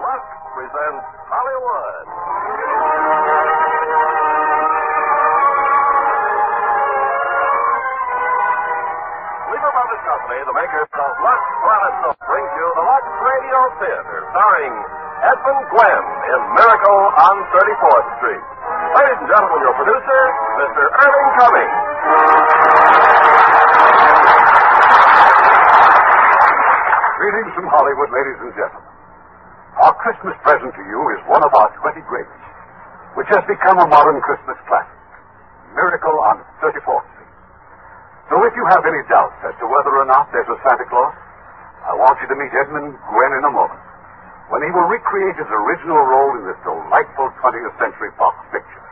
Lux 0.00 0.24
presents 0.54 1.06
Hollywood. 1.30 2.06
Lever 9.50 9.70
Brothers 9.70 10.02
Company, 10.02 10.38
the 10.46 10.56
makers 10.56 10.90
of 10.98 11.10
Lux 11.22 11.40
Soap, 12.02 12.16
brings 12.26 12.52
you 12.58 12.66
the 12.74 12.84
Lux 12.86 13.04
Radio 13.22 13.58
Theater, 13.78 14.18
starring 14.34 14.74
Edmund 15.20 15.62
Gwenn 15.70 16.04
in 16.26 16.40
Miracle 16.58 17.02
on 17.22 17.34
34th 17.54 18.08
Street. 18.18 18.46
Ladies 18.90 19.18
and 19.22 19.28
gentlemen, 19.30 19.58
your 19.62 19.76
producer, 19.78 20.20
Mr. 20.58 20.82
Irving 20.82 21.30
Cummings. 21.38 21.78
Greetings 27.22 27.52
from 27.54 27.66
Hollywood, 27.70 28.10
ladies 28.10 28.38
and 28.42 28.52
gentlemen. 28.58 28.90
Our 29.78 29.94
Christmas 30.02 30.34
present 30.42 30.74
to 30.74 30.82
you 30.90 31.00
is 31.14 31.20
one 31.30 31.38
of 31.46 31.52
our 31.54 31.70
20 31.78 32.02
greats, 32.10 32.34
which 33.14 33.30
has 33.30 33.46
become 33.46 33.78
a 33.78 33.86
modern 33.86 34.18
Christmas 34.26 34.58
classic, 34.66 34.98
Miracle 35.78 36.18
on 36.26 36.42
34th 36.58 37.06
Street. 37.14 37.34
So 38.26 38.42
if 38.42 38.52
you 38.58 38.64
have 38.74 38.82
any 38.90 39.06
doubts 39.06 39.38
as 39.46 39.54
to 39.62 39.70
whether 39.70 39.94
or 39.94 40.06
not 40.10 40.34
there's 40.34 40.50
a 40.50 40.58
Santa 40.66 40.86
Claus, 40.90 41.14
I 41.86 41.94
want 41.94 42.18
you 42.18 42.26
to 42.26 42.36
meet 42.36 42.50
Edmund 42.58 42.98
Gwenn 43.06 43.32
in 43.38 43.44
a 43.46 43.52
moment, 43.54 43.80
when 44.50 44.66
he 44.66 44.70
will 44.74 44.90
recreate 44.90 45.38
his 45.38 45.46
original 45.46 46.02
role 46.02 46.34
in 46.42 46.42
this 46.42 46.58
delightful 46.66 47.30
20th 47.38 47.74
Century 47.78 48.10
Fox 48.18 48.34
picture. 48.50 48.82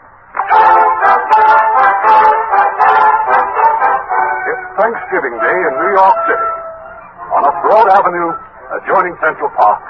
It's 4.46 4.64
Thanksgiving 4.78 5.34
Day 5.34 5.58
in 5.58 5.72
New 5.82 5.92
York 5.98 6.16
City. 6.30 6.50
On 7.34 7.42
a 7.42 7.52
broad 7.66 7.90
avenue 7.90 8.30
adjoining 8.78 9.18
Central 9.18 9.50
Park, 9.58 9.82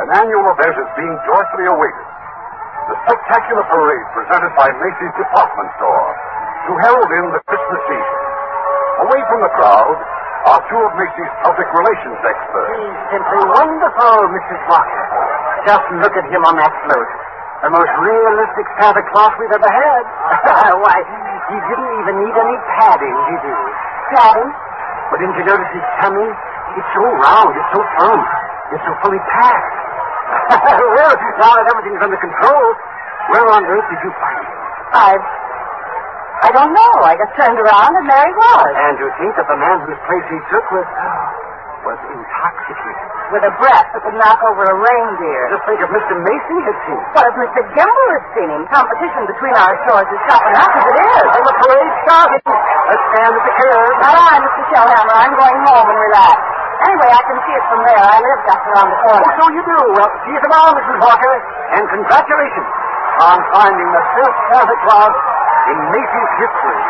an 0.00 0.08
annual 0.24 0.56
event 0.56 0.74
is 0.80 0.88
being 0.96 1.14
joyfully 1.28 1.68
awaited. 1.68 2.06
The 2.88 2.96
spectacular 3.04 3.64
parade 3.68 4.06
presented 4.16 4.52
by 4.56 4.72
Macy's 4.72 5.14
department 5.20 5.68
store 5.76 6.10
to 6.64 6.70
herald 6.80 7.12
in 7.12 7.24
the 7.36 7.40
Christmas 7.44 7.80
season. 7.92 8.18
Away 9.04 9.20
from 9.28 9.40
the 9.44 9.52
crowd 9.52 9.96
are 10.48 10.60
two 10.72 10.80
of 10.80 10.92
Macy's 10.96 11.32
public 11.44 11.68
relations 11.68 12.16
experts. 12.24 12.72
He's 12.80 13.00
simply 13.12 13.42
wonderful, 13.44 14.16
Mrs. 14.32 14.60
Walker. 14.72 15.04
Just 15.68 15.84
look 16.00 16.14
at 16.16 16.26
him 16.32 16.42
on 16.48 16.56
that 16.56 16.72
float. 16.88 17.10
The 17.60 17.68
most 17.68 17.92
realistic 18.00 18.66
Santa 18.80 19.04
Claus 19.12 19.32
we've 19.36 19.52
ever 19.52 19.68
had. 19.68 20.02
Why, 20.84 20.96
he 21.52 21.56
didn't 21.60 21.92
even 22.00 22.14
need 22.24 22.36
any 22.40 22.56
padding, 22.80 23.16
did 23.28 23.42
he? 23.44 23.56
Padding? 24.16 24.50
But 25.12 25.16
didn't 25.20 25.36
you 25.36 25.44
notice 25.44 25.70
his 25.76 25.86
tummy? 26.00 26.24
It's 26.24 26.90
so 26.96 27.02
round, 27.04 27.52
it's 27.52 27.70
so 27.74 27.80
firm, 27.98 28.20
it's 28.72 28.84
so 28.86 28.92
fully 29.04 29.20
packed. 29.28 29.74
well, 30.96 31.14
now 31.42 31.52
that 31.58 31.66
everything's 31.68 32.00
under 32.00 32.16
control, 32.16 32.64
where 33.34 33.46
on 33.50 33.66
earth 33.66 33.86
did 33.90 34.00
you 34.06 34.12
find 34.22 34.38
him? 34.40 34.58
I, 34.94 35.10
I 36.40 36.48
don't 36.56 36.72
know. 36.72 36.92
I 37.04 37.12
just 37.20 37.32
turned 37.36 37.58
around 37.60 37.92
and 38.00 38.06
there 38.08 38.24
he 38.24 38.34
was. 38.34 38.68
And 38.72 38.94
to 38.96 39.06
think 39.20 39.32
that 39.36 39.44
the 39.44 39.58
man 39.60 39.76
whose 39.84 40.00
place 40.08 40.26
he 40.32 40.40
took 40.48 40.64
was, 40.72 40.88
uh, 40.88 41.28
was 41.84 41.98
intoxicated. 42.08 43.08
With 43.30 43.46
a 43.46 43.54
breath 43.62 43.86
that 43.94 44.02
would 44.02 44.18
knock 44.18 44.40
over 44.42 44.64
a 44.66 44.74
reindeer. 44.74 45.42
Just 45.54 45.62
think 45.68 45.78
if 45.78 45.90
Mr. 45.92 46.14
Macy 46.18 46.58
had 46.66 46.76
seen 46.88 46.98
him. 46.98 47.06
What 47.14 47.24
if 47.30 47.34
Mr. 47.38 47.60
Gimbel 47.78 48.08
had 48.10 48.24
seen 48.34 48.48
him? 48.50 48.62
Competition 48.72 49.22
between 49.30 49.54
our 49.54 49.74
stores 49.86 50.08
is 50.10 50.20
tough 50.26 50.44
enough 50.50 50.72
as 50.74 50.84
it 50.90 50.98
is. 50.98 51.26
And 51.30 51.44
the 51.46 51.54
parade 51.62 51.92
started. 52.08 52.40
Let's 52.42 53.04
stand 53.14 53.32
at 53.38 53.44
the 53.46 53.54
curb. 53.54 53.92
Not 54.02 54.14
I, 54.18 54.34
Mr. 54.42 54.62
Shellhammer. 54.74 55.14
I'm 55.14 55.34
going 55.38 55.58
home 55.62 55.86
and 55.94 55.98
relax. 56.10 56.36
Anyway, 56.80 57.10
I 57.12 57.22
can 57.22 57.38
see 57.44 57.54
it 57.54 57.64
from 57.70 57.80
there. 57.86 58.00
I 58.02 58.18
live 58.18 58.40
just 58.48 58.64
around 58.66 58.88
the 58.90 58.98
corner. 59.04 59.22
Oh, 59.28 59.36
so 59.36 59.44
you 59.52 59.62
do. 59.62 59.78
Well, 59.94 60.10
see 60.26 60.32
you 60.34 60.40
tomorrow, 60.42 60.72
Mrs. 60.74 60.96
Walker. 61.04 61.34
And 61.76 61.82
congratulations 61.86 62.68
on 63.20 63.36
finding 63.54 63.88
the 63.94 64.04
first 64.16 64.36
Santa 64.50 64.76
Claus 64.88 65.14
in 65.68 65.78
Macy's 65.92 66.32
history. 66.40 66.80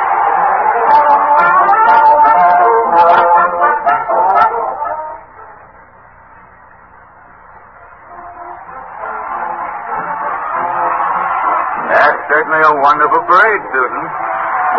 That's 11.90 12.20
certainly 12.30 12.62
a 12.62 12.74
wonderful 12.80 13.22
parade, 13.26 13.62
Susan. 13.74 14.04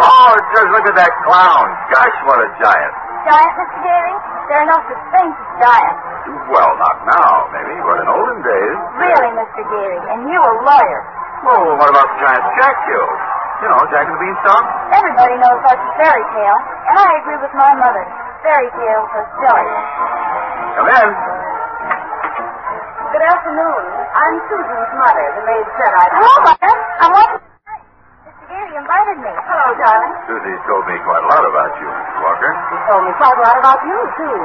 Oh, 0.02 0.32
just 0.56 0.70
look 0.72 0.86
at 0.88 0.96
that 0.96 1.14
clown. 1.28 1.68
Gosh, 1.92 2.18
what 2.26 2.40
a 2.40 2.50
giant. 2.64 2.94
Giant, 3.28 3.54
Mr. 3.60 3.78
Gary? 3.86 4.16
There 4.50 4.60
are 4.64 4.70
no 4.72 4.80
such 4.88 5.04
things 5.14 5.36
as 5.36 5.50
giants. 5.62 6.02
Well, 6.50 6.72
not 6.80 6.98
now, 7.06 7.32
maybe, 7.54 7.76
but 7.84 7.96
in 8.02 8.08
olden 8.08 8.40
days. 8.42 8.78
Really, 8.98 9.30
Mr. 9.36 9.62
Gary? 9.68 10.00
And 10.16 10.20
you 10.32 10.40
a 10.40 10.54
lawyer. 10.64 11.02
Well, 11.46 11.64
what 11.78 11.90
about 11.92 12.08
the 12.08 12.18
giant 12.24 12.46
Jack 12.58 12.76
Hill? 12.88 13.10
You 13.62 13.68
know, 13.70 13.82
Jack 13.94 14.10
and 14.10 14.16
the 14.18 14.22
Beanstalk? 14.26 14.64
Everybody 14.90 15.36
knows 15.38 15.60
that's 15.70 15.78
a 15.86 15.92
fairy 16.02 16.26
tale. 16.34 16.60
And 16.90 16.96
I 16.98 17.10
agree 17.22 17.40
with 17.46 17.54
my 17.54 17.72
mother. 17.78 18.04
Fairy 18.42 18.70
tales 18.74 19.10
are 19.14 19.28
silly. 19.38 19.68
Come 20.82 20.90
in. 20.90 21.08
Good 23.14 23.26
afternoon. 23.28 23.84
I'm 24.18 24.36
Susan's 24.50 24.92
mother. 24.98 25.26
The 25.38 25.44
maid 25.46 25.66
said 25.78 25.92
I'd... 25.94 26.10
Hello, 26.16 26.34
Mother. 26.42 26.74
I'm 27.06 27.12
welcome. 27.14 27.42
Mr. 28.26 28.44
Gary 28.50 28.74
invited 28.82 29.18
me. 29.22 29.30
Hello, 29.46 29.68
darling. 29.78 30.14
Susie's 30.26 30.62
told 30.66 30.84
me 30.90 30.96
quite 31.06 31.22
a 31.22 31.30
lot 31.30 31.44
about 31.46 31.72
you, 31.78 31.86
Mrs. 31.92 32.18
Walker. 32.18 32.52
He 32.72 32.78
told 32.90 33.04
me 33.06 33.12
quite 33.22 33.38
a 33.38 33.42
lot 33.46 33.56
about 33.62 33.80
you, 33.86 33.98
too. 34.18 34.38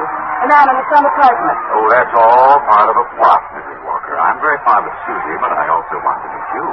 The 0.45 0.47
man 0.51 0.65
in 0.69 0.75
the 0.77 0.85
front 0.93 1.05
apartment. 1.09 1.57
Oh, 1.73 1.85
that's 1.89 2.13
all 2.13 2.53
part 2.69 2.87
of 2.91 2.95
a 3.01 3.05
plot, 3.17 3.41
Mrs. 3.57 3.79
Walker. 3.81 4.13
I'm 4.13 4.37
very 4.45 4.59
fond 4.61 4.85
of 4.85 4.93
Susie, 5.09 5.37
but 5.41 5.49
I 5.57 5.65
also 5.73 5.95
want 6.05 6.21
to 6.21 6.29
meet 6.29 6.49
you. 6.53 6.65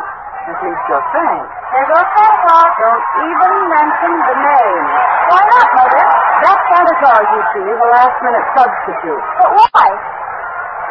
At 0.44 0.60
least 0.60 0.82
you're. 0.92 1.04
There 1.08 1.86
goes 1.88 2.08
Santa 2.12 2.38
Claus. 2.44 2.70
Don't 2.76 3.04
even 3.24 3.54
mention 3.72 4.12
the 4.28 4.36
name. 4.44 4.84
Why 5.32 5.40
not, 5.40 5.68
Mother? 5.72 6.04
That 6.44 6.58
Santa 6.68 6.94
Claus, 7.00 7.24
you 7.32 7.42
see, 7.56 7.64
is 7.64 7.80
a 7.80 7.88
last-minute 7.88 8.46
substitute. 8.52 9.24
But 9.40 9.50
why? 9.56 9.86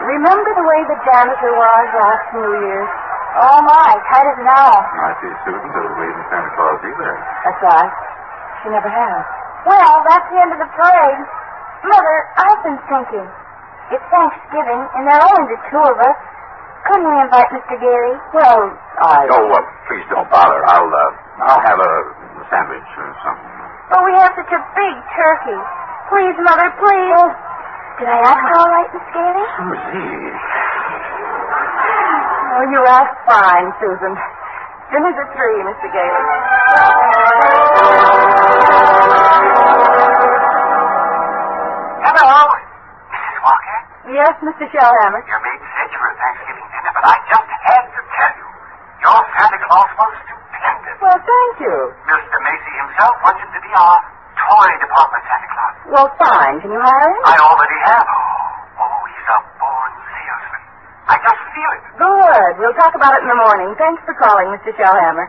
Remember 0.10 0.50
the 0.58 0.66
way 0.66 0.80
the 0.90 0.98
janitor 1.06 1.52
was 1.54 1.86
last 2.02 2.26
New 2.34 2.50
Year's? 2.66 2.92
Oh, 3.46 3.62
my. 3.62 3.94
Tight 4.10 4.26
as 4.26 4.38
an 4.42 4.50
owl. 4.50 4.80
I 5.06 5.12
see 5.22 5.30
Susan 5.46 5.70
doesn't 5.70 5.94
believe 6.02 6.16
in 6.18 6.26
Santa 6.34 6.52
Claus 6.58 6.80
either. 6.82 7.12
That's 7.46 7.62
right. 7.62 7.94
She 8.66 8.68
never 8.74 8.90
has. 8.90 9.22
Well, 9.70 9.94
that's 10.10 10.28
the 10.34 10.38
end 10.42 10.52
of 10.58 10.60
the 10.66 10.72
parade. 10.74 11.24
Mother, 11.86 12.16
I've 12.42 12.62
been 12.66 12.80
thinking. 12.90 13.28
It's 13.94 14.06
Thanksgiving, 14.10 14.82
and 14.98 15.06
there 15.06 15.22
are 15.22 15.30
only 15.30 15.46
the 15.54 15.62
two 15.70 15.84
of 15.84 15.98
us. 16.02 16.18
Couldn't 16.88 17.08
we 17.08 17.16
invite 17.24 17.48
Mr. 17.56 17.76
Gary? 17.80 18.16
Well, 18.36 18.60
I... 19.00 19.24
Oh, 19.32 19.48
uh, 19.48 19.60
please 19.88 20.04
don't 20.12 20.28
bother. 20.28 20.60
I'll, 20.68 20.92
uh, 20.92 21.48
I'll 21.48 21.64
have 21.64 21.80
a 21.80 21.92
sandwich 22.52 22.90
or 23.00 23.08
something. 23.24 23.52
But 23.88 24.02
we 24.04 24.12
have 24.20 24.32
such 24.36 24.52
a 24.52 24.62
big 24.76 24.96
turkey. 25.16 25.60
Please, 26.12 26.36
Mother, 26.44 26.70
please. 26.84 27.14
Oh, 27.16 27.32
did 28.04 28.10
I 28.12 28.20
ask 28.28 28.44
all 28.60 28.68
right, 28.68 28.90
Miss 28.92 29.08
Gary? 29.16 29.46
Susie. 29.64 30.28
Oh, 32.52 32.64
you 32.68 32.80
asked 32.84 33.20
fine, 33.32 33.68
Susan. 33.80 34.14
Dinner's 34.92 35.18
at 35.24 35.30
three, 35.40 35.60
Mr. 35.64 35.88
Gailey. 35.88 37.34
Hello, 42.04 42.48
Mrs. 43.12 43.38
Walker. 43.44 43.80
Yes, 44.04 44.36
Mr. 44.44 44.68
Shellhammer. 44.68 45.22
You 45.24 45.38
made 45.40 45.62
were 45.96 46.12
a 46.12 46.16
Thanksgiving 46.20 46.68
dinner, 46.76 46.92
but 46.92 47.06
I 47.08 47.16
just 47.24 47.50
had 47.64 47.84
to 47.88 48.02
tell 48.04 48.34
you. 48.36 48.48
Your 49.00 49.20
Santa 49.32 49.60
Claus 49.64 49.90
was 49.96 50.12
stupendous. 50.28 50.98
Well, 51.00 51.20
thank 51.24 51.54
you. 51.64 51.76
Mr. 52.04 52.36
Macy 52.44 52.74
himself 52.84 53.16
wants 53.24 53.40
him 53.40 53.52
to 53.56 53.62
be 53.64 53.72
our 53.72 53.98
toy 54.44 54.70
department 54.84 55.24
Santa 55.24 55.48
Claus. 55.56 55.74
Well, 55.88 56.10
fine. 56.20 56.56
Can 56.60 56.72
you 56.76 56.82
hire 56.84 57.10
him? 57.16 57.22
I 57.24 57.36
already 57.48 57.80
have. 57.88 58.04
Oh, 58.04 58.84
Oh, 58.84 59.00
he's 59.08 59.28
a 59.32 59.38
born 59.64 59.92
salesman. 60.04 60.62
I 61.08 61.16
just 61.24 61.42
feel 61.56 61.72
it. 61.72 61.84
Good. 61.96 62.52
We'll 62.60 62.76
talk 62.76 62.94
about 63.00 63.16
it 63.16 63.24
in 63.24 63.30
the 63.32 63.40
morning. 63.40 63.72
Thanks 63.80 64.04
for 64.04 64.16
calling, 64.20 64.52
Mr. 64.52 64.76
Shellhammer. 64.76 65.28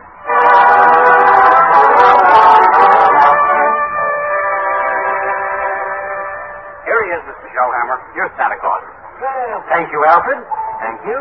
He 7.03 7.09
is, 7.11 7.21
Mr. 7.27 7.47
Shellhammer. 7.51 7.97
You're 8.15 8.31
Santa 8.37 8.57
Claus. 8.59 8.83
Well, 9.19 9.59
thank 9.71 9.87
you, 9.91 9.99
Alfred. 10.05 10.39
Thank 10.83 10.99
you. 11.07 11.17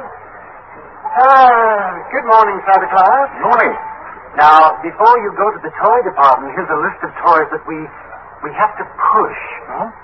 Ah, 1.15 2.03
good 2.11 2.27
morning, 2.27 2.59
Santa 2.67 2.89
Claus. 2.91 3.29
Morning. 3.39 3.75
Now, 4.35 4.75
before 4.83 5.15
you 5.23 5.31
go 5.39 5.47
to 5.55 5.61
the 5.63 5.71
toy 5.79 5.99
department, 6.03 6.59
here's 6.59 6.71
a 6.75 6.81
list 6.83 6.99
of 7.07 7.11
toys 7.23 7.49
that 7.55 7.63
we 7.71 7.79
we 8.45 8.53
have 8.61 8.77
to 8.77 8.85
push. 8.85 9.41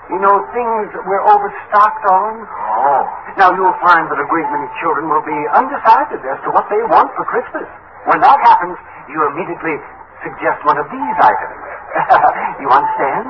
You 0.09 0.17
know, 0.17 0.33
things 0.49 0.89
that 0.97 1.03
we're 1.05 1.21
overstocked 1.29 2.05
on. 2.09 2.41
Oh. 2.41 3.01
Now, 3.37 3.53
you'll 3.53 3.77
find 3.85 4.09
that 4.09 4.17
a 4.17 4.25
great 4.25 4.49
many 4.49 4.65
children 4.81 5.05
will 5.13 5.21
be 5.21 5.39
undecided 5.53 6.25
as 6.25 6.41
to 6.43 6.49
what 6.49 6.65
they 6.73 6.81
want 6.89 7.13
for 7.13 7.21
Christmas. 7.29 7.69
When 8.09 8.17
that 8.17 8.39
happens, 8.41 8.81
you 9.13 9.21
immediately 9.29 9.77
suggest 10.25 10.57
one 10.65 10.81
of 10.81 10.89
these 10.89 11.17
items. 11.21 11.61
you 12.65 12.69
understand? 12.73 13.29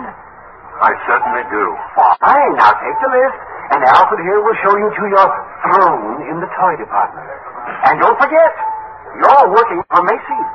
I 0.82 0.92
certainly 1.06 1.45
do. 1.53 1.64
Fine. 1.93 2.53
Now 2.58 2.74
take 2.82 2.98
the 3.06 3.11
list, 3.14 3.38
and 3.77 3.80
Alfred 3.85 4.22
here 4.26 4.42
will 4.42 4.58
show 4.66 4.74
you 4.74 4.90
to 4.90 5.03
your 5.14 5.27
throne 5.69 6.26
in 6.26 6.42
the 6.42 6.50
toy 6.58 6.74
department. 6.82 7.30
And 7.85 8.01
don't 8.01 8.18
forget, 8.18 8.51
you're 9.22 9.45
working 9.53 9.82
for 9.93 10.01
Macy's. 10.01 10.50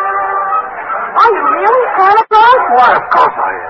Are 0.00 1.30
you 1.34 1.42
really 1.52 1.84
Santa 1.98 2.24
Claus? 2.30 2.60
Why, 2.78 2.90
of 2.96 3.04
course 3.10 3.36
I 3.36 3.52
am. 3.66 3.69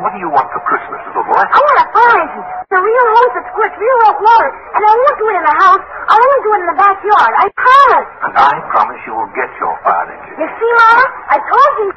What 0.00 0.16
do 0.16 0.20
you 0.24 0.32
want 0.32 0.48
for 0.48 0.60
Christmas, 0.64 0.96
little 1.12 1.28
boy? 1.28 1.36
I 1.44 1.58
want 1.60 1.76
a 1.76 1.86
fire 1.92 2.16
engine. 2.24 2.46
The 2.72 2.80
real 2.80 3.06
hose 3.12 3.32
that 3.36 3.44
squirts 3.52 3.76
real 3.76 3.98
hot 4.08 4.16
water. 4.16 4.50
And 4.72 4.80
I 4.80 4.92
won't 4.96 5.16
do 5.20 5.26
it 5.28 5.36
in 5.36 5.44
the 5.44 5.56
house. 5.60 5.84
I'll 6.08 6.16
only 6.24 6.40
do 6.40 6.50
it 6.56 6.60
in 6.64 6.68
the 6.72 6.78
backyard. 6.80 7.32
I 7.36 7.46
promise. 7.52 8.08
And 8.24 8.32
I 8.40 8.54
promise 8.72 9.00
you 9.04 9.12
will 9.12 9.32
get 9.36 9.50
your 9.60 9.74
fire 9.84 10.08
engine. 10.08 10.40
You 10.40 10.48
see, 10.56 10.70
Mama? 10.72 11.04
I 11.28 11.36
told 11.44 11.72
you. 11.84 11.88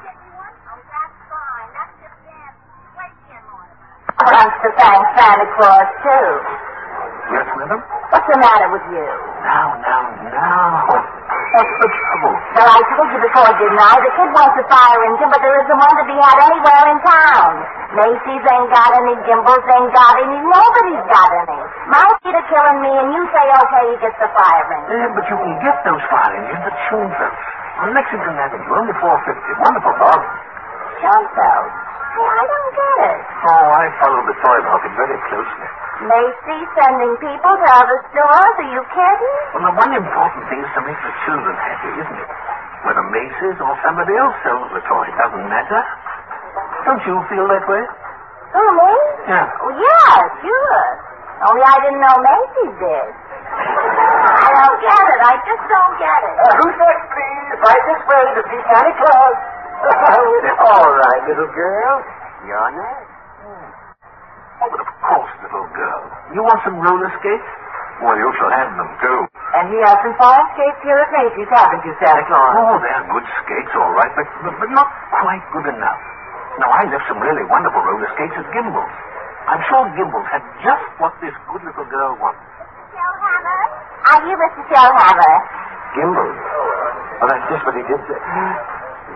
Wants 4.24 4.58
to 4.64 4.70
thank 4.80 5.02
Santa 5.16 5.48
Claus, 5.56 5.90
too. 6.04 6.30
Yes, 7.34 7.48
madam? 7.56 7.80
What's 8.12 8.28
the 8.28 8.40
matter 8.40 8.68
with 8.72 8.86
you? 8.92 9.08
Now, 9.48 9.80
now, 9.80 10.04
now. 10.28 10.86
What's 11.56 11.76
the 11.82 11.88
trouble? 11.88 12.36
Well, 12.56 12.68
I 12.68 12.82
told 12.94 13.10
you 13.16 13.20
before, 13.20 13.52
didn't 13.58 13.80
I? 13.80 13.96
The 14.00 14.12
kid 14.16 14.30
wants 14.34 14.56
a 14.60 14.66
fire 14.70 15.02
engine, 15.08 15.30
but 15.32 15.40
there 15.40 15.56
isn't 15.56 15.80
one 15.80 15.96
to 15.98 16.06
be 16.08 16.16
had 16.20 16.38
anywhere 16.52 16.86
in 16.94 16.98
town. 17.04 17.52
Macy's 17.94 18.42
ain't 18.50 18.70
got 18.74 18.90
any, 18.98 19.14
Gimbels 19.30 19.66
ain't 19.70 19.92
got 19.94 20.14
any, 20.18 20.38
nobody's 20.50 21.06
got 21.14 21.30
any. 21.46 21.60
My 21.94 22.02
feet 22.26 22.34
are 22.34 22.48
killing 22.50 22.80
me, 22.82 22.90
and 22.90 23.14
you 23.14 23.22
say, 23.30 23.46
okay, 23.46 23.84
he 23.94 23.96
gets 24.02 24.18
the 24.18 24.30
fire 24.34 24.66
engine. 24.74 24.98
Yeah, 24.98 25.14
but 25.14 25.26
you 25.30 25.38
can 25.38 25.54
get 25.62 25.78
those 25.86 26.02
fire 26.10 26.34
engines 26.34 26.66
at 26.66 26.76
Schoenfeld 26.90 27.36
on 27.86 27.94
Lexington 27.94 28.34
Avenue, 28.34 28.66
only 28.74 28.96
450. 28.98 29.62
Wonderful, 29.62 29.94
Bob. 30.02 30.20
Schoenfeld? 31.06 31.70
Hey, 32.18 32.30
I 32.34 32.44
don't 32.50 32.72
get 32.74 32.98
it. 33.14 33.20
Oh, 33.46 33.68
I 33.78 33.84
follow 34.02 34.22
the 34.26 34.36
toy 34.42 34.60
market 34.66 34.94
very 34.98 35.18
closely. 35.30 35.68
Macy's 36.10 36.70
sending 36.74 37.14
people 37.22 37.54
to 37.62 37.68
other 37.78 37.98
stores? 38.10 38.56
Are 38.58 38.72
you 38.74 38.82
kidding? 38.90 39.38
Well, 39.54 39.66
the 39.70 39.76
one 39.78 39.94
important 39.94 40.44
thing 40.50 40.66
is 40.66 40.72
to 40.78 40.82
make 40.82 40.98
the 40.98 41.14
children 41.30 41.54
happy, 41.62 41.92
isn't 42.02 42.20
it? 42.26 42.30
Whether 42.90 43.06
Macy's 43.14 43.58
or 43.62 43.74
somebody 43.86 44.14
else 44.18 44.34
sells 44.42 44.70
the 44.74 44.82
toy, 44.90 45.06
It 45.10 45.16
doesn't 45.16 45.46
matter. 45.46 45.82
Don't 46.84 47.04
you 47.08 47.16
feel 47.32 47.48
that 47.48 47.64
way? 47.68 47.84
Who, 48.54 48.64
me? 48.76 48.94
Yeah. 49.32 49.48
Oh, 49.64 49.72
yeah, 49.72 50.14
sure. 50.44 50.84
Only 51.48 51.64
I 51.64 51.78
didn't 51.84 52.02
know 52.04 52.16
Macy's 52.20 52.76
did. 52.78 53.08
I 53.54 54.50
don't 54.52 54.80
get 54.84 55.04
it. 55.04 55.20
I 55.24 55.34
just 55.48 55.64
don't 55.68 55.96
get 56.00 56.20
it. 56.24 56.36
Uh, 56.38 56.54
who's 56.60 56.76
next, 56.78 57.06
please? 57.12 57.48
Right 57.64 57.84
this 57.88 58.04
way 58.04 58.24
to 58.36 58.42
see 58.52 58.62
Santa 58.68 58.94
Claus. 59.00 59.36
All 60.64 60.92
right, 60.92 61.22
little 61.28 61.52
girl. 61.56 61.96
You're 62.48 62.72
next. 62.76 63.12
Oh, 64.64 64.68
but 64.72 64.80
of 64.80 64.92
course, 65.04 65.32
little 65.44 65.68
girl. 65.76 66.02
You 66.36 66.42
want 66.44 66.60
some 66.64 66.80
roller 66.80 67.12
skates? 67.20 67.50
Well, 68.04 68.16
you 68.16 68.30
shall 68.40 68.52
have 68.52 68.72
them, 68.76 68.90
too. 69.00 69.20
And 69.60 69.70
he 69.72 69.78
has 69.86 69.98
some 70.04 70.16
fine 70.20 70.46
skates 70.56 70.80
here 70.84 70.98
at 70.98 71.10
Macy's, 71.14 71.52
haven't 71.52 71.84
you, 71.86 71.94
Santa 72.00 72.24
Claus? 72.28 72.54
Oh, 72.58 72.76
they're 72.80 73.06
good 73.12 73.28
skates, 73.44 73.74
all 73.76 73.92
right, 73.92 74.12
but, 74.18 74.28
but, 74.44 74.56
but 74.60 74.72
not 74.72 74.88
quite 75.20 75.44
good 75.54 75.68
enough. 75.72 76.02
Now, 76.62 76.70
I 76.70 76.86
left 76.86 77.06
some 77.10 77.18
really 77.18 77.46
wonderful 77.50 77.82
roller 77.82 78.10
skates 78.14 78.38
at 78.38 78.46
Gimbel's. 78.54 78.94
I'm 79.50 79.62
sure 79.68 79.84
Gimbel's 79.98 80.28
had 80.30 80.44
just 80.62 80.86
what 81.02 81.14
this 81.20 81.34
good 81.50 81.64
little 81.66 81.88
girl 81.90 82.14
wanted. 82.22 82.46
Shellhammer? 82.94 83.62
Are 84.14 84.22
you 84.30 84.36
Mr. 84.38 84.62
Shellhammer? 84.70 85.34
Gimbel's? 85.98 86.38
Well, 87.20 87.28
that's 87.34 87.48
just 87.50 87.64
what 87.66 87.76
he 87.76 87.84
did 87.90 88.02
say. 88.06 88.20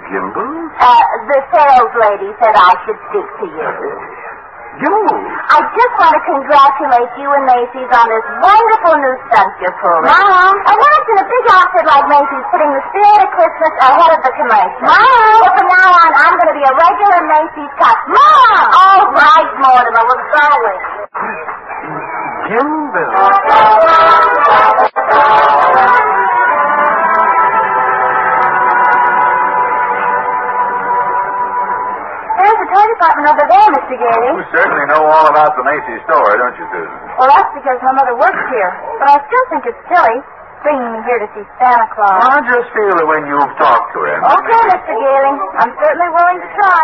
Gimbel's? 0.10 0.72
Uh, 0.82 1.04
the 1.30 1.40
sales 1.54 1.94
lady 2.00 2.30
said 2.42 2.54
I 2.58 2.74
should 2.86 3.00
speak 3.12 3.28
to 3.42 3.46
you. 3.54 3.70
I 4.78 5.58
just 5.74 5.94
want 5.98 6.14
to 6.14 6.22
congratulate 6.22 7.10
you 7.18 7.26
and 7.34 7.44
Macy's 7.50 7.90
on 7.90 8.06
this 8.14 8.26
wonderful 8.46 8.94
new 9.02 9.16
stunt 9.26 9.50
you're 9.58 9.74
pulling. 9.82 10.06
Mom. 10.06 10.54
Imagine 10.54 11.18
a 11.18 11.26
big 11.26 11.46
outfit 11.50 11.86
like 11.90 12.06
Macy's 12.06 12.46
putting 12.54 12.70
the 12.78 12.84
spirit 12.94 13.20
of 13.26 13.30
Christmas 13.34 13.74
ahead 13.82 14.12
of 14.14 14.22
the 14.22 14.34
commercial. 14.38 14.86
Mom. 14.86 15.42
So 15.42 15.50
from 15.58 15.66
now 15.66 15.90
on, 15.98 16.12
I'm 16.14 16.36
going 16.38 16.52
to 16.54 16.58
be 16.62 16.66
a 16.68 16.76
regular 16.78 17.20
Macy's 17.26 17.74
customer. 17.82 18.22
Mom! 18.22 18.70
All 18.78 19.10
right, 19.18 19.50
Mortimer, 19.66 20.04
we're 20.06 20.30
going. 20.38 20.78
Gimbel's. 22.54 23.18
There's 32.88 32.96
the 32.96 33.04
toy 33.04 33.20
department 33.20 33.28
over 33.36 33.46
there, 33.52 33.68
Mr. 33.76 33.96
Gailey. 34.00 34.32
You 34.40 34.46
certainly 34.56 34.86
know 34.88 35.04
all 35.12 35.28
about 35.28 35.52
the 35.60 35.64
Macy's 35.68 36.00
store, 36.08 36.32
don't 36.40 36.56
you, 36.56 36.66
Susan? 36.72 36.96
Well, 37.20 37.28
that's 37.28 37.52
because 37.60 37.78
my 37.84 37.94
mother 38.00 38.16
works 38.16 38.44
here. 38.48 38.72
But 39.04 39.08
I 39.12 39.18
still 39.28 39.46
think 39.52 39.62
it's 39.68 39.82
silly 39.92 40.18
bringing 40.64 40.90
me 40.96 41.00
here 41.04 41.20
to 41.20 41.28
see 41.36 41.44
Santa 41.60 41.88
Claus. 41.92 42.24
I'll 42.32 42.48
just 42.48 42.72
feel 42.72 42.96
it 42.96 43.08
when 43.12 43.28
you've 43.28 43.56
talked 43.60 43.92
to 43.92 44.00
him. 44.08 44.20
Okay, 44.24 44.62
Mr. 44.72 44.94
Gailey. 44.96 45.36
I'm 45.60 45.72
certainly 45.84 46.10
willing 46.16 46.40
to 46.40 46.50
try. 46.56 46.84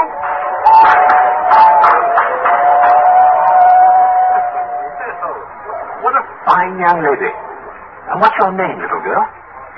What 6.03 6.13
a 6.19 6.23
fine 6.43 6.75
young 6.79 6.99
lady. 6.99 7.31
And 8.11 8.19
what's 8.19 8.35
your 8.35 8.51
name, 8.51 8.75
little 8.83 9.03
girl? 9.07 9.23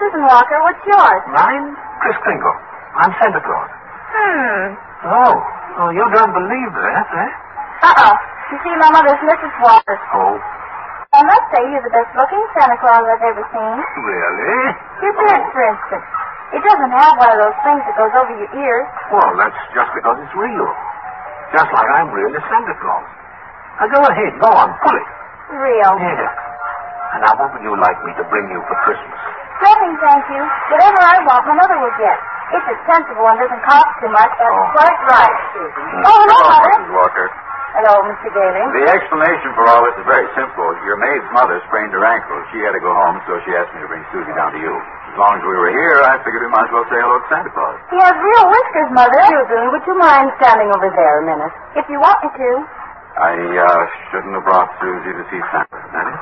Susan 0.01 0.25
Walker, 0.25 0.57
what's 0.65 0.81
yours? 0.89 1.21
Mine? 1.29 1.77
Chris 2.01 2.17
Kringle. 2.25 2.57
I'm 2.97 3.13
Santa 3.21 3.41
Claus. 3.45 3.69
Hmm. 4.09 4.63
Oh. 5.05 5.35
Oh, 5.75 5.89
you 5.91 6.03
don't 6.15 6.33
believe 6.33 6.71
that, 6.71 7.07
eh? 7.13 7.31
Uh-uh. 7.83 8.13
You 8.51 8.57
see, 8.63 8.73
my 8.79 8.89
mother's 8.95 9.19
Mrs. 9.27 9.53
Walker. 9.59 9.97
Oh, 10.15 10.39
I 11.15 11.21
must 11.23 11.45
say 11.51 11.61
you're 11.71 11.83
the 11.83 11.91
best 11.95 12.11
looking 12.15 12.43
Santa 12.55 12.75
Claus 12.79 13.03
I've 13.03 13.23
ever 13.23 13.43
seen. 13.51 13.75
really? 14.03 14.55
Your 15.03 15.13
beard, 15.15 15.43
for 15.51 15.63
instance. 15.63 16.05
It 16.55 16.61
doesn't 16.63 16.93
have 16.93 17.13
one 17.19 17.31
of 17.35 17.39
those 17.41 17.57
things 17.67 17.81
that 17.83 17.95
goes 17.99 18.13
over 18.15 18.31
your 18.39 18.51
ears. 18.55 18.87
Well, 19.11 19.31
that's 19.35 19.59
just 19.75 19.91
because 19.95 20.15
it's 20.23 20.35
real. 20.35 20.69
Just 21.55 21.69
like 21.71 21.89
I'm 21.99 22.09
really 22.11 22.39
Santa 22.47 22.75
Claus. 22.79 23.05
Now, 23.79 23.87
go 23.91 23.99
ahead. 24.07 24.31
Go 24.39 24.49
on. 24.55 24.69
Pull 24.83 24.95
it. 24.95 25.07
Real. 25.55 25.91
Yeah. 25.99 26.31
And 27.15 27.19
now, 27.23 27.33
what 27.39 27.51
would 27.55 27.63
you 27.63 27.75
like 27.79 27.95
me 28.07 28.11
to 28.19 28.23
bring 28.27 28.47
you 28.51 28.59
for 28.67 28.75
Christmas? 28.87 29.19
Nothing, 29.63 29.93
thank 29.99 30.23
you. 30.31 30.41
Whatever 30.71 30.99
I 30.99 31.15
want, 31.23 31.41
my 31.47 31.55
mother 31.55 31.77
will 31.79 31.95
get. 31.99 32.17
It's 32.55 32.83
sensible 32.87 33.25
and 33.25 33.37
doesn't 33.41 33.63
cost 33.65 33.89
too 33.99 34.11
much, 34.13 34.31
that's 34.37 34.59
quite 34.75 34.99
right, 35.09 35.35
Susan. 35.55 35.83
Oh, 36.05 36.17
hello, 36.23 36.39
Mother. 36.45 36.71
Mrs. 36.77 36.93
Walker. 36.93 37.27
Hello, 37.75 38.07
Mr. 38.07 38.31
Gailey. 38.31 38.63
The 38.71 38.87
explanation 38.87 39.51
for 39.51 39.67
all 39.67 39.83
this 39.83 39.99
is 39.99 40.07
very 40.07 40.23
simple. 40.31 40.63
Your 40.87 40.95
maid's 40.95 41.27
mother 41.35 41.59
sprained 41.67 41.91
her 41.91 42.07
ankle. 42.07 42.39
She 42.55 42.63
had 42.63 42.71
to 42.71 42.79
go 42.79 42.95
home, 42.95 43.19
so 43.27 43.35
she 43.43 43.51
asked 43.51 43.75
me 43.75 43.83
to 43.83 43.89
bring 43.91 43.99
Susie 44.15 44.31
down 44.31 44.55
to 44.55 44.59
you. 44.63 44.71
As 45.11 45.15
long 45.19 45.35
as 45.35 45.43
we 45.43 45.55
were 45.59 45.75
here, 45.75 45.99
I 46.07 46.15
figured 46.23 46.39
we 46.47 46.51
might 46.55 46.71
as 46.71 46.71
well 46.71 46.87
say 46.87 46.95
hello 47.03 47.19
to 47.19 47.27
Santa 47.27 47.51
Claus. 47.51 47.75
He 47.91 47.99
has 47.99 48.15
real 48.15 48.45
whiskers, 48.47 48.89
Mother. 48.95 49.19
Susan, 49.27 49.63
would 49.75 49.83
you 49.91 49.95
mind 49.99 50.31
standing 50.39 50.71
over 50.71 50.87
there 50.87 51.15
a 51.19 51.25
minute? 51.27 51.51
If 51.75 51.83
you 51.91 51.99
want 51.99 52.15
me 52.23 52.31
to. 52.31 52.49
I 53.19 53.35
uh, 53.35 53.67
shouldn't 54.11 54.35
have 54.39 54.47
brought 54.47 54.71
Susie 54.79 55.11
to 55.11 55.23
see 55.27 55.41
Santa, 55.51 55.75
is? 55.75 56.19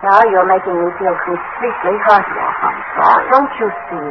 Now 0.00 0.20
you're 0.32 0.48
making 0.48 0.76
me 0.80 0.88
feel 0.96 1.12
completely 1.28 1.94
heartless. 2.08 2.56
I'm 2.64 2.80
sorry. 2.96 3.24
Don't 3.28 3.52
you 3.60 3.68
see? 3.92 4.08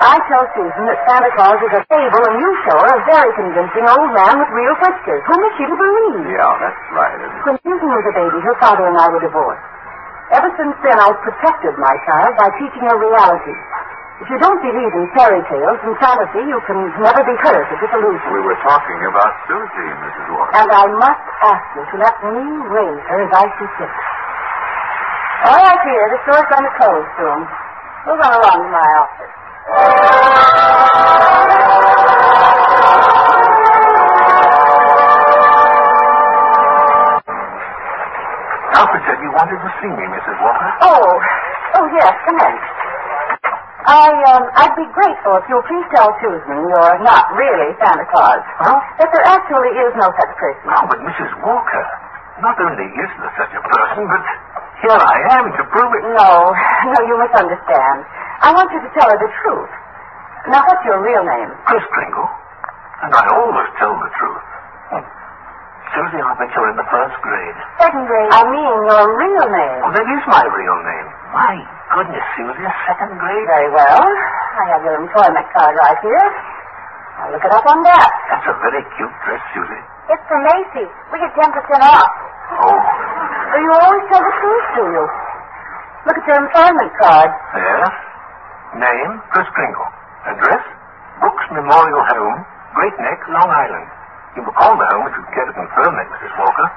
I 0.00 0.16
tell 0.26 0.44
Susan 0.56 0.84
that 0.88 0.98
Santa 1.06 1.30
Claus 1.36 1.60
is 1.60 1.72
a 1.76 1.82
fable, 1.86 2.24
and 2.24 2.36
you 2.40 2.50
show 2.66 2.78
her 2.82 2.92
a 2.98 3.02
very 3.04 3.30
convincing 3.36 3.84
old 3.84 4.10
man 4.16 4.32
with 4.40 4.50
real 4.50 4.74
whiskers. 4.80 5.22
Whom 5.28 5.40
is 5.44 5.52
she 5.60 5.64
to 5.68 5.76
believe? 5.76 6.24
Yeah, 6.34 6.50
that's 6.56 6.82
right. 6.96 7.14
isn't 7.20 7.30
it? 7.36 7.44
When 7.46 7.56
Susan 7.62 7.90
was 7.92 8.04
a 8.08 8.14
baby, 8.16 8.38
her 8.42 8.56
father 8.58 8.84
and 8.88 8.96
I 8.96 9.06
were 9.12 9.22
divorced. 9.22 9.60
Ever 10.34 10.50
since 10.56 10.74
then, 10.82 10.96
I've 10.98 11.20
protected 11.20 11.74
my 11.78 11.94
child 12.08 12.32
by 12.40 12.48
teaching 12.58 12.84
her 12.88 12.96
reality. 12.96 13.54
If 14.24 14.28
you 14.28 14.38
don't 14.40 14.60
believe 14.60 14.92
in 14.98 15.04
fairy 15.16 15.42
tales 15.48 15.80
and 15.84 15.94
fantasy, 16.00 16.42
you 16.48 16.58
can 16.68 16.76
never 17.00 17.22
be 17.24 17.36
hurt 17.44 17.64
at 17.70 17.78
disillusion. 17.78 18.28
We 18.34 18.42
were 18.44 18.58
talking 18.66 19.00
about 19.04 19.32
Susie, 19.48 19.90
Mrs. 20.00 20.26
Walker. 20.32 20.52
And 20.60 20.68
I 20.74 20.84
must 20.96 21.24
ask 21.44 21.64
you 21.76 21.82
to 21.86 21.96
let 22.02 22.16
me 22.24 22.44
raise 22.72 23.02
her 23.14 23.18
as 23.20 23.32
I 23.36 23.44
see 23.60 23.68
fit. 23.80 23.92
All 25.40 25.56
right, 25.56 25.80
here. 25.88 26.04
The 26.12 26.20
store's 26.28 26.48
going 26.52 26.66
to 26.68 26.74
close 26.76 27.06
soon. 27.16 27.40
Move 28.06 28.20
on 28.20 28.32
along 28.36 28.58
to 28.60 28.70
my 28.76 28.88
office. 29.00 30.40
Alfred 38.76 39.02
said 39.08 39.18
you 39.24 39.32
wanted 39.32 39.58
to 39.64 39.70
see 39.80 39.90
me, 39.92 40.04
Mrs. 40.12 40.36
Walker. 40.44 40.68
Oh, 40.84 41.08
oh 41.80 41.86
yes, 41.96 42.12
come 42.28 42.38
in. 42.38 42.54
I, 43.80 44.12
um, 44.36 44.44
I'd 44.60 44.76
be 44.76 44.86
grateful 44.92 45.40
if 45.40 45.44
you'll 45.48 45.64
please 45.64 45.88
tell 45.96 46.12
Susan 46.20 46.68
you're 46.68 46.98
not 47.00 47.32
really 47.32 47.72
Santa 47.80 48.04
Claus. 48.12 48.44
Huh? 48.60 48.76
That 49.00 49.08
there 49.10 49.24
actually 49.24 49.72
is 49.72 49.92
no 49.96 50.12
such 50.20 50.32
person. 50.36 50.68
Oh, 50.68 50.84
but 50.84 51.00
Mrs. 51.00 51.32
Walker, 51.42 51.84
not 52.40 52.56
only 52.60 52.86
is 52.88 53.10
there 53.20 53.34
such 53.36 53.52
a 53.54 53.62
person, 53.62 54.02
but 54.08 54.22
here 54.84 54.96
I 55.00 55.16
am 55.40 55.44
to 55.52 55.62
prove 55.70 55.92
it. 55.96 56.04
No, 56.16 56.32
no, 56.50 56.98
you 57.04 57.14
misunderstand. 57.20 57.98
I 58.40 58.52
want 58.56 58.72
you 58.72 58.80
to 58.80 58.90
tell 58.96 59.08
her 59.08 59.18
the 59.20 59.30
truth. 59.44 59.72
Now, 60.48 60.64
what's 60.64 60.84
your 60.88 61.00
real 61.04 61.20
name? 61.24 61.50
Chris 61.68 61.84
Kringle. 61.92 62.28
And 63.04 63.12
I 63.12 63.24
always 63.36 63.68
tell 63.76 63.92
the 63.92 64.10
truth. 64.16 64.44
Hmm. 64.92 65.04
Susie, 65.92 66.22
I 66.22 66.32
bet 66.38 66.48
you're 66.56 66.70
in 66.72 66.78
the 66.80 66.88
first 66.88 67.16
grade. 67.20 67.58
Second 67.76 68.04
grade. 68.08 68.30
I 68.32 68.40
mean 68.48 68.76
your 68.88 69.04
real 69.20 69.46
name. 69.52 69.78
Oh, 69.84 69.92
that 69.92 70.06
is 70.06 70.22
my 70.30 70.44
real 70.48 70.78
name. 70.86 71.08
My 71.36 71.54
goodness, 71.92 72.24
Susie, 72.40 72.68
second 72.88 73.12
grade? 73.20 73.44
Very 73.48 73.70
well. 73.74 74.00
I 74.00 74.64
have 74.76 74.82
your 74.86 74.96
employment 74.96 75.46
card 75.52 75.74
right 75.76 75.98
here. 76.00 76.26
I'll 77.20 77.32
look 77.36 77.44
it 77.44 77.52
up 77.52 77.66
on 77.68 77.82
that. 77.84 78.08
That's 78.32 78.48
a 78.48 78.54
very 78.64 78.80
cute 78.96 79.12
dress, 79.28 79.42
Susie. 79.52 79.84
It's 80.10 80.24
from 80.26 80.42
Macy's. 80.42 80.90
We 81.14 81.16
get 81.22 81.30
10% 81.38 81.54
off. 81.86 82.10
Oh, 82.50 82.74
you 83.62 83.70
always 83.70 84.04
tell 84.10 84.22
the 84.22 84.34
truth, 84.42 84.66
do 84.74 84.82
you? 84.90 85.04
Look 86.10 86.16
at 86.18 86.24
your 86.26 86.38
employment 86.42 86.90
card. 86.98 87.30
yes. 87.54 87.94
Name, 88.74 89.12
Chris 89.30 89.46
Kringle. 89.54 89.86
Address, 90.26 90.62
Brooks 91.22 91.46
Memorial 91.54 92.02
Home, 92.14 92.38
Great 92.74 92.96
Neck, 92.98 93.18
Long 93.30 93.50
Island. 93.50 93.86
You 94.34 94.42
will 94.46 94.54
call 94.54 94.74
the 94.78 94.86
home 94.94 95.06
if 95.10 95.14
you 95.14 95.24
care 95.34 95.46
to 95.46 95.54
confirm 95.54 95.94
that, 95.94 96.06
Mrs. 96.10 96.32
Walker. 96.38 96.68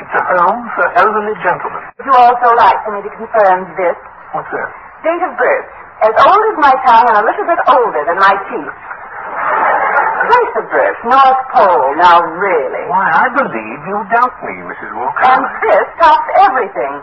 It's 0.00 0.14
a 0.16 0.22
home 0.40 0.64
for 0.76 0.84
elderly 0.96 1.36
gentlemen. 1.44 1.84
Would 2.00 2.06
you 2.08 2.16
also 2.16 2.48
like 2.56 2.76
for 2.84 2.96
me 2.96 3.04
to 3.04 3.12
confirm 3.12 3.68
this? 3.76 3.96
What's 4.32 4.48
that? 4.52 4.68
Date 5.04 5.24
of 5.24 5.36
birth. 5.36 5.68
As 6.00 6.14
old 6.16 6.44
as 6.48 6.56
my 6.56 6.72
tongue 6.88 7.08
and 7.12 7.16
a 7.20 7.24
little 7.28 7.44
bit 7.44 7.60
older 7.68 8.02
than 8.08 8.16
my 8.16 8.32
teeth. 8.48 8.76
Place 10.30 10.54
of 10.62 10.66
birth. 10.70 10.98
North 11.10 11.42
Pole. 11.50 11.90
Now, 11.98 12.22
really. 12.38 12.84
Why, 12.86 13.02
I 13.10 13.26
believe 13.34 13.78
you 13.82 13.98
doubt 14.14 14.36
me, 14.46 14.54
Mrs. 14.62 14.94
Walker. 14.94 15.26
And 15.26 15.42
this 15.66 15.86
tops 15.98 16.30
everything. 16.46 16.94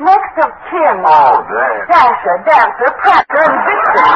Next 0.00 0.34
of 0.40 0.48
kin. 0.72 0.96
Oh, 1.04 1.44
there. 1.44 1.84
Dasher, 1.92 2.36
Dancer, 2.48 2.90
Prancer, 3.04 3.42
and 3.44 3.56
Vixen. 3.68 4.08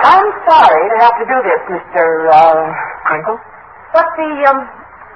I'm 0.00 0.28
sorry 0.46 0.84
to 0.94 0.96
have 1.04 1.16
to 1.20 1.26
do 1.26 1.38
this, 1.42 1.60
Mr. 1.74 2.04
Uh, 2.32 2.64
Kringle? 3.04 3.38
but 3.92 4.06
the, 4.16 4.30
um, 4.48 4.62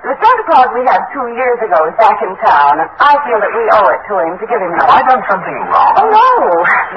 the 0.05 0.15
Santa 0.21 0.45
Claus 0.51 0.69
we 0.75 0.83
had 0.85 1.01
two 1.15 1.27
years 1.39 1.59
ago 1.65 1.79
is 1.89 1.95
back 1.97 2.19
in 2.21 2.35
town, 2.45 2.83
and 2.83 2.91
I 2.99 3.15
feel 3.25 3.39
that 3.41 3.53
we 3.55 3.65
owe 3.73 3.89
it 3.95 4.03
to 4.11 4.15
him 4.27 4.35
to 4.43 4.47
give 4.51 4.61
him 4.61 4.75
Have 4.83 4.91
I 4.91 5.01
done 5.07 5.23
something 5.31 5.57
wrong? 5.71 5.95
Oh, 6.03 6.11
no. 6.11 6.29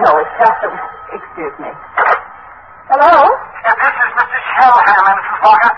No, 0.04 0.10
it's 0.20 0.36
just 0.42 0.60
a... 0.66 0.70
Excuse 1.14 1.56
me. 1.64 1.72
Hello? 2.92 3.32
This 3.78 3.94
is 3.94 4.12
Mr. 4.18 4.40
Shellhammer, 4.58 5.14
Mrs. 5.18 5.38
Walker. 5.46 5.72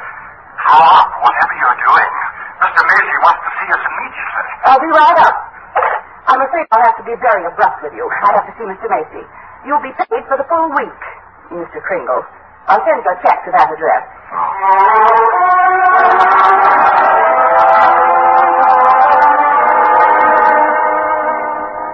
Stop 0.60 1.08
whatever 1.24 1.54
you're 1.60 1.80
doing. 1.84 2.10
Mr. 2.60 2.82
Macy 2.88 3.16
wants 3.24 3.42
to 3.44 3.52
see 3.60 3.70
us 3.72 3.84
immediately. 3.84 4.44
I'll 4.68 4.84
be 4.84 4.92
right 4.92 5.20
up. 5.24 5.36
I'm 6.30 6.42
afraid 6.46 6.66
I'll 6.72 6.86
have 6.86 6.98
to 7.02 7.06
be 7.08 7.16
very 7.20 7.44
abrupt 7.48 7.82
with 7.84 7.94
you. 7.98 8.06
I 8.06 8.30
have 8.38 8.46
to 8.48 8.54
see 8.60 8.66
Mr. 8.68 8.86
Macy. 8.92 9.24
You'll 9.66 9.82
be 9.84 9.92
paid 9.98 10.24
for 10.30 10.38
the 10.38 10.46
full 10.48 10.70
week, 10.78 11.02
Mr. 11.52 11.82
Kringle. 11.84 12.24
I'll 12.70 12.84
send 12.86 13.02
you 13.02 13.12
a 13.12 13.18
check 13.26 13.44
to 13.46 13.52
that 13.58 13.68
address. 13.74 14.04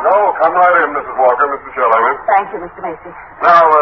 No, 0.06 0.14
come 0.38 0.54
right 0.54 0.76
in, 0.86 0.90
Mrs. 0.94 1.18
Walker, 1.18 1.48
Mr. 1.50 1.70
Shellhammer. 1.74 2.14
Thank 2.38 2.48
you, 2.54 2.60
Mr. 2.62 2.80
Macy. 2.86 3.12
Now, 3.42 3.66
uh, 3.66 3.75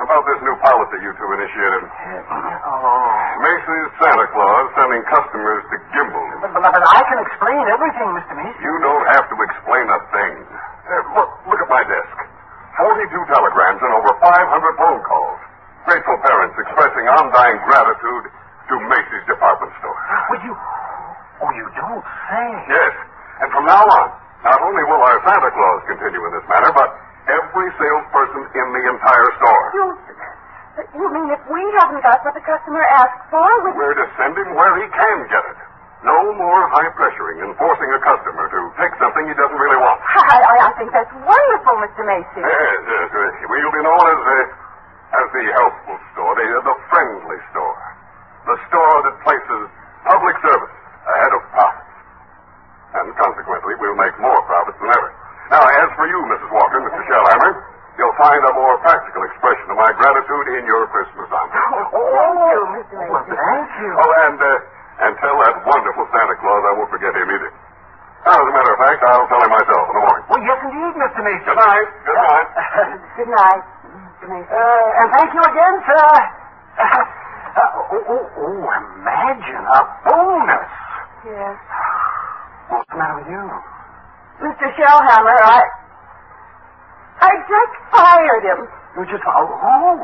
about 0.00 0.22
this 0.24 0.40
new 0.40 0.56
policy 0.64 0.96
you 1.04 1.12
two 1.12 1.28
initiated. 1.36 1.82
Oh. 1.84 3.20
Macy's 3.44 3.88
Santa 4.00 4.26
Claus 4.32 4.64
sending 4.76 5.02
customers 5.12 5.62
to 5.68 5.76
Gimbel. 5.92 6.24
But, 6.40 6.50
but, 6.56 6.72
but 6.72 6.84
I 6.84 7.00
can 7.04 7.18
explain 7.20 7.62
everything, 7.68 8.08
Mr. 8.16 8.32
Macy. 8.36 8.60
You 8.64 8.74
don't 8.80 9.06
have 9.12 9.26
to 9.28 9.36
explain 9.44 9.86
a 9.92 10.00
thing. 10.12 10.32
Uh, 10.44 11.20
look, 11.20 11.30
look 11.52 11.60
at 11.60 11.68
my 11.68 11.82
desk. 11.84 12.16
42 12.80 13.12
telegrams 13.28 13.80
and 13.84 13.92
over 13.92 14.12
500 14.24 14.80
phone 14.80 15.00
calls. 15.04 15.40
Grateful 15.84 16.18
parents 16.24 16.56
expressing 16.56 17.04
undying 17.04 17.58
gratitude 17.68 18.24
to 18.32 18.74
Macy's 18.88 19.24
department 19.28 19.72
store. 19.80 19.98
Would 20.32 20.42
you... 20.48 20.54
Oh, 21.40 21.52
you 21.56 21.66
don't 21.72 22.04
say. 22.28 22.46
Yes, 22.68 22.92
and 23.40 23.48
from 23.52 23.64
now 23.64 23.80
on, 23.80 24.06
not 24.44 24.60
only 24.60 24.84
will 24.84 25.00
our 25.00 25.18
Santa 25.24 25.50
Claus 25.52 25.80
continue 25.88 26.20
in 26.20 26.32
this 26.36 26.44
manner, 26.52 26.72
but 26.76 26.88
every 27.28 27.68
salesperson 27.80 28.42
in 28.44 28.66
the 28.76 28.82
entire 28.82 28.88
store. 28.88 28.88
You, 28.88 28.89
you 30.94 31.06
mean 31.12 31.28
if 31.34 31.42
we 31.50 31.62
haven't 31.80 32.02
got 32.02 32.22
what 32.24 32.34
the 32.34 32.44
customer 32.44 32.82
asked 32.96 33.24
for, 33.28 33.46
we... 33.66 33.74
We're 33.76 33.98
to 33.98 34.08
send 34.16 34.36
him 34.36 34.54
where 34.54 34.74
he 34.80 34.86
can 34.88 35.18
get 35.28 35.44
it. 35.52 35.58
No 36.00 36.16
more 36.32 36.60
high 36.72 36.88
pressuring 36.96 37.44
and 37.44 37.52
forcing 37.60 37.90
a 37.92 38.00
customer 38.00 38.48
to 38.48 38.60
take 38.80 38.94
something 38.96 39.20
he 39.28 39.36
doesn't 39.36 39.60
really 39.60 39.76
want. 39.76 40.00
I, 40.32 40.40
I, 40.40 40.54
I 40.68 40.72
think 40.80 40.88
that's 40.96 41.12
wonderful, 41.12 41.74
Mr. 41.84 42.02
Macy. 42.08 42.40
Yes, 42.40 42.78
yes. 42.88 43.32
We'll 43.44 43.74
be 43.76 43.82
known 43.84 44.04
as 44.08 44.20
the, 44.24 44.38
as 45.20 45.26
the 45.36 45.44
helpful 45.60 45.96
store, 46.16 46.32
the, 46.40 46.46
the 46.64 46.76
friendly 46.88 47.40
store. 47.52 47.80
The 48.48 48.56
store 48.72 48.96
that 49.04 49.16
places 49.28 49.62
public 50.08 50.36
service 50.40 50.74
ahead 51.04 51.32
of 51.36 51.42
profits. 51.52 51.94
And 52.96 53.06
consequently, 53.20 53.76
we'll 53.76 54.00
make 54.00 54.16
more 54.18 54.40
profits 54.48 54.80
than 54.80 54.90
ever. 54.90 55.10
Now, 55.52 55.62
as 55.62 55.88
for 56.00 56.06
you, 56.08 56.18
Mrs. 56.32 56.48
Walker, 56.48 56.80
Mr. 56.80 57.02
Shellhammer, 57.12 57.52
you'll 57.98 58.18
find 58.20 58.40
a 58.44 58.52
more 58.54 58.76
practical 58.84 59.22
expression 59.26 59.66
of 59.72 59.76
my 59.78 59.90
gratitude 59.96 60.46
in 60.60 60.62
your 60.66 60.86
Christmas 60.92 61.26
envelope. 61.26 61.90
Oh, 61.94 62.10
thank 62.14 62.38
you, 62.50 62.62
Mr. 62.76 62.94
Macy. 62.98 63.10
Well, 63.10 63.24
thank 63.26 63.70
you. 63.80 63.90
Oh, 63.96 64.10
and, 64.28 64.38
uh, 64.38 65.04
and 65.06 65.12
tell 65.18 65.36
that 65.42 65.54
wonderful 65.64 66.04
Santa 66.12 66.36
Claus 66.38 66.62
I 66.66 66.72
won't 66.76 66.90
forget 66.92 67.12
him 67.16 67.28
either. 67.28 67.50
Now, 68.20 68.36
as 68.36 68.46
a 68.46 68.52
matter 68.52 68.72
of 68.76 68.80
fact, 68.84 69.00
I'll 69.00 69.28
tell 69.32 69.40
him 69.40 69.52
myself 69.52 69.84
in 69.88 69.94
the 69.96 70.04
morning. 70.04 70.24
Well, 70.28 70.42
yes, 70.44 70.58
indeed, 70.60 70.94
Mr. 71.00 71.20
Macy. 71.24 71.44
Good 71.48 71.56
night. 71.56 71.88
Good 72.04 72.20
night. 72.20 72.48
Good 73.16 73.30
night, 73.32 73.62
Mr. 74.20 74.26
Macy. 74.28 74.48
Uh, 74.52 74.98
and 75.00 75.06
thank 75.16 75.30
you 75.32 75.42
again, 75.42 75.74
sir. 75.88 76.08
Uh, 76.80 76.84
uh, 76.84 77.96
oh, 77.96 78.04
oh, 78.12 78.24
oh, 78.44 78.62
imagine 79.00 79.64
a 79.64 79.80
bonus. 80.04 80.70
Yes. 81.24 81.56
What's 82.68 82.86
the 82.92 82.96
matter 83.00 83.16
with 83.24 83.28
you? 83.32 83.42
Mr. 84.44 84.66
Shellhammer, 84.78 85.36
I... 85.42 85.64
I 87.20 87.32
just 87.36 87.74
fired 87.92 88.44
him. 88.48 88.60
You 88.96 89.04
just... 89.06 89.22
Oh, 89.28 89.44
oh. 89.44 89.96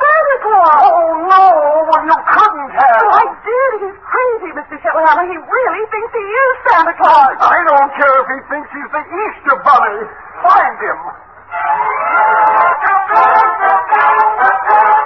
Santa 0.00 0.36
Claus! 0.40 0.80
Oh, 0.86 1.12
no. 1.28 1.44
Well, 1.90 2.02
you 2.06 2.18
couldn't 2.30 2.72
have. 2.78 3.02
Oh, 3.04 3.10
I 3.10 3.26
did. 3.42 3.70
He's 3.84 3.98
crazy, 4.00 4.50
Mr. 4.54 4.74
Shellhammer. 4.80 5.26
He 5.28 5.36
really 5.36 5.84
thinks 5.90 6.10
he 6.14 6.24
is 6.24 6.54
Santa 6.70 6.94
Claus. 6.94 7.34
I 7.42 7.58
don't 7.66 7.90
care 7.98 8.16
if 8.22 8.28
he 8.32 8.38
thinks 8.48 8.68
he's 8.70 8.90
the 8.94 9.02
Easter 9.02 9.56
Bunny. 9.66 9.98
Find 10.46 10.76
him. 10.78 10.98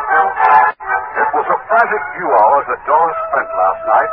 It 0.04 1.28
was 1.32 1.46
a 1.48 1.58
frantic 1.64 2.02
few 2.14 2.28
hours 2.28 2.64
that 2.68 2.80
Doris 2.86 3.18
spent 3.32 3.48
last 3.56 3.82
night 3.88 4.12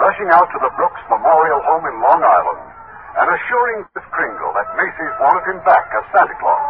rushing 0.00 0.28
out 0.32 0.48
to 0.48 0.58
the 0.64 0.72
Brooks 0.74 1.02
Memorial 1.12 1.60
Home 1.60 1.84
in 1.86 1.94
Long 2.00 2.22
Island 2.24 2.75
and 3.16 3.26
assuring 3.32 3.78
Chris 3.96 4.06
Kringle 4.12 4.52
that 4.52 4.68
Macy's 4.76 5.14
wanted 5.20 5.44
him 5.48 5.60
back 5.64 5.88
as 5.96 6.04
Santa 6.12 6.36
Claus. 6.36 6.64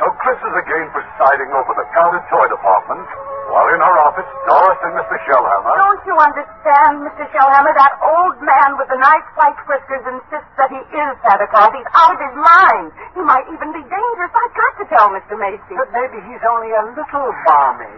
So 0.00 0.10
Chris 0.18 0.40
is 0.42 0.54
again 0.58 0.90
presiding 0.90 1.50
over 1.54 1.72
the 1.78 1.86
crowded 1.94 2.24
toy 2.26 2.46
department, 2.50 3.06
while 3.46 3.68
in 3.70 3.78
her 3.78 3.96
office, 4.02 4.26
Doris 4.50 4.80
and 4.90 4.98
Mr. 4.98 5.16
Shellhammer. 5.22 5.74
Don't 5.78 6.04
you 6.08 6.16
understand, 6.18 7.06
Mr. 7.06 7.22
Shellhammer? 7.30 7.70
That 7.78 7.94
old 8.02 8.36
man 8.42 8.74
with 8.74 8.90
the 8.90 8.98
nice 8.98 9.22
white 9.38 9.54
whiskers 9.70 10.02
insists 10.10 10.50
that 10.58 10.72
he 10.74 10.80
is 10.82 11.10
Santa 11.22 11.46
Claus. 11.46 11.70
He's 11.70 11.86
out 11.94 12.10
of 12.10 12.20
his 12.24 12.34
mind. 12.34 12.90
He 13.14 13.22
might 13.22 13.46
even 13.54 13.70
be 13.70 13.84
dangerous. 13.86 14.32
I've 14.34 14.56
got 14.58 14.72
to 14.82 14.84
tell 14.90 15.08
Mr. 15.14 15.38
Macy. 15.38 15.78
But 15.78 15.94
maybe 15.94 16.18
he's 16.26 16.42
only 16.42 16.74
a 16.74 16.82
little 16.90 17.30
balmy. 17.46 17.94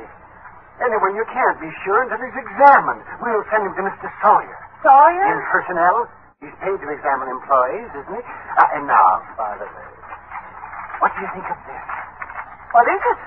Anyway, 0.85 1.17
you 1.17 1.25
can't 1.33 1.57
be 1.57 1.73
sure 1.89 2.05
until 2.05 2.21
he's 2.21 2.37
examined. 2.37 3.01
We'll 3.25 3.47
send 3.49 3.65
him 3.65 3.73
to 3.73 3.83
Mr. 3.89 4.13
Sawyer. 4.21 4.57
Sawyer? 4.85 5.25
In 5.33 5.41
personnel. 5.49 6.13
He's 6.45 6.53
paid 6.61 6.77
to 6.77 6.89
examine 6.93 7.33
employees, 7.33 7.89
isn't 7.97 8.13
he? 8.13 8.21
Uh, 8.21 8.77
and 8.77 8.85
now, 8.85 9.25
by 9.41 9.57
the 9.57 9.65
way, 9.65 9.89
what 11.01 11.09
do 11.17 11.25
you 11.25 11.31
think 11.33 11.49
of 11.49 11.57
this? 11.65 11.85
What 12.77 12.85
is 12.93 13.01
it? 13.01 13.21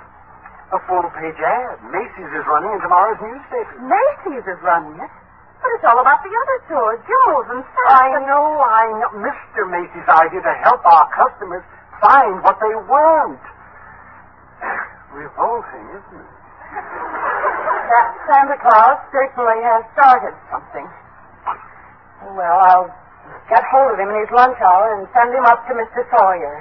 A 0.70 0.80
full-page 0.86 1.42
ad. 1.42 1.82
Macy's 1.90 2.30
is 2.30 2.46
running 2.46 2.70
in 2.70 2.80
tomorrow's 2.86 3.18
newspaper. 3.18 3.82
Macy's 3.82 4.46
is 4.46 4.60
running 4.62 4.94
it. 5.02 5.10
But 5.58 5.70
it's 5.74 5.86
all 5.90 5.98
about 5.98 6.22
the 6.22 6.30
other 6.30 6.58
stores, 6.70 7.02
Jules 7.10 7.48
and 7.50 7.66
Saks. 7.66 7.90
I 7.98 8.08
know, 8.30 8.46
I 8.62 8.86
know. 9.02 9.10
Mr. 9.26 9.66
Macy's 9.66 10.06
idea 10.06 10.46
to 10.46 10.54
help 10.70 10.86
our 10.86 11.10
customers 11.10 11.66
find 12.06 12.46
what 12.46 12.62
they 12.62 12.76
want. 12.86 13.42
Revolting, 15.18 15.86
isn't 15.98 16.22
it? 16.22 16.34
That 17.90 18.08
Santa 18.30 18.58
Claus 18.62 19.02
certainly 19.10 19.60
has 19.66 19.82
started 19.98 20.38
something. 20.54 20.86
Well, 22.24 22.60
I'll 22.60 22.90
Get 23.50 23.66
hold 23.74 23.94
of 23.94 23.98
him 23.98 24.10
in 24.14 24.18
his 24.22 24.30
lunch 24.30 24.62
hour 24.62 24.94
and 24.94 25.10
send 25.10 25.34
him 25.34 25.46
up 25.46 25.66
to 25.66 25.74
Mr. 25.74 26.06
Sawyer. 26.14 26.54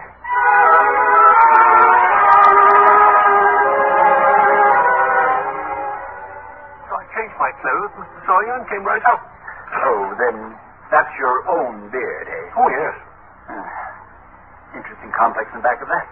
So 6.88 6.92
I 6.96 7.04
changed 7.12 7.36
my 7.36 7.52
clothes, 7.60 7.92
Mr. 8.00 8.18
Sawyer, 8.24 8.54
and 8.56 8.64
came 8.72 8.84
right 8.88 9.04
up. 9.04 9.20
Oh, 9.20 10.16
then 10.16 10.36
that's 10.88 11.12
your 11.20 11.44
own 11.44 11.92
beard, 11.92 12.26
eh? 12.32 12.56
Oh, 12.56 12.68
yes. 12.72 12.96
Interesting 14.80 15.12
complex 15.12 15.52
in 15.52 15.60
back 15.60 15.80
of 15.84 15.88
that. 15.92 16.08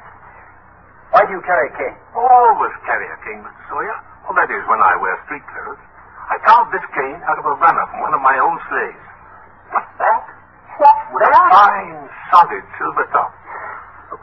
Why 1.16 1.24
do 1.24 1.32
you 1.32 1.40
carry 1.40 1.72
a 1.72 1.74
cane? 1.76 1.96
Always 2.12 2.76
carry 2.84 3.08
a 3.08 3.16
cane, 3.24 3.40
Mr. 3.40 3.62
Sawyer. 3.72 3.96
Well, 4.28 4.36
that 4.36 4.52
is 4.52 4.60
when 4.68 4.80
I 4.84 4.92
wear 5.00 5.16
street 5.24 5.44
clothes. 5.48 5.80
I 6.28 6.36
carved 6.44 6.68
this 6.76 6.84
cane 6.92 7.20
out 7.24 7.40
of 7.40 7.48
a 7.48 7.54
runner 7.64 7.84
from 7.96 8.00
one 8.04 8.12
of 8.12 8.20
my 8.20 8.36
old 8.36 8.60
slaves. 8.68 9.15
What's 9.72 9.92
that? 9.98 10.22
What's 10.76 11.02
With 11.14 11.24
a 11.26 11.32
fine, 11.50 11.98
solid 12.30 12.64
silver 12.76 13.06
top. 13.12 13.32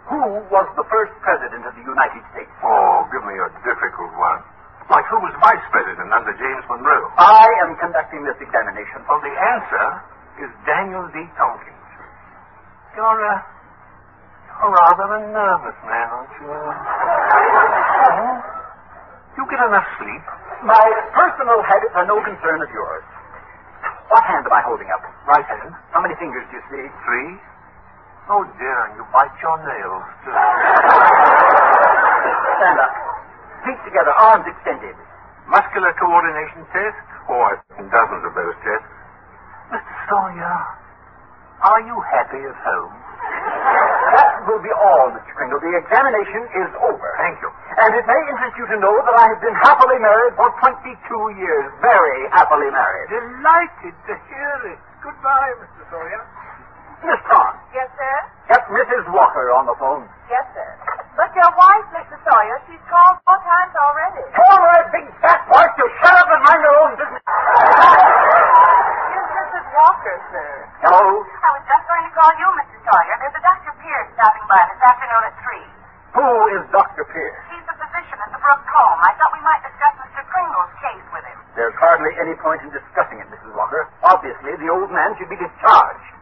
Who 0.08 0.22
was 0.54 0.68
the 0.78 0.86
first 0.88 1.12
president 1.26 1.66
of 1.66 1.74
the 1.76 1.84
United 1.84 2.24
States? 2.32 2.52
Oh, 2.64 3.04
give 3.12 3.24
me 3.26 3.36
a 3.36 3.50
difficult 3.66 4.14
one. 4.16 4.40
Like 4.92 5.08
who 5.10 5.18
was 5.24 5.34
vice 5.40 5.64
president 5.72 6.12
under 6.12 6.34
James 6.36 6.64
Monroe? 6.70 7.08
I 7.18 7.48
am 7.66 7.76
conducting 7.80 8.24
this 8.28 8.36
examination. 8.40 9.02
Well, 9.08 9.20
the 9.24 9.32
answer 9.32 9.86
is 10.44 10.50
Daniel 10.68 11.08
D. 11.16 11.24
Tompkins. 11.40 11.88
You're, 12.94 13.08
uh, 13.26 13.42
you're 14.62 14.70
rather 14.76 15.08
a 15.18 15.22
nervous 15.34 15.78
man, 15.88 16.08
aren't 16.14 16.34
you? 16.38 16.48
Hmm? 16.52 18.38
You 19.34 19.42
get 19.50 19.66
enough 19.66 19.90
sleep? 19.98 20.24
My 20.62 20.86
personal 21.18 21.58
habits 21.66 21.90
are 21.98 22.06
no 22.06 22.22
concern 22.22 22.62
of 22.62 22.70
yours. 22.70 23.02
What 24.09 24.23
hand 24.27 24.45
am 24.45 24.53
I 24.53 24.61
holding 24.65 24.90
up? 24.93 25.03
Right 25.27 25.45
hand. 25.45 25.72
How 25.91 26.01
many 26.01 26.15
fingers 26.19 26.43
do 26.51 26.57
you 26.57 26.64
see? 26.69 26.85
Three. 27.06 27.32
Oh, 28.30 28.43
dear, 28.56 28.77
and 28.88 28.95
you 28.95 29.03
bite 29.11 29.35
your 29.43 29.57
nails, 29.64 30.06
too. 30.23 30.32
Stand 32.59 32.80
up. 32.80 32.93
Feet 33.67 33.80
together, 33.83 34.14
arms 34.15 34.48
extended. 34.48 34.95
Muscular 35.48 35.91
coordination 35.99 36.64
test? 36.72 36.99
Oh, 37.27 37.41
I've 37.51 37.59
seen 37.75 37.88
dozens 37.91 38.23
of 38.23 38.32
those 38.35 38.56
tests. 38.64 38.88
Mr. 39.75 39.93
Sawyer, 40.07 40.56
are 41.64 41.82
you 41.83 41.95
happy 42.15 42.40
at 42.48 42.56
home? 42.64 42.95
That 44.14 44.45
will 44.45 44.61
be 44.61 44.69
all, 44.69 45.09
Mr. 45.17 45.32
Kringle. 45.33 45.58
The 45.58 45.74
examination 45.74 46.42
is 46.61 46.69
over. 46.85 47.08
Thank 47.17 47.42
you. 47.42 47.50
And 47.82 47.90
it 47.98 48.06
may 48.06 48.19
interest 48.30 48.53
you 48.61 48.66
to 48.69 48.77
know 48.77 48.93
that 48.93 49.16
I 49.17 49.25
have 49.33 49.42
been 49.42 49.58
happily 49.66 49.98
married 49.98 50.38
for 50.38 50.53
22 50.61 51.42
years. 51.42 51.66
Very 51.82 52.30
happily 52.30 52.69
married. 52.69 53.09
Delighted 53.09 53.95
to 54.06 54.14
hear 54.30 54.53
it. 54.69 54.80
Goodbye, 55.01 55.51
Mr. 55.66 55.82
Sawyer. 55.90 56.22
Miss 57.03 57.19
Yes, 57.75 57.90
sir? 57.99 58.15
get 58.48 58.64
Mrs. 58.72 59.03
Walker 59.11 59.51
on 59.51 59.67
the 59.67 59.75
phone. 59.75 60.07
Yes, 60.32 60.45
sir. 60.56 60.69
But 61.19 61.30
your 61.35 61.51
wife, 61.59 61.85
Mr. 61.91 62.15
Sawyer, 62.23 62.57
she's 62.69 62.80
called 62.88 63.19
four 63.27 63.38
times 63.43 63.73
already. 63.75 64.23
Tell 64.33 64.57
my 64.64 64.80
big 64.93 65.06
fat 65.19 65.43
wife 65.51 65.73
to 65.77 65.85
shut 65.99 66.15
up 66.15 66.27
and 66.32 66.41
mind 66.48 66.61
her 66.64 66.75
own 66.80 66.91
business. 66.95 67.23
Here's 69.11 69.30
Mrs. 69.35 69.65
Walker, 69.75 70.15
sir. 70.32 70.49
Hello? 70.88 71.03
I 71.27 71.49
was 71.59 71.64
just 71.67 71.83
going 71.91 72.03
to 72.07 72.14
call 72.15 72.32
you, 72.40 72.48
Mr. 72.56 72.77
Sawyer. 72.88 73.15
There's 73.19 73.35
a 73.35 73.43
Dr. 73.43 73.73
Pierce 73.83 74.07
stopping 74.15 74.45
by 74.48 74.61
this 74.72 74.80
afternoon 74.88 75.23
at 75.27 75.35
3. 75.43 75.59
Who 76.23 76.27
is 76.56 76.64
Dr. 76.72 77.03
Pierce? 77.11 77.40
He's 77.51 77.65
the 77.67 77.75
physician 77.83 78.17
at 78.23 78.32
the 78.32 78.40
Brook 78.40 78.64
home. 78.64 78.99
I 79.03 79.11
thought 79.19 79.33
we 79.35 79.43
might 79.43 79.59
discuss 79.65 79.93
Mr. 80.07 80.23
Kringle's 80.32 80.73
case 80.80 81.06
with 81.11 81.25
him. 81.27 81.38
There's 81.59 81.75
hardly 81.77 82.15
any 82.22 82.33
point 82.40 82.64
in 82.64 82.72
discussing 82.72 83.19
it, 83.19 83.27
Mrs. 83.27 83.51
Walker. 83.59 83.91
Obviously, 84.07 84.56
the 84.61 84.69
old 84.72 84.88
man 84.93 85.14
should 85.19 85.30
be 85.30 85.38
discharged. 85.41 86.12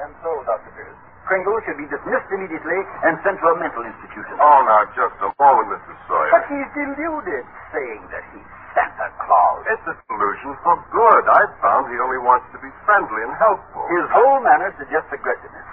And 0.00 0.10
so, 0.22 0.30
Dr. 0.46 0.70
Pierce, 0.72 0.96
Kringle 1.28 1.58
should 1.66 1.78
be 1.78 1.86
dismissed 1.90 2.30
immediately 2.32 2.80
and 3.04 3.18
sent 3.26 3.36
to 3.42 3.46
a 3.52 3.56
mental 3.60 3.84
institution. 3.84 4.34
Oh, 4.40 4.60
now, 4.64 4.86
just 4.96 5.16
a 5.20 5.30
moment, 5.36 5.68
Mr. 5.76 5.94
Sawyer. 6.08 6.30
But 6.32 6.44
he's 6.48 6.68
deluded, 6.74 7.44
saying 7.74 8.02
that 8.10 8.24
he's 8.32 8.46
Santa 8.74 9.08
Claus. 9.22 9.60
It's 9.68 9.86
a 9.90 9.96
solution 10.08 10.54
for 10.64 10.78
good. 10.94 11.24
I've 11.28 11.54
found 11.60 11.90
he 11.90 11.98
only 11.98 12.22
wants 12.22 12.46
to 12.54 12.58
be 12.62 12.70
friendly 12.86 13.22
and 13.26 13.34
helpful. 13.36 13.82
His 13.90 14.06
whole 14.14 14.40
manner 14.42 14.70
suggests 14.78 15.10
aggressiveness. 15.12 15.68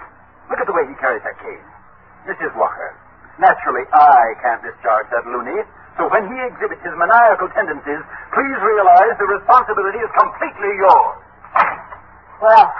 Look 0.50 0.60
at 0.60 0.66
the 0.66 0.74
way 0.76 0.84
he 0.90 0.94
carries 0.98 1.22
that 1.22 1.38
cane. 1.42 1.64
Mrs. 2.26 2.52
Walker, 2.58 2.92
naturally 3.40 3.86
I 3.94 4.34
can't 4.42 4.60
discharge 4.60 5.06
that 5.14 5.24
loony, 5.30 5.62
so 5.98 6.06
when 6.08 6.30
he 6.30 6.38
exhibits 6.46 6.80
his 6.86 6.94
maniacal 6.94 7.50
tendencies, 7.52 8.02
please 8.30 8.58
realize 8.62 9.12
the 9.18 9.26
responsibility 9.26 9.98
is 9.98 10.10
completely 10.14 10.72
yours. 10.78 11.18
Well, 12.38 12.70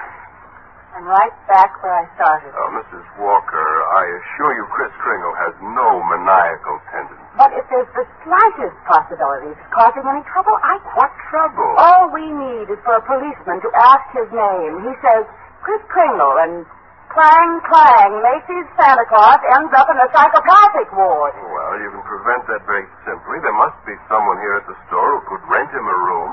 I'm 0.95 1.03
right 1.03 1.35
back 1.51 1.75
where 1.83 1.95
I 1.99 2.07
started. 2.15 2.55
Uh, 2.55 2.79
Mrs. 2.79 3.03
Walker, 3.19 3.67
I 3.91 4.03
assure 4.23 4.55
you 4.55 4.67
Chris 4.71 4.95
Kringle 5.03 5.35
has 5.35 5.55
no 5.63 5.99
maniacal 6.11 6.79
tendencies. 6.95 7.27
But 7.35 7.55
if 7.59 7.67
there's 7.71 7.91
the 7.99 8.07
slightest 8.23 8.79
possibility 8.87 9.51
of 9.51 9.59
causing 9.75 10.07
any 10.07 10.23
trouble, 10.31 10.55
I... 10.63 10.79
What 10.95 11.11
trouble? 11.31 11.71
All 11.75 12.11
we 12.15 12.23
need 12.23 12.71
is 12.71 12.79
for 12.87 12.99
a 12.99 13.03
policeman 13.03 13.59
to 13.63 13.71
ask 13.79 14.07
his 14.15 14.31
name. 14.31 14.87
He 14.87 14.95
says, 15.03 15.27
Chris 15.63 15.83
Kringle, 15.91 16.35
and 16.43 16.67
clang, 17.13 17.53
clang, 17.67 18.13
Macy's 18.23 18.69
Santa 18.79 19.05
Claus 19.09 19.41
ends 19.59 19.73
up 19.75 19.89
in 19.91 19.97
the 19.99 20.09
psychopathic 20.13 20.89
ward. 20.95 21.35
Well, 21.37 21.73
you 21.81 21.89
can 21.93 22.05
prevent 22.05 22.43
that 22.53 22.63
very 22.69 22.87
simply. 23.09 23.41
There 23.43 23.59
must 23.59 23.79
be 23.89 23.95
someone 24.09 24.39
here 24.41 24.57
at 24.61 24.67
the 24.69 24.77
store 24.89 25.19
who 25.19 25.23
could 25.29 25.45
rent 25.49 25.71
him 25.73 25.87
a 25.87 25.99
room, 26.09 26.33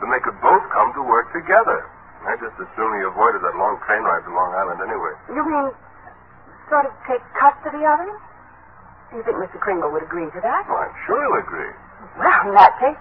then 0.00 0.08
they 0.12 0.22
could 0.24 0.36
both 0.40 0.64
come 0.72 0.92
to 0.96 1.02
work 1.04 1.28
together. 1.32 1.84
I 2.24 2.36
just 2.36 2.52
as 2.60 2.68
soon 2.76 2.90
he 3.00 3.02
avoided 3.08 3.40
that 3.40 3.56
long 3.56 3.80
train 3.88 4.04
ride 4.04 4.20
to 4.28 4.32
Long 4.32 4.52
Island 4.52 4.80
anyway. 4.84 5.14
You 5.32 5.40
mean 5.40 5.72
sort 6.68 6.84
of 6.84 6.92
take 7.08 7.24
custody 7.32 7.80
of 7.80 7.96
him? 7.96 8.12
Do 9.10 9.18
you 9.18 9.24
think 9.24 9.40
Mr. 9.40 9.58
Kringle 9.58 9.90
would 9.90 10.04
agree 10.04 10.28
to 10.28 10.40
that? 10.44 10.62
Well, 10.68 10.84
I'm 10.84 10.94
sure 11.08 11.16
he'll 11.16 11.40
agree. 11.40 11.72
Well, 12.20 12.40
in 12.46 12.54
that 12.54 12.76
case... 12.78 13.00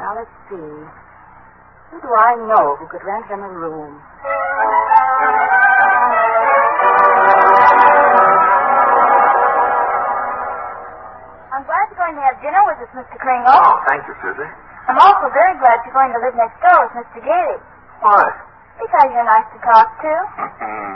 Now, 0.00 0.16
let's 0.18 0.34
see. 0.50 0.58
Who 0.58 1.96
do 2.02 2.10
I 2.10 2.34
know 2.50 2.74
who 2.80 2.88
could 2.90 3.04
rent 3.06 3.28
him 3.30 3.44
a 3.44 3.52
room? 3.52 4.02
Going 12.04 12.20
to 12.20 12.24
have 12.28 12.36
dinner 12.44 12.60
with 12.68 12.84
us, 12.84 12.92
Mr. 12.92 13.16
Kringle. 13.16 13.48
Oh, 13.48 13.80
thank 13.88 14.04
you, 14.04 14.12
Susie. 14.20 14.52
I'm 14.92 15.00
also 15.00 15.32
very 15.32 15.56
glad 15.56 15.80
you're 15.88 15.96
going 15.96 16.12
to 16.12 16.20
live 16.20 16.36
next 16.36 16.60
door 16.60 16.76
with 16.84 17.00
Mr. 17.00 17.24
Gary. 17.24 17.56
Why? 18.04 18.24
Because 18.76 19.08
you're 19.08 19.24
nice 19.24 19.48
to 19.56 19.58
talk 19.64 19.88
to. 20.04 20.12
Mm-mm. 20.36 20.92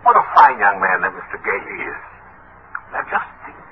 What 0.00 0.16
a 0.16 0.24
fine 0.32 0.56
young 0.56 0.80
man 0.80 1.04
that 1.04 1.12
Mr. 1.12 1.36
Gailey 1.44 1.80
is. 1.84 2.00
Now, 2.88 3.04
just 3.12 3.28
think. 3.44 3.68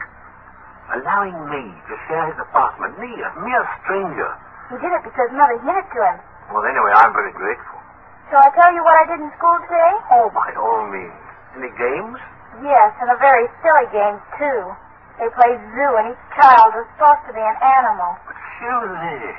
Allowing 1.01 1.41
me 1.49 1.65
to 1.73 1.95
share 2.05 2.29
his 2.29 2.37
apartment, 2.37 3.01
me, 3.01 3.17
a 3.17 3.31
mere 3.41 3.65
stranger. 3.81 4.29
He 4.69 4.77
did 4.77 4.93
it 4.93 5.03
because 5.09 5.33
Mother 5.33 5.57
hinted 5.65 5.89
to 5.89 6.01
him. 6.05 6.17
Well, 6.53 6.69
anyway, 6.69 6.93
I'm 7.01 7.17
very 7.17 7.33
grateful. 7.33 7.81
Shall 8.29 8.45
I 8.45 8.53
tell 8.53 8.69
you 8.77 8.85
what 8.85 8.93
I 8.93 9.05
did 9.09 9.25
in 9.25 9.33
school 9.41 9.57
today? 9.65 9.93
Oh, 10.21 10.29
by 10.37 10.53
all 10.61 10.85
means. 10.93 11.17
Any 11.57 11.73
games? 11.81 12.21
Yes, 12.61 12.93
and 13.01 13.09
a 13.09 13.17
very 13.17 13.49
silly 13.65 13.89
game, 13.89 14.21
too. 14.37 14.61
They 15.19 15.29
played 15.35 15.59
zoo, 15.75 15.91
and 15.99 16.15
each 16.15 16.25
child 16.39 16.79
was 16.79 16.87
supposed 16.95 17.27
to 17.27 17.33
be 17.35 17.43
an 17.43 17.59
animal. 17.59 18.15
But 18.23 18.39
Susie, 18.63 19.35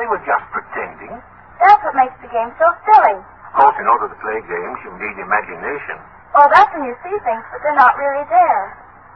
they 0.00 0.06
were 0.08 0.20
just 0.24 0.44
pretending. 0.56 1.12
That's 1.60 1.82
what 1.84 1.94
makes 1.96 2.16
the 2.24 2.32
game 2.32 2.48
so 2.56 2.66
silly. 2.88 3.18
Of 3.20 3.52
course, 3.52 3.76
in 3.76 3.88
order 3.88 4.08
to 4.08 4.18
play 4.24 4.40
games, 4.40 4.78
you 4.84 4.92
need 4.96 5.16
imagination. 5.20 5.96
Oh, 6.36 6.48
that's 6.52 6.72
when 6.72 6.84
you 6.88 6.96
see 7.04 7.16
things, 7.24 7.44
but 7.52 7.60
they're 7.60 7.76
not 7.76 7.96
really 7.96 8.24
there. 8.28 8.64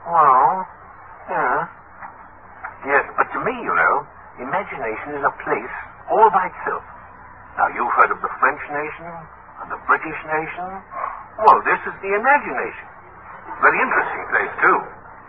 Well, 0.08 0.66
yeah. 1.30 1.68
Yes, 2.88 3.04
but 3.16 3.30
to 3.32 3.38
me, 3.46 3.54
you 3.62 3.72
know, 3.72 3.94
imagination 4.42 5.16
is 5.16 5.22
a 5.22 5.32
place 5.44 5.74
all 6.10 6.28
by 6.34 6.50
itself. 6.50 6.82
Now, 7.56 7.68
you've 7.70 7.92
heard 7.94 8.10
of 8.10 8.18
the 8.20 8.32
French 8.40 8.60
nation 8.72 9.06
and 9.62 9.68
the 9.70 9.78
British 9.86 10.18
nation. 10.28 10.68
Well, 11.38 11.62
this 11.62 11.78
is 11.86 11.94
the 12.02 12.12
imagination. 12.16 12.86
Very 13.60 13.78
interesting 13.78 14.24
place, 14.34 14.52
too. 14.58 14.78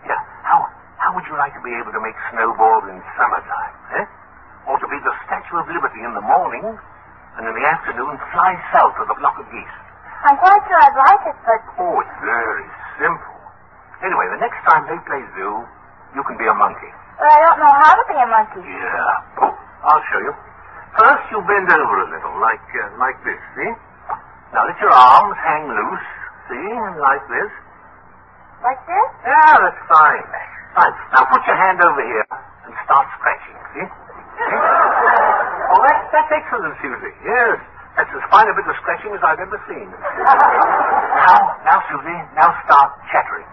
Yeah, 0.08 0.18
how, 0.42 0.66
how 1.04 1.12
would 1.12 1.26
you 1.28 1.36
like 1.36 1.52
to 1.52 1.60
be 1.60 1.72
able 1.76 1.92
to 1.92 2.00
make 2.00 2.16
snowballs 2.32 2.88
in 2.88 2.96
summertime, 3.20 3.74
eh? 4.00 4.04
Or 4.72 4.80
to 4.80 4.86
be 4.88 4.96
the 5.04 5.12
Statue 5.28 5.60
of 5.60 5.68
Liberty 5.68 6.00
in 6.00 6.16
the 6.16 6.24
morning, 6.24 6.64
and 6.64 7.42
in 7.44 7.52
the 7.52 7.66
afternoon 7.68 8.16
fly 8.32 8.56
south 8.72 8.96
with 8.96 9.12
a 9.12 9.16
flock 9.20 9.36
of 9.36 9.44
geese? 9.52 9.76
I'm 10.24 10.40
quite 10.40 10.62
sure 10.64 10.80
I'd 10.80 10.96
like 10.96 11.22
it, 11.28 11.36
but 11.44 11.60
Oh, 11.84 12.00
it's 12.00 12.16
very 12.24 12.64
simple. 12.96 13.36
Anyway, 14.00 14.26
the 14.32 14.40
next 14.40 14.56
time 14.64 14.88
they 14.88 14.96
play 15.04 15.20
zoo, 15.36 15.54
you 16.16 16.22
can 16.24 16.40
be 16.40 16.48
a 16.48 16.56
monkey. 16.56 16.88
but 17.20 17.28
I 17.28 17.38
don't 17.44 17.60
know 17.60 17.74
how 17.84 17.92
to 17.92 18.04
be 18.08 18.16
a 18.16 18.28
monkey. 18.32 18.64
Yeah. 18.64 19.44
Oh, 19.44 19.52
I'll 19.84 20.04
show 20.08 20.20
you. 20.24 20.32
First, 20.96 21.24
you 21.28 21.38
bend 21.44 21.68
over 21.68 21.96
a 22.00 22.08
little, 22.08 22.34
like 22.40 22.64
uh, 22.80 22.96
like 22.96 23.18
this, 23.28 23.36
see? 23.58 23.70
Now 24.56 24.64
let 24.64 24.78
your 24.80 24.94
arms 24.94 25.36
hang 25.44 25.68
loose, 25.68 26.08
see, 26.48 26.64
and 26.72 26.96
like 26.96 27.24
this. 27.28 27.50
Like 28.64 28.80
this? 28.88 29.08
Yeah, 29.28 29.52
that's 29.60 29.82
fine. 29.92 30.24
Fine. 30.74 30.94
Now 31.14 31.22
put 31.30 31.42
your 31.46 31.58
hand 31.58 31.78
over 31.82 32.02
here 32.02 32.26
and 32.66 32.74
start 32.82 33.06
scratching. 33.18 33.56
See? 33.74 33.86
See? 34.50 34.58
Oh, 35.70 35.80
that's, 35.86 36.04
that's 36.10 36.30
excellent, 36.34 36.74
Susie. 36.82 37.14
Yes. 37.22 37.58
That's 37.94 38.10
as 38.10 38.26
fine 38.26 38.50
a 38.50 38.54
bit 38.58 38.66
of 38.66 38.74
scratching 38.82 39.14
as 39.14 39.22
I've 39.22 39.38
ever 39.38 39.54
seen. 39.70 39.86
now, 39.86 41.38
now, 41.62 41.78
Susie, 41.86 42.20
now 42.34 42.50
start 42.66 42.90
chattering. 43.14 43.46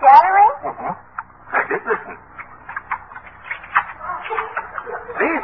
Chattering? 0.00 0.52
Mm-hmm. 0.64 0.92
That's 1.52 1.68
it, 1.76 1.82
listen. 1.84 2.16
See? 5.20 5.34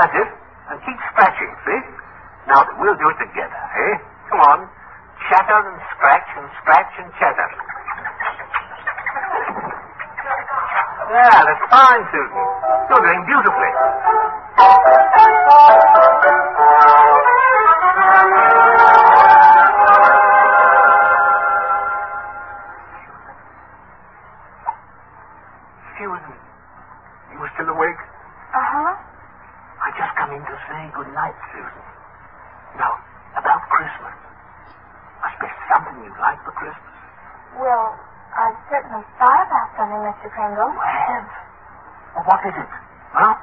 That's 0.00 0.14
it. 0.16 0.28
And 0.72 0.76
keep 0.80 0.96
scratching, 1.12 1.52
see? 1.68 1.80
Now, 2.48 2.64
we'll 2.80 2.96
do 2.96 3.04
it 3.12 3.18
together, 3.20 3.60
eh? 3.60 3.94
Come 4.32 4.40
on. 4.48 4.58
Chatter 5.28 5.60
and 5.60 5.76
scratch 5.92 6.28
and 6.40 6.48
scratch 6.64 6.92
and 7.04 7.08
chatter. 7.20 7.48
Yeah, 11.10 11.42
that's 11.42 11.64
fine, 11.70 12.02
Susan. 12.14 12.44
You're 12.86 13.02
doing 13.02 13.22
beautifully. 13.26 13.72
Susan, 25.98 26.34
you 27.32 27.38
were 27.38 27.50
still 27.54 27.68
awake? 27.68 28.00
Uh-huh. 28.54 28.92
I 29.80 29.88
just 29.96 30.12
come 30.16 30.30
in 30.32 30.40
to 30.40 30.56
say 30.68 30.80
good 30.96 31.10
night, 31.12 31.36
Susan. 31.52 31.84
Now, 32.78 32.92
about 33.36 33.60
Christmas. 33.68 34.16
Must 35.20 35.38
be 35.40 35.48
something 35.68 35.96
you'd 36.04 36.20
like 36.20 36.40
for 36.44 36.54
Christmas. 36.56 36.96
Well, 37.60 37.98
I've 38.50 38.66
certainly 38.66 39.06
thought 39.14 39.46
about 39.46 39.68
something, 39.78 40.02
Mr. 40.10 40.26
Kringle. 40.34 40.74
Well, 40.74 41.22
well, 42.18 42.24
what 42.26 42.42
is 42.42 42.56
it? 42.58 42.70
Huh? 43.14 43.34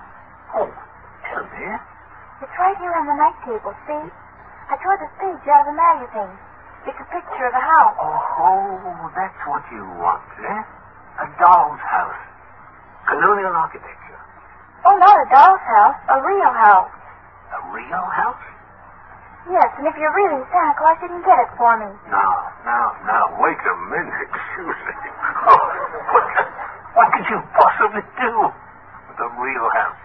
Oh, 0.59 0.67
tell 1.31 1.47
me. 1.47 1.63
It's 2.43 2.55
right 2.59 2.75
here 2.75 2.91
on 2.91 3.07
the 3.07 3.15
night 3.15 3.39
table, 3.47 3.71
see? 3.87 4.03
I 4.67 4.75
tore 4.83 4.99
this 4.99 5.07
page 5.15 5.47
out 5.47 5.63
of 5.63 5.71
the 5.71 5.79
magazine. 5.79 6.35
It's 6.91 6.99
a 6.99 7.07
picture 7.07 7.47
of 7.47 7.55
a 7.55 7.63
house. 7.63 7.95
Oh, 8.03 9.07
that's 9.15 9.39
what 9.47 9.63
you 9.71 9.79
want, 9.95 10.27
eh? 10.43 11.23
A 11.23 11.27
doll's 11.39 11.79
house. 11.87 12.21
Colonial 13.07 13.55
architecture. 13.55 14.19
Oh, 14.91 14.95
not 14.99 15.15
a 15.15 15.27
doll's 15.31 15.63
house, 15.71 15.99
a 16.11 16.17
real 16.19 16.51
house. 16.51 16.91
A 17.55 17.59
real 17.71 18.05
house? 18.11 18.43
Yes, 19.47 19.71
and 19.79 19.87
if 19.87 19.95
you're 19.95 20.11
really 20.11 20.43
Santa 20.51 20.75
Claus, 20.75 20.99
you 20.99 21.07
can 21.07 21.23
get 21.23 21.39
it 21.47 21.51
for 21.55 21.79
me. 21.79 21.87
Now, 22.11 22.46
now, 22.67 22.87
now, 23.07 23.23
wait 23.39 23.55
a 23.63 23.75
minute, 23.87 24.27
excuse 24.27 24.79
me. 24.91 24.95
Oh, 25.47 25.63
what, 26.11 26.25
what 26.99 27.07
could 27.15 27.27
you 27.31 27.39
possibly 27.55 28.03
do 28.19 28.31
with 29.07 29.19
a 29.23 29.29
real 29.39 29.67
house? 29.71 30.01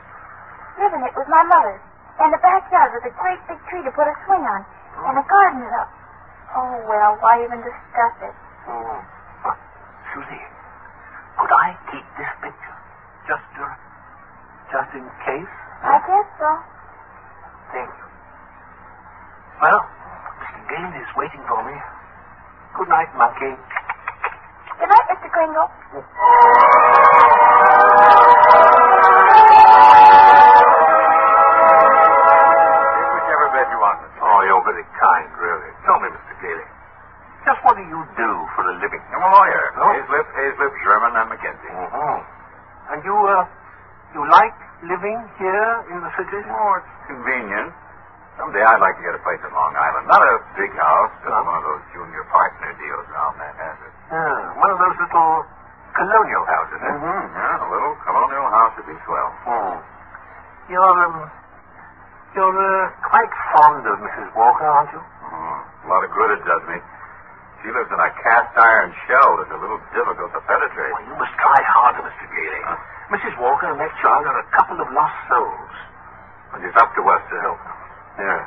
Live 0.78 0.94
in 0.94 1.02
it 1.02 1.14
with 1.18 1.26
my 1.26 1.42
mother. 1.42 1.82
And 2.22 2.30
the 2.30 2.38
backyard 2.38 2.94
with 2.94 3.10
a 3.10 3.14
great 3.18 3.42
big 3.50 3.58
tree 3.66 3.82
to 3.82 3.90
put 3.90 4.06
a 4.06 4.14
swing 4.24 4.46
on. 4.46 4.62
And 5.10 5.18
a 5.18 5.26
garden 5.26 5.66
up. 5.74 5.90
Oh, 6.54 6.86
well, 6.86 7.18
why 7.18 7.42
even 7.42 7.58
discuss 7.66 8.14
it? 8.22 8.34
Oh. 8.70 8.94
But, 9.42 9.58
Susie, 10.14 10.44
could 11.42 11.50
I 11.50 11.74
keep 11.90 12.06
this 12.14 12.30
picture? 12.46 12.76
Just, 13.26 13.50
uh, 13.58 13.74
just 14.70 14.90
in 14.94 15.04
case? 15.26 15.54
I 15.82 15.98
guess 16.06 16.28
so. 16.38 16.50
Thank 17.74 17.90
you. 17.90 18.06
Well, 19.58 19.82
Mr. 20.46 20.62
Gale 20.70 20.94
is 20.94 21.10
waiting 21.18 21.42
for 21.50 21.58
me. 21.66 21.74
Good 22.76 22.88
night, 22.88 23.10
monkey. 23.16 23.52
Good 24.80 24.88
night, 24.88 25.06
Mr. 25.12 25.28
Kringle. 25.30 25.68
Take 31.72 33.10
whichever 33.16 33.46
bed 33.56 33.66
you 33.72 33.78
want, 33.80 33.98
Mr. 34.04 34.20
Oh, 34.22 34.40
you're 34.44 34.64
very 34.66 34.86
kind, 35.00 35.28
really. 35.40 35.70
Tell 35.88 35.98
me, 36.00 36.08
Mr. 36.12 36.34
Gailey. 36.44 36.68
Just 37.48 37.58
what 37.66 37.74
do 37.74 37.84
you 37.88 38.00
do 38.14 38.30
for 38.54 38.62
a 38.68 38.74
living? 38.78 39.02
I'm 39.10 39.22
a 39.24 39.30
lawyer. 39.32 39.64
No? 39.74 39.86
Hazlip, 39.96 40.26
Hazlip, 40.36 40.72
Sherman, 40.86 41.12
and 41.18 41.26
McKenzie. 41.32 41.72
Mm-hmm. 41.74 42.18
And 42.94 42.98
you, 43.02 43.16
uh, 43.16 43.42
you 44.14 44.22
like 44.30 44.54
living 44.86 45.18
here 45.40 45.72
in 45.90 45.98
the 46.04 46.12
city? 46.14 46.40
Oh, 46.46 46.78
it's 46.78 46.92
convenient. 47.10 47.72
Someday 48.40 48.64
I'd 48.64 48.80
like 48.80 48.96
to 48.96 49.04
get 49.04 49.12
a 49.12 49.22
place 49.22 49.40
in 49.44 49.52
Long 49.52 49.76
Island. 49.76 50.08
Not 50.08 50.24
a 50.24 50.40
big 50.56 50.72
house, 50.72 51.12
just 51.20 51.32
one 51.36 51.52
of 51.52 51.64
those 51.68 51.84
junior 51.92 52.24
partner 52.32 52.72
deals 52.80 53.04
around 53.12 53.36
Manhattan. 53.36 53.92
Yeah, 54.08 54.56
one 54.56 54.70
of 54.72 54.78
those 54.80 54.96
little 54.96 55.44
colonial 55.92 56.44
houses, 56.48 56.80
eh? 56.80 56.96
Mm-hmm. 56.96 57.24
Yeah, 57.36 57.64
a 57.64 57.68
little 57.68 57.94
colonial 58.00 58.48
house 58.48 58.72
would 58.80 58.88
be 58.88 58.96
swell. 59.04 59.30
Oh. 59.46 59.72
You're, 60.72 60.96
um, 61.04 61.28
you're, 62.32 62.56
uh, 62.56 62.88
quite 63.04 63.32
fond 63.52 63.84
of 63.84 64.00
Mrs. 64.00 64.28
Walker, 64.32 64.64
aren't 64.64 64.92
you? 64.96 65.02
Oh, 65.04 65.56
a 65.84 65.86
lot 65.92 66.00
of 66.00 66.10
good 66.16 66.30
it 66.32 66.42
does 66.48 66.64
me. 66.72 66.80
She 67.60 67.68
lives 67.70 67.92
in 67.92 68.00
a 68.00 68.10
cast 68.24 68.56
iron 68.56 68.90
shell 69.06 69.38
that's 69.38 69.52
a 69.54 69.60
little 69.60 69.78
difficult 69.92 70.32
to 70.34 70.40
penetrate. 70.48 70.92
Well, 70.96 71.06
you 71.06 71.16
must 71.20 71.36
try 71.36 71.60
harder, 71.68 72.02
Mr. 72.08 72.26
Gailey. 72.32 72.62
Mrs. 73.12 73.36
Walker 73.38 73.68
and 73.70 73.78
that 73.78 73.92
child 74.00 74.24
are 74.24 74.40
a 74.40 74.48
couple 74.56 74.80
of 74.80 74.88
lost 74.90 75.14
souls. 75.28 75.74
And 76.56 76.64
it's 76.64 76.76
up 76.80 76.90
to 76.96 77.02
us 77.06 77.22
to 77.28 77.36
help 77.44 77.60
them. 77.60 77.81
Yeah. 78.18 78.44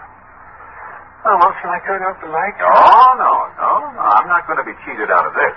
Oh, 1.26 1.35
well, 1.42 1.53
shall 1.58 1.74
I 1.74 1.82
turn 1.90 2.06
out 2.06 2.22
the 2.22 2.30
light? 2.30 2.53
Oh, 2.61 3.10
no, 3.18 3.34
no, 3.58 3.72
no. 3.98 4.03
I'm 4.14 4.30
not 4.30 4.45
going 4.45 4.61
to 4.61 4.68
be 4.68 4.77
cheated 4.85 5.10
out 5.10 5.26
of 5.26 5.34
this. 5.34 5.56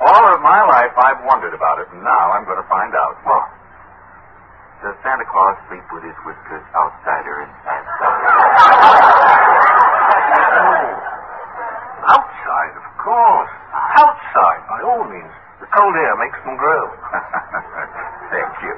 All 0.00 0.24
of 0.32 0.40
my 0.40 0.64
life 0.64 0.96
I've 0.96 1.20
wondered 1.28 1.52
about 1.52 1.82
it, 1.84 1.92
and 1.92 2.00
now 2.00 2.32
I'm 2.32 2.48
going 2.48 2.56
to 2.56 2.68
find 2.72 2.94
out. 2.96 3.20
What? 3.26 3.52
Does 4.80 4.94
Santa 5.02 5.26
Claus 5.28 5.58
sleep 5.68 5.84
with 5.92 6.06
his 6.06 6.14
whiskers 6.24 6.64
outside 6.72 7.26
or 7.26 7.42
inside? 7.44 7.84
Oh. 7.98 8.08
Outside, 12.08 12.74
of 12.78 12.86
course. 13.02 13.52
Outside, 13.74 14.62
by 14.70 14.80
all 14.86 15.04
means. 15.04 15.34
The 15.60 15.66
cold 15.74 15.94
air 15.98 16.14
makes 16.16 16.38
them 16.46 16.56
grow. 16.56 16.82
Thank 18.32 18.54
you. 18.62 18.74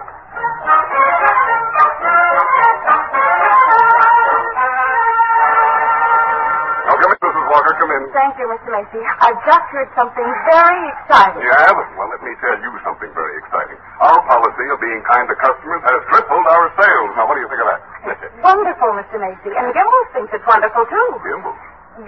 Mrs. 7.21 7.45
Walker. 7.53 7.77
Come 7.77 7.93
in. 7.93 8.03
Thank 8.17 8.33
you, 8.41 8.49
Mr. 8.49 8.73
Macy. 8.73 8.97
I've 9.21 9.37
just 9.45 9.67
heard 9.77 9.93
something 9.93 10.25
very 10.49 10.81
exciting. 10.97 11.45
You 11.45 11.53
have? 11.53 11.77
Well, 12.01 12.09
let 12.09 12.25
me 12.25 12.33
tell 12.41 12.57
you 12.57 12.73
something 12.81 13.13
very 13.13 13.37
exciting. 13.45 13.77
Our 14.01 14.25
policy 14.25 14.65
of 14.73 14.81
being 14.81 15.05
kind 15.05 15.29
to 15.29 15.37
customers 15.37 15.85
has 15.85 16.01
tripled 16.09 16.47
our 16.49 16.67
sales. 16.81 17.11
Now, 17.21 17.29
what 17.29 17.37
do 17.37 17.45
you 17.45 17.51
think 17.53 17.61
of 17.61 17.69
that? 17.77 17.81
Wonderful, 18.41 18.89
Mr. 18.97 19.21
Macy. 19.21 19.53
And 19.53 19.69
Gimbels 19.77 20.09
thinks 20.17 20.33
it's 20.33 20.49
wonderful, 20.49 20.81
too. 20.89 21.09
Gimbel. 21.21 21.53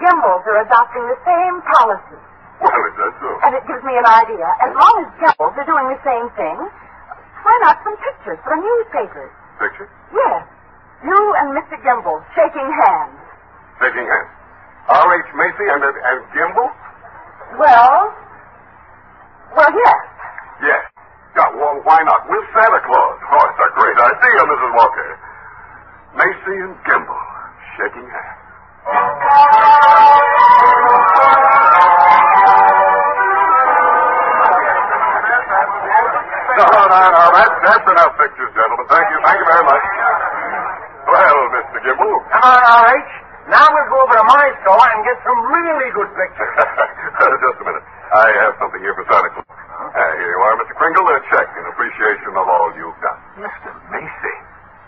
Gimbels 0.01 0.43
are 0.49 0.59
adopting 0.65 1.05
the 1.05 1.19
same 1.21 1.61
policy. 1.77 2.17
Well, 2.57 2.73
is 2.73 2.95
that 2.97 3.13
so? 3.21 3.29
And 3.45 3.51
it 3.53 3.63
gives 3.69 3.85
me 3.85 3.93
an 3.93 4.09
idea. 4.09 4.49
As 4.65 4.73
long 4.73 4.93
as 5.05 5.07
Gimbels 5.21 5.53
are 5.61 5.67
doing 5.69 5.93
the 5.93 6.01
same 6.01 6.25
thing, 6.33 6.57
why 6.57 7.55
not 7.61 7.77
some 7.85 7.93
pictures 8.01 8.41
for 8.41 8.57
the 8.57 8.65
newspapers? 8.65 9.29
Picture? 9.61 9.85
Yes. 10.09 10.41
You 11.05 11.21
and 11.37 11.53
Mr. 11.53 11.77
Gimbels 11.85 12.25
shaking 12.33 12.65
hands. 12.81 13.13
Shaking 13.77 14.09
hands. 14.09 14.41
R.H. 14.89 15.29
Macy 15.35 15.65
and, 15.71 15.81
and 15.83 16.19
Gimbel? 16.35 16.67
Well, 17.59 17.97
well, 19.55 19.71
yes. 19.71 19.99
Yes. 20.61 20.83
Yeah, 21.37 21.49
well, 21.57 21.79
why 21.85 21.99
not? 22.03 22.27
With 22.29 22.45
Santa 22.53 22.81
Claus. 22.85 23.17
Oh, 23.31 23.43
it's 23.49 23.61
a 23.63 23.69
great 23.79 23.97
idea, 23.97 24.39
Mrs. 24.43 24.71
Walker. 24.75 25.09
Macy 26.17 26.55
and 26.67 26.75
Gimbel 26.85 27.21
shaking 27.77 28.07
hands. 28.09 29.43
No, 36.53 36.65
no, 36.69 36.83
no, 36.85 36.99
no. 37.09 37.23
That's, 37.33 37.55
that's 37.65 37.87
enough 37.89 38.13
pictures, 38.19 38.51
gentlemen. 38.53 38.85
Thank 38.85 39.07
you. 39.09 39.17
Thank 39.25 39.37
you 39.41 39.47
very 39.49 39.65
much. 39.65 39.83
Well, 41.09 41.37
Mr. 41.57 41.77
Gimbel. 41.81 42.13
Come 42.29 42.45
on, 42.45 42.61
right. 42.61 43.22
Now 43.51 43.65
we'll 43.67 43.89
go 43.91 43.97
over 44.07 44.15
to 44.15 44.25
my 44.27 44.45
store 44.63 44.87
and 44.87 44.99
get 45.03 45.17
some 45.23 45.39
really 45.51 45.89
good 45.91 46.09
pictures. 46.15 46.53
Just 47.43 47.57
a 47.59 47.65
minute. 47.67 47.85
I 48.13 48.27
have 48.47 48.53
something 48.61 48.79
here 48.79 48.95
for 48.95 49.03
Santa 49.09 49.29
Claus. 49.35 49.47
Uh, 49.47 49.99
here 50.21 50.31
you 50.31 50.39
are, 50.47 50.53
Mr. 50.63 50.73
Kringle. 50.79 51.03
A 51.11 51.17
check 51.33 51.47
in 51.59 51.63
appreciation 51.67 52.31
of 52.39 52.45
all 52.47 52.67
you've 52.77 52.99
done. 53.03 53.19
Mr. 53.43 53.69
Macy. 53.91 54.35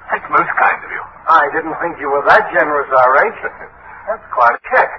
That's 0.08 0.27
most 0.30 0.51
kind 0.56 0.80
of 0.80 0.90
you. 0.93 1.03
I 1.27 1.43
didn't 1.51 1.75
think 1.82 1.98
you 2.00 2.08
were 2.08 2.24
that 2.30 2.45
generous, 2.53 2.88
all 2.93 3.11
right. 3.17 3.35
That's 4.08 4.25
quite 4.32 4.53
a 4.53 4.61
check. 4.72 4.90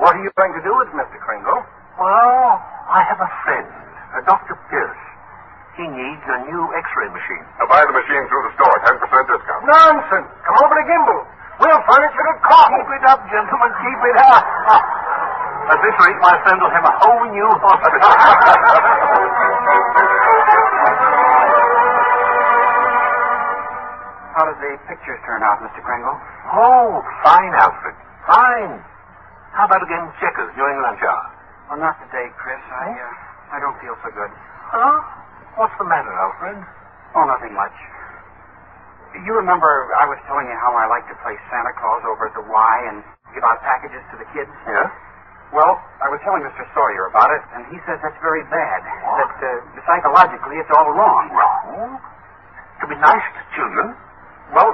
What 0.00 0.16
are 0.16 0.22
you 0.24 0.32
going 0.34 0.56
to 0.56 0.62
do 0.64 0.72
with 0.72 0.88
it, 0.90 0.96
Mr. 0.96 1.20
Kringle? 1.20 1.60
Well, 2.00 2.50
I 2.88 3.04
have 3.06 3.20
a 3.20 3.30
friend, 3.44 3.68
a 4.16 4.20
Dr. 4.24 4.56
Pierce. 4.72 5.02
He 5.76 5.84
needs 5.84 6.24
a 6.24 6.38
new 6.48 6.62
x-ray 6.72 7.08
machine. 7.12 7.44
Now, 7.60 7.68
buy 7.68 7.84
the 7.84 7.92
machine 7.92 8.24
through 8.28 8.44
the 8.48 8.52
store. 8.56 8.76
10% 8.88 8.96
discount. 9.28 9.60
Nonsense. 9.68 10.28
Come 10.44 10.56
over 10.64 10.74
to 10.74 10.84
Gimbel. 10.88 11.20
We'll 11.60 11.82
furnish 11.84 12.12
it 12.16 12.26
at 12.32 12.38
cost. 12.42 12.72
Keep 12.72 12.80
it 12.92 13.04
up, 13.08 13.20
gentlemen. 13.32 13.70
Keep 13.80 14.00
it 14.12 14.18
up. 14.20 14.44
At 15.72 15.78
this 15.80 15.96
rate, 16.04 16.18
my 16.20 16.36
friend 16.44 16.58
will 16.60 16.74
have 16.74 16.84
a 16.84 16.94
whole 17.00 17.24
new 17.32 17.48
hospital. 17.62 18.10
How 24.32 24.48
did 24.48 24.58
the 24.64 24.72
pictures 24.88 25.20
turn 25.28 25.44
out, 25.44 25.60
Mr. 25.60 25.80
Kringle? 25.84 26.16
Oh, 26.56 27.04
fine, 27.24 27.52
Alfred. 27.52 27.96
Fine. 28.26 28.80
How 29.52 29.68
about 29.68 29.84
a 29.84 29.88
game 29.88 30.08
of 30.08 30.14
checkers 30.20 30.48
during 30.56 30.80
lunch 30.80 31.04
hour? 31.04 31.26
Well, 31.68 31.78
not 31.80 32.00
today, 32.08 32.32
Chris. 32.40 32.60
I, 32.72 32.88
uh, 32.96 33.56
I 33.56 33.60
don't 33.60 33.76
feel 33.84 33.92
so 34.00 34.08
good. 34.08 34.32
Huh? 34.72 34.96
What's 35.60 35.76
the 35.76 35.84
matter, 35.84 36.08
Alfred? 36.08 36.64
Oh, 37.12 37.24
nothing 37.28 37.52
much. 37.52 37.76
You 39.12 39.32
remember 39.36 39.92
I 40.00 40.08
was 40.08 40.16
telling 40.24 40.48
you 40.48 40.56
how 40.56 40.72
I 40.72 40.88
like 40.88 41.04
to 41.12 41.16
play 41.20 41.36
Santa 41.52 41.72
Claus 41.76 42.00
over 42.08 42.32
at 42.32 42.34
the 42.34 42.44
Y 42.48 42.74
and 42.88 43.04
give 43.36 43.44
out 43.44 43.60
packages 43.60 44.00
to 44.12 44.16
the 44.16 44.26
kids? 44.32 44.50
Yeah? 44.64 44.88
Well, 45.52 45.76
I 46.00 46.08
was 46.08 46.16
telling 46.24 46.40
Mr. 46.40 46.64
Sawyer 46.72 47.12
about 47.12 47.28
it, 47.28 47.44
and 47.52 47.68
he 47.68 47.76
says 47.84 48.00
that's 48.00 48.16
very 48.24 48.40
bad. 48.48 48.80
That 49.20 49.36
uh, 49.36 49.50
psychologically 49.84 50.56
it's 50.56 50.72
all 50.72 50.88
wrong. 50.96 51.28
Wrong? 51.28 52.00
To 52.80 52.84
be 52.88 52.96
nice 52.96 53.26
to 53.36 53.42
children? 53.52 53.92
Well, 54.56 54.72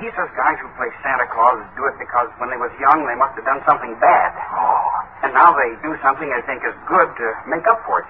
he 0.00 0.08
says 0.16 0.28
guys 0.32 0.56
who 0.64 0.68
play 0.80 0.88
Santa 1.04 1.28
Claus 1.28 1.60
do 1.76 1.84
it 1.86 2.00
because 2.00 2.32
when 2.40 2.48
they 2.48 2.58
was 2.58 2.72
young 2.80 3.04
they 3.04 3.14
must 3.20 3.36
have 3.36 3.46
done 3.46 3.60
something 3.68 3.94
bad. 4.00 4.32
Oh. 4.56 5.28
And 5.28 5.30
now 5.36 5.52
they 5.54 5.70
do 5.84 5.92
something 6.00 6.26
they 6.26 6.44
think 6.48 6.64
is 6.64 6.74
good 6.88 7.08
to 7.08 7.26
make 7.46 7.64
up 7.68 7.84
for 7.84 8.00
it. 8.00 8.08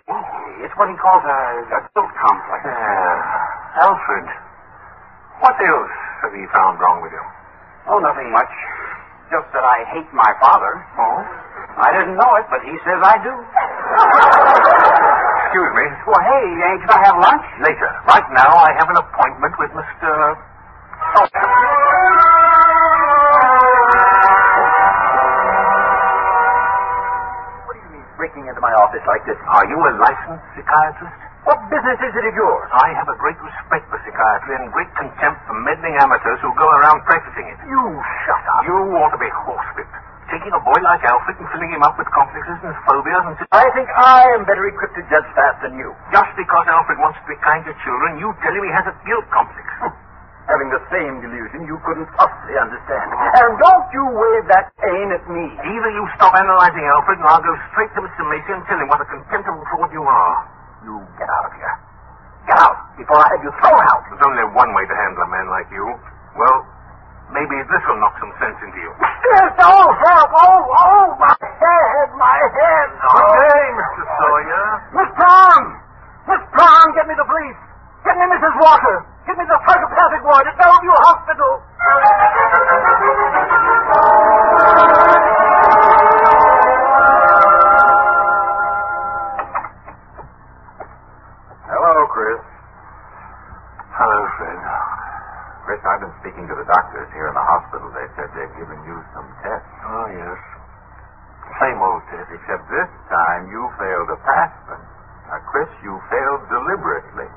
It's 0.65 0.73
what 0.79 0.87
he 0.89 0.97
calls 0.97 1.23
a, 1.27 1.41
a 1.67 1.81
guilt 1.93 2.11
complex. 2.15 2.63
Uh, 2.63 3.85
Alfred, 3.85 4.27
what 5.41 5.57
else 5.59 5.93
have 6.23 6.35
you 6.35 6.47
found 6.55 6.79
wrong 6.81 7.03
with 7.03 7.13
him? 7.13 7.27
Oh, 7.89 7.99
nothing 8.01 8.31
much. 8.33 8.53
Just 9.33 9.49
that 9.53 9.65
I 9.65 9.85
hate 9.93 10.09
my 10.13 10.31
father. 10.41 10.73
Oh? 11.01 11.19
I 11.75 11.91
didn't 11.91 12.17
know 12.17 12.33
it, 12.39 12.47
but 12.49 12.63
he 12.63 12.75
says 12.87 13.01
I 13.03 13.17
do. 13.19 13.35
Excuse 15.51 15.73
me. 15.75 15.87
Well, 16.07 16.23
hey, 16.23 16.45
ain't 16.71 16.81
you 16.81 16.89
gonna 16.89 17.05
have 17.05 17.19
lunch? 17.19 17.45
Later. 17.61 17.91
Right 18.07 18.29
now, 18.31 18.53
I 18.55 18.71
have 18.79 18.89
an 18.91 18.99
appointment 19.01 19.55
with 19.59 19.71
Mr. 19.75 20.11
Sawyer. 21.15 21.45
What 27.65 27.75
do 27.75 27.81
you 27.81 27.91
mean 27.97 28.07
breaking 28.17 28.45
into 28.47 28.61
my 28.61 28.73
office 28.77 29.05
like 29.07 29.25
this? 29.27 29.39
Are 29.49 29.67
you 29.67 29.79
a 29.81 29.91
licensed 29.99 30.45
psychiatrist? 30.55 31.24
What 31.45 31.61
business 31.69 32.01
is 32.01 32.13
it 32.17 32.25
of 32.25 32.35
yours? 32.41 32.69
I 32.73 32.97
have 32.97 33.05
a 33.05 33.21
great 33.21 33.37
respect 33.37 33.85
for 33.93 34.01
psychiatry 34.01 34.57
and 34.57 34.73
great 34.73 34.89
contempt 34.97 35.45
for 35.45 35.53
meddling 35.61 35.93
amateurs 36.01 36.41
who 36.41 36.49
go 36.57 36.65
around 36.65 37.05
practicing 37.05 37.45
it. 37.53 37.61
You 37.69 37.85
shut 38.25 38.45
up. 38.49 38.65
You 38.65 38.73
ought 38.97 39.13
to 39.13 39.21
be 39.21 39.29
horsewhipped. 39.29 39.93
Taking 40.33 40.57
a 40.57 40.63
boy 40.65 40.81
like 40.81 41.05
Alfred 41.05 41.37
and 41.37 41.49
filling 41.53 41.69
him 41.69 41.85
up 41.85 42.01
with 42.01 42.09
complexes 42.17 42.65
and 42.65 42.73
phobias 42.89 43.29
and... 43.29 43.37
I 43.53 43.69
think 43.77 43.93
I 43.93 44.25
am 44.41 44.49
better 44.49 44.65
equipped 44.73 44.97
to 44.97 45.05
judge 45.13 45.29
that 45.37 45.61
than 45.61 45.77
you. 45.77 45.93
Just 46.17 46.33
because 46.33 46.65
Alfred 46.65 46.97
wants 46.97 47.21
to 47.21 47.27
be 47.29 47.37
kind 47.45 47.61
to 47.69 47.77
children, 47.85 48.17
you 48.17 48.33
tell 48.41 48.57
him 48.57 48.65
he 48.65 48.73
has 48.73 48.89
a 48.89 48.97
guilt 49.05 49.29
complex. 49.29 49.69
Having 50.49 50.73
the 50.73 50.83
same 50.89 51.21
delusion 51.21 51.69
you 51.69 51.77
couldn't 51.85 52.09
possibly 52.17 52.57
understand. 52.57 53.13
And 53.13 53.53
don't 53.61 53.87
you 53.93 54.05
wave 54.17 54.49
that 54.49 54.73
cane 54.81 55.13
at 55.13 55.29
me. 55.29 55.45
Either 55.61 55.91
you 55.93 56.09
stop 56.17 56.33
analyzing 56.41 56.89
Alfred 56.89 57.21
and 57.21 57.29
I'll 57.29 57.45
go 57.45 57.53
straight 57.77 57.93
to 57.97 58.01
Mr. 58.01 58.25
Macy 58.33 58.49
and 58.49 58.65
tell 58.65 58.81
him 58.81 58.89
what 58.89 59.05
a 59.05 59.09
contemptible 59.13 59.61
fraud 59.69 59.93
you 59.93 60.09
are. 60.09 60.64
You 60.85 61.01
get 61.17 61.25
out 61.25 61.49
of 61.49 61.53
here. 61.57 61.77
Get 62.45 62.61
out 62.61 62.77
before 63.01 63.17
I 63.17 63.25
have 63.33 63.41
you 63.41 63.49
thrown 63.57 63.81
out. 63.89 64.05
There's 64.05 64.21
only 64.21 64.45
one 64.53 64.69
way 64.77 64.85
to 64.85 64.93
handle 64.93 65.25
a 65.25 65.31
man 65.33 65.49
like 65.49 65.65
you. 65.73 65.81
Well, 66.37 66.59
maybe 67.33 67.57
this 67.73 67.83
will 67.89 67.97
knock 68.05 68.21
some 68.21 68.37
sense 68.37 68.61
into 68.61 68.77
you. 68.85 68.93
Yes, 69.01 69.49
oh, 69.65 69.89
help! 69.97 70.29
Oh, 70.29 70.61
oh, 70.61 71.17
my 71.17 71.33
head, 71.41 72.09
my 72.21 72.37
head! 72.53 72.89
Good 73.01 73.17
oh. 73.17 73.33
day, 73.33 73.65
Mr. 73.81 74.05
Sawyer. 74.05 74.65
Miss 74.93 75.11
Brown! 75.17 75.63
Miss 76.29 76.43
Brown, 76.53 76.87
get 76.93 77.09
me 77.09 77.17
the 77.17 77.25
police! 77.25 77.61
Get 78.05 78.21
me 78.21 78.29
Mrs. 78.29 78.55
Walker! 78.61 79.09
Get 79.25 79.41
me 79.41 79.45
the 79.49 79.57
psychopathic 79.65 80.21
ward 80.21 80.45
at 80.45 80.53
Bellevue 80.61 80.97
Hospital! 81.01 81.65
Chris, 95.65 95.81
I've 95.85 96.01
been 96.01 96.13
speaking 96.21 96.47
to 96.49 96.55
the 96.57 96.65
doctors 96.69 97.09
here 97.17 97.29
in 97.29 97.35
the 97.37 97.45
hospital. 97.45 97.89
They 97.93 98.09
said 98.17 98.29
they've 98.37 98.57
given 98.57 98.81
you 98.85 98.97
some 99.17 99.29
tests. 99.41 99.69
Oh, 99.85 100.07
yes. 100.13 100.41
Same 101.61 101.81
old 101.81 102.03
test. 102.13 102.29
Except 102.33 102.65
this 102.69 102.91
time 103.09 103.49
you 103.49 103.63
failed 103.81 104.09
to 104.13 104.17
pass 104.29 104.53
them. 104.69 104.81
Now, 105.29 105.41
Chris, 105.49 105.69
you 105.81 105.97
failed 106.13 106.45
deliberately. 106.53 107.29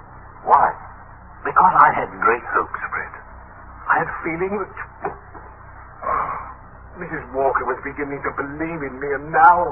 Why? 0.43 0.75
Because 1.43 1.73
I 1.79 1.89
had 1.95 2.11
great 2.19 2.43
hopes, 2.51 2.81
Fred. 2.91 3.13
I 3.87 4.03
had 4.03 4.07
a 4.11 4.17
feeling 4.27 4.53
that 4.59 4.71
Mrs. 7.03 7.23
Walker 7.31 7.63
was 7.63 7.79
beginning 7.83 8.19
to 8.27 8.31
believe 8.35 8.81
in 8.83 8.99
me, 8.99 9.07
and 9.15 9.31
now... 9.31 9.71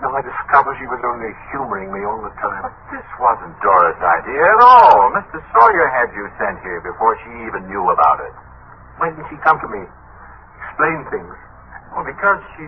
Now 0.00 0.16
I 0.16 0.24
discover 0.24 0.72
she 0.80 0.88
was 0.88 0.96
only 1.04 1.28
humoring 1.52 1.92
me 1.92 2.00
all 2.08 2.24
the 2.24 2.32
time. 2.40 2.64
But 2.64 2.72
this 2.88 3.04
wasn't 3.20 3.52
Dora's 3.60 4.00
idea 4.00 4.40
at 4.40 4.60
all. 4.64 5.12
Mr. 5.12 5.44
Sawyer 5.52 5.86
had 5.92 6.08
you 6.16 6.24
sent 6.40 6.56
here 6.64 6.80
before 6.80 7.20
she 7.20 7.28
even 7.44 7.68
knew 7.68 7.84
about 7.92 8.24
it. 8.24 8.32
When 8.96 9.12
did 9.12 9.28
she 9.28 9.36
come 9.44 9.60
to 9.60 9.68
me? 9.68 9.84
Explain 10.64 11.04
things. 11.12 11.36
Well, 11.92 12.08
because 12.08 12.40
she 12.56 12.64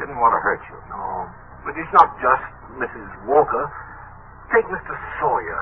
didn't 0.00 0.16
want 0.16 0.32
to 0.32 0.40
hurt 0.40 0.64
you. 0.72 0.78
No. 0.88 1.28
But 1.68 1.76
it's 1.76 1.92
not 1.92 2.08
just 2.24 2.44
Mrs. 2.80 3.08
Walker. 3.28 3.68
Take 4.48 4.64
Mr. 4.72 4.96
Sawyer. 5.20 5.60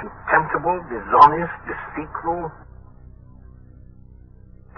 Contemptible, 0.00 0.80
dishonest, 0.88 1.52
deceitful. 1.68 2.48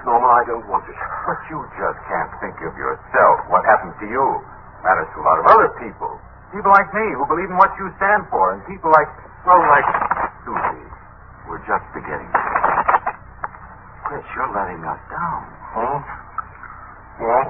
Normal, 0.03 0.33
I 0.35 0.43
don't 0.51 0.67
want 0.67 0.83
it. 0.91 0.99
But 1.31 1.39
you 1.47 1.63
just 1.79 1.99
can't 2.11 2.33
think 2.43 2.59
of 2.59 2.75
yourself. 2.75 3.37
What 3.55 3.63
happened 3.71 3.95
to 4.03 4.09
you 4.11 4.27
matters 4.83 5.09
to 5.15 5.18
a 5.20 5.25
lot 5.25 5.39
of 5.41 5.47
other 5.49 5.70
people. 5.81 6.12
People 6.50 6.73
like 6.75 6.91
me 6.92 7.07
who 7.15 7.23
believe 7.31 7.50
in 7.50 7.57
what 7.57 7.70
you 7.78 7.86
stand 7.97 8.26
for, 8.28 8.55
and 8.55 8.60
people 8.67 8.91
like, 8.91 9.09
well, 9.47 9.60
like 9.70 9.86
Susie. 10.44 10.89
We're 11.47 11.62
just 11.67 11.86
beginning. 11.94 12.31
Chris, 14.07 14.26
you're 14.34 14.50
letting 14.50 14.83
us 14.83 15.00
down. 15.10 15.41
Hmm? 15.75 15.99
Well, 17.23 17.47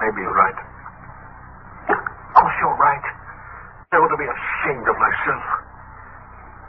maybe 0.00 0.24
you're 0.24 0.36
right. 0.36 0.58
Of 1.92 2.32
course 2.36 2.56
you're 2.62 2.80
right. 2.80 3.06
I 3.90 3.98
ought 3.98 4.08
to 4.08 4.20
be 4.20 4.28
ashamed 4.28 4.86
of 4.86 4.96
myself. 4.96 5.44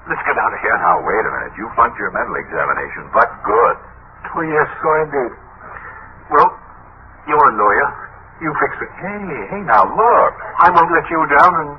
Let's 0.10 0.24
get 0.26 0.36
out 0.36 0.52
of 0.52 0.60
here. 0.66 0.76
Now, 0.82 1.00
wait 1.06 1.24
a 1.24 1.32
minute. 1.32 1.54
You 1.56 1.70
flunked 1.78 1.96
your 2.02 2.12
mental 2.12 2.36
examination, 2.36 3.08
but 3.14 3.30
good. 3.46 3.78
Oh, 4.34 4.42
yes, 4.42 4.68
so 4.82 4.88
I 4.90 5.04
did. 5.08 5.32
Well, 6.34 6.50
you're 7.30 7.48
a 7.48 7.54
lawyer. 7.56 8.11
You 8.42 8.50
fix 8.58 8.74
it. 8.82 8.92
Hey, 8.98 9.22
hey, 9.54 9.62
now 9.70 9.86
look. 9.86 10.34
I 10.58 10.74
won't 10.74 10.90
let 10.90 11.06
you 11.14 11.22
down, 11.30 11.54
and 11.62 11.72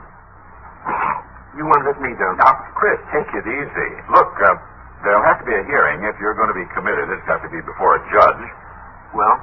you 1.58 1.66
won't 1.66 1.84
let 1.90 1.98
me 1.98 2.14
down. 2.16 2.38
Now, 2.38 2.54
Chris, 2.78 2.98
take 3.10 3.26
it 3.34 3.46
easy. 3.50 3.90
Look, 4.14 4.30
uh, 4.38 4.54
there'll 5.02 5.26
have 5.26 5.42
to 5.42 5.46
be 5.46 5.54
a 5.58 5.64
hearing. 5.66 6.06
If 6.06 6.14
you're 6.22 6.38
going 6.38 6.54
to 6.54 6.58
be 6.58 6.66
committed, 6.70 7.10
It's 7.10 7.26
got 7.26 7.42
to 7.42 7.50
be 7.50 7.58
before 7.66 7.98
a 7.98 8.02
judge. 8.14 8.42
Well? 9.12 9.36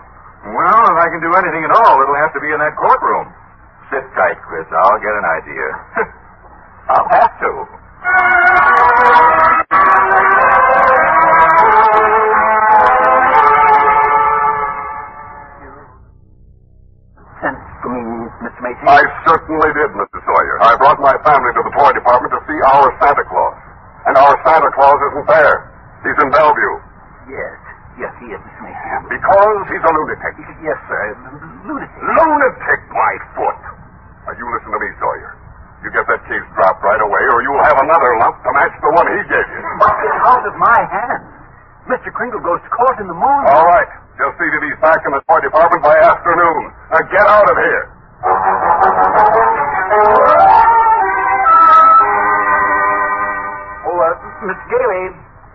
Well, 0.47 0.81
if 0.89 0.97
I 0.97 1.07
can 1.11 1.19
do 1.19 1.31
anything 1.35 1.63
at 1.67 1.73
all, 1.75 1.95
it'll 1.99 2.21
have 2.23 2.31
to 2.33 2.41
be 2.41 2.49
in 2.55 2.59
that 2.63 2.73
courtroom. 2.79 3.27
Sit 3.91 4.07
tight, 4.15 4.39
Chris. 4.47 4.65
I'll 4.71 5.01
get 5.03 5.11
an 5.11 5.27
idea. 5.43 5.67
I'll 6.95 7.09
have 7.19 7.33
to. 7.43 7.51
Mr. 18.39 18.59
Macy? 18.63 18.83
I 18.87 19.01
certainly 19.27 19.69
did, 19.75 19.89
Mr. 19.99 20.17
Sawyer. 20.23 20.55
I 20.63 20.71
brought 20.79 20.99
my 21.03 21.15
family 21.27 21.51
to 21.55 21.61
the 21.63 21.73
toy 21.75 21.91
department 21.91 22.31
to 22.35 22.41
see 22.47 22.59
our 22.71 22.87
Santa 23.03 23.25
Claus. 23.27 23.57
And 24.07 24.15
our 24.15 24.35
Santa 24.47 24.71
Claus 24.71 24.99
isn't 25.11 25.27
there. 25.27 25.55
He's 26.07 26.15
in 26.23 26.29
Bellevue. 26.31 26.75
Yes. 27.27 27.55
Yes, 27.99 28.13
he 28.23 28.31
is, 28.31 28.39
Mr. 28.39 28.61
Macy. 28.63 29.11
Because 29.11 29.59
he's 29.67 29.83
a 29.83 29.91
lunatic. 29.91 30.33
Yes, 30.63 30.79
sir. 30.87 31.01
Lunatic. 31.67 31.91
Lunatic, 31.99 32.79
my 32.95 33.13
foot. 33.35 33.59
Now, 34.23 34.33
you 34.39 34.45
listen 34.55 34.71
to 34.71 34.79
me, 34.79 34.89
Sawyer. 35.03 35.31
You 35.83 35.91
get 35.91 36.07
that 36.07 36.23
case 36.27 36.43
dropped 36.55 36.79
right 36.83 36.99
away, 37.03 37.23
or 37.35 37.43
you'll 37.43 37.63
have 37.67 37.75
another 37.79 38.11
lump 38.23 38.39
to 38.39 38.51
match 38.55 38.71
the 38.79 38.91
one 38.95 39.07
he 39.15 39.19
gave 39.27 39.47
you. 39.51 39.61
But 39.83 39.95
it's 39.99 40.23
out 40.27 40.43
of 40.47 40.55
my 40.59 40.79
hands. 40.87 41.27
Mr. 41.91 42.11
Kringle 42.15 42.39
goes 42.43 42.59
to 42.63 42.69
court 42.71 42.99
in 43.03 43.07
the 43.07 43.15
morning. 43.15 43.51
All 43.51 43.67
right. 43.67 43.87
Just 44.15 44.35
see 44.39 44.47
that 44.47 44.61
he's 44.63 44.79
back 44.83 44.99
in 45.07 45.11
the 45.15 45.23
toy 45.27 45.39
department 45.43 45.83
by 45.83 45.95
afternoon. 45.95 46.61
Now, 46.91 47.03
get 47.11 47.27
out 47.27 47.47
of 47.47 47.55
here. 47.55 47.83
Oh, 48.19 48.27
uh, 53.95 54.11
Miss 54.43 54.59
Gailey. 54.67 55.05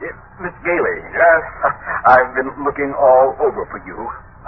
Uh, 0.00 0.08
Miss 0.40 0.56
Gailey. 0.64 0.98
Yes? 1.12 1.42
I've 2.16 2.32
been 2.32 2.48
looking 2.64 2.96
all 2.96 3.36
over 3.44 3.68
for 3.68 3.80
you. 3.84 3.98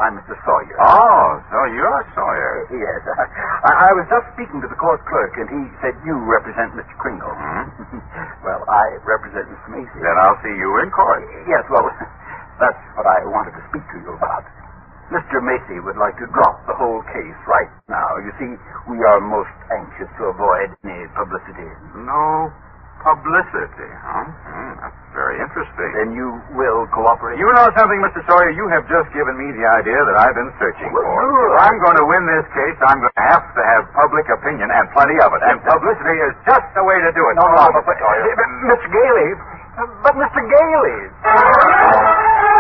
I'm 0.01 0.17
Mr. 0.21 0.37
Sawyer. 0.45 0.77
Oh, 0.81 1.41
so 1.53 1.57
you're 1.73 2.05
Sawyer. 2.17 2.69
Yes. 2.73 3.01
I, 3.69 3.89
I 3.89 3.91
was 3.97 4.05
just 4.09 4.29
speaking 4.37 4.61
to 4.65 4.69
the 4.69 4.77
court 4.81 5.01
clerk, 5.09 5.33
and 5.41 5.49
he 5.49 5.61
said 5.85 5.97
you 6.05 6.17
represent 6.25 6.73
Mr. 6.77 6.93
Kringle. 7.01 7.33
well, 8.45 8.63
I 8.69 8.85
represent 9.05 9.49
Mr. 9.53 9.69
Macy. 9.77 9.99
Then 10.01 10.17
I'll 10.21 10.41
see 10.45 10.53
you 10.57 10.69
in 10.85 10.89
court. 10.93 11.21
Yes, 11.49 11.65
well, 11.73 11.85
that's 12.61 12.81
what 12.97 13.09
I 13.09 13.25
wanted 13.29 13.57
to 13.57 13.63
speak 13.73 13.85
to 13.93 13.97
you 14.05 14.13
about. 14.17 14.45
Mr. 15.15 15.39
Macy 15.39 15.79
would 15.87 15.95
like 15.97 16.19
to 16.19 16.27
drop 16.35 16.59
the 16.67 16.75
whole 16.75 16.99
case 17.15 17.39
right 17.47 17.71
now. 17.87 18.11
You 18.27 18.33
see, 18.43 18.51
we 18.91 18.99
are 19.07 19.23
most 19.23 19.55
anxious 19.71 20.11
to 20.19 20.23
avoid 20.35 20.75
any 20.83 21.07
publicity. 21.15 21.69
No 22.03 22.51
publicity, 23.07 23.87
huh? 24.03 24.27
Hmm, 24.51 24.73
that's 24.83 24.99
very 25.15 25.39
interesting. 25.39 25.89
Then 25.95 26.11
you 26.19 26.27
will 26.59 26.91
cooperate? 26.91 27.39
You 27.39 27.47
know 27.55 27.71
something, 27.79 28.03
Mr. 28.03 28.19
Sawyer? 28.27 28.51
You 28.51 28.67
have 28.75 28.83
just 28.91 29.07
given 29.15 29.39
me 29.39 29.47
the 29.55 29.63
idea 29.79 29.95
that 29.95 30.17
I've 30.27 30.35
been 30.35 30.51
searching 30.59 30.91
for. 30.91 31.07
sure. 31.07 31.55
If 31.55 31.63
I'm 31.71 31.79
going 31.87 31.99
to 32.03 32.07
win 32.11 32.27
this 32.27 32.47
case, 32.51 32.75
I'm 32.83 32.99
going 32.99 33.15
to 33.15 33.27
have 33.31 33.47
to 33.47 33.63
have 33.63 33.87
public 33.95 34.27
opinion 34.27 34.75
and 34.75 34.91
plenty 34.91 35.15
of 35.23 35.31
it. 35.39 35.43
And 35.47 35.63
publicity 35.63 36.19
is 36.19 36.35
just 36.51 36.67
the 36.75 36.83
way 36.83 36.99
to 36.99 37.11
do 37.15 37.23
it. 37.31 37.39
No, 37.39 37.47
no, 37.47 37.63
on, 37.63 37.71
but, 37.79 37.87
but, 37.87 37.95
Mr. 37.95 38.03
Sawyer. 38.11 38.27
but 38.35 38.51
Mr. 38.75 38.89
Gailey. 38.91 39.29
But 40.03 40.15
Mr. 40.19 40.41
Gailey. 40.51 40.99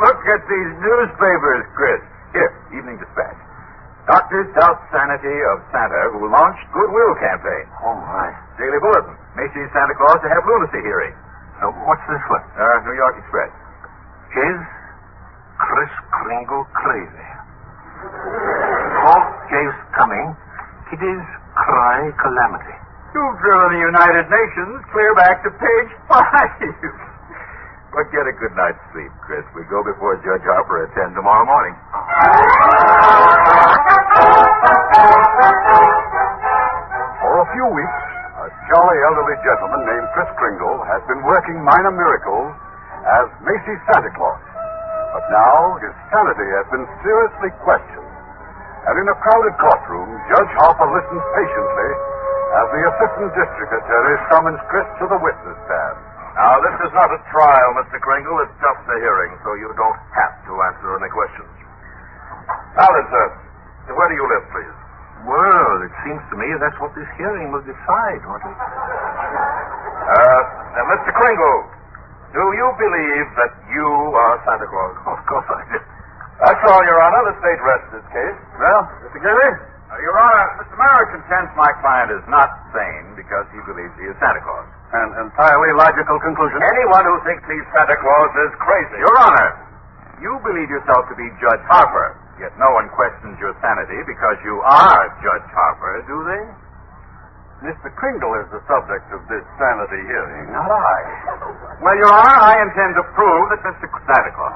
Look 0.00 0.20
at 0.32 0.40
these 0.48 0.70
newspapers, 0.80 1.62
Chris. 1.76 2.00
Here, 2.32 2.50
Evening 2.72 2.96
Dispatch. 2.96 3.36
Doctors 4.08 4.48
doubt 4.56 4.80
sanity 4.88 5.36
of 5.52 5.60
Santa 5.70 6.16
who 6.16 6.24
launched 6.32 6.64
Goodwill 6.72 7.14
campaign. 7.20 7.66
Oh, 7.84 7.94
my. 8.00 8.32
Daily 8.56 8.80
Bulletin. 8.80 9.12
Macy's 9.36 9.68
Santa 9.76 9.94
Claus 10.00 10.18
to 10.24 10.28
have 10.32 10.42
lunacy 10.48 10.80
hearing. 10.82 11.12
Uh, 11.60 11.68
what's 11.84 12.02
this 12.08 12.22
one? 12.32 12.42
Uh, 12.56 12.80
New 12.88 12.96
York 12.96 13.20
Express. 13.20 13.52
Is 14.32 14.58
Chris 15.60 15.92
Kringle 16.16 16.64
crazy? 16.72 17.28
All 19.04 19.22
days 19.52 19.76
coming, 19.92 20.32
it 20.96 21.00
is 21.04 21.22
cry 21.54 22.08
calamity. 22.16 22.76
You've 23.12 23.38
driven 23.44 23.68
the 23.76 23.82
United 23.84 24.26
Nations 24.32 24.80
clear 24.96 25.12
back 25.14 25.44
to 25.44 25.50
page 25.52 25.90
five. 26.08 26.56
but 27.90 28.06
get 28.14 28.22
a 28.22 28.34
good 28.38 28.54
night's 28.54 28.78
sleep, 28.94 29.10
Chris. 29.26 29.42
We 29.54 29.66
go 29.66 29.82
before 29.82 30.14
Judge 30.22 30.46
Harper 30.46 30.86
at 30.86 30.94
10 30.94 31.10
tomorrow 31.14 31.42
morning. 31.42 31.74
For 37.18 37.34
a 37.34 37.46
few 37.50 37.66
weeks, 37.74 38.00
a 38.38 38.46
jolly 38.70 38.98
elderly 39.10 39.36
gentleman 39.42 39.82
named 39.90 40.06
Chris 40.14 40.30
Kringle 40.38 40.78
has 40.86 41.02
been 41.10 41.22
working 41.26 41.58
minor 41.66 41.90
miracles 41.90 42.54
as 43.10 43.26
Macy's 43.42 43.82
Santa 43.90 44.12
Claus. 44.14 44.38
But 45.10 45.26
now 45.34 45.74
his 45.82 45.94
sanity 46.14 46.48
has 46.62 46.66
been 46.70 46.86
seriously 47.02 47.50
questioned. 47.66 48.06
And 48.86 48.94
in 49.02 49.06
a 49.10 49.16
crowded 49.18 49.54
courtroom, 49.58 50.08
Judge 50.30 50.52
Harper 50.62 50.88
listens 50.94 51.24
patiently 51.34 51.90
as 52.54 52.66
the 52.70 52.82
assistant 52.86 53.30
district 53.34 53.72
attorney 53.82 54.16
summons 54.30 54.60
Chris 54.70 54.86
to 55.02 55.06
the 55.10 55.18
witness 55.18 55.58
stand. 55.66 56.09
Now, 56.40 56.56
this 56.64 56.72
is 56.88 56.92
not 56.96 57.12
a 57.12 57.20
trial, 57.28 57.70
Mr. 57.84 58.00
Kringle. 58.00 58.32
It's 58.48 58.56
just 58.64 58.80
a 58.88 58.96
hearing, 58.96 59.36
so 59.44 59.52
you 59.60 59.68
don't 59.76 60.00
have 60.16 60.40
to 60.48 60.52
answer 60.72 60.88
any 60.96 61.12
questions. 61.12 61.52
Now 62.80 62.88
then, 62.88 63.06
sir, 63.12 63.26
where 63.92 64.08
do 64.08 64.16
you 64.16 64.24
live, 64.24 64.44
please? 64.48 64.76
Well, 65.28 65.84
it 65.84 65.92
seems 66.00 66.24
to 66.32 66.34
me 66.40 66.48
that's 66.56 66.80
what 66.80 66.96
this 66.96 67.04
hearing 67.20 67.52
will 67.52 67.60
decide, 67.68 68.24
won't 68.24 68.40
it? 68.40 68.56
Uh, 68.56 70.40
now, 70.80 70.84
Mr. 70.96 71.12
Kringle, 71.12 71.60
do 72.32 72.40
you 72.56 72.68
believe 72.72 73.26
that 73.36 73.52
you 73.68 73.88
are 74.16 74.40
Santa 74.48 74.64
Claus? 74.64 74.96
Of 75.12 75.20
course 75.28 75.44
I 75.44 75.60
do. 75.76 75.78
That's 76.40 76.62
all, 76.72 76.80
Your 76.88 77.04
Honor. 77.04 77.22
The 77.28 77.36
state 77.36 77.60
rests 77.60 77.90
this 78.00 78.06
case. 78.16 78.38
Well, 78.56 78.80
Mr. 79.04 79.20
Gailey? 79.20 79.52
Uh, 79.90 79.98
Your 80.06 80.14
Honor, 80.14 80.46
Mr. 80.62 80.74
Merrick 80.78 81.10
contends 81.18 81.50
my 81.58 81.70
client 81.82 82.14
is 82.14 82.22
not 82.30 82.46
sane 82.70 83.18
because 83.18 83.42
he 83.50 83.58
believes 83.66 83.90
he 83.98 84.06
is 84.06 84.14
Santa 84.22 84.38
Claus. 84.46 84.66
An 84.94 85.26
entirely 85.26 85.74
logical 85.74 86.18
conclusion. 86.22 86.62
Anyone 86.62 87.04
who 87.10 87.16
thinks 87.26 87.42
he's 87.50 87.66
Santa 87.74 87.98
Claus 87.98 88.30
is 88.46 88.52
crazy. 88.62 88.96
Your 89.02 89.16
Honor, 89.18 89.50
you 90.22 90.32
believe 90.46 90.70
yourself 90.70 91.10
to 91.10 91.14
be 91.18 91.26
Judge 91.42 91.64
Harper, 91.66 92.14
yet 92.38 92.54
no 92.54 92.70
one 92.78 92.86
questions 92.94 93.34
your 93.42 93.50
sanity 93.58 93.98
because 94.06 94.38
you 94.46 94.62
are 94.62 95.10
Judge 95.26 95.48
Harper, 95.50 96.06
do 96.06 96.16
they? 96.22 96.44
Mr. 97.74 97.90
Kringle 97.98 98.32
is 98.40 98.48
the 98.54 98.62
subject 98.70 99.04
of 99.12 99.20
this 99.26 99.44
sanity 99.58 100.00
hearing. 100.06 100.48
Not 100.54 100.70
I. 100.70 100.98
Well, 101.82 101.96
Your 101.98 102.14
Honor, 102.14 102.38
I 102.46 102.62
intend 102.62 102.94
to 102.94 103.04
prove 103.12 103.44
that 103.52 103.60
Mr. 103.66 103.90
Santa 104.06 104.32
Claus. 104.38 104.54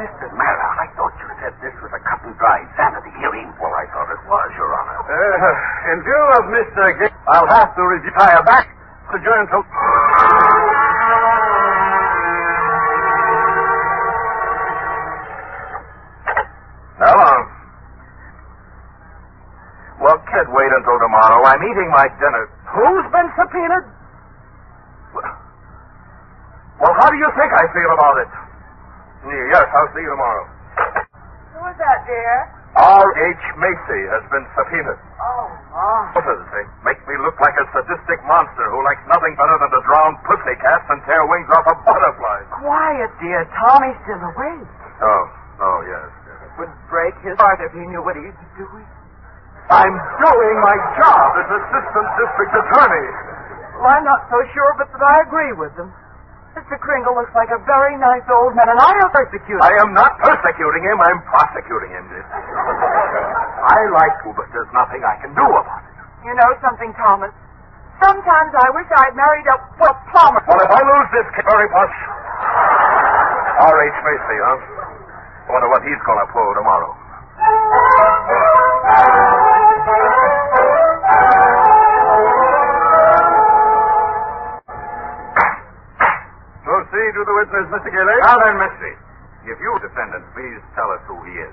Mr. 0.00 0.32
Merrill, 0.32 0.72
I 0.80 0.88
thought 0.96 1.12
you 1.20 1.28
said 1.44 1.52
this 1.60 1.76
was 1.84 1.92
a 1.92 2.00
cut 2.00 2.24
and 2.24 2.32
dry 2.40 2.64
sanity 2.72 3.12
hearing. 3.20 3.52
Well, 3.60 3.68
I 3.68 3.84
thought 3.92 4.08
it 4.08 4.22
was, 4.24 4.48
Your 4.56 4.72
Honor. 4.72 4.96
Uh, 5.04 5.92
in 5.92 6.00
view 6.00 6.24
of 6.40 6.44
Mr. 6.48 7.04
I'll 7.28 7.50
have 7.52 7.76
to 7.76 7.82
retire 7.84 8.40
back 8.48 8.64
to 9.12 9.16
join 9.20 9.44
till. 9.52 9.60
Now, 16.96 17.12
uh, 17.12 17.38
well, 20.00 20.16
kid, 20.32 20.48
wait 20.48 20.72
until 20.80 20.96
tomorrow. 20.96 21.44
I'm 21.44 21.60
eating 21.60 21.92
my 21.92 22.08
dinner. 22.16 22.48
Who's 22.72 23.04
been 23.12 23.28
subpoenaed? 23.36 23.84
Well, 26.80 26.94
how 26.96 27.08
do 27.12 27.18
you 27.20 27.28
think 27.36 27.52
I 27.52 27.68
feel 27.76 27.92
about 27.92 28.16
it? 28.24 28.49
Yes, 29.26 29.66
I'll 29.76 29.90
see 29.92 30.00
you 30.00 30.12
tomorrow. 30.16 30.44
Who 31.52 31.60
is 31.68 31.76
that, 31.76 31.98
dear? 32.08 32.32
R.H. 32.70 33.44
Macy 33.58 34.02
has 34.14 34.24
been 34.30 34.46
subpoenaed. 34.54 35.00
Oh, 35.20 35.46
my. 35.74 36.14
They 36.54 36.64
make 36.86 37.00
me 37.04 37.18
look 37.20 37.34
like 37.42 37.52
a 37.58 37.66
sadistic 37.74 38.22
monster 38.24 38.66
who 38.70 38.80
likes 38.86 39.02
nothing 39.10 39.34
better 39.34 39.56
than 39.58 39.70
to 39.74 39.80
drown 39.84 40.14
pussycats 40.24 40.86
and 40.88 41.02
tear 41.04 41.26
wings 41.26 41.50
off 41.50 41.66
of 41.66 41.76
butterflies. 41.82 42.46
Quiet, 42.62 43.10
dear. 43.20 43.42
Tommy's 43.58 43.98
still 44.06 44.22
awake. 44.22 44.70
Oh, 45.02 45.22
oh, 45.66 45.78
yes. 45.84 46.06
It 46.30 46.52
Would 46.62 46.72
break 46.88 47.14
his 47.26 47.36
heart 47.42 47.58
if 47.60 47.74
he 47.74 47.82
knew 47.90 48.00
what 48.06 48.14
he's 48.16 48.34
doing. 48.56 48.86
I'm 49.70 49.94
doing 50.22 50.56
my 50.62 50.76
job 50.98 51.28
as 51.42 51.48
assistant 51.50 52.08
district 52.18 52.52
attorney. 52.54 53.08
Well, 53.82 53.90
I'm 53.90 54.04
not 54.06 54.26
so 54.30 54.38
sure, 54.54 54.70
but 54.78 54.90
that 54.94 55.02
I 55.02 55.22
agree 55.26 55.52
with 55.58 55.74
them. 55.74 55.90
Mr. 56.50 56.74
Kringle 56.82 57.14
looks 57.14 57.30
like 57.38 57.50
a 57.54 57.62
very 57.62 57.94
nice 57.94 58.26
old 58.26 58.58
man, 58.58 58.66
and 58.66 58.78
I'll 58.78 59.10
persecute 59.14 59.54
him. 59.54 59.62
I 59.62 59.70
am 59.78 59.94
not 59.94 60.18
persecuting 60.18 60.82
him, 60.82 60.98
I'm 60.98 61.22
prosecuting 61.30 61.94
him. 61.94 62.04
I 62.10 63.78
like 63.94 64.14
to, 64.26 64.34
but 64.34 64.50
there's 64.50 64.70
nothing 64.74 65.02
I 65.06 65.14
can 65.22 65.30
do 65.34 65.46
about 65.46 65.82
it. 65.86 65.94
You 66.26 66.34
know 66.34 66.50
something, 66.58 66.90
Thomas? 66.98 67.30
Sometimes 68.02 68.50
I 68.56 68.68
wish 68.74 68.88
I'd 68.90 69.14
married 69.14 69.46
a, 69.46 69.56
a 69.60 69.90
plumber. 70.10 70.42
Well, 70.48 70.58
if 70.58 70.72
I 70.72 70.80
lose 70.82 71.08
this 71.14 71.28
case, 71.38 71.46
very 71.46 71.68
much. 71.70 71.94
R.H. 73.60 73.98
Macy, 74.02 74.38
huh? 74.40 74.58
I 75.46 75.48
wonder 75.52 75.68
what 75.68 75.82
he's 75.86 76.00
going 76.02 76.18
to 76.18 76.28
pull 76.32 76.50
tomorrow. 76.56 76.96
Proceed 86.80 87.12
to 87.12 87.22
the 87.28 87.36
witness, 87.44 87.66
Mr. 87.76 87.92
Gailey. 87.92 88.16
Now 88.24 88.40
then, 88.40 88.56
Misty, 88.56 88.92
if 89.52 89.56
you, 89.60 89.70
defendant, 89.84 90.24
please 90.32 90.64
tell 90.72 90.88
us 90.96 91.04
who 91.04 91.20
he 91.28 91.34
is. 91.36 91.52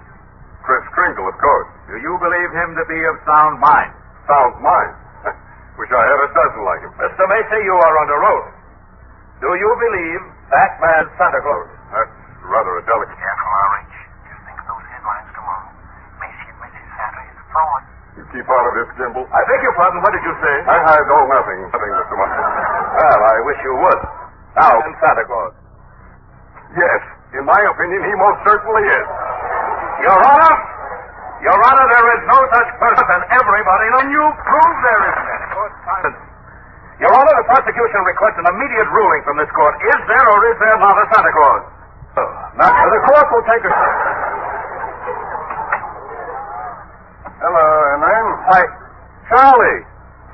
Chris 0.63 0.87
Kringle, 0.95 1.27
of 1.27 1.35
course. 1.35 1.67
Do 1.91 1.99
you 1.99 2.15
believe 2.15 2.51
him 2.55 2.79
to 2.79 2.83
be 2.87 2.95
of 3.11 3.19
sound 3.27 3.59
mind? 3.59 3.91
Sound 4.23 4.55
mind? 4.63 4.95
Wish 5.83 5.91
I 5.91 5.99
had 5.99 6.19
a 6.23 6.29
dozen 6.31 6.63
like 6.63 6.79
him. 6.79 6.95
Mr. 6.95 7.27
Macy, 7.27 7.59
you 7.59 7.75
are 7.75 7.95
under 8.07 8.19
oath. 8.23 8.55
Do 9.43 9.51
you 9.51 9.67
believe 9.67 10.21
that 10.55 10.79
man 10.79 11.11
Santa 11.19 11.43
Claus? 11.43 11.75
That's 11.91 12.15
rather 12.47 12.79
a 12.79 12.83
delicate. 12.87 13.19
Careful, 13.19 13.51
R.H. 13.51 13.95
Just 14.31 14.41
think 14.47 14.57
of 14.63 14.67
those 14.71 14.85
headlines 14.95 15.27
tomorrow. 15.35 15.67
Macy 16.23 16.47
admits 16.55 16.79
Santa 16.95 17.21
is 17.27 17.35
a 17.35 17.45
fraud. 17.51 17.83
You 18.15 18.23
keep 18.31 18.47
out 18.47 18.63
of 18.63 18.73
this, 18.79 18.89
Gimbel. 18.95 19.27
I 19.27 19.43
beg 19.43 19.59
your 19.59 19.75
pardon. 19.75 19.99
What 19.99 20.15
did 20.15 20.23
you 20.23 20.35
say? 20.39 20.55
I, 20.71 20.75
I 20.87 20.97
know 21.03 21.19
nothing. 21.35 21.59
Nothing, 21.67 21.91
Mr. 21.99 22.15
Martin. 22.15 22.43
Well, 22.95 23.19
I 23.27 23.35
wish 23.43 23.59
you 23.67 23.75
would. 23.75 24.01
Now, 24.55 24.73
Santa 25.01 25.23
Claus. 25.27 25.53
Yes, 26.77 27.01
in 27.35 27.43
my 27.45 27.59
opinion, 27.67 28.01
he 28.03 28.13
most 28.15 28.39
certainly 28.47 28.83
is. 28.85 29.07
Your 30.03 30.17
Honor, 30.17 30.53
Your 31.41 31.57
Honor, 31.57 31.85
there 31.89 32.07
is 32.17 32.21
no 32.29 32.39
such 32.53 32.69
person, 32.79 33.05
and 33.07 33.23
everybody, 33.33 33.87
and 33.97 34.07
you 34.13 34.23
prove 34.45 34.75
there 34.83 35.01
isn't. 35.09 36.17
Your 36.97 37.13
Honor, 37.13 37.33
the 37.37 37.45
prosecution 37.45 38.01
requests 38.05 38.39
an 38.41 38.47
immediate 38.49 38.89
ruling 38.89 39.21
from 39.25 39.37
this 39.37 39.49
court. 39.53 39.73
Is 39.77 39.99
there 40.09 40.25
or 40.27 40.39
is 40.49 40.57
there 40.57 40.77
not 40.81 40.95
a 40.97 41.05
Santa 41.13 41.31
Claus? 41.33 41.63
Oh, 42.17 42.29
now, 42.57 42.73
the 42.73 43.01
court 43.05 43.27
will 43.29 43.45
take 43.45 43.63
a... 43.65 43.71
Hello, 47.37 47.67
name? 48.01 48.29
Hi, 48.49 48.63
Charlie. 49.29 49.81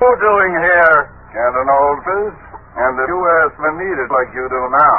Who 0.00 0.08
doing 0.24 0.52
here? 0.64 0.96
Canton 1.36 1.68
Oldfish? 1.68 2.43
And 2.74 2.98
the 2.98 3.06
U.S. 3.06 3.54
men 3.62 3.78
need 3.78 3.98
it 4.02 4.10
like 4.10 4.34
you 4.34 4.50
do 4.50 4.62
now. 4.74 4.98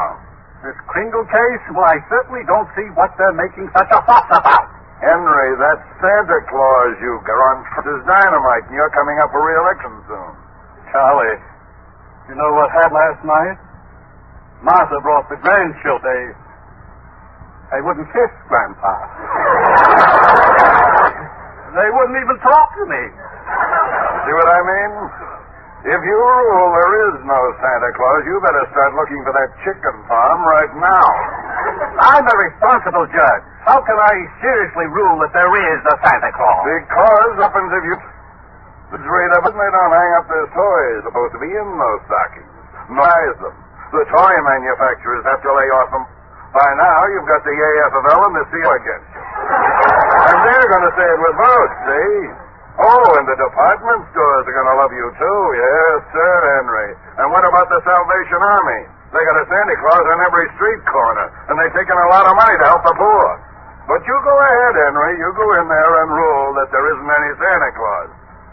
This 0.63 0.79
Kringle 0.87 1.27
case? 1.27 1.63
Well, 1.75 1.83
I 1.83 1.99
certainly 2.07 2.47
don't 2.47 2.71
see 2.73 2.87
what 2.95 3.11
they're 3.19 3.35
making 3.35 3.67
such 3.75 3.91
a 3.91 3.99
fuss 4.07 4.23
about. 4.31 4.71
Henry, 5.03 5.59
that's 5.59 5.83
Santa 5.99 6.39
Claus 6.47 6.95
you 7.03 7.19
got 7.27 7.35
on 7.35 7.67
is 7.67 7.99
dynamite, 8.07 8.63
and 8.71 8.73
you're 8.73 8.89
coming 8.95 9.19
up 9.19 9.27
for 9.29 9.43
re-election 9.43 9.91
soon. 10.07 10.31
Charlie, 10.89 11.35
you 12.31 12.35
know 12.39 12.47
what 12.55 12.71
happened 12.71 12.95
last 12.95 13.19
night? 13.27 13.59
Martha 14.63 14.95
brought 15.03 15.27
the 15.27 15.35
grandchildren. 15.43 15.99
They, 15.99 16.31
they 17.75 17.81
wouldn't 17.83 18.07
kiss 18.09 18.31
Grandpa. 18.47 18.87
they 21.75 21.91
wouldn't 21.91 22.15
even 22.17 22.39
talk 22.39 22.71
to 22.79 22.87
me. 22.87 23.03
See 24.25 24.33
what 24.33 24.47
I 24.47 24.59
mean? 24.63 25.34
If 25.85 26.01
you 26.01 26.17
rule 26.17 26.69
there 26.73 26.93
is 27.13 27.15
no 27.29 27.37
Santa 27.61 27.91
Claus, 27.93 28.25
you 28.25 28.41
better 28.41 28.65
start 28.73 28.97
looking 28.97 29.21
for 29.21 29.37
that 29.37 29.53
chicken 29.61 29.93
farm 30.09 30.41
right 30.49 30.73
now. 30.81 31.07
I'm 32.09 32.25
a 32.25 32.37
responsible 32.41 33.05
judge. 33.13 33.43
How 33.69 33.77
can 33.85 33.93
I 33.93 34.13
seriously 34.41 34.89
rule 34.89 35.21
that 35.21 35.29
there 35.37 35.53
is 35.53 35.79
a 35.85 35.95
Santa 36.01 36.33
Claus? 36.33 36.65
Because 36.65 37.33
up 37.45 37.53
until 37.53 37.83
you... 37.85 37.95
The 38.97 39.01
trade 39.01 39.31
of 39.37 39.45
it, 39.45 39.53
they 39.53 39.71
don't 39.77 39.93
hang 39.93 40.11
up 40.17 40.25
their 40.25 40.49
toys 40.57 41.05
supposed 41.05 41.33
to 41.37 41.41
be 41.41 41.53
in 41.53 41.67
those 41.77 42.01
stockings. 42.09 42.49
Buys 42.89 43.37
them. 43.45 43.55
The 43.93 44.05
toy 44.09 44.33
manufacturers 44.41 45.21
have 45.29 45.41
to 45.45 45.51
lay 45.53 45.69
off 45.69 45.89
them. 45.93 46.05
By 46.49 46.69
now, 46.81 46.97
you've 47.13 47.29
got 47.29 47.45
the 47.45 47.53
AFL 47.53 48.21
and 48.25 48.33
the 48.41 48.45
CIO 48.49 48.73
against 48.73 49.09
you. 49.13 49.21
And 49.21 50.37
they're 50.49 50.69
going 50.69 50.85
to 50.89 50.93
say 50.97 51.07
it 51.13 51.19
with 51.21 51.35
votes, 51.37 51.77
see? 51.85 52.44
Oh, 52.75 53.07
and 53.15 53.23
the 53.23 53.39
department 53.39 54.03
stores 54.11 54.43
are 54.43 54.55
going 54.55 54.67
to 54.67 54.77
love 54.83 54.91
you, 54.91 55.07
too. 55.15 55.41
Yes, 55.55 55.95
sir, 56.11 56.33
Henry. 56.59 56.91
And 57.23 57.31
what 57.31 57.47
about 57.47 57.71
the 57.71 57.79
Salvation 57.87 58.41
Army? 58.43 58.81
They 59.15 59.23
got 59.23 59.39
a 59.39 59.47
Santa 59.47 59.75
Claus 59.79 60.05
on 60.11 60.19
every 60.27 60.47
street 60.59 60.83
corner, 60.91 61.31
and 61.47 61.55
they're 61.55 61.71
taking 61.71 61.95
a 61.95 62.07
lot 62.11 62.27
of 62.27 62.35
money 62.35 62.51
to 62.59 62.65
help 62.67 62.83
the 62.83 62.95
poor. 62.99 63.27
But 63.87 64.03
you 64.03 64.15
go 64.27 64.35
ahead, 64.35 64.73
Henry. 64.75 65.15
You 65.23 65.29
go 65.39 65.47
in 65.55 65.71
there 65.71 65.93
and 66.03 66.09
rule 66.11 66.49
that 66.59 66.67
there 66.75 66.83
isn't 66.83 67.07
any 67.15 67.31
Santa 67.39 67.71
Claus. 67.79 68.09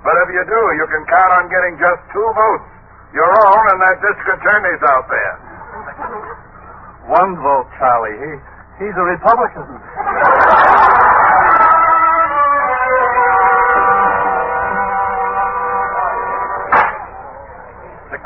But 0.06 0.14
if 0.22 0.28
you 0.38 0.42
do, 0.46 0.60
you 0.78 0.86
can 0.86 1.02
count 1.10 1.32
on 1.42 1.50
getting 1.50 1.74
just 1.82 1.98
two 2.14 2.22
votes. 2.22 2.68
Your 3.16 3.26
own 3.26 3.64
and 3.74 3.80
that 3.82 3.96
district 4.06 4.38
attorney's 4.38 4.82
out 4.86 5.06
there. 5.10 5.34
One 7.10 7.32
vote, 7.42 7.66
Charlie. 7.74 8.18
He, 8.22 8.30
he's 8.86 8.94
a 8.94 9.04
Republican. 9.18 9.66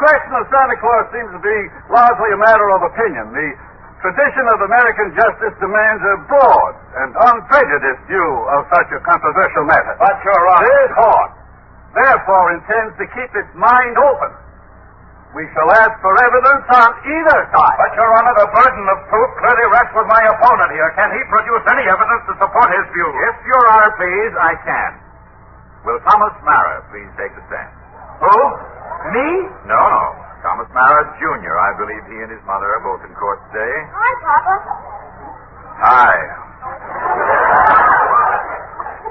question 0.00 0.32
of 0.36 0.44
Santa 0.52 0.76
Claus 0.80 1.04
seems 1.12 1.30
to 1.32 1.40
be 1.42 1.58
largely 1.92 2.30
a 2.32 2.40
matter 2.40 2.68
of 2.76 2.80
opinion. 2.88 3.32
The 3.32 3.48
tradition 4.04 4.44
of 4.52 4.58
American 4.64 5.08
justice 5.16 5.54
demands 5.58 6.02
a 6.04 6.14
broad 6.28 6.72
and 7.04 7.10
unprejudiced 7.16 8.04
view 8.08 8.30
of 8.56 8.68
such 8.72 8.88
a 8.92 9.00
controversial 9.02 9.64
matter. 9.66 9.94
But, 9.98 10.16
Your 10.24 10.40
Honor- 10.52 10.66
This 10.68 10.92
court, 10.94 11.30
therefore, 11.96 12.46
intends 12.56 12.92
to 13.00 13.06
keep 13.16 13.30
its 13.34 13.52
mind 13.56 13.96
open. 13.98 14.32
We 15.34 15.44
shall 15.52 15.68
ask 15.84 15.92
for 16.00 16.14
evidence 16.16 16.64
on 16.70 16.88
either 17.04 17.38
side. 17.52 17.76
But, 17.76 17.92
Your 17.96 18.08
Honor, 18.16 18.34
the 18.40 18.48
burden 18.56 18.84
of 18.88 18.98
proof 19.10 19.28
clearly 19.36 19.66
rests 19.74 19.92
with 19.96 20.08
my 20.08 20.22
opponent 20.32 20.70
here. 20.72 20.88
Can 20.96 21.10
he 21.12 21.20
produce 21.28 21.64
any 21.72 21.84
evidence 21.88 22.22
to 22.30 22.34
support 22.40 22.68
his 22.72 22.86
view? 22.94 23.08
If 23.32 23.36
Your 23.44 23.62
Honor 23.74 23.92
please, 24.00 24.32
I 24.40 24.52
can. 24.64 24.90
Will 25.84 26.00
Thomas 26.08 26.32
Mara 26.42 26.82
please 26.90 27.10
take 27.20 27.32
the 27.36 27.42
stand? 27.52 27.70
Who? 28.22 28.36
Me? 29.12 29.28
No, 29.66 29.80
no. 29.80 30.04
Thomas 30.42 30.68
Mara, 30.74 31.02
Jr. 31.18 31.54
I 31.58 31.70
believe 31.78 32.02
he 32.06 32.16
and 32.22 32.30
his 32.30 32.42
mother 32.46 32.70
are 32.70 32.82
both 32.86 33.02
in 33.02 33.10
court 33.18 33.40
today. 33.50 33.74
Hi, 33.90 34.10
Papa. 34.22 34.54
Hi. 35.82 36.14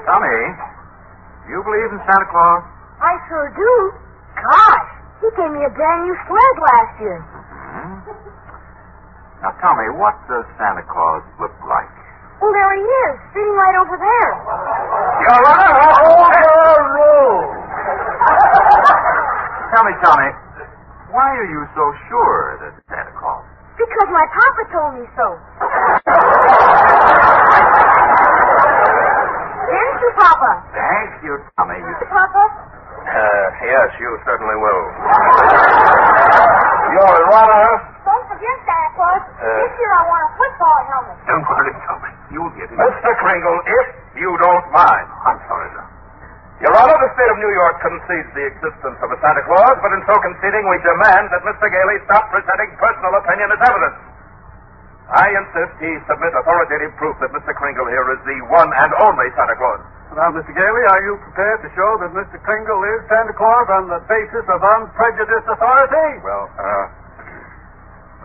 Tommy, 0.06 0.40
do 1.44 1.48
you 1.52 1.60
believe 1.66 1.90
in 1.92 2.00
Santa 2.08 2.26
Claus? 2.30 2.62
I 3.02 3.12
sure 3.28 3.52
do. 3.52 3.72
Gosh, 4.38 4.88
he 5.20 5.28
gave 5.36 5.50
me 5.52 5.60
a 5.66 5.72
brand 5.72 6.00
new 6.08 6.16
sled 6.24 6.54
last 6.62 6.94
year. 7.02 7.18
Hmm? 7.20 7.94
Now, 9.44 9.52
Tommy, 9.60 9.88
what 9.98 10.16
does 10.30 10.46
Santa 10.56 10.84
Claus 10.88 11.22
look 11.40 11.52
like? 11.68 11.90
Well, 12.40 12.52
there 12.52 12.72
he 12.76 12.84
is, 12.84 13.14
sitting 13.32 13.56
right 13.56 13.76
over 13.80 13.96
there. 13.96 14.32
Your 15.24 15.40
Honor, 15.52 15.72
overruled. 16.04 17.52
Tell 19.76 19.84
me, 19.84 19.92
Tommy, 20.00 20.32
why 21.12 21.36
are 21.36 21.48
you 21.52 21.60
so 21.76 21.84
sure 22.08 22.56
that 22.64 22.80
it's 22.80 22.88
Santa 22.88 23.12
Claus? 23.12 23.44
Because 23.76 24.08
my 24.08 24.24
papa 24.32 24.62
told 24.72 24.92
me 24.96 25.04
so. 25.12 25.26
Didn't 29.68 29.98
you, 30.00 30.10
Papa? 30.16 30.50
Thank 30.72 31.10
you, 31.28 31.36
Tommy. 31.60 31.76
You... 31.76 31.92
Papa? 32.08 32.44
Uh, 33.04 33.68
yes, 33.68 33.88
you 34.00 34.16
certainly 34.24 34.56
will. 34.56 34.82
Your 36.96 37.16
Honor, 37.36 37.68
Don't 38.00 38.24
forget, 38.32 38.56
Santa 38.64 38.90
Claus. 38.96 39.20
this 39.28 39.72
year 39.76 39.92
I 39.92 40.02
want 40.08 40.24
a 40.24 40.30
football 40.40 40.78
helmet. 40.88 41.16
Don't 41.28 41.44
worry, 41.52 41.72
Tommy. 41.84 42.12
You'll 42.32 42.54
get 42.56 42.72
it. 42.72 42.80
Mr. 42.80 43.12
Kringle, 43.20 43.60
if 43.60 43.86
you 44.24 44.32
don't 44.40 44.72
mind. 44.72 45.04
I'm 45.28 45.36
sorry, 45.44 45.68
sir. 45.76 45.84
Your 46.56 46.72
Honor, 46.72 46.96
the 46.96 47.12
state 47.12 47.28
of 47.28 47.36
New 47.36 47.52
York 47.52 47.76
concedes 47.84 48.30
the 48.32 48.44
existence 48.48 48.96
of 49.04 49.12
a 49.12 49.18
Santa 49.20 49.44
Claus, 49.44 49.76
but 49.84 49.92
in 49.92 50.00
so 50.08 50.16
conceding, 50.24 50.64
we 50.72 50.80
demand 50.80 51.28
that 51.28 51.44
Mr. 51.44 51.68
Gailey 51.68 52.00
stop 52.08 52.32
presenting 52.32 52.72
personal 52.80 53.12
opinion 53.20 53.52
as 53.52 53.60
evidence. 53.60 53.98
I 55.12 55.26
insist 55.36 55.76
he 55.78 55.92
submit 56.08 56.32
authoritative 56.34 56.96
proof 56.96 57.14
that 57.22 57.30
Mr. 57.30 57.52
Kringle 57.54 57.86
here 57.92 58.08
is 58.10 58.20
the 58.26 58.38
one 58.50 58.66
and 58.72 58.90
only 59.04 59.28
Santa 59.36 59.54
Claus. 59.54 59.84
Now, 60.16 60.32
Mr. 60.32 60.50
Gailey, 60.56 60.84
are 60.96 61.02
you 61.04 61.20
prepared 61.28 61.60
to 61.60 61.68
show 61.76 61.90
that 62.02 62.10
Mr. 62.16 62.40
Kringle 62.42 62.80
is 62.96 63.04
Santa 63.12 63.36
Claus 63.36 63.66
on 63.76 63.92
the 63.92 64.00
basis 64.08 64.42
of 64.48 64.58
unprejudiced 64.64 65.46
authority? 65.46 66.08
Well, 66.24 66.44
uh, 66.56 66.84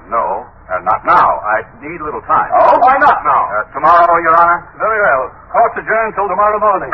no, 0.07 0.47
uh, 0.71 0.79
not 0.87 1.03
now. 1.03 1.29
I 1.51 1.67
need 1.83 1.99
a 1.99 2.05
little 2.07 2.23
time. 2.25 2.49
Oh, 2.57 2.79
why 2.79 2.95
not 2.97 3.19
now? 3.27 3.43
Uh, 3.59 3.67
tomorrow, 3.75 4.15
Your 4.23 4.33
Honor? 4.39 4.59
Very 4.79 4.99
well. 5.03 5.23
Court's 5.51 5.77
adjourned 5.83 6.15
till 6.15 6.31
tomorrow 6.31 6.57
morning. 6.63 6.89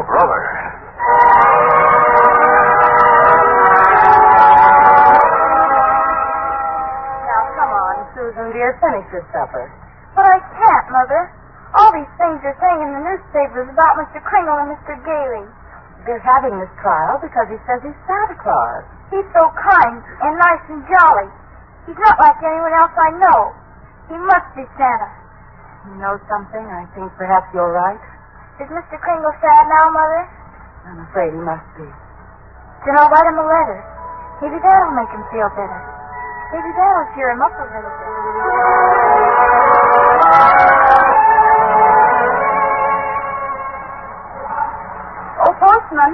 Oh, 0.00 0.06
brother. 0.08 0.40
Now, 7.28 7.42
come 7.52 7.68
on, 7.68 7.96
Susan, 8.16 8.48
dear, 8.56 8.80
finish 8.80 9.04
your 9.12 9.28
supper. 9.28 9.68
But 10.16 10.24
I 10.24 10.40
can't, 10.56 10.86
Mother. 10.88 11.28
All 11.76 11.92
these 11.92 12.08
things 12.16 12.40
are 12.48 12.56
saying 12.64 12.80
in 12.80 12.90
the 12.96 13.02
newspapers 13.12 13.68
about 13.68 14.00
Mr. 14.00 14.24
Kringle 14.24 14.56
and 14.64 14.72
Mr. 14.72 14.96
Gailey. 15.04 15.44
They're 16.08 16.24
having 16.24 16.56
this 16.56 16.72
trial 16.80 17.20
because 17.20 17.52
he 17.52 17.60
says 17.68 17.84
he's 17.84 18.00
Santa 18.08 18.40
Claus. 18.40 18.88
He's 19.12 19.28
so 19.36 19.52
kind 19.52 20.00
and 20.00 20.32
nice 20.40 20.64
and 20.72 20.80
jolly. 20.88 21.28
He's 21.84 22.00
not 22.00 22.16
like 22.16 22.40
anyone 22.40 22.72
else 22.72 22.96
I 22.96 23.10
know. 23.20 23.40
He 24.08 24.16
must 24.16 24.48
be 24.56 24.64
Santa. 24.80 25.12
You 25.92 26.00
know 26.00 26.16
something? 26.24 26.64
I 26.64 26.88
think 26.96 27.12
perhaps 27.20 27.52
you're 27.52 27.68
right. 27.68 28.00
Is 28.60 28.68
Mr. 28.68 29.00
Kringle 29.00 29.32
sad 29.40 29.64
now, 29.72 29.88
Mother? 29.88 30.22
I'm 30.84 31.00
afraid 31.08 31.32
he 31.32 31.40
must 31.40 31.64
be. 31.80 31.88
Then 32.84 32.92
I'll 33.00 33.08
write 33.08 33.24
him 33.24 33.40
a 33.40 33.46
letter. 33.48 33.80
Maybe 34.44 34.60
that'll 34.60 34.92
make 35.00 35.08
him 35.08 35.24
feel 35.32 35.48
better. 35.56 35.80
Maybe 36.52 36.68
that'll 36.76 37.08
cheer 37.16 37.30
him 37.32 37.40
up 37.40 37.56
a 37.56 37.64
little 37.72 37.94
bit. 37.96 39.20
Oh, 45.40 45.52
postman. 45.56 46.12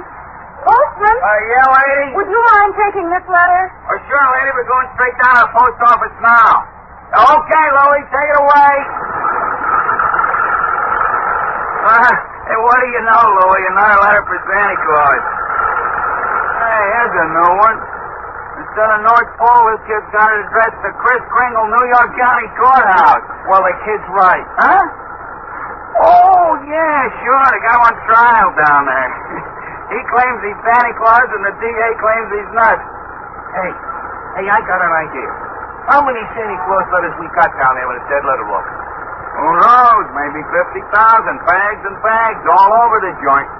Postman? 0.63 1.17
Uh, 1.19 1.39
yeah, 1.51 1.67
lady? 1.67 2.07
Would 2.15 2.29
you 2.31 2.41
mind 2.55 2.71
taking 2.79 3.07
this 3.11 3.25
letter? 3.27 3.63
Oh, 3.91 3.97
sure, 4.07 4.25
lady. 4.39 4.49
We're 4.55 4.71
going 4.71 4.87
straight 4.95 5.17
down 5.19 5.33
to 5.35 5.41
the 5.47 5.51
post 5.51 5.79
office 5.83 6.15
now. 6.23 6.51
Okay, 7.11 7.65
Lily, 7.75 8.01
take 8.07 8.29
it 8.31 8.39
away. 8.39 8.73
Uh, 11.87 12.11
hey, 12.47 12.57
what 12.63 12.77
do 12.79 12.87
you 12.87 13.03
know, 13.03 13.23
Louie? 13.43 13.65
Another 13.75 13.97
letter 14.03 14.23
for 14.23 14.37
Santa 14.47 14.77
Claus. 14.79 15.23
Hey, 16.57 16.83
here's 16.95 17.15
a 17.15 17.27
new 17.35 17.51
one. 17.59 17.77
Instead 18.57 18.89
of 18.89 18.99
North 19.05 19.31
Pole, 19.37 19.63
this 19.75 19.83
kid's 19.85 20.09
got 20.09 20.27
it 20.33 20.39
addressed 20.49 20.79
to 20.81 20.89
Chris 20.97 21.21
Kringle, 21.29 21.67
New 21.69 21.85
York 21.93 22.09
County 22.17 22.49
Courthouse. 22.57 23.25
Well, 23.51 23.61
the 23.61 23.75
kid's 23.85 24.07
right. 24.17 24.45
Huh? 24.57 24.83
Oh, 25.97 26.47
yeah, 26.65 26.99
sure. 27.21 27.45
They 27.53 27.59
got 27.61 27.77
him 27.77 27.85
on 27.85 27.95
trial 28.09 28.49
down 28.65 28.81
there. 28.89 29.11
he 29.93 29.99
claims 30.09 30.39
he's 30.41 30.59
Santa 30.65 30.93
Claus, 30.97 31.29
and 31.37 31.43
the 31.45 31.53
DA 31.57 31.89
claims 32.01 32.27
he's 32.33 32.51
nuts. 32.53 32.85
Hey, 33.57 33.71
hey, 34.41 34.45
I 34.49 34.59
got 34.65 34.81
an 34.81 34.93
idea. 35.05 35.31
How 35.89 36.01
many 36.03 36.21
Santa 36.33 36.57
Claus 36.65 36.85
letters 36.91 37.15
we 37.21 37.29
got 37.37 37.49
down 37.61 37.77
there 37.77 37.87
with 37.87 38.01
a 38.01 38.05
dead 38.09 38.23
letter 38.25 38.45
book? 38.45 38.67
Who 39.35 39.49
knows? 39.59 40.05
Maybe 40.15 40.41
50,000. 40.41 40.87
Bags 41.47 41.81
and 41.83 41.97
bags 42.01 42.43
all 42.47 42.71
over 42.87 42.97
the 43.03 43.13
joint. 43.19 43.51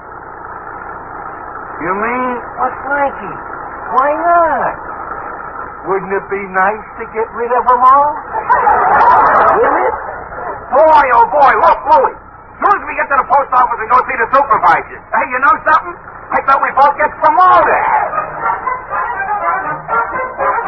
You 1.84 1.92
mean? 1.94 2.32
What, 2.58 2.74
Frankie? 2.88 3.36
Why 3.94 4.10
not? 4.10 4.74
Wouldn't 5.88 6.12
it 6.12 6.26
be 6.28 6.42
nice 6.52 6.86
to 7.00 7.04
get 7.14 7.28
rid 7.32 7.52
of 7.54 7.62
them 7.64 7.80
all? 7.80 8.10
Will 9.62 9.76
it? 9.86 9.94
Boy, 10.68 11.04
oh 11.16 11.26
boy, 11.32 11.52
look, 11.64 11.80
Louie. 11.88 12.12
As 12.12 12.60
soon 12.60 12.74
as 12.76 12.84
we 12.84 12.92
get 12.98 13.08
to 13.08 13.16
the 13.16 13.28
post 13.30 13.48
office 13.56 13.78
and 13.80 13.88
go 13.88 13.96
see 14.04 14.18
the 14.20 14.28
supervisors. 14.34 15.00
Hey, 15.14 15.24
you 15.32 15.38
know 15.40 15.54
something? 15.64 15.96
I 16.28 16.38
thought 16.44 16.60
we 16.60 16.68
both 16.76 16.92
get 17.00 17.08
promoted. 17.22 17.82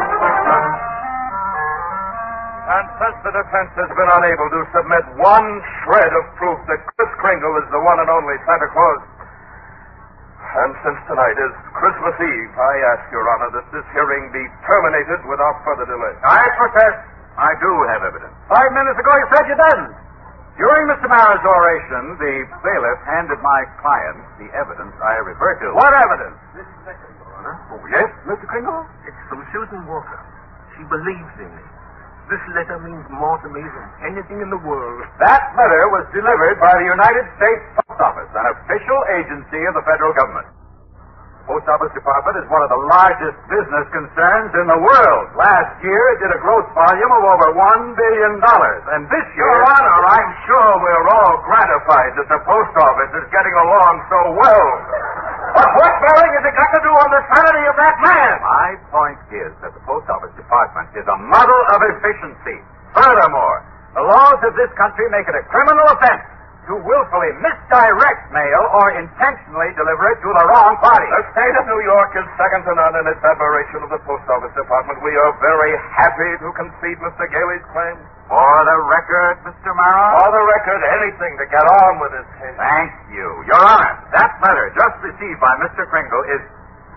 And 2.71 2.87
since 3.03 3.17
the 3.27 3.33
defense 3.35 3.71
has 3.83 3.91
been 3.91 4.11
unable 4.15 4.47
to 4.47 4.61
submit 4.71 5.03
one 5.19 5.47
shred 5.83 6.11
of 6.15 6.23
proof 6.39 6.55
that 6.71 6.79
Chris 6.95 7.11
Kringle 7.19 7.59
is 7.59 7.67
the 7.67 7.83
one 7.83 7.99
and 7.99 8.07
only 8.07 8.39
Santa 8.47 8.69
Claus, 8.71 9.01
and 10.39 10.71
since 10.83 10.99
tonight 11.07 11.35
is 11.35 11.51
Christmas 11.75 12.15
Eve, 12.15 12.51
I 12.55 12.73
ask 12.95 13.03
Your 13.11 13.27
Honor 13.27 13.51
that 13.59 13.67
this 13.75 13.83
hearing 13.91 14.31
be 14.31 14.43
terminated 14.67 15.19
without 15.27 15.59
further 15.67 15.83
delay. 15.87 16.15
I 16.23 16.43
protest. 16.59 16.99
I 17.35 17.51
do 17.59 17.71
have 17.91 18.03
evidence. 18.07 18.35
Five 18.47 18.71
minutes 18.75 18.99
ago 18.99 19.11
you 19.19 19.27
said 19.31 19.43
you 19.47 19.55
didn't. 19.55 19.91
During 20.59 20.83
Mr. 20.91 21.07
Mara's 21.07 21.43
oration, 21.43 22.19
the 22.19 22.35
bailiff 22.63 22.99
handed 23.07 23.39
my 23.39 23.63
client 23.79 24.19
the 24.39 24.47
evidence 24.51 24.91
I 24.99 25.19
refer 25.23 25.55
to. 25.63 25.75
What 25.75 25.91
evidence? 25.95 26.35
Mr. 26.55 26.67
Kringle, 26.83 27.15
Your 27.19 27.31
Honor. 27.35 27.55
Oh, 27.71 27.83
yes, 27.87 28.07
Mr. 28.27 28.45
Kringle? 28.47 28.83
It's 29.07 29.21
from 29.31 29.43
Susan 29.55 29.87
Walker. 29.87 30.19
She 30.75 30.83
believes 30.87 31.35
in 31.39 31.51
me. 31.51 31.63
This 32.31 32.39
letter 32.55 32.79
means 32.79 33.03
more 33.11 33.35
to 33.43 33.49
me 33.51 33.59
than 33.59 33.87
anything 34.07 34.39
in 34.39 34.47
the 34.47 34.61
world. 34.63 35.03
That 35.19 35.51
letter 35.51 35.83
was 35.91 36.07
delivered 36.15 36.63
by 36.63 36.71
the 36.79 36.87
United 36.87 37.27
States 37.35 37.59
Post 37.75 37.99
Office, 37.99 38.31
an 38.31 38.45
official 38.55 38.99
agency 39.19 39.59
of 39.67 39.75
the 39.75 39.83
federal 39.83 40.15
government. 40.15 40.47
The 41.41 41.57
Post 41.57 41.73
Office 41.73 41.89
Department 41.97 42.37
is 42.37 42.45
one 42.53 42.61
of 42.61 42.69
the 42.69 42.77
largest 42.85 43.33
business 43.49 43.85
concerns 43.89 44.53
in 44.61 44.65
the 44.69 44.77
world. 44.77 45.25
Last 45.33 45.73
year, 45.81 45.97
it 46.13 46.21
did 46.21 46.37
a 46.37 46.37
gross 46.37 46.69
volume 46.77 47.09
of 47.17 47.23
over 47.33 47.47
$1 47.57 47.97
billion. 47.97 48.33
And 48.37 49.09
this 49.09 49.25
year... 49.33 49.49
Your 49.49 49.65
Honor, 49.65 49.97
I'm 50.05 50.31
sure 50.45 50.69
we're 50.85 51.07
all 51.17 51.41
gratified 51.41 52.13
that 52.21 52.29
the 52.29 52.41
Post 52.45 52.73
Office 52.77 53.13
is 53.17 53.25
getting 53.33 53.55
along 53.57 53.93
so 54.05 54.19
well. 54.37 54.69
But 55.57 55.69
what 55.81 55.93
bearing 56.05 56.29
has 56.29 56.45
it 56.45 56.53
got 56.53 56.69
to 56.77 56.81
do 56.85 56.93
on 56.93 57.09
the 57.09 57.21
sanity 57.33 57.63
of 57.65 57.75
that 57.89 57.95
man? 58.05 58.33
My 58.45 58.69
point 58.93 59.21
is 59.33 59.49
that 59.65 59.73
the 59.73 59.81
Post 59.81 60.05
Office 60.13 60.37
Department 60.37 60.93
is 60.93 61.09
a 61.09 61.17
model 61.25 61.61
of 61.73 61.79
efficiency. 61.97 62.61
Furthermore, 62.93 63.65
the 63.97 64.05
laws 64.05 64.37
of 64.45 64.53
this 64.53 64.69
country 64.77 65.09
make 65.09 65.25
it 65.25 65.33
a 65.33 65.43
criminal 65.49 65.89
offense 65.89 66.21
to 66.71 66.79
willfully 66.87 67.31
misdirect 67.43 68.31
mail 68.31 68.63
or 68.79 68.95
intentionally 68.95 69.75
deliver 69.75 70.07
it 70.07 70.19
to 70.23 70.29
the 70.31 70.45
wrong 70.55 70.79
party. 70.79 71.03
The 71.19 71.27
state 71.35 71.55
of 71.59 71.67
New 71.67 71.83
York 71.83 72.15
is 72.15 72.23
second 72.39 72.63
to 72.63 72.71
none 72.71 72.95
in 72.95 73.05
its 73.11 73.19
admiration 73.19 73.83
of 73.83 73.91
the 73.91 73.99
Post 74.07 74.23
Office 74.31 74.55
Department. 74.55 75.03
We 75.03 75.11
are 75.11 75.35
very 75.43 75.75
happy 75.99 76.31
to 76.39 76.47
concede 76.55 76.95
Mr. 77.03 77.27
Gailey's 77.27 77.67
claim. 77.75 77.99
For 78.31 78.55
the 78.63 78.77
record, 78.87 79.43
Mr. 79.43 79.75
Mara? 79.75 80.15
For 80.23 80.31
the 80.31 80.43
record, 80.47 80.79
anything 81.03 81.35
to 81.43 81.45
get 81.51 81.65
on 81.83 81.99
with 81.99 82.15
this 82.15 82.29
case. 82.39 82.55
Thank 82.55 82.95
you. 83.11 83.27
Your 83.51 83.59
Honor, 83.59 83.91
that 84.15 84.31
letter 84.39 84.71
just 84.71 84.95
received 85.03 85.43
by 85.43 85.51
Mr. 85.59 85.83
Kringle 85.91 86.23
is 86.31 86.39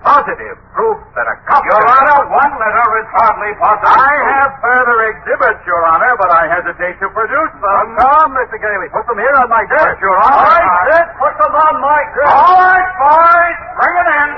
positive 0.04 0.56
proof 0.76 0.98
that 1.16 1.24
a 1.24 1.34
cop... 1.48 1.64
Your 1.64 1.80
Honor, 1.80 2.28
one 2.28 2.52
letter 2.60 2.86
is 3.00 3.08
hardly 3.16 3.52
positive. 3.56 3.96
I 3.96 4.12
have 4.36 4.50
further 4.60 4.96
exhibits, 5.16 5.60
Your 5.64 5.80
Honor, 5.88 6.12
but 6.20 6.28
I 6.30 6.44
hesitate 6.52 7.00
to 7.00 7.08
produce 7.10 7.52
them. 7.56 7.84
Come, 7.98 8.36
Mr. 8.36 8.60
Gailey, 8.60 8.88
put 8.92 9.08
them 9.08 9.16
here 9.18 9.36
on 9.40 9.48
my 9.48 9.64
desk, 9.72 9.96
Your 10.04 10.16
Honor. 10.20 10.60
I 10.60 10.62
said 10.92 11.06
put 11.16 11.34
them 11.40 11.54
on 11.56 11.74
my 11.80 12.00
desk. 12.20 12.36
All 12.36 12.56
right, 12.60 12.90
boys, 13.00 13.58
bring 13.80 13.94
it 13.96 14.08
in. 14.12 14.28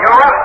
Your 0.00 0.12
Honor, 0.16 0.40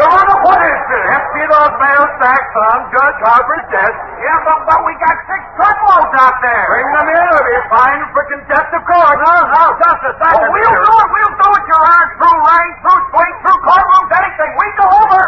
Your 0.00 0.08
what 0.48 0.60
is 0.64 0.80
this? 0.88 1.04
Empty 1.12 1.44
those 1.44 1.74
mail 1.76 2.04
sacks 2.16 2.52
on 2.56 2.78
Judge 2.88 3.20
Harper's 3.20 3.66
desk. 3.68 3.98
Yeah, 4.16 4.38
but, 4.48 4.58
but 4.64 4.80
we 4.88 4.96
got 4.96 5.12
six 5.28 5.40
truckloads 5.60 6.12
out 6.16 6.40
there. 6.40 6.64
Bring 6.72 6.88
them 6.88 7.08
in 7.12 7.26
or 7.36 7.42
be 7.44 7.56
fined 7.68 8.08
for 8.16 8.24
contempt 8.32 8.72
of 8.80 8.82
court. 8.88 9.16
No, 9.20 9.34
no, 9.44 9.62
Justice, 9.76 10.16
that's 10.16 10.40
Oh, 10.40 10.48
we'll 10.48 10.72
do 10.72 10.88
it, 10.88 11.08
we'll 11.12 11.36
do 11.36 11.48
it, 11.52 11.64
Your 11.68 11.84
Honor. 11.84 12.08
Through 12.16 12.38
rain, 12.48 12.70
through 12.80 13.02
sleet, 13.12 13.34
through 13.44 13.60
courtrooms, 13.60 14.10
anything. 14.16 14.50
We 14.56 14.66
go 14.80 14.86
over. 14.88 15.22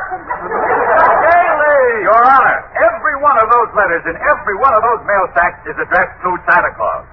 Gailey! 1.28 1.84
Your 2.08 2.22
Honor, 2.24 2.58
every 2.80 3.16
one 3.20 3.36
of 3.44 3.52
those 3.52 3.70
letters 3.76 4.02
in 4.08 4.16
every 4.24 4.56
one 4.56 4.72
of 4.72 4.80
those 4.80 5.04
mail 5.04 5.26
sacks 5.36 5.60
is 5.68 5.76
addressed 5.84 6.16
to 6.24 6.30
Santa 6.48 6.72
Claus. 6.80 7.04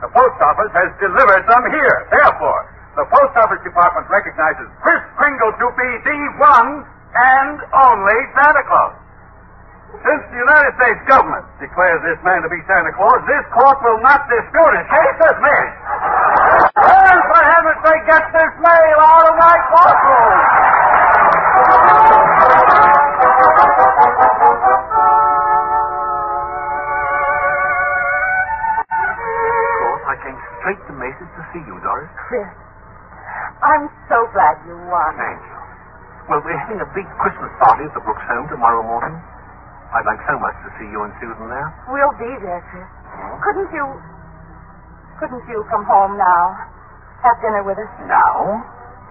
The 0.00 0.08
post 0.08 0.40
office 0.40 0.72
has 0.72 0.88
delivered 1.04 1.44
them 1.52 1.64
here. 1.68 1.96
Therefore, 2.08 2.60
the 2.96 3.04
post 3.12 3.34
office 3.36 3.60
department 3.60 4.08
recognizes 4.08 4.72
Chris 4.80 5.02
Kringle 5.20 5.52
to 5.52 5.68
be 5.76 5.90
the 6.08 6.18
one 6.40 6.86
and 7.14 7.56
only 7.70 8.18
Santa 8.34 8.64
Claus. 8.66 8.94
Since 9.94 10.22
the 10.34 10.38
United 10.42 10.72
States 10.74 11.00
government 11.06 11.46
declares 11.62 12.02
this 12.02 12.18
man 12.26 12.42
to 12.42 12.50
be 12.50 12.58
Santa 12.66 12.90
Claus, 12.98 13.22
this 13.30 13.46
court 13.54 13.78
will 13.86 14.02
not 14.02 14.26
dispute 14.26 14.74
it. 14.74 14.84
Case 14.90 15.16
dismissed. 15.22 15.78
Well, 16.74 17.18
for 17.30 17.42
heaven's 17.46 17.80
sake, 17.86 18.04
get 18.10 18.24
this 18.34 18.52
mail 18.58 18.98
out 18.98 19.24
of 19.30 19.36
my 19.38 19.56
courtroom. 19.70 21.44
Of 28.84 29.16
course, 29.80 30.04
I 30.10 30.14
came 30.24 30.38
straight 30.60 30.80
to 30.88 30.92
Macy's 30.98 31.32
to 31.38 31.42
see 31.52 31.62
you, 31.64 31.76
Doris. 31.80 32.10
Chris, 32.28 32.50
I'm 33.62 33.88
so 34.08 34.26
glad 34.32 34.58
you 34.66 34.76
won. 34.90 35.14
Thank 35.16 35.40
you. 35.40 35.63
Well, 36.24 36.40
we're 36.40 36.56
having 36.56 36.80
a 36.80 36.88
big 36.96 37.04
Christmas 37.20 37.52
party 37.60 37.84
at 37.84 37.92
the 37.92 38.00
Brooks 38.00 38.24
home 38.24 38.48
tomorrow 38.48 38.80
morning. 38.80 39.12
I'd 39.92 40.08
like 40.08 40.24
so 40.24 40.40
much 40.40 40.56
to 40.64 40.70
see 40.80 40.88
you 40.88 41.04
and 41.04 41.12
Susan 41.20 41.46
there. 41.52 41.68
We'll 41.92 42.16
be 42.16 42.32
there, 42.40 42.64
Chris. 42.72 42.88
Couldn't 43.44 43.70
you... 43.76 43.84
Couldn't 45.20 45.44
you 45.46 45.62
come 45.70 45.84
home 45.84 46.16
now? 46.16 46.44
Have 47.22 47.36
dinner 47.44 47.62
with 47.62 47.78
us? 47.78 47.92
Now? 48.08 48.64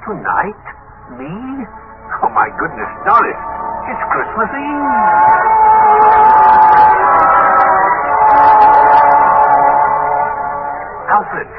Tonight? 0.03 0.63
Me? 1.15 1.33
Oh, 2.25 2.31
my 2.33 2.49
goodness, 2.59 2.91
Doris. 3.05 3.41
It's 3.87 4.03
Christmas 4.09 4.49
Eve. 4.57 5.93
Alfred. 11.13 11.49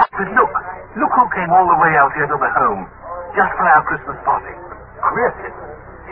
Alfred, 0.00 0.30
look. 0.34 0.52
Look 0.96 1.12
who 1.14 1.24
came 1.36 1.50
all 1.52 1.66
the 1.68 1.78
way 1.78 1.92
out 2.00 2.10
here 2.16 2.26
to 2.26 2.38
the 2.38 2.50
home. 2.58 2.88
Just 3.36 3.52
for 3.54 3.66
our 3.68 3.82
Christmas 3.86 4.18
party. 4.24 4.54
Chris, 4.98 5.34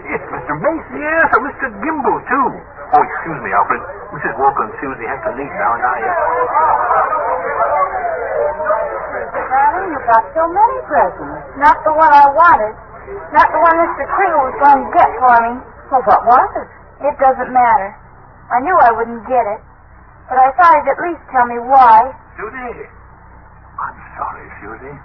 it's 0.07 0.27
Mr. 0.31 0.55
Mason. 0.63 0.95
Yes, 1.03 1.29
and 1.35 1.43
Mr. 1.47 1.67
Gimbel, 1.83 2.17
too. 2.31 2.49
Oh, 2.95 3.03
excuse 3.03 3.41
me, 3.43 3.51
Alfred. 3.51 3.83
Mrs. 4.15 4.35
Walker 4.39 4.63
and 4.71 4.75
Susie 4.79 5.07
have 5.11 5.23
to 5.27 5.33
leave 5.35 5.51
now, 5.59 5.71
and 5.75 5.83
I... 5.83 5.97
Uh... 6.07 6.15
Darling, 9.47 9.89
you've 9.91 10.09
got 10.11 10.25
so 10.35 10.45
many 10.53 10.79
presents. 10.87 11.43
Not 11.59 11.77
the 11.83 11.95
one 11.95 12.13
I 12.13 12.27
wanted. 12.31 12.75
Not 13.35 13.49
the 13.51 13.61
one 13.63 13.77
Mr. 13.79 14.05
Kringle 14.07 14.43
was 14.47 14.57
going 14.63 14.81
to 14.85 14.91
get 14.95 15.11
for 15.19 15.37
me. 15.43 15.53
Well, 15.91 16.03
what 16.07 16.23
was 16.27 16.51
it? 16.63 16.69
It 17.11 17.15
doesn't 17.19 17.51
matter. 17.55 17.91
I 18.51 18.59
knew 18.63 18.75
I 18.75 18.91
wouldn't 18.95 19.23
get 19.27 19.45
it. 19.47 19.61
But 20.29 20.39
I 20.39 20.51
thought 20.59 20.75
he'd 20.83 20.91
at 20.91 21.01
least 21.03 21.23
tell 21.31 21.47
me 21.47 21.59
why. 21.63 22.11
Susie. 22.39 22.87
I'm 23.79 23.99
sorry, 24.19 24.47
Susie. 24.63 24.97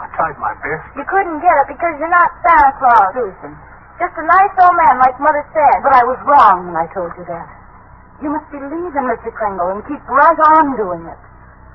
I 0.00 0.08
tried 0.16 0.36
my 0.40 0.56
best. 0.64 0.96
You 0.96 1.04
couldn't 1.04 1.44
get 1.44 1.54
it 1.64 1.76
because 1.76 1.94
you're 2.00 2.08
not 2.12 2.32
Santa 2.40 2.72
Claus. 2.80 3.12
Susan. 3.12 3.52
Just 4.00 4.16
a 4.16 4.24
nice 4.24 4.54
old 4.56 4.72
man, 4.80 4.96
like 4.96 5.16
Mother 5.20 5.44
said. 5.52 5.76
But 5.84 5.92
I 5.92 6.04
was 6.08 6.16
wrong 6.24 6.72
when 6.72 6.76
I 6.76 6.88
told 6.96 7.12
you 7.20 7.24
that. 7.28 7.48
You 8.24 8.32
must 8.32 8.48
believe 8.48 8.92
in 8.96 9.04
Mr. 9.04 9.28
Kringle 9.32 9.76
and 9.76 9.84
keep 9.84 10.00
right 10.08 10.40
on 10.56 10.76
doing 10.76 11.04
it. 11.04 11.20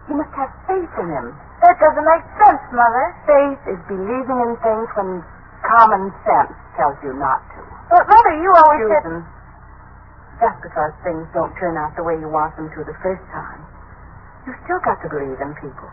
You 0.10 0.18
must 0.18 0.34
have 0.34 0.50
faith 0.66 0.90
in 0.98 1.08
him. 1.10 1.38
That 1.62 1.78
doesn't 1.78 2.06
make 2.06 2.26
sense, 2.42 2.62
Mother. 2.74 3.06
Faith 3.30 3.62
is 3.78 3.80
believing 3.90 4.40
in 4.42 4.54
things 4.62 4.90
when 4.98 5.22
common 5.66 6.14
sense 6.26 6.54
tells 6.78 6.98
you 7.06 7.14
not 7.18 7.42
to. 7.58 7.62
But, 7.90 8.10
Mother, 8.10 8.34
you 8.42 8.50
always 8.54 8.82
Susan, 8.90 9.22
said... 9.22 10.46
just 10.50 10.58
because 10.66 10.94
things 11.06 11.26
don't 11.34 11.54
turn 11.62 11.78
out 11.78 11.94
the 11.98 12.06
way 12.06 12.18
you 12.18 12.30
want 12.30 12.54
them 12.58 12.70
to 12.74 12.82
the 12.86 12.98
first 13.02 13.22
time, 13.34 13.62
you've 14.46 14.58
still 14.66 14.82
got 14.82 14.98
to 15.02 15.10
believe 15.10 15.38
in 15.42 15.54
people. 15.62 15.90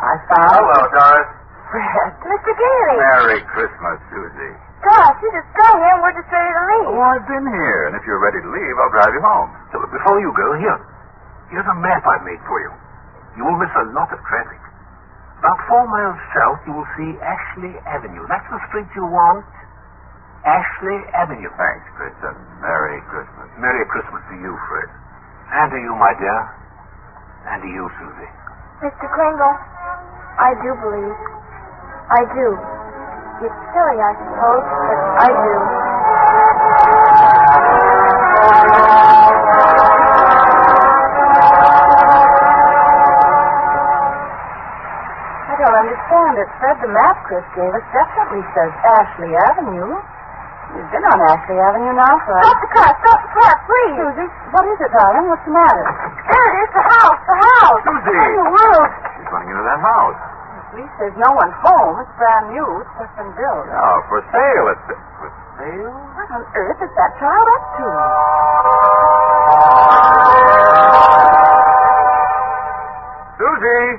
I 0.00 0.12
found... 0.32 0.52
Hello, 0.56 0.80
Doris. 0.96 1.28
Fred. 1.70 2.10
Mr. 2.24 2.52
Gailey. 2.56 2.98
Merry 2.98 3.40
Christmas, 3.52 3.98
Susie. 4.10 4.54
Gosh, 4.80 5.16
you 5.20 5.28
just 5.30 5.52
got 5.54 5.76
here 5.76 5.92
and 5.92 6.00
we're 6.00 6.16
just 6.16 6.30
ready 6.32 6.50
to 6.50 6.62
leave. 6.72 6.88
Oh, 6.88 7.04
I've 7.04 7.28
been 7.28 7.46
here, 7.52 7.80
and 7.86 7.92
if 7.94 8.02
you're 8.08 8.18
ready 8.18 8.40
to 8.40 8.48
leave, 8.48 8.74
I'll 8.80 8.94
drive 8.96 9.12
you 9.12 9.20
home. 9.20 9.50
So 9.70 9.76
before 9.92 10.18
you 10.24 10.32
go, 10.32 10.56
here. 10.56 10.78
Here's 11.52 11.68
a 11.68 11.78
map 11.84 12.00
I've 12.08 12.24
made 12.24 12.40
for 12.48 12.58
you. 12.64 12.72
You 13.36 13.44
will 13.44 13.60
miss 13.60 13.70
a 13.76 13.86
lot 13.92 14.08
of 14.08 14.18
traffic. 14.24 14.58
About 15.38 15.58
four 15.68 15.84
miles 15.84 16.18
south, 16.32 16.60
you 16.64 16.72
will 16.72 16.90
see 16.96 17.10
Ashley 17.20 17.72
Avenue. 17.84 18.24
That's 18.28 18.44
the 18.48 18.60
street 18.72 18.88
you 18.96 19.04
want. 19.04 19.44
Ashley 20.48 20.96
Avenue. 21.12 21.52
Thanks, 21.60 21.86
Chris, 22.00 22.16
and 22.24 22.36
Merry 22.64 23.04
Christmas. 23.12 23.48
Merry 23.60 23.84
Christmas 23.84 24.24
to 24.32 24.36
you, 24.40 24.52
Fred. 24.68 24.88
And 25.60 25.68
to 25.72 25.78
you, 25.80 25.92
my 25.96 26.12
dear. 26.16 26.40
And 27.52 27.58
to 27.64 27.68
you, 27.68 27.84
Susie. 28.00 28.32
Mr. 28.80 29.06
Kringle, 29.12 29.56
I 30.40 30.56
do 30.64 30.72
believe. 30.80 31.16
I 32.08 32.24
do. 32.32 32.48
It's 33.44 33.60
silly, 33.76 33.98
I 34.00 34.12
suppose, 34.24 34.64
but 34.64 35.00
I 35.20 35.28
do. 35.36 35.54
I 45.44 45.54
don't 45.60 45.76
understand 45.76 46.38
it. 46.40 46.48
Said 46.64 46.76
the 46.80 46.88
map 46.88 47.16
Chris 47.28 47.44
gave 47.52 47.72
us 47.76 47.84
definitely 47.92 48.44
says 48.56 48.72
Ashley 48.96 49.36
Avenue. 49.52 50.00
We've 50.70 50.90
been 50.94 51.02
on 51.02 51.18
Ashley 51.26 51.58
Avenue 51.58 51.94
now 51.98 52.14
for... 52.24 52.34
Stop 52.40 52.58
the 52.62 52.70
car! 52.70 52.90
Stop 53.02 53.18
the 53.26 53.32
car, 53.34 53.54
please! 53.66 53.96
Susie, 53.98 54.30
what 54.54 54.64
is 54.70 54.78
it, 54.80 54.90
darling? 54.94 55.26
What's 55.26 55.44
the 55.44 55.54
matter? 55.54 55.84
There 56.30 56.46
it 56.46 56.56
is, 56.62 56.70
the 56.74 56.84
house, 56.86 57.20
the 57.26 57.38
house! 57.38 57.80
Susie! 57.82 58.14
What 58.14 58.30
in 58.30 58.38
the 58.38 58.50
world? 58.54 58.88
She's 59.18 59.28
running 59.34 59.50
into 59.50 59.64
that 59.66 59.82
house. 59.82 60.18
At 60.70 60.78
least 60.78 60.94
there's 61.02 61.18
no 61.18 61.30
one 61.34 61.50
home. 61.66 61.98
It's 61.98 62.14
brand 62.14 62.54
new. 62.54 62.62
It's 62.78 62.94
just 63.02 63.10
been 63.18 63.34
built. 63.34 63.66
Oh, 63.74 63.98
for 64.06 64.22
sale. 64.30 64.66
It's 64.70 64.86
for 65.18 65.28
sale? 65.58 65.90
What 66.14 66.30
on 66.30 66.46
earth 66.54 66.78
is 66.78 66.92
that 66.94 67.10
child 67.18 67.46
up 67.50 67.64
to? 67.74 67.86
Susie! 73.40 73.90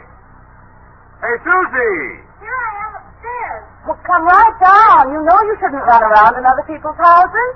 Hey, 1.21 1.35
Susie! 1.43 2.23
Here 2.41 2.55
I 2.55 2.71
am 2.85 2.91
upstairs. 3.01 3.63
Well, 3.91 3.99
come 4.07 4.23
right 4.23 4.55
down. 4.63 5.11
You 5.11 5.19
know 5.19 5.35
you 5.51 5.55
shouldn't 5.59 5.83
run 5.83 5.99
around 5.99 6.39
in 6.39 6.47
other 6.47 6.63
people's 6.63 6.95
houses. 6.95 7.51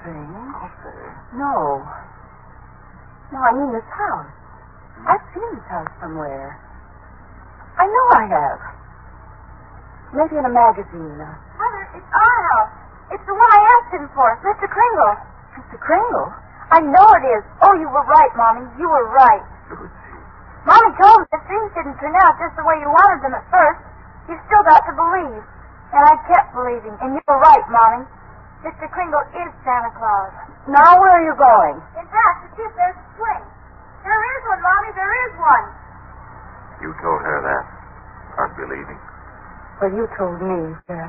Strange. 0.00 0.72
No. 1.36 1.84
No, 3.28 3.38
I 3.44 3.52
mean 3.52 3.76
this 3.76 3.84
house. 3.92 4.32
I've 5.04 5.20
seen 5.36 5.44
this 5.52 5.68
house 5.68 5.92
somewhere. 6.00 6.56
I 7.76 7.84
know 7.84 8.04
I 8.16 8.24
have. 8.32 8.60
Maybe 10.16 10.40
in 10.40 10.48
a 10.48 10.54
magazine. 10.64 11.20
Mother, 11.20 11.84
it's 12.00 12.08
our 12.08 12.38
house. 12.56 12.72
It's 13.12 13.26
the 13.28 13.36
one 13.36 13.50
I 13.52 13.60
asked 13.68 14.00
him 14.00 14.08
for, 14.16 14.32
Mr. 14.48 14.64
Kringle. 14.64 15.12
Mr. 15.60 15.76
Kringle? 15.76 16.32
I 16.72 16.80
know 16.80 17.08
it 17.20 17.24
is. 17.36 17.44
Oh, 17.60 17.76
you 17.76 17.92
were 17.92 18.06
right, 18.08 18.32
Mommy. 18.32 18.64
You 18.80 18.88
were 18.88 19.12
right. 19.12 19.44
Mommy 20.64 20.90
told 21.04 21.20
me 21.20 21.26
that 21.36 21.44
things 21.52 21.68
didn't 21.76 22.00
turn 22.00 22.16
out 22.24 22.40
just 22.40 22.56
the 22.56 22.64
way 22.64 22.80
you 22.80 22.88
wanted 22.88 23.20
them 23.20 23.36
at 23.36 23.44
first. 23.52 23.92
You 24.26 24.34
still 24.46 24.64
got 24.66 24.82
to 24.86 24.92
believe. 24.94 25.42
And 25.94 26.02
I 26.02 26.14
kept 26.26 26.50
believing. 26.54 26.94
And 26.98 27.14
you 27.14 27.22
were 27.26 27.38
right, 27.38 27.64
Mommy. 27.70 28.04
Mr. 28.66 28.90
Kringle 28.90 29.22
is 29.38 29.50
Santa 29.62 29.92
Claus. 29.94 30.32
Now 30.66 30.98
where 30.98 31.14
are 31.14 31.24
you 31.24 31.36
going? 31.38 31.76
In 31.94 32.06
fact, 32.10 32.36
to 32.42 32.46
see 32.58 32.64
if 32.66 32.74
there's 32.74 32.98
a 32.98 33.06
swing. 33.14 33.44
There 34.02 34.18
is 34.18 34.40
one, 34.50 34.62
Mommy. 34.62 34.90
There 34.98 35.14
is 35.30 35.32
one. 35.38 35.64
You 36.82 36.90
told 36.98 37.20
her 37.22 37.38
that. 37.46 37.64
I'm 38.42 38.52
believing. 38.58 38.98
Well, 39.80 39.92
you 39.94 40.04
told 40.18 40.40
me, 40.42 40.74
Fred. 40.84 41.08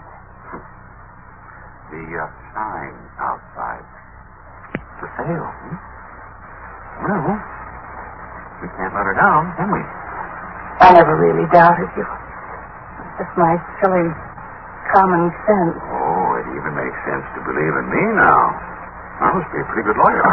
The 1.92 2.04
uh, 2.04 2.28
sign 2.54 2.94
outside. 3.18 3.86
For 5.00 5.08
sale. 5.18 5.50
Hmm? 5.50 5.78
Well, 7.08 7.26
we 8.62 8.68
can't 8.76 8.94
let 8.94 9.06
her 9.08 9.16
down, 9.18 9.54
can 9.56 9.70
we? 9.72 9.82
I 9.82 10.94
never 10.94 11.16
really 11.18 11.48
doubted 11.54 11.90
you. 11.98 12.06
It's 13.18 13.26
just 13.26 13.34
my 13.34 13.58
silly 13.82 14.14
common 14.94 15.34
sense. 15.50 15.74
Oh, 15.90 16.38
it 16.38 16.46
even 16.54 16.70
makes 16.78 16.94
sense 17.10 17.26
to 17.34 17.42
believe 17.50 17.74
in 17.82 17.90
me 17.90 18.04
now. 18.14 18.54
I 19.18 19.34
must 19.34 19.50
be 19.50 19.58
a 19.58 19.66
pretty 19.74 19.90
good 19.90 19.98
lawyer. 19.98 20.22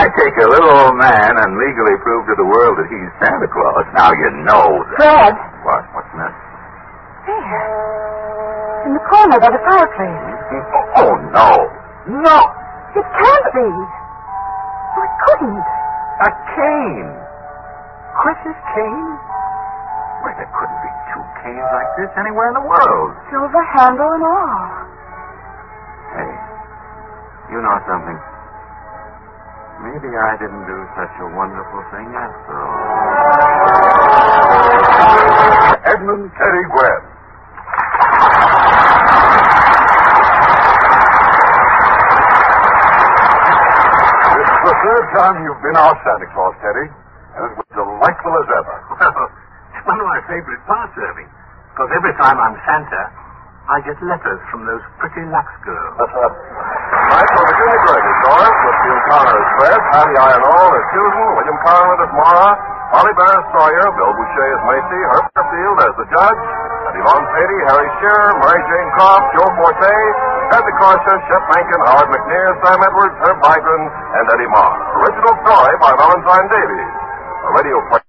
I 0.00 0.08
take 0.16 0.32
a 0.40 0.48
little 0.48 0.72
old 0.80 0.96
man 0.96 1.36
and 1.36 1.60
legally 1.60 1.92
prove 2.00 2.24
to 2.32 2.36
the 2.40 2.48
world 2.48 2.80
that 2.80 2.88
he's 2.88 3.04
Santa 3.20 3.52
Claus. 3.52 3.84
Now 3.92 4.16
you 4.16 4.32
know 4.48 4.80
that. 4.96 4.96
Fred! 4.96 5.34
What? 5.68 5.84
What's 5.92 6.08
that? 6.16 6.32
There. 7.28 8.88
In 8.88 8.96
the 8.96 9.04
corner 9.12 9.36
by 9.44 9.52
the 9.52 9.60
fireplace. 9.68 10.24
Oh, 10.72 11.04
oh, 11.04 11.12
no. 11.36 11.50
No. 12.24 12.38
It 12.96 13.04
can't 13.04 13.48
be. 13.52 13.68
Oh, 13.68 15.04
it 15.04 15.12
couldn't. 15.28 15.64
A 16.24 16.30
cane. 16.56 17.12
Chris's 18.16 18.56
cane? 18.72 19.12
Why, 20.28 20.36
there 20.36 20.52
couldn't 20.52 20.82
be 20.84 20.92
two 21.08 21.24
canes 21.40 21.70
like 21.72 21.88
this 21.96 22.12
anywhere 22.20 22.52
in 22.52 22.60
the 22.60 22.66
world. 22.68 23.16
Silver 23.32 23.64
handle 23.72 24.12
and 24.12 24.24
all. 24.28 24.60
Hey, 26.12 26.32
you 27.48 27.64
know 27.64 27.76
something? 27.88 28.18
Maybe 29.88 30.12
I 30.12 30.36
didn't 30.36 30.68
do 30.68 30.78
such 31.00 31.16
a 31.24 31.32
wonderful 31.32 31.80
thing 31.96 32.12
after 32.12 32.60
all. 32.60 32.76
Edmund 35.96 36.28
Teddy 36.36 36.64
Grant. 36.76 37.04
This 44.36 44.44
is 44.44 44.60
the 44.60 44.76
third 44.76 45.04
time 45.16 45.40
you've 45.40 45.62
been 45.64 45.76
our 45.80 45.96
Santa 46.04 46.28
Claus, 46.36 46.52
Teddy, 46.60 46.92
and 47.32 47.48
it 47.48 47.56
was 47.56 47.64
delightful 47.72 48.36
as 48.44 48.48
ever. 48.60 49.32
one 49.98 50.06
of 50.06 50.14
my 50.14 50.22
favorite 50.30 50.62
parts, 50.70 50.94
Irving. 50.94 51.26
Because 51.74 51.90
every 51.90 52.14
time 52.22 52.38
I'm 52.38 52.54
Santa, 52.62 53.02
I 53.66 53.82
get 53.82 53.98
letters 53.98 54.38
from 54.54 54.62
those 54.62 54.78
pretty 55.02 55.26
Lux 55.26 55.46
girls. 55.66 55.98
Right, 55.98 57.28
so 57.34 57.40
begin 57.42 57.66
the 57.66 57.82
great 57.82 58.06
story. 58.22 58.46
Whitfield 58.46 59.02
Connor 59.10 59.36
as 59.42 59.48
Fred, 59.58 59.80
Patty 59.90 60.14
Ironall 60.14 60.70
as 60.70 60.86
Susan, 60.94 61.28
William 61.34 61.58
Carlin 61.66 61.98
as 61.98 62.12
Mara, 62.14 62.50
Holly 62.94 63.14
Bear 63.18 63.34
as 63.42 63.46
Sawyer, 63.50 63.86
Bill 63.98 64.12
Boucher 64.14 64.46
as 64.54 64.62
Macy, 64.70 65.00
Herb 65.02 65.24
Fairfield 65.34 65.78
as 65.82 65.94
the 65.98 66.06
judge, 66.14 66.42
and 66.86 66.94
Yvonne 67.02 67.26
Patey, 67.34 67.58
Harry 67.74 67.90
Shearer, 67.98 68.30
Mary 68.38 68.62
Jane 68.70 68.90
Croft, 68.94 69.26
Joe 69.34 69.50
Forte, 69.58 69.94
Kathy 70.54 70.74
Carson, 70.78 71.18
Shep 71.26 71.42
Menken, 71.42 71.80
Howard 71.90 72.08
McNear, 72.14 72.48
Sam 72.62 72.78
Edwards, 72.86 73.16
Herb 73.26 73.38
Vigran, 73.42 73.82
and 74.14 74.24
Eddie 74.30 74.50
Marr. 74.54 74.72
Original 75.02 75.34
story 75.42 75.74
by 75.82 75.90
Valentine 75.98 76.46
Davies. 76.54 76.92
A 77.42 77.50
radio 77.58 77.78
play. 77.90 78.07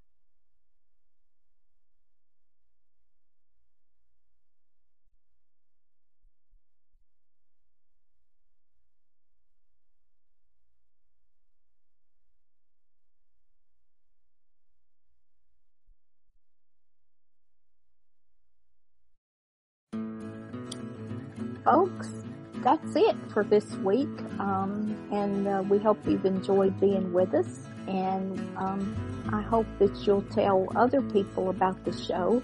That's 22.93 23.08
it 23.08 23.16
for 23.32 23.43
this 23.43 23.72
week. 23.76 24.09
Um, 24.40 24.95
and 25.11 25.48
uh, 25.48 25.64
we 25.69 25.80
hope 25.80 25.98
you've 26.06 26.26
enjoyed 26.26 26.80
being 26.80 27.14
with 27.14 27.34
us. 27.34 27.48
And 27.88 28.40
um, 28.58 29.30
I 29.32 29.42
hope 29.42 29.66
that 29.80 29.95
you'll 30.06 30.22
tell 30.24 30.68
other 30.76 31.01
people 31.01 31.50
about 31.50 31.84
the 31.85 31.92
show. 31.92 32.42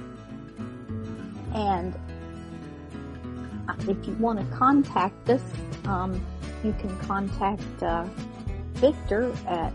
And 1.53 1.95
if 3.81 4.07
you 4.07 4.13
want 4.19 4.39
to 4.39 4.57
contact 4.57 5.29
us, 5.29 5.41
um, 5.85 6.23
you 6.63 6.73
can 6.79 6.97
contact 6.99 7.83
uh, 7.83 8.05
Victor 8.73 9.31
at 9.47 9.73